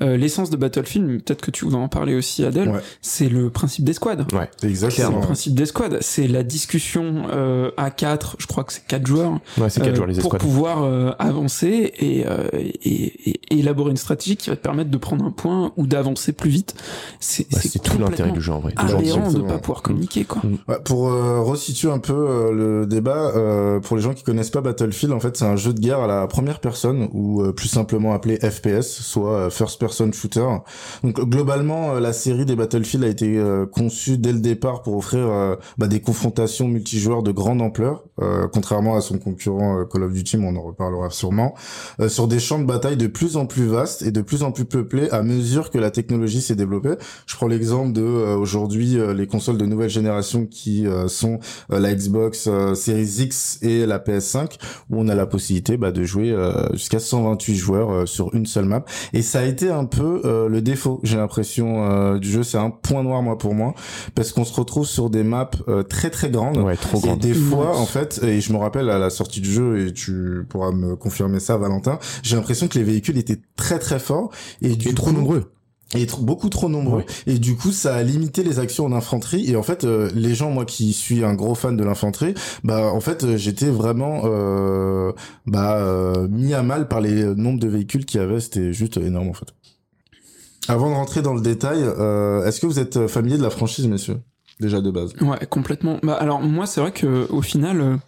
Euh, 0.02 0.18
l'essence 0.18 0.49
de 0.49 0.57
Battlefield, 0.57 1.23
peut-être 1.23 1.41
que 1.41 1.52
tu 1.52 1.65
voudrais 1.65 1.82
en 1.82 1.88
parler 1.88 2.15
aussi, 2.15 2.44
Adèle, 2.44 2.72
c'est 3.02 3.30
le 3.30 3.49
principe 3.49 3.86
des 3.86 3.94
squads. 3.94 4.27
Ouais, 4.34 4.49
exactement. 4.64 5.10
C'est 5.10 5.15
le 5.15 5.22
principe 5.22 5.56
des 5.56 5.65
squads. 5.65 5.98
C'est 6.02 6.27
la 6.27 6.44
discussion 6.44 7.23
euh, 7.32 7.72
à 7.77 7.91
4, 7.91 8.36
je 8.40 8.48
crois 8.48 8.64
que 8.64 8.73
c'est 8.73 8.86
4 8.86 9.06
joueurs. 9.06 9.40
Ouais, 9.57 9.69
c'est 9.69 9.82
4 9.82 9.95
joueurs, 9.95 10.07
les 10.07 10.19
Pour 10.19 10.38
pouvoir 10.38 10.84
avancer 11.19 11.91
et, 11.98 12.26
et, 12.84 13.40
élaborer 13.49 13.91
une 13.91 13.98
stratégie 13.98 14.38
qui 14.38 14.49
va 14.49 14.56
te 14.56 14.61
permettre 14.61 14.90
de 14.90 14.98
prendre 14.98 15.26
un 15.26 15.32
point 15.32 15.72
ou 15.77 15.88
d'avancer 15.88 16.34
plus 16.34 16.49
vite. 16.49 16.76
C'est 17.19 17.49
bah, 17.52 17.60
tout 17.84 17.98
l'intérêt 17.98 18.32
du 18.32 18.41
jeu 18.41 18.53
en 18.53 18.60
vrai. 18.60 18.73
Aberrant 18.76 19.32
de 19.32 19.41
pas 19.41 19.57
pouvoir 19.57 19.82
communiquer, 19.82 20.26
quoi. 20.26 20.41
Ouais, 20.68 20.80
pour 20.84 21.10
resituer 21.45 21.90
un 21.90 21.99
peu 21.99 22.52
le 22.53 22.86
débat, 22.86 23.32
pour 23.84 23.95
les 23.95 24.03
gens 24.03 24.14
qui 24.14 24.23
connaissent 24.23 24.49
pas 24.49 24.61
Battlefield, 24.61 25.14
en 25.14 25.19
fait, 25.19 25.38
c'est 25.38 25.45
un 25.45 25.56
jeu 25.56 25.73
de 25.73 25.80
guerre 25.80 25.99
à 25.99 26.07
la 26.07 26.27
première 26.27 26.60
personne 26.60 27.10
ou 27.14 27.44
plus 27.53 27.68
simplement 27.68 27.94
appelé 28.13 28.38
FPS, 28.38 28.81
soit 28.81 29.31
euh, 29.31 29.49
First 29.49 29.80
Person 29.80 30.11
Shooter. 30.11 30.45
Donc 31.03 31.19
globalement, 31.19 31.95
euh, 31.95 31.99
la 31.99 32.13
série 32.13 32.45
des 32.45 32.55
Battlefield 32.55 33.03
a 33.03 33.07
été 33.07 33.38
euh, 33.38 33.65
conçue 33.65 34.17
dès 34.17 34.31
le 34.31 34.39
départ 34.39 34.81
pour 34.81 34.97
offrir 34.97 35.57
bah, 35.77 35.88
des 35.88 36.01
confrontations 36.01 36.67
multijoueurs 36.67 37.23
de 37.23 37.31
grande 37.31 37.61
ampleur, 37.61 38.03
contrairement 38.53 38.95
à 38.95 39.01
son 39.01 39.17
concurrent 39.17 39.85
Call 39.85 40.03
of 40.03 40.13
Duty, 40.13 40.38
mais 40.38 40.47
on 40.47 40.55
en 40.55 40.61
reparlera 40.61 41.09
sûrement, 41.09 41.53
sur 42.07 42.27
des 42.27 42.39
champs 42.39 42.59
de 42.59 42.65
bataille 42.65 42.97
de 42.97 43.07
plus 43.07 43.38
en 43.38 43.45
plus 43.45 43.65
vastes 43.65 44.01
et 44.01 44.11
de 44.11 44.22
plus 44.22 44.43
en 44.43 44.51
plus 44.51 44.65
peuplés 44.65 45.09
à 45.09 45.23
mesure 45.23 45.69
que 45.69 45.77
la 45.77 45.91
technologie 45.91 46.41
s'est 46.41 46.55
développée. 46.55 46.95
Je 47.26 47.35
prends 47.35 47.47
l'exemple 47.47 47.93
de 47.93 48.01
aujourd'hui 48.01 48.97
les 49.15 49.27
consoles 49.27 49.57
de 49.57 49.65
nouvelle 49.65 49.89
génération 49.89 50.45
qui 50.45 50.85
sont 51.07 51.39
la 51.69 51.93
Xbox 51.93 52.49
Series 52.73 53.15
X 53.19 53.59
et 53.61 53.85
la 53.85 53.99
PS5, 53.99 54.57
où 54.89 54.99
on 54.99 55.07
a 55.07 55.15
la 55.15 55.26
possibilité 55.26 55.77
bah, 55.77 55.91
de 55.91 56.03
jouer 56.03 56.35
jusqu'à 56.73 56.99
128 56.99 57.55
joueurs 57.55 57.85
euh, 57.91 58.06
sur 58.06 58.34
une 58.34 58.45
seule 58.45 58.66
map. 58.66 58.86
Et 59.14 59.22
ça 59.22 59.40
a 59.40 59.44
été 59.44 59.70
un 59.70 59.86
peu 59.86 60.22
euh, 60.26 60.48
le 60.48 60.62
défaut, 60.62 60.99
j'ai 61.03 61.18
l'impression, 61.18 61.90
euh, 61.90 62.20
du 62.20 62.30
jeu. 62.30 62.44
C'est 62.44 62.57
un 62.57 62.70
point 62.70 63.03
noir, 63.03 63.22
moi, 63.22 63.38
pour 63.38 63.53
moi, 63.53 63.74
parce 64.14 64.32
qu'on 64.32 64.45
se 64.45 64.53
retrouve 64.53 64.86
sur 64.86 65.10
des 65.10 65.24
maps 65.24 65.49
très 65.90 66.10
très 66.10 66.30
grandes. 66.30 66.57
Ouais, 66.57 66.76
trop 66.76 66.99
grandes. 66.99 67.24
Et 67.24 67.30
des 67.30 67.34
fois, 67.34 67.78
en 67.78 67.86
fait, 67.86 68.22
et 68.24 68.41
je 68.41 68.53
me 68.53 68.57
rappelle 68.57 68.90
à 68.90 68.99
la 68.99 69.10
sortie 69.10 69.41
du 69.41 69.52
jeu, 69.52 69.88
et 69.88 69.94
tu 69.94 70.45
pourras 70.49 70.72
me 70.72 70.95
confirmer 70.95 71.40
ça, 71.40 71.57
Valentin, 71.57 71.99
j'ai 72.24 72.36
l'impression 72.36 72.68
que 72.68 72.78
les 72.78 72.84
véhicules 72.84 73.18
étaient 73.18 73.40
très 73.56 73.80
très 73.80 73.99
forts 73.99 74.32
et 74.62 74.76
du 74.76 74.94
trop 74.94 75.12
nombreux 75.12 75.55
et 75.95 76.07
beaucoup 76.19 76.49
trop 76.49 76.69
nombreux. 76.69 77.03
Et 77.27 77.39
du 77.39 77.55
coup 77.55 77.72
ça 77.72 77.95
a 77.95 78.03
limité 78.03 78.43
les 78.43 78.59
actions 78.59 78.85
en 78.85 78.91
infanterie. 78.91 79.49
Et 79.49 79.55
en 79.55 79.63
fait 79.63 79.84
euh, 79.84 80.09
les 80.13 80.35
gens 80.35 80.51
moi 80.51 80.65
qui 80.65 80.93
suis 80.93 81.23
un 81.23 81.34
gros 81.34 81.55
fan 81.55 81.76
de 81.76 81.84
l'infanterie 81.84 82.34
bah 82.63 82.91
en 82.91 82.99
fait 82.99 83.23
euh, 83.23 83.38
j'étais 83.38 83.69
vraiment 83.69 84.22
euh, 84.26 85.11
bah 85.45 85.77
euh, 85.77 86.27
mis 86.27 86.53
à 86.53 86.63
mal 86.63 86.88
par 86.88 87.01
les 87.01 87.23
nombres 87.35 87.59
de 87.59 87.67
véhicules 87.67 88.05
qu'il 88.05 88.19
y 88.19 88.23
avait. 88.23 88.39
C'était 88.39 88.73
juste 88.73 88.97
énorme 88.97 89.30
en 89.30 89.34
fait. 89.34 89.47
Avant 90.67 90.89
de 90.89 90.95
rentrer 90.95 91.22
dans 91.22 91.34
le 91.34 91.41
détail 91.41 91.80
est-ce 91.80 92.59
que 92.59 92.65
vous 92.65 92.80
êtes 92.80 93.07
familier 93.07 93.38
de 93.38 93.43
la 93.43 93.49
franchise 93.49 93.88
messieurs? 93.88 94.19
Déjà 94.59 94.81
de 94.81 94.91
base. 94.91 95.13
Ouais 95.22 95.45
complètement. 95.49 95.99
Bah 96.03 96.15
alors 96.15 96.41
moi 96.41 96.65
c'est 96.65 96.81
vrai 96.81 96.91
que 96.91 97.27
au 97.31 97.41
final 97.41 97.99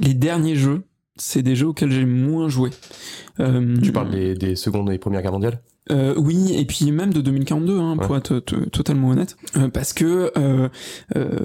les 0.00 0.14
derniers 0.14 0.56
jeux 0.56 0.82
c'est 1.16 1.42
des 1.42 1.56
jeux 1.56 1.68
auxquels 1.68 1.92
j'ai 1.92 2.06
moins 2.06 2.48
joué. 2.48 2.70
Tu 3.38 3.92
parles 3.92 4.10
des, 4.10 4.34
des 4.34 4.56
secondes 4.56 4.90
et 4.90 4.98
premières 4.98 5.22
guerres 5.22 5.32
mondiales? 5.32 5.62
Euh, 5.90 6.14
oui, 6.16 6.54
et 6.54 6.64
puis 6.64 6.90
même 6.92 7.12
de 7.12 7.20
2042, 7.20 7.78
hein, 7.78 7.96
pour 7.96 8.16
être 8.16 8.38
totalement 8.38 9.10
honnête, 9.10 9.36
euh, 9.56 9.68
parce 9.68 9.92
que 9.92 10.32
euh, 10.36 10.68
euh, 11.16 11.38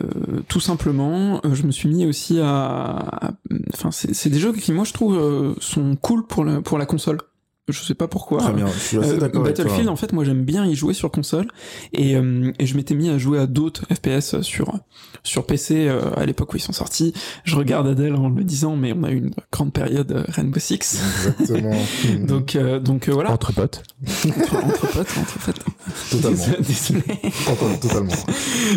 tout 0.48 0.60
simplement, 0.60 1.42
je 1.52 1.64
me 1.64 1.72
suis 1.72 1.90
mis 1.90 2.06
aussi 2.06 2.40
à, 2.40 3.34
enfin, 3.74 3.90
c'est 3.92 4.30
des 4.30 4.40
jeux 4.40 4.54
qui 4.54 4.72
moi 4.72 4.84
je 4.84 4.94
trouve 4.94 5.56
sont 5.60 5.96
cool 5.96 6.26
pour 6.28 6.46
la 6.46 6.62
pour 6.62 6.78
la 6.78 6.86
console 6.86 7.18
je 7.68 7.84
sais 7.84 7.96
pas 7.96 8.08
pourquoi. 8.08 8.40
Très 8.40 8.54
bien, 8.54 8.68
je 8.68 8.80
suis 8.80 8.98
assez 8.98 9.18
d'accord 9.18 9.44
Battlefield, 9.44 9.90
en 9.90 9.96
fait, 9.96 10.14
moi 10.14 10.24
j'aime 10.24 10.44
bien 10.44 10.66
y 10.66 10.76
jouer 10.76 10.94
sur 10.94 11.12
console 11.12 11.48
et, 11.94 12.16
euh, 12.16 12.52
et 12.60 12.66
je 12.66 12.76
m'étais 12.78 12.96
mis 12.96 13.10
à 13.10 13.18
jouer 13.18 13.40
à 13.40 13.48
d'autres 13.48 13.84
FPS 13.94 14.42
sur 14.42 14.74
sur 15.24 15.46
PC 15.46 15.88
euh, 15.88 16.02
à 16.16 16.26
l'époque 16.26 16.54
où 16.54 16.58
ils 16.58 16.62
sont 16.62 16.74
sortis. 16.74 17.14
Je 17.44 17.56
regarde 17.56 17.88
Adèle 17.88 18.16
en 18.16 18.30
me 18.30 18.44
disant 18.44 18.76
mais 18.78 18.94
on 18.94 19.04
a 19.04 19.12
eu 19.12 19.18
une 19.18 19.32
grande 19.52 19.74
période 19.74 20.12
euh, 20.12 20.24
Rainbow 20.30 20.60
Six. 20.60 21.02
Exactement. 21.28 21.76
donc 22.26 22.58
donc 22.84 23.10
voilà. 23.10 23.32
Entre 23.32 23.52
potes. 23.54 23.84
entre, 24.06 24.88
potes, 24.94 25.18
entre 25.18 25.40
potes. 25.40 25.60
Totalement. 26.10 26.46
Désolé. 26.60 27.02
Totalement. 27.82 28.14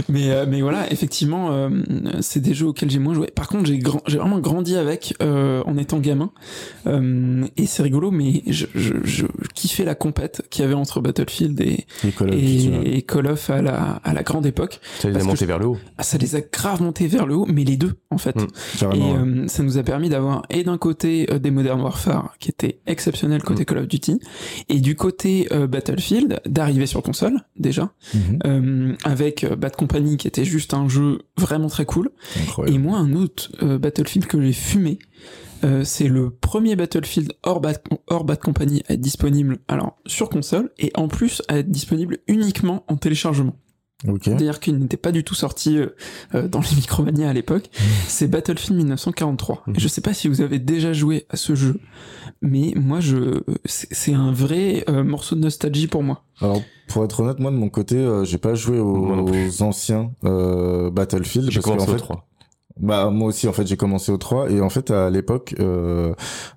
mais 0.08 0.46
mais 0.46 0.62
voilà, 0.62 0.90
effectivement, 0.92 1.70
c'est 2.20 2.40
des 2.40 2.54
jeux 2.54 2.66
auxquels 2.66 2.90
j'ai 2.90 2.98
moins 2.98 3.14
joué. 3.14 3.28
Par 3.28 3.46
contre, 3.46 3.66
j'ai 3.66 3.78
grand, 3.78 4.02
j'ai 4.06 4.18
vraiment 4.18 4.40
grandi 4.40 4.76
avec 4.76 5.14
en 5.20 5.76
étant 5.76 5.98
gamin 5.98 6.32
et 6.86 7.66
c'est 7.66 7.82
rigolo, 7.82 8.10
mais 8.10 8.42
je 8.48 8.66
je, 8.80 8.94
je 9.04 9.26
kiffais 9.54 9.84
la 9.84 9.94
compète 9.94 10.42
qu'il 10.50 10.62
y 10.62 10.64
avait 10.64 10.74
entre 10.74 11.00
Battlefield 11.00 11.60
et, 11.60 11.86
et, 12.04 13.02
Call, 13.02 13.26
of, 13.26 13.50
à 13.50 13.62
la, 13.62 14.00
à 14.02 14.12
la 14.12 14.22
grande 14.22 14.46
époque. 14.46 14.80
Ça 14.98 15.10
les 15.10 15.20
a 15.20 15.24
montés 15.24 15.46
vers 15.46 15.58
le 15.58 15.66
haut. 15.66 15.78
Ah, 15.98 16.02
ça 16.02 16.18
les 16.18 16.36
a 16.36 16.40
grave 16.40 16.82
montés 16.82 17.06
vers 17.06 17.26
le 17.26 17.34
haut, 17.34 17.46
mais 17.46 17.64
les 17.64 17.76
deux, 17.76 17.94
en 18.10 18.18
fait. 18.18 18.36
Mmh, 18.36 18.46
et 18.94 19.02
euh, 19.02 19.48
ça 19.48 19.62
nous 19.62 19.78
a 19.78 19.82
permis 19.82 20.08
d'avoir, 20.08 20.42
et 20.50 20.64
d'un 20.64 20.78
côté, 20.78 21.26
euh, 21.30 21.38
des 21.38 21.50
Modern 21.50 21.80
Warfare, 21.80 22.34
qui 22.38 22.48
étaient 22.50 22.80
exceptionnels 22.86 23.42
côté 23.42 23.62
mmh. 23.62 23.66
Call 23.66 23.78
of 23.78 23.88
Duty, 23.88 24.20
et 24.68 24.80
du 24.80 24.96
côté 24.96 25.48
euh, 25.52 25.66
Battlefield, 25.66 26.40
d'arriver 26.46 26.86
sur 26.86 27.02
console, 27.02 27.40
déjà, 27.56 27.92
mmh. 28.14 28.94
avec 29.04 29.46
Bad 29.46 29.76
Company, 29.76 30.16
qui 30.16 30.26
était 30.26 30.44
juste 30.44 30.74
un 30.74 30.88
jeu 30.88 31.22
vraiment 31.36 31.68
très 31.68 31.84
cool. 31.84 32.10
Et 32.66 32.78
moi, 32.78 32.98
un 32.98 33.14
autre 33.14 33.50
Battlefield 33.76 34.26
que 34.26 34.40
j'ai 34.40 34.52
fumé, 34.52 34.98
euh, 35.64 35.84
c'est 35.84 36.08
le 36.08 36.30
premier 36.30 36.76
Battlefield 36.76 37.32
hors 37.42 37.60
Bad, 37.60 37.80
hors 38.06 38.24
Bad 38.24 38.38
Company 38.38 38.82
à 38.88 38.94
être 38.94 39.00
disponible 39.00 39.58
alors 39.68 39.98
sur 40.06 40.28
console 40.28 40.70
et 40.78 40.90
en 40.94 41.08
plus 41.08 41.42
à 41.48 41.58
être 41.58 41.70
disponible 41.70 42.18
uniquement 42.26 42.84
en 42.88 42.96
téléchargement. 42.96 43.56
Okay. 44.08 44.30
C'est-à-dire 44.30 44.60
qu'il 44.60 44.78
n'était 44.78 44.96
pas 44.96 45.12
du 45.12 45.24
tout 45.24 45.34
sorti 45.34 45.76
euh, 45.76 45.88
euh 46.34 46.48
dans 46.48 46.60
les 46.60 46.74
Micromania 46.76 47.28
à 47.28 47.32
l'époque. 47.34 47.64
Mmh. 47.64 47.84
C'est 48.06 48.28
Battlefield 48.28 48.78
1943. 48.78 49.64
Mmh. 49.66 49.72
Et 49.76 49.80
je 49.80 49.88
sais 49.88 50.00
pas 50.00 50.14
si 50.14 50.28
vous 50.28 50.40
avez 50.40 50.58
déjà 50.58 50.94
joué 50.94 51.26
à 51.28 51.36
ce 51.36 51.54
jeu, 51.54 51.78
mais 52.40 52.72
moi 52.76 53.00
je 53.00 53.42
c'est 53.66 54.14
un 54.14 54.32
vrai 54.32 54.84
euh, 54.88 55.04
morceau 55.04 55.36
de 55.36 55.40
nostalgie 55.40 55.86
pour 55.86 56.02
moi. 56.02 56.24
Alors 56.40 56.62
pour 56.88 57.04
être 57.04 57.20
honnête, 57.20 57.38
moi 57.38 57.50
de 57.50 57.56
mon 57.56 57.68
côté, 57.68 58.04
j'ai 58.24 58.38
pas 58.38 58.54
joué 58.54 58.78
aux, 58.80 59.62
anciens 59.62 60.12
Battlefield. 60.22 61.50
J'ai 61.50 61.60
commencé 61.60 61.88
en 61.88 61.92
fait, 61.92 61.98
3. 61.98 62.29
Bah 62.80 63.10
moi 63.10 63.28
aussi 63.28 63.46
en 63.46 63.52
fait 63.52 63.66
j'ai 63.66 63.76
commencé 63.76 64.10
au 64.10 64.16
3 64.16 64.50
et 64.50 64.60
en 64.60 64.70
fait 64.70 64.90
à 64.90 65.10
l'époque 65.10 65.54
euh, 65.60 66.14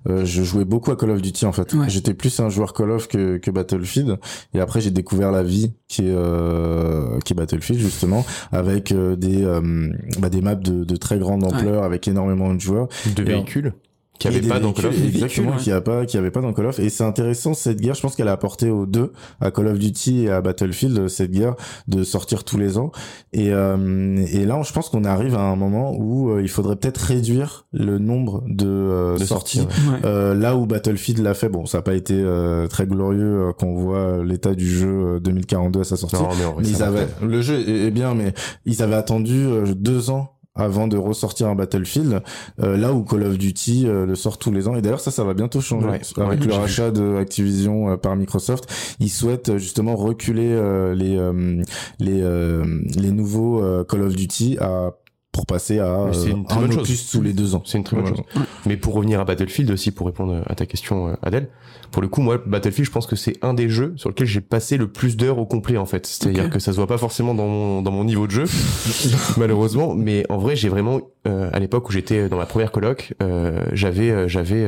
euh, 0.08 0.24
je 0.24 0.42
jouais 0.42 0.64
beaucoup 0.64 0.90
à 0.90 0.96
Call 0.96 1.10
of 1.10 1.20
Duty 1.22 1.46
en 1.46 1.52
fait. 1.52 1.74
J'étais 1.88 2.14
plus 2.14 2.40
un 2.40 2.48
joueur 2.48 2.72
Call 2.72 2.90
of 2.90 3.08
que, 3.08 3.36
que 3.36 3.50
Battlefield 3.50 4.18
et 4.54 4.60
après 4.60 4.80
j'ai 4.80 4.90
découvert 4.90 5.30
la 5.30 5.42
vie 5.42 5.72
qui 5.88 6.02
est 6.02 6.14
euh, 6.14 7.18
qui 7.24 7.32
est 7.32 7.36
Battlefield 7.36 7.80
justement 7.80 8.24
avec 8.52 8.92
euh, 8.92 9.16
des 9.16 9.44
euh, 9.44 9.90
bah, 10.18 10.30
des 10.30 10.40
maps 10.40 10.54
de, 10.54 10.84
de 10.84 10.96
très 10.96 11.18
grande 11.18 11.44
ampleur 11.44 11.84
avec 11.84 12.08
énormément 12.08 12.52
de 12.54 12.60
joueurs. 12.60 12.88
De 13.14 13.22
véhicules. 13.22 13.72
Qui 14.18 14.28
avait 14.28 14.40
pas 14.40 14.60
dans 14.60 14.72
Call 14.72 14.86
of 14.86 15.04
exactement 15.04 15.56
qui 15.56 15.72
a 15.72 15.80
pas 15.80 16.06
qui 16.06 16.16
avait 16.16 16.30
pas 16.30 16.40
dans 16.40 16.52
Call 16.52 16.66
of. 16.66 16.78
Et 16.78 16.88
c'est 16.88 17.04
intéressant 17.04 17.54
cette 17.54 17.80
guerre 17.80 17.94
je 17.94 18.02
pense 18.02 18.14
qu'elle 18.14 18.28
a 18.28 18.32
apporté 18.32 18.70
aux 18.70 18.86
deux 18.86 19.12
à 19.40 19.50
Call 19.50 19.68
of 19.68 19.78
Duty 19.78 20.24
et 20.24 20.30
à 20.30 20.40
Battlefield 20.40 21.08
cette 21.08 21.32
guerre 21.32 21.54
de 21.88 22.04
sortir 22.04 22.44
tous 22.44 22.56
les 22.56 22.78
ans. 22.78 22.92
Et 23.32 23.52
euh, 23.52 24.24
et 24.32 24.44
là 24.44 24.60
je 24.64 24.72
pense 24.72 24.88
qu'on 24.88 25.04
arrive 25.04 25.34
à 25.34 25.42
un 25.42 25.56
moment 25.56 25.94
où 25.96 26.30
euh, 26.30 26.42
il 26.42 26.48
faudrait 26.48 26.76
peut-être 26.76 26.98
réduire 26.98 27.66
le 27.72 27.98
nombre 27.98 28.44
de, 28.46 28.66
euh, 28.66 29.18
sorties. 29.18 29.66
là 30.02 30.56
où 30.56 30.66
Battlefield 30.66 31.18
l'a 31.20 31.34
fait 31.34 31.48
bon 31.48 31.66
ça 31.66 31.78
a 31.78 31.82
pas 31.82 31.94
été 31.94 32.24
très 32.70 32.86
glorieux 32.86 33.52
quand 33.58 33.66
on 33.66 33.76
voit 33.76 34.24
l'état 34.24 34.54
du 34.54 34.68
jeu 34.68 35.20
2042 35.20 35.80
à 35.80 35.84
sa 35.84 35.96
sortie. 35.96 36.16
Mais, 36.16 36.68
ils 36.68 36.82
avaient 36.82 37.08
le 37.22 37.40
jeu 37.40 37.68
est 37.68 37.90
bien 37.90 38.14
mais 38.14 38.32
ils 38.64 38.82
avaient 38.82 38.94
attendu 38.94 39.46
deux 39.74 40.10
ans 40.10 40.33
avant 40.56 40.86
de 40.86 40.96
ressortir 40.96 41.48
un 41.48 41.56
Battlefield, 41.56 42.22
euh, 42.62 42.76
là 42.76 42.92
où 42.92 43.02
Call 43.02 43.24
of 43.24 43.38
Duty 43.38 43.86
euh, 43.86 44.06
le 44.06 44.14
sort 44.14 44.38
tous 44.38 44.52
les 44.52 44.68
ans. 44.68 44.76
Et 44.76 44.82
d'ailleurs, 44.82 45.00
ça, 45.00 45.10
ça 45.10 45.24
va 45.24 45.34
bientôt 45.34 45.60
changer 45.60 45.88
avec 45.88 46.44
le 46.44 46.52
rachat 46.52 46.90
de 46.92 47.16
Activision 47.16 47.90
euh, 47.90 47.96
par 47.96 48.14
Microsoft. 48.14 48.72
Ils 49.00 49.10
souhaitent 49.10 49.58
justement 49.58 49.96
reculer 49.96 50.54
les 50.94 51.18
les 51.98 52.22
les 52.96 53.10
nouveaux 53.10 53.84
Call 53.84 54.02
of 54.02 54.14
Duty 54.14 54.58
à 54.60 54.92
pour 55.34 55.46
passer 55.46 55.80
à 55.80 55.88
un 55.88 56.70
opus 56.70 57.10
tous 57.10 57.20
les 57.20 57.32
deux 57.32 57.54
ans. 57.56 57.62
C'est 57.66 57.76
une 57.76 57.84
très 57.84 57.96
bonne 57.96 58.06
chose. 58.06 58.24
Mais 58.66 58.76
pour 58.76 58.94
revenir 58.94 59.20
à 59.20 59.24
Battlefield 59.24 59.70
aussi, 59.72 59.90
pour 59.90 60.06
répondre 60.06 60.42
à 60.46 60.54
ta 60.54 60.64
question, 60.64 61.18
Adèle, 61.22 61.48
pour 61.90 62.02
le 62.02 62.08
coup, 62.08 62.22
moi, 62.22 62.38
Battlefield, 62.46 62.86
je 62.86 62.92
pense 62.92 63.06
que 63.06 63.16
c'est 63.16 63.36
un 63.42 63.52
des 63.52 63.68
jeux 63.68 63.94
sur 63.96 64.08
lequel 64.08 64.26
j'ai 64.26 64.40
passé 64.40 64.76
le 64.76 64.88
plus 64.88 65.16
d'heures 65.16 65.38
au 65.38 65.44
complet, 65.44 65.76
en 65.76 65.86
fait. 65.86 66.06
C'est-à-dire 66.06 66.50
que 66.50 66.60
ça 66.60 66.72
se 66.72 66.76
voit 66.76 66.86
pas 66.86 66.98
forcément 66.98 67.34
dans 67.34 67.48
mon, 67.48 67.82
dans 67.82 67.90
mon 67.90 68.04
niveau 68.04 68.26
de 68.26 68.32
jeu, 68.32 68.44
malheureusement. 69.36 69.94
Mais 69.94 70.24
en 70.28 70.38
vrai, 70.38 70.54
j'ai 70.54 70.68
vraiment, 70.68 71.00
euh, 71.26 71.48
à 71.52 71.58
l'époque 71.58 71.88
où 71.88 71.92
j'étais 71.92 72.28
dans 72.28 72.36
ma 72.36 72.46
première 72.46 72.70
coloc, 72.70 73.14
euh, 73.22 73.64
j'avais, 73.72 74.10
euh, 74.10 74.28
j'avais 74.28 74.66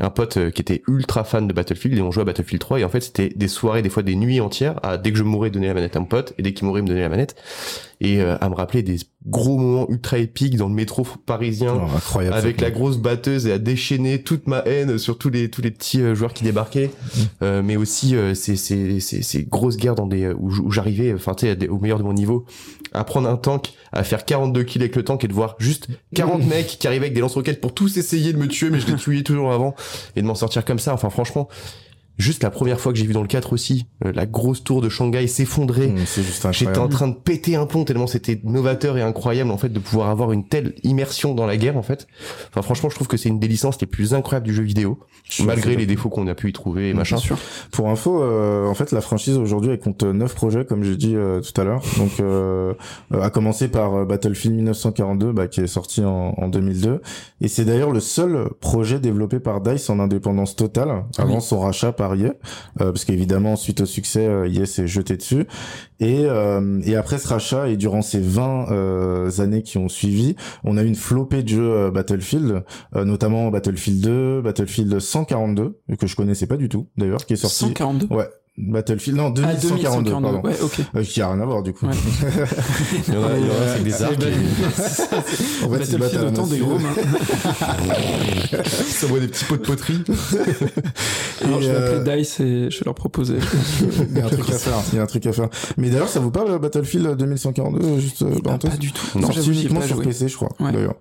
un 0.00 0.10
pote 0.10 0.50
qui 0.50 0.60
était 0.60 0.82
ultra 0.88 1.24
fan 1.24 1.46
de 1.46 1.52
Battlefield 1.52 1.96
et 1.98 2.02
on 2.02 2.10
jouait 2.10 2.22
à 2.22 2.26
Battlefield 2.26 2.60
3 2.60 2.80
et 2.80 2.84
en 2.84 2.88
fait, 2.88 3.00
c'était 3.00 3.30
des 3.30 3.48
soirées, 3.48 3.82
des 3.82 3.90
fois 3.90 4.02
des 4.02 4.16
nuits 4.16 4.40
entières 4.40 4.80
à 4.82 4.98
dès 4.98 5.12
que 5.12 5.18
je 5.18 5.22
mourais 5.22 5.50
donner 5.50 5.68
la 5.68 5.74
manette 5.74 5.96
à 5.96 6.00
mon 6.00 6.06
pote 6.06 6.34
et 6.38 6.42
dès 6.42 6.52
qu'il 6.52 6.66
mourait 6.66 6.82
me 6.82 6.88
donner 6.88 7.00
la 7.00 7.08
manette. 7.08 7.36
Et 8.00 8.20
à 8.20 8.48
me 8.48 8.54
rappeler 8.56 8.82
des 8.82 8.96
gros 9.28 9.56
moments 9.56 9.88
ultra 9.88 10.18
épiques 10.18 10.56
dans 10.56 10.66
le 10.66 10.74
métro 10.74 11.06
parisien 11.24 11.80
oh, 11.80 12.18
avec 12.18 12.60
la 12.60 12.72
grosse 12.72 12.96
batteuse 12.96 13.46
et 13.46 13.52
à 13.52 13.58
déchaîner 13.58 14.24
toute 14.24 14.48
ma 14.48 14.58
haine 14.66 14.98
sur 14.98 15.18
tous 15.18 15.30
les 15.30 15.48
tous 15.50 15.62
les 15.62 15.70
petits 15.70 16.02
joueurs 16.12 16.32
qui 16.32 16.42
débarquent 16.42 16.72
euh, 17.42 17.62
mais 17.62 17.76
aussi 17.76 18.16
euh, 18.16 18.34
ces, 18.34 18.56
ces, 18.56 19.00
ces, 19.00 19.22
ces, 19.22 19.42
grosses 19.44 19.76
guerres 19.76 19.94
dans 19.94 20.06
des 20.06 20.28
où, 20.28 20.70
j'arrivais, 20.70 21.12
enfin 21.12 21.34
tu 21.34 21.46
sais, 21.46 21.68
au 21.68 21.78
meilleur 21.78 21.98
de 21.98 22.04
mon 22.04 22.12
niveau, 22.12 22.44
à 22.94 23.04
prendre 23.04 23.28
un 23.28 23.36
tank, 23.36 23.72
à 23.92 24.04
faire 24.04 24.24
42 24.24 24.62
kills 24.64 24.82
avec 24.82 24.96
le 24.96 25.04
tank 25.04 25.24
et 25.24 25.28
de 25.28 25.32
voir 25.32 25.56
juste 25.58 25.88
40 26.14 26.44
mecs 26.48 26.66
qui 26.78 26.86
arrivaient 26.86 27.06
avec 27.06 27.14
des 27.14 27.20
lance-roquettes 27.20 27.60
pour 27.60 27.74
tous 27.74 27.96
essayer 27.96 28.32
de 28.32 28.38
me 28.38 28.48
tuer, 28.48 28.70
mais 28.70 28.80
je 28.80 28.86
les 28.86 28.96
tuais 28.96 29.22
toujours 29.22 29.52
avant 29.52 29.74
et 30.16 30.22
de 30.22 30.26
m'en 30.26 30.34
sortir 30.34 30.64
comme 30.64 30.78
ça. 30.78 30.92
Enfin 30.94 31.10
franchement, 31.10 31.48
Juste 32.22 32.44
la 32.44 32.50
première 32.50 32.78
fois 32.78 32.92
que 32.92 32.98
j'ai 32.98 33.04
vu 33.04 33.14
dans 33.14 33.22
le 33.22 33.26
4 33.26 33.52
aussi, 33.52 33.86
euh, 34.04 34.12
la 34.14 34.26
grosse 34.26 34.62
tour 34.62 34.80
de 34.80 34.88
Shanghai 34.88 35.26
s'effondrer. 35.26 35.88
Mmh, 35.88 36.52
J'étais 36.52 36.78
en 36.78 36.88
train 36.88 37.08
de 37.08 37.16
péter 37.16 37.56
un 37.56 37.66
pont 37.66 37.82
tellement 37.84 38.06
c'était 38.06 38.40
novateur 38.44 38.96
et 38.96 39.02
incroyable 39.02 39.50
en 39.50 39.58
fait 39.58 39.70
de 39.70 39.80
pouvoir 39.80 40.08
avoir 40.08 40.30
une 40.30 40.46
telle 40.46 40.74
immersion 40.84 41.34
dans 41.34 41.46
la 41.46 41.56
guerre 41.56 41.76
en 41.76 41.82
fait. 41.82 42.06
Enfin 42.50 42.62
franchement, 42.62 42.90
je 42.90 42.94
trouve 42.94 43.08
que 43.08 43.16
c'est 43.16 43.28
une 43.28 43.40
des 43.40 43.48
licences 43.48 43.80
les 43.80 43.88
plus 43.88 44.14
incroyables 44.14 44.46
du 44.46 44.54
jeu 44.54 44.62
vidéo, 44.62 45.00
malgré 45.44 45.74
les 45.74 45.84
défauts 45.84 46.10
qu'on 46.10 46.28
a 46.28 46.36
pu 46.36 46.50
y 46.50 46.52
trouver 46.52 46.90
et 46.90 46.94
mmh, 46.94 46.96
machin. 46.96 47.16
Sûr. 47.16 47.36
Pour 47.72 47.88
info, 47.88 48.22
euh, 48.22 48.68
en 48.68 48.74
fait, 48.74 48.92
la 48.92 49.00
franchise 49.00 49.36
aujourd'hui 49.36 49.72
elle 49.72 49.80
compte 49.80 50.04
9 50.04 50.32
projets 50.32 50.64
comme 50.64 50.84
j'ai 50.84 50.96
dit 50.96 51.16
euh, 51.16 51.40
tout 51.40 51.60
à 51.60 51.64
l'heure. 51.64 51.82
Donc 51.98 52.20
euh, 52.20 52.72
à 53.20 53.30
commencer 53.30 53.66
par 53.66 54.06
Battlefield 54.06 54.54
1942 54.54 55.32
bah, 55.32 55.48
qui 55.48 55.60
est 55.60 55.66
sorti 55.66 56.04
en, 56.04 56.34
en 56.36 56.46
2002 56.46 57.00
et 57.40 57.48
c'est 57.48 57.64
d'ailleurs 57.64 57.90
le 57.90 57.98
seul 57.98 58.48
projet 58.60 59.00
développé 59.00 59.40
par 59.40 59.60
DICE 59.60 59.90
en 59.90 59.98
indépendance 59.98 60.54
totale 60.54 61.04
avant 61.18 61.40
son 61.40 61.58
rachat 61.58 61.90
par 61.90 62.11
euh, 62.80 62.92
parce 62.92 63.04
qu'évidemment 63.04 63.56
suite 63.56 63.80
au 63.80 63.86
succès, 63.86 64.26
euh, 64.26 64.64
s'est 64.66 64.86
jeté 64.86 65.16
dessus. 65.16 65.46
Et, 66.00 66.24
euh, 66.24 66.80
et 66.84 66.96
après 66.96 67.18
ce 67.18 67.28
rachat 67.28 67.68
et 67.68 67.76
durant 67.76 68.02
ces 68.02 68.20
20 68.20 68.70
euh, 68.70 69.40
années 69.40 69.62
qui 69.62 69.78
ont 69.78 69.88
suivi, 69.88 70.36
on 70.64 70.76
a 70.76 70.82
eu 70.82 70.86
une 70.86 70.94
flopée 70.94 71.42
de 71.42 71.48
jeux 71.48 71.90
Battlefield, 71.90 72.64
notamment 72.94 73.50
Battlefield 73.50 74.00
2, 74.00 74.42
Battlefield 74.42 74.98
142 74.98 75.80
que 75.98 76.06
je 76.06 76.16
connaissais 76.16 76.46
pas 76.46 76.56
du 76.56 76.68
tout 76.68 76.88
d'ailleurs, 76.96 77.24
qui 77.26 77.34
est 77.34 77.36
sorti. 77.36 77.66
142. 77.66 78.06
Ouais, 78.06 78.28
Battlefield, 78.58 79.16
non, 79.16 79.30
2142, 79.30 80.10
ah, 80.10 80.20
pardon. 80.20 80.42
Ouais, 80.42 80.60
ok. 80.60 80.80
Euh, 80.94 81.02
qui 81.02 81.22
a 81.22 81.32
rien 81.32 81.40
à 81.40 81.46
voir, 81.46 81.62
du 81.62 81.72
coup. 81.72 81.86
Ouais. 81.86 81.94
il 83.08 83.14
y 83.14 83.16
en 83.16 83.24
a, 83.24 83.38
il 83.38 83.46
y 83.46 83.48
en 83.48 83.54
a 83.54 83.76
c'est 83.76 83.82
des 83.82 84.02
arcs. 84.02 84.14
en 85.64 85.70
fait, 85.70 85.84
c'est 85.86 85.96
Battlefield 85.96 86.24
autant 86.26 86.46
des 86.46 86.58
gros 86.58 86.78
mains. 86.78 86.92
Ça 88.64 89.06
voit 89.06 89.20
des 89.20 89.28
petits 89.28 89.46
pots 89.46 89.56
de 89.56 89.62
poterie. 89.62 90.04
Alors, 91.42 91.60
et 91.60 91.62
je 91.62 91.70
vais 91.70 91.74
euh... 91.74 92.00
appeler 92.00 92.18
Dice 92.18 92.40
et 92.40 92.70
je 92.70 92.78
vais 92.78 92.84
leur 92.84 92.94
proposer. 92.94 93.38
il 94.10 94.18
y 94.18 94.20
a 94.20 94.26
un 94.26 94.28
truc 94.28 94.50
à 94.50 94.58
faire, 94.58 94.82
il 94.92 94.96
y 94.96 94.98
a 94.98 95.02
un 95.02 95.06
truc 95.06 95.26
à 95.26 95.32
faire. 95.32 95.48
Mais 95.78 95.88
d'ailleurs, 95.88 96.08
ça 96.08 96.20
vous 96.20 96.30
parle, 96.30 96.58
Battlefield 96.58 97.16
2142, 97.16 97.98
juste, 98.00 98.20
euh, 98.20 98.34
ah, 98.46 98.58
Pas 98.58 98.76
du 98.76 98.92
tout. 98.92 99.18
Non, 99.18 99.32
sorti 99.32 99.50
uniquement 99.50 99.80
sur 99.80 100.02
PC, 100.02 100.28
je 100.28 100.36
crois, 100.36 100.50
d'ailleurs. 100.60 100.96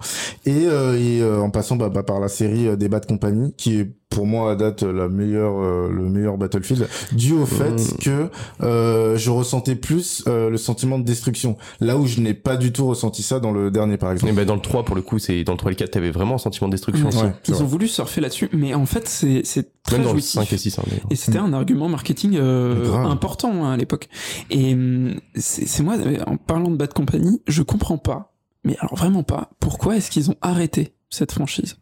Et, 0.46 0.68
euh, 0.68 0.98
et 0.98 1.22
euh, 1.22 1.42
en 1.42 1.50
passant, 1.50 1.76
bah, 1.76 1.90
bah, 1.90 2.04
par 2.04 2.22
la 2.22 2.30
série 2.30 2.78
des 2.78 2.88
Bad 2.88 3.06
Company, 3.06 3.54
qui 3.58 3.78
est 3.78 3.92
pour 4.12 4.28
moi 4.28 4.52
à 4.52 4.56
date 4.56 4.84
la 4.84 5.08
meilleure 5.08 5.60
euh, 5.60 5.90
le 5.90 6.10
meilleur 6.10 6.38
Battlefield 6.38 6.88
dû 7.14 7.34
au 7.34 7.46
fait 7.46 7.72
mmh. 7.72 7.98
que 8.02 8.30
euh, 8.62 9.18
je 9.18 9.32
ressentais 9.32 9.76
plus 9.76 10.24
euh, 10.28 10.50
le 10.50 10.58
sentiment 10.58 11.00
de 11.00 11.06
destruction. 11.06 11.58
Là 11.80 11.98
où 11.98 12.06
je 12.06 12.20
n'ai 12.20 12.34
pas 12.34 12.58
du 12.58 12.72
tout 12.72 12.86
ressenti 12.86 13.24
ça 13.24 13.40
dans 13.40 13.52
le 13.52 13.72
dernier 13.72 13.98
par 13.98 14.12
exemple. 14.12 14.32
Et 14.32 14.36
ben 14.36 14.46
dans 14.46 14.56
le 14.56 14.62
3 14.62 14.84
pour 14.84 14.96
le 14.96 15.02
coup 15.02 15.18
c'est 15.18 15.44
dans 15.44 15.54
le 15.54 15.58
3 15.58 15.72
et 15.72 15.74
le 15.74 15.78
4 15.78 15.92
t'avais 15.92 16.12
vraiment 16.12 16.36
un 16.36 16.40
sentiment 16.40 16.68
de 16.68 16.74
destruction 16.74 17.10
ouais, 17.10 17.34
Ils 17.48 17.64
ont 17.64 17.66
voulu 17.66 17.88
surfer 17.88 18.22
là-dessus 18.22 18.50
mais 18.52 18.74
en 18.74 18.86
fait 18.86 19.08
c'est 19.08 19.42
c'est 19.46 19.72
très 19.84 19.98
Même 19.98 20.08
dans 20.08 20.14
le 20.14 20.20
5 20.20 20.52
et 20.52 20.58
6 20.58 20.80
hein, 20.80 20.84
et 21.10 21.16
c'était 21.16 21.40
un 21.40 21.54
argument 21.54 21.88
marketing 21.88 22.36
euh, 22.36 22.94
important 22.94 23.66
hein, 23.66 23.72
à 23.72 23.78
l'époque. 23.78 24.10
Et 24.50 24.74
hum, 24.74 25.16
c'est 25.36 25.84
moi 25.84 25.96
en 26.28 26.36
parlant 26.36 26.70
de 26.70 26.76
Bad 26.76 26.94
Company, 26.94 27.42
je 27.48 27.64
comprends 27.64 27.98
pas 27.98 28.34
mais 28.64 28.76
alors 28.80 28.96
vraiment 28.96 29.24
pas 29.24 29.52
pourquoi 29.60 29.96
est-ce 29.96 30.12
qu'ils 30.12 30.30
ont 30.30 30.36
arrêté 30.42 30.94
cette 31.10 31.32
franchise? 31.32 31.78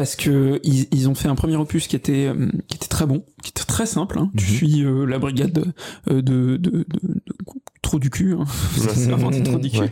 Parce 0.00 0.16
que 0.16 0.62
ils, 0.64 1.10
ont 1.10 1.14
fait 1.14 1.28
un 1.28 1.34
premier 1.34 1.56
opus 1.56 1.86
qui 1.86 1.94
était 1.94 2.24
euh, 2.24 2.48
qui 2.68 2.76
était 2.78 2.88
très 2.88 3.04
bon, 3.04 3.22
qui 3.42 3.50
était 3.50 3.64
très 3.64 3.86
simple. 3.86 4.18
Hein. 4.18 4.30
Tu 4.36 4.44
mhm. 4.44 4.56
suis 4.56 4.84
euh, 4.84 5.04
la 5.04 5.18
brigade 5.18 5.72
euh, 6.10 6.22
de, 6.22 6.56
de, 6.56 6.56
de, 6.56 6.70
de, 6.80 7.10
trop 7.82 7.98
du 7.98 8.10
cul, 8.10 8.34
hein. 8.34 8.44
c'est 8.76 9.10
vraiment 9.10 9.30
trop 9.30 9.58
du 9.58 9.70
cul, 9.70 9.90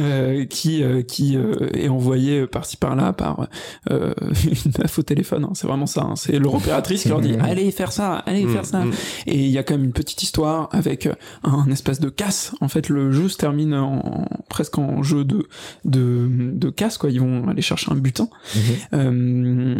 euh, 0.00 0.44
qui 0.46 0.82
qui 1.06 1.36
est 1.74 1.88
envoyé 1.88 2.46
par-ci 2.46 2.76
par-là 2.76 3.12
par 3.12 3.48
une 3.90 4.72
meuf 4.78 4.98
au 4.98 5.02
téléphone. 5.02 5.44
Hein. 5.44 5.52
C'est 5.54 5.66
vraiment 5.66 5.86
ça. 5.86 6.02
Hein. 6.02 6.16
C'est 6.16 6.38
leur 6.38 6.54
opératrice 6.54 7.02
qui 7.02 7.08
leur 7.08 7.20
dit 7.20 7.36
allez 7.40 7.70
faire 7.70 7.92
ça, 7.92 8.16
allez 8.16 8.46
faire 8.46 8.64
ça. 8.64 8.84
Mhm. 8.84 8.92
Et 9.26 9.44
il 9.44 9.50
y 9.50 9.58
a 9.58 9.62
quand 9.62 9.74
même 9.74 9.84
une 9.84 9.92
petite 9.92 10.22
histoire 10.22 10.68
avec 10.72 11.08
un 11.44 11.70
espèce 11.70 12.00
de 12.00 12.08
casse. 12.08 12.54
En 12.60 12.68
fait, 12.68 12.88
le 12.88 13.12
jeu 13.12 13.28
se 13.28 13.36
termine 13.36 13.74
en, 13.74 14.26
presque 14.48 14.78
en 14.78 15.02
jeu 15.02 15.24
de 15.24 15.46
de 15.84 16.28
de 16.52 16.70
casse 16.70 16.98
quoi. 16.98 17.10
Ils 17.10 17.20
vont 17.20 17.48
aller 17.48 17.62
chercher 17.62 17.92
un 17.92 17.96
butin. 17.96 18.28
Mhm. 18.54 18.62
Euh, 18.94 19.74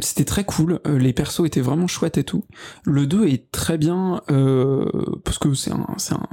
c'était 0.00 0.24
très 0.24 0.44
cool, 0.44 0.80
euh, 0.86 0.98
les 0.98 1.12
persos 1.12 1.46
étaient 1.46 1.60
vraiment 1.60 1.86
chouettes 1.86 2.18
et 2.18 2.24
tout. 2.24 2.44
Le 2.84 3.06
2 3.06 3.26
est 3.28 3.50
très 3.50 3.78
bien 3.78 4.22
euh, 4.30 4.86
parce 5.24 5.38
que 5.38 5.54
c'est 5.54 5.72
un, 5.72 5.86
c'est 5.96 6.14
un, 6.14 6.26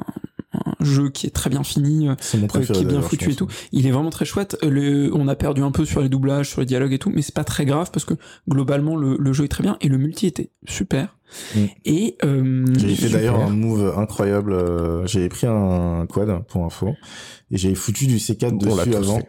jeu 0.79 1.09
qui 1.09 1.27
est 1.27 1.31
très 1.31 1.49
bien 1.49 1.63
fini, 1.63 2.07
qui 2.21 2.37
est 2.37 2.85
bien 2.85 3.01
foutu 3.01 3.31
et 3.31 3.35
tout. 3.35 3.47
Il 3.71 3.87
est 3.87 3.91
vraiment 3.91 4.09
très 4.09 4.25
chouette. 4.25 4.57
Le, 4.63 5.11
on 5.13 5.27
a 5.27 5.35
perdu 5.35 5.61
un 5.63 5.71
peu 5.71 5.83
sur 5.83 6.01
les 6.01 6.09
doublages, 6.09 6.49
sur 6.49 6.61
les 6.61 6.65
dialogues 6.65 6.93
et 6.93 6.99
tout, 6.99 7.11
mais 7.13 7.21
c'est 7.21 7.35
pas 7.35 7.43
très 7.43 7.65
grave 7.65 7.91
parce 7.91 8.05
que 8.05 8.13
globalement 8.47 8.95
le, 8.95 9.17
le, 9.19 9.33
jeu 9.33 9.45
est 9.45 9.49
très 9.49 9.63
bien 9.63 9.77
et 9.81 9.89
le 9.89 9.97
multi 9.97 10.27
était 10.27 10.51
super. 10.67 11.17
Mm. 11.55 11.65
Et 11.85 12.17
euh, 12.23 12.65
j'ai 12.77 12.95
fait 12.95 13.09
d'ailleurs 13.09 13.39
un 13.39 13.49
move 13.49 13.93
incroyable. 13.97 14.55
J'avais 15.05 15.29
pris 15.29 15.47
un 15.47 16.05
quad 16.07 16.43
pour 16.47 16.63
info 16.63 16.95
et 17.51 17.57
j'avais 17.57 17.75
foutu 17.75 18.07
du 18.07 18.17
C4 18.17 18.57
dessus 18.57 18.95
avant. 18.95 19.19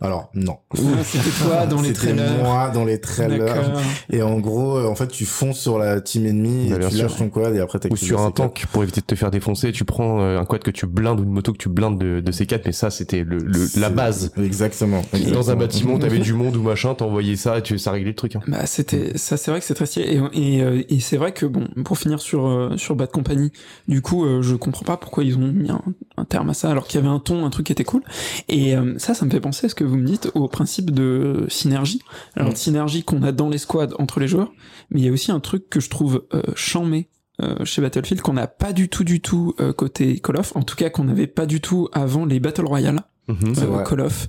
Alors 0.00 0.30
non. 0.34 0.58
C'était 0.74 1.30
toi 1.42 1.66
dans 1.70 1.80
les 1.80 1.92
trailers. 1.92 2.28
C'était 2.28 2.42
moi 2.42 2.70
dans 2.70 2.84
les 2.84 3.00
trailers. 3.00 3.72
Et 4.10 4.22
en 4.22 4.38
gros, 4.38 4.76
euh, 4.76 4.86
en 4.86 4.94
fait, 4.94 5.08
tu 5.08 5.24
fonces 5.24 5.58
sur 5.58 5.78
la 5.78 6.00
team 6.00 6.26
ennemie, 6.26 6.70
et 6.70 6.88
tu 6.88 6.96
lâches 6.96 7.16
ton 7.16 7.30
quad 7.30 7.54
et 7.54 7.60
après 7.60 7.78
Ou 7.90 7.96
sur 7.96 8.20
un 8.20 8.30
tank 8.30 8.66
pour 8.72 8.82
éviter 8.82 9.00
de 9.00 9.06
te 9.06 9.14
faire 9.14 9.30
défoncer, 9.30 9.72
tu 9.72 9.84
prends 9.84 10.20
euh, 10.20 10.38
un 10.38 10.44
quad 10.44 10.62
que 10.62 10.70
tu 10.70 10.86
blindes 10.86 11.20
ou 11.20 11.22
une 11.22 11.30
moto 11.30 11.52
que 11.52 11.58
tu 11.58 11.68
blindes 11.68 11.98
de, 11.98 12.20
de 12.20 12.32
C4, 12.32 12.62
mais 12.66 12.72
ça 12.72 12.90
c'était 12.90 13.24
le, 13.24 13.38
la 13.78 13.88
base. 13.88 14.32
Exactement. 14.36 15.02
Dans 15.32 15.50
un 15.50 15.56
bâtiment, 15.56 15.98
t'avais 15.98 16.18
du 16.18 16.34
monde 16.34 16.56
ou 16.56 16.62
machin, 16.62 16.94
t'envoyais 16.94 17.36
ça, 17.36 17.58
et 17.58 17.62
tu, 17.62 17.78
ça 17.78 17.90
réglait 17.90 18.10
le 18.10 18.16
truc. 18.16 18.36
Hein. 18.36 18.40
Bah 18.46 18.66
c'était 18.66 19.16
ça, 19.16 19.36
c'est 19.36 19.50
vrai 19.50 19.60
que 19.60 19.66
c'est 19.66 19.74
très 19.74 19.86
stylé. 19.86 20.20
Et, 20.34 20.56
et, 20.56 20.62
euh, 20.62 20.82
et 20.88 21.00
c'est 21.00 21.16
vrai 21.16 21.32
que 21.32 21.46
bon, 21.46 21.68
pour 21.84 21.98
finir 21.98 22.20
sur 22.20 22.72
sur 22.76 22.96
Bad 22.96 23.10
Company, 23.10 23.50
du 23.88 24.02
coup, 24.02 24.26
je 24.42 24.54
comprends 24.56 24.84
pas 24.84 24.96
pourquoi 24.98 25.24
ils 25.24 25.36
ont 25.36 25.52
mis 25.52 25.70
un, 25.70 25.82
un 26.16 26.24
terme 26.24 26.50
à 26.50 26.54
ça 26.54 26.70
alors 26.70 26.86
qu'il 26.86 27.00
y 27.00 27.02
avait 27.02 27.12
un 27.12 27.18
ton, 27.18 27.46
un 27.46 27.50
truc 27.50 27.66
qui 27.66 27.72
était 27.72 27.84
cool. 27.84 28.02
Et 28.48 28.74
ça, 28.98 29.14
ça 29.14 29.24
me 29.24 29.30
fait 29.30 29.40
penser 29.40 29.66
à 29.66 29.68
ce 29.68 29.74
que 29.74 29.85
vous 29.86 29.96
me 29.96 30.06
dites 30.06 30.30
au 30.34 30.48
principe 30.48 30.90
de 30.90 31.46
synergie. 31.48 32.02
Alors 32.34 32.52
de 32.52 32.56
synergie 32.56 33.02
qu'on 33.02 33.22
a 33.22 33.32
dans 33.32 33.48
les 33.48 33.58
squads 33.58 33.94
entre 33.98 34.20
les 34.20 34.28
joueurs, 34.28 34.52
mais 34.90 35.00
il 35.00 35.06
y 35.06 35.08
a 35.08 35.12
aussi 35.12 35.32
un 35.32 35.40
truc 35.40 35.68
que 35.68 35.80
je 35.80 35.90
trouve 35.90 36.24
euh, 36.34 36.42
chamé 36.54 37.08
euh, 37.42 37.64
chez 37.64 37.82
Battlefield 37.82 38.22
qu'on 38.22 38.32
n'a 38.32 38.46
pas 38.46 38.72
du 38.72 38.88
tout 38.88 39.04
du 39.04 39.20
tout 39.20 39.54
euh, 39.60 39.72
côté 39.72 40.18
Call 40.20 40.38
of, 40.38 40.56
en 40.56 40.62
tout 40.62 40.76
cas 40.76 40.90
qu'on 40.90 41.04
n'avait 41.04 41.26
pas 41.26 41.46
du 41.46 41.60
tout 41.60 41.88
avant 41.92 42.24
les 42.24 42.40
Battle 42.40 42.66
Royale. 42.66 43.02
Mhm. 43.28 43.82
Call 43.84 44.00
of, 44.02 44.28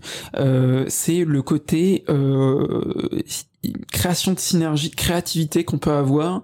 c'est 0.88 1.24
le 1.24 1.42
côté 1.44 2.04
création 3.92 4.34
de 4.34 4.40
synergie, 4.40 4.90
créativité 4.90 5.64
qu'on 5.64 5.78
peut 5.78 5.92
avoir 5.92 6.42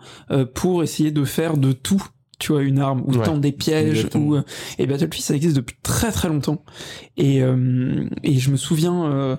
pour 0.54 0.84
essayer 0.84 1.10
de 1.10 1.26
faire 1.26 1.58
de 1.58 1.72
tout 1.72 2.04
tu 2.40 2.52
vois 2.52 2.64
une 2.64 2.80
arme 2.80 3.04
ou 3.06 3.16
tendre 3.18 3.40
des 3.40 3.52
pièges 3.52 4.08
ou 4.16 4.38
et 4.80 4.86
Battlefield 4.86 5.24
ça 5.24 5.36
existe 5.36 5.56
depuis 5.56 5.78
très 5.84 6.12
très 6.12 6.28
longtemps. 6.28 6.64
Et 7.18 7.42
et 8.24 8.40
je 8.40 8.52
me 8.52 8.58
souviens 8.58 9.38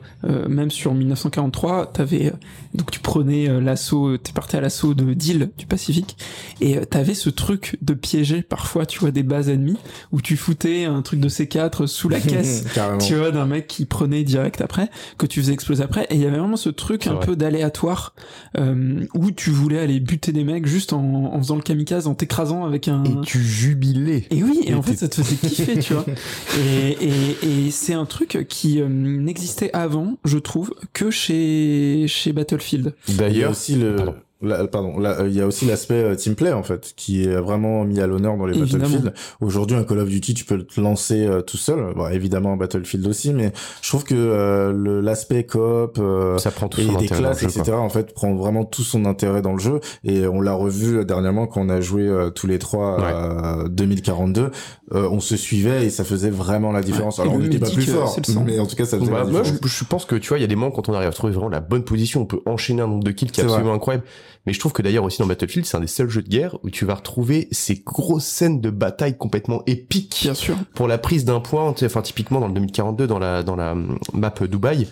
même 0.48 0.70
sur 0.70 0.94
1943 0.94 1.92
t'avais 1.92 2.32
donc 2.74 2.90
tu 2.90 3.00
prenais 3.00 3.48
euh, 3.48 3.60
l'assaut, 3.60 4.18
tu 4.18 4.32
partais 4.32 4.58
à 4.58 4.60
l'assaut 4.60 4.94
de 4.94 5.14
d'île 5.14 5.50
du 5.56 5.66
Pacifique 5.66 6.16
et 6.60 6.76
euh, 6.76 6.84
t'avais 6.84 7.14
ce 7.14 7.30
truc 7.30 7.78
de 7.82 7.94
piéger 7.94 8.42
parfois, 8.42 8.84
tu 8.84 8.98
vois, 8.98 9.12
des 9.12 9.22
bases 9.22 9.48
ennemies 9.48 9.78
où 10.12 10.20
tu 10.20 10.36
foutais 10.36 10.84
un 10.84 11.02
truc 11.02 11.20
de 11.20 11.28
C4 11.28 11.86
sous 11.86 12.08
la 12.08 12.20
caisse, 12.20 12.64
tu 13.00 13.14
vois, 13.14 13.30
d'un 13.30 13.46
mec 13.46 13.68
qui 13.68 13.84
prenait 13.86 14.24
direct 14.24 14.60
après, 14.60 14.90
que 15.18 15.26
tu 15.26 15.40
faisais 15.40 15.52
exploser 15.52 15.84
après. 15.84 16.06
Et 16.10 16.16
il 16.16 16.20
y 16.20 16.26
avait 16.26 16.38
vraiment 16.38 16.56
ce 16.56 16.68
truc 16.68 17.06
un 17.06 17.16
peu 17.16 17.36
d'aléatoire 17.36 18.14
euh, 18.58 19.04
où 19.14 19.30
tu 19.30 19.50
voulais 19.50 19.78
aller 19.78 20.00
buter 20.00 20.32
des 20.32 20.44
mecs 20.44 20.66
juste 20.66 20.92
en, 20.92 21.32
en 21.32 21.38
faisant 21.38 21.56
le 21.56 21.62
kamikaze, 21.62 22.08
en 22.08 22.14
t'écrasant 22.14 22.64
avec 22.64 22.83
un. 22.88 23.04
Et 23.04 23.20
tu 23.22 23.42
jubilais. 23.42 24.26
Et 24.30 24.42
oui, 24.42 24.60
et, 24.64 24.74
en 24.74 24.82
fait 24.82 24.96
ça 24.96 25.08
te 25.08 25.22
faisait 25.22 25.48
kiffer, 25.48 25.78
tu 25.78 25.94
vois. 25.94 26.04
Et, 26.58 26.96
et, 27.00 27.66
et 27.66 27.70
c'est 27.70 27.94
un 27.94 28.04
truc 28.04 28.46
qui 28.48 28.80
n'existait 28.82 29.70
avant, 29.72 30.18
je 30.24 30.38
trouve, 30.38 30.74
que 30.92 31.10
chez 31.10 32.04
chez 32.08 32.32
Battlefield 32.32 32.94
D'ailleurs, 33.08 33.52
aussi 33.52 33.74
le, 33.74 33.96
pardon, 33.96 34.14
il 34.44 35.32
y 35.32 35.40
a 35.40 35.46
aussi 35.46 35.64
l'aspect 35.66 36.02
euh, 36.02 36.14
team 36.14 36.34
play 36.34 36.52
en 36.52 36.62
fait 36.62 36.92
qui 36.96 37.24
est 37.24 37.36
vraiment 37.36 37.84
mis 37.84 38.00
à 38.00 38.06
l'honneur 38.06 38.36
dans 38.36 38.46
les 38.46 38.58
Battlefield. 38.58 39.12
Aujourd'hui, 39.40 39.76
un 39.76 39.84
Call 39.84 39.98
of 39.98 40.08
Duty, 40.08 40.34
tu 40.34 40.44
peux 40.44 40.62
te 40.62 40.80
lancer 40.80 41.26
euh, 41.26 41.42
tout 41.42 41.56
seul. 41.56 41.94
Bon, 41.94 42.08
évidemment, 42.08 42.52
un 42.52 42.56
Battlefield 42.56 43.06
aussi, 43.06 43.32
mais 43.32 43.52
je 43.82 43.88
trouve 43.88 44.04
que 44.04 44.14
euh, 44.14 45.02
l'aspect 45.02 45.44
coop 45.46 46.00
ça 46.38 46.50
prend 46.50 46.68
tout 46.68 46.80
et 46.80 46.96
des 46.96 47.06
classes, 47.06 47.42
etc. 47.42 47.72
En 47.72 47.88
fait, 47.88 48.14
prend 48.14 48.34
vraiment 48.34 48.64
tout 48.64 48.82
son 48.82 49.04
intérêt 49.04 49.42
dans 49.42 49.52
le 49.52 49.58
jeu. 49.58 49.80
Et 50.04 50.26
on 50.26 50.40
l'a 50.40 50.54
revu 50.54 51.04
dernièrement 51.04 51.46
quand 51.46 51.62
on 51.62 51.68
a 51.68 51.80
joué 51.80 52.10
tous 52.34 52.46
les 52.46 52.58
trois 52.58 52.98
à 53.00 53.68
2042. 53.68 54.50
on 54.92 55.20
se 55.20 55.36
suivait 55.36 55.86
et 55.86 55.90
ça 55.90 56.04
faisait 56.04 56.30
vraiment 56.30 56.72
la 56.72 56.82
différence. 56.82 57.18
Alors, 57.18 57.34
on 57.34 57.38
n'était 57.38 57.58
pas 57.58 57.70
plus 57.70 57.86
fort, 57.86 58.16
mais 58.44 58.58
en 58.58 58.66
tout 58.66 58.76
cas, 58.76 58.84
ça 58.84 58.98
faisait 58.98 59.10
la 59.10 59.24
Moi, 59.24 59.42
je, 59.42 59.84
pense 59.84 60.04
que 60.04 60.16
tu 60.16 60.28
vois, 60.28 60.38
il 60.38 60.42
y 60.42 60.44
a 60.44 60.48
des 60.48 60.56
moments 60.56 60.70
quand 60.70 60.88
on 60.88 60.94
arrive 60.94 61.08
à 61.08 61.12
trouver 61.12 61.32
vraiment 61.32 61.48
la 61.48 61.60
bonne 61.60 61.84
position, 61.84 62.22
on 62.22 62.26
peut 62.26 62.40
enchaîner 62.46 62.82
un 62.82 62.86
nombre 62.86 63.04
de 63.04 63.10
kills 63.10 63.30
qui 63.30 63.40
est, 63.40 63.44
absolument 63.44 63.74
incroyable. 63.74 64.04
Mais 64.46 64.52
je 64.52 64.60
trouve 64.60 64.72
que 64.72 64.82
d'ailleurs 64.82 65.04
aussi 65.04 65.18
dans 65.18 65.26
Battlefield, 65.26 65.66
c'est 65.66 65.76
un 65.76 65.80
des 65.80 65.86
seuls 65.86 66.10
jeux 66.10 66.22
de 66.22 66.28
guerre 66.28 66.58
où 66.62 66.70
tu 66.70 66.84
vas 66.84 66.94
retrouver 66.94 67.48
ces 67.50 67.76
grosses 67.76 68.24
scènes 68.24 68.60
de 68.60 68.70
bataille 68.70 69.16
complètement 69.16 69.62
épiques. 69.66 70.20
Bien 70.22 70.34
sûr. 70.34 70.56
Pour 70.74 70.86
la 70.86 70.98
prise 70.98 71.24
d'un 71.24 71.40
point, 71.40 71.74
enfin 71.82 72.02
typiquement 72.02 72.40
dans 72.40 72.48
le 72.48 72.54
2042 72.54 73.06
dans 73.06 73.18
la 73.18 73.42
dans 73.42 73.56
la 73.56 73.74
map 74.12 74.34
Dubaï, 74.42 74.88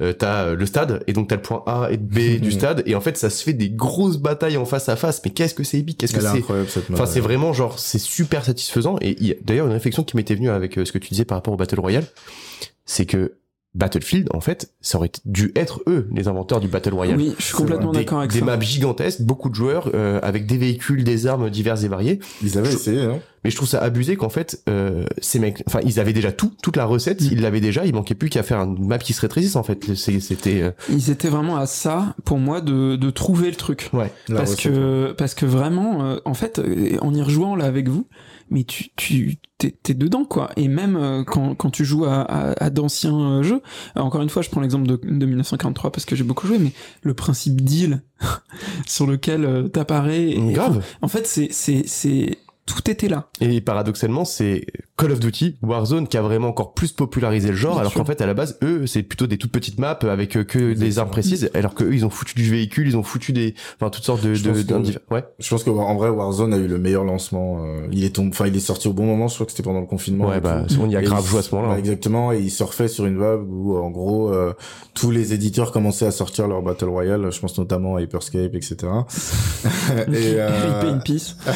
euh, 0.00 0.12
t'as 0.12 0.54
le 0.54 0.66
stade 0.66 1.04
et 1.06 1.12
donc 1.12 1.28
t'as 1.28 1.36
le 1.36 1.42
point 1.42 1.62
A 1.66 1.88
et 1.90 1.96
B 1.96 2.40
du 2.40 2.50
stade 2.50 2.82
et 2.86 2.94
en 2.94 3.00
fait 3.00 3.16
ça 3.16 3.30
se 3.30 3.42
fait 3.42 3.52
des 3.52 3.70
grosses 3.70 4.18
batailles 4.18 4.56
en 4.56 4.64
face 4.64 4.88
à 4.88 4.96
face. 4.96 5.20
Mais 5.24 5.30
qu'est-ce 5.30 5.54
que 5.54 5.64
c'est 5.64 5.78
épique? 5.78 5.98
Qu'est-ce 5.98 6.14
que 6.14 6.20
c'est 6.20 6.44
Enfin 6.92 7.06
c'est 7.06 7.20
vraiment 7.20 7.52
genre 7.52 7.78
c'est 7.78 7.98
super 7.98 8.44
satisfaisant 8.44 8.96
et 9.00 9.38
d'ailleurs 9.42 9.66
une 9.66 9.72
réflexion 9.72 10.02
qui 10.02 10.16
m'était 10.16 10.34
venue 10.34 10.50
avec 10.50 10.78
euh, 10.78 10.84
ce 10.84 10.92
que 10.92 10.98
tu 10.98 11.10
disais 11.10 11.24
par 11.24 11.38
rapport 11.38 11.54
au 11.54 11.56
Battle 11.56 11.80
Royale, 11.80 12.06
c'est 12.84 13.06
que 13.06 13.34
Battlefield, 13.76 14.28
en 14.32 14.40
fait, 14.40 14.72
ça 14.80 14.98
aurait 14.98 15.12
dû 15.26 15.52
être 15.54 15.82
eux 15.86 16.08
les 16.12 16.28
inventeurs 16.28 16.60
du 16.60 16.68
Battle 16.68 16.94
Royale. 16.94 17.18
Oui, 17.18 17.34
je 17.38 17.44
suis 17.44 17.54
complètement 17.54 17.92
d'accord 17.92 18.20
avec 18.20 18.32
ça. 18.32 18.38
Des 18.38 18.44
maps 18.44 18.58
gigantesques, 18.58 19.20
beaucoup 19.20 19.50
de 19.50 19.54
joueurs 19.54 19.90
euh, 19.94 20.18
avec 20.22 20.46
des 20.46 20.56
véhicules, 20.56 21.04
des 21.04 21.26
armes 21.26 21.50
diverses 21.50 21.84
et 21.84 21.88
variées. 21.88 22.18
Ils 22.42 22.56
avaient 22.56 22.72
essayé, 22.72 23.02
hein. 23.02 23.20
Mais 23.44 23.50
je 23.50 23.56
trouve 23.56 23.68
ça 23.68 23.80
abusé 23.80 24.16
qu'en 24.16 24.28
fait, 24.28 24.60
euh, 24.68 25.04
ces 25.18 25.38
mecs, 25.38 25.62
enfin, 25.68 25.78
ils 25.84 26.00
avaient 26.00 26.12
déjà 26.12 26.32
tout, 26.32 26.50
toute 26.64 26.76
la 26.76 26.84
recette, 26.84 27.20
mm. 27.20 27.28
ils 27.30 27.40
l'avaient 27.42 27.60
déjà, 27.60 27.84
il 27.84 27.94
manquait 27.94 28.16
plus 28.16 28.28
qu'à 28.28 28.42
faire 28.42 28.60
une 28.60 28.86
map 28.88 28.98
qui 28.98 29.12
se 29.12 29.20
rétrécisse 29.20 29.54
en 29.54 29.62
fait. 29.62 29.94
C'était. 29.94 30.62
Euh, 30.62 30.70
ils 30.88 31.10
étaient 31.10 31.28
vraiment 31.28 31.56
à 31.56 31.66
ça 31.66 32.16
pour 32.24 32.38
moi 32.38 32.60
de, 32.60 32.96
de 32.96 33.10
trouver 33.10 33.50
le 33.50 33.56
truc. 33.56 33.90
Ouais. 33.92 34.10
Parce 34.34 34.56
que 34.56 35.12
parce 35.12 35.34
que 35.34 35.46
vraiment, 35.46 36.02
euh, 36.02 36.16
en 36.24 36.34
fait, 36.34 36.60
en 37.00 37.14
y 37.14 37.22
rejoignant 37.22 37.54
là 37.54 37.66
avec 37.66 37.88
vous, 37.88 38.08
mais 38.50 38.64
tu 38.64 38.90
tu 38.96 39.36
t'es 39.58 39.94
dedans 39.94 40.24
quoi 40.24 40.50
et 40.56 40.68
même 40.68 40.96
euh, 40.96 41.24
quand, 41.24 41.54
quand 41.54 41.70
tu 41.70 41.84
joues 41.84 42.04
à, 42.04 42.22
à, 42.22 42.70
d'anciens 42.70 43.18
euh, 43.18 43.42
jeux 43.42 43.62
encore 43.94 44.22
une 44.22 44.28
fois 44.28 44.42
je 44.42 44.50
prends 44.50 44.60
l'exemple 44.60 44.86
de, 44.86 44.96
de 44.96 45.26
1943 45.26 45.90
parce 45.92 46.04
que 46.04 46.14
j'ai 46.14 46.24
beaucoup 46.24 46.46
joué 46.46 46.58
mais 46.58 46.72
le 47.02 47.14
principe 47.14 47.62
deal 47.62 48.02
sur 48.86 49.06
lequel 49.06 49.44
euh, 49.44 49.68
t'apparais 49.68 50.34
grave 50.52 50.84
en 51.00 51.08
fait 51.08 51.26
c'est 51.26 51.48
c'est 51.50 51.84
c'est 51.86 52.38
tout 52.66 52.90
était 52.90 53.08
là. 53.08 53.28
Et 53.40 53.60
paradoxalement, 53.60 54.24
c'est 54.24 54.66
Call 54.96 55.12
of 55.12 55.20
Duty, 55.20 55.56
Warzone, 55.62 56.08
qui 56.08 56.16
a 56.16 56.22
vraiment 56.22 56.48
encore 56.48 56.72
plus 56.72 56.92
popularisé 56.92 57.50
le 57.50 57.56
genre, 57.56 57.78
alors 57.78 57.92
qu'en 57.92 58.06
fait, 58.06 58.22
à 58.22 58.26
la 58.26 58.32
base, 58.32 58.58
eux, 58.62 58.86
c'est 58.86 59.02
plutôt 59.02 59.26
des 59.26 59.36
toutes 59.36 59.52
petites 59.52 59.78
maps 59.78 59.98
avec 60.02 60.36
euh, 60.36 60.44
que 60.44 60.72
des 60.72 60.98
armes 60.98 61.10
précises, 61.10 61.50
alors 61.52 61.74
que 61.74 61.84
eux, 61.84 61.94
ils 61.94 62.06
ont 62.06 62.10
foutu 62.10 62.34
du 62.34 62.50
véhicule, 62.50 62.88
ils 62.88 62.96
ont 62.96 63.02
foutu 63.02 63.32
des, 63.34 63.54
enfin, 63.78 63.90
toutes 63.90 64.04
sortes 64.04 64.22
de, 64.22 64.32
je 64.32 64.42
de, 64.42 64.52
ouais. 65.10 65.24
Je 65.38 65.50
pense 65.50 65.64
qu'en 65.64 65.94
vrai, 65.96 66.08
Warzone 66.08 66.54
a 66.54 66.56
eu 66.56 66.66
le 66.66 66.78
meilleur 66.78 67.04
lancement. 67.04 67.62
Euh, 67.62 67.86
il 67.92 68.04
est 68.04 68.16
tombé, 68.16 68.30
enfin, 68.30 68.46
il 68.46 68.56
est 68.56 68.60
sorti 68.60 68.88
au 68.88 68.94
bon 68.94 69.04
moment. 69.04 69.28
Je 69.28 69.34
crois 69.34 69.44
que 69.44 69.52
c'était 69.52 69.62
pendant 69.62 69.80
le 69.80 69.86
confinement. 69.86 70.28
Ouais, 70.28 70.40
bah, 70.40 70.64
on 70.80 70.88
y 70.88 70.96
a 70.96 71.02
grave 71.02 71.26
joué 71.26 71.40
à 71.40 71.42
ce 71.42 71.54
moment-là. 71.54 71.74
Bah, 71.74 71.78
exactement. 71.78 72.32
Et 72.32 72.40
il 72.40 72.50
surfait 72.50 72.88
sur 72.88 73.04
une 73.04 73.18
vague 73.18 73.42
où, 73.46 73.76
en 73.76 73.90
gros, 73.90 74.32
euh, 74.32 74.54
tous 74.94 75.10
les 75.10 75.34
éditeurs 75.34 75.72
commençaient 75.72 76.06
à 76.06 76.10
sortir 76.10 76.48
leur 76.48 76.62
Battle 76.62 76.88
Royale. 76.88 77.30
Je 77.30 77.38
pense 77.38 77.58
notamment 77.58 77.96
à 77.96 78.00
Hyperscape, 78.00 78.54
etc. 78.54 78.76
et, 80.08 80.36
euh... 80.36 80.90
une 80.90 81.00
pisse. 81.00 81.36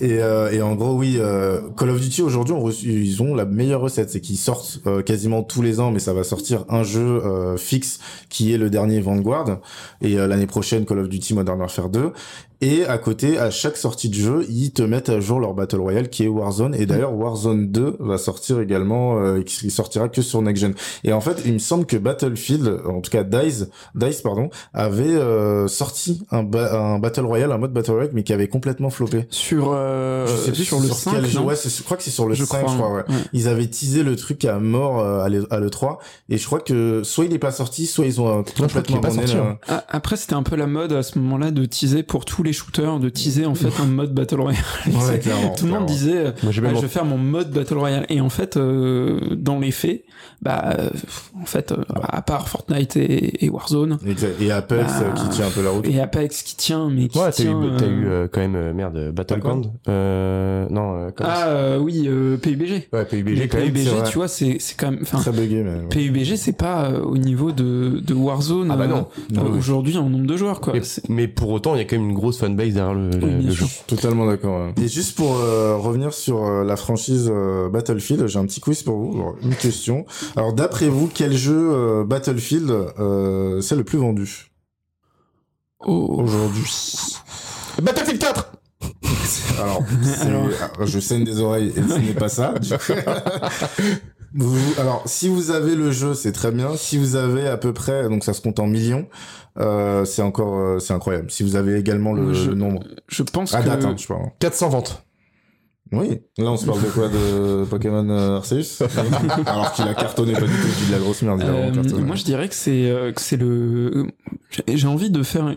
Et, 0.00 0.18
euh, 0.20 0.50
et, 0.50 0.62
en 0.62 0.74
gros, 0.74 0.94
oui, 0.94 1.16
euh, 1.18 1.60
Call 1.76 1.90
of 1.90 2.00
Duty 2.00 2.22
aujourd'hui, 2.24 2.56
ils 2.84 3.22
ont 3.22 3.34
la 3.34 3.44
meilleure 3.44 3.80
recette, 3.80 4.10
c'est 4.10 4.20
qu'ils 4.20 4.36
sortent 4.36 4.80
euh, 4.86 5.02
quasiment 5.02 5.42
tous 5.42 5.62
les 5.62 5.80
ans, 5.80 5.90
mais 5.90 5.98
ça 5.98 6.12
va 6.12 6.24
sortir 6.24 6.64
un 6.68 6.82
jeu 6.82 7.22
fixe 7.56 8.00
qui 8.28 8.52
est 8.52 8.58
le 8.58 8.70
dernier 8.70 9.00
Vanguard, 9.00 9.60
et 10.00 10.14
l'année 10.16 10.46
prochaine 10.46 10.84
Call 10.84 10.98
of 10.98 11.08
Duty 11.08 11.34
Modern 11.34 11.60
Warfare 11.60 11.88
2. 11.88 12.12
Et 12.60 12.84
à 12.86 12.98
côté, 12.98 13.38
à 13.38 13.50
chaque 13.50 13.76
sortie 13.76 14.08
de 14.08 14.14
jeu, 14.14 14.46
ils 14.48 14.72
te 14.72 14.82
mettent 14.82 15.08
à 15.08 15.20
jour 15.20 15.40
leur 15.40 15.54
Battle 15.54 15.80
Royale 15.80 16.08
qui 16.08 16.24
est 16.24 16.28
Warzone. 16.28 16.74
Et 16.74 16.86
d'ailleurs, 16.86 17.14
Warzone 17.14 17.70
2 17.70 17.96
va 18.00 18.18
sortir 18.18 18.60
également, 18.60 19.18
euh, 19.18 19.42
qui 19.42 19.70
sortira 19.70 20.08
que 20.08 20.22
sur 20.22 20.40
Next 20.42 20.62
Gen. 20.62 20.74
Et 21.02 21.12
en 21.12 21.20
fait, 21.20 21.42
il 21.44 21.54
me 21.54 21.58
semble 21.58 21.86
que 21.86 21.96
Battlefield, 21.96 22.80
en 22.86 23.00
tout 23.00 23.10
cas 23.10 23.24
DICE, 23.24 23.66
DICE 23.94 24.22
pardon, 24.22 24.50
avait 24.72 25.04
euh, 25.04 25.68
sorti 25.68 26.22
un, 26.30 26.44
un 26.54 26.98
Battle 26.98 27.26
Royale, 27.26 27.52
un 27.52 27.58
mode 27.58 27.72
Battle 27.72 27.92
Royale, 27.92 28.10
mais 28.12 28.22
qui 28.22 28.32
avait 28.32 28.48
complètement 28.48 28.90
floppé. 28.90 29.26
Sur, 29.30 29.72
euh, 29.72 30.26
je 30.26 30.32
sais 30.36 30.52
plus 30.52 30.64
sur, 30.64 30.80
le 30.80 30.88
5, 30.88 31.24
jeu. 31.24 31.40
Ouais, 31.40 31.54
je 31.56 31.82
crois 31.82 31.96
que 31.96 32.02
c'est 32.02 32.10
sur 32.10 32.28
le 32.28 32.34
5, 32.34 32.68
je 32.68 32.74
crois. 32.74 32.92
Ouais. 32.92 33.02
Ils 33.32 33.48
avaient 33.48 33.66
teasé 33.66 34.02
le 34.02 34.16
truc 34.16 34.44
à 34.44 34.58
mort 34.58 35.00
euh, 35.00 35.24
à 35.50 35.60
l'E3. 35.60 35.98
Et 36.28 36.38
je 36.38 36.46
crois 36.46 36.60
que 36.60 37.02
soit 37.02 37.24
il 37.24 37.34
est 37.34 37.38
pas 37.38 37.52
sorti, 37.52 37.86
soit 37.86 38.06
ils 38.06 38.20
ont 38.20 38.44
complètement 38.44 38.98
abandonné. 38.98 39.32
Hein. 39.32 39.58
Ah, 39.68 39.84
après, 39.88 40.16
c'était 40.16 40.34
un 40.34 40.42
peu 40.42 40.56
la 40.56 40.66
mode 40.66 40.92
à 40.92 41.02
ce 41.02 41.18
moment-là 41.18 41.50
de 41.50 41.64
teaser 41.64 42.02
pour 42.02 42.24
tous 42.24 42.42
les 42.44 42.52
shooters 42.52 43.00
de 43.00 43.08
teaser 43.08 43.46
en 43.46 43.54
fait 43.54 43.80
un 43.80 43.86
mode 43.86 44.12
Battle 44.12 44.40
Royale. 44.40 44.62
Tout 45.56 45.66
le 45.66 45.72
monde 45.72 45.86
disait 45.86 46.34
Moi, 46.42 46.52
je 46.52 46.60
vais 46.60 46.88
faire 46.88 47.04
mon 47.04 47.18
mode 47.18 47.50
Battle 47.50 47.78
Royale. 47.78 48.06
Et 48.08 48.20
en 48.20 48.28
fait 48.28 48.56
euh, 48.56 49.20
dans 49.36 49.58
les 49.58 49.70
faits 49.70 50.04
bah 50.42 50.74
euh, 50.78 50.90
en 51.40 51.46
fait 51.46 51.72
euh, 51.72 51.82
à 52.02 52.20
part 52.22 52.48
Fortnite 52.48 52.96
et, 52.96 53.48
Warzone 53.48 53.98
et 54.40 54.50
Apex 54.50 54.92
bah, 55.00 55.14
qui 55.16 55.28
tient 55.30 55.46
un 55.46 55.50
peu 55.50 55.62
la 55.62 55.70
route. 55.70 55.88
et 55.88 56.00
Apex 56.00 56.42
qui 56.42 56.56
tient 56.56 56.90
mais 56.90 57.08
qui 57.08 57.18
ouais, 57.18 57.30
t'as 57.30 57.44
eu, 57.44 57.48
eu 57.48 58.28
quand 58.30 58.40
même 58.40 58.72
merde 58.72 59.10
Battleground 59.12 59.70
euh, 59.88 60.66
non 60.70 61.08
ah 61.22 61.78
oui 61.78 62.08
PUBG 62.42 62.88
ouais 62.92 63.04
PUBG 63.04 63.48
quand 63.48 63.58
PUBG 63.58 64.04
tu 64.10 64.18
vois 64.18 64.28
c'est 64.28 64.56
c'est 64.58 64.76
quand 64.76 64.90
même 64.90 65.00
enfin 65.02 65.32
PUBG 65.90 66.36
c'est 66.36 66.56
pas 66.56 66.90
au 66.90 67.16
niveau 67.16 67.52
de 67.52 68.00
de 68.04 68.14
Warzone 68.14 68.70
ah 68.70 68.76
bah 68.76 68.86
non, 68.86 69.06
aujourd'hui 69.56 69.96
en 69.96 70.10
nombre 70.10 70.26
de 70.26 70.36
joueurs 70.36 70.60
quoi. 70.60 70.74
Mais 71.08 71.28
pour 71.28 71.50
autant 71.50 71.74
il 71.74 71.78
y 71.78 71.80
a 71.80 71.84
quand 71.84 71.96
même 71.96 72.10
une 72.10 72.14
grosse 72.14 72.33
fanbase 72.38 72.74
derrière 72.74 72.94
le, 72.94 73.50
jeu. 73.50 73.66
Totalement 73.86 74.26
d'accord. 74.26 74.72
Et 74.80 74.88
juste 74.88 75.16
pour 75.16 75.36
euh, 75.36 75.76
revenir 75.76 76.12
sur 76.12 76.44
euh, 76.44 76.64
la 76.64 76.76
franchise 76.76 77.30
euh, 77.32 77.68
Battlefield, 77.68 78.26
j'ai 78.26 78.38
un 78.38 78.46
petit 78.46 78.60
quiz 78.60 78.82
pour 78.82 78.96
vous. 78.96 79.36
une 79.42 79.54
question. 79.54 80.06
Alors 80.36 80.52
d'après 80.52 80.88
vous, 80.88 81.10
quel 81.12 81.36
jeu 81.36 82.04
Battlefield 82.04 82.72
c'est 83.60 83.76
le 83.76 83.84
plus 83.84 83.98
vendu? 83.98 84.50
Oh. 85.86 86.22
aujourd'hui 86.22 86.64
Battlefield 87.82 88.20
4 88.20 88.52
alors, 89.58 89.82
je 90.84 90.98
saigne 90.98 91.24
des 91.24 91.40
oreilles 91.40 91.72
et 91.74 91.82
ce 91.82 91.98
n'est 91.98 92.12
pas 92.12 92.28
ça. 92.28 92.54
alors, 94.78 95.02
si 95.06 95.28
vous 95.28 95.50
avez 95.50 95.74
le 95.74 95.90
jeu, 95.90 96.14
c'est 96.14 96.32
très 96.32 96.50
bien. 96.50 96.76
Si 96.76 96.98
vous 96.98 97.16
avez 97.16 97.46
à 97.46 97.56
peu 97.56 97.72
près, 97.72 98.08
donc 98.08 98.24
ça 98.24 98.32
se 98.32 98.40
compte 98.40 98.58
en 98.58 98.66
millions, 98.66 99.08
euh, 99.58 100.04
c'est 100.04 100.22
encore, 100.22 100.58
euh, 100.58 100.78
c'est 100.78 100.92
incroyable. 100.92 101.30
Si 101.30 101.42
vous 101.42 101.56
avez 101.56 101.78
également 101.78 102.12
le, 102.12 102.32
nombre. 102.54 102.82
Je 103.08 103.22
pense 103.22 103.54
à 103.54 103.62
que... 103.62 103.68
date, 103.68 103.84
hein, 103.84 103.94
je 103.96 104.06
parle. 104.06 104.30
400 104.40 104.68
ventes. 104.70 105.04
Oui. 105.92 106.20
Là, 106.38 106.50
on 106.50 106.56
se 106.56 106.66
parle 106.66 106.82
de 106.82 106.88
quoi 106.88 107.08
De 107.08 107.64
Pokémon 107.64 108.08
euh, 108.08 108.36
Arceus? 108.38 108.82
Alors 109.46 109.72
qu'il 109.72 109.86
a 109.86 109.94
cartonné 109.94 110.32
pas 110.32 110.40
du 110.40 110.46
tout, 110.46 110.68
je 110.68 110.84
dis 110.84 110.86
de 110.88 110.92
la 110.92 110.98
grosse 110.98 111.22
merde. 111.22 111.42
Euh, 111.42 112.00
moi, 112.00 112.16
je 112.16 112.24
dirais 112.24 112.48
que 112.48 112.54
c'est 112.54 112.90
euh, 112.90 113.12
que 113.12 113.20
c'est 113.20 113.36
le. 113.36 114.06
J'ai 114.66 114.88
envie 114.88 115.10
de 115.10 115.22
faire 115.22 115.54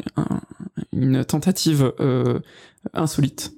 une 0.92 1.24
tentative 1.26 1.94
insolite. 2.94 3.54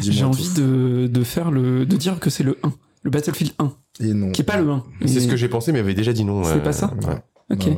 J'ai 0.00 0.24
envie 0.24 0.52
de, 0.54 1.08
de 1.08 1.24
faire 1.24 1.50
le 1.50 1.84
de 1.84 1.96
dire 1.96 2.20
que 2.20 2.30
c'est 2.30 2.44
le 2.44 2.58
1, 2.62 2.72
le 3.02 3.10
Battlefield 3.10 3.52
1. 3.58 3.72
Et 4.00 4.12
non. 4.14 4.32
Qui 4.32 4.42
est 4.42 4.44
pas 4.44 4.60
le 4.60 4.68
1. 4.70 4.84
C'est 5.06 5.20
ce 5.20 5.28
que 5.28 5.36
j'ai 5.36 5.48
pensé, 5.48 5.72
mais 5.72 5.80
avait 5.80 5.94
déjà 5.94 6.12
dit 6.12 6.24
non. 6.24 6.44
C'est 6.44 6.62
pas 6.62 6.72
ça. 6.72 6.92
Ouais. 7.06 7.22
Ok. 7.50 7.68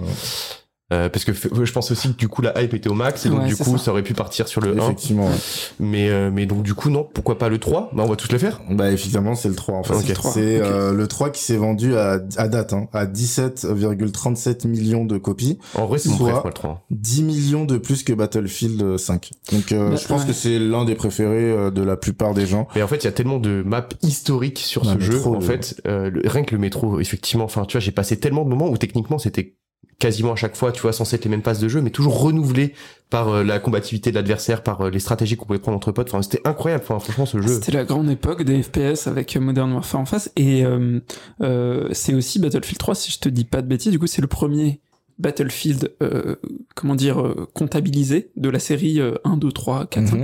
Euh, 0.93 1.09
parce 1.09 1.25
que 1.25 1.33
je 1.33 1.73
pense 1.73 1.93
aussi 1.93 2.13
que 2.13 2.19
du 2.19 2.27
coup 2.27 2.43
la 2.43 2.61
hype 2.61 2.75
était 2.75 2.89
au 2.89 2.95
max 2.95 3.25
et 3.25 3.29
donc 3.29 3.45
du 3.45 3.55
coup 3.57 3.79
ça. 3.79 3.93
aurait 3.93 4.03
pu 4.03 4.13
partir 4.13 4.49
sur 4.49 4.61
le 4.61 4.77
effectivement, 4.77 5.29
1. 5.29 5.31
Mais 5.79 6.09
euh, 6.11 6.31
mais 6.33 6.47
donc 6.47 6.65
du 6.65 6.75
coup 6.75 6.91
non, 6.91 7.09
pourquoi 7.15 7.39
pas 7.39 7.49
le 7.49 7.59
3 7.59 7.91
Bah 7.93 8.03
on 8.05 8.09
va 8.09 8.17
tous 8.17 8.31
le 8.33 8.39
faire. 8.39 8.61
Bah 8.69 8.91
effectivement, 8.91 9.37
c'est 9.37 9.49
le 9.49 9.55
3 9.55 9.77
en 9.77 9.83
fait. 9.85 10.15
C'est 10.33 10.61
euh, 10.61 10.93
le 10.93 11.07
3 11.07 11.31
qui 11.31 11.45
s'est 11.45 11.57
vendu 11.57 11.97
à, 11.97 12.19
à 12.37 12.49
date 12.49 12.73
hein, 12.73 12.89
à 12.93 13.07
17,37 13.07 14.67
millions 14.67 15.05
de 15.05 15.17
copies. 15.17 15.59
En 15.77 15.87
vrai, 15.87 15.99
c'est 15.99 16.09
mon 16.09 16.17
préféré 16.17 16.43
le 16.45 16.53
3. 16.53 16.85
10 16.91 17.23
millions 17.23 17.65
de 17.65 17.79
plus 17.79 18.03
que 18.03 18.13
Battlefield 18.13 18.97
5. 18.97 19.31
Donc 19.53 19.73
bah, 19.73 19.95
je 19.95 20.07
pense 20.09 20.25
que 20.25 20.33
c'est 20.33 20.59
l'un 20.59 20.85
des 20.85 20.97
préférés 20.97 21.71
de 21.71 21.83
la 21.83 21.97
plupart 21.97 22.35
des 22.35 22.47
gens. 22.47 22.67
Mais 22.75 22.83
en 22.83 22.89
fait, 22.89 22.97
il 22.97 23.05
y 23.05 23.09
a 23.09 23.13
tellement 23.13 23.39
de 23.39 23.63
maps 23.65 23.89
historiques 24.03 24.59
sur 24.59 24.85
ce 24.85 24.99
jeu 24.99 25.25
en 25.25 25.41
fait, 25.41 25.81
rien 25.85 26.43
que 26.43 26.55
le 26.55 26.61
métro 26.61 26.99
effectivement, 26.99 27.45
enfin 27.45 27.65
tu 27.65 27.77
vois, 27.77 27.81
j'ai 27.81 27.93
passé 27.93 28.19
tellement 28.19 28.45
de 28.45 28.49
moments 28.49 28.69
où 28.69 28.77
techniquement 28.77 29.19
c'était 29.19 29.55
quasiment 30.01 30.33
à 30.33 30.37
chaque 30.37 30.57
fois, 30.57 30.73
tu 30.73 30.81
vois, 30.81 30.93
censé 30.93 31.15
être 31.17 31.25
les 31.25 31.31
mêmes 31.31 31.43
passes 31.43 31.61
de 31.61 31.69
jeu, 31.69 31.81
mais 31.81 31.91
toujours 31.91 32.21
renouvelé 32.21 32.75
par 33.11 33.29
euh, 33.29 33.45
la 33.45 33.61
combativité 33.61 34.11
de 34.11 34.17
l'adversaire, 34.17 34.63
par 34.63 34.81
euh, 34.81 34.91
les 34.91 34.99
stratégies 34.99 35.37
qu'on 35.37 35.45
pouvait 35.45 35.59
prendre 35.59 35.77
entre 35.77 35.93
potes. 35.93 36.09
Enfin, 36.09 36.23
c'était 36.23 36.41
incroyable. 36.49 36.85
Enfin, 36.89 36.99
franchement, 36.99 37.27
ce 37.27 37.41
jeu. 37.41 37.49
C'était 37.49 37.73
la 37.73 37.85
grande 37.85 38.11
époque 38.11 38.43
des 38.43 38.63
FPS 38.63 39.07
avec 39.07 39.37
Modern 39.37 39.73
Warfare 39.73 40.01
en 40.01 40.07
face. 40.07 40.33
Et 40.37 40.65
euh, 40.65 41.01
c'est 41.93 42.15
aussi 42.15 42.39
Battlefield 42.39 42.79
3, 42.79 42.95
si 42.95 43.13
je 43.13 43.19
te 43.19 43.29
dis 43.29 43.45
pas 43.45 43.63
de 43.63 43.69
bêtises. 43.69 43.93
Du 43.93 43.99
coup, 43.99 44.07
c'est 44.07 44.23
le 44.23 44.29
premier 44.29 44.81
Battlefield, 45.21 45.93
euh, 46.03 46.37
comment 46.75 46.95
dire, 46.95 47.21
euh, 47.21 47.47
comptabilisé 47.55 48.31
de 48.37 48.49
la 48.49 48.59
série 48.59 49.01
1, 49.25 49.37
2, 49.37 49.53
3, 49.53 49.87
4, 49.87 50.15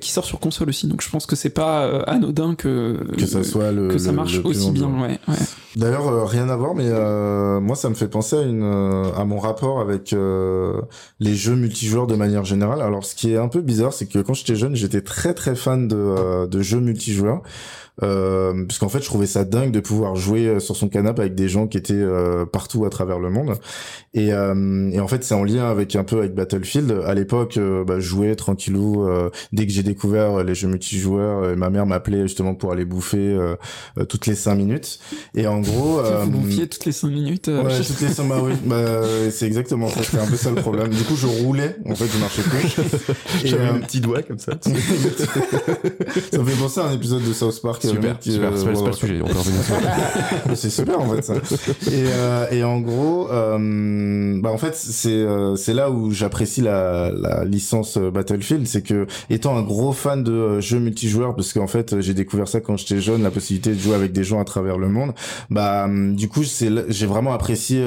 qui 0.00 0.10
sort 0.10 0.24
sur 0.24 0.40
console 0.40 0.70
aussi. 0.70 0.86
Donc 0.86 1.02
je 1.02 1.10
pense 1.10 1.26
que 1.26 1.36
c'est 1.36 1.50
pas 1.50 1.84
euh, 1.84 2.02
anodin 2.06 2.54
que 2.54 2.98
que 3.16 3.26
ça 3.26 3.44
soit 3.44 3.72
le, 3.72 3.88
que 3.88 3.98
ça 3.98 4.12
marche 4.12 4.40
aussi 4.44 4.70
bien. 4.70 4.88
Ouais, 4.88 5.18
ouais. 5.28 5.34
D'ailleurs, 5.76 6.28
rien 6.28 6.48
à 6.48 6.56
voir, 6.56 6.74
mais 6.74 6.88
moi 7.60 7.76
ça 7.76 7.90
me 7.90 7.94
fait 7.94 8.08
penser 8.08 8.36
à 8.36 8.42
une 8.42 8.62
à 8.62 9.24
mon 9.24 9.38
rapport 9.38 9.80
avec 9.80 10.14
les 11.20 11.34
jeux 11.34 11.54
multijoueurs 11.54 12.06
de 12.06 12.16
manière 12.16 12.44
générale. 12.44 12.80
Alors 12.80 13.04
ce 13.04 13.14
qui 13.14 13.32
est 13.32 13.38
un 13.38 13.48
peu 13.48 13.60
bizarre, 13.60 13.92
c'est 13.92 14.06
que 14.06 14.18
quand 14.18 14.34
j'étais 14.34 14.56
jeune, 14.56 14.74
j'étais 14.74 15.02
très 15.02 15.34
très 15.34 15.54
fan 15.54 15.88
de 15.88 16.46
de 16.46 16.62
jeux 16.62 16.80
multijoueurs 16.80 17.42
euh, 18.02 18.64
parce 18.66 18.78
qu'en 18.78 18.88
fait 18.88 19.00
je 19.00 19.06
trouvais 19.06 19.26
ça 19.26 19.44
dingue 19.44 19.72
de 19.72 19.80
pouvoir 19.80 20.16
jouer 20.16 20.46
euh, 20.46 20.60
sur 20.60 20.76
son 20.76 20.88
canapé 20.88 21.22
avec 21.22 21.34
des 21.34 21.48
gens 21.48 21.66
qui 21.66 21.78
étaient 21.78 21.94
euh, 21.94 22.44
partout 22.44 22.84
à 22.84 22.90
travers 22.90 23.18
le 23.18 23.30
monde. 23.30 23.54
Et, 24.14 24.32
euh, 24.32 24.90
et 24.90 25.00
en 25.00 25.08
fait 25.08 25.24
c'est 25.24 25.34
en 25.34 25.44
lien 25.44 25.68
avec 25.68 25.96
un 25.96 26.04
peu 26.04 26.18
avec 26.18 26.34
Battlefield. 26.34 27.02
À 27.06 27.14
l'époque 27.14 27.58
bah, 27.86 28.00
je 28.00 28.06
jouais 28.08 28.34
tranquillou 28.36 29.06
dès 29.52 29.66
que 29.66 29.72
j'ai 29.72 29.82
découvert 29.82 30.42
les 30.44 30.54
jeux 30.54 30.68
multijoueurs 30.68 31.56
ma 31.56 31.70
mère 31.70 31.86
m'appelait 31.86 32.22
justement 32.22 32.54
pour 32.54 32.72
aller 32.72 32.84
bouffer 32.84 33.36
toutes 34.08 34.26
les 34.26 34.34
cinq 34.34 34.56
minutes. 34.56 34.98
Et 35.34 35.46
en 35.46 35.60
gros 35.60 36.00
vous 36.24 36.30
bouffiez 36.30 36.68
toutes 36.68 36.84
les 36.84 36.92
cinq 36.92 37.08
minutes 37.08 37.48
ouais 37.48 37.82
toutes 37.82 38.00
les 38.00 38.08
cinq 38.08 38.28
bah 38.28 38.40
oui 38.42 38.52
bah, 38.64 39.02
c'est 39.30 39.46
exactement 39.46 39.88
ça 39.88 40.02
c'était 40.02 40.18
un 40.18 40.26
peu 40.26 40.36
ça 40.36 40.50
le 40.50 40.56
problème. 40.56 40.88
Du 40.88 41.02
coup 41.04 41.16
je 41.16 41.26
roulais 41.26 41.76
en 41.86 41.94
fait 41.94 42.06
je 42.06 42.18
marchais 42.18 42.42
plus. 42.42 42.76
J'avais 43.44 43.68
un 43.68 43.78
petit 43.80 44.00
doigt 44.00 44.22
comme 44.22 44.38
ça. 44.38 44.52
Ça 44.62 46.38
me 46.38 46.44
fait 46.44 46.60
penser 46.60 46.80
à 46.80 46.84
un 46.84 46.92
épisode 46.92 47.22
de 47.24 47.32
South 47.32 47.60
Park 47.62 47.84
super, 47.88 48.16
super, 48.20 48.50
c'est 48.56 48.64
pas 48.64 48.86
le 48.86 48.92
sujet, 48.92 49.20
c'est 50.54 50.70
super 50.70 51.00
en 51.00 51.08
fait 51.14 51.22
ça. 51.22 51.34
Et, 51.34 52.04
euh, 52.06 52.46
et 52.50 52.64
en 52.64 52.80
gros, 52.80 53.28
euh, 53.30 54.40
bah 54.40 54.50
en 54.50 54.58
fait 54.58 54.74
c'est 54.74 55.08
euh, 55.10 55.56
c'est 55.56 55.74
là 55.74 55.90
où 55.90 56.10
j'apprécie 56.10 56.60
la, 56.60 57.10
la 57.10 57.44
licence 57.44 57.96
euh, 57.96 58.10
Battlefield, 58.10 58.66
c'est 58.66 58.82
que 58.82 59.06
étant 59.30 59.56
un 59.56 59.62
gros 59.62 59.92
fan 59.92 60.22
de 60.22 60.32
euh, 60.32 60.60
jeux 60.60 60.78
multijoueurs, 60.78 61.34
parce 61.34 61.52
qu'en 61.52 61.66
fait 61.66 62.00
j'ai 62.00 62.14
découvert 62.14 62.48
ça 62.48 62.60
quand 62.60 62.76
j'étais 62.76 63.00
jeune, 63.00 63.22
la 63.22 63.30
possibilité 63.30 63.70
de 63.70 63.78
jouer 63.78 63.94
avec 63.94 64.12
des 64.12 64.24
gens 64.24 64.40
à 64.40 64.44
travers 64.44 64.78
le 64.78 64.88
monde, 64.88 65.12
bah 65.50 65.84
hum, 65.84 66.14
du 66.16 66.28
coup 66.28 66.44
c'est 66.44 66.68
j'ai 66.88 67.06
vraiment 67.06 67.32
apprécié 67.32 67.84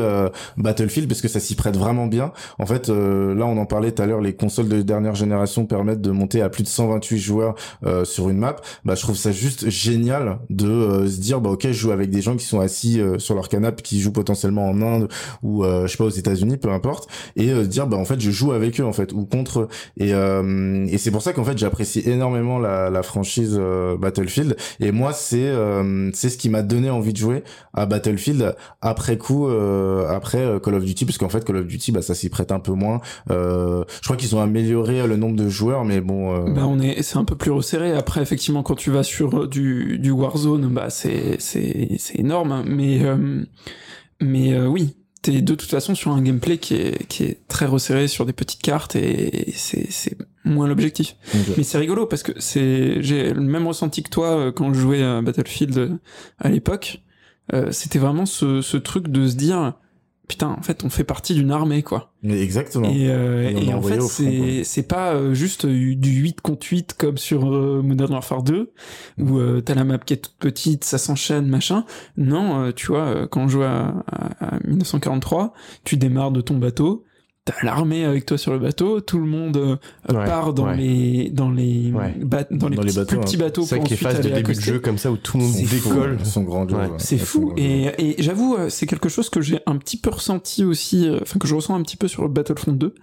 Battlefield 0.58 1.08
parce 1.08 1.22
que 1.22 1.28
ça 1.28 1.40
s'y 1.40 1.56
prête 1.56 1.78
vraiment 1.78 2.08
bien. 2.08 2.32
En 2.60 2.66
fait 2.66 2.90
là 2.90 3.46
on 3.46 3.58
en 3.58 3.66
parlait 3.66 3.92
tout 3.92 4.02
à 4.02 4.06
l'heure, 4.06 4.22
les 4.22 4.34
consoles 4.34 4.68
de 4.68 4.82
dernière 4.82 5.16
génération 5.16 5.66
permettent 5.66 6.02
de 6.02 6.12
monter 6.12 6.42
à 6.42 6.50
plus 6.50 6.64
de 6.64 6.68
128 6.68 7.20
joueurs 7.20 7.56
sur 8.04 8.30
une 8.30 8.38
map. 8.38 8.56
Bah 8.86 8.96
je 8.96 9.02
trouve 9.02 9.16
ça 9.16 9.32
juste 9.32 9.70
génial 9.70 9.91
génial 9.92 10.40
de 10.50 10.68
euh, 10.68 11.08
se 11.08 11.20
dire 11.20 11.42
bah 11.42 11.50
ok 11.50 11.68
je 11.68 11.74
joue 11.74 11.92
avec 11.92 12.10
des 12.10 12.22
gens 12.22 12.36
qui 12.36 12.46
sont 12.46 12.60
assis 12.60 13.00
euh, 13.00 13.20
sur 13.20 13.36
leur 13.36 13.50
canapé 13.50 13.82
qui 13.82 14.00
jouent 14.00 14.14
potentiellement 14.14 14.70
en 14.70 14.82
Inde 14.82 15.10
ou 15.44 15.64
euh, 15.64 15.86
je 15.86 15.92
sais 15.92 15.98
pas 15.98 16.06
aux 16.06 16.10
États-Unis 16.10 16.58
peu 16.58 16.72
importe 16.72 17.10
et 17.36 17.50
se 17.50 17.66
dire 17.66 17.88
bah 17.88 17.98
en 17.98 18.06
fait 18.06 18.20
je 18.20 18.32
joue 18.32 18.52
avec 18.54 18.80
eux 18.80 18.86
en 18.86 18.94
fait 18.94 19.12
ou 19.14 19.26
contre 19.26 19.62
eux. 19.62 19.68
Et 19.98 20.12
et 20.12 20.98
c'est 20.98 21.12
pour 21.12 21.22
ça 21.22 21.34
qu'en 21.34 21.44
fait 21.44 21.58
j'apprécie 21.58 22.02
énormément 22.06 22.60
la, 22.60 22.90
la 22.90 23.04
franchise 23.04 23.60
Battlefield. 24.00 24.56
Et 24.80 24.92
moi 24.92 25.14
c'est 25.14 25.52
c'est 26.14 26.30
ce 26.30 26.38
qui 26.38 26.50
m'a 26.50 26.62
donné 26.62 26.90
envie 26.90 27.14
de 27.14 27.18
jouer 27.18 27.44
à 27.74 27.86
Battlefield 27.86 28.56
après 28.82 29.18
coup 29.18 29.48
après 29.48 30.60
Call 30.64 30.76
of 30.76 30.86
Duty 30.86 31.06
parce 31.06 31.18
qu'en 31.18 31.30
fait 31.30 31.44
Call 31.46 31.58
of 31.58 31.68
Duty 31.68 31.92
bah 31.92 32.02
ça 32.02 32.14
s'y 32.14 32.30
prête 32.30 32.52
un 32.52 32.60
peu 32.60 32.74
moins. 32.74 33.00
Je 33.30 33.84
crois 34.04 34.18
qu'ils 34.18 34.36
ont 34.36 34.42
amélioré 34.42 35.06
le 35.08 35.18
nombre 35.18 35.36
de 35.36 35.50
joueurs 35.50 35.86
mais 35.86 36.02
bon 36.02 36.46
bah 36.54 36.66
on 36.66 36.80
est 36.80 37.02
c'est 37.02 37.18
un 37.18 37.26
peu 37.26 37.36
plus 37.36 37.52
resserré. 37.52 37.94
Après 37.94 38.22
effectivement 38.22 38.64
quand 38.64 38.76
tu 38.76 38.92
vas 38.92 39.04
sur 39.04 39.48
du 39.48 39.81
du, 39.82 40.12
Warzone, 40.12 40.68
bah 40.68 40.90
c'est 40.90 41.40
c'est 41.40 41.96
c'est 41.98 42.20
énorme, 42.20 42.52
hein. 42.52 42.64
mais 42.66 43.04
euh, 43.04 43.44
mais 44.20 44.54
euh, 44.54 44.68
oui, 44.68 44.96
t'es 45.22 45.42
de 45.42 45.56
toute 45.56 45.70
façon 45.70 45.96
sur 45.96 46.12
un 46.12 46.22
gameplay 46.22 46.58
qui 46.58 46.76
est 46.76 47.08
qui 47.08 47.24
est 47.24 47.48
très 47.48 47.66
resserré 47.66 48.08
sur 48.08 48.26
des 48.26 48.34
petites 48.34 48.62
cartes 48.62 48.96
et 48.96 49.54
c'est 49.56 49.92
c'est 49.92 50.18
moins 50.44 50.68
l'objectif. 50.68 51.16
Mais 51.58 51.64
c'est 51.64 51.78
rigolo 51.78 52.06
parce 52.06 52.24
que 52.24 52.34
c'est 52.38 53.02
j'ai 53.02 53.34
le 53.34 53.42
même 53.42 53.68
ressenti 53.68 54.04
que 54.04 54.10
toi 54.10 54.38
euh, 54.38 54.52
quand 54.52 54.74
je 54.74 54.80
jouais 54.80 55.04
à 55.04 55.22
Battlefield 55.22 55.98
à 56.40 56.50
l'époque. 56.50 57.02
c'était 57.72 58.00
vraiment 58.00 58.26
ce, 58.26 58.62
ce 58.62 58.78
truc 58.78 59.10
de 59.10 59.28
se 59.28 59.36
dire 59.36 59.74
putain, 60.32 60.56
en 60.58 60.62
fait, 60.62 60.86
on 60.86 60.90
fait 60.90 61.04
partie 61.04 61.34
d'une 61.34 61.52
armée, 61.52 61.84
quoi. 61.84 62.14
exactement. 62.24 62.90
Et, 62.90 63.10
euh, 63.10 63.52
en 63.74 63.82
fait, 63.82 64.02
c'est, 64.02 64.64
c'est 64.64 64.88
pas 64.88 65.14
euh, 65.14 65.34
juste 65.34 65.66
du 65.66 66.10
8 66.10 66.40
contre 66.40 66.66
8 66.68 66.94
comme 66.98 67.18
sur 67.18 67.54
euh, 67.54 67.82
Modern 67.84 68.14
Warfare 68.14 68.42
2, 68.42 68.72
où 69.20 69.38
euh, 69.38 69.60
t'as 69.60 69.76
la 69.76 69.84
map 69.84 69.98
qui 69.98 70.14
est 70.14 70.18
toute 70.18 70.38
petite, 70.40 70.86
ça 70.86 70.98
s'enchaîne, 70.98 71.48
machin. 71.48 71.84
Non, 72.16 72.72
tu 72.72 72.88
vois, 72.88 73.28
quand 73.28 73.42
on 73.42 73.48
joue 73.50 73.64
à, 73.64 74.06
à 74.40 74.60
1943, 74.66 75.52
tu 75.84 75.98
démarres 75.98 76.32
de 76.32 76.40
ton 76.40 76.58
bateau, 76.58 77.04
t'as 77.44 77.56
l'armée 77.64 78.06
avec 78.06 78.26
toi 78.26 78.38
sur 78.38 78.54
le 78.54 78.60
bateau, 78.60 79.02
tout 79.02 79.18
le 79.18 79.26
monde 79.26 79.58
euh, 79.58 79.78
part 80.08 80.54
dans 80.54 80.72
les 80.72 81.30
dans 81.32 81.50
les 81.50 81.92
dans 82.52 82.70
les, 82.70 82.78
petits, 82.78 82.96
bateaux, 82.96 83.06
plus 83.06 83.20
petits 83.20 83.38
bateaux. 83.38 83.64
C'est 83.64 83.76
vrai 83.78 83.86
que 83.86 83.90
les 83.90 83.96
phases 83.96 84.22
de 84.22 84.30
début 84.30 84.54
de 84.54 84.60
jeu 84.60 84.80
comme 84.80 84.98
ça 84.98 85.12
où 85.12 85.18
tout 85.18 85.38
le 85.38 85.44
monde 85.44 85.56
décolle, 85.56 86.26
sont 86.26 86.68
C'est 86.98 87.18
fou. 87.18 87.54
et, 87.58 87.88
et 87.98 88.22
j'avoue 88.22 88.56
euh, 88.56 88.70
c'est 88.70 88.86
quelque 88.86 89.10
chose 89.10 89.30
que 89.30 89.42
j'ai 89.42 89.60
un 89.66 89.78
petit 89.78 89.98
peu 89.98 90.12
ressenti 90.12 90.64
aussi, 90.64 91.08
euh, 91.08 91.20
enfin 91.22 91.40
que 91.40 91.48
je 91.48 91.56
ressens 91.56 91.76
un 91.76 91.82
petit 91.82 91.98
peu 91.98 92.08
sur 92.08 92.22
le 92.22 92.30
Battlefront 92.30 92.74
2, 92.74 92.94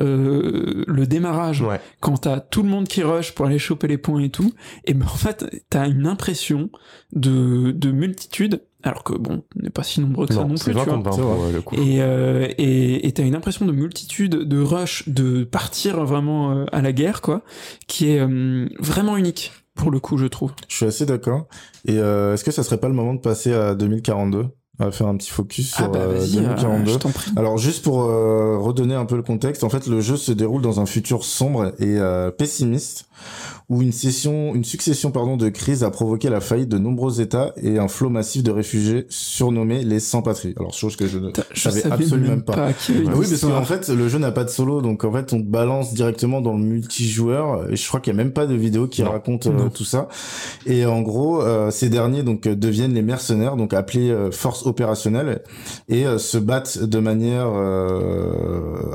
euh, 0.00 0.84
le 0.86 1.06
démarrage. 1.06 1.64
Quand 2.00 2.18
t'as 2.18 2.40
tout 2.40 2.62
le 2.62 2.68
monde 2.68 2.88
qui 2.88 3.02
rush 3.02 3.32
pour 3.32 3.46
aller 3.46 3.58
choper 3.58 3.88
les 3.88 3.98
points 3.98 4.20
et 4.20 4.30
tout, 4.30 4.52
et 4.84 4.92
ben 4.92 5.06
en 5.06 5.16
fait 5.16 5.46
t'as 5.70 5.88
une 5.88 6.06
impression 6.06 6.70
de 7.12 7.72
de 7.72 7.90
multitude 7.90 8.60
alors 8.82 9.02
que 9.02 9.14
bon, 9.14 9.42
on 9.56 9.62
n'est 9.62 9.70
pas 9.70 9.82
si 9.82 10.00
nombreux 10.00 10.26
que 10.26 10.34
ça 10.34 10.44
non 10.44 10.54
plus, 10.54 10.72
tu 10.72 10.72
vois. 10.72 11.50
le 11.52 11.60
coup. 11.60 11.74
Et 11.74 12.02
euh, 12.02 12.48
et 12.58 13.10
t'as 13.12 13.24
une 13.24 13.34
impression 13.34 13.66
de 13.66 13.72
multitude, 13.72 14.36
de 14.36 14.60
rush, 14.60 15.08
de 15.08 15.44
partir 15.44 16.04
vraiment 16.04 16.52
euh, 16.52 16.64
à 16.72 16.82
la 16.82 16.92
guerre, 16.92 17.20
quoi, 17.20 17.42
qui 17.86 18.10
est 18.10 18.20
euh, 18.20 18.68
vraiment 18.78 19.16
unique 19.16 19.52
pour 19.74 19.90
le 19.90 20.00
coup, 20.00 20.16
je 20.16 20.26
trouve. 20.26 20.52
Je 20.68 20.76
suis 20.76 20.86
assez 20.86 21.04
d'accord. 21.04 21.48
Et 21.86 21.98
euh, 21.98 22.34
est-ce 22.34 22.44
que 22.44 22.50
ça 22.50 22.62
serait 22.62 22.78
pas 22.78 22.88
le 22.88 22.94
moment 22.94 23.12
de 23.12 23.20
passer 23.20 23.52
à 23.52 23.74
2042 23.74 24.46
on 24.78 24.84
va 24.84 24.92
faire 24.92 25.06
un 25.06 25.16
petit 25.16 25.30
focus 25.30 25.72
ah 25.76 25.84
sur 25.84 25.90
bah 25.90 26.06
2042. 26.06 26.98
Alors 27.36 27.56
juste 27.56 27.82
pour 27.82 28.00
redonner 28.02 28.94
un 28.94 29.06
peu 29.06 29.16
le 29.16 29.22
contexte, 29.22 29.64
en 29.64 29.70
fait 29.70 29.86
le 29.86 30.02
jeu 30.02 30.18
se 30.18 30.32
déroule 30.32 30.60
dans 30.60 30.80
un 30.80 30.84
futur 30.84 31.24
sombre 31.24 31.72
et 31.80 31.98
pessimiste 32.36 33.08
où 33.68 33.82
une 33.82 33.92
session, 33.92 34.54
une 34.54 34.64
succession 34.64 35.10
pardon 35.10 35.36
de 35.36 35.48
crises 35.48 35.82
a 35.82 35.90
provoqué 35.90 36.28
la 36.28 36.40
faillite 36.40 36.68
de 36.68 36.78
nombreux 36.78 37.20
États 37.20 37.52
et 37.56 37.78
un 37.78 37.88
flot 37.88 38.10
massif 38.10 38.44
de 38.44 38.52
réfugiés 38.52 39.06
surnommés 39.08 39.82
les 39.82 39.98
sans-patrie. 39.98 40.54
Alors 40.56 40.72
chose 40.72 40.94
que 40.94 41.08
je 41.08 41.18
ne 41.18 41.30
savais 41.54 41.84
absolument 41.90 42.40
pas. 42.40 42.54
pas 42.54 42.68
oui, 42.88 43.26
parce 43.28 43.40
qu'en 43.40 43.64
fait 43.64 43.88
le 43.88 44.08
jeu 44.08 44.18
n'a 44.18 44.30
pas 44.30 44.44
de 44.44 44.50
solo, 44.50 44.82
donc 44.82 45.02
en 45.04 45.12
fait 45.12 45.32
on 45.32 45.38
te 45.38 45.48
balance 45.48 45.94
directement 45.94 46.40
dans 46.40 46.52
le 46.52 46.62
multijoueur 46.62 47.70
et 47.70 47.76
je 47.76 47.88
crois 47.88 47.98
qu'il 47.98 48.12
y 48.12 48.16
a 48.16 48.16
même 48.16 48.32
pas 48.32 48.46
de 48.46 48.54
vidéo 48.54 48.86
qui 48.86 49.02
raconte 49.02 49.46
euh, 49.46 49.68
tout 49.68 49.84
ça. 49.84 50.08
Et 50.66 50.86
en 50.86 51.02
gros, 51.02 51.42
euh, 51.42 51.70
ces 51.70 51.88
derniers 51.88 52.22
donc 52.22 52.46
deviennent 52.46 52.94
les 52.94 53.02
mercenaires, 53.02 53.56
donc 53.56 53.74
appelés 53.74 54.10
euh, 54.10 54.30
forces 54.30 54.64
opérationnelles, 54.66 55.42
et 55.88 56.04
se 56.18 56.38
battent 56.38 56.78
de 56.78 56.98
manière 56.98 57.48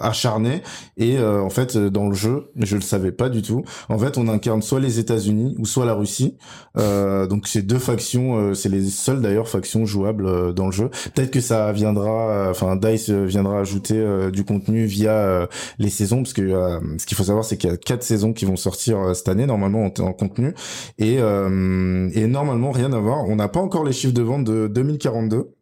acharnée. 0.02 0.61
Et 0.98 1.19
en 1.19 1.49
fait 1.49 1.77
dans 1.77 2.07
le 2.07 2.15
jeu, 2.15 2.52
je 2.56 2.76
le 2.76 2.81
savais 2.81 3.11
pas 3.11 3.30
du 3.30 3.41
tout. 3.41 3.64
En 3.89 3.98
fait 3.98 4.18
on 4.18 4.27
incarne 4.27 4.60
soit 4.61 4.79
les 4.79 4.99
États-Unis 4.99 5.55
ou 5.59 5.65
soit 5.65 5.85
la 5.85 5.93
Russie. 5.93 6.38
Euh, 6.77 7.27
donc 7.27 7.47
c'est 7.47 7.61
deux 7.61 7.79
factions, 7.79 8.38
euh, 8.38 8.53
c'est 8.53 8.69
les 8.69 8.83
seules 8.83 9.21
d'ailleurs 9.21 9.47
factions 9.47 9.85
jouables 9.85 10.25
euh, 10.25 10.53
dans 10.53 10.65
le 10.65 10.71
jeu. 10.71 10.89
Peut-être 11.13 11.31
que 11.31 11.41
ça 11.41 11.71
viendra, 11.71 12.49
enfin 12.49 12.75
Dice 12.75 13.09
viendra 13.09 13.59
ajouter 13.59 14.01
du 14.31 14.43
contenu 14.43 14.85
via 14.85 15.47
les 15.79 15.89
saisons, 15.89 16.23
parce 16.23 16.33
que 16.33 16.79
ce 16.97 17.05
qu'il 17.05 17.17
faut 17.17 17.23
savoir 17.23 17.45
c'est 17.45 17.57
qu'il 17.57 17.69
y 17.69 17.73
a 17.73 17.77
quatre 17.77 18.03
saisons 18.03 18.33
qui 18.33 18.45
vont 18.45 18.55
sortir 18.55 19.15
cette 19.15 19.27
année 19.29 19.45
normalement 19.45 19.85
en, 19.85 20.03
en 20.03 20.13
contenu 20.13 20.53
et, 20.97 21.15
et 21.15 22.27
normalement 22.27 22.71
rien 22.71 22.93
à 22.93 22.99
voir. 22.99 23.27
On 23.27 23.35
n'a 23.35 23.47
pas 23.47 23.59
encore 23.59 23.83
les 23.83 23.93
chiffres 23.93 24.13
de 24.13 24.21
vente 24.21 24.43
de 24.43 24.67
2042. 24.67 25.53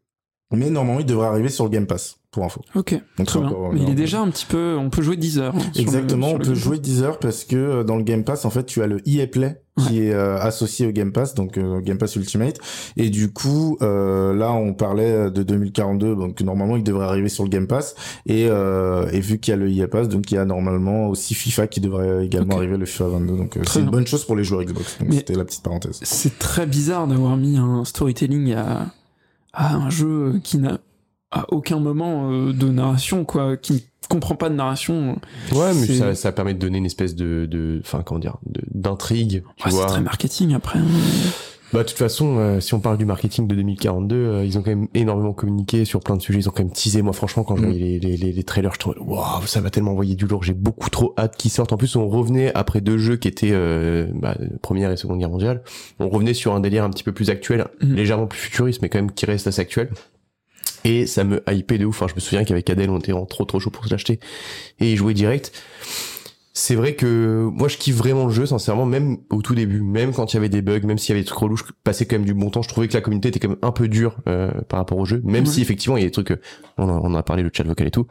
mais 0.53 0.69
normalement 0.69 0.99
il 0.99 1.05
devrait 1.05 1.27
arriver 1.27 1.49
sur 1.49 1.65
le 1.65 1.69
Game 1.69 1.87
Pass 1.87 2.18
pour 2.31 2.45
info. 2.45 2.61
Ok. 2.75 2.95
Donc 3.17 3.27
très 3.27 3.39
bien. 3.39 3.51
Mais 3.73 3.81
il 3.81 3.89
est 3.89 3.95
déjà 3.95 4.21
un 4.21 4.29
petit 4.29 4.45
peu, 4.45 4.75
on 4.77 4.89
peut 4.89 5.01
jouer 5.01 5.17
10 5.17 5.39
heures. 5.39 5.55
Hein, 5.55 5.71
Exactement, 5.75 6.29
on 6.29 6.37
peut 6.37 6.53
jouer 6.53 6.77
10 6.77 7.03
heures 7.03 7.19
parce 7.19 7.43
que 7.43 7.55
euh, 7.55 7.83
dans 7.83 7.95
le 7.95 8.03
Game 8.03 8.23
Pass, 8.23 8.45
en 8.45 8.51
fait, 8.51 8.65
tu 8.65 8.83
as 8.83 8.87
le 8.87 9.01
EA 9.07 9.25
Play 9.25 9.61
qui 9.87 10.01
est 10.01 10.13
euh, 10.13 10.37
associé 10.37 10.87
au 10.87 10.91
Game 10.91 11.13
Pass, 11.13 11.35
donc 11.35 11.57
euh, 11.57 11.79
Game 11.79 11.97
Pass 11.97 12.17
Ultimate. 12.17 12.57
Et 12.97 13.09
du 13.09 13.31
coup, 13.31 13.77
là, 13.81 14.51
on 14.51 14.73
parlait 14.73 15.31
de 15.31 15.41
2042, 15.41 16.15
donc 16.15 16.41
normalement, 16.41 16.75
il 16.75 16.83
devrait 16.83 17.05
arriver 17.05 17.29
sur 17.29 17.43
le 17.45 17.49
Game 17.49 17.65
Pass. 17.65 17.95
Et, 18.27 18.43
et 18.43 19.19
vu 19.21 19.39
qu'il 19.39 19.51
y 19.51 19.55
a 19.55 19.57
le 19.57 19.69
EA 19.69 19.87
Pass, 19.87 20.09
donc 20.09 20.31
il 20.31 20.35
y 20.35 20.37
a 20.37 20.45
normalement 20.45 21.07
aussi 21.07 21.33
FIFA 21.33 21.67
qui 21.67 21.79
devrait 21.79 22.25
également 22.25 22.57
arriver 22.57 22.77
le 22.77 22.85
FIFA 22.85 23.07
22. 23.07 23.37
Donc 23.37 23.57
c'est 23.65 23.79
une 23.79 23.89
bonne 23.89 24.05
chose 24.05 24.25
pour 24.25 24.35
les 24.35 24.43
joueurs 24.43 24.63
Xbox. 24.63 24.97
Donc 24.99 25.13
c'était 25.13 25.35
la 25.35 25.45
petite 25.45 25.63
parenthèse. 25.63 25.99
C'est 26.03 26.37
très 26.37 26.67
bizarre 26.67 27.07
d'avoir 27.07 27.37
mis 27.37 27.57
un 27.57 27.85
storytelling 27.85 28.53
à, 28.53 28.87
à 29.53 29.75
un 29.75 29.89
jeu 29.89 30.41
qui 30.43 30.57
n'a 30.57 30.79
à 31.31 31.45
aucun 31.53 31.79
moment 31.79 32.31
euh, 32.31 32.53
de 32.53 32.67
narration, 32.67 33.25
quoi, 33.25 33.57
qui 33.57 33.73
ne 33.73 34.07
comprend 34.09 34.35
pas 34.35 34.49
de 34.49 34.55
narration. 34.55 35.19
Ouais, 35.51 35.73
mais 35.73 35.87
ça, 35.87 36.15
ça 36.15 36.31
permet 36.31 36.53
de 36.53 36.59
donner 36.59 36.79
une 36.79 36.85
espèce 36.85 37.15
de, 37.15 37.45
de, 37.45 37.81
enfin, 37.83 38.01
comment 38.03 38.19
dire, 38.19 38.37
d'intrigue. 38.73 39.43
Ouais, 39.65 39.71
c'est 39.71 39.85
très 39.85 40.01
marketing 40.01 40.53
après. 40.53 40.79
Hein. 40.79 40.85
Bah, 41.71 41.83
de 41.83 41.87
toute 41.87 41.97
façon, 41.97 42.37
euh, 42.37 42.59
si 42.59 42.73
on 42.73 42.79
parle 42.79 42.97
du 42.97 43.05
marketing 43.05 43.47
de 43.47 43.53
2042, 43.53 44.15
euh, 44.15 44.45
ils 44.45 44.57
ont 44.57 44.63
quand 44.63 44.71
même 44.71 44.87
énormément 44.95 45.33
communiqué 45.33 45.85
sur 45.85 45.99
plein 45.99 46.17
de 46.17 46.21
sujets. 46.21 46.39
Ils 46.39 46.49
ont 46.49 46.51
quand 46.51 46.63
même 46.63 46.71
teasé. 46.71 47.03
Moi, 47.03 47.13
franchement, 47.13 47.43
quand 47.43 47.55
je 47.55 47.61
mm. 47.61 47.65
voyais 47.65 47.99
les, 47.99 48.17
les, 48.17 48.31
les, 48.31 48.43
trailers, 48.43 48.73
je 48.73 48.79
trouvais, 48.79 48.99
waouh, 48.99 49.45
ça 49.45 49.61
va 49.61 49.69
tellement 49.69 49.91
envoyer 49.91 50.15
du 50.15 50.25
lourd. 50.25 50.43
J'ai 50.43 50.53
beaucoup 50.53 50.89
trop 50.89 51.13
hâte 51.17 51.37
qu'ils 51.37 51.51
sortent. 51.51 51.71
En 51.71 51.77
plus, 51.77 51.95
on 51.95 52.07
revenait 52.09 52.51
après 52.55 52.81
deux 52.81 52.97
jeux 52.97 53.17
qui 53.17 53.27
étaient 53.27 53.51
euh, 53.51 54.07
bah, 54.15 54.35
première 54.63 54.91
et 54.91 54.97
seconde 54.97 55.19
guerre 55.19 55.29
mondiale. 55.29 55.61
On 55.99 56.09
revenait 56.09 56.33
sur 56.33 56.55
un 56.55 56.59
délire 56.59 56.83
un 56.83 56.89
petit 56.89 57.03
peu 57.03 57.11
plus 57.11 57.29
actuel, 57.29 57.67
mm. 57.81 57.93
légèrement 57.93 58.25
plus 58.25 58.39
futuriste, 58.39 58.81
mais 58.81 58.89
quand 58.89 58.97
même 58.97 59.11
qui 59.11 59.27
reste 59.27 59.45
assez 59.45 59.61
actuel. 59.61 59.89
Et 60.83 61.05
ça 61.05 61.23
me 61.23 61.43
hypait 61.51 61.77
de 61.77 61.85
ouf. 61.85 61.95
Enfin, 62.01 62.07
je 62.07 62.15
me 62.15 62.19
souviens 62.19 62.43
qu'avec 62.43 62.69
Adèle, 62.69 62.89
on 62.89 62.99
était 62.99 63.11
en 63.11 63.25
trop 63.25 63.45
trop 63.45 63.59
chaud 63.59 63.69
pour 63.69 63.85
se 63.85 63.89
l'acheter 63.91 64.19
et 64.79 64.93
y 64.93 64.95
jouer 64.95 65.13
direct. 65.13 65.51
C'est 66.53 66.75
vrai 66.75 66.95
que 66.95 67.47
moi 67.53 67.67
je 67.69 67.77
kiffe 67.77 67.95
vraiment 67.95 68.25
le 68.25 68.33
jeu, 68.33 68.45
sincèrement, 68.45 68.85
même 68.85 69.19
au 69.29 69.41
tout 69.41 69.55
début, 69.55 69.81
même 69.81 70.13
quand 70.13 70.33
il 70.33 70.35
y 70.35 70.37
avait 70.37 70.49
des 70.49 70.61
bugs, 70.61 70.81
même 70.81 70.97
s'il 70.97 71.09
y 71.09 71.11
avait 71.13 71.21
des 71.21 71.27
trucs 71.27 71.39
relous, 71.39 71.57
je 71.57 71.63
passais 71.83 72.05
quand 72.05 72.17
même 72.17 72.25
du 72.25 72.33
bon 72.33 72.49
temps. 72.49 72.61
Je 72.61 72.67
trouvais 72.67 72.87
que 72.87 72.93
la 72.95 73.01
communauté 73.01 73.29
était 73.29 73.39
quand 73.39 73.49
même 73.49 73.59
un 73.61 73.71
peu 73.71 73.87
dure 73.87 74.17
euh, 74.27 74.51
par 74.67 74.79
rapport 74.79 74.97
au 74.97 75.05
jeu, 75.05 75.21
même 75.23 75.45
si 75.45 75.61
effectivement 75.61 75.95
il 75.95 76.01
y 76.01 76.03
a 76.03 76.07
des 76.07 76.11
trucs, 76.11 76.31
euh, 76.31 76.41
on, 76.77 76.89
a, 76.89 76.91
on 76.91 77.13
a 77.13 77.23
parlé 77.23 77.43
le 77.43 77.51
chat 77.53 77.63
vocal 77.63 77.87
et 77.87 77.91
tout. 77.91 78.07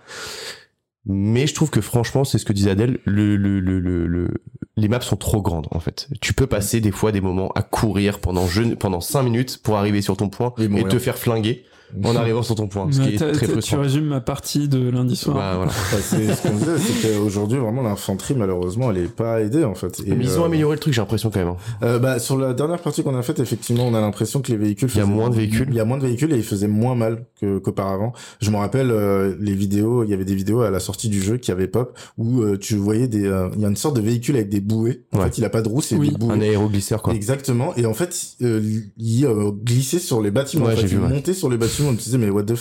Mais 1.05 1.47
je 1.47 1.55
trouve 1.55 1.70
que 1.70 1.81
franchement, 1.81 2.24
c'est 2.24 2.39
ce 2.39 2.45
que 2.45 2.53
disait 2.53 2.70
Adèle, 2.70 2.99
le, 3.05 3.36
le, 3.36 3.61
le, 3.61 3.81
le, 3.81 4.28
les 4.77 4.89
maps 4.89 5.01
sont 5.01 5.16
trop 5.16 5.43
grandes 5.43 5.66
en 5.70 5.81
fait. 5.81 6.09
Tu 6.20 6.32
peux 6.32 6.47
passer 6.47 6.81
des 6.81 6.90
fois 6.90 7.12
des 7.12 7.20
moments 7.20 7.51
à 7.55 7.62
courir 7.62 8.20
pendant 8.20 8.47
jeu, 8.47 8.77
pendant 8.77 9.01
5 9.01 9.23
minutes 9.24 9.62
pour 9.62 9.77
arriver 9.77 10.01
sur 10.01 10.16
ton 10.16 10.28
point 10.28 10.55
et 10.59 10.85
te 10.85 10.99
faire 10.99 11.19
flinguer 11.19 11.65
en 12.05 12.16
arrivant 12.16 12.43
sur 12.43 12.55
ton 12.55 12.69
point, 12.69 12.90
ce 12.90 13.01
qui 13.01 13.15
est 13.15 13.16
très 13.16 13.47
frustrant. 13.47 13.77
Tu 13.77 13.82
résumes 13.82 14.06
ma 14.06 14.20
partie 14.20 14.69
de 14.69 14.90
lundi 14.90 15.16
soir. 15.16 15.36
Bah, 15.36 15.55
voilà. 15.56 15.73
c'est 15.73 16.35
ce 16.35 16.43
qu'on 16.43 16.55
disait, 16.55 16.78
c'est 16.78 17.09
qu'aujourd'hui 17.09 17.59
vraiment 17.59 17.82
l'infanterie 17.82 18.35
malheureusement 18.35 18.90
elle 18.90 18.98
est 18.98 19.15
pas 19.15 19.40
aidée 19.40 19.65
en 19.65 19.74
fait. 19.74 20.01
Et 20.06 20.15
Mais 20.15 20.24
ils 20.24 20.39
ont 20.39 20.43
euh, 20.43 20.47
amélioré 20.47 20.77
le 20.77 20.81
truc, 20.81 20.93
j'ai 20.93 21.01
l'impression 21.01 21.31
quand 21.31 21.40
même. 21.40 21.48
Hein. 21.48 21.56
Euh, 21.82 21.98
bah 21.98 22.19
sur 22.19 22.36
la 22.36 22.52
dernière 22.55 22.81
partie 22.81 23.02
qu'on 23.02 23.16
a 23.16 23.23
faite, 23.23 23.40
effectivement, 23.40 23.86
on 23.86 23.94
a 23.94 24.01
l'impression 24.01 24.43
que 24.43 24.51
les 24.52 24.59
véhicules. 24.59 24.90
Il 24.94 24.98
y 24.98 25.01
a 25.01 25.06
moins 25.06 25.31
de 25.31 25.36
véhicules. 25.36 25.69
Il 25.70 25.74
y 25.74 25.81
a 25.81 25.85
moins 25.85 25.98
de 25.98 26.05
véhicules 26.05 26.32
et 26.32 26.36
ils 26.36 26.44
faisaient 26.44 26.69
moins 26.69 26.94
mal 26.94 27.24
que 27.40 27.59
qu'auparavant. 27.59 28.12
Je 28.40 28.51
me 28.51 28.56
rappelle 28.56 28.90
euh, 28.90 29.35
les 29.40 29.55
vidéos, 29.55 30.05
il 30.05 30.10
y 30.10 30.15
avait 30.15 30.24
des 30.24 30.35
vidéos 30.35 30.60
à 30.60 30.70
la 30.70 30.81
sortie 30.81 31.09
du 31.09 31.23
jeu 31.23 31.39
qui 31.39 31.51
avaient 31.51 31.69
pop 31.69 31.98
où 32.19 32.43
euh, 32.43 32.59
tu 32.59 32.77
voyais 32.77 33.09
des, 33.09 33.31
il 33.55 33.60
y 33.60 33.65
a 33.65 33.69
une 33.69 33.77
sorte 33.77 33.97
de 33.97 34.02
véhicule 34.02 34.36
avec 34.36 34.48
des 34.48 34.60
bouées. 34.60 35.05
En 35.12 35.23
fait, 35.23 35.39
il 35.39 35.44
a 35.44 35.51
pas 35.51 35.62
de 35.62 35.69
roue, 35.69 35.81
c'est 35.81 35.98
des 35.98 36.10
bouées. 36.10 36.35
Un 36.35 36.40
aéroglisseur 36.40 37.02
quoi. 37.02 37.15
Exactement. 37.15 37.74
Et 37.77 37.86
en 37.86 37.94
fait, 37.94 38.36
il 38.40 39.27
glissait 39.65 39.98
sur 39.98 40.20
les 40.20 40.31
bâtiments. 40.31 40.66
Ouais, 40.66 40.74
en 40.74 40.77
fait, 40.77 40.86
il 40.86 40.98
montait 40.98 41.35
sur 41.35 41.48
les 41.48 41.56
bâtiments. 41.56 41.78
On 41.87 41.93
me 41.93 41.97
disait 41.97 42.19
mais 42.19 42.31
what 42.31 42.43
the 42.43 42.55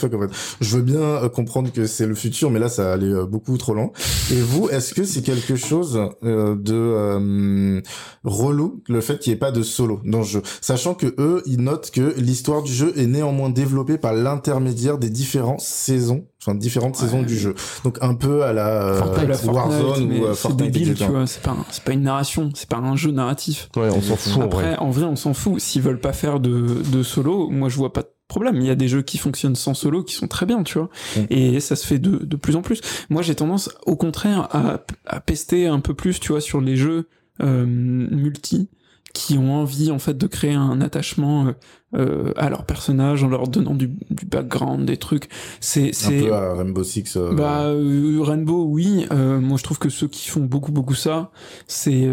je 0.61 0.77
veux 0.77 0.81
bien 0.81 0.99
euh, 0.99 1.29
comprendre 1.29 1.71
que 1.71 1.85
c'est 1.85 2.05
le 2.05 2.15
futur, 2.15 2.51
mais 2.51 2.59
là, 2.59 2.69
ça 2.69 2.93
allait 2.93 3.07
euh, 3.07 3.25
beaucoup 3.25 3.57
trop 3.57 3.73
lent. 3.73 3.91
Et 4.31 4.39
vous, 4.39 4.69
est-ce 4.69 4.93
que 4.93 5.03
c'est 5.03 5.21
quelque 5.21 5.55
chose 5.55 5.99
euh, 6.23 6.55
de 6.55 7.81
relou, 8.23 8.83
le 8.87 9.01
fait 9.01 9.19
qu'il 9.19 9.31
n'y 9.31 9.35
ait 9.35 9.39
pas 9.39 9.51
de 9.51 9.63
solo 9.63 10.01
dans 10.05 10.19
le 10.19 10.23
jeu? 10.23 10.41
Sachant 10.61 10.93
que 10.93 11.13
eux, 11.17 11.41
ils 11.45 11.61
notent 11.61 11.91
que 11.91 12.13
l'histoire 12.17 12.63
du 12.63 12.73
jeu 12.73 12.93
est 12.97 13.07
néanmoins 13.07 13.49
développée 13.49 13.97
par 13.97 14.13
l'intermédiaire 14.13 14.97
des 14.97 15.09
différentes 15.09 15.61
saisons 15.61 16.25
enfin 16.45 16.55
différentes 16.55 16.95
saisons 16.95 17.23
du 17.23 17.37
jeu. 17.37 17.55
Donc 17.83 17.97
un 18.01 18.13
peu 18.13 18.43
à 18.43 18.53
la, 18.53 19.01
Warzone 19.43 20.13
ou 20.13 20.33
Fortnite 20.33 20.71
débile, 20.71 20.93
tu 20.93 21.03
vois 21.03 21.25
c'est 21.25 21.41
pas 21.41 21.57
c'est 21.71 21.83
pas 21.83 21.93
une 21.93 22.03
narration 22.03 22.51
c'est 22.53 22.69
pas 22.69 22.77
un 22.77 22.95
jeu 22.95 23.11
narratif. 23.11 23.69
Ouais 23.75 23.89
on 23.91 24.01
s'en 24.01 24.15
fout 24.15 24.43
après 24.43 24.77
en 24.77 24.89
vrai. 24.91 25.05
on 25.05 25.15
s'en 25.15 25.33
fout. 25.33 25.59
S'ils 25.59 25.81
veulent 25.81 25.99
pas 25.99 26.13
faire 26.13 26.39
de, 26.39 26.81
de 26.91 27.03
solo 27.03 27.49
moi 27.49 27.69
je 27.69 27.75
vois 27.75 27.91
pas 27.91 28.03
problème. 28.27 28.57
Il 28.57 28.65
y 28.65 28.69
a 28.69 28.75
des 28.75 28.87
jeux 28.87 29.01
qui 29.01 29.17
fonctionnent 29.17 29.55
sans 29.55 29.73
solo 29.73 30.03
qui 30.03 30.15
sont 30.15 30.27
très 30.27 30.45
bien, 30.45 30.63
tu 30.63 30.77
vois. 30.77 30.89
Mm. 31.15 31.21
Et 31.29 31.59
ça 31.59 31.75
se 31.75 31.85
fait 31.85 31.99
de, 31.99 32.17
de 32.17 32.35
plus 32.35 32.55
en 32.55 32.61
plus. 32.61 32.81
Moi, 33.09 33.21
j'ai 33.21 33.35
tendance, 33.35 33.69
au 33.85 33.95
contraire, 33.95 34.47
à, 34.55 34.81
à 35.05 35.19
pester 35.19 35.67
un 35.67 35.79
peu 35.79 35.93
plus, 35.93 36.19
tu 36.19 36.31
vois, 36.31 36.41
sur 36.41 36.61
les 36.61 36.75
jeux 36.75 37.07
euh, 37.41 37.65
multi 37.65 38.69
qui 39.13 39.37
ont 39.37 39.55
envie 39.55 39.89
en 39.89 39.99
fait 39.99 40.17
de 40.17 40.27
créer 40.27 40.53
un 40.53 40.79
attachement 40.81 41.47
euh, 41.47 41.51
euh, 41.95 42.33
à 42.35 42.49
leur 42.49 42.65
personnage 42.65 43.23
en 43.23 43.29
leur 43.29 43.47
donnant 43.47 43.73
du, 43.73 43.87
du 43.87 44.25
background 44.25 44.85
des 44.85 44.97
trucs. 44.97 45.29
C'est 45.61 45.93
c'est 45.93 46.17
un 46.17 46.23
peu 46.25 46.33
à 46.33 46.53
Rainbow 46.53 46.83
Six 46.83 47.15
euh... 47.15 47.33
bah 47.33 47.67
euh, 47.67 48.19
Rainbow 48.21 48.65
oui. 48.65 49.05
Euh, 49.13 49.39
moi 49.39 49.57
je 49.57 49.63
trouve 49.63 49.79
que 49.79 49.87
ceux 49.87 50.09
qui 50.09 50.29
font 50.29 50.41
beaucoup 50.41 50.73
beaucoup 50.73 50.95
ça 50.95 51.31
c'est 51.65 52.05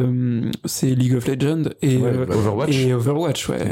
c'est 0.64 0.94
League 0.94 1.14
of 1.16 1.26
Legends 1.26 1.70
et 1.82 1.98
bah, 1.98 2.36
Overwatch. 2.36 2.76
et 2.76 2.94
Overwatch 2.94 3.48
ouais. 3.48 3.68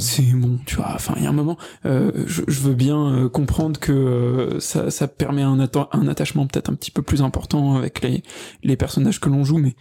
C'est 0.00 0.32
bon 0.32 0.58
tu 0.66 0.74
vois. 0.74 0.90
Enfin 0.92 1.14
il 1.18 1.22
y 1.22 1.26
a 1.26 1.30
un 1.30 1.32
moment 1.32 1.56
je, 1.84 2.42
je, 2.48 2.60
veux 2.60 2.74
bien 2.74 3.30
comprendre 3.32 3.78
que 3.78 4.56
ça 4.58 4.90
ça 4.90 5.06
permet 5.06 5.42
un, 5.42 5.56
un 5.92 6.08
attachement 6.08 6.48
peut-être 6.48 6.68
un 6.68 6.74
petit 6.74 6.90
peu 6.90 7.02
plus 7.02 7.22
important 7.22 7.76
avec 7.76 8.02
les 8.02 8.24
les 8.64 8.76
personnages 8.76 9.20
que 9.20 9.28
l'on 9.28 9.44
joue 9.44 9.58
mais 9.58 9.76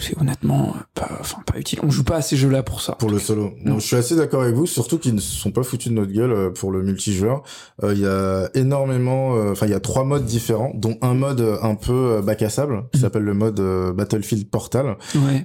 c'est 0.00 0.18
honnêtement 0.20 0.74
pas, 0.94 1.08
enfin, 1.20 1.38
pas 1.46 1.58
utile. 1.58 1.80
On 1.82 1.90
joue 1.90 2.04
pas 2.04 2.16
à 2.16 2.22
ces 2.22 2.36
jeux-là 2.36 2.62
pour 2.62 2.80
ça. 2.80 2.94
Pour 2.94 3.10
le 3.10 3.18
solo. 3.18 3.52
Non. 3.64 3.78
je 3.78 3.86
suis 3.86 3.96
assez 3.96 4.16
d'accord 4.16 4.42
avec 4.42 4.54
vous, 4.54 4.66
surtout 4.66 4.98
qu'ils 4.98 5.14
ne 5.14 5.20
sont 5.20 5.50
pas 5.50 5.62
foutus 5.62 5.92
de 5.92 5.96
notre 5.96 6.12
gueule 6.12 6.32
euh, 6.32 6.50
pour 6.50 6.70
le 6.72 6.82
multijoueur. 6.82 7.42
Euh, 7.82 7.94
il 7.94 8.00
y 8.00 8.06
a 8.06 8.48
énormément, 8.54 9.36
euh, 9.36 9.52
enfin, 9.52 9.66
il 9.66 9.72
y 9.72 9.74
a 9.74 9.80
trois 9.80 10.04
modes 10.04 10.24
différents, 10.24 10.72
dont 10.74 10.96
un 11.02 11.14
mode 11.14 11.40
un 11.62 11.74
peu 11.74 12.20
bac 12.22 12.42
à 12.42 12.50
sable, 12.50 12.84
qui 12.92 12.98
mm. 12.98 13.02
s'appelle 13.02 13.22
le 13.22 13.34
mode 13.34 13.60
Battlefield 13.94 14.48
Portal, 14.48 14.96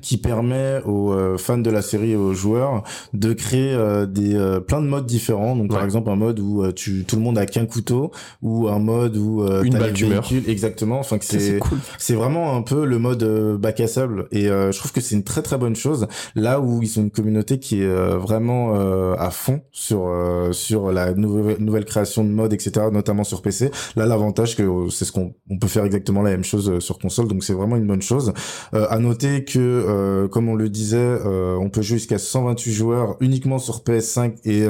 qui 0.01 0.17
permet 0.17 0.81
aux 0.85 1.37
fans 1.37 1.57
de 1.57 1.69
la 1.69 1.81
série 1.81 2.11
et 2.11 2.15
aux 2.15 2.33
joueurs 2.33 2.83
de 3.13 3.33
créer 3.33 3.75
des 4.07 4.59
plein 4.67 4.81
de 4.81 4.87
modes 4.87 5.05
différents. 5.05 5.55
Donc, 5.55 5.71
par 5.71 5.83
exemple, 5.83 6.09
un 6.09 6.15
mode 6.15 6.39
où 6.39 6.71
tu 6.71 7.05
tout 7.05 7.15
le 7.15 7.21
monde 7.21 7.37
a 7.37 7.45
qu'un 7.45 7.65
couteau, 7.65 8.11
ou 8.41 8.67
un 8.67 8.79
mode 8.79 9.17
où 9.17 9.45
une 9.63 9.77
balle 9.77 9.93
véhicules, 9.93 10.43
exactement. 10.47 10.99
Enfin, 10.99 11.17
c'est 11.21 11.59
c'est 11.97 12.15
vraiment 12.15 12.55
un 12.55 12.61
peu 12.61 12.85
le 12.85 12.99
mode 12.99 13.23
bac 13.59 13.79
à 13.79 13.87
sable 13.87 14.27
et 14.31 14.44
euh, 14.49 14.71
je 14.71 14.79
trouve 14.79 14.91
que 14.91 15.01
c'est 15.01 15.15
une 15.15 15.23
très 15.23 15.41
très 15.41 15.57
bonne 15.57 15.75
chose. 15.75 16.07
Là 16.35 16.59
où 16.59 16.81
ils 16.81 16.87
sont 16.87 17.01
une 17.01 17.11
communauté 17.11 17.59
qui 17.59 17.81
est 17.81 17.85
euh, 17.85 18.17
vraiment 18.17 18.75
euh, 18.75 19.15
à 19.17 19.29
fond 19.29 19.61
sur 19.71 20.09
sur 20.51 20.91
la 20.91 21.13
nouvelle 21.13 21.57
nouvelle 21.59 21.85
création 21.85 22.23
de 22.23 22.29
mode 22.29 22.53
etc 22.53 22.87
notamment 22.91 23.23
sur 23.23 23.41
PC 23.41 23.71
là 23.95 24.05
l'avantage 24.05 24.55
que 24.55 24.89
c'est 24.89 25.05
ce 25.05 25.11
qu'on 25.11 25.33
on 25.49 25.57
peut 25.57 25.67
faire 25.67 25.85
exactement 25.85 26.21
la 26.21 26.31
même 26.31 26.43
chose 26.43 26.79
sur 26.79 26.99
console. 26.99 27.27
Donc 27.27 27.43
c'est 27.43 27.53
vraiment 27.53 27.75
une 27.75 27.87
bonne 27.87 28.01
chose. 28.01 28.33
À 28.73 28.99
noter 28.99 29.43
que 29.45 30.27
comme 30.31 30.49
on 30.49 30.55
le 30.55 30.69
disait 30.69 31.19
on 31.25 31.69
peut 31.69 31.81
jouer 31.81 31.97
jusqu'à 31.97 32.17
128 32.17 32.71
joueurs 32.71 33.17
uniquement 33.19 33.59
sur 33.59 33.79
PS5 33.79 34.35
et 34.45 34.65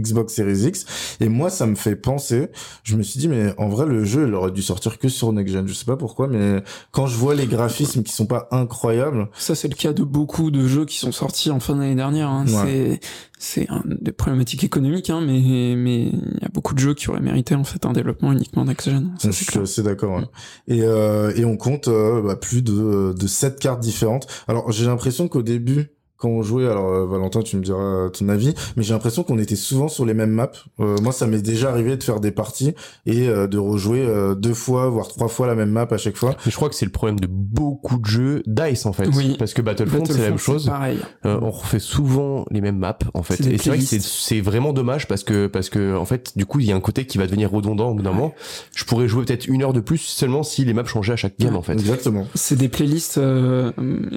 Xbox 0.00 0.34
Series 0.34 0.66
X. 0.68 1.16
Et 1.20 1.28
moi 1.28 1.50
ça 1.50 1.66
me 1.66 1.74
fait 1.74 1.96
penser 1.96 2.48
je 2.82 2.96
me 2.96 3.02
suis 3.02 3.20
dit 3.20 3.28
mais 3.28 3.54
en 3.58 3.68
vrai 3.68 3.86
le 3.86 4.04
jeu 4.04 4.26
il 4.26 4.34
aurait 4.34 4.52
dû 4.52 4.62
sortir 4.62 4.98
que 4.98 5.08
sur 5.08 5.32
next 5.32 5.52
gen. 5.52 5.66
Je 5.66 5.74
sais 5.74 5.84
pas 5.84 5.96
pourquoi 5.96 6.28
mais 6.28 6.62
quand 6.90 7.06
je 7.06 7.16
vois 7.16 7.34
les 7.34 7.46
graphismes 7.46 8.02
qui 8.02 8.12
sont 8.12 8.26
pas 8.26 8.48
incroyables 8.50 9.03
ça, 9.34 9.54
c'est 9.54 9.68
le 9.68 9.74
cas 9.74 9.92
de 9.92 10.02
beaucoup 10.02 10.50
de 10.50 10.66
jeux 10.66 10.84
qui 10.84 10.98
sont 10.98 11.12
sortis 11.12 11.50
en 11.50 11.60
fin 11.60 11.76
d'année 11.76 11.94
dernière. 11.94 12.28
Hein. 12.28 12.44
C'est 12.46 13.00
c'est 13.38 13.68
des 13.84 14.12
problématiques 14.12 14.64
économiques, 14.64 15.10
hein, 15.10 15.20
mais 15.20 15.74
mais 15.76 16.06
il 16.06 16.38
y 16.40 16.44
a 16.44 16.48
beaucoup 16.48 16.74
de 16.74 16.78
jeux 16.78 16.94
qui 16.94 17.10
auraient 17.10 17.20
mérité 17.20 17.54
en 17.54 17.64
fait 17.64 17.84
un 17.84 17.92
développement 17.92 18.32
uniquement 18.32 18.64
next 18.64 18.88
gen. 18.88 19.10
je 19.22 19.30
suis 19.30 19.58
assez 19.58 19.82
d'accord. 19.82 20.22
Et 20.66 20.82
euh, 20.82 21.32
et 21.36 21.44
on 21.44 21.56
compte 21.56 21.88
euh, 21.88 22.22
bah, 22.22 22.36
plus 22.36 22.62
de 22.62 23.12
de 23.12 23.26
sept 23.26 23.58
cartes 23.58 23.80
différentes. 23.80 24.26
Alors 24.48 24.72
j'ai 24.72 24.86
l'impression 24.86 25.28
qu'au 25.28 25.42
début 25.42 25.90
quand 26.16 26.28
on 26.28 26.42
jouait, 26.42 26.66
alors 26.66 26.88
euh, 26.88 27.06
Valentin, 27.06 27.42
tu 27.42 27.56
me 27.56 27.62
diras 27.62 28.08
ton 28.10 28.28
avis, 28.28 28.54
mais 28.76 28.82
j'ai 28.82 28.94
l'impression 28.94 29.24
qu'on 29.24 29.38
était 29.38 29.56
souvent 29.56 29.88
sur 29.88 30.06
les 30.06 30.14
mêmes 30.14 30.30
maps. 30.30 30.50
Euh, 30.80 30.96
moi, 31.02 31.12
ça 31.12 31.26
m'est 31.26 31.42
déjà 31.42 31.70
arrivé 31.70 31.96
de 31.96 32.02
faire 32.02 32.20
des 32.20 32.30
parties 32.30 32.74
et 33.04 33.28
euh, 33.28 33.46
de 33.48 33.58
rejouer 33.58 34.06
deux 34.36 34.54
fois, 34.54 34.88
voire 34.88 35.08
trois 35.08 35.28
fois 35.28 35.46
la 35.46 35.54
même 35.54 35.70
map 35.70 35.88
à 35.90 35.96
chaque 35.96 36.16
fois. 36.16 36.36
Mais 36.46 36.52
je 36.52 36.56
crois 36.56 36.68
que 36.68 36.76
c'est 36.76 36.84
le 36.84 36.92
problème 36.92 37.18
de 37.18 37.26
beaucoup 37.26 37.98
de 37.98 38.06
jeux 38.06 38.42
Dice 38.46 38.86
en 38.86 38.92
fait, 38.92 39.08
oui. 39.14 39.36
parce 39.38 39.54
que 39.54 39.62
Battlefront, 39.62 40.04
c'est 40.04 40.18
la 40.18 40.30
même 40.30 40.38
chose. 40.38 40.66
Pareil. 40.66 40.98
on 41.24 41.50
refait 41.50 41.78
souvent 41.78 42.46
les 42.50 42.60
mêmes 42.60 42.78
maps 42.78 42.98
en 43.12 43.22
fait, 43.22 43.40
et 43.46 43.58
c'est 43.58 43.70
vrai 43.70 43.78
que 43.78 43.84
c'est 43.84 44.40
vraiment 44.40 44.72
dommage 44.72 45.08
parce 45.08 45.24
que 45.24 45.46
parce 45.46 45.68
que 45.68 45.96
en 45.96 46.04
fait, 46.04 46.36
du 46.36 46.46
coup, 46.46 46.60
il 46.60 46.66
y 46.66 46.72
a 46.72 46.76
un 46.76 46.80
côté 46.80 47.06
qui 47.06 47.18
va 47.18 47.26
devenir 47.26 47.50
redondant 47.50 47.90
au 47.90 47.94
bout 47.94 48.02
d'un 48.02 48.12
moment. 48.12 48.34
Je 48.74 48.84
pourrais 48.84 49.08
jouer 49.08 49.24
peut-être 49.24 49.46
une 49.46 49.62
heure 49.62 49.72
de 49.72 49.80
plus 49.80 49.98
seulement 49.98 50.42
si 50.42 50.64
les 50.64 50.72
maps 50.72 50.84
changeaient 50.84 51.12
à 51.12 51.16
chaque 51.16 51.38
game 51.38 51.56
en 51.56 51.62
fait. 51.62 51.72
Exactement. 51.72 52.26
C'est 52.34 52.56
des 52.56 52.68
playlists. 52.68 53.20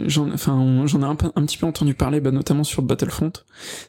j'en, 0.06 0.32
enfin, 0.32 0.84
j'en 0.86 1.02
ai 1.02 1.06
un, 1.06 1.18
un 1.36 1.46
petit 1.46 1.58
peu 1.58 1.66
entendu 1.66 1.87
entendu 1.88 1.96
parler, 1.96 2.20
bah, 2.20 2.32
notamment 2.32 2.64
sur 2.64 2.82
Battlefront. 2.82 3.32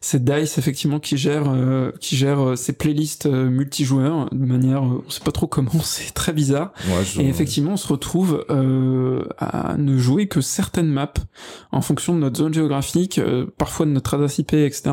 C'est 0.01 0.25
Dice 0.25 0.59
effectivement 0.59 1.01
qui 1.01 1.16
gère 1.16 1.45
euh, 1.49 1.93
qui 2.01 2.16
gère 2.16 2.41
euh, 2.41 2.57
ses 2.57 2.73
playlists 2.73 3.27
euh, 3.27 3.49
multijoueurs 3.49 4.29
de 4.31 4.45
manière, 4.45 4.83
on 4.83 5.11
sait 5.11 5.23
pas 5.25 5.33
trop 5.33 5.47
comment, 5.47 5.70
c'est 5.83 6.12
très 6.15 6.33
bizarre. 6.33 6.73
Et 7.19 7.29
effectivement, 7.29 7.73
on 7.73 7.77
se 7.77 7.89
retrouve 7.89 8.45
à 9.39 9.77
ne 9.77 9.99
jouer 9.99 10.29
que 10.29 10.41
certaines 10.41 10.89
maps 10.89 11.12
en 11.73 11.81
fonction 11.81 12.15
de 12.15 12.20
notre 12.20 12.39
zone 12.39 12.55
géographique, 12.55 13.20
parfois 13.57 13.87
de 13.87 13.91
notre 13.91 14.15
adresse 14.15 14.39
IP, 14.39 14.55
etc. 14.55 14.91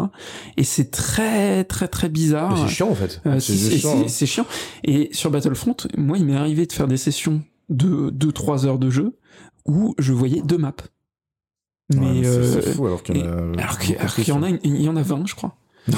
Et 0.57 0.63
c'est 0.63 0.91
très 0.91 1.63
très 1.63 1.87
très 1.87 2.09
bizarre. 2.09 2.57
C'est 2.57 2.73
chiant 2.73 2.89
en 2.89 2.95
fait. 2.95 3.21
c'est 3.39 4.25
chiant. 4.25 4.45
Et 4.83 5.09
sur 5.11 5.31
Battlefront, 5.31 5.75
moi, 5.97 6.17
il 6.17 6.25
m'est 6.25 6.35
arrivé 6.35 6.65
de 6.65 6.73
faire 6.73 6.87
des 6.87 6.97
sessions 6.97 7.41
de 7.69 8.11
2-3 8.11 8.65
heures 8.65 8.79
de 8.79 8.89
jeu 8.89 9.17
où 9.65 9.95
je 9.97 10.13
voyais 10.13 10.41
deux 10.41 10.57
maps. 10.57 10.73
Mais 11.93 12.23
c'est 12.23 12.27
euh, 12.29 12.73
fou 12.73 12.87
alors 12.87 13.03
qu'il 13.03 13.17
y 13.17 13.23
en 13.23 13.53
a. 13.57 13.61
Alors 13.61 13.77
qu'il 13.77 14.27
y, 14.27 14.31
en 14.31 14.43
a, 14.43 14.49
il 14.49 14.81
y 14.81 14.89
en 14.89 14.95
a 14.95 15.01
20, 15.01 15.27
je 15.27 15.35
crois. 15.35 15.55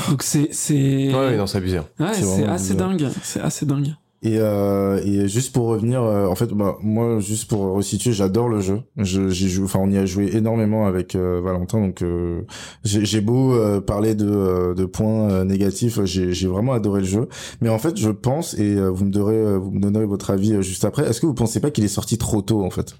Donc 0.09 0.23
c'est 0.23 0.49
c'est. 0.51 1.13
Ouais, 1.13 1.37
non, 1.37 1.47
c'est 1.47 1.59
abusé. 1.59 1.77
Hein. 1.77 1.87
Ouais, 1.99 2.13
c'est 2.13 2.45
assez 2.45 2.75
dingue. 2.75 3.07
C'est 3.23 3.39
assez 3.39 3.65
dingue. 3.65 3.93
Et, 4.23 4.39
euh, 4.39 4.99
et 5.05 5.27
juste 5.27 5.53
pour 5.53 5.67
revenir, 5.67 6.01
euh, 6.01 6.25
en 6.25 6.33
fait, 6.33 6.47
bah, 6.47 6.77
moi, 6.81 7.19
juste 7.19 7.47
pour 7.47 7.59
resituer, 7.73 8.13
j'adore 8.13 8.49
le 8.49 8.61
jeu. 8.61 8.81
Je, 8.97 9.29
j'ai 9.29 9.47
joué, 9.47 9.65
enfin, 9.65 9.79
on 9.79 9.91
y 9.91 9.97
a 9.97 10.07
joué 10.07 10.35
énormément 10.35 10.87
avec 10.87 11.13
euh, 11.13 11.39
Valentin, 11.39 11.79
donc 11.79 12.01
euh, 12.01 12.41
j'ai, 12.83 13.21
beau 13.21 13.55
parler 13.81 14.15
de, 14.15 14.73
de 14.75 14.85
points 14.85 15.45
négatifs, 15.45 16.03
j'ai, 16.05 16.33
j'ai 16.33 16.47
vraiment 16.47 16.73
adoré 16.73 17.01
le 17.01 17.07
jeu. 17.07 17.29
Mais 17.61 17.69
en 17.69 17.77
fait, 17.77 17.95
je 17.97 18.09
pense, 18.09 18.55
et 18.55 18.75
vous 18.75 19.05
me 19.05 19.11
donnerez, 19.11 19.57
vous 19.57 19.71
me 19.71 19.79
donnerez 19.79 20.05
votre 20.05 20.31
avis 20.31 20.63
juste 20.63 20.83
après. 20.83 21.07
Est-ce 21.07 21.21
que 21.21 21.27
vous 21.27 21.35
pensez 21.35 21.59
pas 21.59 21.69
qu'il 21.69 21.83
est 21.83 21.89
sorti 21.89 22.17
trop 22.17 22.41
tôt, 22.41 22.65
en 22.65 22.71
fait, 22.71 22.95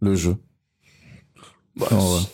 le 0.00 0.14
jeu? 0.14 0.36
Bah, 1.74 1.88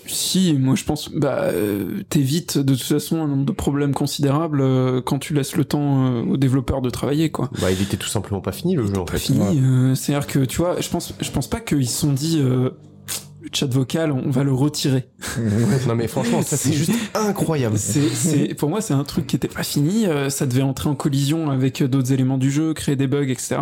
si, 0.07 0.53
moi 0.55 0.75
je 0.75 0.85
pense, 0.85 1.11
bah, 1.11 1.43
euh, 1.43 2.03
t'évites 2.09 2.59
de 2.59 2.75
toute 2.75 2.83
façon 2.83 3.23
un 3.23 3.29
nombre 3.29 3.45
de 3.45 3.53
problèmes 3.53 3.95
considérables 3.95 4.61
euh, 4.61 5.01
quand 5.01 5.21
tu 5.21 5.33
laisses 5.33 5.55
le 5.55 5.65
temps 5.65 6.07
euh, 6.07 6.23
aux 6.23 6.37
développeurs 6.37 6.83
de 6.83 6.91
travailler, 6.91 7.31
quoi. 7.31 7.49
Bah, 7.61 7.71
il 7.71 7.81
était 7.81 7.97
tout 7.97 8.09
simplement 8.09 8.41
pas 8.41 8.51
fini 8.51 8.75
le 8.75 8.87
jeu, 8.87 8.99
en 8.99 9.07
fait. 9.07 9.19
Fini, 9.19 9.63
c'est-à-dire 9.95 10.27
que 10.27 10.41
tu 10.41 10.59
vois, 10.59 10.81
je 10.81 10.89
pense, 10.89 11.15
je 11.21 11.31
pense 11.31 11.49
pas 11.49 11.61
qu'ils 11.61 11.89
se 11.89 12.01
sont 12.01 12.13
dit, 12.13 12.43
chat 13.53 13.73
vocal, 13.73 14.13
on 14.13 14.31
va 14.31 14.45
le 14.45 14.53
retirer. 14.53 15.09
non 15.87 15.95
mais 15.95 16.09
franchement, 16.09 16.43
ça 16.43 16.57
c'est 16.57 16.73
juste 16.73 16.93
incroyable. 17.15 17.79
C'est, 17.79 18.55
pour 18.55 18.69
moi, 18.69 18.81
c'est 18.81 18.95
un 18.95 19.05
truc 19.05 19.27
qui 19.27 19.37
était 19.37 19.49
pas 19.49 19.63
fini. 19.63 20.07
Euh, 20.07 20.31
ça 20.31 20.47
devait 20.47 20.63
entrer 20.63 20.89
en 20.89 20.95
collision 20.95 21.51
avec 21.51 21.83
d'autres 21.83 22.13
éléments 22.13 22.39
du 22.39 22.51
jeu, 22.51 22.75
créer 22.75 22.97
des 22.97 23.07
bugs, 23.07 23.29
etc. 23.29 23.57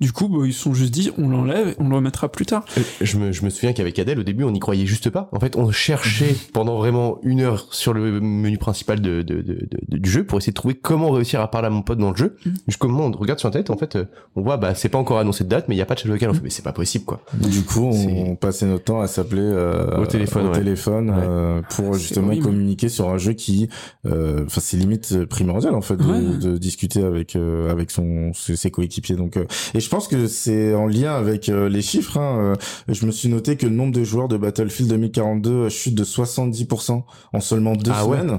Du 0.00 0.12
coup, 0.12 0.28
bah, 0.28 0.44
ils 0.44 0.52
se 0.52 0.62
sont 0.62 0.74
juste 0.74 0.92
dit, 0.92 1.10
on 1.18 1.28
l'enlève, 1.28 1.74
on 1.78 1.88
le 1.88 1.96
remettra 1.96 2.30
plus 2.30 2.46
tard. 2.46 2.64
Euh, 2.76 2.82
je 3.00 3.18
me, 3.18 3.32
je 3.32 3.44
me 3.44 3.50
souviens 3.50 3.72
qu'avec 3.72 3.98
Adèle, 3.98 4.18
au 4.18 4.24
début, 4.24 4.44
on 4.44 4.50
n'y 4.50 4.60
croyait 4.60 4.86
juste 4.86 5.10
pas. 5.10 5.28
En 5.32 5.40
fait, 5.40 5.56
on 5.56 5.70
cherchait 5.70 6.36
pendant 6.52 6.76
vraiment 6.76 7.18
une 7.22 7.40
heure 7.40 7.66
sur 7.72 7.92
le 7.92 8.20
menu 8.20 8.58
principal 8.58 9.00
de, 9.00 9.22
de, 9.22 9.42
de, 9.42 9.68
du 9.88 10.10
jeu 10.10 10.24
pour 10.24 10.38
essayer 10.38 10.52
de 10.52 10.56
trouver 10.56 10.74
comment 10.74 11.10
réussir 11.10 11.40
à 11.40 11.50
parler 11.50 11.66
à 11.66 11.70
mon 11.70 11.82
pote 11.82 11.98
dans 11.98 12.10
le 12.10 12.16
jeu. 12.16 12.36
Mm. 12.44 12.50
Jusqu'au 12.68 12.88
moment 12.88 13.06
où 13.06 13.08
on 13.14 13.18
regarde 13.18 13.38
sur 13.38 13.50
tête, 13.50 13.70
en 13.70 13.76
fait, 13.76 13.96
euh, 13.96 14.04
on 14.36 14.42
voit, 14.42 14.56
bah, 14.56 14.74
c'est 14.74 14.88
pas 14.88 14.98
encore 14.98 15.18
annoncé 15.18 15.44
de 15.44 15.48
date, 15.48 15.66
mais 15.68 15.74
il 15.74 15.78
y 15.78 15.82
a 15.82 15.86
pas 15.86 15.94
de 15.94 16.00
chat 16.00 16.08
vocal. 16.08 16.30
On 16.30 16.34
fait, 16.34 16.40
mais 16.42 16.50
c'est 16.50 16.62
pas 16.62 16.72
possible, 16.72 17.04
quoi. 17.04 17.22
Du 17.34 17.62
coup, 17.62 17.84
on 17.84 18.36
passait 18.36 18.66
notre 18.66 18.84
temps 18.84 19.00
à 19.00 19.06
s'appeler 19.28 19.42
euh, 19.42 19.98
au 19.98 20.06
téléphone, 20.06 20.46
au 20.46 20.52
téléphone 20.52 21.14
euh, 21.16 21.62
pour 21.70 21.94
justement 21.94 22.36
communiquer 22.38 22.88
sur 22.88 23.08
un 23.08 23.18
jeu 23.18 23.32
qui, 23.32 23.68
euh, 24.06 24.44
enfin, 24.46 24.60
c'est 24.60 24.76
limite 24.76 25.24
primordial 25.26 25.74
en 25.74 25.80
fait 25.80 25.96
de, 25.96 26.36
de 26.36 26.58
discuter 26.58 27.02
avec 27.02 27.36
avec 27.36 27.90
son 27.90 28.32
ses, 28.34 28.70
coéquipiers. 28.70 29.16
Donc, 29.16 29.36
et 29.74 29.80
je 29.80 29.88
pense 29.88 30.08
que 30.08 30.26
c'est 30.26 30.74
en 30.74 30.86
lien 30.86 31.14
avec 31.14 31.46
les 31.48 31.82
chiffres. 31.82 32.18
Hein, 32.18 32.54
je 32.88 33.06
me 33.06 33.10
suis 33.10 33.28
noté 33.28 33.56
que 33.56 33.66
le 33.66 33.74
nombre 33.74 33.92
de 33.92 34.04
joueurs 34.04 34.28
de 34.28 34.36
Battlefield 34.36 34.90
2042 34.90 35.68
chute 35.68 35.94
de 35.94 36.04
70% 36.04 37.02
en 37.32 37.40
seulement 37.40 37.74
deux 37.74 37.92
ah 37.94 38.04
semaines 38.04 38.38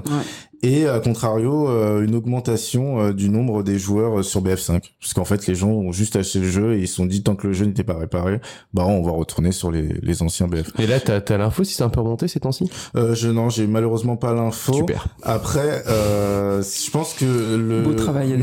et 0.62 0.86
à 0.86 1.00
contrario 1.00 1.68
euh, 1.68 2.04
une 2.04 2.14
augmentation 2.14 3.00
euh, 3.00 3.12
du 3.12 3.30
nombre 3.30 3.62
des 3.62 3.78
joueurs 3.78 4.20
euh, 4.20 4.22
sur 4.22 4.42
BF5 4.42 4.80
parce 5.00 5.14
qu'en 5.14 5.24
fait 5.24 5.46
les 5.46 5.54
gens 5.54 5.70
ont 5.70 5.92
juste 5.92 6.16
acheté 6.16 6.40
le 6.40 6.50
jeu 6.50 6.74
et 6.74 6.80
ils 6.80 6.88
se 6.88 6.96
sont 6.96 7.06
dit 7.06 7.22
tant 7.22 7.34
que 7.34 7.46
le 7.46 7.52
jeu 7.52 7.64
n'était 7.64 7.84
pas 7.84 7.96
réparé 7.96 8.40
bah 8.74 8.84
on 8.84 9.02
va 9.02 9.12
retourner 9.12 9.52
sur 9.52 9.70
les, 9.70 9.88
les 10.02 10.22
anciens 10.22 10.48
BF 10.48 10.78
et 10.78 10.86
là 10.86 11.00
t'as 11.00 11.20
as, 11.26 11.38
l'info 11.38 11.64
si 11.64 11.74
c'est 11.74 11.82
un 11.82 11.88
peu 11.88 12.00
remonté 12.00 12.28
ces 12.28 12.40
temps-ci? 12.40 12.70
Euh, 12.96 13.14
je 13.14 13.28
non 13.28 13.48
j'ai 13.48 13.66
malheureusement 13.66 14.16
pas 14.16 14.34
l'info. 14.34 14.72
Super. 14.72 15.06
Après 15.22 15.82
euh, 15.88 16.62
je 16.62 16.90
pense 16.90 17.14
que 17.14 17.24
le 17.24 17.82
beau 17.82 17.94
travail 17.94 18.36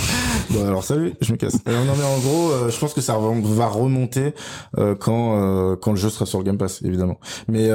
bon 0.50 0.66
alors 0.66 0.82
salut 0.82 1.14
je 1.20 1.32
me 1.32 1.36
casse. 1.36 1.58
Alors, 1.66 1.84
non 1.84 1.92
mais 1.96 2.04
en 2.04 2.18
gros 2.18 2.68
je 2.68 2.78
pense 2.78 2.94
que 2.94 3.00
ça 3.00 3.16
va 3.18 3.66
remonter 3.68 4.34
quand 4.98 5.76
quand 5.80 5.90
le 5.92 5.96
jeu 5.96 6.10
sera 6.10 6.26
sur 6.26 6.38
le 6.38 6.44
Game 6.44 6.58
Pass 6.58 6.82
évidemment. 6.82 7.20
Mais 7.48 7.68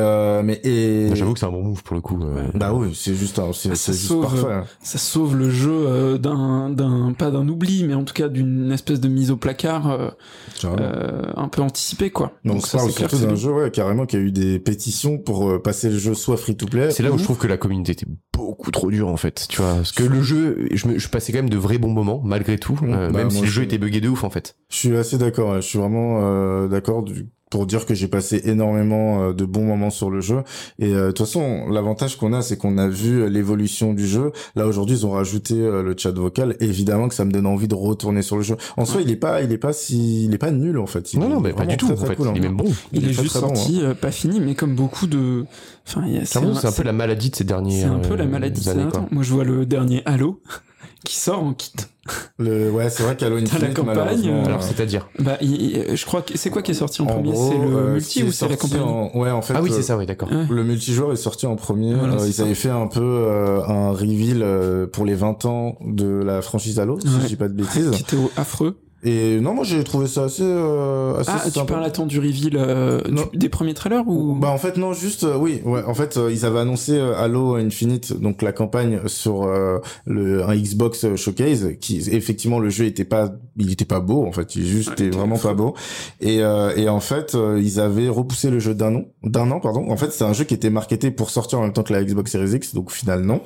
mais 0.44 0.60
et 0.64 1.16
j'avoue 1.16 1.34
que 1.34 1.40
c'est 1.40 1.46
un 1.46 1.52
bon 1.52 1.64
move 1.64 1.84
pour 1.84 1.96
le 1.96 2.02
coup 2.02 2.20
bah 2.54 2.74
oui 2.74 2.94
c'est 2.94 3.16
juste 3.16 3.40
un 3.40 3.54
ça 3.86 3.94
sauve, 3.94 4.48
hein. 4.49 4.66
ça 4.82 4.98
sauve 4.98 5.36
le 5.38 5.49
jeu 5.49 5.72
euh, 5.72 6.18
d'un, 6.18 6.70
d'un, 6.70 7.14
pas 7.14 7.30
d'un 7.30 7.48
oubli, 7.48 7.84
mais 7.84 7.94
en 7.94 8.03
tout 8.03 8.14
cas 8.14 8.30
d'une 8.30 8.72
espèce 8.72 8.99
de 8.99 9.07
mise 9.07 9.32
au 9.32 9.38
placard 9.38 9.91
euh, 9.91 10.10
euh 10.64 11.24
un 11.36 11.48
peu 11.48 11.62
anticipée, 11.62 12.10
quoi. 12.10 12.34
Donc, 12.44 12.56
Donc 12.56 12.68
ça, 12.68 12.80
c'est 12.80 12.91
surtout 12.91 13.18
d'un 13.18 13.36
jeu, 13.36 13.52
ouais, 13.52 13.72
carrément, 13.72 14.06
qui 14.06 14.16
a 14.16 14.20
eu 14.20 14.32
des 14.32 14.60
pétitions 14.60 15.18
pour 15.18 15.49
euh, 15.49 15.62
passer 15.62 15.90
le 15.90 15.98
jeu 15.98 16.14
soit 16.14 16.38
free 16.38 16.56
to 16.56 16.66
play. 16.66 16.91
C'est 16.91 17.03
là 17.03 17.12
où 17.12 17.18
je 17.18 17.24
trouve 17.24 17.38
que 17.38 17.48
la 17.48 17.57
communauté 17.57 17.91
était 17.91 18.07
beaucoup 18.34 18.72
trop 18.72 18.90
dure, 18.90 19.10
en 19.10 19.18
fait. 19.18 19.45
Tu 19.49 19.62
vois, 19.62 19.76
parce 19.76 19.91
que 19.91 20.03
le 20.03 20.22
jeu, 20.22 20.68
je, 20.72 20.88
me, 20.88 20.98
je 20.98 21.10
passais 21.10 21.32
quand 21.32 21.40
même 21.40 21.49
de 21.49 21.57
vrais 21.57 21.78
bons 21.78 21.94
moments, 21.94 22.22
malgré 22.24 22.57
tout, 22.57 22.78
bah, 22.82 23.10
même 23.10 23.30
si 23.30 23.41
le 23.41 23.48
jeu 23.48 23.64
était 23.64 23.78
buggé 23.78 24.02
de 24.02 24.10
ouf, 24.10 24.24
en 24.24 24.30
fait. 24.30 24.56
Je 24.70 24.78
suis 24.78 24.95
assez 24.95 25.18
d'accord. 25.18 25.56
Je 25.56 25.62
suis 25.62 25.80
vraiment 25.80 26.68
d'accord 26.68 27.03
du 27.03 27.28
pour 27.56 27.65
dire 27.65 27.86
que 27.86 27.94
j'ai 27.94 28.10
passé 28.10 28.41
énormément 28.44 29.30
euh, 29.30 29.34
de 29.34 29.45
bons 29.45 29.64
moments 29.64 29.90
sur 29.90 30.10
le 30.10 30.19
jeu. 30.19 30.44
Et 30.77 30.94
euh, 30.94 31.07
de 31.07 31.11
toute 31.11 31.26
façon, 31.26 31.69
l'avantage 31.69 32.18
qu'on 32.18 32.34
a, 32.34 32.41
c'est 32.41 32.57
qu'on 32.57 32.77
a 32.77 32.90
vu 32.90 33.30
l'évolution 33.30 33.94
du 33.94 34.06
jeu. 34.06 34.34
Là 34.57 34.68
aujourd'hui, 34.68 34.98
ils 34.98 35.06
ont 35.06 35.11
rajouté 35.11 35.53
euh, 35.53 35.82
le 35.82 35.95
chat 35.98 36.11
vocal. 36.11 36.57
évidemment 36.60 37.07
que 37.07 37.15
ça 37.15 37.23
me 37.23 37.32
donne 37.32 37.45
envie 37.45 37.69
de 37.69 37.76
retourner 37.76 38.23
sur 38.23 38.36
le 38.36 38.41
jeu. 38.41 38.57
En 38.76 38.84
soi, 38.84 39.02
il 39.02 39.10
est 39.10 39.15
pas, 39.15 39.41
il 39.41 39.53
est 39.53 39.57
pas 39.57 39.72
si, 39.72 40.26
il 40.26 40.34
est 40.34 40.38
pas 40.38 40.52
nul 40.52 40.77
en 40.77 40.86
fait. 40.86 41.14
non, 41.14 41.30
non, 41.30 41.40
mais 41.40 41.53
pas 41.53 41.65
du 41.65 41.77
tout. 41.77 41.90
en 41.90 41.95
fait. 41.95 42.18
il 42.19 42.38
est 42.38 42.41
même 42.41 42.57
bon. 42.57 42.65
Il, 42.91 43.07
est, 43.07 43.14
juste 43.14 43.38
sorti, 43.38 43.82
hein. 43.86 43.95
pas 43.95 44.11
fini, 44.11 44.41
mais 44.41 44.53
comme 44.53 44.76
beaucoup 44.76 45.07
de. 45.07 45.45
Enfin, 45.88 46.03
c'est 46.26 46.40
un, 46.40 46.56
un, 46.57 46.72
peu 46.73 46.84
la 46.84 46.91
maladie 46.91 47.30
de 47.30 47.38
ces 47.38 47.45
derniers. 47.45 47.80
C'est 47.80 47.86
un 47.86 47.99
peu 47.99 48.18
la 48.18 48.26
maladie 48.26 48.60
de 48.60 48.65
ces 48.65 48.76
derniers 48.76 48.91
Moi, 49.11 49.23
je 49.23 49.32
vois 49.32 49.45
le 49.45 49.65
dernier 49.65 50.02
Halo 50.06 50.41
qui 51.04 51.16
sort 51.18 51.44
en 51.44 51.54
kit. 51.54 51.74
Le, 52.38 52.70
ouais, 52.70 52.90
c'est 52.92 53.02
vrai 53.02 53.16
qu'Halo 53.18 53.38
Infinite, 53.38 53.62
la 53.62 53.70
campagne, 53.70 54.30
euh, 54.30 54.46
Alors, 54.46 54.62
c'est-à-dire 54.62 55.10
Bah, 55.18 55.38
je 55.42 56.06
crois 56.06 56.22
que 56.22 56.38
c'est 56.38 56.52
quoi 56.52 56.62
qui 56.62 56.72
est 56.72 56.76
sorti 56.76 57.02
en, 57.02 57.08
premier 57.08 57.36
C'est 57.36 57.58
le 57.58 57.76
euh, 57.76 57.94
multi 57.94 58.24
ou 58.24 58.32
c'est 58.32 58.48
la 58.48 58.58
campagne 58.58 59.10
Ouais, 59.16 59.32
en 59.32 59.42
fait. 59.42 59.54
Ah 59.56 59.62
oui, 59.64 59.72
c'est 59.72 59.80
euh, 59.80 59.82
ça, 59.82 59.98
oui, 59.98 60.06
d'accord. 60.06 60.30
Le 60.32 60.64
multijoueur 60.64 61.12
est 61.14 61.18
sorti 61.18 61.48
en 61.48 61.56
premier. 61.56 61.96
ils 62.28 62.42
avaient 62.42 62.54
fait 62.54 62.70
un 62.70 62.88
peu 62.88 63.28
un 63.68 63.92
reveal 63.92 64.88
pour 64.92 65.06
les 65.06 65.16
20 65.16 65.46
ans 65.46 65.78
de 65.82 66.22
la 66.24 66.42
franchise 66.42 66.80
Halo, 66.80 67.00
si 67.00 67.08
je 67.08 67.28
dis 67.28 67.36
pas 67.36 67.48
de 67.48 67.54
bêtises. 67.54 67.92
Qui 67.92 68.02
était 68.02 68.18
affreux. 68.38 68.78
Et 69.07 69.40
non, 69.40 69.53
moi 69.53 69.64
j'ai 69.64 69.84
trouvé 69.84 70.07
ça 70.07 70.23
assez, 70.23 70.41
euh, 70.44 71.19
assez 71.19 71.30
Ah, 71.32 71.44
tu 71.53 71.64
parles 71.65 71.84
à 71.84 71.91
temps 71.91 72.07
du 72.07 72.18
reveal 72.18 72.56
euh, 72.57 73.02
des 73.36 73.49
premiers 73.49 73.76
trailers 73.76 74.07
ou? 74.07 74.34
Bah 74.34 74.49
en 74.49 74.57
fait 74.57 74.77
non, 74.77 74.94
juste 74.94 75.26
euh, 75.26 75.38
oui, 75.38 75.61
ouais. 75.64 75.84
En 75.86 75.94
fait, 75.94 76.18
euh, 76.18 76.32
ils 76.32 76.44
avaient 76.44 76.61
annoncé 76.61 76.99
Halo 76.99 77.53
Infinite, 77.53 78.19
donc 78.19 78.41
la 78.41 78.52
campagne 78.52 79.02
sur 79.06 79.48
le 80.07 80.49
un 80.49 80.56
Xbox 80.56 81.15
Showcase, 81.15 81.76
qui 81.80 81.98
effectivement 82.11 82.57
le 82.57 82.72
jeu 82.72 82.86
était 82.86 83.06
pas, 83.06 83.30
il 83.57 83.72
était 83.72 83.86
pas 83.86 83.99
beau 83.99 84.26
en 84.26 84.32
fait, 84.32 84.56
il 84.56 84.65
juste 84.65 84.94
était 84.94 85.11
vraiment 85.11 85.38
pas 85.38 85.53
beau. 85.53 85.76
Et 86.19 86.38
et 86.38 86.90
en 86.90 86.99
fait, 86.99 87.38
ils 87.60 87.80
avaient 87.80 88.10
repoussé 88.10 88.49
le 88.49 88.57
jeu 88.57 88.73
d'un 88.73 88.95
an, 88.95 89.03
d'un 89.23 89.52
an 89.52 89.60
pardon. 89.60 89.91
En 89.91 89.98
fait, 89.98 90.11
c'est 90.14 90.23
un 90.23 90.34
jeu 90.34 90.45
qui 90.45 90.56
était 90.56 90.72
marketé 90.72 91.11
pour 91.11 91.30
sortir 91.30 91.60
en 91.60 91.61
même 91.61 91.73
temps 91.73 91.84
que 91.84 91.94
la 91.94 92.03
Xbox 92.03 92.32
Series 92.32 92.56
X, 92.56 92.73
donc 92.73 92.88
au 92.88 92.94
final 92.94 93.22
non. 93.22 93.41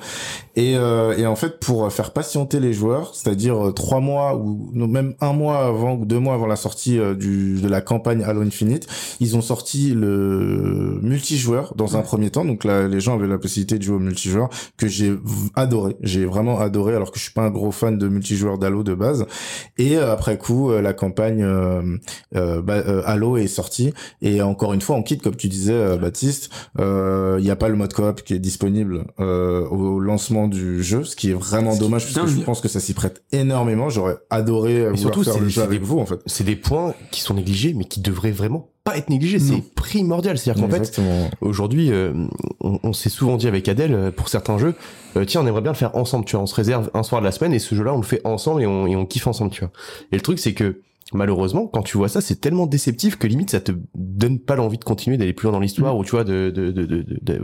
Et 0.56 0.72
et 0.72 1.26
en 1.26 1.36
fait, 1.36 1.60
pour 1.60 1.92
faire 1.92 2.12
patienter 2.12 2.60
les 2.60 2.72
joueurs, 2.72 3.14
c'est-à-dire 3.14 3.72
trois 3.74 4.00
mois 4.00 4.36
ou 4.36 4.70
même 4.74 5.14
un 5.20 5.34
mois 5.34 5.49
avant 5.54 5.94
ou 5.94 6.04
deux 6.04 6.18
mois 6.18 6.34
avant 6.34 6.46
la 6.46 6.56
sortie 6.56 6.98
euh, 6.98 7.14
du, 7.14 7.60
de 7.60 7.68
la 7.68 7.80
campagne 7.80 8.22
Halo 8.22 8.42
Infinite, 8.42 8.86
ils 9.20 9.36
ont 9.36 9.40
sorti 9.40 9.92
le 9.94 10.98
multijoueur 11.02 11.74
dans 11.76 11.96
un 11.96 12.02
premier 12.02 12.30
temps. 12.30 12.44
Donc 12.44 12.64
là, 12.64 12.88
les 12.88 13.00
gens 13.00 13.14
avaient 13.14 13.26
la 13.26 13.38
possibilité 13.38 13.78
de 13.78 13.82
jouer 13.82 13.96
au 13.96 14.00
multijoueur 14.00 14.48
que 14.76 14.88
j'ai 14.88 15.14
adoré. 15.54 15.96
J'ai 16.00 16.24
vraiment 16.24 16.60
adoré 16.60 16.94
alors 16.94 17.10
que 17.10 17.18
je 17.18 17.24
suis 17.24 17.32
pas 17.32 17.42
un 17.42 17.50
gros 17.50 17.72
fan 17.72 17.98
de 17.98 18.08
multijoueur 18.08 18.58
d'Halo 18.58 18.82
de 18.82 18.94
base. 18.94 19.26
Et 19.78 19.96
euh, 19.96 20.12
après 20.12 20.38
coup, 20.38 20.70
euh, 20.70 20.80
la 20.80 20.92
campagne 20.92 21.46
bah, 22.32 22.82
Halo 23.06 23.36
est 23.36 23.46
sortie. 23.46 23.92
Et 24.22 24.42
encore 24.42 24.72
une 24.72 24.80
fois, 24.80 24.96
on 24.96 25.02
quitte, 25.02 25.22
comme 25.22 25.36
tu 25.36 25.48
disais, 25.48 25.98
Baptiste, 25.98 26.50
il 26.78 27.42
n'y 27.42 27.50
a 27.50 27.56
pas 27.56 27.68
le 27.68 27.76
mode 27.76 27.92
coop 27.92 28.22
qui 28.22 28.34
est 28.34 28.38
disponible 28.38 29.04
au 29.18 29.98
lancement 30.00 30.48
du 30.48 30.82
jeu, 30.82 31.04
ce 31.04 31.16
qui 31.16 31.30
est 31.30 31.34
vraiment 31.34 31.76
dommage 31.76 32.12
parce 32.12 32.26
que 32.26 32.38
je 32.38 32.44
pense 32.44 32.60
que 32.60 32.68
ça 32.68 32.80
s'y 32.80 32.94
prête 32.94 33.22
énormément. 33.32 33.88
J'aurais 33.88 34.16
adoré 34.30 34.86
surtout, 34.96 35.24
faire 35.48 35.64
avec 35.64 35.80
des, 35.80 35.86
vous 35.86 35.98
en 35.98 36.06
fait. 36.06 36.20
C'est 36.26 36.44
des 36.44 36.56
points 36.56 36.94
qui 37.10 37.20
sont 37.20 37.34
négligés, 37.34 37.74
mais 37.74 37.84
qui 37.84 38.00
devraient 38.00 38.30
vraiment 38.30 38.68
pas 38.84 38.96
être 38.96 39.10
négligés. 39.10 39.38
C'est 39.38 39.62
primordial. 39.74 40.38
C'est-à-dire 40.38 40.62
qu'en 40.62 40.70
fait, 40.70 41.00
aujourd'hui, 41.40 41.90
euh, 41.92 42.12
on, 42.60 42.92
s'est 42.92 43.10
souvent 43.10 43.36
dit 43.36 43.48
avec 43.48 43.68
Adèle 43.68 43.94
euh, 43.94 44.10
pour 44.10 44.28
certains 44.28 44.58
jeux, 44.58 44.74
euh, 45.16 45.24
tiens, 45.24 45.42
on 45.42 45.46
aimerait 45.46 45.60
bien 45.60 45.72
le 45.72 45.76
faire 45.76 45.96
ensemble. 45.96 46.24
Tu 46.24 46.36
vois, 46.36 46.42
on 46.42 46.46
se 46.46 46.54
réserve 46.54 46.90
un 46.94 47.02
soir 47.02 47.20
de 47.20 47.26
la 47.26 47.32
semaine 47.32 47.52
et 47.52 47.58
ce 47.58 47.74
jeu-là, 47.74 47.92
on 47.92 47.98
le 47.98 48.02
fait 48.02 48.20
ensemble 48.24 48.62
et 48.62 48.66
on, 48.66 48.86
et 48.86 48.96
on 48.96 49.06
kiffe 49.06 49.26
ensemble. 49.26 49.50
Tu 49.50 49.60
vois. 49.60 49.70
Et 50.12 50.16
le 50.16 50.22
truc, 50.22 50.38
c'est 50.38 50.54
que 50.54 50.80
malheureusement, 51.12 51.66
quand 51.66 51.82
tu 51.82 51.96
vois 51.96 52.08
ça, 52.08 52.20
c'est 52.20 52.40
tellement 52.40 52.66
déceptif 52.66 53.16
que 53.16 53.26
limite 53.26 53.50
ça 53.50 53.60
te 53.60 53.72
donne 53.94 54.38
pas 54.38 54.56
l'envie 54.56 54.78
de 54.78 54.84
continuer 54.84 55.16
d'aller 55.16 55.32
plus 55.32 55.44
loin 55.44 55.52
dans 55.52 55.60
l'histoire 55.60 55.94
mm. 55.94 55.98
ou 55.98 56.04
tu 56.04 56.10
vois 56.12 56.24
de 56.24 56.50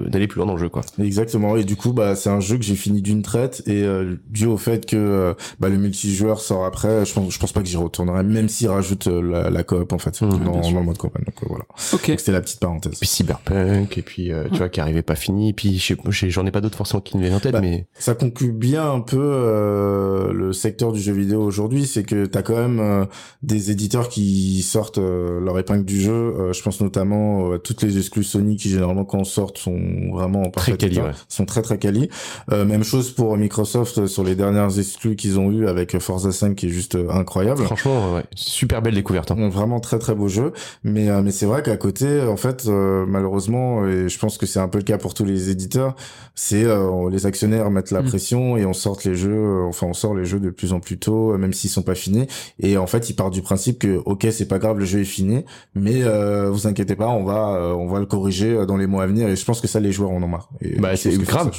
d'aller 0.08 0.26
plus 0.26 0.38
loin 0.38 0.46
dans 0.46 0.54
le 0.54 0.58
jeu 0.58 0.68
quoi. 0.68 0.82
Exactement. 0.98 1.56
Et 1.56 1.64
du 1.64 1.76
coup, 1.76 1.92
bah 1.92 2.14
c'est 2.16 2.30
un 2.30 2.40
jeu 2.40 2.56
que 2.56 2.64
j'ai 2.64 2.74
fini 2.74 3.02
d'une 3.02 3.22
traite 3.22 3.62
et 3.66 3.82
euh, 3.82 4.16
dû 4.28 4.46
au 4.46 4.56
fait 4.56 4.86
que 4.86 4.96
euh, 4.96 5.34
bah, 5.60 5.68
le 5.68 5.76
multijoueur 5.76 6.40
sort 6.40 6.64
après, 6.64 7.04
je 7.04 7.12
pense 7.12 7.32
je 7.32 7.38
pense 7.38 7.52
pas 7.52 7.62
que 7.62 7.68
j'y 7.68 7.76
retournerai 7.76 8.22
même 8.22 8.48
s'il 8.48 8.68
rajoute 8.68 9.06
euh, 9.08 9.22
la, 9.22 9.50
la 9.50 9.62
coop 9.62 9.92
en 9.92 9.98
fait 9.98 10.20
mm. 10.20 10.28
dans, 10.28 10.60
dans, 10.60 10.70
le 10.70 10.82
mode 10.82 10.98
campagne. 10.98 11.24
Donc 11.24 11.48
voilà. 11.48 11.64
Ok. 11.92 12.12
C'était 12.18 12.32
la 12.32 12.40
petite 12.40 12.60
parenthèse. 12.60 12.98
Puis 12.98 13.08
Cyberpunk 13.08 13.98
et 13.98 14.02
puis 14.02 14.30
tu 14.52 14.58
vois 14.58 14.68
qui 14.68 14.80
arrivait 14.80 15.02
pas 15.02 15.16
fini. 15.16 15.50
Et 15.50 15.52
puis 15.52 15.82
j'en 16.28 16.46
ai, 16.46 16.50
pas 16.50 16.60
d'autres 16.60 16.76
forcément 16.76 17.00
qui 17.00 17.16
me 17.16 17.22
viennent 17.22 17.34
en 17.34 17.40
tête, 17.40 17.52
bah, 17.52 17.60
mais 17.60 17.86
ça 17.98 18.14
conclut 18.14 18.52
bien 18.52 18.90
un 18.90 19.00
peu 19.00 20.30
le 20.32 20.52
secteur 20.52 20.92
du 20.92 21.00
jeu 21.00 21.12
vidéo 21.12 21.42
aujourd'hui, 21.42 21.86
c'est 21.86 22.04
que 22.04 22.26
t'as 22.26 22.42
quand 22.42 22.56
même 22.56 23.06
des 23.42 23.55
éditeurs 23.58 24.08
qui 24.08 24.62
sortent 24.62 24.98
euh, 24.98 25.40
leur 25.40 25.58
épingle 25.58 25.84
du 25.84 26.00
jeu. 26.00 26.12
Euh, 26.12 26.52
je 26.52 26.62
pense 26.62 26.80
notamment 26.80 27.52
à 27.52 27.58
toutes 27.58 27.82
les 27.82 27.98
exclus 27.98 28.24
Sony 28.24 28.56
qui 28.56 28.68
généralement 28.68 29.04
quand 29.04 29.18
on 29.18 29.24
sort 29.24 29.52
sont 29.56 29.78
vraiment 30.12 30.50
très 30.50 30.76
quali, 30.76 30.98
sont 31.28 31.44
très 31.44 31.62
très 31.62 31.78
quali. 31.78 32.08
Euh, 32.52 32.64
même 32.64 32.84
chose 32.84 33.10
pour 33.10 33.36
Microsoft 33.36 34.06
sur 34.06 34.24
les 34.24 34.34
dernières 34.34 34.78
exclus 34.78 35.16
qu'ils 35.16 35.38
ont 35.38 35.50
eu 35.50 35.66
avec 35.66 35.98
Forza 35.98 36.32
5 36.32 36.54
qui 36.54 36.66
est 36.66 36.70
juste 36.70 36.96
incroyable. 37.10 37.64
Franchement, 37.64 38.14
ouais, 38.14 38.24
super 38.34 38.82
belle 38.82 38.94
découverte. 38.94 39.30
Hein. 39.30 39.48
Vraiment 39.48 39.80
très 39.80 39.98
très 39.98 40.14
beau 40.14 40.28
jeu. 40.28 40.52
Mais 40.84 41.08
mais 41.22 41.30
c'est 41.30 41.46
vrai 41.46 41.62
qu'à 41.62 41.76
côté, 41.76 42.22
en 42.22 42.36
fait, 42.36 42.66
malheureusement, 42.66 43.86
et 43.86 44.08
je 44.08 44.18
pense 44.18 44.38
que 44.38 44.46
c'est 44.46 44.60
un 44.60 44.68
peu 44.68 44.78
le 44.78 44.84
cas 44.84 44.98
pour 44.98 45.14
tous 45.14 45.24
les 45.24 45.50
éditeurs, 45.50 45.94
c'est 46.36 46.64
les 47.10 47.26
actionnaires 47.26 47.70
mettent 47.70 47.90
la 47.90 48.02
mm. 48.02 48.06
pression 48.06 48.56
et 48.56 48.66
on 48.66 48.72
sort 48.72 48.98
les 49.04 49.14
jeux, 49.14 49.64
enfin 49.64 49.86
on 49.86 49.94
sort 49.94 50.14
les 50.14 50.24
jeux 50.24 50.40
de 50.40 50.50
plus 50.50 50.72
en 50.72 50.80
plus 50.80 50.98
tôt, 50.98 51.36
même 51.36 51.52
s'ils 51.52 51.70
sont 51.70 51.82
pas 51.82 51.94
finis. 51.94 52.26
Et 52.60 52.76
en 52.76 52.86
fait, 52.86 53.10
ils 53.10 53.14
partent 53.14 53.32
du 53.32 53.42
principe 53.42 53.78
que 53.78 54.02
ok 54.04 54.26
c'est 54.30 54.48
pas 54.48 54.58
grave 54.58 54.78
le 54.78 54.84
jeu 54.84 55.00
est 55.00 55.04
fini 55.04 55.44
mais 55.74 56.02
euh, 56.02 56.50
vous 56.50 56.66
inquiétez 56.66 56.96
pas 56.96 57.08
on 57.08 57.24
va 57.24 57.54
euh, 57.54 57.72
on 57.72 57.86
va 57.88 58.00
le 58.00 58.06
corriger 58.06 58.54
euh, 58.54 58.66
dans 58.66 58.76
les 58.76 58.86
mois 58.86 59.04
à 59.04 59.06
venir. 59.06 59.28
Et 59.28 59.36
je 59.36 59.44
pense 59.44 59.60
que 59.60 59.68
ça 59.68 59.80
les 59.80 59.92
joueurs 59.92 60.10
en 60.10 60.22
ont 60.22 60.28
marre. 60.28 60.50
Bah 60.78 60.96
c'est 60.96 61.16
grave. 61.18 61.50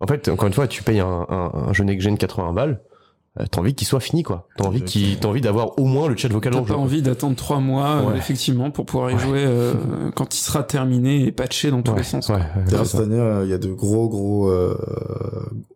en 0.00 0.06
fait 0.06 0.28
encore 0.28 0.46
une 0.46 0.54
fois 0.54 0.68
tu 0.68 0.82
payes 0.82 1.00
un, 1.00 1.26
un, 1.28 1.50
un 1.68 1.72
jeu 1.72 1.84
next 1.84 2.02
gen 2.02 2.18
80 2.18 2.52
balles 2.52 2.80
euh, 3.40 3.46
t'as 3.50 3.60
envie 3.60 3.74
qu'il 3.74 3.86
soit 3.88 3.98
fini 3.98 4.22
quoi. 4.22 4.46
T'as 4.56 4.64
envie 4.64 4.82
qu'il 4.82 5.18
t'as 5.18 5.26
envie 5.26 5.40
d'avoir 5.40 5.76
au 5.80 5.86
moins 5.86 6.08
le 6.08 6.16
chat 6.16 6.28
vocal 6.28 6.52
t'as 6.52 6.60
pas 6.62 6.76
envie 6.76 7.02
d'attendre 7.02 7.34
trois 7.34 7.58
mois 7.58 7.96
euh, 8.08 8.14
effectivement 8.14 8.70
pour 8.70 8.86
pouvoir 8.86 9.10
y 9.10 9.18
jouer 9.18 9.44
euh, 9.44 9.74
quand 10.14 10.36
il 10.36 10.38
sera 10.38 10.62
terminé 10.62 11.26
et 11.26 11.32
patché 11.32 11.72
dans 11.72 11.82
tous 11.82 11.96
les 11.96 12.04
sens 12.04 12.28
ouais, 12.28 12.38
cette 12.84 13.00
année 13.00 13.40
il 13.42 13.50
y 13.50 13.52
a 13.52 13.58
de 13.58 13.72
gros 13.72 14.08
gros 14.08 14.48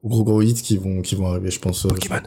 gros 0.05 0.23
gros 0.23 0.41
hits 0.41 0.55
qui 0.55 0.77
vont 0.77 1.03
qui 1.03 1.17
vont 1.17 1.27
arriver 1.27 1.51
je 1.51 1.59
pense 1.59 1.83
Pokémon. 1.83 2.21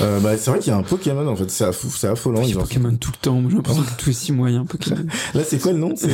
bah 0.00 0.36
c'est 0.36 0.50
vrai 0.50 0.58
qu'il 0.58 0.72
y 0.72 0.74
a 0.74 0.78
un 0.78 0.82
Pokémon 0.82 1.26
en 1.28 1.36
fait. 1.36 1.50
C'est 1.50 1.72
c'est 1.72 2.08
affolant 2.08 2.42
il 2.42 2.50
y 2.50 2.52
a 2.54 2.60
Pokémon 2.60 2.96
tout 2.96 3.12
le 3.12 3.18
temps 3.18 3.40
j'ai 3.48 3.54
l'impression 3.54 3.82
que 3.82 3.96
tous 3.96 4.06
les 4.08 4.12
six 4.12 4.32
mois 4.32 4.50
il 4.50 4.54
y 4.54 4.58
a 4.58 4.60
un 4.60 4.66
Pokémon. 4.66 5.06
Là 5.34 5.44
c'est 5.44 5.60
quoi 5.60 5.70
le 5.70 5.78
nom? 5.78 5.92
C'est 5.94 6.08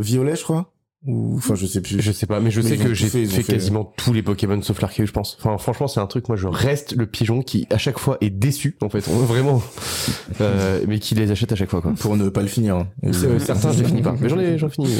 Violet 0.00 0.36
je 0.36 0.42
crois? 0.42 0.72
Enfin 1.08 1.54
je 1.54 1.66
sais 1.66 1.80
plus. 1.80 2.00
Je 2.00 2.12
sais 2.12 2.26
pas 2.26 2.40
mais 2.40 2.50
je 2.50 2.60
sais 2.60 2.76
que 2.76 2.94
j'ai 2.94 3.08
fait, 3.08 3.42
quasiment 3.42 3.84
tous 3.96 4.12
les 4.12 4.22
Pokémon 4.22 4.60
sauf 4.62 4.80
l'archéo 4.80 5.06
je 5.06 5.12
pense. 5.12 5.36
Enfin 5.38 5.56
franchement 5.58 5.88
c'est 5.88 6.00
un 6.00 6.06
truc 6.06 6.28
moi 6.28 6.36
je 6.36 6.48
reste 6.48 6.94
le 6.96 7.06
pigeon 7.06 7.42
qui 7.42 7.66
à 7.70 7.78
chaque 7.78 7.98
fois 7.98 8.18
est 8.20 8.30
déçu 8.30 8.76
en 8.80 8.88
fait. 8.88 9.00
Vraiment. 9.00 9.62
Euh, 10.40 10.84
mais 10.86 10.98
qui 10.98 11.14
les 11.14 11.30
achète 11.30 11.52
à 11.52 11.56
chaque 11.56 11.70
fois 11.70 11.80
quoi. 11.80 11.94
Pour 11.98 12.16
ne 12.16 12.28
pas 12.28 12.42
le 12.42 12.48
finir 12.48 12.76
hein. 12.76 12.88
certains 13.38 13.72
je 13.72 13.78
les 13.78 13.84
finis 13.88 14.02
pas. 14.02 14.14
Mais 14.20 14.28
j'en 14.28 14.38
ai 14.38 14.58
j'en 14.58 14.68
finis 14.68 14.94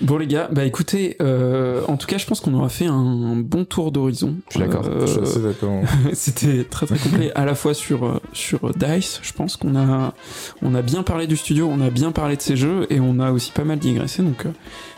bon 0.00 0.18
les 0.18 0.26
gars 0.26 0.48
bah 0.50 0.64
écoutez 0.64 1.16
euh, 1.20 1.82
en 1.88 1.96
tout 1.96 2.06
cas 2.06 2.18
je 2.18 2.26
pense 2.26 2.40
qu'on 2.40 2.54
aura 2.54 2.68
fait 2.68 2.86
un 2.86 3.36
bon 3.36 3.64
tour 3.64 3.92
d'horizon. 3.92 4.36
Je 4.48 4.58
suis 4.58 4.60
d'accord. 4.60 4.84
Euh, 4.86 5.82
c'était 6.12 6.64
très 6.64 6.86
très 6.86 6.98
complet 6.98 7.32
à 7.34 7.44
la 7.44 7.54
fois 7.54 7.74
sur 7.74 8.20
sur 8.32 8.72
Dice. 8.74 9.20
Je 9.22 9.32
pense 9.32 9.56
qu'on 9.56 9.76
a 9.76 10.14
on 10.62 10.74
a 10.74 10.82
bien 10.82 11.02
parlé 11.02 11.26
du 11.26 11.36
studio 11.36 11.68
on 11.70 11.80
a 11.80 11.90
bien 11.90 12.12
parlé 12.12 12.36
de 12.36 12.42
ces 12.42 12.56
jeux 12.56 12.86
et 12.90 13.00
on 13.00 13.18
a 13.18 13.32
aussi 13.32 13.52
pas 13.52 13.64
mal 13.64 13.78
digressé. 13.78 14.22
Donc 14.22 14.46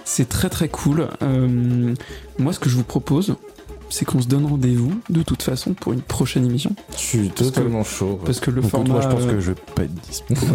c'est 0.09 0.29
très 0.29 0.49
très 0.49 0.69
cool. 0.69 1.07
Euh, 1.23 1.95
moi, 2.39 2.53
ce 2.55 2.59
que 2.59 2.71
je 2.71 2.77
vous 2.77 2.85
propose, 2.85 3.37
c'est 3.91 4.05
qu'on 4.05 4.21
se 4.21 4.29
donne 4.29 4.47
rendez-vous 4.47 5.01
de 5.11 5.23
toute 5.23 5.43
façon 5.43 5.75
pour 5.75 5.93
une 5.93 6.01
prochaine 6.01 6.45
émission. 6.45 6.75
Je 6.93 6.99
suis 6.99 7.29
totalement 7.31 7.85
chaud. 7.85 8.21
Parce 8.25 8.41
que 8.41 8.51
le 8.51 8.63
format. 8.63 8.89
Moi, 8.89 9.01
je 9.03 9.09
pense 9.09 9.25
que 9.25 9.41
je 9.41 9.53
vais 9.53 9.61
pas 9.75 9.85
être 9.85 9.95
disponible. 9.95 10.47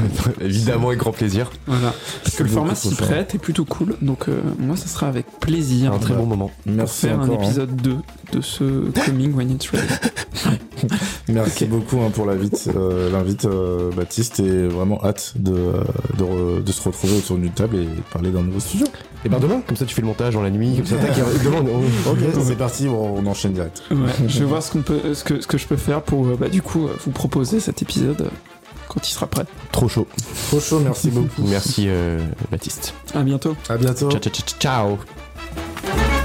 Évidemment, 0.40 0.88
avec 0.88 1.00
grand 1.00 1.12
plaisir. 1.12 1.50
Voilà. 1.66 1.94
Parce 2.22 2.36
que 2.36 2.42
le 2.42 2.48
format 2.48 2.74
s'y 2.74 2.94
prête 2.94 3.34
est 3.34 3.38
plutôt 3.38 3.64
cool. 3.64 3.96
Donc, 4.02 4.28
euh, 4.28 4.40
moi, 4.58 4.76
ça 4.76 4.86
sera 4.86 5.08
avec 5.08 5.26
plaisir. 5.40 5.92
Un 5.92 5.98
très 5.98 6.14
bon 6.14 6.26
moment. 6.26 6.50
Merci. 6.66 7.06
Faire 7.06 7.20
un 7.20 7.28
hein. 7.28 7.38
épisode 7.40 7.74
2 7.76 7.96
de 8.32 8.40
ce 8.40 8.90
Coming 9.04 9.34
When 9.34 9.50
It's 9.50 9.68
Ready. 9.70 9.84
Merci 11.28 11.66
beaucoup 11.66 12.00
hein, 12.00 12.10
pour 12.12 12.26
l'invite, 12.26 12.68
euh, 12.74 13.10
l'invite 13.10 13.44
euh, 13.44 13.90
Baptiste, 13.92 14.40
et 14.40 14.66
vraiment 14.66 15.02
hâte 15.04 15.34
de, 15.36 15.72
de, 16.18 16.60
de, 16.60 16.72
se 16.72 16.82
retrouver 16.82 17.16
autour 17.18 17.36
d'une 17.36 17.50
table 17.50 17.76
et 17.76 17.88
parler 18.12 18.30
d'un 18.30 18.42
nouveau 18.42 18.60
studio. 18.60 18.86
Et 19.24 19.28
ben 19.28 19.38
demain, 19.38 19.62
comme 19.66 19.76
ça 19.76 19.84
tu 19.84 19.94
fais 19.94 20.00
le 20.00 20.08
montage 20.08 20.34
dans 20.34 20.42
la 20.42 20.50
nuit, 20.50 20.74
comme 20.76 20.86
ça 20.86 20.96
demain, 21.44 21.60
Ok, 22.06 22.18
c'est 22.44 22.56
parti, 22.56 22.81
on, 22.88 23.24
enchaîne 23.26 23.52
direct. 23.52 23.82
Ouais, 23.90 23.96
je 24.26 24.38
vais 24.40 24.44
voir 24.44 24.62
ce, 24.62 24.72
qu'on 24.72 24.82
peut, 24.82 25.14
ce, 25.14 25.24
que, 25.24 25.40
ce 25.40 25.46
que 25.46 25.58
je 25.58 25.66
peux 25.66 25.76
faire 25.76 26.02
pour 26.02 26.24
bah, 26.36 26.48
du 26.48 26.62
coup 26.62 26.88
vous 27.04 27.10
proposer 27.10 27.60
cet 27.60 27.82
épisode 27.82 28.30
quand 28.88 29.08
il 29.08 29.12
sera 29.12 29.26
prêt. 29.26 29.44
Trop 29.70 29.88
chaud. 29.88 30.06
Trop 30.48 30.60
chaud, 30.60 30.80
merci 30.80 31.10
beaucoup. 31.10 31.42
merci 31.44 31.86
euh, 31.88 32.20
Baptiste. 32.50 32.94
À 33.14 33.22
bientôt. 33.22 33.56
À 33.68 33.76
bientôt. 33.76 34.10
ciao. 34.10 34.20
ciao. 34.20 34.98
ciao. 34.98 36.21